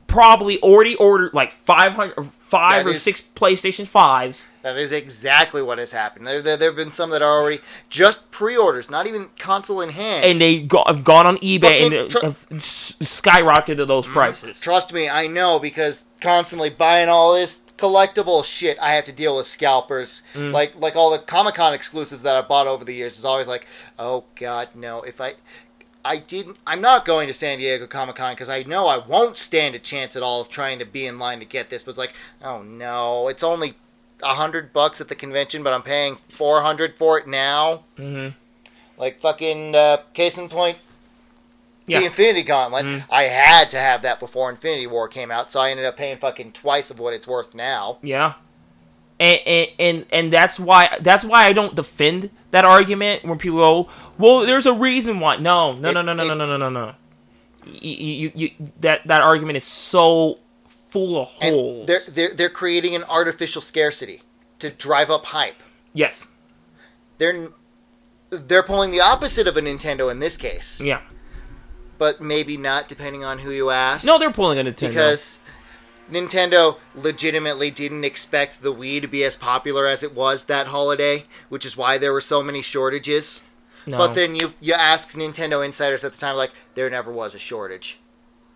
probably 0.06 0.58
already 0.60 0.96
ordered 0.96 1.34
like 1.34 1.52
500 1.52 2.14
or 2.16 2.24
5 2.24 2.84
That 2.84 2.86
or 2.86 2.90
is- 2.92 3.02
6 3.02 3.20
PlayStation 3.34 3.86
5s. 3.86 4.46
That 4.62 4.76
is 4.76 4.90
exactly 4.90 5.62
what 5.62 5.78
has 5.78 5.92
happened. 5.92 6.26
There, 6.26 6.42
there, 6.42 6.56
there 6.56 6.70
have 6.70 6.76
been 6.76 6.92
some 6.92 7.10
that 7.10 7.22
are 7.22 7.40
already 7.40 7.60
just 7.90 8.30
pre-orders, 8.30 8.90
not 8.90 9.06
even 9.06 9.28
console 9.38 9.80
in 9.82 9.90
hand. 9.90 10.24
And 10.24 10.40
they 10.40 10.62
go, 10.62 10.82
have 10.86 11.04
gone 11.04 11.26
on 11.26 11.36
eBay 11.38 11.82
and 12.02 12.10
tr- 12.10 12.20
have 12.22 12.48
skyrocketed 12.48 13.76
to 13.76 13.86
those 13.86 14.08
prices. 14.08 14.60
Trust 14.60 14.92
me, 14.92 15.08
I 15.08 15.26
know 15.26 15.58
because 15.58 16.04
constantly 16.20 16.70
buying 16.70 17.08
all 17.08 17.34
this 17.34 17.60
collectible 17.76 18.44
shit, 18.44 18.78
I 18.80 18.92
have 18.92 19.04
to 19.04 19.12
deal 19.12 19.36
with 19.36 19.46
scalpers. 19.46 20.22
Mm. 20.34 20.52
Like 20.52 20.74
like 20.76 20.96
all 20.96 21.10
the 21.10 21.18
Comic 21.18 21.54
Con 21.54 21.72
exclusives 21.74 22.22
that 22.24 22.36
I 22.36 22.42
bought 22.42 22.66
over 22.66 22.84
the 22.84 22.94
years 22.94 23.18
is 23.18 23.24
always 23.24 23.46
like, 23.46 23.66
oh 23.98 24.24
god, 24.34 24.70
no. 24.74 25.02
If 25.02 25.20
I 25.20 25.34
I 26.08 26.18
didn't, 26.18 26.56
I'm 26.66 26.80
not 26.80 27.04
going 27.04 27.26
to 27.28 27.34
San 27.34 27.58
Diego 27.58 27.86
Comic 27.86 28.16
Con 28.16 28.32
because 28.32 28.48
I 28.48 28.62
know 28.62 28.86
I 28.88 28.96
won't 28.98 29.36
stand 29.36 29.74
a 29.74 29.78
chance 29.78 30.16
at 30.16 30.22
all 30.22 30.40
of 30.40 30.48
trying 30.48 30.78
to 30.78 30.84
be 30.84 31.06
in 31.06 31.18
line 31.18 31.38
to 31.40 31.44
get 31.44 31.68
this. 31.70 31.82
But 31.82 31.90
it's 31.90 31.98
like, 31.98 32.14
oh 32.42 32.62
no, 32.62 33.28
it's 33.28 33.42
only 33.42 33.74
a 34.22 34.34
hundred 34.34 34.72
bucks 34.72 35.00
at 35.00 35.08
the 35.08 35.14
convention, 35.14 35.62
but 35.62 35.72
I'm 35.72 35.82
paying 35.82 36.16
four 36.28 36.62
hundred 36.62 36.94
for 36.94 37.18
it 37.18 37.26
now. 37.26 37.84
hmm 37.96 38.28
Like 38.96 39.20
fucking 39.20 39.74
uh, 39.74 39.98
case 40.14 40.36
in 40.38 40.48
point, 40.48 40.78
Yeah. 41.86 42.00
the 42.00 42.06
Infinity 42.06 42.42
Gauntlet. 42.42 42.84
Mhm. 42.84 43.04
I 43.10 43.24
had 43.24 43.70
to 43.70 43.78
have 43.78 44.02
that 44.02 44.18
before 44.18 44.50
Infinity 44.50 44.86
War 44.86 45.06
came 45.08 45.30
out, 45.30 45.50
so 45.52 45.60
I 45.60 45.70
ended 45.70 45.86
up 45.86 45.96
paying 45.96 46.16
fucking 46.16 46.52
twice 46.52 46.90
of 46.90 46.98
what 46.98 47.14
it's 47.14 47.28
worth 47.28 47.54
now. 47.54 47.98
Yeah. 48.02 48.34
And, 49.20 49.40
and 49.46 49.68
and 49.78 50.06
and 50.12 50.32
that's 50.32 50.58
why 50.60 50.96
that's 51.00 51.24
why 51.24 51.44
I 51.46 51.52
don't 51.52 51.74
defend 51.74 52.30
that 52.50 52.64
argument 52.64 53.24
when 53.24 53.38
people 53.38 53.58
go, 53.58 53.88
"Well, 54.18 54.46
there's 54.46 54.66
a 54.66 54.72
reason 54.74 55.20
why." 55.20 55.36
No, 55.36 55.72
no, 55.72 55.90
no, 55.92 56.02
no, 56.02 56.12
no, 56.14 56.24
no, 56.24 56.34
no, 56.34 56.46
no, 56.46 56.56
no, 56.56 56.70
no. 56.70 56.94
You, 57.66 57.90
you, 57.92 58.32
you, 58.34 58.50
that 58.80 59.06
that 59.06 59.20
argument 59.20 59.56
is 59.56 59.64
so 59.64 60.38
full 60.66 61.20
of 61.22 61.28
And 61.42 61.54
holes. 61.54 61.86
they're, 61.86 62.00
they're 62.08 62.34
they're 62.34 62.48
creating 62.50 62.94
an 62.94 63.04
artificial 63.04 63.60
scarcity 63.60 64.22
to 64.58 64.70
drive 64.70 65.10
up 65.10 65.26
hype. 65.26 65.62
yes. 65.92 66.28
They're 67.18 67.48
they're 68.30 68.62
pulling 68.62 68.90
the 68.90 69.00
opposite 69.00 69.46
of 69.48 69.56
a 69.56 69.60
Nintendo 69.60 70.10
in 70.10 70.20
this 70.20 70.36
case, 70.36 70.80
Yeah. 70.80 71.00
but 71.98 72.20
maybe 72.20 72.56
not 72.56 72.88
depending 72.88 73.24
on 73.24 73.40
who 73.40 73.50
you 73.50 73.70
ask. 73.70 74.06
No, 74.06 74.18
they're 74.18 74.30
pulling 74.30 74.58
a 74.58 74.62
Nintendo. 74.62 74.88
because 74.90 75.40
Nintendo 76.10 76.78
legitimately 76.94 77.70
didn't 77.70 78.04
expect 78.04 78.62
the 78.62 78.72
Wii 78.74 79.00
to 79.00 79.06
be 79.08 79.24
as 79.24 79.36
popular 79.36 79.86
as 79.86 80.02
it 80.02 80.14
was 80.14 80.44
that 80.46 80.68
holiday, 80.68 81.24
which 81.48 81.64
is 81.66 81.76
why 81.76 81.98
there 81.98 82.12
were 82.12 82.20
so 82.20 82.42
many 82.42 82.62
shortages. 82.62 83.42
no, 83.86 83.98
But 83.98 84.14
then 84.14 84.34
you 84.34 84.54
you 84.60 84.74
ask 84.74 85.12
Nintendo 85.12 85.64
insiders 85.64 86.04
at 86.04 86.12
the 86.12 86.18
time, 86.18 86.36
like 86.36 86.52
there 86.74 86.88
never 86.90 87.10
was 87.12 87.34
a 87.34 87.38
shortage. 87.38 87.98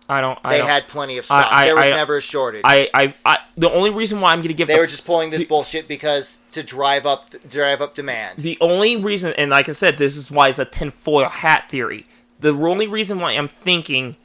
I 0.09 0.19
don't. 0.19 0.37
I 0.43 0.49
They 0.53 0.57
don't, 0.57 0.67
had 0.67 0.87
plenty 0.89 1.17
of 1.17 1.25
stock. 1.25 1.47
I- 1.49 1.63
there 1.65 1.75
was 1.77 1.87
I- 1.87 1.91
never 1.91 2.17
a 2.17 2.21
shortage. 2.21 2.61
I, 2.65 2.89
I, 2.93 3.13
I. 3.25 3.37
The 3.55 3.71
only 3.71 3.89
reason 3.89 4.19
why 4.19 4.33
I'm 4.33 4.41
gonna 4.41 4.53
give 4.53 4.67
they 4.67 4.73
the, 4.75 4.79
were 4.81 4.85
just 4.87 5.05
pulling 5.05 5.29
this 5.29 5.41
the- 5.43 5.47
bullshit 5.47 5.87
because 5.87 6.39
to 6.51 6.61
drive 6.61 7.05
up 7.05 7.29
drive 7.47 7.81
up 7.81 7.95
demand. 7.95 8.39
the 8.39 8.57
only 8.59 8.97
reason, 8.97 9.33
and 9.37 9.49
like 9.51 9.69
I 9.69 9.71
said, 9.71 9.97
this 9.97 10.17
is 10.17 10.29
why 10.29 10.49
it's 10.49 10.59
a 10.59 10.65
tinfoil 10.65 11.29
hat 11.29 11.69
theory. 11.69 12.05
The 12.41 12.49
only 12.49 12.85
reason 12.87 13.19
why 13.21 13.31
I'm 13.31 13.47
thinking 13.47 14.17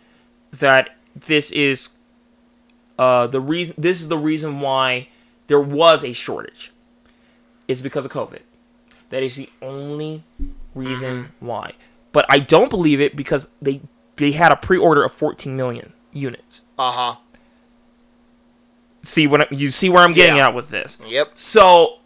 that 0.50 0.96
this 1.14 1.52
is 1.52 1.90
uh, 2.98 3.26
the 3.26 3.40
reason, 3.40 3.74
this 3.78 4.00
is 4.00 4.08
the 4.08 4.18
reason 4.18 4.60
why 4.60 5.08
there 5.46 5.60
was 5.60 6.04
a 6.04 6.12
shortage, 6.12 6.72
is 7.66 7.80
because 7.80 8.04
of 8.04 8.10
COVID. 8.12 8.40
That 9.10 9.22
is 9.22 9.36
the 9.36 9.48
only 9.62 10.24
reason 10.74 11.32
why. 11.40 11.72
But 12.12 12.26
I 12.28 12.38
don't 12.40 12.68
believe 12.70 13.00
it 13.00 13.16
because 13.16 13.48
they 13.62 13.80
they 14.16 14.32
had 14.32 14.50
a 14.52 14.56
pre-order 14.56 15.04
of 15.04 15.12
14 15.12 15.56
million 15.56 15.92
units. 16.12 16.62
Uh 16.78 16.90
huh. 16.92 17.14
See 19.02 19.26
what 19.26 19.42
I, 19.42 19.46
you 19.50 19.70
see 19.70 19.88
where 19.88 20.02
I'm 20.02 20.12
getting 20.12 20.36
Yeah. 20.36 20.48
at 20.48 20.54
with 20.54 20.70
this. 20.70 20.98
Yep. 21.06 21.32
So 21.38 21.98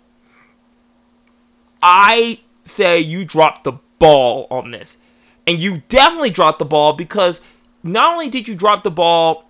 I 1.83 2.41
say 2.63 3.01
you 3.01 3.25
dropped 3.25 3.65
the 3.65 3.75
ball 3.99 4.47
on 4.51 4.71
this. 4.71 4.99
And 5.47 5.59
you 5.59 5.83
definitely 5.89 6.31
dropped 6.31 6.59
the 6.61 6.65
ball 6.65 6.93
because 6.93 7.41
not 7.83 8.13
only 8.13 8.29
did 8.29 8.47
you 8.47 8.55
drop 8.55 8.85
the 8.85 8.91
ball 8.93 9.49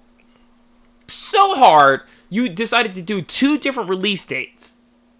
so 1.13 1.55
hard, 1.55 2.03
you 2.29 2.49
decided 2.49 2.95
to 2.95 3.03
do 3.03 3.23
two 3.23 3.59
different 3.59 3.89
release 3.89 4.25
dates 4.25 4.77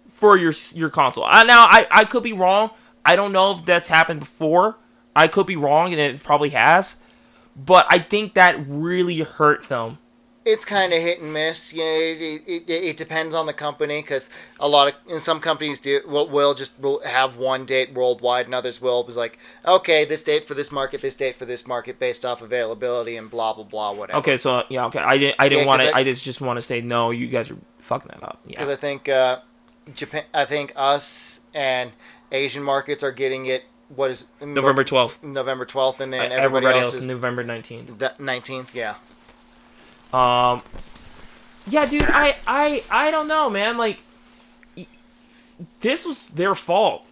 for 0.09 0.37
your 0.37 0.53
your 0.73 0.89
console. 0.89 1.25
Uh, 1.25 1.43
now 1.43 1.65
I, 1.69 1.87
I 1.91 2.05
could 2.05 2.23
be 2.23 2.33
wrong. 2.33 2.71
I 3.05 3.15
don't 3.15 3.31
know 3.31 3.51
if 3.51 3.65
that's 3.65 3.87
happened 3.87 4.21
before. 4.21 4.77
I 5.15 5.27
could 5.27 5.45
be 5.45 5.55
wrong 5.55 5.91
and 5.91 5.99
it 5.99 6.23
probably 6.23 6.49
has. 6.49 6.97
But 7.55 7.85
I 7.89 7.99
think 7.99 8.33
that 8.33 8.55
really 8.67 9.19
hurt 9.19 9.63
them 9.63 9.99
it's 10.45 10.65
kind 10.65 10.91
of 10.93 11.01
hit 11.01 11.21
and 11.21 11.33
miss. 11.33 11.73
Yeah, 11.73 11.83
it, 11.85 12.43
it, 12.45 12.69
it, 12.69 12.97
depends 12.97 13.33
on 13.33 13.45
the 13.45 13.53
company 13.53 14.01
because 14.01 14.29
a 14.59 14.67
lot 14.67 14.87
of 14.89 14.93
in 15.07 15.19
some 15.19 15.39
companies 15.39 15.79
do 15.79 16.01
will, 16.05 16.27
will 16.29 16.53
just 16.53 16.79
will 16.79 17.01
have 17.05 17.37
one 17.37 17.65
date 17.65 17.93
worldwide, 17.93 18.45
and 18.45 18.55
others 18.55 18.81
will 18.81 19.03
be 19.03 19.13
like, 19.13 19.39
okay, 19.65 20.05
this 20.05 20.23
date 20.23 20.45
for 20.45 20.53
this 20.53 20.71
market, 20.71 21.01
this 21.01 21.15
date 21.15 21.35
for 21.35 21.45
this 21.45 21.65
market, 21.65 21.99
based 21.99 22.25
off 22.25 22.41
availability 22.41 23.15
and 23.15 23.29
blah 23.29 23.53
blah 23.53 23.63
blah 23.63 23.93
whatever. 23.93 24.19
Okay, 24.19 24.37
so 24.37 24.63
yeah, 24.69 24.85
okay. 24.85 24.99
I 24.99 25.17
didn't 25.17 25.35
I 25.39 25.49
didn't 25.49 25.61
Yeah, 25.61 25.67
want 25.67 25.81
to 25.81 25.95
I- 25.95 25.99
I 25.99 26.03
just 26.03 26.23
just 26.23 26.41
want 26.41 26.57
to 26.57 26.61
say 26.61 26.81
no, 26.81 27.11
you 27.11 27.27
guys 27.27 27.49
are 27.49 27.57
fucking 27.79 28.09
that 28.13 28.23
up. 28.23 28.39
Yeah, 28.45 28.59
because 28.59 28.69
I 28.69 28.75
think 28.75 29.07
uh, 29.09 29.39
Japan, 29.95 30.23
I 30.33 30.45
think 30.45 30.73
us 30.75 31.41
and 31.53 31.91
Asian 32.31 32.63
markets 32.63 33.03
are 33.03 33.11
getting 33.11 33.45
it. 33.45 33.63
What 33.95 34.09
is 34.09 34.25
November 34.41 34.83
12th. 34.83 35.21
November 35.21 35.65
twelfth, 35.65 36.01
and 36.01 36.11
then 36.11 36.31
Everybody, 36.31 36.43
everybody, 36.43 36.77
else 36.79 36.85
else 36.87 36.95
is 36.95 37.05
November 37.05 37.43
19th. 37.43 38.19
nineteenth. 38.19 38.73
Yeah. 38.73 38.95
Um, 40.13 40.61
yeah, 41.67 41.85
dude, 41.85 42.03
I, 42.03 42.35
I, 42.47 42.83
I 42.89 43.11
don't 43.11 43.27
know, 43.27 43.49
man. 43.49 43.77
Like, 43.77 44.03
this 45.79 46.05
was 46.05 46.27
their 46.29 46.55
fault. 46.55 47.07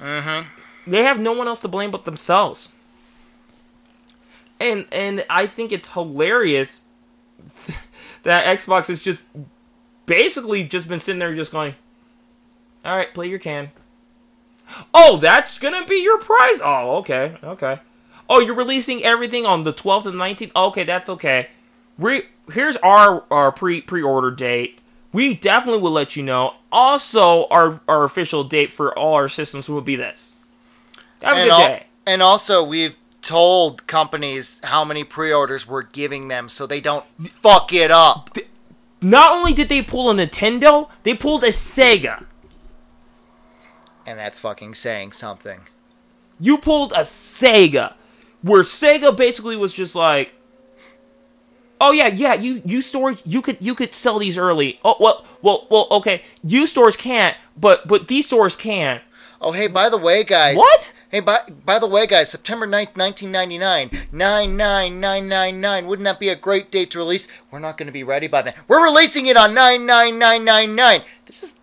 Mm-hmm. 0.00 0.48
They 0.90 1.02
have 1.02 1.18
no 1.18 1.32
one 1.32 1.48
else 1.48 1.60
to 1.60 1.68
blame 1.68 1.90
but 1.90 2.04
themselves. 2.04 2.72
And 4.60 4.86
and 4.90 5.24
I 5.30 5.46
think 5.46 5.70
it's 5.70 5.92
hilarious 5.92 6.84
that 8.24 8.44
Xbox 8.46 8.88
has 8.88 9.00
just 9.00 9.26
basically 10.06 10.64
just 10.64 10.88
been 10.88 10.98
sitting 10.98 11.20
there 11.20 11.32
just 11.34 11.52
going, 11.52 11.74
"All 12.84 12.96
right, 12.96 13.12
play 13.14 13.28
your 13.28 13.38
can." 13.38 13.70
Oh, 14.92 15.16
that's 15.16 15.58
gonna 15.58 15.86
be 15.86 16.02
your 16.02 16.18
prize. 16.18 16.60
Oh, 16.62 16.96
okay, 16.96 17.36
okay. 17.42 17.78
Oh, 18.28 18.40
you're 18.40 18.56
releasing 18.56 19.04
everything 19.04 19.46
on 19.46 19.64
the 19.64 19.72
12th 19.72 20.06
and 20.06 20.16
19th. 20.16 20.52
Okay, 20.54 20.84
that's 20.84 21.08
okay. 21.08 21.48
Re- 21.98 22.26
here's 22.52 22.76
our 22.78 23.24
our 23.30 23.52
pre 23.52 23.80
pre 23.80 24.02
order 24.02 24.30
date. 24.30 24.78
We 25.12 25.34
definitely 25.34 25.82
will 25.82 25.90
let 25.90 26.16
you 26.16 26.22
know. 26.22 26.54
Also, 26.70 27.46
our 27.48 27.80
our 27.88 28.04
official 28.04 28.44
date 28.44 28.70
for 28.70 28.96
all 28.96 29.14
our 29.14 29.28
systems 29.28 29.68
will 29.68 29.82
be 29.82 29.96
this. 29.96 30.36
Have 31.22 31.36
a 31.36 31.40
and, 31.40 31.50
good 31.50 31.52
al- 31.52 31.58
day. 31.58 31.86
and 32.06 32.22
also 32.22 32.62
we've 32.62 32.96
told 33.20 33.86
companies 33.86 34.60
how 34.64 34.84
many 34.84 35.04
pre-orders 35.04 35.66
we're 35.66 35.82
giving 35.82 36.28
them 36.28 36.48
so 36.48 36.66
they 36.66 36.80
don't 36.80 37.04
fuck 37.20 37.72
it 37.72 37.90
up. 37.90 38.36
Not 39.00 39.32
only 39.32 39.52
did 39.52 39.68
they 39.68 39.82
pull 39.82 40.10
a 40.10 40.14
Nintendo, 40.14 40.88
they 41.02 41.14
pulled 41.14 41.44
a 41.44 41.48
Sega. 41.48 42.24
And 44.06 44.18
that's 44.18 44.40
fucking 44.40 44.74
saying 44.74 45.12
something. 45.12 45.62
You 46.40 46.58
pulled 46.58 46.92
a 46.92 47.00
Sega, 47.00 47.94
where 48.42 48.62
Sega 48.62 49.14
basically 49.16 49.56
was 49.56 49.74
just 49.74 49.94
like, 49.94 50.34
"Oh 51.80 51.92
yeah, 51.92 52.08
yeah, 52.08 52.34
you 52.34 52.62
you 52.64 52.82
stores 52.82 53.22
you 53.24 53.42
could 53.42 53.58
you 53.60 53.74
could 53.74 53.94
sell 53.94 54.18
these 54.18 54.38
early. 54.38 54.78
Oh 54.84 54.96
well, 55.00 55.24
well, 55.42 55.66
well, 55.70 55.86
okay, 55.90 56.22
you 56.42 56.66
stores 56.66 56.96
can't, 56.96 57.36
but 57.56 57.86
but 57.88 58.08
these 58.08 58.26
stores 58.26 58.56
can. 58.56 59.00
Oh, 59.40 59.52
hey, 59.52 59.68
by 59.68 59.88
the 59.88 59.96
way, 59.96 60.24
guys. 60.24 60.56
What? 60.56 60.92
Hey, 61.10 61.20
by, 61.20 61.40
by 61.64 61.78
the 61.78 61.86
way, 61.86 62.06
guys, 62.06 62.30
September 62.30 62.66
9th, 62.66 62.96
1999, 62.96 64.08
99999. 64.10 65.86
Wouldn't 65.86 66.04
that 66.04 66.18
be 66.18 66.28
a 66.28 66.36
great 66.36 66.70
date 66.70 66.90
to 66.90 66.98
release? 66.98 67.28
We're 67.50 67.60
not 67.60 67.78
going 67.78 67.86
to 67.86 67.92
be 67.92 68.02
ready 68.02 68.26
by 68.26 68.42
then. 68.42 68.54
We're 68.66 68.84
releasing 68.84 69.26
it 69.26 69.36
on 69.36 69.54
99999. 69.54 71.02
This 71.26 71.42
is. 71.42 71.60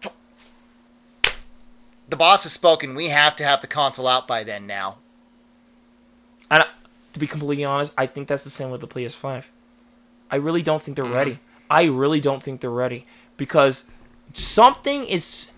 The 2.07 2.15
boss 2.15 2.43
has 2.43 2.53
spoken. 2.53 2.95
We 2.95 3.09
have 3.09 3.35
to 3.37 3.43
have 3.43 3.61
the 3.61 3.67
console 3.67 4.07
out 4.07 4.27
by 4.27 4.43
then 4.43 4.65
now. 4.65 4.97
I, 6.49 6.65
to 7.13 7.19
be 7.19 7.27
completely 7.27 7.65
honest, 7.65 7.93
I 7.97 8.05
think 8.05 8.27
that's 8.27 8.43
the 8.43 8.49
same 8.49 8.69
with 8.69 8.81
the 8.81 8.87
PS5. 8.87 9.49
I 10.29 10.37
really 10.37 10.61
don't 10.61 10.81
think 10.81 10.97
they're 10.97 11.05
ready. 11.05 11.39
I 11.69 11.85
really 11.85 12.19
don't 12.19 12.41
think 12.41 12.61
they're 12.61 12.69
ready 12.69 13.05
because 13.37 13.85
something 14.33 15.05
is 15.05 15.51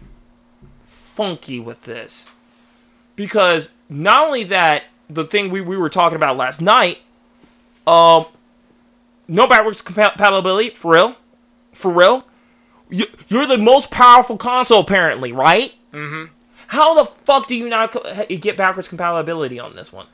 funky 0.81 1.59
with 1.59 1.83
this. 1.83 2.31
Because 3.15 3.73
not 3.89 4.27
only 4.27 4.43
that, 4.45 4.83
the 5.09 5.23
thing 5.23 5.49
we, 5.49 5.61
we 5.61 5.77
were 5.77 5.89
talking 5.89 6.15
about 6.15 6.37
last 6.37 6.61
night, 6.61 6.99
um, 7.87 8.25
no 9.27 9.47
backwards 9.47 9.81
compatibility 9.81 10.69
for 10.71 10.93
real, 10.93 11.15
for 11.73 11.91
real. 11.91 12.25
You, 12.89 13.05
you're 13.27 13.47
the 13.47 13.57
most 13.57 13.91
powerful 13.91 14.37
console 14.37 14.81
apparently, 14.81 15.31
right? 15.31 15.73
Mm-hmm. 15.91 16.33
How 16.67 16.93
the 16.95 17.05
fuck 17.05 17.47
do 17.47 17.55
you 17.55 17.69
not 17.69 17.95
get 18.27 18.57
backwards 18.57 18.89
compatibility 18.89 19.59
on 19.59 19.75
this 19.75 19.91
one? 19.91 20.07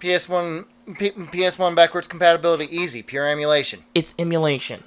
PS1, 0.00 0.66
P- 0.98 1.10
PS1 1.10 1.74
backwards 1.74 2.08
compatibility 2.08 2.64
easy, 2.74 3.02
pure 3.02 3.28
emulation. 3.28 3.84
It's 3.94 4.14
emulation. 4.18 4.84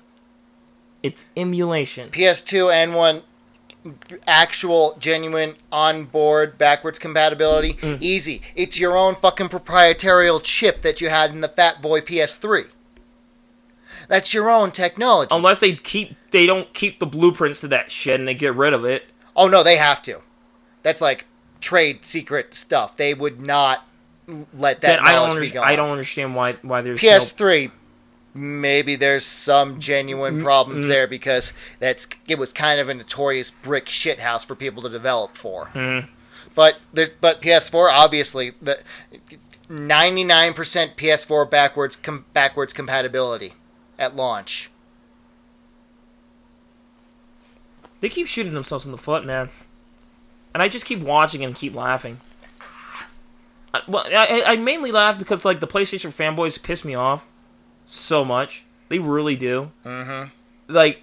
It's 1.02 1.26
emulation. 1.36 2.10
PS2 2.10 2.72
and 2.74 2.96
one 2.96 3.24
actual 4.26 4.96
genuine 4.98 5.56
on-board 5.72 6.58
backwards 6.58 6.98
compatibility 6.98 7.74
mm. 7.74 7.96
Mm. 7.96 8.02
easy. 8.02 8.42
It's 8.56 8.80
your 8.80 8.96
own 8.98 9.16
fucking 9.16 9.50
proprietary 9.50 10.30
chip 10.42 10.82
that 10.82 11.02
you 11.02 11.10
had 11.10 11.32
in 11.32 11.42
the 11.42 11.50
Fat 11.50 11.82
Boy 11.82 12.02
PS3. 12.02 12.72
That's 14.08 14.34
your 14.34 14.50
own 14.50 14.72
technology. 14.72 15.30
Unless 15.32 15.60
they 15.60 15.74
keep 15.74 16.16
they 16.32 16.46
don't 16.46 16.74
keep 16.74 17.00
the 17.00 17.06
blueprints 17.06 17.62
to 17.62 17.68
that 17.70 17.92
shit 17.92 18.20
and 18.20 18.28
they 18.28 18.36
get 18.36 18.56
rid 18.56 18.74
of 18.74 18.86
it. 18.86 19.06
oh 19.36 19.48
no, 19.48 19.64
they 19.64 19.78
have 19.78 20.02
to. 20.04 20.22
That's 20.82 21.02
like 21.02 21.26
trade 21.60 22.06
secret 22.06 22.54
stuff. 22.54 22.98
They 22.98 23.14
would 23.14 23.42
not 23.42 23.88
let 24.28 24.82
that 24.82 24.82
Then 24.82 25.00
I 25.00 25.12
don't 25.14 25.30
knowledge 25.30 25.32
be 25.32 25.36
understand. 25.38 25.54
gone. 25.64 25.68
I 25.72 25.76
don't 25.76 25.92
understand 25.92 26.36
why 26.36 26.54
why 26.62 26.82
there's 26.82 27.00
PS3, 27.02 27.72
maybe 28.34 28.96
there's 28.96 29.26
some 29.26 29.80
genuine 29.80 30.40
Mm, 30.40 30.44
problems 30.44 30.88
there 30.88 31.08
because 31.08 31.54
that's 31.80 32.08
it 32.28 32.38
was 32.40 32.52
kind 32.54 32.80
of 32.80 32.90
a 32.90 32.94
notorious 32.94 33.52
brick 33.52 33.86
shithouse 33.86 34.46
for 34.46 34.56
people 34.56 34.82
to 34.84 34.90
develop 34.90 35.36
for. 35.38 35.68
Mm. 35.74 36.08
But 36.56 36.78
there's 36.94 37.10
but 37.22 37.42
PS4 37.42 37.90
obviously 37.92 38.52
the 38.62 38.82
99% 39.70 40.54
PS4 40.96 41.50
backwards 41.50 41.96
com, 41.96 42.26
backwards 42.34 42.74
compatibility 42.74 43.54
at 43.98 44.16
launch. 44.16 44.70
They 48.02 48.10
keep 48.10 48.28
shooting 48.28 48.54
themselves 48.54 48.86
in 48.86 48.92
the 48.92 48.98
foot, 48.98 49.26
man. 49.26 49.50
And 50.54 50.62
I 50.62 50.68
just 50.68 50.86
keep 50.86 51.00
watching 51.00 51.44
and 51.44 51.56
keep 51.56 51.74
laughing. 51.74 52.20
I, 53.74 53.82
well, 53.88 54.04
I, 54.08 54.44
I 54.46 54.56
mainly 54.58 54.92
laugh 54.92 55.18
because 55.18 55.44
like 55.46 55.60
the 55.60 55.68
PlayStation 55.68 56.10
fanboys 56.12 56.62
piss 56.62 56.86
me 56.86 56.94
off 56.96 57.26
so 57.86 58.24
much. 58.24 58.64
They 58.90 59.00
really 59.00 59.36
do. 59.36 59.72
Mhm. 59.86 60.32
Like, 60.68 61.02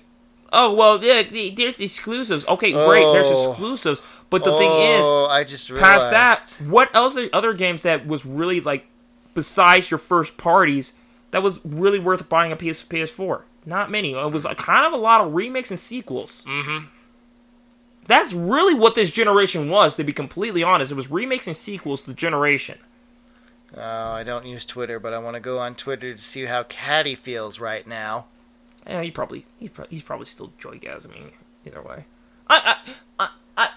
oh 0.52 0.74
well, 0.74 1.02
yeah, 1.02 1.22
there's 1.22 1.76
the 1.76 1.84
exclusives. 1.84 2.46
Okay, 2.46 2.72
great, 2.72 3.04
there's 3.12 3.26
Oh. 3.28 3.50
exclusives. 3.50 4.02
But 4.30 4.44
the 4.44 4.56
thing 4.56 4.70
is, 4.70 5.04
Oh, 5.04 5.26
I 5.26 5.42
just 5.42 5.68
realized. 5.70 6.10
past 6.12 6.58
that, 6.60 6.66
what 6.70 6.94
else 6.94 7.16
are 7.16 7.28
other 7.32 7.52
games 7.52 7.82
that 7.82 8.06
was 8.06 8.24
really 8.24 8.60
like 8.60 8.86
besides 9.34 9.90
your 9.90 9.98
first 9.98 10.36
parties 10.36 10.92
that 11.32 11.42
was 11.42 11.58
really 11.64 11.98
worth 11.98 12.28
buying 12.28 12.52
a 12.52 12.56
PS 12.56 12.82
PS4? 12.84 13.42
Not 13.66 13.90
many. 13.90 14.12
It 14.12 14.30
was 14.32 14.46
kind 14.56 14.86
of 14.86 14.92
a 14.92 14.96
lot 14.96 15.20
of 15.20 15.34
remakes 15.34 15.70
and 15.72 15.80
sequels. 15.80 16.44
Mm-hmm. 16.48 16.86
That's 18.10 18.32
really 18.32 18.74
what 18.74 18.96
this 18.96 19.08
generation 19.08 19.70
was. 19.70 19.94
To 19.94 20.02
be 20.02 20.12
completely 20.12 20.64
honest, 20.64 20.90
it 20.90 20.96
was 20.96 21.12
remakes 21.12 21.46
and 21.46 21.54
sequels. 21.54 22.02
The 22.02 22.12
generation. 22.12 22.76
Oh, 23.76 24.10
I 24.10 24.24
don't 24.24 24.46
use 24.46 24.66
Twitter, 24.66 24.98
but 24.98 25.12
I 25.12 25.18
want 25.20 25.34
to 25.34 25.40
go 25.40 25.60
on 25.60 25.76
Twitter 25.76 26.12
to 26.12 26.20
see 26.20 26.46
how 26.46 26.64
Caddy 26.64 27.14
feels 27.14 27.60
right 27.60 27.86
now. 27.86 28.26
Yeah, 28.84 29.00
he 29.02 29.12
probably 29.12 29.46
he's, 29.60 29.70
pro- 29.70 29.86
he's 29.88 30.02
probably 30.02 30.26
still 30.26 30.52
joygasming 30.58 31.30
either 31.64 31.80
way. 31.80 32.06
I 32.48 32.78
I 33.16 33.28
I, 33.28 33.28
I 33.56 33.68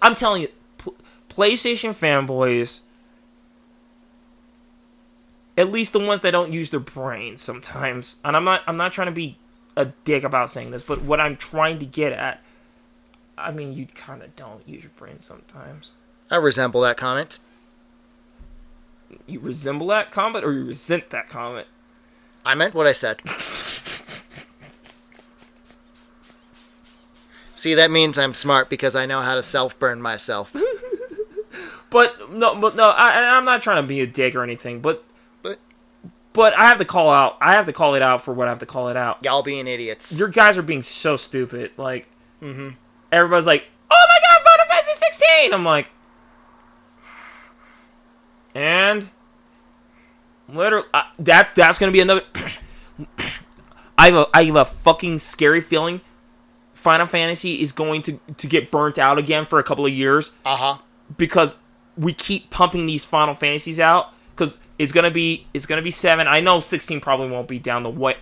I'm 0.00 0.14
telling 0.14 0.42
you, 0.42 0.48
pl- 0.78 0.94
PlayStation 1.28 1.90
fanboys, 1.90 2.82
at 5.58 5.68
least 5.68 5.92
the 5.92 5.98
ones 5.98 6.20
that 6.20 6.30
don't 6.30 6.52
use 6.52 6.70
their 6.70 6.78
brains 6.78 7.42
sometimes. 7.42 8.18
And 8.24 8.36
I'm 8.36 8.44
not 8.44 8.62
I'm 8.68 8.76
not 8.76 8.92
trying 8.92 9.08
to 9.08 9.12
be 9.12 9.36
a 9.76 9.86
dick 10.04 10.22
about 10.22 10.48
saying 10.48 10.70
this, 10.70 10.84
but 10.84 11.02
what 11.02 11.20
I'm 11.20 11.36
trying 11.36 11.80
to 11.80 11.86
get 11.86 12.12
at, 12.12 12.40
I 13.40 13.50
mean, 13.52 13.72
you 13.72 13.86
kind 13.86 14.22
of 14.22 14.34
don't 14.36 14.66
use 14.68 14.82
your 14.82 14.92
brain 14.96 15.20
sometimes. 15.20 15.92
I 16.30 16.36
resemble 16.36 16.80
that 16.82 16.96
comment. 16.96 17.38
You 19.26 19.40
resemble 19.40 19.88
that 19.88 20.10
comment, 20.10 20.44
or 20.44 20.52
you 20.52 20.64
resent 20.66 21.10
that 21.10 21.28
comment. 21.28 21.66
I 22.44 22.54
meant 22.54 22.74
what 22.74 22.86
I 22.86 22.92
said. 22.92 23.20
See, 27.54 27.74
that 27.74 27.90
means 27.90 28.16
I'm 28.18 28.32
smart 28.34 28.70
because 28.70 28.96
I 28.96 29.04
know 29.06 29.20
how 29.20 29.34
to 29.34 29.42
self 29.42 29.78
burn 29.78 30.00
myself. 30.00 30.54
But 31.90 32.30
no, 32.30 32.54
but 32.54 32.76
no, 32.76 32.88
I, 32.88 33.36
I'm 33.36 33.44
not 33.44 33.62
trying 33.62 33.82
to 33.82 33.86
be 33.88 34.00
a 34.00 34.06
dick 34.06 34.36
or 34.36 34.44
anything, 34.44 34.80
but 34.80 35.02
But- 35.42 35.58
but 36.32 36.56
I 36.56 36.68
have 36.68 36.78
to 36.78 36.84
call 36.84 37.10
out. 37.10 37.36
I 37.40 37.54
have 37.54 37.66
to 37.66 37.72
call 37.72 37.96
it 37.96 38.02
out 38.02 38.22
for 38.22 38.32
what 38.32 38.46
I 38.46 38.50
have 38.50 38.60
to 38.60 38.66
call 38.66 38.88
it 38.88 38.96
out. 38.96 39.18
Y'all 39.24 39.42
being 39.42 39.66
idiots. 39.66 40.16
Your 40.16 40.28
guys 40.28 40.56
are 40.56 40.62
being 40.62 40.82
so 40.82 41.16
stupid. 41.16 41.72
Like, 41.76 42.06
mm-hmm. 42.40 42.68
Everybody's 43.12 43.46
like, 43.46 43.66
"Oh 43.90 44.06
my 44.08 44.18
god, 44.28 44.44
Final 44.44 44.66
Fantasy 44.70 44.94
16!" 44.94 45.52
I'm 45.54 45.64
like, 45.64 45.90
and 48.54 49.10
literally, 50.48 50.86
uh, 50.92 51.02
that's 51.18 51.52
that's 51.52 51.78
gonna 51.78 51.92
be 51.92 52.00
another. 52.00 52.22
I 53.98 54.06
have 54.06 54.14
a 54.14 54.26
I 54.34 54.44
have 54.44 54.56
a 54.56 54.64
fucking 54.64 55.18
scary 55.18 55.60
feeling 55.60 56.00
Final 56.74 57.06
Fantasy 57.06 57.60
is 57.60 57.72
going 57.72 58.02
to 58.02 58.18
to 58.38 58.46
get 58.46 58.70
burnt 58.70 58.98
out 58.98 59.18
again 59.18 59.44
for 59.44 59.58
a 59.58 59.62
couple 59.62 59.84
of 59.86 59.92
years 59.92 60.32
Uh 60.44 60.56
huh. 60.56 60.78
because 61.16 61.56
we 61.96 62.12
keep 62.14 62.48
pumping 62.50 62.86
these 62.86 63.04
Final 63.04 63.34
Fantasies 63.34 63.78
out 63.78 64.12
because 64.34 64.56
it's 64.78 64.92
gonna 64.92 65.10
be 65.10 65.46
it's 65.52 65.66
gonna 65.66 65.82
be 65.82 65.90
seven. 65.90 66.26
I 66.26 66.40
know 66.40 66.60
sixteen 66.60 67.00
probably 67.00 67.28
won't 67.30 67.48
be 67.48 67.58
down 67.58 67.82
the 67.82 67.90
way. 67.90 68.16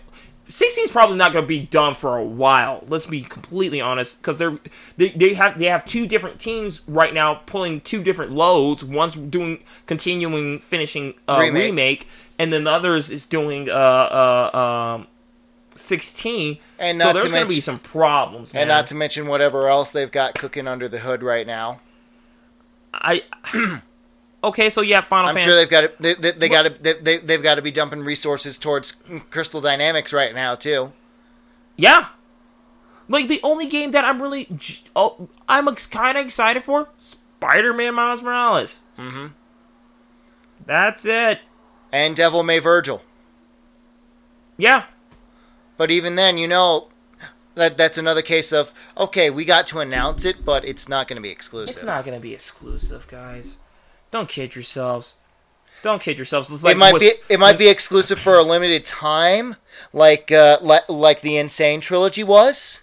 16 0.48 0.84
is 0.86 0.90
probably 0.90 1.16
not 1.16 1.32
going 1.32 1.44
to 1.44 1.48
be 1.48 1.62
done 1.62 1.94
for 1.94 2.16
a 2.16 2.24
while. 2.24 2.84
Let's 2.88 3.06
be 3.06 3.22
completely 3.22 3.80
honest, 3.80 4.20
because 4.20 4.38
they're 4.38 4.58
they, 4.96 5.10
they 5.10 5.34
have 5.34 5.58
they 5.58 5.66
have 5.66 5.84
two 5.84 6.06
different 6.06 6.40
teams 6.40 6.80
right 6.88 7.12
now 7.12 7.34
pulling 7.46 7.80
two 7.80 8.02
different 8.02 8.32
loads. 8.32 8.84
One's 8.84 9.14
doing 9.14 9.62
continuing 9.86 10.58
finishing 10.58 11.14
uh, 11.28 11.38
Remake. 11.40 11.62
remake. 11.62 12.08
and 12.38 12.52
then 12.52 12.64
the 12.64 12.70
others 12.70 13.10
is 13.10 13.26
doing 13.26 13.68
uh 13.68 13.72
uh 13.72 14.56
um 14.56 15.06
16. 15.78 16.58
And 16.78 17.00
so 17.00 17.12
there's 17.12 17.30
going 17.30 17.44
to 17.44 17.48
be 17.48 17.60
some 17.60 17.78
problems, 17.78 18.52
man. 18.52 18.62
And 18.62 18.68
not 18.68 18.86
to 18.88 18.94
mention 18.94 19.26
whatever 19.26 19.68
else 19.68 19.90
they've 19.90 20.10
got 20.10 20.34
cooking 20.34 20.66
under 20.66 20.88
the 20.88 20.98
hood 20.98 21.22
right 21.22 21.46
now. 21.46 21.80
I 22.92 23.22
okay, 24.44 24.70
so 24.70 24.80
yeah, 24.80 25.00
Final 25.00 25.28
I'm 25.30 25.34
Fantasy. 25.34 25.50
sure 25.50 25.56
they've 25.56 25.68
got 25.70 25.80
to, 25.82 25.92
they, 26.00 26.14
they, 26.14 26.30
they 26.32 26.48
got 26.48 26.62
to, 26.62 26.70
they, 26.70 26.92
they, 26.94 27.18
they've 27.18 27.42
got 27.42 27.56
to 27.56 27.62
be 27.62 27.70
dumping 27.70 28.00
resources 28.00 28.58
towards 28.58 28.92
Crystal 29.30 29.60
Dynamics 29.60 30.12
right 30.12 30.34
now 30.34 30.54
too. 30.54 30.92
Yeah. 31.76 32.08
Like 33.08 33.28
the 33.28 33.40
only 33.42 33.66
game 33.66 33.92
that 33.92 34.04
I'm 34.04 34.20
really 34.20 34.46
oh 34.94 35.28
I'm 35.48 35.66
ex- 35.68 35.86
kind 35.86 36.18
of 36.18 36.26
excited 36.26 36.62
for 36.62 36.90
Spider-Man 36.98 37.94
Miles 37.94 38.20
Morales. 38.20 38.82
Mm-hmm. 38.98 39.28
That's 40.66 41.06
it. 41.06 41.40
And 41.90 42.14
Devil 42.14 42.42
May 42.42 42.60
Vergil. 42.60 43.00
Yeah. 44.58 44.84
But 45.78 45.90
even 45.90 46.16
then, 46.16 46.36
you 46.36 46.46
know, 46.48 46.88
that 47.54 47.78
that's 47.78 47.96
another 47.96 48.20
case 48.22 48.52
of 48.52 48.74
okay, 48.96 49.30
we 49.30 49.44
got 49.46 49.66
to 49.68 49.78
announce 49.78 50.24
it, 50.24 50.44
but 50.44 50.64
it's 50.66 50.88
not 50.88 51.08
going 51.08 51.16
to 51.16 51.22
be 51.22 51.30
exclusive. 51.30 51.76
It's 51.76 51.84
not 51.84 52.04
gonna 52.04 52.20
be 52.20 52.34
exclusive, 52.34 53.08
guys. 53.08 53.58
Don't 54.10 54.28
kid 54.28 54.54
yourselves. 54.54 55.16
Don't 55.82 56.02
kid 56.02 56.16
yourselves. 56.18 56.50
It's 56.50 56.64
like 56.64 56.74
it 56.74 56.78
might 56.78 56.92
was- 56.94 57.02
be 57.02 57.12
it 57.28 57.38
might 57.38 57.58
be 57.58 57.68
exclusive 57.68 58.18
for 58.18 58.34
a 58.34 58.42
limited 58.42 58.84
time, 58.84 59.56
like 59.92 60.32
uh, 60.32 60.58
li- 60.60 60.80
like 60.88 61.20
the 61.20 61.38
N. 61.38 61.48
Sane 61.48 61.80
trilogy 61.80 62.24
was. 62.24 62.82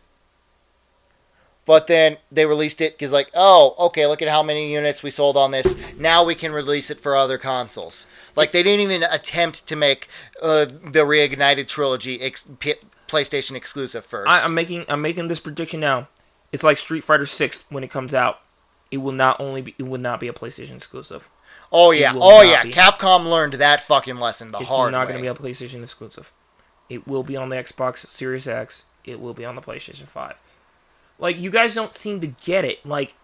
But 1.65 1.87
then 1.87 2.17
they 2.31 2.45
released 2.45 2.79
it 2.79 2.93
because 2.93 3.11
like, 3.11 3.31
oh, 3.33 3.73
okay, 3.79 4.05
look 4.05 4.21
at 4.21 4.27
how 4.29 4.43
many 4.43 4.71
units 4.71 5.01
we 5.01 5.09
sold 5.09 5.35
on 5.35 5.49
this. 5.49 5.75
Now 5.97 6.23
we 6.23 6.35
can 6.35 6.51
release 6.51 6.91
it 6.91 6.99
for 6.99 7.15
other 7.15 7.39
consoles. 7.39 8.05
Like 8.35 8.51
they 8.51 8.61
didn't 8.61 8.81
even 8.81 9.01
attempt 9.03 9.67
to 9.67 9.75
make 9.75 10.07
uh, 10.43 10.65
the 10.65 11.03
reignited 11.03 11.67
trilogy 11.67 12.21
ex- 12.21 12.47
P- 12.59 12.75
PlayStation 13.07 13.55
exclusive 13.55 14.05
first. 14.05 14.29
I, 14.29 14.43
I'm 14.43 14.53
making 14.53 14.85
I'm 14.87 15.01
making 15.01 15.27
this 15.27 15.39
prediction 15.39 15.79
now. 15.79 16.07
It's 16.51 16.63
like 16.63 16.77
Street 16.77 17.03
Fighter 17.03 17.25
Six 17.25 17.65
when 17.69 17.83
it 17.83 17.89
comes 17.89 18.13
out. 18.13 18.41
It 18.91 18.97
will 18.97 19.11
not 19.11 19.39
only 19.39 19.61
be 19.61 19.75
it 19.77 19.83
will 19.83 19.99
not 19.99 20.19
be 20.19 20.27
a 20.27 20.33
PlayStation 20.33 20.75
exclusive. 20.75 21.29
oh 21.71 21.91
yeah, 21.91 22.13
oh 22.15 22.41
yeah. 22.41 22.63
be. 22.63 22.69
Capcom 22.69 23.25
learned 23.29 23.53
that 23.53 23.81
fucking 23.81 24.17
lesson 24.17 24.51
the 24.51 24.59
It's 24.59 24.69
hard 24.69 24.91
not 24.91 25.07
way. 25.07 25.13
going 25.13 25.25
to 25.25 25.33
be 25.33 25.47
a 25.47 25.49
PlayStation 25.49 25.81
exclusive. 25.83 26.31
It 26.89 27.07
will 27.07 27.23
be 27.23 27.35
on 27.35 27.49
the 27.49 27.55
Xbox 27.55 28.07
Series 28.09 28.47
X. 28.47 28.85
It 29.03 29.19
will 29.19 29.33
be 29.33 29.45
on 29.45 29.55
the 29.55 29.61
PlayStation 29.61 30.05
5. 30.05 30.39
Like, 31.17 31.39
you 31.39 31.49
guys 31.49 31.73
don't 31.73 31.93
seem 31.93 32.19
to 32.21 32.27
get 32.27 32.65
it. 32.65 32.85
Like, 32.85 33.15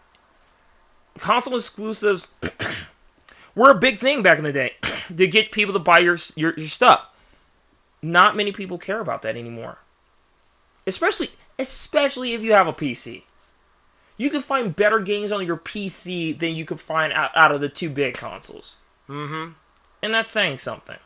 console 1.17 1.55
exclusives 1.55 2.27
were 3.55 3.71
a 3.71 3.77
big 3.77 3.97
thing 3.99 4.21
back 4.23 4.37
in 4.37 4.43
the 4.43 4.53
day 4.53 4.73
to 5.15 5.27
get 5.27 5.51
people 5.51 5.73
to 5.73 5.79
buy 5.79 5.99
your, 5.99 6.17
your, 6.35 6.53
your 6.57 6.67
stuff. 6.67 7.09
Not 8.01 8.35
many 8.35 8.51
people 8.51 8.77
care 8.77 8.99
about 8.99 9.21
that 9.23 9.35
anymore. 9.35 9.79
Especially, 10.87 11.29
especially 11.59 12.33
if 12.33 12.41
you 12.41 12.53
have 12.53 12.67
a 12.67 12.73
PC. 12.73 13.23
You 14.21 14.29
can 14.29 14.41
find 14.41 14.75
better 14.75 14.99
games 14.99 15.31
on 15.31 15.45
your 15.45 15.57
PC 15.57 16.37
than 16.37 16.55
you 16.55 16.63
could 16.65 16.79
find 16.79 17.11
out, 17.13 17.31
out 17.35 17.51
of 17.51 17.59
the 17.61 17.69
two 17.69 17.89
big 17.89 18.13
consoles. 18.15 18.77
mm-hmm. 19.09 19.53
And 20.03 20.13
that's 20.13 20.29
saying 20.29 20.57
something. 20.59 20.97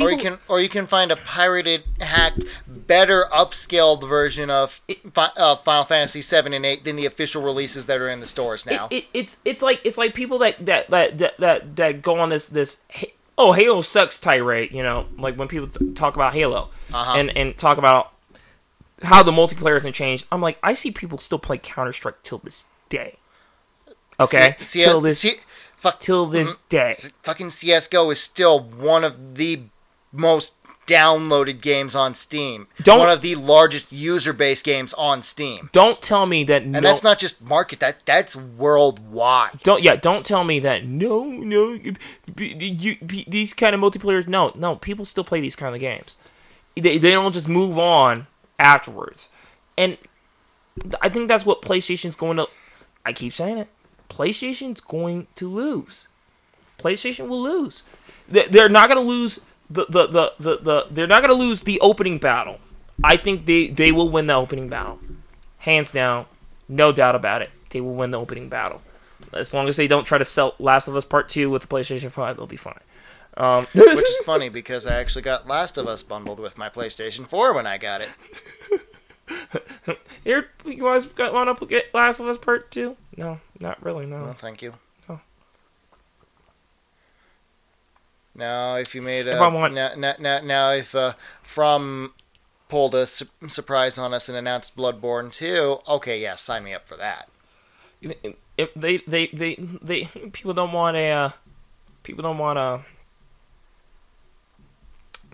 or 0.00 0.10
you 0.10 0.16
can 0.16 0.38
or 0.48 0.60
you 0.60 0.68
can 0.68 0.86
find 0.86 1.10
a 1.10 1.16
pirated, 1.16 1.82
hacked, 2.00 2.44
better 2.66 3.26
upscaled 3.32 4.08
version 4.08 4.50
of 4.50 4.80
uh, 5.16 5.56
Final 5.56 5.84
Fantasy 5.84 6.22
seven 6.22 6.52
and 6.52 6.64
eight 6.64 6.84
than 6.84 6.96
the 6.96 7.06
official 7.06 7.42
releases 7.42 7.86
that 7.86 8.00
are 8.00 8.08
in 8.08 8.20
the 8.20 8.26
stores 8.26 8.64
now. 8.64 8.86
It, 8.90 8.94
it, 9.04 9.04
it's 9.14 9.36
it's 9.44 9.62
like 9.62 9.80
it's 9.84 9.98
like 9.98 10.14
people 10.14 10.38
that 10.38 10.64
that 10.66 10.90
that 10.90 11.18
that 11.18 11.36
that, 11.38 11.76
that 11.76 12.02
go 12.02 12.18
on 12.20 12.28
this 12.30 12.46
this 12.46 12.80
oh 13.36 13.52
Halo 13.52 13.80
sucks 13.82 14.18
tirade, 14.20 14.70
you 14.72 14.82
know, 14.82 15.06
like 15.18 15.36
when 15.36 15.48
people 15.48 15.68
t- 15.68 15.92
talk 15.92 16.14
about 16.16 16.32
Halo 16.34 16.70
Uh-huh. 16.92 17.18
and 17.18 17.36
and 17.36 17.58
talk 17.58 17.78
about 17.78 18.12
how 19.02 19.22
the 19.22 19.32
multiplayer 19.32 19.80
has 19.82 19.94
changed. 19.94 20.26
I'm 20.32 20.40
like, 20.40 20.58
I 20.62 20.74
see 20.74 20.90
people 20.90 21.18
still 21.18 21.38
play 21.38 21.58
Counter 21.58 21.92
Strike 21.92 22.22
till 22.22 22.38
this 22.38 22.64
day. 22.88 23.16
Okay, 24.20 24.56
C- 24.58 24.80
C- 24.80 24.84
till 24.84 25.00
this 25.00 25.20
C- 25.20 25.38
fuck, 25.74 25.98
till 25.98 26.26
this 26.26 26.56
mm-hmm. 26.56 26.68
day. 26.68 26.94
fucking 27.22 27.50
CS:GO 27.50 28.10
is 28.10 28.20
still 28.20 28.60
one 28.60 29.04
of 29.04 29.36
the 29.36 29.62
most 30.12 30.54
downloaded 30.86 31.60
games 31.60 31.94
on 31.94 32.14
Steam. 32.14 32.66
Don't- 32.82 32.98
one 32.98 33.08
of 33.08 33.20
the 33.22 33.34
largest 33.36 33.92
user 33.92 34.32
base 34.32 34.62
games 34.62 34.92
on 34.94 35.22
Steam. 35.22 35.70
Don't 35.72 36.02
tell 36.02 36.26
me 36.26 36.44
that 36.44 36.62
And 36.62 36.72
no. 36.72 36.80
that's 36.80 37.02
not 37.02 37.18
just 37.18 37.42
market; 37.42 37.80
that 37.80 38.04
that's 38.04 38.36
worldwide. 38.36 39.60
don't 39.62 39.82
yeah. 39.82 39.96
Don't 39.96 40.26
tell 40.26 40.44
me 40.44 40.58
that 40.60 40.84
no 40.84 41.24
no. 41.24 41.72
You, 41.72 41.94
you, 42.36 42.96
you- 43.00 43.24
these 43.26 43.54
kind 43.54 43.74
of 43.74 43.80
multiplayers. 43.80 44.28
No 44.28 44.52
no. 44.54 44.76
People 44.76 45.04
still 45.04 45.24
play 45.24 45.40
these 45.40 45.56
kind 45.56 45.74
of 45.74 45.80
games. 45.80 46.16
They 46.76 46.98
they 46.98 47.10
don't 47.12 47.32
just 47.32 47.48
move 47.48 47.78
on 47.78 48.26
afterwards, 48.62 49.28
and 49.76 49.98
I 51.02 51.08
think 51.08 51.28
that's 51.28 51.44
what 51.44 51.60
PlayStation's 51.62 52.16
going 52.16 52.36
to. 52.38 52.46
I 53.04 53.12
keep 53.12 53.32
saying 53.32 53.58
it. 53.58 53.68
PlayStation's 54.08 54.80
going 54.80 55.26
to 55.36 55.48
lose. 55.48 56.08
PlayStation 56.78 57.28
will 57.28 57.42
lose. 57.42 57.82
They- 58.28 58.46
They're 58.48 58.68
not 58.68 58.88
going 58.88 59.02
to 59.02 59.08
lose 59.08 59.40
the, 59.70 59.86
the, 59.88 60.06
the, 60.06 60.32
the, 60.38 60.56
the 60.58 60.86
they're 60.90 61.06
not 61.06 61.22
going 61.22 61.36
to 61.36 61.44
lose 61.44 61.62
the 61.62 61.80
opening 61.80 62.18
battle. 62.18 62.58
I 63.02 63.16
think 63.16 63.46
they, 63.46 63.68
they 63.68 63.90
will 63.90 64.08
win 64.08 64.26
the 64.26 64.34
opening 64.34 64.68
battle. 64.68 64.98
Hands 65.58 65.90
down. 65.90 66.26
No 66.68 66.92
doubt 66.92 67.14
about 67.14 67.42
it. 67.42 67.50
They 67.70 67.80
will 67.80 67.94
win 67.94 68.10
the 68.10 68.20
opening 68.20 68.48
battle. 68.48 68.82
As 69.32 69.54
long 69.54 69.68
as 69.68 69.76
they 69.76 69.86
don't 69.86 70.04
try 70.04 70.18
to 70.18 70.24
sell 70.24 70.54
Last 70.58 70.88
of 70.88 70.96
Us 70.96 71.04
Part 71.04 71.28
2 71.28 71.48
with 71.50 71.62
the 71.62 71.68
PlayStation 71.68 72.10
5, 72.10 72.36
they'll 72.36 72.46
be 72.46 72.56
fine. 72.56 72.80
Um, 73.36 73.66
Which 73.74 73.86
is 73.86 74.20
funny 74.24 74.48
because 74.48 74.86
I 74.86 75.00
actually 75.00 75.22
got 75.22 75.46
Last 75.48 75.78
of 75.78 75.86
Us 75.86 76.02
bundled 76.02 76.38
with 76.40 76.58
my 76.58 76.68
PlayStation 76.68 77.26
4 77.26 77.54
when 77.54 77.66
I 77.66 77.78
got 77.78 78.00
it. 78.02 78.10
Here, 80.24 80.48
you 80.64 80.82
guys 80.82 81.08
want 81.18 81.58
to 81.58 81.66
get 81.66 81.94
Last 81.94 82.20
of 82.20 82.26
Us 82.26 82.36
Part 82.38 82.70
2? 82.70 82.96
No, 83.16 83.40
not 83.58 83.82
really, 83.82 84.04
no. 84.06 84.32
Thank 84.34 84.60
you. 84.62 84.74
No. 85.08 85.20
Now, 88.34 88.76
if 88.76 88.94
you 88.94 89.02
made 89.02 89.26
a 89.28 89.34
If 89.36 89.40
I 89.40 89.48
want- 89.48 89.74
now, 89.74 89.92
now, 89.96 90.14
now, 90.18 90.40
now 90.40 90.70
if 90.72 90.94
uh, 90.94 91.12
from 91.42 92.12
pulled 92.68 92.94
a 92.94 93.06
su- 93.06 93.26
surprise 93.48 93.98
on 93.98 94.14
us 94.14 94.28
and 94.28 94.36
announced 94.38 94.76
Bloodborne 94.76 95.32
2, 95.32 95.80
okay, 95.88 96.20
yeah, 96.20 96.36
sign 96.36 96.64
me 96.64 96.72
up 96.72 96.86
for 96.88 96.96
that. 96.96 97.28
if 98.58 98.74
they 98.74 98.98
they 98.98 99.26
they 99.28 99.54
they 99.56 100.04
people 100.32 100.52
don't 100.54 100.72
want 100.72 100.96
a 100.96 101.10
uh, 101.10 101.30
people 102.02 102.22
don't 102.22 102.38
want 102.38 102.58
a 102.58 102.80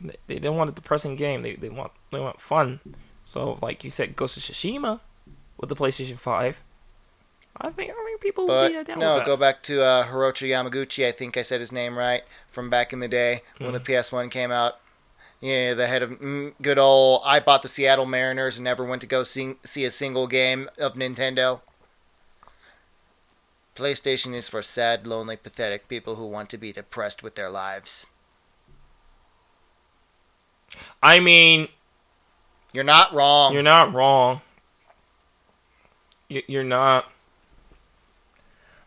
they, 0.03 0.17
they 0.27 0.39
don't 0.39 0.57
want 0.57 0.71
a 0.71 0.73
depressing 0.75 1.17
game 1.17 1.43
they, 1.43 1.55
they 1.55 1.69
want 1.69 1.93
they 2.11 2.21
want 2.21 2.41
fun 2.41 2.81
so 3.23 3.59
like 3.63 3.85
you 3.85 3.91
said 3.91 4.17
Ghost 4.17 4.37
of 4.37 4.43
Tsushima 4.43 5.01
with 5.59 5.69
the 5.69 5.77
PlayStation 5.77 6.17
5 6.19 6.63
I 7.61 7.71
think 7.71 7.91
I 7.91 8.05
think 8.05 8.21
people 8.21 8.47
But 8.47 8.69
be 8.71 8.77
uh, 8.77 8.83
down 8.85 8.99
no, 9.01 9.15
with 9.15 9.19
that. 9.21 9.27
go 9.27 9.37
back 9.37 9.63
to 9.65 9.83
uh, 9.83 10.07
Hiroshi 10.07 10.49
Yamaguchi. 10.49 11.05
I 11.07 11.11
think 11.11 11.37
I 11.37 11.43
said 11.43 11.59
his 11.61 11.73
name 11.73 11.99
right 11.99 12.23
from 12.47 12.71
back 12.71 12.93
in 12.93 13.01
the 13.01 13.09
day 13.09 13.41
when 13.59 13.71
Mm. 13.71 13.73
the 13.73 13.81
PS1 13.93 14.31
came 14.31 14.53
out. 14.53 14.79
Yeah, 15.41 15.75
the 15.75 15.89
head 15.89 16.03
of 16.05 16.11
mm, 16.21 16.53
good 16.63 16.79
old. 16.79 17.23
I 17.25 17.41
bought 17.41 17.63
the 17.63 17.69
Seattle 17.69 18.07
Mariners 18.07 18.59
and 18.59 18.65
never 18.65 18.85
went 18.85 19.01
to 19.01 19.09
go 19.09 19.25
sing, 19.25 19.57
see 19.65 19.85
a 19.85 19.91
single 19.91 20.29
game 20.29 20.69
of 20.79 20.95
Nintendo. 20.95 21.61
PlayStation 23.75 24.35
is 24.35 24.49
for 24.49 24.63
sad, 24.63 25.07
lonely, 25.07 25.37
pathetic 25.37 25.89
people 25.89 26.17
who 26.17 26.27
want 26.27 26.51
to 26.51 26.59
be 26.59 26.73
depressed 26.73 27.23
with 27.23 27.35
their 27.37 27.51
lives. 27.51 28.07
I 31.03 31.21
mean 31.21 31.69
You're 32.73 32.85
not 32.85 33.13
wrong. 33.15 33.53
you're 33.53 33.63
not 33.63 33.93
wrong. 33.93 34.41
You- 36.29 36.43
you're 36.47 36.65
not. 36.65 37.11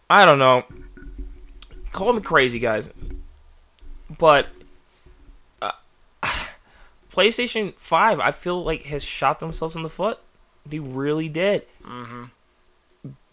I 0.10 0.26
don't 0.26 0.40
know. 0.40 0.64
Call 1.92 2.14
me 2.14 2.22
crazy 2.22 2.60
guys. 2.60 2.90
But 4.18 4.48
uh, 5.62 5.72
PlayStation 7.12 7.74
5 7.76 8.20
I 8.20 8.32
feel 8.32 8.64
like 8.64 8.84
has 8.84 9.04
shot 9.04 9.40
themselves 9.40 9.76
in 9.76 9.84
the 9.84 9.90
foot. 9.90 10.20
They 10.66 10.80
really 10.80 11.30
did. 11.30 11.64
Hmm 11.84 12.26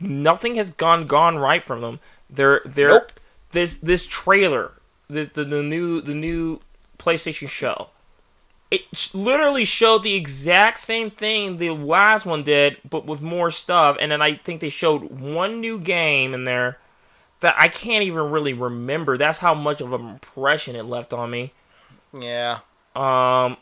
nothing 0.00 0.54
has 0.54 0.70
gone 0.70 1.06
gone 1.06 1.36
right 1.36 1.62
from 1.62 1.82
them. 1.82 2.00
They're 2.30 2.62
they're 2.64 2.88
Nope. 2.88 3.12
this 3.50 3.76
this 3.76 4.06
trailer 4.06 4.72
this 5.08 5.28
the, 5.30 5.44
the 5.44 5.62
new 5.62 6.00
the 6.00 6.14
new 6.14 6.60
PlayStation 6.98 7.48
show 7.50 7.88
it 8.70 9.14
literally 9.14 9.64
showed 9.64 10.02
the 10.02 10.14
exact 10.14 10.78
same 10.78 11.10
thing 11.10 11.56
the 11.56 11.70
last 11.70 12.26
one 12.26 12.42
did, 12.42 12.76
but 12.88 13.06
with 13.06 13.22
more 13.22 13.50
stuff. 13.50 13.96
And 14.00 14.12
then 14.12 14.20
I 14.20 14.34
think 14.34 14.60
they 14.60 14.68
showed 14.68 15.10
one 15.10 15.60
new 15.60 15.78
game 15.78 16.34
in 16.34 16.44
there 16.44 16.78
that 17.40 17.54
I 17.58 17.68
can't 17.68 18.04
even 18.04 18.30
really 18.30 18.52
remember. 18.52 19.16
That's 19.16 19.38
how 19.38 19.54
much 19.54 19.80
of 19.80 19.92
an 19.92 20.06
impression 20.06 20.76
it 20.76 20.84
left 20.84 21.12
on 21.12 21.30
me. 21.30 21.52
Yeah. 22.12 22.58
Um, 22.94 23.56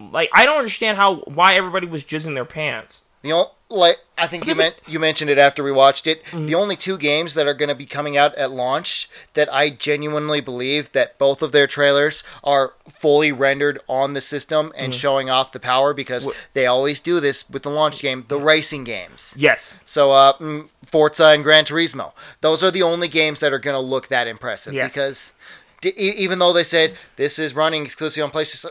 like 0.00 0.30
I 0.32 0.46
don't 0.46 0.58
understand 0.58 0.96
how 0.96 1.16
why 1.16 1.54
everybody 1.54 1.86
was 1.86 2.04
jizzing 2.04 2.34
their 2.34 2.44
pants. 2.44 3.01
The 3.22 3.32
only, 3.32 3.48
like 3.70 3.98
I 4.18 4.26
think 4.26 4.46
you 4.46 4.54
meant 4.62 4.74
you 4.86 4.98
mentioned 5.00 5.30
it 5.30 5.38
after 5.38 5.62
we 5.62 5.72
watched 5.72 6.06
it. 6.06 6.22
Mm-hmm. 6.24 6.46
The 6.46 6.54
only 6.54 6.76
two 6.76 6.98
games 6.98 7.34
that 7.34 7.46
are 7.46 7.54
going 7.54 7.68
to 7.70 7.74
be 7.74 7.86
coming 7.86 8.16
out 8.16 8.34
at 8.34 8.50
launch 8.50 9.08
that 9.34 9.52
I 9.52 9.70
genuinely 9.70 10.40
believe 10.40 10.92
that 10.92 11.18
both 11.18 11.40
of 11.42 11.52
their 11.52 11.66
trailers 11.66 12.22
are 12.44 12.74
fully 12.90 13.32
rendered 13.32 13.80
on 13.88 14.12
the 14.14 14.20
system 14.20 14.72
and 14.76 14.94
showing 14.94 15.30
off 15.30 15.52
the 15.52 15.60
power 15.60 15.94
because 15.94 16.26
Mm-hmm. 16.26 16.38
They 16.52 16.66
always 16.66 17.00
do 17.00 17.18
this 17.20 17.48
with 17.48 17.62
the 17.62 17.70
launch 17.70 18.02
game, 18.02 18.24
the 18.28 18.38
racing 18.38 18.84
games. 18.84 19.34
Yes, 19.38 19.78
So, 19.84 20.12
uh, 20.12 20.34
mm, 20.34 20.68
Forza 20.84 21.26
and 21.28 21.42
Gran 21.42 21.64
Turismo. 21.64 22.12
Those 22.42 22.62
are 22.62 22.70
the 22.70 22.82
only 22.82 23.08
games 23.08 23.40
that 23.40 23.52
are 23.52 23.58
going 23.58 23.74
to 23.74 23.80
look 23.80 24.08
that 24.08 24.26
impressive 24.26 24.74
Yes. 24.74 24.92
because 24.92 25.32
d- 25.80 25.90
even 25.96 26.38
though 26.38 26.52
they 26.52 26.64
said 26.64 26.94
this 27.16 27.38
is 27.38 27.54
running 27.56 27.84
exclusively 27.84 28.22
on 28.22 28.30
PlayStation, 28.30 28.70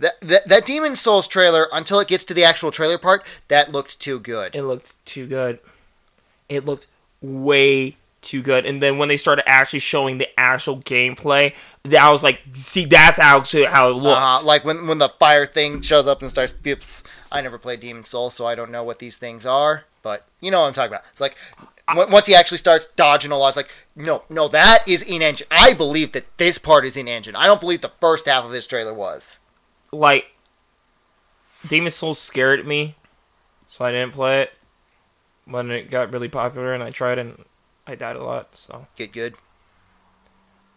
that, 0.00 0.20
that 0.22 0.48
that 0.48 0.66
Demon 0.66 0.96
Souls 0.96 1.28
trailer 1.28 1.68
until 1.72 2.00
it 2.00 2.08
gets 2.08 2.24
to 2.24 2.34
the 2.34 2.44
actual 2.44 2.70
trailer 2.70 2.98
part, 2.98 3.24
that 3.48 3.70
looked 3.70 4.00
too 4.00 4.18
good. 4.18 4.54
it 4.54 4.62
looked 4.62 5.04
too 5.06 5.26
good. 5.26 5.60
It 6.48 6.64
looked 6.64 6.86
way 7.20 7.96
too 8.22 8.42
good. 8.42 8.66
And 8.66 8.82
then 8.82 8.98
when 8.98 9.08
they 9.08 9.16
started 9.16 9.48
actually 9.48 9.78
showing 9.80 10.18
the 10.18 10.28
actual 10.38 10.78
gameplay, 10.78 11.54
that 11.84 12.02
I 12.02 12.10
was 12.10 12.22
like, 12.22 12.40
see, 12.52 12.84
that's 12.84 13.18
actually 13.18 13.64
how 13.64 13.90
it 13.90 13.94
looks. 13.94 14.20
Uh, 14.20 14.44
like 14.44 14.64
when 14.64 14.86
when 14.86 14.98
the 14.98 15.10
fire 15.10 15.46
thing 15.46 15.82
shows 15.82 16.06
up 16.06 16.22
and 16.22 16.30
starts. 16.30 16.54
I 17.32 17.42
never 17.42 17.58
played 17.58 17.80
Demon 17.80 18.04
Souls, 18.04 18.34
so 18.34 18.46
I 18.46 18.54
don't 18.54 18.72
know 18.72 18.82
what 18.82 18.98
these 18.98 19.16
things 19.16 19.46
are. 19.46 19.84
But 20.02 20.26
you 20.40 20.50
know 20.50 20.62
what 20.62 20.66
I'm 20.68 20.72
talking 20.72 20.92
about. 20.92 21.04
It's 21.10 21.20
like 21.20 21.36
once 21.94 22.26
he 22.26 22.34
actually 22.34 22.58
starts 22.58 22.86
dodging 22.96 23.32
a 23.32 23.36
lot, 23.36 23.48
it's 23.48 23.56
like 23.56 23.70
no, 23.94 24.22
no, 24.30 24.48
that 24.48 24.78
is 24.86 25.02
in 25.02 25.20
engine. 25.20 25.46
I 25.50 25.74
believe 25.74 26.12
that 26.12 26.38
this 26.38 26.56
part 26.58 26.84
is 26.84 26.96
in 26.96 27.06
engine. 27.06 27.36
I 27.36 27.46
don't 27.46 27.60
believe 27.60 27.82
the 27.82 27.92
first 28.00 28.26
half 28.26 28.44
of 28.44 28.50
this 28.50 28.66
trailer 28.66 28.94
was. 28.94 29.39
Like 29.92 30.26
Demon 31.66 31.90
Souls 31.90 32.18
scared 32.18 32.66
me, 32.66 32.96
so 33.66 33.84
I 33.84 33.92
didn't 33.92 34.12
play 34.12 34.42
it. 34.42 34.52
When 35.46 35.70
it 35.70 35.90
got 35.90 36.12
really 36.12 36.28
popular 36.28 36.72
and 36.72 36.82
I 36.82 36.90
tried 36.90 37.18
and 37.18 37.44
I 37.86 37.94
died 37.96 38.16
a 38.16 38.22
lot, 38.22 38.56
so 38.56 38.86
Get 38.96 39.12
good. 39.12 39.34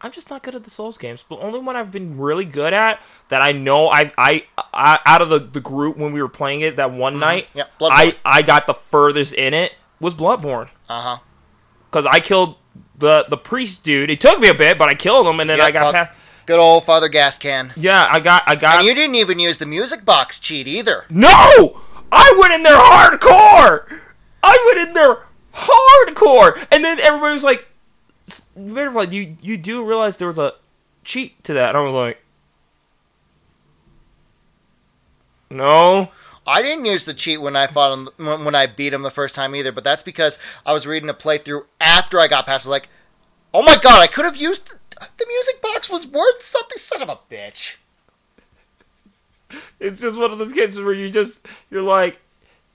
I'm 0.01 0.11
just 0.11 0.29
not 0.29 0.41
good 0.43 0.55
at 0.55 0.63
the 0.63 0.69
Souls 0.69 0.97
games. 0.97 1.23
But 1.27 1.39
only 1.39 1.59
one 1.59 1.75
I've 1.75 1.91
been 1.91 2.17
really 2.17 2.43
good 2.45 2.73
at 2.73 2.99
that 3.29 3.41
I 3.41 3.51
know 3.51 3.87
I 3.87 4.11
I, 4.17 4.45
I 4.73 4.99
out 5.05 5.21
of 5.21 5.29
the, 5.29 5.39
the 5.39 5.61
group 5.61 5.95
when 5.97 6.11
we 6.11 6.21
were 6.21 6.27
playing 6.29 6.61
it 6.61 6.75
that 6.77 6.91
one 6.91 7.19
night, 7.19 7.47
Yeah. 7.53 7.65
I 7.81 8.17
I 8.25 8.41
got 8.41 8.65
the 8.67 8.73
furthest 8.73 9.33
in 9.33 9.53
it 9.53 9.73
was 9.99 10.13
Bloodborne 10.15 10.69
Uh 10.89 11.01
huh. 11.01 11.17
because 11.89 12.05
I 12.05 12.19
killed 12.19 12.55
the 12.97 13.25
the 13.29 13.37
priest 13.37 13.83
dude. 13.83 14.09
It 14.09 14.19
took 14.19 14.39
me 14.39 14.47
a 14.49 14.53
bit, 14.55 14.77
but 14.77 14.89
I 14.89 14.95
killed 14.95 15.27
him 15.27 15.39
and 15.39 15.49
then 15.49 15.59
Yeah, 15.59 15.65
I 15.65 15.71
got 15.71 15.93
fuck. 15.93 16.07
past. 16.07 16.11
Good 16.45 16.59
old 16.59 16.85
Father 16.85 17.07
Gas 17.07 17.39
Can. 17.39 17.71
Yeah, 17.75 18.07
I 18.11 18.19
got 18.19 18.43
I 18.45 18.55
got 18.55 18.79
And 18.79 18.87
you 18.87 18.93
didn't 18.93 19.15
even 19.15 19.39
use 19.39 19.57
the 19.57 19.65
music 19.65 20.03
box 20.05 20.39
cheat 20.39 20.67
either. 20.67 21.05
No! 21.09 21.81
I 22.11 22.37
went 22.39 22.53
in 22.53 22.63
there 22.63 22.77
hardcore! 22.77 23.99
I 24.43 24.73
went 24.75 24.89
in 24.89 24.93
there 24.93 25.25
hardcore! 25.53 26.67
And 26.71 26.83
then 26.83 26.99
everybody 26.99 27.33
was 27.33 27.43
like, 27.43 27.67
Verify, 28.55 29.03
you, 29.03 29.37
you 29.41 29.57
do 29.57 29.85
realize 29.85 30.17
there 30.17 30.27
was 30.27 30.37
a 30.37 30.53
cheat 31.03 31.43
to 31.45 31.53
that. 31.53 31.69
And 31.69 31.77
I 31.77 31.81
was 31.81 31.93
like, 31.93 32.23
No. 35.49 36.11
I 36.45 36.61
didn't 36.61 36.85
use 36.85 37.05
the 37.05 37.13
cheat 37.13 37.41
when 37.41 37.55
I 37.55 37.67
fought 37.67 37.93
him 37.93 38.09
when 38.17 38.43
when 38.43 38.55
I 38.55 38.65
beat 38.65 38.93
him 38.93 39.03
the 39.03 39.11
first 39.11 39.33
time 39.33 39.55
either, 39.55 39.71
but 39.71 39.85
that's 39.85 40.03
because 40.03 40.37
I 40.65 40.73
was 40.73 40.85
reading 40.85 41.09
a 41.09 41.13
playthrough 41.13 41.65
after 41.79 42.19
I 42.19 42.27
got 42.27 42.47
past. 42.47 42.65
I 42.65 42.69
was 42.69 42.71
like, 42.71 42.89
oh 43.53 43.63
my 43.63 43.77
god, 43.77 44.01
I 44.01 44.07
could 44.07 44.25
have 44.25 44.35
used 44.35 44.75
the 45.17 45.25
music 45.27 45.61
box 45.61 45.89
was 45.89 46.07
worth 46.07 46.41
something. 46.41 46.77
Son 46.77 47.01
of 47.01 47.09
a 47.09 47.17
bitch. 47.29 47.77
It's 49.79 49.99
just 50.01 50.19
one 50.19 50.31
of 50.31 50.39
those 50.39 50.53
cases 50.53 50.79
where 50.81 50.93
you 50.93 51.09
just, 51.09 51.45
you're 51.69 51.83
like, 51.83 52.19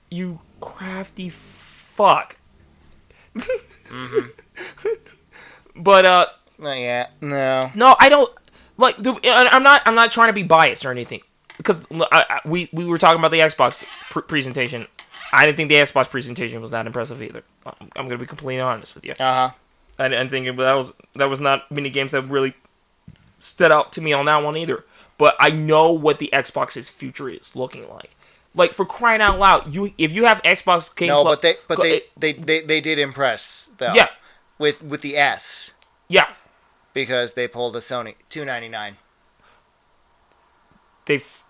you 0.09 0.39
crafty 0.61 1.29
fuck. 1.29 2.37
but, 5.75 6.05
uh, 6.05 6.27
not 6.57 6.77
yet. 6.77 7.11
no. 7.21 7.61
No, 7.75 7.95
I 7.99 8.09
don't 8.09 8.29
like. 8.77 8.97
The, 8.97 9.17
I'm 9.23 9.63
not. 9.63 9.81
I'm 9.85 9.95
not 9.95 10.11
trying 10.11 10.27
to 10.27 10.33
be 10.33 10.43
biased 10.43 10.85
or 10.85 10.91
anything 10.91 11.21
because 11.57 11.85
I, 11.91 12.25
I, 12.29 12.39
we 12.45 12.69
we 12.73 12.85
were 12.85 12.97
talking 12.97 13.19
about 13.19 13.31
the 13.31 13.39
Xbox 13.39 13.85
pr- 14.09 14.19
presentation. 14.21 14.87
I 15.31 15.45
didn't 15.45 15.57
think 15.57 15.69
the 15.69 15.75
Xbox 15.75 16.09
presentation 16.09 16.61
was 16.61 16.71
that 16.71 16.85
impressive 16.85 17.21
either. 17.21 17.43
I'm, 17.65 17.89
I'm 17.95 18.05
gonna 18.07 18.17
be 18.17 18.25
completely 18.25 18.59
honest 18.61 18.93
with 18.93 19.05
you. 19.05 19.13
Uh 19.13 19.49
huh. 19.49 19.51
I, 19.99 20.05
I 20.21 20.27
think 20.27 20.45
that 20.57 20.73
was 20.73 20.93
that 21.15 21.25
was 21.29 21.39
not 21.39 21.69
many 21.71 21.89
games 21.89 22.11
that 22.13 22.23
really 22.23 22.53
stood 23.37 23.71
out 23.71 23.91
to 23.93 24.01
me 24.01 24.13
on 24.13 24.25
that 24.25 24.37
one 24.43 24.57
either. 24.57 24.85
But 25.17 25.35
I 25.39 25.49
know 25.49 25.91
what 25.91 26.19
the 26.19 26.29
Xbox's 26.31 26.89
future 26.89 27.27
is 27.29 27.55
looking 27.55 27.87
like. 27.89 28.15
Like 28.55 28.71
for 28.71 28.85
crying 28.85 29.21
out 29.21 29.37
loud, 29.37 29.73
you 29.73 29.91
if 29.97 30.11
you 30.13 30.25
have 30.25 30.41
Xbox 30.43 30.93
Game 30.95 31.09
No, 31.09 31.21
Plus- 31.23 31.35
but 31.35 31.41
they 31.41 31.55
but 31.67 31.75
go- 31.77 31.83
they, 31.83 31.95
it- 31.97 32.11
they 32.17 32.33
they 32.33 32.61
they 32.61 32.81
did 32.81 32.97
impress 32.99 33.69
though. 33.77 33.93
yeah 33.93 34.07
With 34.57 34.81
with 34.81 35.01
the 35.01 35.15
S 35.17 35.73
yeah 36.07 36.29
because 36.93 37.33
they 37.33 37.47
pulled 37.47 37.75
a 37.75 37.79
Sony 37.79 38.15
two 38.29 38.43
ninety 38.45 38.69
nine. 38.69 38.97
they 41.05 41.15
f- 41.17 41.45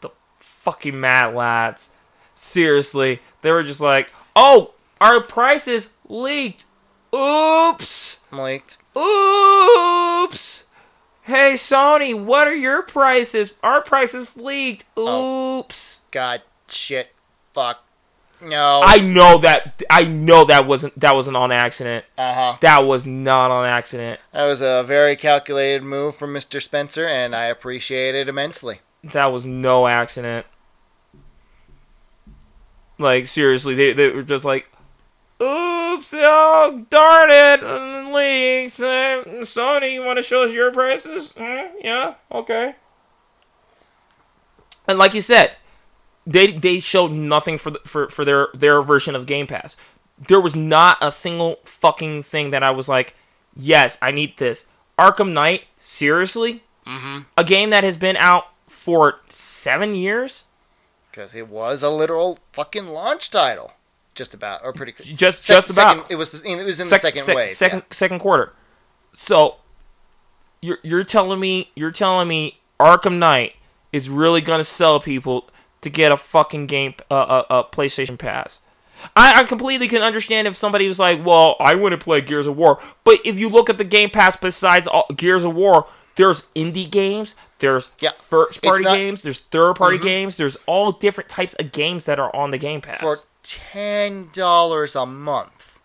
the 0.00 0.10
fucking 0.38 0.98
mad 0.98 1.34
lads. 1.34 1.90
Seriously, 2.34 3.20
they 3.42 3.50
were 3.52 3.62
just 3.62 3.80
like, 3.80 4.12
"Oh, 4.34 4.72
our 5.00 5.20
prices 5.20 5.90
leaked. 6.08 6.64
Oops, 7.14 8.20
Leaked. 8.30 8.78
oops. 8.96 10.66
Hey 11.24 11.52
Sony, 11.54 12.18
what 12.20 12.48
are 12.48 12.54
your 12.54 12.82
prices? 12.82 13.54
Our 13.62 13.80
prices 13.82 14.36
leaked. 14.36 14.86
Oh. 14.96 15.60
Oops." 15.60 16.00
God 16.10 16.42
shit. 16.68 17.12
Fuck. 17.54 17.84
No. 18.40 18.80
I 18.82 18.98
know 18.98 19.38
that. 19.38 19.82
I 19.88 20.04
know 20.04 20.44
that 20.46 20.66
wasn't 20.66 20.98
that 20.98 21.14
wasn't 21.14 21.36
on 21.36 21.52
accident. 21.52 22.04
Uh 22.18 22.34
huh. 22.34 22.56
That 22.60 22.80
was 22.80 23.06
not 23.06 23.50
on 23.52 23.66
accident. 23.66 24.18
That 24.32 24.46
was 24.46 24.60
a 24.60 24.82
very 24.82 25.14
calculated 25.14 25.84
move 25.84 26.16
from 26.16 26.34
Mr. 26.34 26.60
Spencer, 26.60 27.06
and 27.06 27.36
I 27.36 27.44
appreciate 27.44 28.14
it 28.16 28.28
immensely. 28.28 28.80
That 29.04 29.26
was 29.26 29.46
no 29.46 29.86
accident. 29.86 30.46
Like 32.98 33.26
seriously, 33.28 33.74
they 33.74 33.92
they 33.92 34.10
were 34.10 34.22
just 34.22 34.44
like, 34.44 34.68
"Oops, 35.42 36.14
oh 36.16 36.86
darn 36.90 37.30
it, 37.30 37.62
leaks. 38.14 38.78
Sony, 38.78 39.94
you 39.94 40.04
want 40.04 40.18
to 40.18 40.22
show 40.22 40.44
us 40.44 40.52
your 40.52 40.70
prices? 40.72 41.32
Mm, 41.36 41.70
yeah, 41.82 42.14
okay." 42.30 42.74
And 44.88 44.98
like 44.98 45.14
you 45.14 45.20
said, 45.20 45.56
they 46.26 46.52
they 46.52 46.80
showed 46.80 47.12
nothing 47.12 47.58
for 47.58 47.70
the, 47.70 47.80
for 47.84 48.08
for 48.08 48.24
their 48.24 48.48
their 48.54 48.82
version 48.82 49.14
of 49.14 49.26
Game 49.26 49.46
Pass. 49.46 49.76
There 50.28 50.40
was 50.40 50.54
not 50.54 50.98
a 51.00 51.10
single 51.10 51.58
fucking 51.64 52.22
thing 52.24 52.50
that 52.50 52.62
I 52.62 52.70
was 52.70 52.88
like, 52.88 53.14
"Yes, 53.54 53.98
I 54.02 54.10
need 54.10 54.38
this." 54.38 54.66
Arkham 54.98 55.32
Knight, 55.32 55.64
seriously, 55.78 56.62
Mm-hmm. 56.86 57.20
a 57.36 57.44
game 57.44 57.70
that 57.70 57.84
has 57.84 57.96
been 57.96 58.16
out 58.16 58.44
for 58.68 59.20
seven 59.28 59.94
years, 59.94 60.44
Because 61.10 61.34
it 61.34 61.48
was 61.48 61.82
a 61.82 61.88
literal 61.90 62.38
fucking 62.52 62.88
launch 62.88 63.30
title. 63.30 63.72
Just 64.14 64.34
about, 64.34 64.60
or 64.64 64.72
pretty. 64.72 64.92
Close. 64.92 65.08
Just 65.08 65.42
Sec- 65.44 65.56
just 65.56 65.70
about 65.70 65.96
Second, 65.96 66.10
it 66.12 66.16
was. 66.16 66.30
The, 66.30 66.46
it 66.50 66.64
was 66.64 66.78
in 66.78 66.86
Sec- 66.86 67.00
the 67.00 67.06
second 67.06 67.22
sec- 67.22 67.36
wave. 67.36 67.48
second 67.50 67.82
second 67.90 68.18
quarter. 68.18 68.52
So 69.14 69.56
you're 70.60 70.78
you're 70.82 71.04
telling 71.04 71.40
me 71.40 71.70
you're 71.74 71.90
telling 71.90 72.28
me 72.28 72.60
Arkham 72.78 73.18
Knight 73.18 73.54
is 73.92 74.08
really 74.10 74.40
gonna 74.40 74.64
sell 74.64 75.00
people 75.00 75.48
to 75.80 75.90
get 75.90 76.12
a 76.12 76.16
fucking 76.16 76.66
game 76.66 76.94
uh, 77.10 77.14
uh, 77.14 77.44
uh 77.50 77.62
PlayStation 77.64 78.18
Pass. 78.18 78.60
I, 79.16 79.40
I 79.40 79.44
completely 79.44 79.88
can 79.88 80.02
understand 80.02 80.46
if 80.46 80.54
somebody 80.56 80.86
was 80.86 80.98
like, 80.98 81.24
"Well, 81.24 81.56
I 81.58 81.74
want 81.74 81.92
to 81.92 81.98
play 81.98 82.20
Gears 82.20 82.46
of 82.46 82.56
War," 82.56 82.80
but 83.04 83.18
if 83.24 83.36
you 83.38 83.48
look 83.48 83.68
at 83.70 83.78
the 83.78 83.84
Game 83.84 84.10
Pass, 84.10 84.36
besides 84.36 84.86
all, 84.86 85.06
Gears 85.16 85.42
of 85.44 85.54
War, 85.56 85.86
there's 86.16 86.42
indie 86.54 86.88
games, 86.88 87.34
there's 87.58 87.88
Yeah, 87.98 88.10
first 88.10 88.62
party 88.62 88.84
not- 88.84 88.94
games, 88.94 89.22
there's 89.22 89.38
third 89.40 89.74
party 89.76 89.98
Mhm. 89.98 90.02
games, 90.02 90.36
there's 90.36 90.56
all 90.66 90.92
different 90.92 91.28
types 91.30 91.54
of 91.54 91.72
games 91.72 92.04
that 92.04 92.20
are 92.20 92.34
on 92.36 92.50
the 92.52 92.58
Game 92.58 92.80
Pass. 92.82 93.00
for 93.00 93.18
ten 93.42 94.28
dollars 94.32 94.94
a 94.96 95.06
month. 95.06 95.78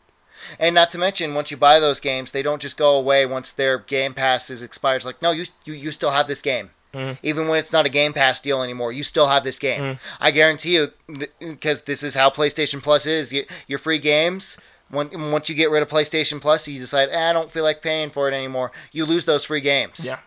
And 0.59 0.75
not 0.75 0.89
to 0.91 0.97
mention, 0.97 1.33
once 1.33 1.51
you 1.51 1.57
buy 1.57 1.79
those 1.79 1.99
games, 1.99 2.31
they 2.31 2.41
don't 2.41 2.61
just 2.61 2.77
go 2.77 2.95
away 2.95 3.25
once 3.25 3.51
their 3.51 3.77
Game 3.79 4.13
Pass 4.13 4.49
is 4.49 4.63
expired. 4.63 4.97
It's 4.97 5.05
like, 5.05 5.21
no, 5.21 5.31
you 5.31 5.45
you, 5.65 5.73
you 5.73 5.91
still 5.91 6.11
have 6.11 6.27
this 6.27 6.41
game, 6.41 6.69
Mhm. 6.93 7.17
even 7.21 7.47
when 7.49 7.59
it's 7.59 7.73
not 7.73 7.85
a 7.85 7.89
Game 7.89 8.13
Pass 8.13 8.39
deal 8.39 8.63
anymore. 8.63 8.91
You 8.93 9.03
still 9.03 9.27
have 9.27 9.43
this 9.43 9.59
game. 9.59 9.81
Mm. 9.81 9.99
I 10.21 10.31
guarantee 10.31 10.75
you, 10.75 10.91
because 11.39 11.81
this 11.81 12.01
is 12.01 12.13
how 12.15 12.29
PlayStation 12.29 12.81
Plus 12.81 13.05
is. 13.05 13.33
You, 13.33 13.45
your 13.67 13.79
free 13.79 13.99
games. 13.99 14.57
When, 14.89 15.09
once 15.31 15.49
you 15.49 15.55
get 15.55 15.69
rid 15.69 15.83
of 15.83 15.89
PlayStation 15.89 16.39
Plus, 16.39 16.65
you 16.69 16.79
decide, 16.79 17.09
eh, 17.11 17.29
I 17.29 17.33
don't 17.33 17.51
feel 17.51 17.65
like 17.65 17.81
paying 17.81 18.09
for 18.09 18.29
it 18.29 18.33
anymore. 18.33 18.71
You 18.93 19.03
lose 19.05 19.25
those 19.25 19.43
free 19.43 19.59
games. 19.59 20.05
yeah. 20.05 20.19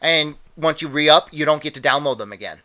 and 0.00 0.34
once 0.56 0.82
you 0.82 0.88
re 0.88 1.08
up, 1.08 1.28
you 1.30 1.44
don't 1.44 1.62
get 1.62 1.74
to 1.74 1.80
download 1.80 2.18
them 2.18 2.32
again. 2.32 2.58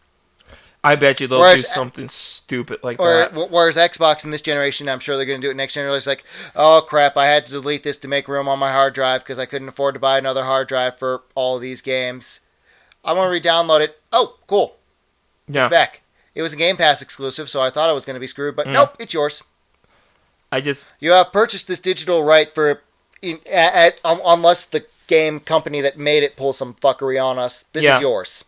I 0.86 0.96
bet 0.96 1.20
you 1.20 1.28
they'll 1.28 1.40
Whereas- 1.40 1.64
do 1.64 1.68
something 1.68 2.08
stupid 2.10 2.80
like 2.84 3.00
Or 3.00 3.10
that. 3.18 3.32
wh- 3.34 3.52
whereas 3.52 3.76
Xbox 3.76 4.24
in 4.24 4.32
this 4.32 4.42
generation, 4.42 4.88
I'm 4.88 5.00
sure 5.00 5.18
they're 5.18 5.26
going 5.26 5.42
to 5.42 5.48
do 5.48 5.52
it 5.52 5.56
next 5.56 5.74
generation. 5.74 5.98
It's 5.98 6.08
like, 6.08 6.24
oh 6.56 6.82
crap, 6.88 7.18
I 7.18 7.26
had 7.28 7.46
to 7.48 7.52
delete 7.54 7.84
this 7.84 7.98
to 7.98 8.08
make 8.08 8.28
room 8.28 8.48
on 8.48 8.60
my 8.60 8.72
hard 8.72 8.94
drive 8.94 9.22
because 9.24 9.40
I 9.40 9.46
couldn't 9.46 9.68
afford 9.68 9.96
to 9.96 10.00
buy 10.00 10.18
another 10.18 10.44
hard 10.44 10.68
drive 10.68 10.98
for 11.00 11.24
all 11.34 11.58
these 11.60 11.82
games. 11.82 12.42
I 13.04 13.14
want 13.14 13.28
to 13.28 13.32
re-download 13.32 13.82
it. 13.82 14.00
Oh, 14.14 14.36
cool, 14.48 14.78
Yeah, 15.48 15.64
it's 15.66 15.70
back. 15.72 16.02
It 16.36 16.42
was 16.42 16.54
a 16.54 16.58
Game 16.58 16.78
Pass 16.78 17.02
exclusive, 17.02 17.50
so 17.50 17.62
I 17.62 17.70
thought 17.70 17.90
I 17.90 17.94
was 17.94 18.06
going 18.06 18.16
to 18.16 18.20
be 18.20 18.28
screwed, 18.28 18.56
but 18.56 18.68
Mm. 18.68 18.74
nope, 18.74 18.96
it's 19.00 19.14
yours. 19.14 19.42
I 20.52 20.62
just 20.62 20.90
You 21.00 21.12
have 21.12 21.32
purchased 21.32 21.68
this 21.68 21.80
digital 21.80 22.24
right 22.24 22.54
for, 22.54 22.82
in, 23.22 23.40
at, 23.52 23.74
at, 23.74 24.02
um, 24.06 24.22
unless 24.26 24.66
the 24.66 24.86
game 25.08 25.40
company 25.40 25.82
that 25.82 25.98
made 25.98 26.24
it 26.24 26.36
pulls 26.36 26.58
some 26.58 26.74
fuckery 26.76 27.24
on 27.24 27.38
us. 27.40 27.66
This 27.74 27.84
Yeah. 27.84 27.96
is 27.96 28.02
yours. 28.02 28.46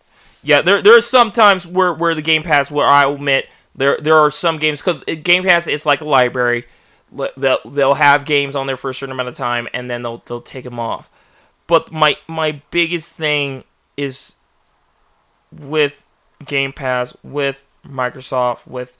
Yeah. 0.47 0.61
There 0.61 0.81
there 0.81 0.95
are 0.95 1.01
some 1.01 1.31
times 1.31 1.67
where 1.67 1.93
where 1.93 2.15
the 2.15 2.21
Game 2.21 2.41
Pass 2.41 2.71
where 2.71 2.87
I 2.87 3.05
admit 3.05 3.49
there 3.75 3.97
there 4.01 4.15
are 4.15 4.31
some 4.31 4.57
games 4.57 4.81
because 4.81 5.03
Game 5.03 5.43
Pass 5.43 5.67
is 5.67 5.85
like 5.85 5.99
a 5.99 6.05
library. 6.05 6.65
They'll 7.11 7.59
they'll 7.65 7.95
have 7.95 8.23
games 8.23 8.55
on 8.55 8.65
there 8.65 8.77
for 8.77 8.89
a 8.89 8.93
certain 8.93 9.11
amount 9.11 9.27
of 9.27 9.35
time 9.35 9.67
and 9.73 9.89
then 9.89 10.03
they'll 10.03 10.23
they'll 10.25 10.41
take 10.41 10.63
them 10.63 10.79
off. 10.79 11.09
But 11.67 11.91
my 11.91 12.15
my 12.29 12.61
biggest 12.71 13.13
thing 13.13 13.65
is 13.97 14.35
with 15.51 16.07
Game 16.45 16.71
Pass, 16.71 17.15
with 17.23 17.67
Microsoft, 17.85 18.67
with 18.67 18.97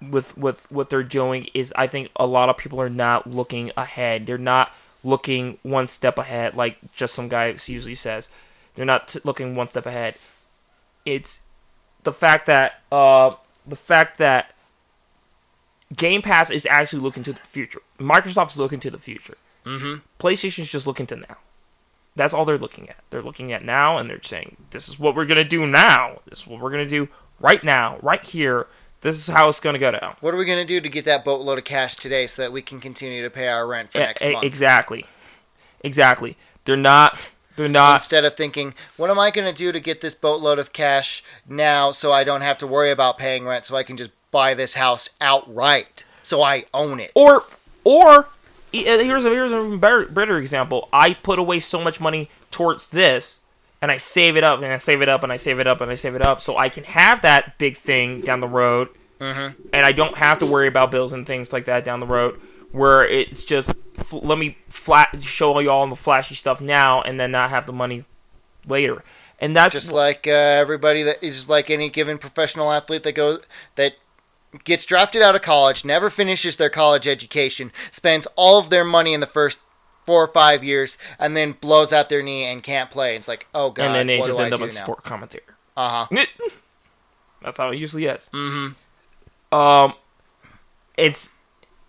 with 0.00 0.36
with 0.36 0.70
what 0.72 0.90
they're 0.90 1.04
doing 1.04 1.48
is 1.54 1.72
I 1.76 1.86
think 1.86 2.10
a 2.16 2.26
lot 2.26 2.48
of 2.48 2.56
people 2.56 2.80
are 2.80 2.90
not 2.90 3.30
looking 3.30 3.70
ahead. 3.76 4.26
They're 4.26 4.38
not 4.38 4.74
looking 5.04 5.58
one 5.62 5.86
step 5.86 6.18
ahead 6.18 6.56
like 6.56 6.78
just 6.94 7.14
some 7.14 7.28
guy 7.28 7.54
usually 7.66 7.94
says. 7.94 8.28
They're 8.74 8.86
not 8.86 9.08
t- 9.08 9.20
looking 9.24 9.54
one 9.54 9.68
step 9.68 9.86
ahead. 9.86 10.14
It's 11.04 11.42
the 12.04 12.12
fact 12.12 12.46
that 12.46 12.80
uh 12.90 13.36
the 13.66 13.76
fact 13.76 14.18
that 14.18 14.54
Game 15.96 16.22
Pass 16.22 16.50
is 16.50 16.66
actually 16.66 17.02
looking 17.02 17.22
to 17.24 17.32
the 17.32 17.40
future. 17.40 17.80
Microsoft's 17.98 18.58
looking 18.58 18.80
to 18.80 18.90
the 18.90 18.98
future. 18.98 19.36
Mm-hmm. 19.64 20.00
PlayStation's 20.18 20.70
just 20.70 20.86
looking 20.86 21.06
to 21.06 21.16
now. 21.16 21.36
That's 22.16 22.34
all 22.34 22.44
they're 22.44 22.58
looking 22.58 22.88
at. 22.88 22.96
They're 23.10 23.22
looking 23.22 23.52
at 23.52 23.64
now 23.64 23.96
and 23.98 24.08
they're 24.08 24.22
saying, 24.22 24.56
this 24.70 24.88
is 24.88 24.98
what 24.98 25.14
we're 25.14 25.26
going 25.26 25.36
to 25.36 25.44
do 25.44 25.66
now. 25.66 26.20
This 26.28 26.40
is 26.40 26.46
what 26.46 26.60
we're 26.60 26.70
going 26.70 26.84
to 26.84 26.90
do 26.90 27.08
right 27.40 27.62
now, 27.62 27.98
right 28.02 28.22
here. 28.24 28.66
This 29.02 29.16
is 29.16 29.28
how 29.28 29.48
it's 29.48 29.60
going 29.60 29.74
to 29.74 29.78
go 29.80 29.90
down. 29.92 30.14
What 30.20 30.32
are 30.34 30.36
we 30.36 30.44
going 30.44 30.58
to 30.58 30.64
do 30.66 30.80
to 30.80 30.88
get 30.88 31.04
that 31.06 31.24
boatload 31.24 31.58
of 31.58 31.64
cash 31.64 31.96
today 31.96 32.26
so 32.26 32.42
that 32.42 32.52
we 32.52 32.62
can 32.62 32.80
continue 32.80 33.22
to 33.22 33.30
pay 33.30 33.48
our 33.48 33.66
rent 33.66 33.90
for 33.92 33.98
E- 33.98 34.02
next 34.02 34.22
month? 34.22 34.44
exactly. 34.44 35.04
Exactly. 35.80 36.36
They're 36.64 36.76
not, 36.76 37.18
they're 37.56 37.68
not, 37.68 37.96
Instead 37.96 38.24
of 38.24 38.34
thinking, 38.34 38.74
what 38.96 39.10
am 39.10 39.18
I 39.18 39.30
going 39.30 39.46
to 39.46 39.54
do 39.54 39.72
to 39.72 39.80
get 39.80 40.00
this 40.00 40.14
boatload 40.14 40.58
of 40.58 40.72
cash 40.72 41.22
now 41.48 41.92
so 41.92 42.12
I 42.12 42.24
don't 42.24 42.40
have 42.40 42.58
to 42.58 42.66
worry 42.66 42.90
about 42.90 43.18
paying 43.18 43.44
rent 43.44 43.66
so 43.66 43.76
I 43.76 43.82
can 43.82 43.96
just 43.96 44.10
buy 44.30 44.54
this 44.54 44.74
house 44.74 45.10
outright 45.20 46.04
so 46.22 46.42
I 46.42 46.64
own 46.72 47.00
it? 47.00 47.12
or, 47.14 47.44
or, 47.84 48.16
uh, 48.24 48.26
here's 48.72 49.24
a, 49.24 49.28
here's 49.30 49.52
a 49.52 49.60
even 49.66 49.78
better, 49.78 50.06
better 50.06 50.38
example. 50.38 50.88
I 50.92 51.14
put 51.14 51.38
away 51.38 51.58
so 51.60 51.80
much 51.82 52.00
money 52.00 52.30
towards 52.50 52.88
this 52.88 53.40
and 53.82 53.90
I 53.90 53.96
save 53.98 54.36
it 54.36 54.44
up 54.44 54.62
and 54.62 54.72
I 54.72 54.76
save 54.76 55.02
it 55.02 55.08
up 55.08 55.22
and 55.22 55.30
I 55.32 55.36
save 55.36 55.58
it 55.58 55.66
up 55.66 55.80
and 55.80 55.90
I 55.90 55.94
save 55.94 56.14
it 56.14 56.22
up 56.22 56.40
so 56.40 56.56
I 56.56 56.68
can 56.70 56.84
have 56.84 57.20
that 57.22 57.58
big 57.58 57.76
thing 57.76 58.20
down 58.22 58.40
the 58.40 58.48
road 58.48 58.88
Mhm. 59.20 59.54
and 59.72 59.86
I 59.86 59.92
don't 59.92 60.16
have 60.16 60.38
to 60.38 60.46
worry 60.46 60.66
about 60.68 60.90
bills 60.90 61.12
and 61.12 61.26
things 61.26 61.52
like 61.52 61.66
that 61.66 61.84
down 61.84 62.00
the 62.00 62.06
road. 62.06 62.40
Where 62.72 63.06
it's 63.06 63.44
just 63.44 63.74
f- 63.98 64.12
let 64.12 64.38
me 64.38 64.58
flat 64.68 65.22
show 65.22 65.58
you 65.58 65.70
all 65.70 65.86
the 65.86 65.96
flashy 65.96 66.34
stuff 66.34 66.60
now, 66.60 67.02
and 67.02 67.20
then 67.20 67.30
not 67.30 67.50
have 67.50 67.66
the 67.66 67.72
money 67.72 68.04
later. 68.66 69.04
And 69.38 69.56
that's 69.56 69.72
Just 69.72 69.92
like 69.92 70.26
uh, 70.26 70.30
everybody 70.30 71.02
that 71.02 71.22
is 71.22 71.48
like 71.48 71.68
any 71.68 71.90
given 71.90 72.16
professional 72.16 72.70
athlete 72.70 73.02
that 73.02 73.14
goes 73.14 73.42
that 73.74 73.94
gets 74.64 74.86
drafted 74.86 75.20
out 75.22 75.34
of 75.34 75.42
college, 75.42 75.84
never 75.84 76.10
finishes 76.10 76.56
their 76.56 76.70
college 76.70 77.06
education, 77.06 77.72
spends 77.90 78.26
all 78.36 78.58
of 78.58 78.70
their 78.70 78.84
money 78.84 79.14
in 79.14 79.20
the 79.20 79.26
first 79.26 79.60
four 80.04 80.22
or 80.22 80.28
five 80.28 80.62
years, 80.62 80.98
and 81.18 81.36
then 81.36 81.52
blows 81.52 81.92
out 81.92 82.08
their 82.08 82.22
knee 82.22 82.44
and 82.44 82.62
can't 82.62 82.90
play. 82.90 83.16
It's 83.16 83.28
like, 83.28 83.46
oh 83.54 83.70
god, 83.70 83.86
and 83.86 83.94
then 83.94 84.06
they 84.06 84.18
just 84.18 84.38
end 84.38 84.52
I 84.52 84.56
up 84.56 84.60
now? 84.60 84.66
sport 84.66 85.02
commentator. 85.02 85.56
Uh 85.76 86.06
huh. 86.06 86.24
That's 87.42 87.56
how 87.56 87.70
it 87.70 87.78
usually 87.78 88.04
is. 88.04 88.30
Mm-hmm. 88.32 89.54
Um, 89.54 89.94
it's 90.96 91.34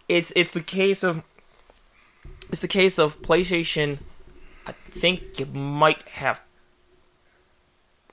it's 0.10 0.32
it's 0.36 0.54
the 0.54 0.62
case 0.62 1.04
of 1.04 1.22
it's 2.50 2.62
the 2.62 2.68
case 2.68 2.98
of 3.00 3.22
PlayStation. 3.22 4.00
I 4.66 4.72
think 4.90 5.40
you 5.40 5.46
might 5.48 6.08
have 6.10 6.42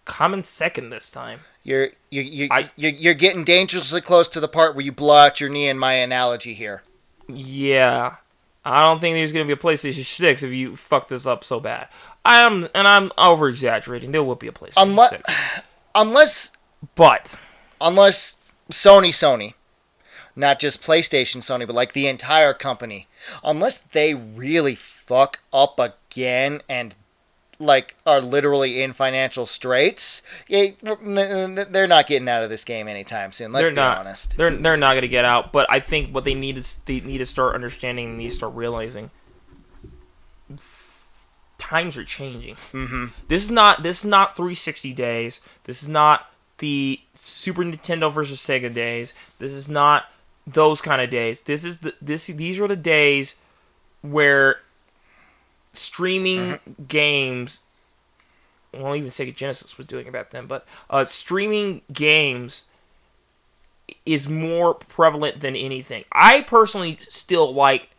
come 0.04 0.34
in 0.34 0.42
second 0.42 0.90
this 0.90 1.10
time. 1.10 1.40
You're 1.62 1.90
you 2.10 2.22
you 2.22 2.48
I- 2.50 2.70
you're, 2.76 2.90
you're 2.92 3.14
getting 3.14 3.44
dangerously 3.44 4.00
close 4.00 4.28
to 4.30 4.40
the 4.40 4.48
part 4.48 4.74
where 4.74 4.84
you 4.84 4.92
blow 4.92 5.16
out 5.16 5.40
your 5.40 5.50
knee. 5.50 5.68
In 5.68 5.78
my 5.78 5.92
analogy 5.94 6.54
here, 6.54 6.82
Yeah. 7.28 8.16
I 8.62 8.80
don't 8.82 9.00
think 9.00 9.14
there's 9.16 9.32
gonna 9.32 9.46
be 9.46 9.52
a 9.52 9.56
PlayStation 9.56 10.04
6 10.04 10.42
if 10.42 10.50
you 10.52 10.76
fuck 10.76 11.08
this 11.08 11.26
up 11.26 11.44
so 11.44 11.60
bad. 11.60 11.88
I'm 12.24 12.68
and 12.74 12.86
I'm 12.86 13.10
over 13.16 13.48
exaggerating. 13.48 14.12
There 14.12 14.22
will 14.22 14.34
be 14.36 14.48
a 14.48 14.52
PlayStation 14.52 14.72
Unless- 14.82 15.10
6. 15.10 15.30
unless 15.94 16.52
But 16.94 17.40
unless 17.80 18.36
Sony 18.70 19.08
Sony, 19.10 19.54
not 20.40 20.58
just 20.58 20.82
PlayStation 20.82 21.38
Sony, 21.38 21.66
but 21.66 21.76
like 21.76 21.92
the 21.92 22.08
entire 22.08 22.52
company, 22.52 23.06
unless 23.44 23.78
they 23.78 24.14
really 24.14 24.74
fuck 24.74 25.40
up 25.52 25.78
again 25.78 26.62
and 26.68 26.96
like 27.60 27.94
are 28.06 28.20
literally 28.20 28.82
in 28.82 28.92
financial 28.92 29.46
straits, 29.46 30.22
yeah, 30.48 30.68
they're 30.82 31.86
not 31.86 32.06
getting 32.06 32.28
out 32.28 32.42
of 32.42 32.50
this 32.50 32.64
game 32.64 32.88
anytime 32.88 33.32
soon. 33.32 33.52
Let's 33.52 33.66
they're 33.66 33.72
be 33.72 33.76
not 33.76 33.98
honest. 33.98 34.36
they're 34.36 34.56
they're 34.56 34.76
not 34.76 34.94
gonna 34.94 35.08
get 35.08 35.24
out. 35.24 35.52
But 35.52 35.66
I 35.70 35.78
think 35.78 36.12
what 36.14 36.24
they 36.24 36.34
need 36.34 36.56
is 36.56 36.80
they 36.86 37.00
need 37.00 37.18
to 37.18 37.26
start 37.26 37.54
understanding 37.54 38.08
and 38.08 38.18
need 38.18 38.30
to 38.30 38.34
start 38.34 38.54
realizing 38.54 39.10
times 41.58 41.96
are 41.96 42.04
changing. 42.04 42.56
Mm-hmm. 42.72 43.06
This 43.28 43.44
is 43.44 43.50
not 43.50 43.82
this 43.82 44.00
is 44.00 44.04
not 44.06 44.36
360 44.36 44.92
days. 44.94 45.40
This 45.64 45.82
is 45.82 45.88
not 45.88 46.32
the 46.58 47.00
Super 47.14 47.62
Nintendo 47.62 48.12
versus 48.12 48.40
Sega 48.40 48.72
days. 48.72 49.14
This 49.38 49.52
is 49.52 49.68
not 49.68 50.10
those 50.52 50.80
kind 50.80 51.00
of 51.00 51.10
days. 51.10 51.42
This 51.42 51.64
is 51.64 51.78
the 51.78 51.94
this 52.00 52.26
these 52.26 52.60
are 52.60 52.68
the 52.68 52.76
days 52.76 53.36
where 54.02 54.60
streaming 55.72 56.58
games 56.88 57.62
well 58.72 58.94
even 58.96 59.08
Sega 59.08 59.34
Genesis 59.34 59.76
was 59.76 59.86
doing 59.86 60.06
it 60.06 60.12
back 60.12 60.30
then, 60.30 60.46
but 60.46 60.66
uh, 60.88 61.04
streaming 61.04 61.82
games 61.92 62.64
is 64.06 64.28
more 64.28 64.74
prevalent 64.74 65.40
than 65.40 65.56
anything. 65.56 66.04
I 66.12 66.42
personally 66.42 66.98
still 67.00 67.52
like 67.52 67.90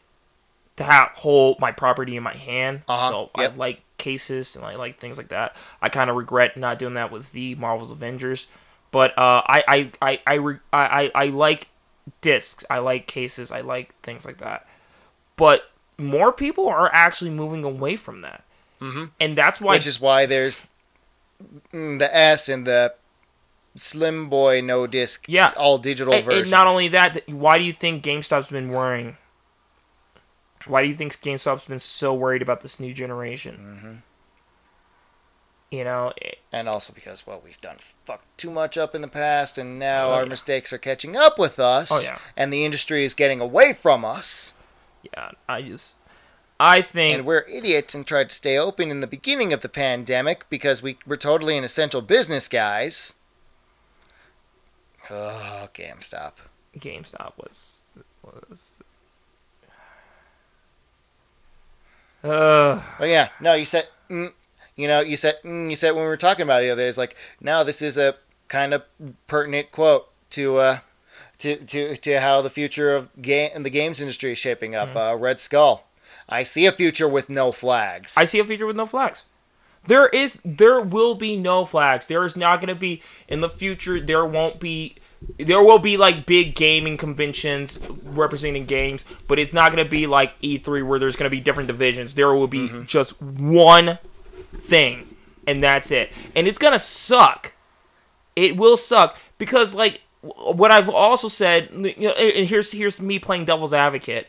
to 0.77 0.83
have 0.83 1.09
hold 1.15 1.59
my 1.59 1.71
property 1.71 2.15
in 2.15 2.23
my 2.23 2.35
hand. 2.35 2.83
Uh-huh, 2.88 3.09
So 3.11 3.30
yep. 3.38 3.53
I 3.53 3.55
like 3.55 3.81
cases 3.97 4.55
and 4.55 4.65
I 4.65 4.75
like 4.75 4.99
things 4.99 5.17
like 5.17 5.30
that. 5.30 5.55
I 5.81 5.89
kind 5.89 6.09
of 6.09 6.15
regret 6.15 6.57
not 6.57 6.80
doing 6.80 6.93
that 6.95 7.11
with 7.11 7.33
the 7.33 7.55
Marvel's 7.55 7.91
Avengers, 7.91 8.47
but 8.91 9.11
uh, 9.17 9.41
I 9.45 9.63
I 9.67 9.91
I 10.01 10.19
I, 10.25 10.33
re- 10.35 10.59
I 10.71 10.85
I 11.03 11.11
I 11.15 11.25
like 11.27 11.67
discs. 12.21 12.65
I 12.69 12.80
like 12.80 13.07
cases. 13.07 13.51
I 13.51 13.61
like 13.61 13.95
things 14.01 14.25
like 14.25 14.38
that. 14.38 14.67
But 15.35 15.71
more 15.97 16.31
people 16.31 16.67
are 16.67 16.89
actually 16.93 17.31
moving 17.31 17.63
away 17.63 17.95
from 17.95 18.21
that, 18.21 18.43
hmm 18.80 19.05
and 19.19 19.38
that's 19.38 19.61
why 19.61 19.75
Which 19.75 19.88
is 19.88 19.99
why 20.01 20.25
there's 20.25 20.69
mm, 21.73 21.99
the 21.99 22.15
S 22.15 22.49
and 22.49 22.65
the 22.65 22.93
Slim 23.75 24.30
Boy 24.30 24.61
no 24.61 24.85
disc, 24.88 25.25
Yeah. 25.27 25.53
all 25.55 25.77
digital 25.77 26.13
And, 26.13 26.25
versions. 26.25 26.41
and 26.43 26.51
not 26.51 26.67
only 26.67 26.88
that, 26.89 27.21
why 27.30 27.57
do 27.57 27.63
you 27.63 27.71
think 27.73 28.03
GameStop's 28.03 28.49
been 28.49 28.69
worrying? 28.69 29.17
Why 30.67 30.81
do 30.83 30.89
you 30.89 30.95
think 30.95 31.13
GameStop's 31.21 31.65
been 31.65 31.80
so 31.80 32.13
worried 32.13 32.41
about 32.41 32.61
this 32.61 32.80
new 32.80 32.93
generation? 32.93 33.57
Mm-hmm. 33.57 33.93
You 35.72 35.85
know, 35.85 36.11
it, 36.17 36.40
and 36.51 36.67
also 36.67 36.91
because 36.91 37.25
well 37.25 37.41
we've 37.43 37.59
done 37.61 37.77
fuck 37.80 38.25
too 38.35 38.51
much 38.51 38.77
up 38.77 38.93
in 38.93 39.01
the 39.01 39.08
past 39.08 39.58
and 39.58 39.80
now 39.80 40.08
Oh, 40.09 40.11
our 40.16 40.24
yeah. 40.24 40.27
mistakes 40.30 40.74
are 40.74 40.77
catching 40.77 41.16
up 41.16 41.40
with 41.40 41.59
us 41.59 41.90
Oh, 41.93 42.01
yeah. 42.03 42.17
and 42.35 42.51
the 42.51 42.66
industry 42.66 43.06
is 43.06 43.14
getting 43.14 43.40
away 43.40 43.72
from 43.74 44.03
us 44.03 44.51
yeah, 45.01 45.32
I 45.50 45.61
just, 45.61 45.95
I 46.59 46.82
think, 46.82 47.16
and 47.17 47.25
we're 47.25 47.45
idiots 47.50 47.95
and 47.95 48.06
tried 48.06 48.30
to 48.30 48.35
stay 48.35 48.58
open 48.58 48.91
in 48.91 49.00
the 49.00 49.08
beginning 49.08 49.51
of 49.53 49.61
the 49.61 49.69
pandemic 49.69 50.48
because 50.50 50.83
we 50.83 50.98
were 51.08 51.16
totally 51.17 51.58
an 51.58 51.64
essential 51.64 52.01
business 52.01 52.50
guys 52.50 53.14
oh 55.09 55.67
GameStop 55.74 56.33
GameStop 56.77 57.32
was 57.38 57.85
was. 58.24 58.77
Uh, 62.24 62.80
oh 63.00 63.06
yeah 63.06 63.30
no 63.40 63.53
you 63.56 63.66
said 63.66 63.88
mm, 64.09 64.32
you 64.75 64.88
know 64.88 65.01
you 65.01 65.16
said 65.16 65.35
mm, 65.43 65.69
you 65.69 65.75
said 65.75 65.91
when 65.91 66.03
we 66.03 66.09
were 66.09 66.17
talking 66.17 66.43
about 66.43 66.61
it 66.61 66.66
the 66.66 66.72
other 66.72 66.83
day 66.83 66.88
it's 66.88 66.98
like 66.98 67.16
no 67.40 67.64
this 67.64 67.82
is 67.82 67.98
a 67.98 68.16
kind 68.48 68.74
of 68.74 68.83
pertinent 69.27 69.72
quote 69.72 70.08
to 70.30 70.58
uh 70.58 70.77
to, 71.41 71.56
to, 71.56 71.98
to 71.98 72.19
how 72.19 72.41
the 72.41 72.50
future 72.50 72.95
of 72.95 73.09
game 73.22 73.64
the 73.64 73.69
games 73.69 74.00
industry 74.00 74.32
is 74.32 74.38
shaping 74.38 74.75
up. 74.75 74.95
Uh, 74.95 75.17
Red 75.19 75.41
Skull. 75.41 75.88
I 76.30 76.43
see 76.43 76.66
a 76.66 76.72
future 76.72 77.09
with 77.09 77.30
no 77.30 77.51
flags. 77.51 78.16
I 78.17 78.25
see 78.25 78.40
a 78.40 78.45
future 78.45 78.67
with 78.67 78.75
no 78.75 78.85
flags. 78.85 79.25
There 79.85 80.08
is 80.09 80.40
there 80.45 80.80
will 80.80 81.16
be 81.16 81.35
no 81.35 81.66
flags. 81.66 82.06
There 82.06 82.25
is 82.25 82.35
not 82.35 82.59
going 82.59 82.67
to 82.67 82.80
be 82.80 83.01
in 83.27 83.41
the 83.41 83.50
future 83.50 84.00
there 84.00 84.25
won't 84.25 84.59
be 84.59 84.95
there 85.38 85.64
will 85.64 85.80
be 85.80 85.98
like 85.98 86.25
big 86.25 86.56
gaming 86.56 86.98
conventions 86.98 87.80
representing 88.03 88.66
games, 88.66 89.06
but 89.27 89.40
it's 89.40 89.53
not 89.53 89.72
going 89.72 89.83
to 89.83 89.90
be 89.90 90.08
like 90.08 90.40
E3 90.41 90.88
where 90.88 91.00
there's 91.00 91.16
going 91.16 91.30
to 91.30 91.35
be 91.35 91.41
different 91.41 91.67
divisions. 91.67 92.14
There 92.14 92.33
will 92.33 92.48
be 92.48 92.83
just 92.85 93.19
one 93.22 93.98
thing 94.53 95.11
and 95.47 95.63
that's 95.63 95.91
it. 95.91 96.11
And 96.35 96.47
it's 96.47 96.57
to 96.57 96.80
suck. 96.80 97.53
It 98.35 98.57
will 98.57 98.77
suck 98.77 99.17
because 99.38 99.75
like 99.75 100.01
what 100.21 100.71
I've 100.71 100.89
also 100.89 101.27
said, 101.27 101.69
you 101.71 101.93
know, 101.97 102.11
and 102.11 102.47
here's 102.47 102.71
here's 102.71 103.01
me 103.01 103.19
playing 103.19 103.45
devil's 103.45 103.73
advocate. 103.73 104.27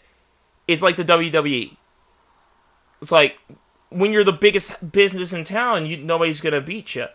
It's 0.66 0.82
like 0.82 0.96
the 0.96 1.04
WWE. 1.04 1.76
It's 3.00 3.12
like 3.12 3.38
when 3.90 4.12
you're 4.12 4.24
the 4.24 4.32
biggest 4.32 4.92
business 4.92 5.32
in 5.32 5.44
town, 5.44 5.86
you 5.86 5.96
nobody's 5.96 6.40
gonna 6.40 6.60
beat 6.60 6.94
you. 6.94 7.06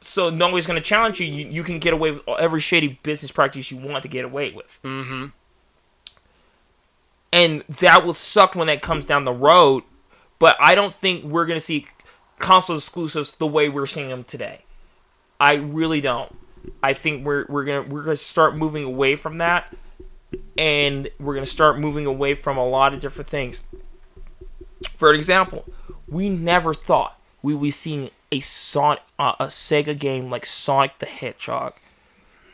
So 0.00 0.30
nobody's 0.30 0.66
gonna 0.66 0.80
challenge 0.80 1.20
you. 1.20 1.26
You, 1.26 1.48
you 1.48 1.62
can 1.62 1.78
get 1.78 1.92
away 1.92 2.12
with 2.12 2.28
every 2.38 2.60
shady 2.60 2.98
business 3.02 3.32
practice 3.32 3.70
you 3.70 3.78
want 3.78 4.02
to 4.02 4.08
get 4.08 4.24
away 4.24 4.52
with. 4.52 4.78
Mm-hmm. 4.82 5.26
And 7.32 7.62
that 7.68 8.04
will 8.04 8.14
suck 8.14 8.54
when 8.54 8.66
that 8.68 8.80
comes 8.80 9.04
down 9.04 9.24
the 9.24 9.32
road. 9.32 9.84
But 10.38 10.56
I 10.60 10.74
don't 10.74 10.94
think 10.94 11.24
we're 11.24 11.46
gonna 11.46 11.60
see 11.60 11.86
console 12.38 12.76
exclusives 12.76 13.34
the 13.34 13.46
way 13.46 13.68
we're 13.68 13.86
seeing 13.86 14.08
them 14.08 14.24
today. 14.24 14.62
I 15.40 15.54
really 15.54 16.00
don't. 16.00 16.34
I 16.82 16.92
think 16.92 17.24
we're 17.24 17.46
we're 17.48 17.64
gonna 17.64 17.82
we're 17.82 18.02
gonna 18.04 18.16
start 18.16 18.56
moving 18.56 18.84
away 18.84 19.16
from 19.16 19.38
that, 19.38 19.74
and 20.56 21.08
we're 21.18 21.34
gonna 21.34 21.46
start 21.46 21.78
moving 21.78 22.06
away 22.06 22.34
from 22.34 22.56
a 22.56 22.66
lot 22.66 22.92
of 22.92 23.00
different 23.00 23.28
things. 23.28 23.62
For 24.94 25.12
example, 25.14 25.64
we 26.08 26.28
never 26.28 26.74
thought 26.74 27.18
we 27.42 27.54
would 27.54 27.62
be 27.62 27.70
seeing 27.70 28.10
a 28.30 28.40
Sonic, 28.40 29.00
uh, 29.18 29.34
a 29.38 29.46
Sega 29.46 29.98
game 29.98 30.28
like 30.30 30.44
Sonic 30.44 30.98
the 30.98 31.06
Hedgehog 31.06 31.74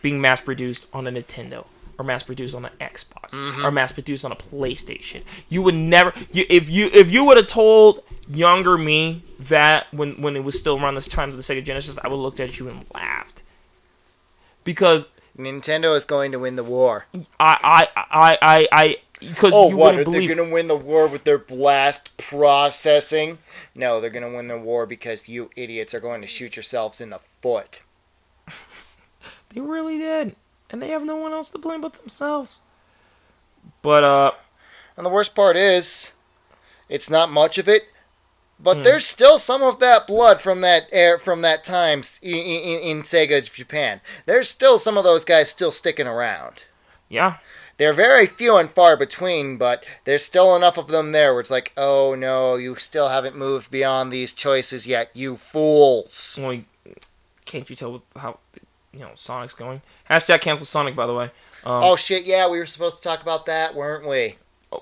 being 0.03 0.21
mass 0.21 0.41
produced 0.41 0.87
on 0.93 1.07
a 1.07 1.11
Nintendo 1.11 1.65
or 1.99 2.05
mass 2.05 2.23
produced 2.23 2.55
on 2.55 2.65
an 2.65 2.73
Xbox 2.81 3.31
mm-hmm. 3.31 3.65
or 3.65 3.71
mass 3.71 3.93
produced 3.93 4.25
on 4.25 4.33
a 4.33 4.37
PlayStation. 4.37 5.23
You 5.49 5.63
would 5.63 5.75
never 5.75 6.13
you, 6.33 6.45
if 6.49 6.71
you 6.71 6.91
if 6.93 7.11
you 7.11 7.25
would 7.25 7.37
have 7.37 7.47
told 7.47 8.03
younger 8.29 8.79
me 8.79 9.23
that 9.39 9.93
when 9.93 10.21
when 10.21 10.37
it 10.37 10.45
was 10.45 10.59
still 10.59 10.83
around 10.83 10.95
this 10.95 11.09
time 11.09 11.29
of 11.29 11.37
the 11.37 11.43
Sega 11.43 11.65
Genesis, 11.65 11.99
I 12.03 12.09
would 12.09 12.17
have 12.17 12.21
looked 12.21 12.41
at 12.41 12.59
you 12.59 12.69
and 12.69 12.85
laughed. 12.93 13.43
Because 14.65 15.09
Nintendo 15.37 15.95
is 15.97 16.05
going 16.05 16.33
to 16.33 16.39
win 16.39 16.57
the 16.57 16.65
war. 16.65 17.07
I 17.39 17.89
I 17.89 17.89
I 17.97 18.39
I 18.41 18.69
I 18.73 18.97
because 19.21 19.53
Oh, 19.55 19.69
you 19.71 19.77
what? 19.77 19.95
Are 19.95 19.99
wouldn't 19.99 20.07
they 20.07 20.13
believe 20.13 20.37
going 20.37 20.49
to 20.49 20.55
win 20.55 20.67
the 20.69 20.77
war 20.77 21.07
with 21.07 21.25
their 21.25 21.39
blast 21.39 22.17
processing? 22.17 23.39
No, 23.75 24.01
they're 24.01 24.11
going 24.11 24.29
to 24.29 24.37
win 24.37 24.49
the 24.49 24.59
war 24.59 24.87
because 24.87 25.29
you 25.29 25.51
idiots 25.57 25.95
are 25.95 26.01
going 26.01 26.21
to 26.21 26.27
shoot 26.27 26.57
yourselves 26.57 27.01
in 27.01 27.11
the 27.11 27.21
foot. 27.41 27.83
they 29.51 29.61
really 29.61 29.99
did, 29.99 30.37
and 30.75 30.83
they 30.83 30.89
have 30.89 31.05
no 31.05 31.15
one 31.15 31.33
else 31.33 31.51
to 31.51 31.59
blame 31.59 31.81
but 31.81 31.93
themselves. 31.93 32.59
But 33.81 34.03
uh, 34.03 34.33
And 34.97 35.07
the 35.07 35.11
worst 35.11 35.35
part 35.36 35.57
is, 35.57 36.15
it's 36.89 37.09
not 37.09 37.31
much 37.31 37.59
of 37.59 37.69
it, 37.69 37.85
but 38.59 38.78
Hmm. 38.78 38.83
there's 38.83 39.07
still 39.07 39.39
some 39.39 39.62
of 39.62 39.78
that 39.78 40.07
blood 40.09 40.41
from 40.41 40.61
that 40.62 40.89
air 40.91 41.17
from 41.19 41.43
that 41.43 41.62
time 41.62 42.03
in, 42.23 42.35
in, 42.35 42.78
in 42.81 43.03
Sega 43.03 43.39
Japan. 43.53 44.01
There's 44.27 44.49
still 44.49 44.78
some 44.78 44.99
of 44.99 45.05
those 45.05 45.25
guys 45.25 45.49
still 45.49 45.70
sticking 45.73 46.07
around. 46.09 46.65
yeah, 47.09 47.36
They're 47.77 47.93
very 47.93 48.27
few 48.27 48.57
and 48.57 48.69
far 48.70 48.97
between, 48.97 49.57
but 49.59 49.85
there's 50.05 50.25
still 50.25 50.57
enough 50.57 50.77
of 50.78 50.89
them 50.89 51.12
there 51.12 51.33
where 51.33 51.41
it's 51.41 51.51
like, 51.51 51.73
oh 51.77 52.15
no, 52.17 52.57
you 52.57 52.75
still 52.77 53.09
haven't 53.11 53.36
moved 53.36 53.70
beyond 53.70 54.11
these 54.11 54.33
choices 54.33 54.86
yet, 54.86 55.11
you 55.15 55.36
fools. 55.36 56.36
well, 56.41 56.61
can't 57.44 57.69
you 57.70 57.77
tell 57.77 58.03
how 58.17 58.39
you 58.95 59.01
know 59.01 59.11
Sonic's 59.15 59.55
going? 59.55 59.83
Hashtag 60.09 60.41
cancel 60.41 60.67
Sonic, 60.67 60.97
by 60.97 61.07
the 61.07 61.15
way. 61.15 61.25
Um, 61.65 61.83
Oh 61.85 61.97
shit, 61.97 62.25
yeah, 62.25 62.49
we 62.49 62.59
were 62.59 62.67
supposed 62.67 62.99
to 62.99 63.03
talk 63.03 63.23
about 63.23 63.47
that, 63.47 63.75
weren't 63.75 64.09
we? 64.09 64.37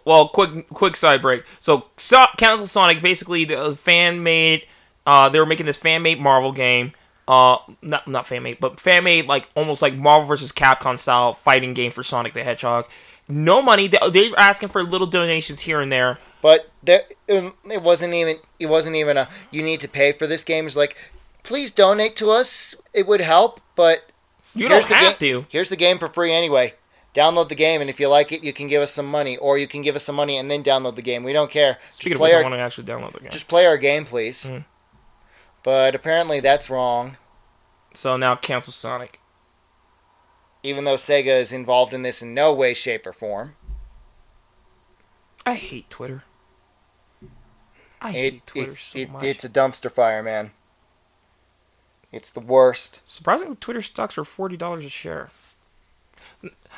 well, 0.05 0.29
quick 0.29 0.69
quick 0.71 0.97
side 0.97 1.23
break. 1.23 1.45
So, 1.61 1.87
so 1.97 2.25
cancel 2.37 2.67
Sonic. 2.67 3.03
Basically, 3.03 3.45
the 3.45 3.75
fan 3.77 4.23
made. 4.23 4.67
Uh, 5.07 5.29
they 5.29 5.39
were 5.41 5.47
making 5.47 5.67
this 5.67 5.77
fan 5.77 6.03
made 6.03 6.21
Marvel 6.21 6.53
game. 6.53 6.93
Uh, 7.29 7.59
not 7.83 8.07
not 8.09 8.27
fan 8.27 8.43
made, 8.43 8.59
but 8.61 8.81
fan 8.81 9.05
made 9.05 9.27
like 9.27 9.51
almost 9.55 9.83
like 9.83 9.95
Marvel 9.95 10.27
versus 10.27 10.53
Capcom 10.53 10.99
style 10.99 11.33
fighting 11.33 11.75
game 11.75 11.91
for 11.91 12.03
Sonic 12.03 12.35
the 12.35 12.43
Hedgehog. 12.43 12.87
No 13.29 13.63
money. 13.63 13.87
They, 13.87 13.99
they're 14.11 14.31
asking 14.37 14.71
for 14.71 14.83
little 14.83 15.07
donations 15.07 15.61
here 15.61 15.81
and 15.81 15.91
there. 15.91 16.19
But 16.43 16.71
there, 16.83 17.03
it 17.29 17.83
wasn't 17.83 18.15
even 18.15 18.39
it 18.59 18.67
wasn't 18.67 18.97
even 18.97 19.17
a 19.17 19.29
you 19.53 19.63
need 19.63 19.81
to 19.81 19.89
pay 19.89 20.13
for 20.13 20.27
this 20.27 20.43
game. 20.43 20.67
It's 20.67 20.77
like, 20.77 21.12
please 21.43 21.71
donate 21.73 22.17
to 22.17 22.31
us. 22.31 22.75
It 22.93 23.07
would 23.07 23.21
help, 23.21 23.61
but 23.75 24.11
You 24.55 24.69
here's 24.69 24.87
don't 24.87 24.91
the 24.91 24.95
have 24.97 25.19
game, 25.19 25.43
to. 25.43 25.47
Here's 25.49 25.69
the 25.69 25.77
game 25.77 25.99
for 25.99 26.09
free 26.09 26.33
anyway. 26.33 26.75
Download 27.15 27.49
the 27.49 27.55
game, 27.55 27.81
and 27.83 27.91
if 27.91 28.01
you 28.01 28.09
like 28.09 28.33
it, 28.33 28.43
you 28.43 28.55
can 28.55 28.69
give 28.69 28.81
us 28.81 28.93
some 28.93 29.05
money, 29.07 29.37
or 29.37 29.59
you 29.59 29.69
can 29.69 29.83
give 29.83 29.95
us 29.97 30.05
some 30.05 30.17
money 30.17 30.39
and 30.39 30.51
then 30.51 30.63
download 30.65 30.95
the 30.95 31.03
game. 31.03 31.25
We 31.25 31.35
don't 31.35 31.51
care. 31.51 31.77
Speaking 31.91 32.13
just 32.13 32.15
of 32.15 32.19
play 32.21 32.29
which, 32.31 32.35
I 32.35 32.37
our 32.39 32.43
want 32.45 32.55
to 32.55 32.59
actually 32.61 32.87
download 32.87 33.13
the 33.13 33.21
game. 33.21 33.31
just 33.31 33.49
play 33.49 33.67
our 33.67 33.77
game, 33.77 34.07
please. 34.07 34.47
Mm. 34.47 34.65
But 35.63 35.95
apparently 35.95 36.41
that's 36.41 36.71
wrong. 36.71 37.19
So 37.93 38.17
now 38.17 38.35
cancel 38.37 38.73
Sonic. 38.73 39.21
Even 40.63 40.85
though 40.85 40.95
Sega 40.95 41.39
is 41.39 41.53
involved 41.53 41.93
in 41.93 42.03
this 42.03 42.23
in 42.23 42.33
no 42.35 42.53
way, 42.55 42.73
shape, 42.73 43.07
or 43.07 43.13
form. 43.13 43.57
I 45.45 45.55
hate 45.55 45.91
Twitter. 45.91 46.25
I 48.01 48.11
It, 48.11 48.13
hate 48.13 48.47
Twitter 48.47 48.71
it's 48.71 48.81
so 48.81 48.99
it, 48.99 49.11
much. 49.11 49.23
it's 49.25 49.45
a 49.45 49.49
dumpster 49.49 49.91
fire, 49.91 50.23
man. 50.23 50.53
It's 52.13 52.31
the 52.31 52.41
worst. 52.41 53.01
Surprisingly, 53.05 53.57
Twitter 53.57 53.83
stocks 53.83 54.19
are 54.19 54.25
forty 54.25 54.57
dollars 54.57 54.85
a 54.85 54.91
share. 54.91 55.31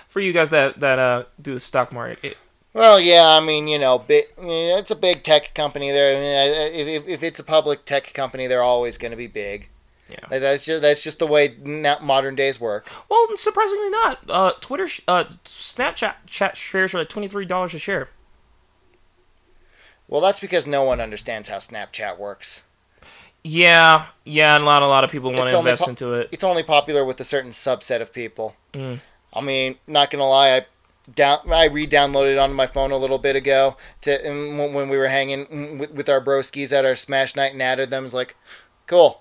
For 0.08 0.20
you 0.20 0.32
guys 0.32 0.50
that 0.50 0.80
that 0.80 0.98
uh 0.98 1.24
do 1.40 1.54
the 1.54 1.60
stock 1.60 1.92
market, 1.92 2.18
it, 2.22 2.36
Well, 2.72 2.98
yeah, 3.00 3.26
I 3.26 3.44
mean, 3.44 3.68
you 3.68 3.78
know, 3.78 3.98
big, 3.98 4.26
it's 4.38 4.90
a 4.90 4.96
big 4.96 5.22
tech 5.22 5.54
company. 5.54 5.90
There, 5.90 6.16
I 6.16 6.20
mean, 6.20 6.74
if, 6.80 7.02
if, 7.02 7.08
if 7.08 7.22
it's 7.22 7.40
a 7.40 7.44
public 7.44 7.84
tech 7.84 8.12
company, 8.14 8.46
they're 8.46 8.62
always 8.62 8.96
going 8.98 9.10
to 9.10 9.16
be 9.16 9.26
big. 9.26 9.68
Yeah. 10.10 10.38
that's 10.38 10.66
just 10.66 10.82
that's 10.82 11.02
just 11.02 11.18
the 11.18 11.26
way 11.26 11.56
modern 12.02 12.34
days 12.34 12.60
work. 12.60 12.86
well, 13.08 13.26
surprisingly 13.36 13.88
not. 13.90 14.18
Uh, 14.28 14.52
Twitter, 14.60 14.88
uh, 15.08 15.24
Snapchat 15.24 16.14
chat 16.26 16.56
shares 16.56 16.94
are 16.94 16.98
at 16.98 17.08
twenty 17.08 17.26
three 17.28 17.46
dollars 17.46 17.74
a 17.74 17.78
share. 17.78 18.10
Well, 20.06 20.20
that's 20.20 20.40
because 20.40 20.66
no 20.66 20.84
one 20.84 21.00
understands 21.00 21.48
how 21.48 21.56
Snapchat 21.56 22.18
works. 22.18 22.63
Yeah, 23.46 24.06
yeah, 24.24 24.54
and 24.54 24.64
a 24.64 24.66
lot 24.66 24.82
a 24.82 24.86
lot 24.86 25.04
of 25.04 25.10
people 25.10 25.30
want 25.30 25.50
to 25.50 25.58
invest 25.58 25.82
po- 25.82 25.90
into 25.90 26.14
it. 26.14 26.30
It's 26.32 26.44
only 26.44 26.62
popular 26.62 27.04
with 27.04 27.20
a 27.20 27.24
certain 27.24 27.50
subset 27.50 28.00
of 28.00 28.12
people. 28.12 28.56
Mm. 28.72 29.00
I 29.34 29.40
mean, 29.42 29.76
not 29.86 30.10
gonna 30.10 30.26
lie, 30.26 30.56
I 30.56 30.66
down 31.14 31.52
I 31.52 31.66
re-downloaded 31.66 32.32
it 32.32 32.38
onto 32.38 32.54
my 32.54 32.66
phone 32.66 32.90
a 32.90 32.96
little 32.96 33.18
bit 33.18 33.36
ago 33.36 33.76
to 34.00 34.18
when 34.72 34.88
we 34.88 34.96
were 34.96 35.08
hanging 35.08 35.78
with, 35.78 35.90
with 35.90 36.08
our 36.08 36.22
broskies 36.22 36.72
at 36.72 36.86
our 36.86 36.96
Smash 36.96 37.36
night 37.36 37.52
and 37.52 37.60
added 37.60 37.90
them. 37.90 38.06
It's 38.06 38.14
like, 38.14 38.34
cool. 38.86 39.20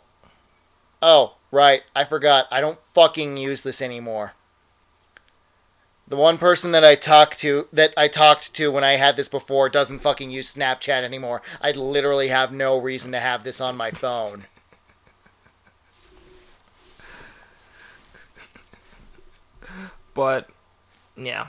Oh, 1.02 1.36
right, 1.52 1.84
I 1.94 2.06
forgot. 2.06 2.48
I 2.50 2.62
don't 2.62 2.80
fucking 2.80 3.36
use 3.36 3.64
this 3.64 3.82
anymore. 3.82 4.36
The 6.08 6.18
one 6.18 6.38
person 6.38 6.72
that 6.74 6.84
I 6.84 6.96
talked 6.96 7.40
to 7.40 7.68
that 7.72 7.94
I 7.96 8.08
talked 8.08 8.54
to 8.56 8.72
when 8.72 8.84
I 8.84 8.94
had 8.98 9.16
this 9.16 9.30
before 9.30 9.70
doesn't 9.70 10.00
fucking 10.00 10.32
use 10.32 10.54
Snapchat 10.54 11.02
anymore. 11.04 11.42
I 11.62 11.72
literally 11.72 12.28
have 12.28 12.52
no 12.52 12.78
reason 12.78 13.12
to 13.14 13.20
have 13.20 13.44
this 13.44 13.62
on 13.62 13.78
my 13.78 13.92
phone. 13.92 14.44
But 20.16 20.48
yeah. 21.18 21.48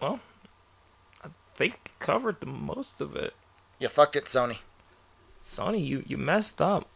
Well, 0.00 0.20
I 1.22 1.28
think 1.54 1.92
covered 1.98 2.40
the 2.40 2.46
most 2.46 3.02
of 3.02 3.14
it. 3.14 3.34
You 3.78 3.88
fucked 3.88 4.16
it, 4.16 4.24
Sony. 4.24 4.60
Sony, 5.42 5.84
you 5.84 6.02
you 6.06 6.16
messed 6.16 6.62
up. 6.62 6.88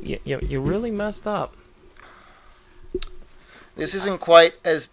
You 0.00 0.18
you, 0.24 0.40
you 0.42 0.60
really 0.60 0.90
messed 0.90 1.26
up. 1.26 1.56
This 3.76 3.94
isn't 3.94 4.20
quite 4.20 4.54
as, 4.64 4.90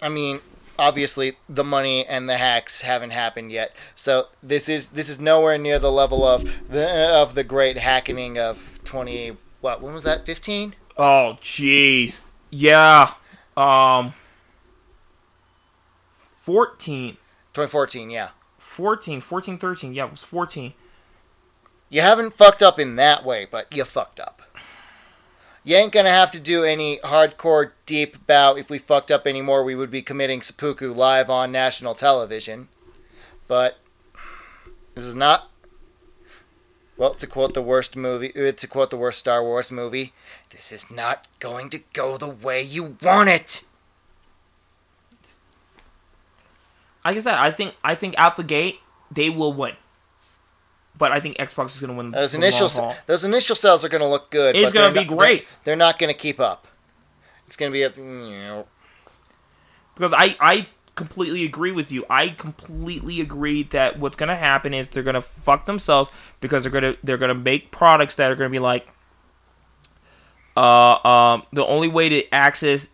I 0.00 0.08
mean, 0.08 0.40
obviously 0.78 1.36
the 1.48 1.64
money 1.64 2.04
and 2.06 2.28
the 2.28 2.36
hacks 2.36 2.82
haven't 2.82 3.10
happened 3.10 3.52
yet. 3.52 3.74
So 3.94 4.26
this 4.42 4.68
is 4.68 4.88
this 4.88 5.08
is 5.08 5.20
nowhere 5.20 5.58
near 5.58 5.78
the 5.78 5.92
level 5.92 6.24
of 6.24 6.50
the 6.68 6.88
of 7.10 7.34
the 7.34 7.44
great 7.44 7.78
hacking 7.78 8.38
of 8.38 8.80
twenty. 8.84 9.36
What 9.60 9.80
when 9.80 9.94
was 9.94 10.04
that? 10.04 10.26
Fifteen. 10.26 10.74
Oh, 10.96 11.36
jeez. 11.40 12.20
Yeah. 12.50 13.14
Um. 13.56 14.14
14. 16.14 17.16
2014, 17.54 18.10
yeah. 18.10 18.30
14. 18.58 19.20
14, 19.20 19.58
13. 19.58 19.94
Yeah, 19.94 20.06
it 20.06 20.10
was 20.10 20.24
14. 20.24 20.74
You 21.88 22.00
haven't 22.00 22.34
fucked 22.34 22.62
up 22.62 22.80
in 22.80 22.96
that 22.96 23.24
way, 23.24 23.46
but 23.48 23.72
you 23.74 23.84
fucked 23.84 24.18
up. 24.18 24.42
You 25.64 25.76
ain't 25.76 25.92
gonna 25.92 26.10
have 26.10 26.32
to 26.32 26.40
do 26.40 26.64
any 26.64 26.98
hardcore 26.98 27.72
deep 27.86 28.26
bout. 28.26 28.58
If 28.58 28.68
we 28.68 28.78
fucked 28.78 29.10
up 29.12 29.26
anymore, 29.26 29.62
we 29.62 29.74
would 29.74 29.90
be 29.90 30.02
committing 30.02 30.42
seppuku 30.42 30.92
live 30.92 31.30
on 31.30 31.52
national 31.52 31.94
television. 31.94 32.68
But 33.46 33.78
this 34.94 35.04
is 35.04 35.14
not. 35.14 35.48
Well, 36.96 37.14
to 37.14 37.26
quote 37.26 37.54
the 37.54 37.62
worst 37.62 37.96
movie, 37.96 38.32
uh, 38.36 38.52
to 38.52 38.66
quote 38.66 38.90
the 38.90 38.96
worst 38.96 39.18
Star 39.18 39.42
Wars 39.42 39.72
movie, 39.72 40.12
this 40.50 40.70
is 40.72 40.90
not 40.90 41.26
going 41.38 41.70
to 41.70 41.80
go 41.92 42.16
the 42.16 42.28
way 42.28 42.62
you 42.62 42.96
want 43.00 43.28
it. 43.28 43.64
Like 47.04 47.16
I 47.16 47.20
said, 47.20 47.34
I 47.34 47.50
think 47.50 47.76
I 47.82 47.94
think 47.94 48.14
out 48.18 48.36
the 48.36 48.44
gate 48.44 48.80
they 49.10 49.30
will 49.30 49.52
win. 49.52 49.74
But 51.02 51.10
I 51.10 51.18
think 51.18 51.36
Xbox 51.36 51.74
is 51.74 51.80
going 51.80 51.90
to 51.90 51.96
win. 51.96 52.12
Those 52.12 52.30
the 52.30 52.38
initial 52.38 52.68
long 52.68 52.92
haul. 52.92 52.96
those 53.06 53.24
initial 53.24 53.56
sales 53.56 53.84
are 53.84 53.88
going 53.88 54.02
to 54.02 54.06
look 54.06 54.30
good. 54.30 54.54
It's 54.54 54.70
they're 54.70 54.82
gonna 54.82 54.94
be 54.94 55.04
not- 55.04 55.18
great. 55.18 55.40
They're, 55.64 55.72
they're 55.72 55.76
not 55.76 55.98
going 55.98 56.14
to 56.14 56.16
keep 56.16 56.38
up. 56.38 56.68
It's 57.44 57.56
going 57.56 57.72
to 57.72 57.74
be 57.74 57.82
a. 57.82 57.90
You 57.90 58.30
know, 58.30 58.66
because 59.96 60.12
I 60.12 60.36
I 60.38 60.68
completely 60.94 61.44
agree 61.44 61.72
with 61.72 61.90
you. 61.90 62.06
I 62.08 62.28
completely 62.28 63.20
agree 63.20 63.64
that 63.64 63.98
what's 63.98 64.14
gonna 64.14 64.36
happen 64.36 64.72
is 64.72 64.90
they're 64.90 65.02
gonna 65.02 65.20
fuck 65.20 65.66
themselves 65.66 66.12
because 66.40 66.62
they're 66.62 66.70
gonna 66.70 66.94
they're 67.02 67.18
gonna 67.18 67.34
make 67.34 67.72
products 67.72 68.14
that 68.14 68.30
are 68.30 68.36
gonna 68.36 68.48
be 68.48 68.60
like, 68.60 68.86
uh 70.56 71.04
um 71.04 71.42
the 71.52 71.66
only 71.66 71.88
way 71.88 72.08
to 72.10 72.32
access, 72.32 72.90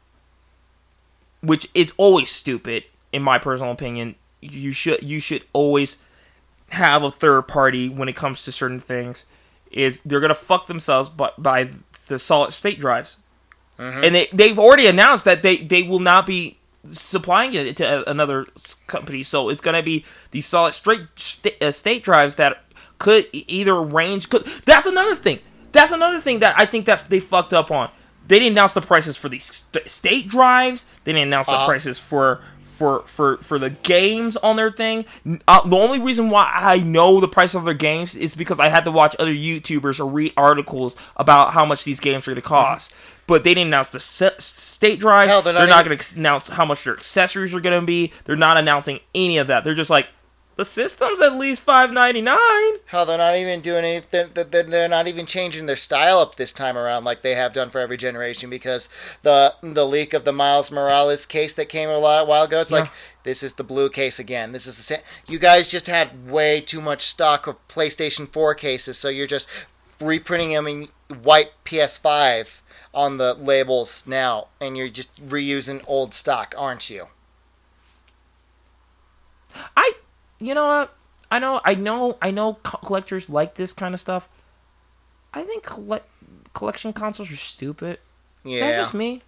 which 1.42 1.68
is 1.74 1.92
always 1.98 2.30
stupid 2.30 2.84
in 3.12 3.22
my 3.22 3.36
personal 3.36 3.70
opinion. 3.70 4.14
You 4.40 4.72
should 4.72 5.02
you 5.02 5.20
should 5.20 5.44
always 5.52 5.98
have 6.70 7.02
a 7.02 7.10
third 7.10 7.42
party 7.48 7.88
when 7.88 8.08
it 8.08 8.16
comes 8.16 8.44
to 8.44 8.52
certain 8.52 8.80
things. 8.80 9.24
Is 9.70 10.00
they're 10.00 10.20
gonna 10.20 10.34
fuck 10.34 10.66
themselves 10.66 11.08
by, 11.08 11.30
by 11.36 11.70
the 12.08 12.18
solid 12.18 12.52
state 12.52 12.78
drives 12.80 13.18
and 13.78 14.12
they 14.14 14.26
they've 14.32 14.58
already 14.58 14.86
announced 14.86 15.24
that 15.24 15.42
they 15.42 15.58
they 15.58 15.82
will 15.84 16.00
not 16.00 16.26
be 16.26 16.58
supplying 16.90 17.54
it 17.54 17.76
to 17.76 18.10
another 18.10 18.46
company. 18.86 19.22
So 19.22 19.50
it's 19.50 19.60
gonna 19.60 19.82
be 19.82 20.04
these 20.30 20.46
solid 20.46 20.72
straight 20.74 21.02
uh, 21.60 21.70
state 21.70 22.02
drives 22.02 22.36
that 22.36 22.64
could 22.98 23.26
either 23.32 23.80
range. 23.80 24.30
Could 24.30 24.44
that's 24.64 24.86
another 24.86 25.14
thing. 25.14 25.38
That's 25.72 25.92
another 25.92 26.18
thing 26.20 26.38
that 26.40 26.58
I 26.58 26.64
think 26.66 26.86
that 26.86 27.08
they 27.10 27.20
fucked 27.20 27.52
up 27.54 27.70
on. 27.70 27.90
They 28.26 28.38
didn't 28.38 28.52
announce 28.52 28.72
the 28.72 28.80
prices 28.80 29.16
for 29.16 29.28
these 29.28 29.44
st- 29.44 29.88
state 29.88 30.28
drives. 30.28 30.84
They 31.04 31.12
didn't 31.12 31.28
announce 31.28 31.46
the 31.46 31.52
Uh-huh. 31.52 31.66
prices 31.66 31.98
for. 31.98 32.40
For, 32.78 33.02
for, 33.06 33.38
for 33.38 33.58
the 33.58 33.70
games 33.70 34.36
on 34.36 34.54
their 34.54 34.70
thing, 34.70 35.04
uh, 35.48 35.66
the 35.68 35.76
only 35.76 35.98
reason 35.98 36.30
why 36.30 36.48
I 36.54 36.78
know 36.78 37.20
the 37.20 37.26
price 37.26 37.56
of 37.56 37.64
their 37.64 37.74
games 37.74 38.14
is 38.14 38.36
because 38.36 38.60
I 38.60 38.68
had 38.68 38.84
to 38.84 38.92
watch 38.92 39.16
other 39.18 39.32
YouTubers 39.34 39.98
or 39.98 40.06
read 40.06 40.32
articles 40.36 40.96
about 41.16 41.54
how 41.54 41.64
much 41.64 41.82
these 41.82 41.98
games 41.98 42.28
are 42.28 42.30
going 42.30 42.36
to 42.36 42.48
cost. 42.48 42.92
But 43.26 43.42
they 43.42 43.52
didn't 43.52 43.66
announce 43.68 43.90
the 43.90 43.98
se- 43.98 44.36
state 44.38 45.00
drive. 45.00 45.28
Hell, 45.28 45.42
they're 45.42 45.54
they're 45.54 45.66
not 45.66 45.70
not, 45.70 45.80
even- 45.86 45.90
going 45.90 45.98
to 45.98 46.18
announce 46.20 46.48
how 46.48 46.64
much 46.64 46.84
their 46.84 46.94
accessories 46.94 47.52
are 47.52 47.60
going 47.60 47.80
to 47.80 47.84
be. 47.84 48.12
They're 48.26 48.36
not 48.36 48.56
announcing 48.56 49.00
any 49.12 49.38
of 49.38 49.48
that. 49.48 49.64
They're 49.64 49.74
just 49.74 49.90
like, 49.90 50.06
the 50.58 50.64
system's 50.64 51.20
at 51.20 51.36
least 51.36 51.60
five 51.60 51.92
ninety 51.92 52.20
nine. 52.20 52.72
hell, 52.86 53.06
they're 53.06 53.16
not 53.16 53.36
even 53.36 53.60
doing 53.60 53.84
anything. 53.84 54.30
They're, 54.34 54.88
not 54.88 55.06
even 55.06 55.24
changing 55.24 55.66
their 55.66 55.76
style 55.76 56.18
up 56.18 56.34
this 56.34 56.52
time 56.52 56.76
around 56.76 57.04
like 57.04 57.22
they 57.22 57.36
have 57.36 57.52
done 57.52 57.70
for 57.70 57.78
every 57.78 57.96
generation 57.96 58.50
because 58.50 58.90
the 59.22 59.54
the 59.62 59.86
leak 59.86 60.12
of 60.12 60.24
the 60.24 60.32
Miles 60.32 60.72
Morales 60.72 61.26
case 61.26 61.54
that 61.54 61.68
came 61.68 61.88
a 61.88 62.00
while 62.00 62.42
ago. 62.42 62.60
It's 62.60 62.72
like 62.72 62.90
this 63.22 63.44
is 63.44 63.52
the 63.52 63.62
blue 63.62 63.88
case 63.88 64.18
again. 64.18 64.50
This 64.50 64.66
is 64.66 64.76
the 64.76 64.82
same. 64.82 64.98
You 65.28 65.38
guys 65.38 65.70
just 65.70 65.86
had 65.86 66.28
way 66.28 66.60
too 66.60 66.80
much 66.80 67.02
stock 67.02 67.46
of 67.46 67.56
PlayStation 67.68 68.28
4 68.28 68.54
cases, 68.56 68.98
so 68.98 69.08
you're 69.08 69.28
just 69.28 69.48
reprinting 70.00 70.54
them 70.54 70.66
in 70.66 70.88
white 71.22 71.52
PS5 71.64 72.60
on 72.92 73.18
the 73.18 73.34
labels 73.34 74.04
now, 74.08 74.48
and 74.60 74.76
you're 74.76 74.88
just 74.88 75.24
reusing 75.24 75.84
old 75.86 76.14
stock, 76.14 76.52
aren't 76.58 76.90
you? 76.90 77.06
I, 79.76 79.92
you 80.38 80.54
know 80.54 80.66
what? 80.66 80.94
I 81.30 81.38
know, 81.38 81.60
I 81.64 81.74
know, 81.74 82.16
I 82.22 82.30
know. 82.30 82.54
Collectors 82.62 83.28
like 83.28 83.54
this 83.56 83.72
kind 83.72 83.92
of 83.94 84.00
stuff. 84.00 84.28
I 85.34 85.42
think 85.42 85.64
colle- 85.64 86.00
collection 86.54 86.92
consoles 86.92 87.30
are 87.30 87.36
stupid. 87.36 87.98
Yeah. 88.44 88.60
That's 88.60 88.78
just 88.78 88.94
me. 88.94 89.22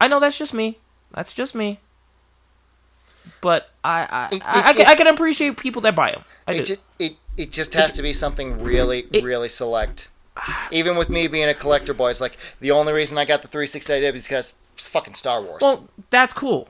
I 0.00 0.08
know 0.08 0.18
that's 0.20 0.36
just 0.38 0.52
me. 0.54 0.78
That's 1.12 1.32
just 1.32 1.54
me. 1.54 1.78
But 3.40 3.70
I, 3.84 4.28
I, 4.30 4.34
It- 4.36 4.42
I, 4.44 4.58
it- 4.60 4.64
I, 4.66 4.72
can, 4.72 4.80
it- 4.82 4.88
I 4.88 4.94
can 4.96 5.06
appreciate 5.06 5.56
people 5.56 5.82
that 5.82 5.94
buy 5.94 6.12
them. 6.12 6.24
I 6.46 6.54
do. 6.54 6.60
It 6.60 6.64
just 6.66 6.80
it, 6.98 7.12
it 7.36 7.52
just 7.52 7.74
has 7.74 7.92
to 7.92 8.02
be 8.02 8.12
something 8.12 8.62
really 8.62 9.06
really 9.22 9.48
select. 9.48 10.08
Even 10.72 10.96
with 10.96 11.08
me 11.08 11.26
being 11.28 11.48
a 11.48 11.54
collector 11.54 11.94
boy, 11.94 12.10
it's 12.10 12.20
like 12.20 12.36
the 12.60 12.70
only 12.70 12.92
reason 12.92 13.18
I 13.18 13.24
got 13.24 13.42
the 13.42 13.48
360 13.48 13.92
I 13.92 13.96
is 13.98 14.26
because 14.28 14.54
it's 14.74 14.88
fucking 14.88 15.14
Star 15.14 15.40
Wars. 15.42 15.60
well, 15.62 15.88
that's 16.10 16.32
cool. 16.32 16.68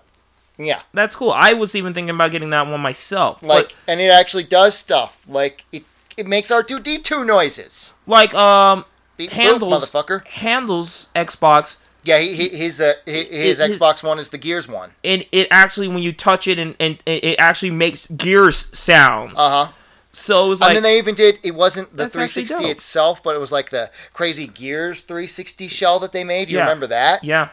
Yeah, 0.58 0.80
That's 0.94 1.14
cool. 1.16 1.30
I 1.32 1.52
was 1.52 1.74
even 1.74 1.92
thinking 1.94 2.14
about 2.14 2.30
getting 2.32 2.50
that 2.50 2.66
one 2.66 2.80
myself. 2.80 3.42
like 3.42 3.68
but, 3.68 3.74
and 3.88 4.00
it 4.00 4.08
actually 4.10 4.44
does 4.44 4.76
stuff. 4.76 5.20
Like 5.28 5.64
it 5.72 5.84
it 6.16 6.26
makes 6.26 6.50
R2D2 6.50 7.26
noises. 7.26 7.94
like 8.06 8.34
um 8.34 8.84
Beep, 9.16 9.30
boop, 9.30 9.34
handles 9.34 9.90
motherfucker. 9.90 10.26
handles 10.26 11.08
Xbox 11.14 11.76
Yeah, 12.04 12.18
he, 12.18 12.34
he 12.34 12.48
he's 12.50 12.80
a 12.80 12.94
he, 13.04 13.12
his 13.24 13.58
It- 13.58 13.68
his- 13.68 13.78
Xbox 13.78 14.02
One 14.02 14.18
is 14.18 14.28
the 14.30 14.38
Gears 14.38 14.66
one. 14.68 14.92
and 15.04 15.24
it 15.32 15.48
actually 15.50 15.88
when 15.88 16.02
you 16.02 16.12
touch 16.12 16.46
it 16.48 16.58
and, 16.58 16.74
and 16.80 16.98
it 17.06 17.36
actually 17.38 17.70
makes 17.70 18.06
gears 18.08 18.68
sounds. 18.76 19.38
Uh 19.38 19.66
huh. 19.66 19.72
so 20.12 20.46
it 20.46 20.48
was 20.48 20.60
and 20.60 20.68
like 20.68 20.74
then 20.76 20.82
they 20.84 20.96
even 20.98 21.14
did. 21.14 21.38
It 21.42 21.54
wasn't 21.54 21.90
the 21.96 22.08
360 22.08 22.64
itself, 22.64 23.22
but 23.22 23.34
it 23.36 23.38
was 23.38 23.52
like 23.52 23.68
the 23.70 23.90
crazy 24.14 24.46
Gears 24.46 25.02
360 25.02 25.68
shell 25.68 25.98
that 26.00 26.12
they 26.12 26.24
made. 26.24 26.48
You 26.48 26.56
Yeah. 26.58 26.62
remember 26.64 26.86
that? 26.86 27.22
yeah, 27.24 27.50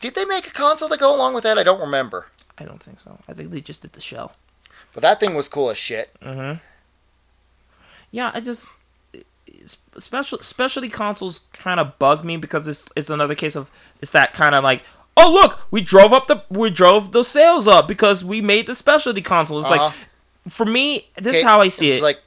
Did 0.00 0.14
they 0.14 0.24
make 0.24 0.46
a 0.46 0.50
console 0.50 0.88
to 0.88 0.96
go 0.96 1.14
along 1.14 1.34
with 1.34 1.44
that? 1.44 1.58
I 1.58 1.62
don't 1.62 1.80
remember. 1.80 2.26
I 2.58 2.64
don't 2.64 2.82
think 2.82 3.00
so. 3.00 3.18
I 3.28 3.32
think 3.32 3.50
they 3.50 3.60
just 3.60 3.82
did 3.82 3.92
the 3.92 4.00
shell. 4.00 4.32
But 4.92 5.02
that 5.02 5.20
thing 5.20 5.34
was 5.34 5.48
cool 5.48 5.70
as 5.70 5.78
shit. 5.78 6.10
Mm-hmm. 6.22 6.58
Yeah, 8.10 8.30
I 8.34 8.40
just 8.40 8.70
special 9.64 10.38
specialty 10.42 10.88
consoles 10.88 11.40
kind 11.52 11.80
of 11.80 11.98
bug 11.98 12.24
me 12.24 12.36
because 12.36 12.68
it's 12.68 12.88
it's 12.94 13.10
another 13.10 13.34
case 13.34 13.56
of 13.56 13.70
it's 14.00 14.10
that 14.12 14.32
kind 14.32 14.54
of 14.54 14.62
like 14.62 14.82
oh 15.16 15.30
look 15.32 15.66
we 15.72 15.80
drove 15.80 16.12
up 16.12 16.26
the 16.28 16.42
we 16.50 16.70
drove 16.70 17.12
the 17.12 17.24
sales 17.24 17.66
up 17.66 17.88
because 17.88 18.24
we 18.24 18.40
made 18.40 18.66
the 18.66 18.74
specialty 18.74 19.20
console. 19.22 19.58
It's 19.58 19.70
Uh-huh. 19.70 19.86
like 19.86 19.94
for 20.48 20.64
me 20.66 21.08
this 21.16 21.28
Okay, 21.36 21.38
is 21.38 21.42
how 21.44 21.60
I 21.60 21.68
see 21.68 21.90
it. 21.90 21.98
Mm. 22.00 22.02
like 22.02 22.22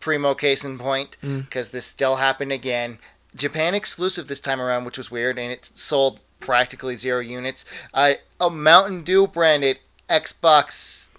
primo 0.00 0.34
case 0.34 0.64
in 0.64 0.78
point 0.78 1.16
because 1.20 1.70
this 1.70 1.86
still 1.86 2.16
happened 2.16 2.52
again. 2.52 2.98
Japan 3.36 3.74
exclusive 3.74 4.26
this 4.26 4.40
time 4.40 4.60
around, 4.60 4.84
which 4.84 4.98
was 4.98 5.10
weird, 5.10 5.38
and 5.38 5.52
it 5.52 5.70
sold 5.74 6.20
practically 6.40 6.96
zero 6.96 7.20
units. 7.20 7.64
Uh, 7.94 8.14
a 8.40 8.50
Mountain 8.50 9.02
Dew 9.02 9.26
branded 9.26 9.78
Xbox, 10.08 11.10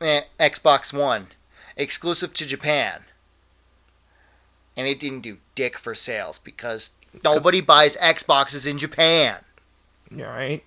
eh, 0.00 0.22
Xbox 0.38 0.92
One, 0.92 1.28
exclusive 1.76 2.34
to 2.34 2.46
Japan, 2.46 3.04
and 4.76 4.86
it 4.86 4.98
didn't 4.98 5.20
do 5.20 5.38
dick 5.54 5.78
for 5.78 5.94
sales 5.94 6.38
because 6.38 6.92
nobody 7.24 7.60
buys 7.60 7.96
Xboxes 7.96 8.68
in 8.68 8.78
Japan. 8.78 9.38
Right? 10.10 10.62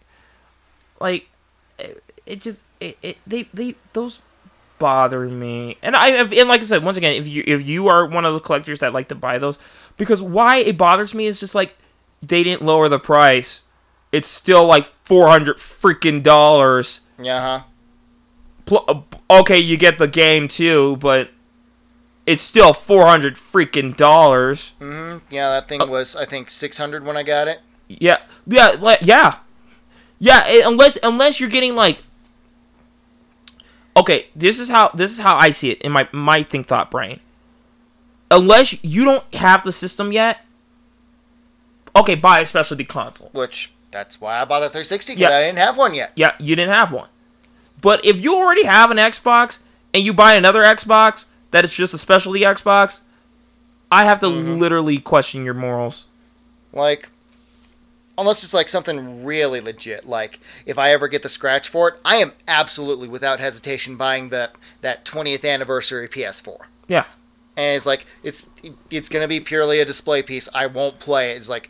Like 0.99 1.29
it, 1.77 2.03
it 2.25 2.41
just 2.41 2.63
it, 2.79 2.97
it 3.01 3.17
they 3.25 3.47
they 3.53 3.75
those 3.93 4.21
bother 4.79 5.27
me. 5.27 5.77
And 5.81 5.95
I 5.95 6.09
and 6.09 6.49
like 6.49 6.61
I 6.61 6.63
said 6.63 6.83
once 6.83 6.97
again 6.97 7.13
if 7.15 7.27
you 7.27 7.43
if 7.45 7.67
you 7.67 7.87
are 7.87 8.05
one 8.05 8.25
of 8.25 8.33
the 8.33 8.39
collectors 8.39 8.79
that 8.79 8.93
like 8.93 9.09
to 9.09 9.15
buy 9.15 9.37
those 9.37 9.59
because 9.97 10.21
why 10.21 10.57
it 10.57 10.77
bothers 10.77 11.13
me 11.13 11.27
is 11.27 11.39
just 11.39 11.53
like 11.53 11.77
they 12.21 12.43
didn't 12.43 12.63
lower 12.63 12.89
the 12.89 12.99
price. 12.99 13.63
It's 14.11 14.27
still 14.27 14.65
like 14.65 14.85
400 14.85 15.57
freaking 15.57 16.23
dollars. 16.23 17.01
Yeah, 17.21 17.41
huh? 17.41 17.63
Pl- 18.65 19.05
okay, 19.29 19.57
you 19.59 19.77
get 19.77 19.97
the 19.99 20.07
game 20.07 20.47
too, 20.47 20.97
but 20.97 21.29
it's 22.25 22.41
still 22.41 22.73
400 22.73 23.35
freaking 23.35 23.95
dollars. 23.95 24.73
Mm-hmm. 24.79 25.33
Yeah, 25.33 25.49
that 25.49 25.63
Uh, 25.63 25.67
thing 25.67 25.89
was 25.89 26.15
I 26.15 26.25
think 26.25 26.49
six 26.49 26.77
hundred 26.77 27.05
when 27.05 27.17
I 27.17 27.23
got 27.23 27.47
it. 27.47 27.61
Yeah, 27.87 28.17
yeah, 28.47 28.75
like, 28.79 28.99
yeah, 29.01 29.39
yeah. 30.19 30.43
eh, 30.47 30.61
Unless 30.65 30.97
unless 31.03 31.39
you're 31.39 31.49
getting 31.49 31.75
like, 31.75 32.01
okay, 33.97 34.27
this 34.35 34.59
is 34.59 34.69
how 34.69 34.89
this 34.89 35.11
is 35.11 35.19
how 35.19 35.35
I 35.37 35.49
see 35.49 35.71
it 35.71 35.81
in 35.81 35.91
my 35.91 36.07
my 36.11 36.43
think 36.43 36.67
thought 36.67 36.91
brain. 36.91 37.19
Unless 38.31 38.83
you 38.83 39.05
don't 39.05 39.23
have 39.35 39.63
the 39.63 39.71
system 39.71 40.11
yet, 40.11 40.45
okay, 41.95 42.13
buy 42.15 42.39
a 42.41 42.45
specialty 42.45 42.83
console. 42.85 43.29
which 43.33 43.71
that's 43.91 44.21
why 44.21 44.41
I 44.41 44.45
bought 44.45 44.63
a 44.63 44.69
360 44.69 45.15
because 45.15 45.29
Yeah. 45.29 45.37
I 45.37 45.41
didn't 45.41 45.59
have 45.59 45.77
one 45.77 45.93
yet. 45.93 46.11
Yeah, 46.15 46.33
you 46.39 46.55
didn't 46.55 46.73
have 46.73 46.91
one, 46.91 47.09
but 47.81 48.03
if 48.05 48.21
you 48.21 48.35
already 48.35 48.65
have 48.65 48.91
an 48.91 48.97
Xbox 48.97 49.59
and 49.93 50.03
you 50.03 50.13
buy 50.13 50.35
another 50.35 50.63
Xbox 50.63 51.25
that 51.51 51.65
is 51.65 51.73
just 51.73 51.93
a 51.93 51.97
specialty 51.97 52.41
Xbox, 52.41 53.01
I 53.91 54.05
have 54.05 54.19
to 54.19 54.27
mm-hmm. 54.27 54.59
literally 54.59 54.99
question 54.99 55.43
your 55.43 55.53
morals. 55.53 56.05
Like, 56.71 57.09
unless 58.17 58.43
it's 58.43 58.53
like 58.53 58.69
something 58.69 59.25
really 59.25 59.61
legit. 59.61 60.05
Like, 60.05 60.39
if 60.65 60.77
I 60.77 60.91
ever 60.91 61.07
get 61.07 61.23
the 61.23 61.29
scratch 61.29 61.67
for 61.67 61.89
it, 61.89 61.99
I 62.05 62.17
am 62.17 62.33
absolutely 62.47 63.07
without 63.07 63.39
hesitation 63.39 63.95
buying 63.95 64.29
the 64.29 64.51
that 64.81 65.05
20th 65.05 65.49
anniversary 65.49 66.07
PS4. 66.07 66.57
Yeah, 66.87 67.05
And 67.57 67.75
it's 67.77 67.85
like 67.85 68.05
it's 68.23 68.49
it's 68.89 69.09
gonna 69.09 69.27
be 69.27 69.39
purely 69.39 69.79
a 69.79 69.85
display 69.85 70.21
piece. 70.21 70.49
I 70.53 70.67
won't 70.67 70.99
play 70.99 71.31
it. 71.31 71.37
It's 71.37 71.49
like 71.49 71.69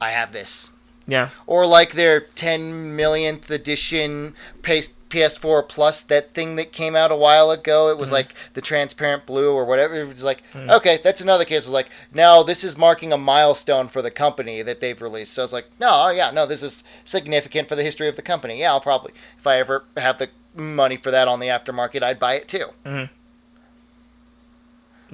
I 0.00 0.10
have 0.10 0.32
this. 0.32 0.70
Yeah, 1.06 1.30
Or 1.46 1.66
like 1.66 1.92
their 1.92 2.20
10 2.20 2.94
millionth 2.96 3.50
edition 3.50 4.34
PS- 4.62 4.94
PS4 5.08 5.62
Plus 5.68 6.00
that 6.02 6.34
thing 6.34 6.56
that 6.56 6.72
came 6.72 6.96
out 6.96 7.12
a 7.12 7.16
while 7.16 7.52
ago. 7.52 7.88
It 7.90 7.96
was 7.96 8.08
Mhm. 8.08 8.14
like 8.14 8.34
the 8.54 8.60
transparent 8.60 9.24
blue 9.24 9.52
or 9.52 9.64
whatever. 9.64 9.94
It 9.94 10.12
was 10.12 10.24
like, 10.24 10.42
Mhm. 10.52 10.68
okay, 10.78 10.98
that's 11.02 11.20
another 11.20 11.44
case. 11.44 11.58
It's 11.62 11.68
like, 11.68 11.90
now 12.12 12.42
this 12.42 12.64
is 12.64 12.76
marking 12.76 13.12
a 13.12 13.16
milestone 13.16 13.86
for 13.86 14.02
the 14.02 14.10
company 14.10 14.62
that 14.62 14.80
they've 14.80 15.00
released. 15.00 15.32
So 15.34 15.44
it's 15.44 15.52
like, 15.52 15.66
no, 15.78 15.88
oh, 16.06 16.10
yeah, 16.10 16.32
no, 16.32 16.44
this 16.44 16.60
is 16.62 16.82
significant 17.04 17.68
for 17.68 17.76
the 17.76 17.84
history 17.84 18.08
of 18.08 18.16
the 18.16 18.22
company. 18.22 18.58
Yeah, 18.58 18.72
I'll 18.72 18.80
probably, 18.80 19.12
if 19.38 19.46
I 19.46 19.58
ever 19.60 19.84
have 19.96 20.18
the 20.18 20.28
money 20.54 20.96
for 20.96 21.12
that 21.12 21.28
on 21.28 21.38
the 21.38 21.46
aftermarket, 21.48 22.02
I'd 22.02 22.18
buy 22.18 22.34
it 22.34 22.48
too. 22.48 22.72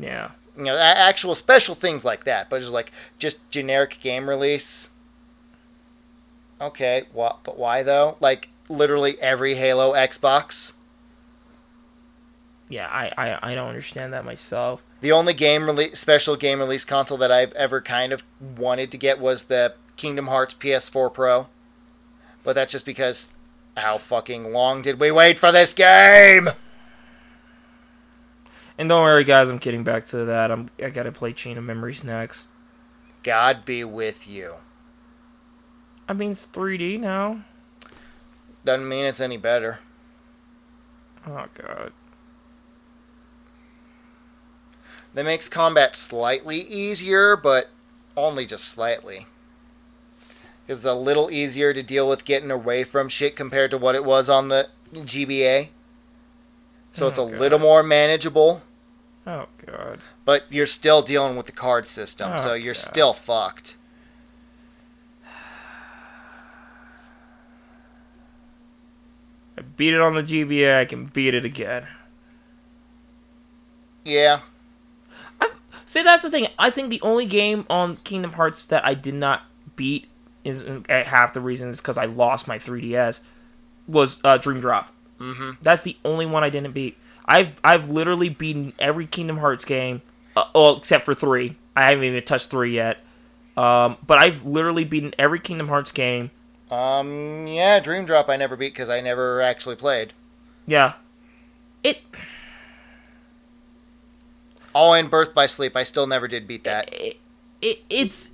Yeah. 0.00 0.30
You 0.56 0.64
know, 0.64 0.76
actual 0.76 1.34
special 1.34 1.74
things 1.74 2.04
like 2.04 2.24
that, 2.24 2.48
but 2.50 2.60
just 2.60 2.72
like 2.72 2.92
just 3.18 3.48
generic 3.50 3.98
game 4.00 4.28
release. 4.28 4.88
Okay, 6.62 7.04
what? 7.12 7.40
But 7.42 7.58
why 7.58 7.82
though? 7.82 8.16
Like 8.20 8.48
literally 8.68 9.20
every 9.20 9.56
Halo 9.56 9.92
Xbox. 9.92 10.72
Yeah, 12.68 12.86
I, 12.86 13.12
I, 13.18 13.50
I 13.50 13.54
don't 13.54 13.68
understand 13.68 14.14
that 14.14 14.24
myself. 14.24 14.82
The 15.02 15.12
only 15.12 15.34
game 15.34 15.66
release, 15.66 15.98
special 15.98 16.36
game 16.36 16.60
release 16.60 16.86
console 16.86 17.18
that 17.18 17.30
I've 17.32 17.52
ever 17.52 17.82
kind 17.82 18.12
of 18.12 18.22
wanted 18.56 18.90
to 18.92 18.96
get 18.96 19.18
was 19.18 19.44
the 19.44 19.74
Kingdom 19.96 20.28
Hearts 20.28 20.54
PS4 20.54 21.12
Pro. 21.12 21.48
But 22.44 22.54
that's 22.54 22.72
just 22.72 22.86
because 22.86 23.28
how 23.76 23.98
fucking 23.98 24.52
long 24.52 24.80
did 24.80 25.00
we 25.00 25.10
wait 25.10 25.38
for 25.38 25.52
this 25.52 25.74
game? 25.74 26.50
And 28.78 28.88
don't 28.88 29.02
worry, 29.02 29.24
guys, 29.24 29.50
I'm 29.50 29.58
getting 29.58 29.84
back 29.84 30.06
to 30.06 30.24
that. 30.24 30.50
I'm 30.50 30.70
I 30.82 30.88
gotta 30.88 31.12
play 31.12 31.32
Chain 31.32 31.58
of 31.58 31.64
Memories 31.64 32.02
next. 32.02 32.48
God 33.22 33.64
be 33.64 33.84
with 33.84 34.26
you. 34.26 34.54
I 36.12 36.14
mean, 36.14 36.32
it's 36.32 36.46
3D 36.46 37.00
now. 37.00 37.40
Doesn't 38.66 38.86
mean 38.86 39.06
it's 39.06 39.18
any 39.18 39.38
better. 39.38 39.78
Oh 41.26 41.46
god. 41.54 41.92
That 45.14 45.24
makes 45.24 45.48
combat 45.48 45.96
slightly 45.96 46.58
easier, 46.58 47.34
but 47.34 47.70
only 48.14 48.44
just 48.44 48.66
slightly. 48.66 49.26
It's 50.68 50.84
a 50.84 50.92
little 50.92 51.30
easier 51.30 51.72
to 51.72 51.82
deal 51.82 52.06
with 52.06 52.26
getting 52.26 52.50
away 52.50 52.84
from 52.84 53.08
shit 53.08 53.34
compared 53.34 53.70
to 53.70 53.78
what 53.78 53.94
it 53.94 54.04
was 54.04 54.28
on 54.28 54.48
the 54.48 54.68
GBA. 54.92 55.70
So 56.92 57.06
it's 57.06 57.16
a 57.16 57.22
Oh, 57.22 57.28
God. 57.30 57.38
little 57.40 57.58
more 57.58 57.82
manageable, 57.82 58.62
Oh 59.26 59.46
god. 59.64 60.00
but 60.26 60.44
you're 60.50 60.66
still 60.66 61.00
dealing 61.00 61.36
with 61.38 61.46
the 61.46 61.52
card 61.52 61.86
system, 61.86 62.32
Oh, 62.34 62.36
so 62.36 62.52
you're 62.52 62.74
God. 62.74 62.80
still 62.80 63.12
fucked. 63.14 63.76
I 69.62 69.64
beat 69.76 69.94
it 69.94 70.00
on 70.00 70.14
the 70.14 70.22
GBA. 70.22 70.80
I 70.80 70.84
can 70.84 71.06
beat 71.06 71.34
it 71.34 71.44
again. 71.44 71.86
Yeah, 74.04 74.40
See, 75.92 76.02
that's 76.02 76.22
the 76.22 76.30
thing. 76.30 76.46
I 76.58 76.70
think 76.70 76.88
the 76.88 77.02
only 77.02 77.26
game 77.26 77.66
on 77.68 77.96
Kingdom 77.96 78.32
Hearts 78.32 78.64
that 78.68 78.82
I 78.82 78.94
did 78.94 79.12
not 79.12 79.42
beat 79.76 80.08
is 80.42 80.62
uh, 80.62 80.80
half 80.88 81.34
the 81.34 81.40
reason 81.42 81.68
is 81.68 81.82
because 81.82 81.98
I 81.98 82.06
lost 82.06 82.48
my 82.48 82.58
3DS 82.58 83.20
was 83.86 84.18
uh, 84.24 84.38
Dream 84.38 84.58
Drop. 84.58 84.90
mm-hmm. 85.20 85.50
That's 85.60 85.82
the 85.82 85.98
only 86.02 86.24
one 86.24 86.44
I 86.44 86.48
didn't 86.48 86.72
beat. 86.72 86.96
I've 87.26 87.52
I've 87.62 87.90
literally 87.90 88.30
beaten 88.30 88.72
every 88.78 89.04
Kingdom 89.04 89.36
Hearts 89.36 89.66
game, 89.66 90.00
uh, 90.34 90.44
well 90.54 90.78
except 90.78 91.04
for 91.04 91.12
three. 91.12 91.56
I 91.76 91.90
haven't 91.90 92.04
even 92.04 92.22
touched 92.22 92.50
three 92.50 92.74
yet. 92.74 92.98
Um, 93.54 93.98
but 94.06 94.16
I've 94.16 94.46
literally 94.46 94.84
beaten 94.84 95.12
every 95.18 95.40
Kingdom 95.40 95.68
Hearts 95.68 95.92
game. 95.92 96.30
Um, 96.72 97.46
yeah, 97.46 97.80
Dream 97.80 98.06
Drop 98.06 98.30
I 98.30 98.36
never 98.36 98.56
beat 98.56 98.72
because 98.72 98.88
I 98.88 99.00
never 99.02 99.42
actually 99.42 99.76
played. 99.76 100.14
Yeah, 100.66 100.94
it 101.84 102.02
Oh, 104.74 104.94
and 104.94 105.10
Birth 105.10 105.34
by 105.34 105.46
Sleep, 105.46 105.76
I 105.76 105.82
still 105.82 106.06
never 106.06 106.26
did 106.26 106.46
beat 106.46 106.64
that. 106.64 106.88
it, 106.92 107.18
it 107.60 107.82
it's 107.90 108.30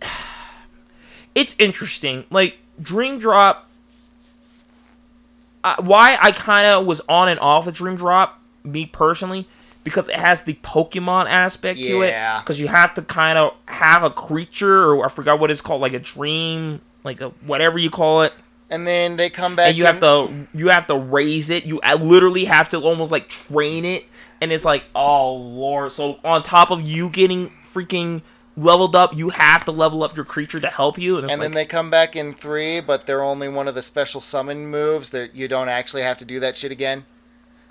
it's 1.34 1.56
interesting. 1.58 2.24
Like 2.30 2.58
Dream 2.80 3.18
Drop, 3.18 3.68
uh, 5.64 5.76
why 5.80 6.18
I 6.20 6.30
kind 6.30 6.66
of 6.66 6.86
was 6.86 7.00
on 7.08 7.28
and 7.28 7.40
off 7.40 7.66
with 7.66 7.74
Dream 7.74 7.96
Drop, 7.96 8.40
me 8.62 8.86
personally, 8.86 9.48
because 9.82 10.08
it 10.08 10.16
has 10.16 10.42
the 10.42 10.54
Pokemon 10.54 11.26
aspect 11.26 11.82
to 11.82 12.02
it. 12.02 12.10
Yeah. 12.10 12.40
Because 12.40 12.60
you 12.60 12.68
have 12.68 12.94
to 12.94 13.02
kind 13.02 13.38
of 13.38 13.54
have 13.66 14.04
a 14.04 14.10
creature, 14.10 14.92
or 14.92 15.06
I 15.06 15.08
forgot 15.08 15.40
what 15.40 15.50
it's 15.50 15.60
called, 15.60 15.80
like 15.80 15.94
a 15.94 15.98
dream, 15.98 16.80
like 17.04 17.20
a 17.20 17.28
whatever 17.46 17.78
you 17.78 17.90
call 17.90 18.22
it, 18.22 18.32
And 18.70 18.86
then 18.86 19.16
they 19.16 19.30
come 19.30 19.56
back. 19.56 19.68
and 19.68 19.76
you 19.76 19.84
have 19.86 20.00
to 20.00 20.46
you 20.54 20.68
have 20.68 20.86
to 20.88 20.96
raise 20.96 21.50
it. 21.50 21.64
You 21.64 21.80
I 21.82 21.94
literally 21.94 22.44
have 22.46 22.68
to 22.70 22.78
almost 22.80 23.10
like 23.12 23.28
train 23.28 23.84
it, 23.84 24.04
and 24.40 24.52
it's 24.52 24.64
like, 24.64 24.84
oh 24.94 25.34
lord. 25.34 25.92
So 25.92 26.18
on 26.24 26.42
top 26.42 26.70
of 26.70 26.80
you 26.82 27.08
getting 27.10 27.52
freaking 27.72 28.22
leveled 28.56 28.94
up, 28.94 29.16
you 29.16 29.30
have 29.30 29.64
to 29.64 29.72
level 29.72 30.04
up 30.04 30.14
your 30.14 30.26
creature 30.26 30.60
to 30.60 30.68
help 30.68 30.98
you, 30.98 31.16
and 31.16 31.24
it's 31.24 31.32
And 31.32 31.40
like, 31.40 31.46
then 31.52 31.54
they 31.54 31.64
come 31.64 31.90
back 31.90 32.14
in 32.14 32.34
three, 32.34 32.80
but 32.80 33.06
they're 33.06 33.22
only 33.24 33.48
one 33.48 33.66
of 33.66 33.74
the 33.74 33.80
special 33.82 34.20
summon 34.20 34.66
moves 34.66 35.08
that 35.10 35.34
you 35.34 35.48
don't 35.48 35.70
actually 35.70 36.02
have 36.02 36.18
to 36.18 36.24
do 36.26 36.38
that 36.40 36.56
shit 36.58 36.70
again. 36.70 37.06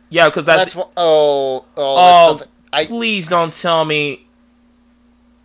yeah, 0.10 0.28
because 0.28 0.46
that's, 0.48 0.74
That's. 0.74 0.76
Oh, 0.76 0.90
oh, 0.98 1.66
Oh, 1.78 1.96
that's 1.96 2.24
oh, 2.24 2.28
something. 2.30 2.48
I 2.74 2.86
please 2.86 3.28
don't 3.28 3.54
tell 3.54 3.86
me 3.86 4.26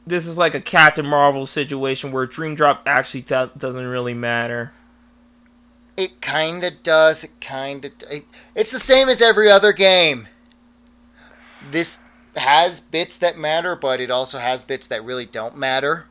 this 0.06 0.26
is 0.26 0.38
like 0.38 0.54
a 0.54 0.60
Captain 0.60 1.06
Marvel 1.06 1.46
situation 1.46 2.12
where 2.12 2.26
Dream 2.26 2.54
Drop 2.54 2.82
actually 2.86 3.22
do- 3.22 3.50
doesn't 3.56 3.86
really 3.86 4.14
matter. 4.14 4.72
it 5.96 6.20
kind 6.20 6.62
of 6.62 6.82
does. 6.82 7.24
It 7.24 7.40
kind 7.40 7.84
of. 7.84 7.92
It, 8.10 8.24
it's 8.54 8.72
the 8.72 8.78
same 8.78 9.08
as 9.08 9.22
every 9.22 9.50
other 9.50 9.72
game. 9.72 10.28
This 11.70 11.98
has 12.36 12.80
bits 12.82 13.16
that 13.16 13.38
matter, 13.38 13.74
but 13.74 14.00
it 14.00 14.10
also 14.10 14.38
has 14.38 14.62
bits 14.62 14.86
that 14.88 15.02
really 15.04 15.26
don't 15.26 15.56
matter. 15.56 16.06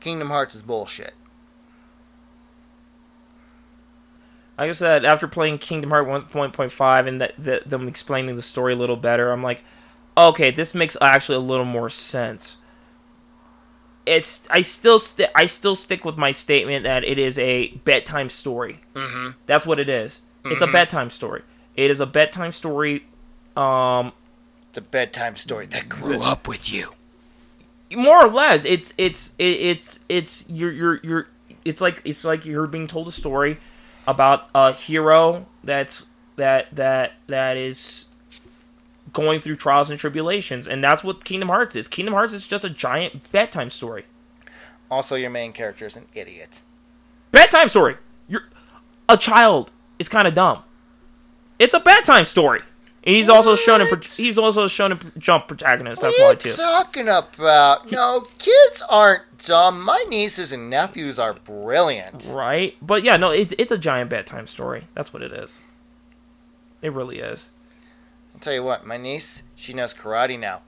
Kingdom 0.00 0.28
Hearts 0.28 0.54
is 0.54 0.62
bullshit. 0.62 1.14
Like 4.58 4.68
I 4.68 4.72
said, 4.72 5.04
after 5.04 5.26
playing 5.26 5.58
Kingdom 5.58 5.90
Hearts 5.90 6.32
1.5 6.32 7.08
and 7.08 7.20
that, 7.20 7.32
that 7.38 7.68
them 7.68 7.88
explaining 7.88 8.36
the 8.36 8.42
story 8.42 8.74
a 8.74 8.76
little 8.76 8.96
better, 8.96 9.32
I'm 9.32 9.42
like, 9.42 9.64
okay, 10.16 10.50
this 10.50 10.74
makes 10.74 10.96
actually 11.00 11.36
a 11.36 11.40
little 11.40 11.64
more 11.64 11.88
sense. 11.88 12.58
It's 14.06 14.46
I 14.50 14.60
still 14.60 14.98
sti- 14.98 15.30
I 15.34 15.46
still 15.46 15.74
stick 15.74 16.04
with 16.04 16.18
my 16.18 16.30
statement 16.30 16.84
that 16.84 17.04
it 17.04 17.18
is 17.18 17.38
a 17.38 17.68
bedtime 17.84 18.28
story. 18.28 18.80
Mm-hmm. 18.94 19.30
That's 19.46 19.66
what 19.66 19.78
it 19.78 19.88
is. 19.88 20.20
It's 20.44 20.60
a 20.60 20.66
Mhm. 20.66 20.72
bedtime 20.72 21.08
story. 21.10 21.42
It 21.74 21.90
is 21.90 22.00
a 22.00 22.06
bedtime 22.06 22.52
story. 22.52 23.06
Um, 23.56 24.12
It's 24.68 24.76
a 24.78 24.82
bedtime 24.82 25.36
story 25.36 25.64
that 25.66 25.88
grew 25.88 26.20
up 26.22 26.46
with 26.46 26.70
you. 26.70 26.92
more 27.96 28.26
or 28.26 28.28
less, 28.28 28.64
it's 28.66 28.92
it's 28.98 29.34
it, 29.38 29.44
it's 29.44 30.00
it's 30.08 30.44
you're 30.48 30.72
you're 30.72 31.00
you're 31.02 31.28
it's 31.64 31.80
like 31.80 32.02
it's 32.04 32.24
like 32.24 32.44
you're 32.44 32.66
being 32.66 32.86
told 32.88 33.06
a 33.08 33.12
story 33.12 33.58
about 34.06 34.48
a 34.54 34.72
hero 34.72 35.46
that's 35.62 36.06
that 36.36 36.66
that 36.74 37.12
that 37.28 37.56
is 37.56 38.08
going 39.14 39.40
through 39.40 39.56
trials 39.56 39.88
and 39.88 39.98
tribulations, 39.98 40.68
and 40.68 40.84
that's 40.84 41.02
what 41.02 41.24
Kingdom 41.24 41.48
Hearts 41.48 41.74
is. 41.74 41.88
Kingdom 41.88 42.12
Hearts 42.12 42.34
is 42.34 42.46
just 42.46 42.64
a 42.64 42.70
giant 42.70 43.32
bedtime 43.32 43.70
story. 43.70 44.04
Also, 44.90 45.16
your 45.16 45.30
main 45.30 45.52
character 45.52 45.86
is 45.86 45.96
an 45.96 46.06
idiot. 46.12 46.60
Bedtime 47.32 47.68
story. 47.68 47.96
You're 48.28 48.44
a 49.08 49.16
child 49.16 49.72
is 49.98 50.08
kind 50.10 50.28
of 50.28 50.34
dumb. 50.34 50.62
It's 51.58 51.74
a 51.74 51.80
bedtime 51.80 52.26
story. 52.26 52.60
And 53.06 53.14
he's 53.14 53.28
also 53.28 53.54
shown 53.54 53.82
in. 53.82 53.88
He's 54.16 54.38
also 54.38 54.66
shown 54.66 54.92
in 54.92 54.98
jump 55.18 55.46
protagonist. 55.46 56.00
That's 56.00 56.18
why. 56.18 56.24
what 56.24 56.44
why 56.44 56.48
are 56.48 56.48
you 56.48 56.56
too. 56.56 56.62
talking 56.62 57.08
about? 57.08 57.92
No, 57.92 58.26
kids 58.38 58.82
aren't 58.88 59.22
dumb. 59.38 59.82
My 59.82 60.04
nieces 60.08 60.52
and 60.52 60.70
nephews 60.70 61.18
are 61.18 61.34
brilliant. 61.34 62.30
Right? 62.32 62.76
But 62.80 63.04
yeah, 63.04 63.18
no, 63.18 63.30
it's 63.30 63.52
it's 63.58 63.70
a 63.70 63.78
giant 63.78 64.08
bedtime 64.08 64.46
story. 64.46 64.88
That's 64.94 65.12
what 65.12 65.22
it 65.22 65.32
is. 65.32 65.60
It 66.80 66.92
really 66.92 67.18
is. 67.18 67.50
Tell 68.44 68.52
you 68.52 68.62
what, 68.62 68.86
my 68.86 68.98
niece, 68.98 69.42
she 69.56 69.72
knows 69.72 69.94
karate 69.94 70.38
now. 70.38 70.60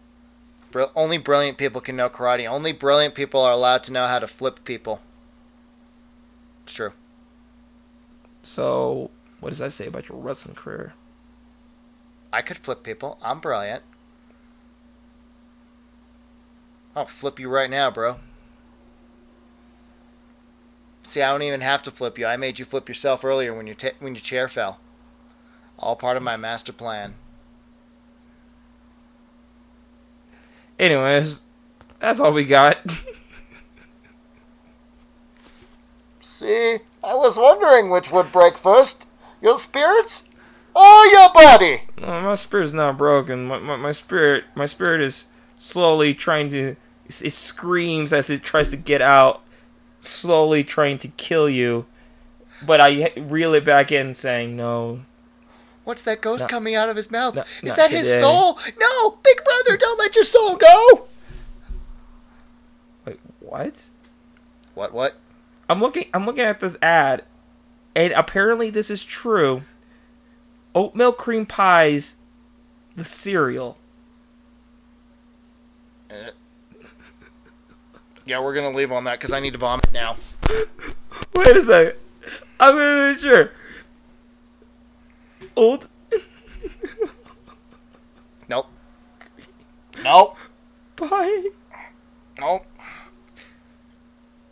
Br- 0.71 0.85
only 0.95 1.19
brilliant 1.19 1.59
people 1.59 1.83
can 1.83 1.95
know 1.95 2.09
karate. 2.09 2.49
Only 2.49 2.73
brilliant 2.73 3.15
people 3.15 3.43
are 3.43 3.53
allowed 3.53 3.85
to 3.85 3.93
know 3.93 4.07
how 4.07 4.19
to 4.19 4.27
flip 4.27 4.65
people. 4.65 5.03
It's 6.65 6.73
true. 6.73 6.95
So, 8.43 9.11
what 9.41 9.51
does 9.51 9.59
that 9.59 9.73
say 9.73 9.89
about 9.89 10.09
your 10.09 10.17
wrestling 10.17 10.55
career? 10.55 10.95
I 12.33 12.41
could 12.41 12.57
flip 12.57 12.83
people. 12.83 13.19
I'm 13.21 13.41
brilliant. 13.41 13.83
I'll 16.97 17.05
flip 17.05 17.39
you 17.39 17.51
right 17.51 17.69
now, 17.69 17.91
bro. 17.91 18.21
See, 21.03 21.21
I 21.21 21.31
don't 21.31 21.43
even 21.43 21.61
have 21.61 21.83
to 21.83 21.91
flip 21.91 22.19
you. 22.19 22.25
I 22.25 22.39
made 22.39 22.59
you 22.59 22.65
flip 22.65 22.89
yourself 22.89 23.23
earlier 23.23 23.53
when 23.53 23.67
your 23.67 23.77
ta 23.77 23.91
when 23.99 24.15
your 24.15 24.23
chair 24.23 24.49
fell. 24.49 24.81
All 25.79 25.95
part 25.95 26.17
of 26.17 26.23
my 26.23 26.39
master 26.39 26.73
plan. 26.73 27.17
Anyways, 30.79 31.43
that's 32.01 32.21
all 32.21 32.33
we 32.33 32.45
got. 32.45 32.79
See, 36.21 36.79
I 37.03 37.15
was 37.15 37.37
wondering 37.37 37.91
which 37.91 38.11
would 38.11 38.31
break 38.31 38.59
first. 38.59 39.07
Your 39.41 39.59
spirits 39.59 40.25
or 40.75 41.07
your 41.07 41.33
body? 41.33 41.83
No, 41.99 42.21
my 42.21 42.35
spirit's 42.35 42.75
not 42.75 42.99
broken. 42.99 43.47
My, 43.47 43.59
my, 43.59 43.77
my 43.77 43.93
spirit 43.93 44.45
my 44.55 44.67
spirit 44.67 45.01
is 45.01 45.25
slowly 45.55 46.13
trying 46.15 46.51
to 46.51 46.77
it, 47.07 47.23
it 47.25 47.33
screams 47.33 48.13
as 48.13 48.29
it 48.29 48.43
tries 48.43 48.71
to 48.71 48.77
get 48.77 49.01
out, 49.01 49.43
slowly 50.01 50.63
trying 50.65 50.99
to 50.99 51.09
kill 51.09 51.49
you. 51.49 51.87
But 52.65 52.81
I 52.81 53.13
reel 53.17 53.55
it 53.55 53.65
back 53.65 53.91
in 53.91 54.13
saying 54.13 54.57
no. 54.57 55.03
What's 55.87 56.03
that 56.03 56.21
ghost 56.21 56.43
No. 56.43 56.49
coming 56.49 56.75
out 56.75 56.89
of 56.89 56.97
his 56.97 57.13
mouth? 57.13 57.37
No, 57.37 57.45
Is 57.63 57.77
that 57.77 57.93
his 57.93 58.09
today. 58.09 58.21
soul? 58.21 58.59
No, 58.77 59.21
big 59.23 59.45
brother, 59.45 59.77
don't 59.77 59.97
let 60.01 60.17
your 60.17 60.25
soul 60.25 60.57
go. 60.57 61.07
Wait, 63.05 63.21
what? 63.39 63.87
What? 64.75 64.93
What? 64.93 65.15
I'm 65.71 65.79
looking 65.79 66.07
I'm 66.13 66.27
looking 66.27 66.43
at 66.43 66.59
this 66.59 66.77
ad 66.83 67.23
and 67.95 68.13
apparently 68.15 68.69
this 68.69 68.91
is 68.91 69.05
true. 69.05 69.63
Oatmeal 70.75 71.13
cream 71.13 71.47
pies 71.47 72.17
the 72.97 73.05
cereal. 73.05 73.79
Uh, 76.11 76.31
yeah, 78.25 78.41
we're 78.41 78.55
gonna 78.57 78.77
leave 78.77 78.91
on 78.91 79.05
that 79.05 79.21
because 79.21 79.33
I 79.33 79.39
need 79.39 79.53
to 79.53 79.59
vomit 79.59 79.93
now. 79.93 80.17
Wait 81.37 81.57
a 81.57 81.63
second. 81.63 81.95
I'm 82.59 82.75
not 82.75 83.11
even 83.11 83.21
sure. 83.23 83.53
Oat 85.57 85.87
Nope. 88.49 88.67
Nope. 90.05 90.37
pie. 90.97 91.43
Nope. 92.39 92.63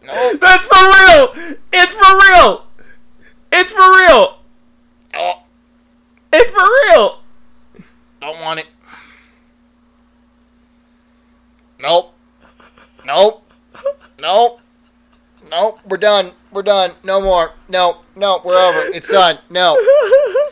Nope. 0.02 0.40
That's 0.40 0.64
for 0.66 0.84
real. 0.84 1.56
It's 1.72 1.94
for 1.94 2.16
real. 2.16 2.66
It's 3.52 3.72
for 3.72 3.80
real. 3.80 4.38
Oh, 5.14 5.42
It's 6.32 6.50
for 6.50 6.64
real. 6.90 7.20
don't 8.20 8.40
want 8.40 8.60
it. 8.60 8.66
Nope. 11.78 12.14
Nope. 13.06 13.48
Nope. 14.20 14.60
Nope. 15.50 15.78
We're 15.86 15.96
done. 15.98 16.32
We're 16.50 16.62
done. 16.62 16.92
No 17.04 17.20
more. 17.20 17.52
No. 17.68 17.98
No. 18.16 18.40
We're 18.44 18.56
over. 18.58 18.80
It's 18.94 19.10
done. 19.10 19.38
No. 19.50 19.74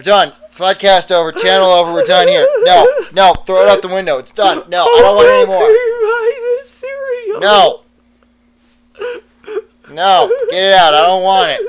We're 0.00 0.04
done. 0.04 0.32
Podcast 0.56 1.12
over. 1.12 1.30
Channel 1.30 1.68
over. 1.68 1.92
We're 1.92 2.06
done 2.06 2.26
here. 2.26 2.48
No. 2.60 2.86
No. 3.12 3.34
Throw 3.34 3.60
it 3.64 3.68
out 3.68 3.82
the 3.82 3.88
window. 3.88 4.16
It's 4.16 4.32
done. 4.32 4.64
No. 4.66 4.84
I 4.84 4.98
don't 5.02 5.14
want 5.14 5.28
it 5.28 5.42
anymore. 5.42 5.66
Cream 5.66 6.00
pie 6.00 6.38
the 6.40 6.66
cereal. 6.66 7.40
No. 7.40 7.80
No. 9.94 10.32
Get 10.50 10.64
it 10.64 10.72
out. 10.72 10.94
I 10.94 11.02
don't 11.02 11.22
want 11.22 11.50
it. 11.50 11.60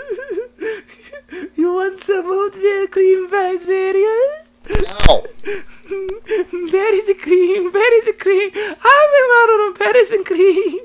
You 1.57 1.73
want 1.73 1.99
some 1.99 2.25
oatmeal 2.25 2.87
cream 2.87 3.29
pie 3.29 3.57
cereal? 3.57 4.29
No. 4.69 5.25
Berries 6.71 7.09
and 7.09 7.19
cream, 7.19 7.69
berries 7.69 8.07
and 8.07 8.17
cream. 8.17 8.49
I've 8.55 9.11
been 9.11 9.29
out 9.35 9.59
on 9.59 9.73
berries 9.73 10.11
and 10.11 10.25
cream. 10.25 10.79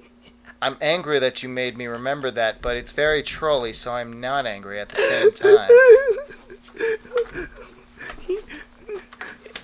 I'm 0.60 0.76
angry 0.80 1.20
that 1.20 1.44
you 1.44 1.48
made 1.48 1.78
me 1.78 1.86
remember 1.86 2.32
that, 2.32 2.60
but 2.60 2.76
it's 2.76 2.90
very 2.90 3.22
trolly, 3.22 3.72
so 3.72 3.92
I'm 3.92 4.18
not 4.18 4.46
angry 4.46 4.80
at 4.80 4.88
the 4.88 4.96
same 4.96 5.30
time. 5.32 5.70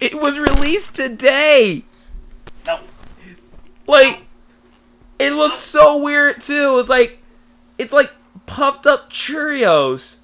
It 0.01 0.15
was 0.15 0.39
released 0.39 0.97
today. 0.97 1.85
No. 2.67 2.81
Like, 3.87 4.23
it 5.19 5.33
looks 5.33 5.57
so 5.57 6.03
weird 6.03 6.41
too. 6.41 6.79
It's 6.81 6.89
like, 6.89 7.23
it's 7.79 7.93
like 7.93 8.13
puffed 8.47 8.87
up 8.87 9.11
Cheerios. 9.11 10.17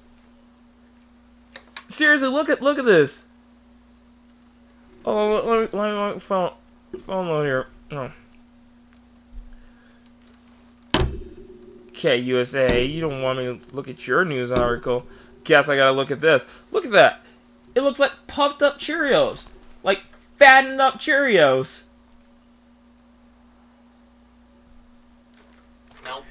Seriously, 1.87 2.27
look 2.27 2.49
at 2.49 2.61
look 2.61 2.77
at 2.77 2.85
this. 2.85 3.25
Oh, 5.05 5.35
let 5.35 5.45
me 5.45 5.79
let 5.79 5.91
me, 5.91 5.97
let 5.97 6.13
me 6.15 6.19
phone 6.19 6.51
phone 6.99 7.27
load 7.27 7.43
here. 7.45 7.67
Oh. 7.91 8.11
Okay, 11.89 12.17
USA, 12.17 12.83
you 12.85 13.01
don't 13.01 13.21
want 13.21 13.39
me 13.39 13.45
to 13.45 13.75
look 13.75 13.87
at 13.87 14.07
your 14.07 14.23
news 14.23 14.51
article. 14.51 15.07
Guess 15.49 15.67
I 15.67 15.75
gotta 15.75 15.93
look 15.93 16.11
at 16.11 16.21
this. 16.21 16.45
Look 16.71 16.85
at 16.85 16.91
that. 16.91 17.21
It 17.73 17.81
looks 17.81 17.97
like 17.97 18.11
puffed 18.27 18.61
up 18.61 18.79
Cheerios. 18.79 19.47
Like 19.81 20.03
fattened 20.37 20.79
up 20.79 20.99
Cheerios. 20.99 21.85
No. 26.05 26.21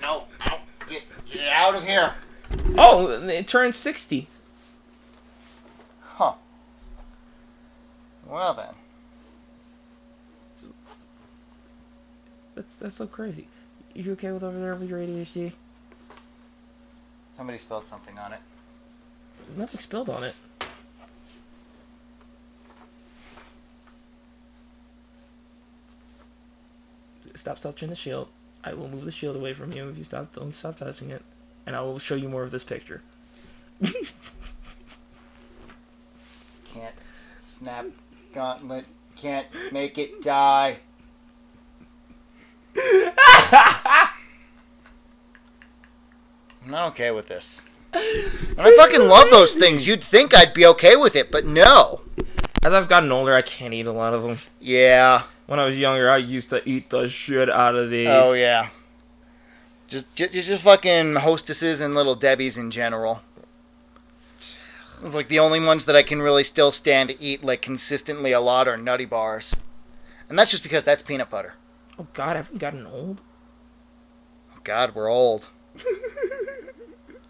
No. 0.00 0.22
No. 0.46 0.58
Get, 0.88 1.02
get 1.28 1.48
out 1.48 1.74
of 1.74 1.84
here. 1.84 2.14
Oh, 2.78 3.08
it 3.10 3.48
turned 3.48 3.74
60. 3.74 4.28
Huh. 6.02 6.34
Well 8.24 8.54
then. 8.54 8.74
That's 12.54 12.76
that's 12.76 12.94
so 12.94 13.08
crazy. 13.08 13.48
You 13.94 14.12
okay 14.12 14.30
with 14.30 14.44
over 14.44 14.60
there 14.60 14.76
with 14.76 14.88
your 14.88 15.00
ADHD? 15.00 15.54
Somebody 17.36 17.58
spelled 17.58 17.88
something 17.88 18.16
on 18.16 18.32
it. 18.32 18.38
Nothing 19.56 19.80
spilled 19.80 20.10
on 20.10 20.24
it. 20.24 20.34
Stop 27.34 27.58
touching 27.58 27.88
the 27.88 27.96
shield. 27.96 28.28
I 28.62 28.74
will 28.74 28.88
move 28.88 29.04
the 29.04 29.12
shield 29.12 29.36
away 29.36 29.54
from 29.54 29.72
you 29.72 29.88
if 29.88 29.96
you 29.96 30.04
stop 30.04 30.34
don't 30.34 30.52
stop 30.52 30.78
touching 30.78 31.10
it. 31.10 31.22
And 31.66 31.74
I 31.74 31.80
will 31.80 31.98
show 31.98 32.14
you 32.14 32.28
more 32.28 32.42
of 32.42 32.50
this 32.50 32.64
picture. 32.64 33.02
Can't 36.64 36.94
snap 37.40 37.86
gauntlet. 38.34 38.84
Can't 39.16 39.46
make 39.72 39.98
it 39.98 40.22
die. 40.22 40.78
I'm 42.76 43.14
not 46.66 46.88
okay 46.88 47.10
with 47.10 47.28
this. 47.28 47.62
And 47.92 48.60
I 48.60 48.74
fucking 48.76 49.08
love 49.08 49.30
those 49.30 49.54
things. 49.54 49.86
You'd 49.86 50.04
think 50.04 50.34
I'd 50.34 50.54
be 50.54 50.66
okay 50.66 50.96
with 50.96 51.16
it, 51.16 51.30
but 51.30 51.44
no. 51.44 52.02
As 52.62 52.72
I've 52.72 52.88
gotten 52.88 53.10
older, 53.10 53.34
I 53.34 53.42
can't 53.42 53.74
eat 53.74 53.86
a 53.86 53.92
lot 53.92 54.14
of 54.14 54.22
them. 54.22 54.38
Yeah. 54.60 55.22
When 55.46 55.58
I 55.58 55.64
was 55.64 55.78
younger, 55.78 56.10
I 56.10 56.18
used 56.18 56.50
to 56.50 56.66
eat 56.68 56.90
the 56.90 57.08
shit 57.08 57.50
out 57.50 57.74
of 57.74 57.90
these. 57.90 58.08
Oh 58.08 58.34
yeah. 58.34 58.68
Just, 59.88 60.14
just, 60.14 60.32
just 60.32 60.62
fucking 60.62 61.16
hostesses 61.16 61.80
and 61.80 61.94
little 61.94 62.14
Debbie's 62.14 62.56
in 62.56 62.70
general. 62.70 63.22
It's 65.02 65.14
like 65.14 65.28
the 65.28 65.38
only 65.38 65.58
ones 65.58 65.86
that 65.86 65.96
I 65.96 66.02
can 66.02 66.20
really 66.20 66.44
still 66.44 66.70
stand 66.70 67.08
to 67.08 67.20
eat 67.20 67.42
like 67.42 67.62
consistently 67.62 68.32
a 68.32 68.40
lot 68.40 68.68
are 68.68 68.76
Nutty 68.76 69.06
Bars, 69.06 69.56
and 70.28 70.38
that's 70.38 70.50
just 70.50 70.62
because 70.62 70.84
that's 70.84 71.02
peanut 71.02 71.30
butter. 71.30 71.54
Oh 71.98 72.06
god, 72.12 72.34
I 72.34 72.36
haven't 72.36 72.58
gotten 72.58 72.86
old. 72.86 73.22
Oh 74.54 74.60
god, 74.62 74.94
we're 74.94 75.10
old. 75.10 75.48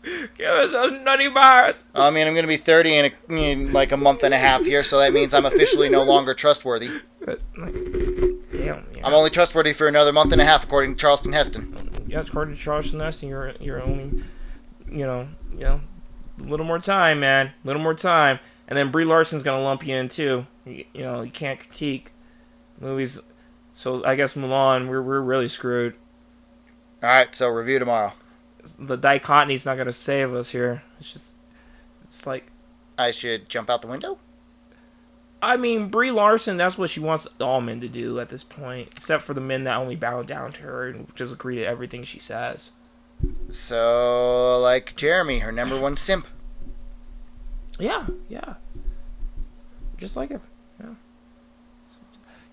Give 0.02 0.48
us 0.48 0.70
those 0.70 1.00
nutty 1.02 1.28
bars. 1.28 1.86
I 1.94 2.10
mean, 2.10 2.26
I'm 2.26 2.34
gonna 2.34 2.46
be 2.46 2.56
30 2.56 2.96
in, 2.96 3.04
a, 3.04 3.32
in 3.32 3.72
like 3.72 3.92
a 3.92 3.96
month 3.96 4.22
and 4.22 4.32
a 4.32 4.38
half 4.38 4.64
here, 4.64 4.82
so 4.82 4.98
that 4.98 5.12
means 5.12 5.34
I'm 5.34 5.44
officially 5.46 5.88
no 5.88 6.02
longer 6.02 6.34
trustworthy. 6.34 6.88
Damn. 7.26 8.40
Yeah. 8.52 8.80
I'm 9.04 9.14
only 9.14 9.30
trustworthy 9.30 9.72
for 9.72 9.86
another 9.86 10.12
month 10.12 10.32
and 10.32 10.40
a 10.40 10.44
half, 10.44 10.64
according 10.64 10.94
to 10.94 11.00
Charleston 11.00 11.32
Heston. 11.32 12.04
yeah, 12.06 12.20
according 12.20 12.54
to 12.54 12.60
Charles 12.60 12.92
Neston, 12.92 13.28
you're 13.28 13.54
you're 13.60 13.82
only, 13.82 14.22
you 14.90 15.06
know, 15.06 15.28
you 15.52 15.60
know, 15.60 15.80
a 16.38 16.42
little 16.44 16.66
more 16.66 16.78
time, 16.78 17.20
man, 17.20 17.48
a 17.48 17.66
little 17.66 17.82
more 17.82 17.94
time, 17.94 18.38
and 18.68 18.78
then 18.78 18.90
Brie 18.90 19.04
Larson's 19.04 19.42
gonna 19.42 19.62
lump 19.62 19.86
you 19.86 19.94
in 19.96 20.08
too. 20.08 20.46
You, 20.64 20.84
you 20.94 21.02
know, 21.02 21.22
you 21.22 21.30
can't 21.30 21.58
critique 21.58 22.12
movies. 22.80 23.20
So 23.72 24.04
I 24.04 24.16
guess 24.16 24.34
Mulan, 24.34 24.88
we're 24.88 25.02
we're 25.02 25.20
really 25.20 25.48
screwed. 25.48 25.94
All 27.02 27.08
right, 27.08 27.34
so 27.34 27.48
review 27.48 27.78
tomorrow. 27.78 28.12
The 28.78 28.98
dichotomy's 28.98 29.66
not 29.66 29.76
gonna 29.76 29.92
save 29.92 30.34
us 30.34 30.50
here. 30.50 30.82
It's 30.98 31.12
just, 31.12 31.34
it's 32.04 32.26
like, 32.26 32.50
I 32.98 33.10
should 33.10 33.48
jump 33.48 33.70
out 33.70 33.82
the 33.82 33.88
window. 33.88 34.18
I 35.42 35.56
mean, 35.56 35.88
Brie 35.88 36.10
Larson, 36.10 36.58
that's 36.58 36.76
what 36.76 36.90
she 36.90 37.00
wants 37.00 37.26
all 37.40 37.60
men 37.60 37.80
to 37.80 37.88
do 37.88 38.20
at 38.20 38.28
this 38.28 38.44
point, 38.44 38.88
except 38.92 39.22
for 39.22 39.32
the 39.32 39.40
men 39.40 39.64
that 39.64 39.76
only 39.76 39.96
bow 39.96 40.22
down 40.22 40.52
to 40.52 40.60
her 40.62 40.88
and 40.88 41.14
just 41.14 41.32
agree 41.32 41.56
to 41.56 41.64
everything 41.64 42.02
she 42.02 42.18
says. 42.18 42.72
So, 43.50 44.58
like 44.60 44.96
Jeremy, 44.96 45.38
her 45.40 45.52
number 45.52 45.80
one 45.80 45.96
simp. 45.96 46.26
Yeah, 47.78 48.06
yeah. 48.28 48.54
Just 49.96 50.16
like 50.16 50.30
it. 50.30 50.40
Yeah. 50.78 50.94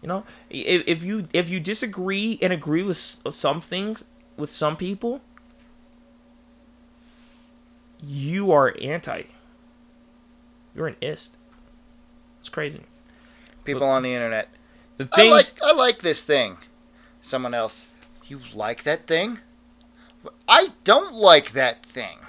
You 0.01 0.07
know, 0.07 0.25
if, 0.49 0.83
if 0.87 1.03
you 1.03 1.27
if 1.33 1.49
you 1.49 1.59
disagree 1.59 2.37
and 2.41 2.53
agree 2.53 2.83
with 2.83 2.97
some 2.97 3.59
things 3.59 4.05
with 4.37 4.49
some 4.49 4.77
people, 4.77 5.21
you 8.03 8.51
are 8.51 8.75
anti. 8.81 9.23
You're 10.75 10.87
an 10.87 10.95
ist. 11.01 11.37
It's 12.39 12.49
crazy. 12.49 12.81
People 13.65 13.83
on 13.87 14.03
the 14.03 14.13
internet. 14.13 14.49
The 14.97 15.09
I 15.13 15.29
like 15.29 15.45
I 15.63 15.73
like 15.73 15.99
this 15.99 16.23
thing. 16.23 16.57
Someone 17.21 17.53
else. 17.53 17.87
You 18.27 18.41
like 18.53 18.83
that 18.83 19.07
thing? 19.07 19.39
I 20.47 20.69
don't 20.83 21.13
like 21.13 21.51
that 21.51 21.85
thing. 21.85 22.19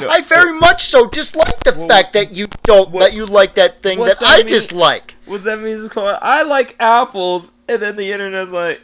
No. 0.00 0.08
I 0.08 0.20
very 0.20 0.58
much 0.58 0.82
so 0.82 1.06
dislike 1.06 1.62
the 1.62 1.72
Well, 1.72 1.86
fact 1.86 2.12
that 2.14 2.32
you 2.32 2.48
don't 2.64 2.90
what- 2.90 3.02
that 3.02 3.12
you 3.12 3.24
like 3.24 3.54
that 3.54 3.84
thing 3.84 4.00
that, 4.00 4.18
that 4.18 4.28
I 4.28 4.36
mean? 4.38 4.46
dislike. 4.46 5.14
What's 5.26 5.44
that 5.44 5.88
called? 5.92 6.18
I 6.20 6.42
like 6.42 6.74
apples, 6.80 7.52
and 7.68 7.80
then 7.80 7.94
the 7.94 8.10
internet's 8.10 8.50
like, 8.50 8.80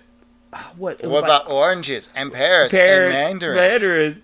what? 0.76 1.02
What 1.02 1.22
like, 1.22 1.24
about 1.24 1.50
oranges 1.50 2.08
and 2.14 2.32
pears 2.32 2.70
pear- 2.70 3.04
and 3.10 3.12
mandarins? 3.12 3.56
mandarins. 3.56 4.20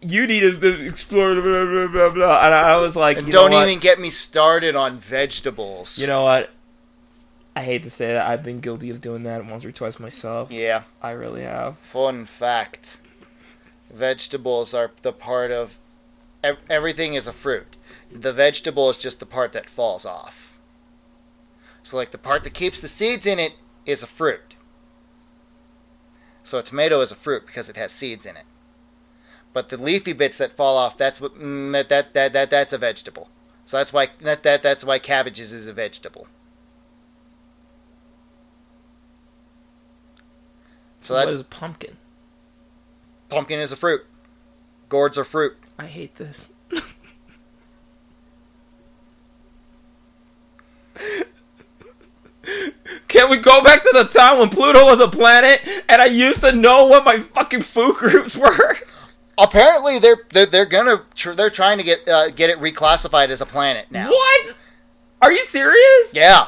You 0.00 0.26
need 0.26 0.60
to 0.60 0.86
explore 0.86 1.34
blah 1.34 1.64
blah 1.64 1.86
blah 1.88 2.10
blah. 2.10 2.44
And 2.44 2.54
I 2.54 2.76
was 2.76 2.96
like, 2.96 3.18
And 3.18 3.26
you 3.26 3.32
don't 3.32 3.52
even 3.52 3.78
get 3.78 3.98
me 3.98 4.10
started 4.10 4.76
on 4.76 4.96
vegetables. 4.98 5.98
You 5.98 6.06
know 6.06 6.24
what? 6.24 6.50
I 7.56 7.62
hate 7.62 7.82
to 7.82 7.90
say 7.90 8.12
that 8.12 8.26
I've 8.26 8.44
been 8.44 8.60
guilty 8.60 8.90
of 8.90 9.00
doing 9.00 9.24
that 9.24 9.44
once 9.44 9.64
or 9.64 9.72
twice 9.72 9.98
myself. 9.98 10.52
yeah, 10.52 10.84
I 11.02 11.10
really 11.10 11.42
have. 11.42 11.78
fun 11.78 12.24
fact. 12.24 12.98
Vegetables 13.92 14.72
are 14.72 14.92
the 15.02 15.12
part 15.12 15.50
of 15.50 15.78
ev- 16.44 16.58
everything 16.68 17.14
is 17.14 17.26
a 17.26 17.32
fruit. 17.32 17.76
The 18.10 18.32
vegetable 18.32 18.88
is 18.88 18.96
just 18.96 19.18
the 19.18 19.26
part 19.26 19.52
that 19.52 19.68
falls 19.68 20.06
off. 20.06 20.58
So 21.82 21.96
like 21.96 22.12
the 22.12 22.18
part 22.18 22.44
that 22.44 22.54
keeps 22.54 22.80
the 22.80 22.88
seeds 22.88 23.26
in 23.26 23.40
it 23.40 23.54
is 23.84 24.02
a 24.02 24.06
fruit. 24.06 24.54
So 26.42 26.58
a 26.58 26.62
tomato 26.62 27.00
is 27.00 27.12
a 27.12 27.16
fruit 27.16 27.46
because 27.46 27.68
it 27.68 27.76
has 27.76 27.92
seeds 27.92 28.26
in 28.26 28.36
it. 28.36 28.44
But 29.52 29.68
the 29.68 29.76
leafy 29.76 30.12
bits 30.12 30.38
that 30.38 30.52
fall 30.52 30.76
off, 30.76 30.96
that's 30.96 31.20
what 31.20 31.34
mm, 31.34 31.72
that, 31.72 31.88
that 31.88 32.14
that 32.14 32.32
that 32.32 32.50
that's 32.50 32.72
a 32.72 32.78
vegetable. 32.78 33.28
So 33.64 33.76
that's 33.76 33.92
why 33.92 34.08
that, 34.20 34.42
that 34.42 34.62
that's 34.62 34.84
why 34.84 34.98
cabbages 34.98 35.52
is 35.52 35.66
a 35.66 35.72
vegetable. 35.72 36.28
So 41.00 41.14
what 41.14 41.24
that's 41.24 41.36
is 41.36 41.42
pumpkin? 41.44 41.96
pumpkin 43.28 43.58
is 43.60 43.72
a 43.72 43.76
fruit. 43.76 44.04
Gourds 44.88 45.16
are 45.16 45.24
fruit. 45.24 45.56
I 45.78 45.86
hate 45.86 46.16
this. 46.16 46.50
Can 53.08 53.30
we 53.30 53.38
go 53.38 53.62
back 53.62 53.82
to 53.82 53.90
the 53.92 54.04
time 54.04 54.38
when 54.38 54.48
Pluto 54.48 54.84
was 54.84 55.00
a 55.00 55.08
planet 55.08 55.60
and 55.88 56.00
I 56.02 56.06
used 56.06 56.40
to 56.42 56.52
know 56.52 56.86
what 56.86 57.04
my 57.04 57.18
fucking 57.18 57.62
food 57.62 57.94
groups 57.98 58.36
were? 58.36 58.76
Apparently, 59.38 59.98
they're 59.98 60.18
they're, 60.32 60.46
they're 60.46 60.66
gonna 60.66 61.04
tr- 61.14 61.32
they're 61.32 61.50
trying 61.50 61.78
to 61.78 61.84
get 61.84 62.06
uh, 62.08 62.30
get 62.30 62.50
it 62.50 62.58
reclassified 62.58 63.28
as 63.30 63.40
a 63.40 63.46
planet 63.46 63.86
now. 63.90 64.08
What? 64.10 64.56
Are 65.22 65.32
you 65.32 65.44
serious? 65.44 66.12
Yeah, 66.14 66.46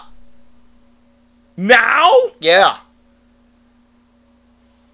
Now? 1.57 2.09
yeah. 2.41 2.79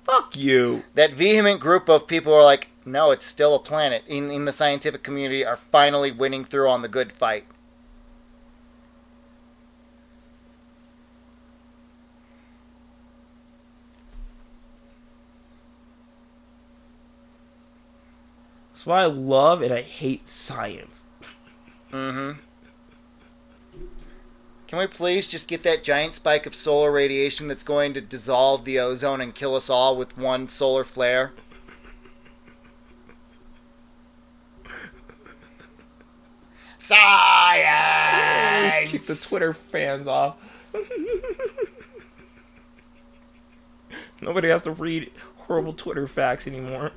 Fuck 0.04 0.36
you. 0.36 0.84
That 0.94 1.12
vehement 1.12 1.60
group 1.60 1.88
of 1.88 2.06
people 2.06 2.32
are 2.34 2.42
like, 2.42 2.68
no, 2.84 3.10
it's 3.10 3.26
still 3.26 3.54
a 3.54 3.58
planet. 3.58 4.02
In 4.06 4.30
in 4.30 4.44
the 4.46 4.52
scientific 4.52 5.02
community, 5.02 5.44
are 5.44 5.56
finally 5.70 6.10
winning 6.10 6.44
through 6.44 6.68
on 6.68 6.82
the 6.82 6.88
good 6.88 7.12
fight. 7.12 7.44
That's 18.78 18.86
why 18.86 19.02
I 19.02 19.06
love 19.06 19.60
and 19.60 19.74
I 19.74 19.82
hate 19.82 20.28
science. 20.28 21.06
Mm-hmm. 21.90 22.38
Can 24.68 24.78
we 24.78 24.86
please 24.86 25.26
just 25.26 25.48
get 25.48 25.64
that 25.64 25.82
giant 25.82 26.14
spike 26.14 26.46
of 26.46 26.54
solar 26.54 26.92
radiation 26.92 27.48
that's 27.48 27.64
going 27.64 27.92
to 27.94 28.00
dissolve 28.00 28.64
the 28.64 28.78
ozone 28.78 29.20
and 29.20 29.34
kill 29.34 29.56
us 29.56 29.68
all 29.68 29.96
with 29.96 30.16
one 30.16 30.48
solar 30.48 30.84
flare? 30.84 31.32
Science. 36.78 38.78
Just 38.78 38.92
keep 38.92 39.02
the 39.02 39.26
Twitter 39.28 39.52
fans 39.52 40.06
off. 40.06 40.36
Nobody 44.22 44.50
has 44.50 44.62
to 44.62 44.70
read 44.70 45.10
horrible 45.48 45.72
Twitter 45.72 46.06
facts 46.06 46.46
anymore. 46.46 46.92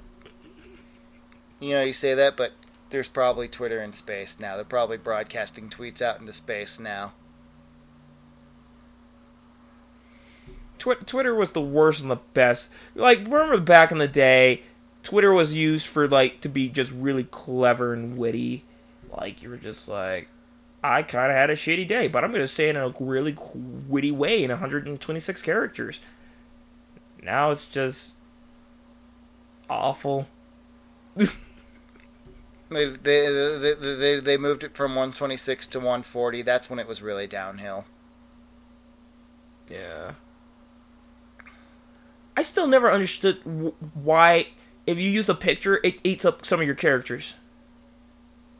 You 1.62 1.76
know, 1.76 1.84
you 1.84 1.94
say 1.94 2.16
that, 2.16 2.36
but 2.36 2.54
there's 2.90 3.08
probably 3.08 3.48
Twitter 3.48 3.82
in 3.82 3.94
space 3.94 4.40
now. 4.40 4.56
They're 4.56 4.66
probably 4.66 4.98
broadcasting 4.98 5.70
tweets 5.70 6.02
out 6.02 6.20
into 6.20 6.34
space 6.34 6.80
now. 6.80 7.14
Twi- 10.80 10.96
Twitter 11.06 11.36
was 11.36 11.52
the 11.52 11.62
worst 11.62 12.02
and 12.02 12.10
the 12.10 12.20
best. 12.34 12.72
Like 12.96 13.20
remember 13.20 13.62
back 13.62 13.92
in 13.92 14.00
the 14.00 14.08
day, 14.08 14.64
Twitter 15.04 15.32
was 15.32 15.54
used 15.54 15.86
for 15.86 16.08
like 16.08 16.42
to 16.42 16.50
be 16.50 16.68
just 16.68 16.92
really 16.92 17.26
clever 17.26 17.94
and 17.94 18.18
witty. 18.18 18.66
Like 19.16 19.44
you 19.44 19.50
were 19.50 19.58
just 19.58 19.88
like, 19.88 20.28
I 20.84 21.04
kind 21.04 21.32
of 21.32 21.38
had 21.38 21.52
a 21.52 21.56
shitty 21.56 21.88
day, 21.88 22.08
but 22.08 22.24
I'm 22.24 22.32
gonna 22.32 22.48
say 22.48 22.70
it 22.70 22.76
in 22.76 22.82
a 22.82 22.92
really 23.00 23.38
witty 23.88 24.12
way 24.12 24.44
in 24.44 24.50
126 24.50 25.42
characters. 25.44 26.00
Now 27.22 27.52
it's 27.52 27.66
just 27.66 28.16
awful. 29.70 30.28
They, 32.72 32.86
they, 32.86 33.58
they, 33.60 33.74
they, 33.96 34.20
they 34.22 34.38
moved 34.38 34.64
it 34.64 34.76
from 34.76 34.92
126 34.92 35.68
to 35.68 35.80
140. 35.80 36.42
That's 36.42 36.70
when 36.70 36.80
it 36.80 36.88
was 36.88 37.02
really 37.02 37.28
downhill. 37.28 37.86
Yeah. 39.70 40.14
I 42.36 42.42
still 42.42 42.68
never 42.68 42.90
understood 42.90 43.40
why, 43.94 44.48
if 44.88 44.98
you 44.98 45.10
use 45.10 45.28
a 45.28 45.36
picture, 45.36 45.82
it 45.84 46.00
eats 46.04 46.24
up 46.24 46.46
some 46.46 46.62
of 46.62 46.66
your 46.66 46.76
characters. 46.76 47.36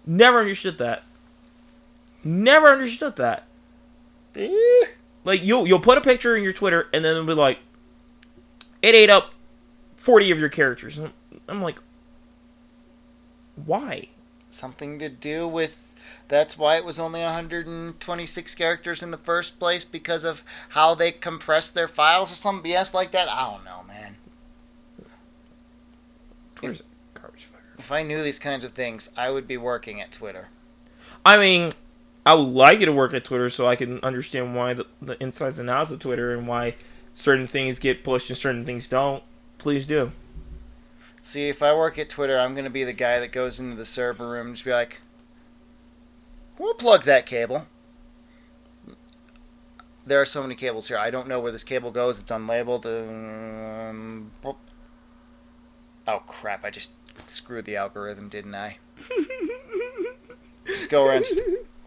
Never 0.06 0.40
understood 0.40 0.78
that. 0.80 1.04
Never 2.24 2.68
understood 2.68 3.16
that. 3.16 3.48
Eh, 4.36 4.52
Like 5.24 5.42
you'll 5.44 5.68
you'll 5.68 5.80
put 5.80 5.98
a 5.98 6.02
picture 6.02 6.36
in 6.36 6.44
your 6.44 6.54
Twitter, 6.54 6.88
and 6.94 7.04
then 7.06 7.12
it'll 7.16 7.26
be 7.26 7.34
like, 7.34 7.60
it 8.82 8.94
ate 8.96 9.10
up 9.10 9.34
forty 9.96 10.32
of 10.32 10.40
your 10.40 10.50
characters. 10.50 10.98
And 10.98 11.12
I'm 11.48 11.62
like, 11.62 11.80
why? 13.56 14.10
Something 14.50 15.00
to 15.00 15.10
do 15.10 15.48
with. 15.48 15.78
That's 16.28 16.58
why 16.58 16.78
it 16.78 16.86
was 16.86 16.98
only 16.98 17.22
126 17.22 18.56
characters 18.56 19.04
in 19.04 19.12
the 19.12 19.18
first 19.18 19.60
place 19.60 19.86
because 19.86 20.24
of 20.24 20.44
how 20.70 20.96
they 20.96 21.12
compressed 21.12 21.74
their 21.74 21.88
files 21.88 22.32
or 22.32 22.36
some 22.36 22.64
BS 22.64 22.94
like 22.94 23.12
that. 23.12 23.30
I 23.30 23.52
don't 23.52 23.66
know, 23.66 23.84
man. 23.88 24.18
Twitter's 26.56 26.82
a 26.82 27.20
garbage 27.20 27.44
fire. 27.44 27.62
If 27.78 27.92
I 27.92 28.04
knew 28.04 28.24
these 28.24 28.40
kinds 28.40 28.64
of 28.64 28.72
things, 28.72 29.10
I 29.18 29.30
would 29.30 29.48
be 29.48 29.58
working 29.58 30.02
at 30.02 30.12
Twitter. 30.12 30.50
I 31.26 31.38
mean, 31.38 31.74
I 32.26 32.34
would 32.34 32.50
like 32.50 32.80
you 32.80 32.86
to 32.86 32.94
work 32.94 33.14
at 33.14 33.26
Twitter 33.26 33.50
so 33.50 33.68
I 33.68 33.76
can 33.76 34.00
understand 34.00 34.56
why 34.56 34.74
the, 34.74 34.86
the 35.02 35.22
insides 35.22 35.60
and 35.60 35.70
outs 35.70 35.92
of 35.92 36.00
Twitter 36.00 36.36
and 36.36 36.48
why 36.48 36.76
certain 37.12 37.48
things 37.48 37.80
get 37.80 38.04
pushed 38.04 38.30
and 38.30 38.38
certain 38.38 38.66
things 38.66 38.88
don't. 38.88 39.24
Please 39.58 39.86
do. 39.86 40.12
See, 41.22 41.50
if 41.50 41.62
I 41.62 41.74
work 41.74 42.00
at 42.00 42.10
Twitter, 42.10 42.40
I'm 42.40 42.54
going 42.54 42.66
to 42.66 42.72
be 42.72 42.84
the 42.84 42.94
guy 42.94 43.20
that 43.20 43.32
goes 43.32 43.60
into 43.60 43.76
the 43.76 43.86
server 43.86 44.28
room 44.28 44.48
and 44.48 44.56
just 44.56 44.66
be 44.66 44.72
like, 44.72 45.02
we'll 46.58 46.74
plug 46.74 47.04
that 47.04 47.26
cable. 47.26 47.68
There 50.06 50.20
are 50.20 50.26
so 50.26 50.42
many 50.42 50.56
cables 50.56 50.88
here. 50.88 50.98
I 50.98 51.12
don't 51.12 51.28
know 51.28 51.40
where 51.40 51.52
this 51.52 51.64
cable 51.64 51.92
goes. 51.92 52.20
It's 52.20 52.32
unlabeled. 52.32 52.86
Um, 52.86 54.32
oh, 54.44 56.24
crap. 56.26 56.66
I 56.66 56.72
just 56.72 56.92
screwed 57.28 57.66
the 57.66 57.76
algorithm, 57.76 58.28
didn't 58.28 58.56
I? 58.56 58.80
just 60.66 60.90
go 60.90 61.06
around. 61.08 61.26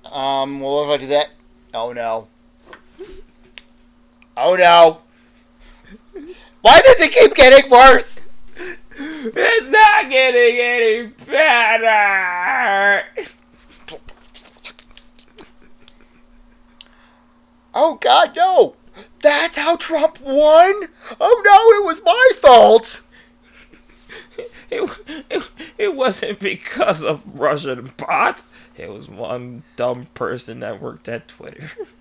Um, 0.04 0.60
well, 0.60 0.86
what 0.86 0.94
if 0.94 1.00
I 1.00 1.02
do 1.02 1.06
that? 1.08 1.30
Oh, 1.72 1.92
no. 1.92 2.28
Oh, 4.36 4.54
no. 4.54 5.00
Why 6.62 6.80
does 6.82 7.00
it 7.00 7.12
keep 7.12 7.34
getting 7.34 7.68
worse? 7.68 8.20
It's 9.26 9.70
not 9.70 10.10
getting 10.10 10.58
any 10.60 11.06
better. 11.26 13.06
Oh 17.74 17.94
God, 17.96 18.36
no! 18.36 18.76
That's 19.22 19.56
how 19.56 19.76
Trump 19.76 20.20
won? 20.20 20.88
Oh 21.18 21.42
no, 21.44 21.80
it 21.80 21.86
was 21.86 22.02
my 22.04 22.30
fault! 22.36 23.00
It, 24.70 24.90
it, 25.30 25.50
it 25.78 25.94
wasn't 25.94 26.40
because 26.40 27.00
of 27.00 27.22
Russian 27.38 27.92
bots. 27.96 28.48
It 28.76 28.90
was 28.90 29.08
one 29.08 29.62
dumb 29.76 30.06
person 30.14 30.58
that 30.60 30.82
worked 30.82 31.08
at 31.08 31.28
Twitter. 31.28 31.70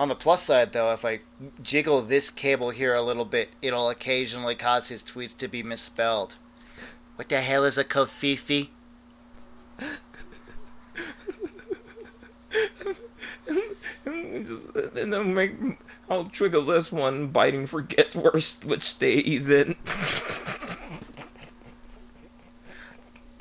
On 0.00 0.08
the 0.08 0.14
plus 0.14 0.42
side, 0.42 0.72
though, 0.72 0.94
if 0.94 1.04
I 1.04 1.20
jiggle 1.62 2.00
this 2.00 2.30
cable 2.30 2.70
here 2.70 2.94
a 2.94 3.02
little 3.02 3.26
bit, 3.26 3.50
it'll 3.60 3.90
occasionally 3.90 4.54
cause 4.54 4.88
his 4.88 5.04
tweets 5.04 5.36
to 5.36 5.46
be 5.46 5.62
misspelled. 5.62 6.36
What 7.16 7.28
the 7.28 7.42
hell 7.42 7.64
is 7.64 7.76
a 7.76 7.84
covfefe? 7.84 8.68
Just, 14.06 14.74
and 14.96 15.12
then 15.12 15.34
make 15.34 15.52
I'll 16.08 16.24
trigger 16.24 16.62
this 16.62 16.90
one. 16.90 17.30
Biden 17.30 17.68
forgets 17.68 18.16
where 18.16 18.32
which 18.64 18.82
state 18.84 19.26
he's 19.26 19.50
in. 19.50 19.76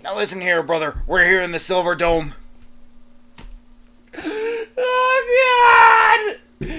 Now 0.03 0.17
listen 0.17 0.41
here, 0.41 0.61
brother. 0.61 1.03
We're 1.07 1.23
here 1.23 1.41
in 1.41 1.53
the 1.53 1.57
Silverdome. 1.57 2.33
Oh 4.77 6.25
God! 6.35 6.39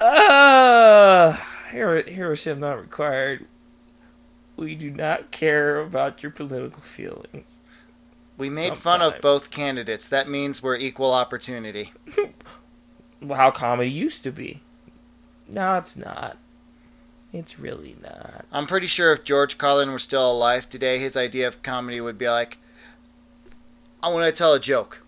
Uh, 0.00 1.36
hero, 1.70 2.02
heroship 2.02 2.56
not 2.56 2.80
required. 2.80 3.44
We 4.56 4.74
do 4.74 4.90
not 4.90 5.30
care 5.30 5.78
about 5.78 6.22
your 6.22 6.32
political 6.32 6.80
feelings. 6.80 7.60
We 8.38 8.48
made 8.48 8.78
fun 8.78 9.02
of 9.02 9.20
both 9.20 9.50
candidates. 9.50 10.08
That 10.08 10.26
means 10.26 10.62
we're 10.62 10.76
equal 10.76 11.12
opportunity. 11.12 11.92
How 13.30 13.50
comedy 13.50 13.90
used 13.90 14.22
to 14.22 14.30
be. 14.30 14.62
No, 15.46 15.76
it's 15.76 15.98
not. 15.98 16.38
It's 17.32 17.58
really 17.58 17.96
not. 18.02 18.46
I'm 18.50 18.66
pretty 18.66 18.86
sure 18.86 19.12
if 19.12 19.24
George 19.24 19.58
Carlin 19.58 19.92
were 19.92 19.98
still 19.98 20.30
alive 20.30 20.68
today, 20.68 20.98
his 20.98 21.16
idea 21.16 21.46
of 21.46 21.62
comedy 21.62 22.00
would 22.00 22.16
be 22.16 22.30
like, 22.30 22.56
I 24.02 24.08
want 24.08 24.24
to 24.24 24.32
tell 24.32 24.54
a 24.54 24.60
joke. 24.60 25.02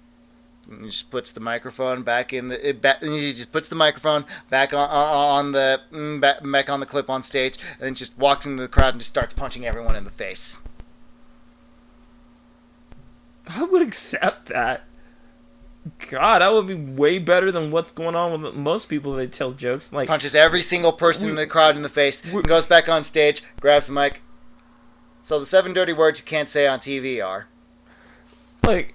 And 0.71 0.85
he 0.85 0.91
just 0.91 1.11
puts 1.11 1.31
the 1.31 1.41
microphone 1.41 2.03
back 2.03 2.33
in 2.33 2.49
the. 2.49 2.69
It 2.69 2.81
ba- 2.83 2.99
and 3.01 3.13
he 3.13 3.33
just 3.33 3.53
puts 3.53 3.69
the 3.69 3.75
microphone 3.75 4.25
back 4.49 4.73
on, 4.73 4.89
on 4.89 5.53
the 5.53 5.81
mm, 5.93 6.21
back, 6.21 6.39
back 6.43 6.71
on 6.71 6.81
the 6.81 6.87
clip 6.87 7.11
on 7.11 7.23
stage, 7.23 7.59
and 7.73 7.81
then 7.81 7.95
just 7.95 8.17
walks 8.17 8.47
into 8.47 8.63
the 8.63 8.69
crowd 8.69 8.95
and 8.95 9.01
just 9.01 9.11
starts 9.11 9.35
punching 9.35 9.67
everyone 9.67 9.97
in 9.97 10.05
the 10.05 10.11
face. 10.11 10.59
I 13.47 13.65
would 13.65 13.83
accept 13.83 14.47
that. 14.47 14.85
God, 16.11 16.43
that 16.43 16.53
would 16.53 16.69
be 16.69 16.75
way 16.75 17.19
better 17.19 17.51
than 17.51 17.73
what's 17.73 17.91
going 17.91 18.15
on 18.15 18.41
with 18.41 18.55
most 18.55 18.89
people 18.89 19.15
that 19.15 19.33
tell 19.33 19.51
jokes. 19.51 19.93
Like, 19.93 20.07
Punches 20.07 20.35
every 20.35 20.63
single 20.63 20.93
person 20.93 21.29
in 21.29 21.35
the 21.35 21.47
crowd 21.47 21.75
in 21.75 21.83
the 21.83 21.89
face, 21.89 22.25
and 22.25 22.45
goes 22.45 22.67
back 22.67 22.89
on 22.89 23.03
stage, 23.03 23.43
grabs 23.61 23.89
the 23.89 23.93
mic. 23.93 24.23
So 25.23 25.41
the 25.41 25.47
seven 25.47 25.73
dirty 25.73 25.93
words 25.93 26.21
you 26.21 26.25
can't 26.25 26.49
say 26.49 26.69
on 26.69 26.79
TV 26.79 27.25
are. 27.25 27.49
like, 28.65 28.95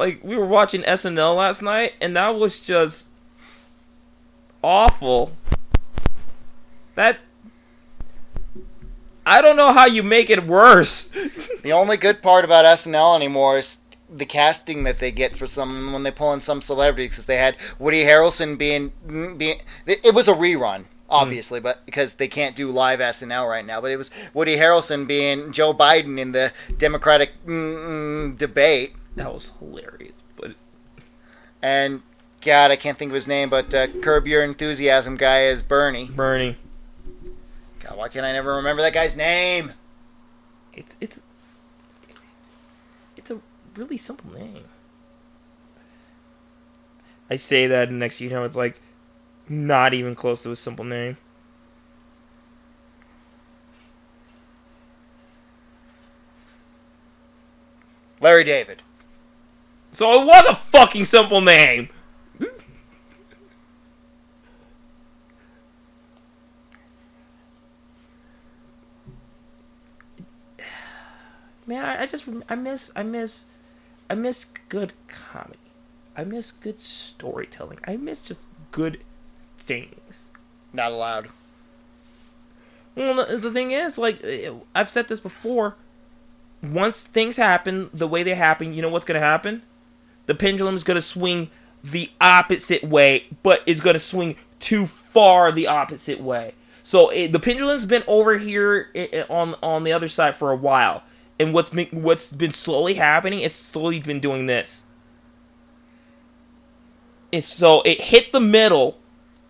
like 0.00 0.24
we 0.24 0.34
were 0.34 0.46
watching 0.46 0.80
SNL 0.82 1.36
last 1.36 1.62
night, 1.62 1.92
and 2.00 2.16
that 2.16 2.30
was 2.30 2.58
just 2.58 3.08
awful. 4.64 5.32
That 6.94 7.18
I 9.26 9.42
don't 9.42 9.56
know 9.56 9.72
how 9.72 9.86
you 9.86 10.02
make 10.02 10.30
it 10.30 10.44
worse. 10.44 11.12
The 11.60 11.72
only 11.74 11.98
good 11.98 12.22
part 12.22 12.46
about 12.46 12.64
SNL 12.64 13.14
anymore 13.14 13.58
is 13.58 13.80
the 14.08 14.24
casting 14.24 14.84
that 14.84 14.98
they 14.98 15.10
get 15.10 15.36
for 15.36 15.46
some 15.46 15.92
when 15.92 16.04
they 16.04 16.10
pull 16.10 16.32
in 16.32 16.40
some 16.40 16.62
celebrities 16.62 17.10
because 17.10 17.26
they 17.26 17.36
had 17.36 17.54
Woody 17.78 18.04
Harrelson 18.04 18.56
being 18.56 18.92
being 19.36 19.60
it 19.86 20.14
was 20.14 20.26
a 20.26 20.32
rerun 20.32 20.86
obviously 21.10 21.60
but 21.60 21.84
because 21.84 22.14
they 22.14 22.28
can't 22.28 22.56
do 22.56 22.70
live 22.70 23.00
SNL 23.00 23.46
right 23.46 23.66
now 23.66 23.78
but 23.78 23.90
it 23.90 23.98
was 23.98 24.10
Woody 24.32 24.56
Harrelson 24.56 25.06
being 25.06 25.52
Joe 25.52 25.74
Biden 25.74 26.18
in 26.18 26.32
the 26.32 26.50
Democratic 26.78 27.32
mm, 27.44 27.76
mm, 27.76 28.38
debate 28.38 28.94
that 29.16 29.32
was 29.32 29.52
hilarious, 29.58 30.14
but 30.36 30.52
and 31.62 32.02
God 32.40 32.70
I 32.70 32.76
can't 32.76 32.96
think 32.96 33.10
of 33.10 33.14
his 33.14 33.28
name 33.28 33.50
but 33.50 33.74
uh, 33.74 33.88
Curb 34.00 34.26
Your 34.26 34.42
Enthusiasm 34.42 35.16
guy 35.16 35.42
is 35.42 35.62
Bernie 35.62 36.08
Bernie, 36.08 36.56
God 37.80 37.98
why 37.98 38.08
can't 38.08 38.24
I 38.24 38.32
never 38.32 38.54
remember 38.56 38.82
that 38.82 38.94
guy's 38.94 39.16
name 39.16 39.72
it's 40.72 40.96
it's 41.00 41.22
it's 43.16 43.30
a 43.30 43.40
really 43.76 43.96
simple 43.96 44.32
name. 44.32 44.64
I 47.28 47.36
say 47.36 47.66
that, 47.66 47.88
and 47.88 47.98
next 47.98 48.20
you 48.20 48.30
know, 48.30 48.44
it's 48.44 48.56
like 48.56 48.80
not 49.48 49.94
even 49.94 50.14
close 50.14 50.42
to 50.42 50.50
a 50.50 50.56
simple 50.56 50.84
name. 50.84 51.16
Larry 58.20 58.44
David 58.44 58.82
So 59.92 60.22
it 60.22 60.26
was 60.26 60.46
a 60.46 60.54
fucking 60.54 61.04
simple 61.04 61.40
name. 61.40 61.88
Man, 71.66 71.84
I, 71.84 72.02
I 72.02 72.06
just 72.06 72.24
I 72.48 72.54
miss 72.54 72.90
I 72.96 73.02
miss 73.02 73.44
I 74.08 74.14
miss 74.14 74.44
good 74.68 74.92
comedy. 75.08 75.58
I 76.16 76.24
miss 76.24 76.50
good 76.50 76.80
storytelling. 76.80 77.78
I 77.84 77.96
miss 77.96 78.22
just 78.22 78.48
good 78.72 79.00
things. 79.56 80.32
not 80.72 80.90
allowed 80.92 81.28
Well, 82.96 83.24
the, 83.24 83.36
the 83.36 83.50
thing 83.50 83.70
is, 83.70 83.98
like 83.98 84.20
eh, 84.24 84.50
I've 84.74 84.90
said 84.90 85.08
this 85.08 85.20
before. 85.20 85.76
Once 86.62 87.04
things 87.06 87.36
happen 87.36 87.88
the 87.94 88.08
way 88.08 88.22
they 88.22 88.34
happen, 88.34 88.74
you 88.74 88.82
know 88.82 88.88
what's 88.90 89.04
gonna 89.04 89.20
happen? 89.20 89.62
The 90.30 90.36
pendulum 90.36 90.76
is 90.76 90.84
gonna 90.84 91.02
swing 91.02 91.50
the 91.82 92.08
opposite 92.20 92.84
way, 92.84 93.24
but 93.42 93.64
it's 93.66 93.80
gonna 93.80 93.98
swing 93.98 94.36
too 94.60 94.86
far 94.86 95.50
the 95.50 95.66
opposite 95.66 96.20
way. 96.20 96.54
So 96.84 97.08
it, 97.08 97.32
the 97.32 97.40
pendulum's 97.40 97.84
been 97.84 98.04
over 98.06 98.38
here 98.38 98.92
on 99.28 99.56
on 99.60 99.82
the 99.82 99.92
other 99.92 100.06
side 100.06 100.36
for 100.36 100.52
a 100.52 100.56
while, 100.56 101.02
and 101.40 101.52
what's 101.52 101.70
been 101.70 101.88
what's 101.90 102.30
been 102.30 102.52
slowly 102.52 102.94
happening? 102.94 103.40
It's 103.40 103.56
slowly 103.56 103.98
been 103.98 104.20
doing 104.20 104.46
this. 104.46 104.84
It's 107.32 107.48
so 107.48 107.82
it 107.82 108.00
hit 108.00 108.32
the 108.32 108.38
middle. 108.38 108.98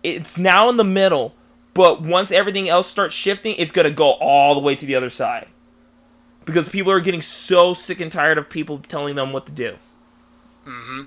It's 0.01 0.35
now 0.35 0.67
in 0.67 0.77
the 0.77 0.83
middle, 0.83 1.35
but 1.75 2.01
once 2.01 2.31
everything 2.31 2.67
else 2.67 2.87
starts 2.87 3.13
shifting, 3.13 3.53
it's 3.59 3.71
gonna 3.71 3.91
go 3.91 4.13
all 4.13 4.55
the 4.55 4.61
way 4.61 4.75
to 4.75 4.85
the 4.87 4.95
other 4.95 5.11
side. 5.11 5.45
Because 6.43 6.67
people 6.67 6.91
are 6.91 6.99
getting 6.99 7.21
so 7.21 7.75
sick 7.75 8.01
and 8.01 8.11
tired 8.11 8.39
of 8.39 8.49
people 8.49 8.79
telling 8.79 9.13
them 9.13 9.31
what 9.31 9.45
to 9.45 9.51
do. 9.51 9.77
Mm-hmm 10.71 11.01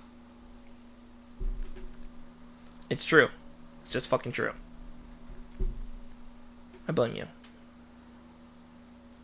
It's 2.91 3.05
true. 3.05 3.29
It's 3.81 3.91
just 3.91 4.09
fucking 4.09 4.33
true. 4.33 4.53
I 6.87 6.93
blame 6.93 7.17
you. 7.17 7.27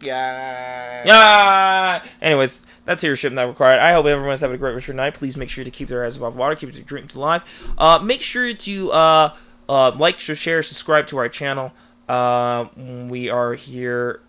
yeah 0.00 1.04
Yeah. 1.04 2.02
Anyways, 2.22 2.62
that's 2.86 3.02
Heroship 3.02 3.32
Not 3.32 3.48
Required. 3.48 3.80
I 3.80 3.92
hope 3.92 4.06
everyone's 4.06 4.40
having 4.40 4.54
a 4.54 4.58
great 4.58 4.72
rest 4.72 4.84
of 4.84 4.88
your 4.88 4.96
night. 4.96 5.14
Please 5.14 5.36
make 5.36 5.50
sure 5.50 5.64
to 5.64 5.70
keep 5.70 5.88
their 5.88 6.04
eyes 6.04 6.16
above 6.16 6.36
water, 6.36 6.54
keep 6.54 6.72
their 6.72 6.82
dreams 6.82 7.14
alive. 7.14 7.44
Uh, 7.76 7.98
make 7.98 8.22
sure 8.22 8.54
to 8.54 8.92
uh, 8.92 9.36
uh, 9.68 9.92
like, 9.92 10.18
share, 10.18 10.62
subscribe 10.62 11.06
to 11.08 11.18
our 11.18 11.28
channel. 11.28 11.72
Uh, 12.08 12.66
we 12.76 13.28
are 13.28 13.54
here 13.54 14.22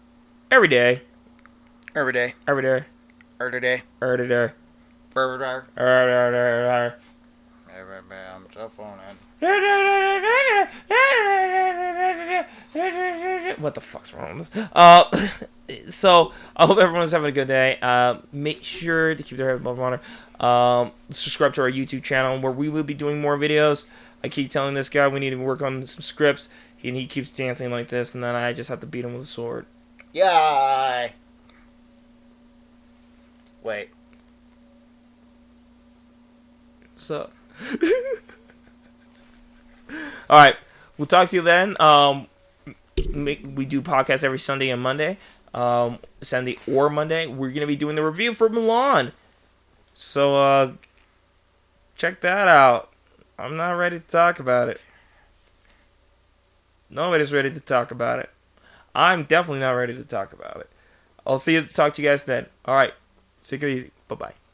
every 0.51 0.67
day, 0.67 1.03
every 1.95 2.13
day 2.13 2.35
every 2.47 2.61
day, 2.61 2.83
every 3.39 3.59
day 3.61 3.81
every 4.01 4.17
day, 4.17 4.27
every 4.27 4.27
day 4.27 4.60
I'm 8.35 8.47
so 8.53 8.71
What 13.57 13.75
the 13.75 13.81
fuck's 13.81 14.13
wrong 14.13 14.37
with 14.37 14.51
this? 14.51 14.67
Uh, 14.73 15.27
so 15.89 16.33
I 16.55 16.65
hope 16.65 16.77
everyone's 16.77 17.11
having 17.11 17.29
a 17.29 17.31
good 17.31 17.47
day. 17.47 17.77
Uh, 17.81 18.17
make 18.31 18.63
sure 18.63 19.15
to 19.15 19.23
keep 19.23 19.37
their 19.37 19.49
head 19.49 19.57
above 19.57 19.77
water. 19.77 20.01
Um, 20.39 20.91
subscribe 21.09 21.53
to 21.55 21.61
our 21.61 21.71
YouTube 21.71 22.03
channel 22.03 22.39
where 22.39 22.51
we 22.51 22.69
will 22.69 22.83
be 22.83 22.93
doing 22.93 23.21
more 23.21 23.37
videos. 23.37 23.85
I 24.23 24.29
keep 24.29 24.49
telling 24.49 24.75
this 24.75 24.89
guy 24.89 25.07
we 25.07 25.19
need 25.19 25.31
to 25.31 25.37
work 25.37 25.61
on 25.61 25.85
some 25.87 26.01
scripts, 26.01 26.47
and 26.83 26.95
he 26.95 27.07
keeps 27.07 27.31
dancing 27.31 27.71
like 27.71 27.89
this, 27.89 28.13
and 28.13 28.23
then 28.23 28.35
I 28.35 28.53
just 28.53 28.69
have 28.69 28.79
to 28.81 28.85
beat 28.85 29.03
him 29.03 29.13
with 29.13 29.23
a 29.23 29.25
sword. 29.25 29.65
Yeah. 30.13 31.09
Wait. 33.63 33.89
So, 37.01 37.29
all 40.29 40.37
right, 40.37 40.55
we'll 40.97 41.07
talk 41.07 41.29
to 41.29 41.35
you 41.35 41.41
then. 41.41 41.75
Um, 41.81 42.27
make, 43.09 43.43
we 43.55 43.65
do 43.65 43.81
podcasts 43.81 44.23
every 44.23 44.39
Sunday 44.39 44.69
and 44.69 44.81
Monday. 44.81 45.17
Um, 45.53 45.97
Sunday 46.21 46.57
or 46.71 46.89
Monday, 46.89 47.25
we're 47.25 47.51
gonna 47.51 47.67
be 47.67 47.75
doing 47.75 47.95
the 47.95 48.03
review 48.05 48.33
for 48.33 48.49
Mulan. 48.49 49.11
So, 49.95 50.37
uh, 50.37 50.73
check 51.95 52.21
that 52.21 52.47
out. 52.47 52.91
I'm 53.37 53.57
not 53.57 53.71
ready 53.71 53.99
to 53.99 54.07
talk 54.07 54.39
about 54.39 54.69
it. 54.69 54.81
Nobody's 56.89 57.33
ready 57.33 57.49
to 57.51 57.59
talk 57.59 57.89
about 57.89 58.19
it. 58.19 58.29
I'm 58.93 59.23
definitely 59.23 59.61
not 59.61 59.71
ready 59.71 59.95
to 59.95 60.03
talk 60.03 60.33
about 60.33 60.57
it. 60.57 60.69
I'll 61.25 61.39
see 61.39 61.53
you. 61.53 61.63
Talk 61.63 61.95
to 61.95 62.01
you 62.01 62.07
guys 62.09 62.25
then. 62.25 62.45
All 62.65 62.75
right. 62.75 62.93
Take 63.41 63.63
it 63.63 63.69
easy. 63.69 63.91
Bye 64.07 64.15
bye. 64.15 64.41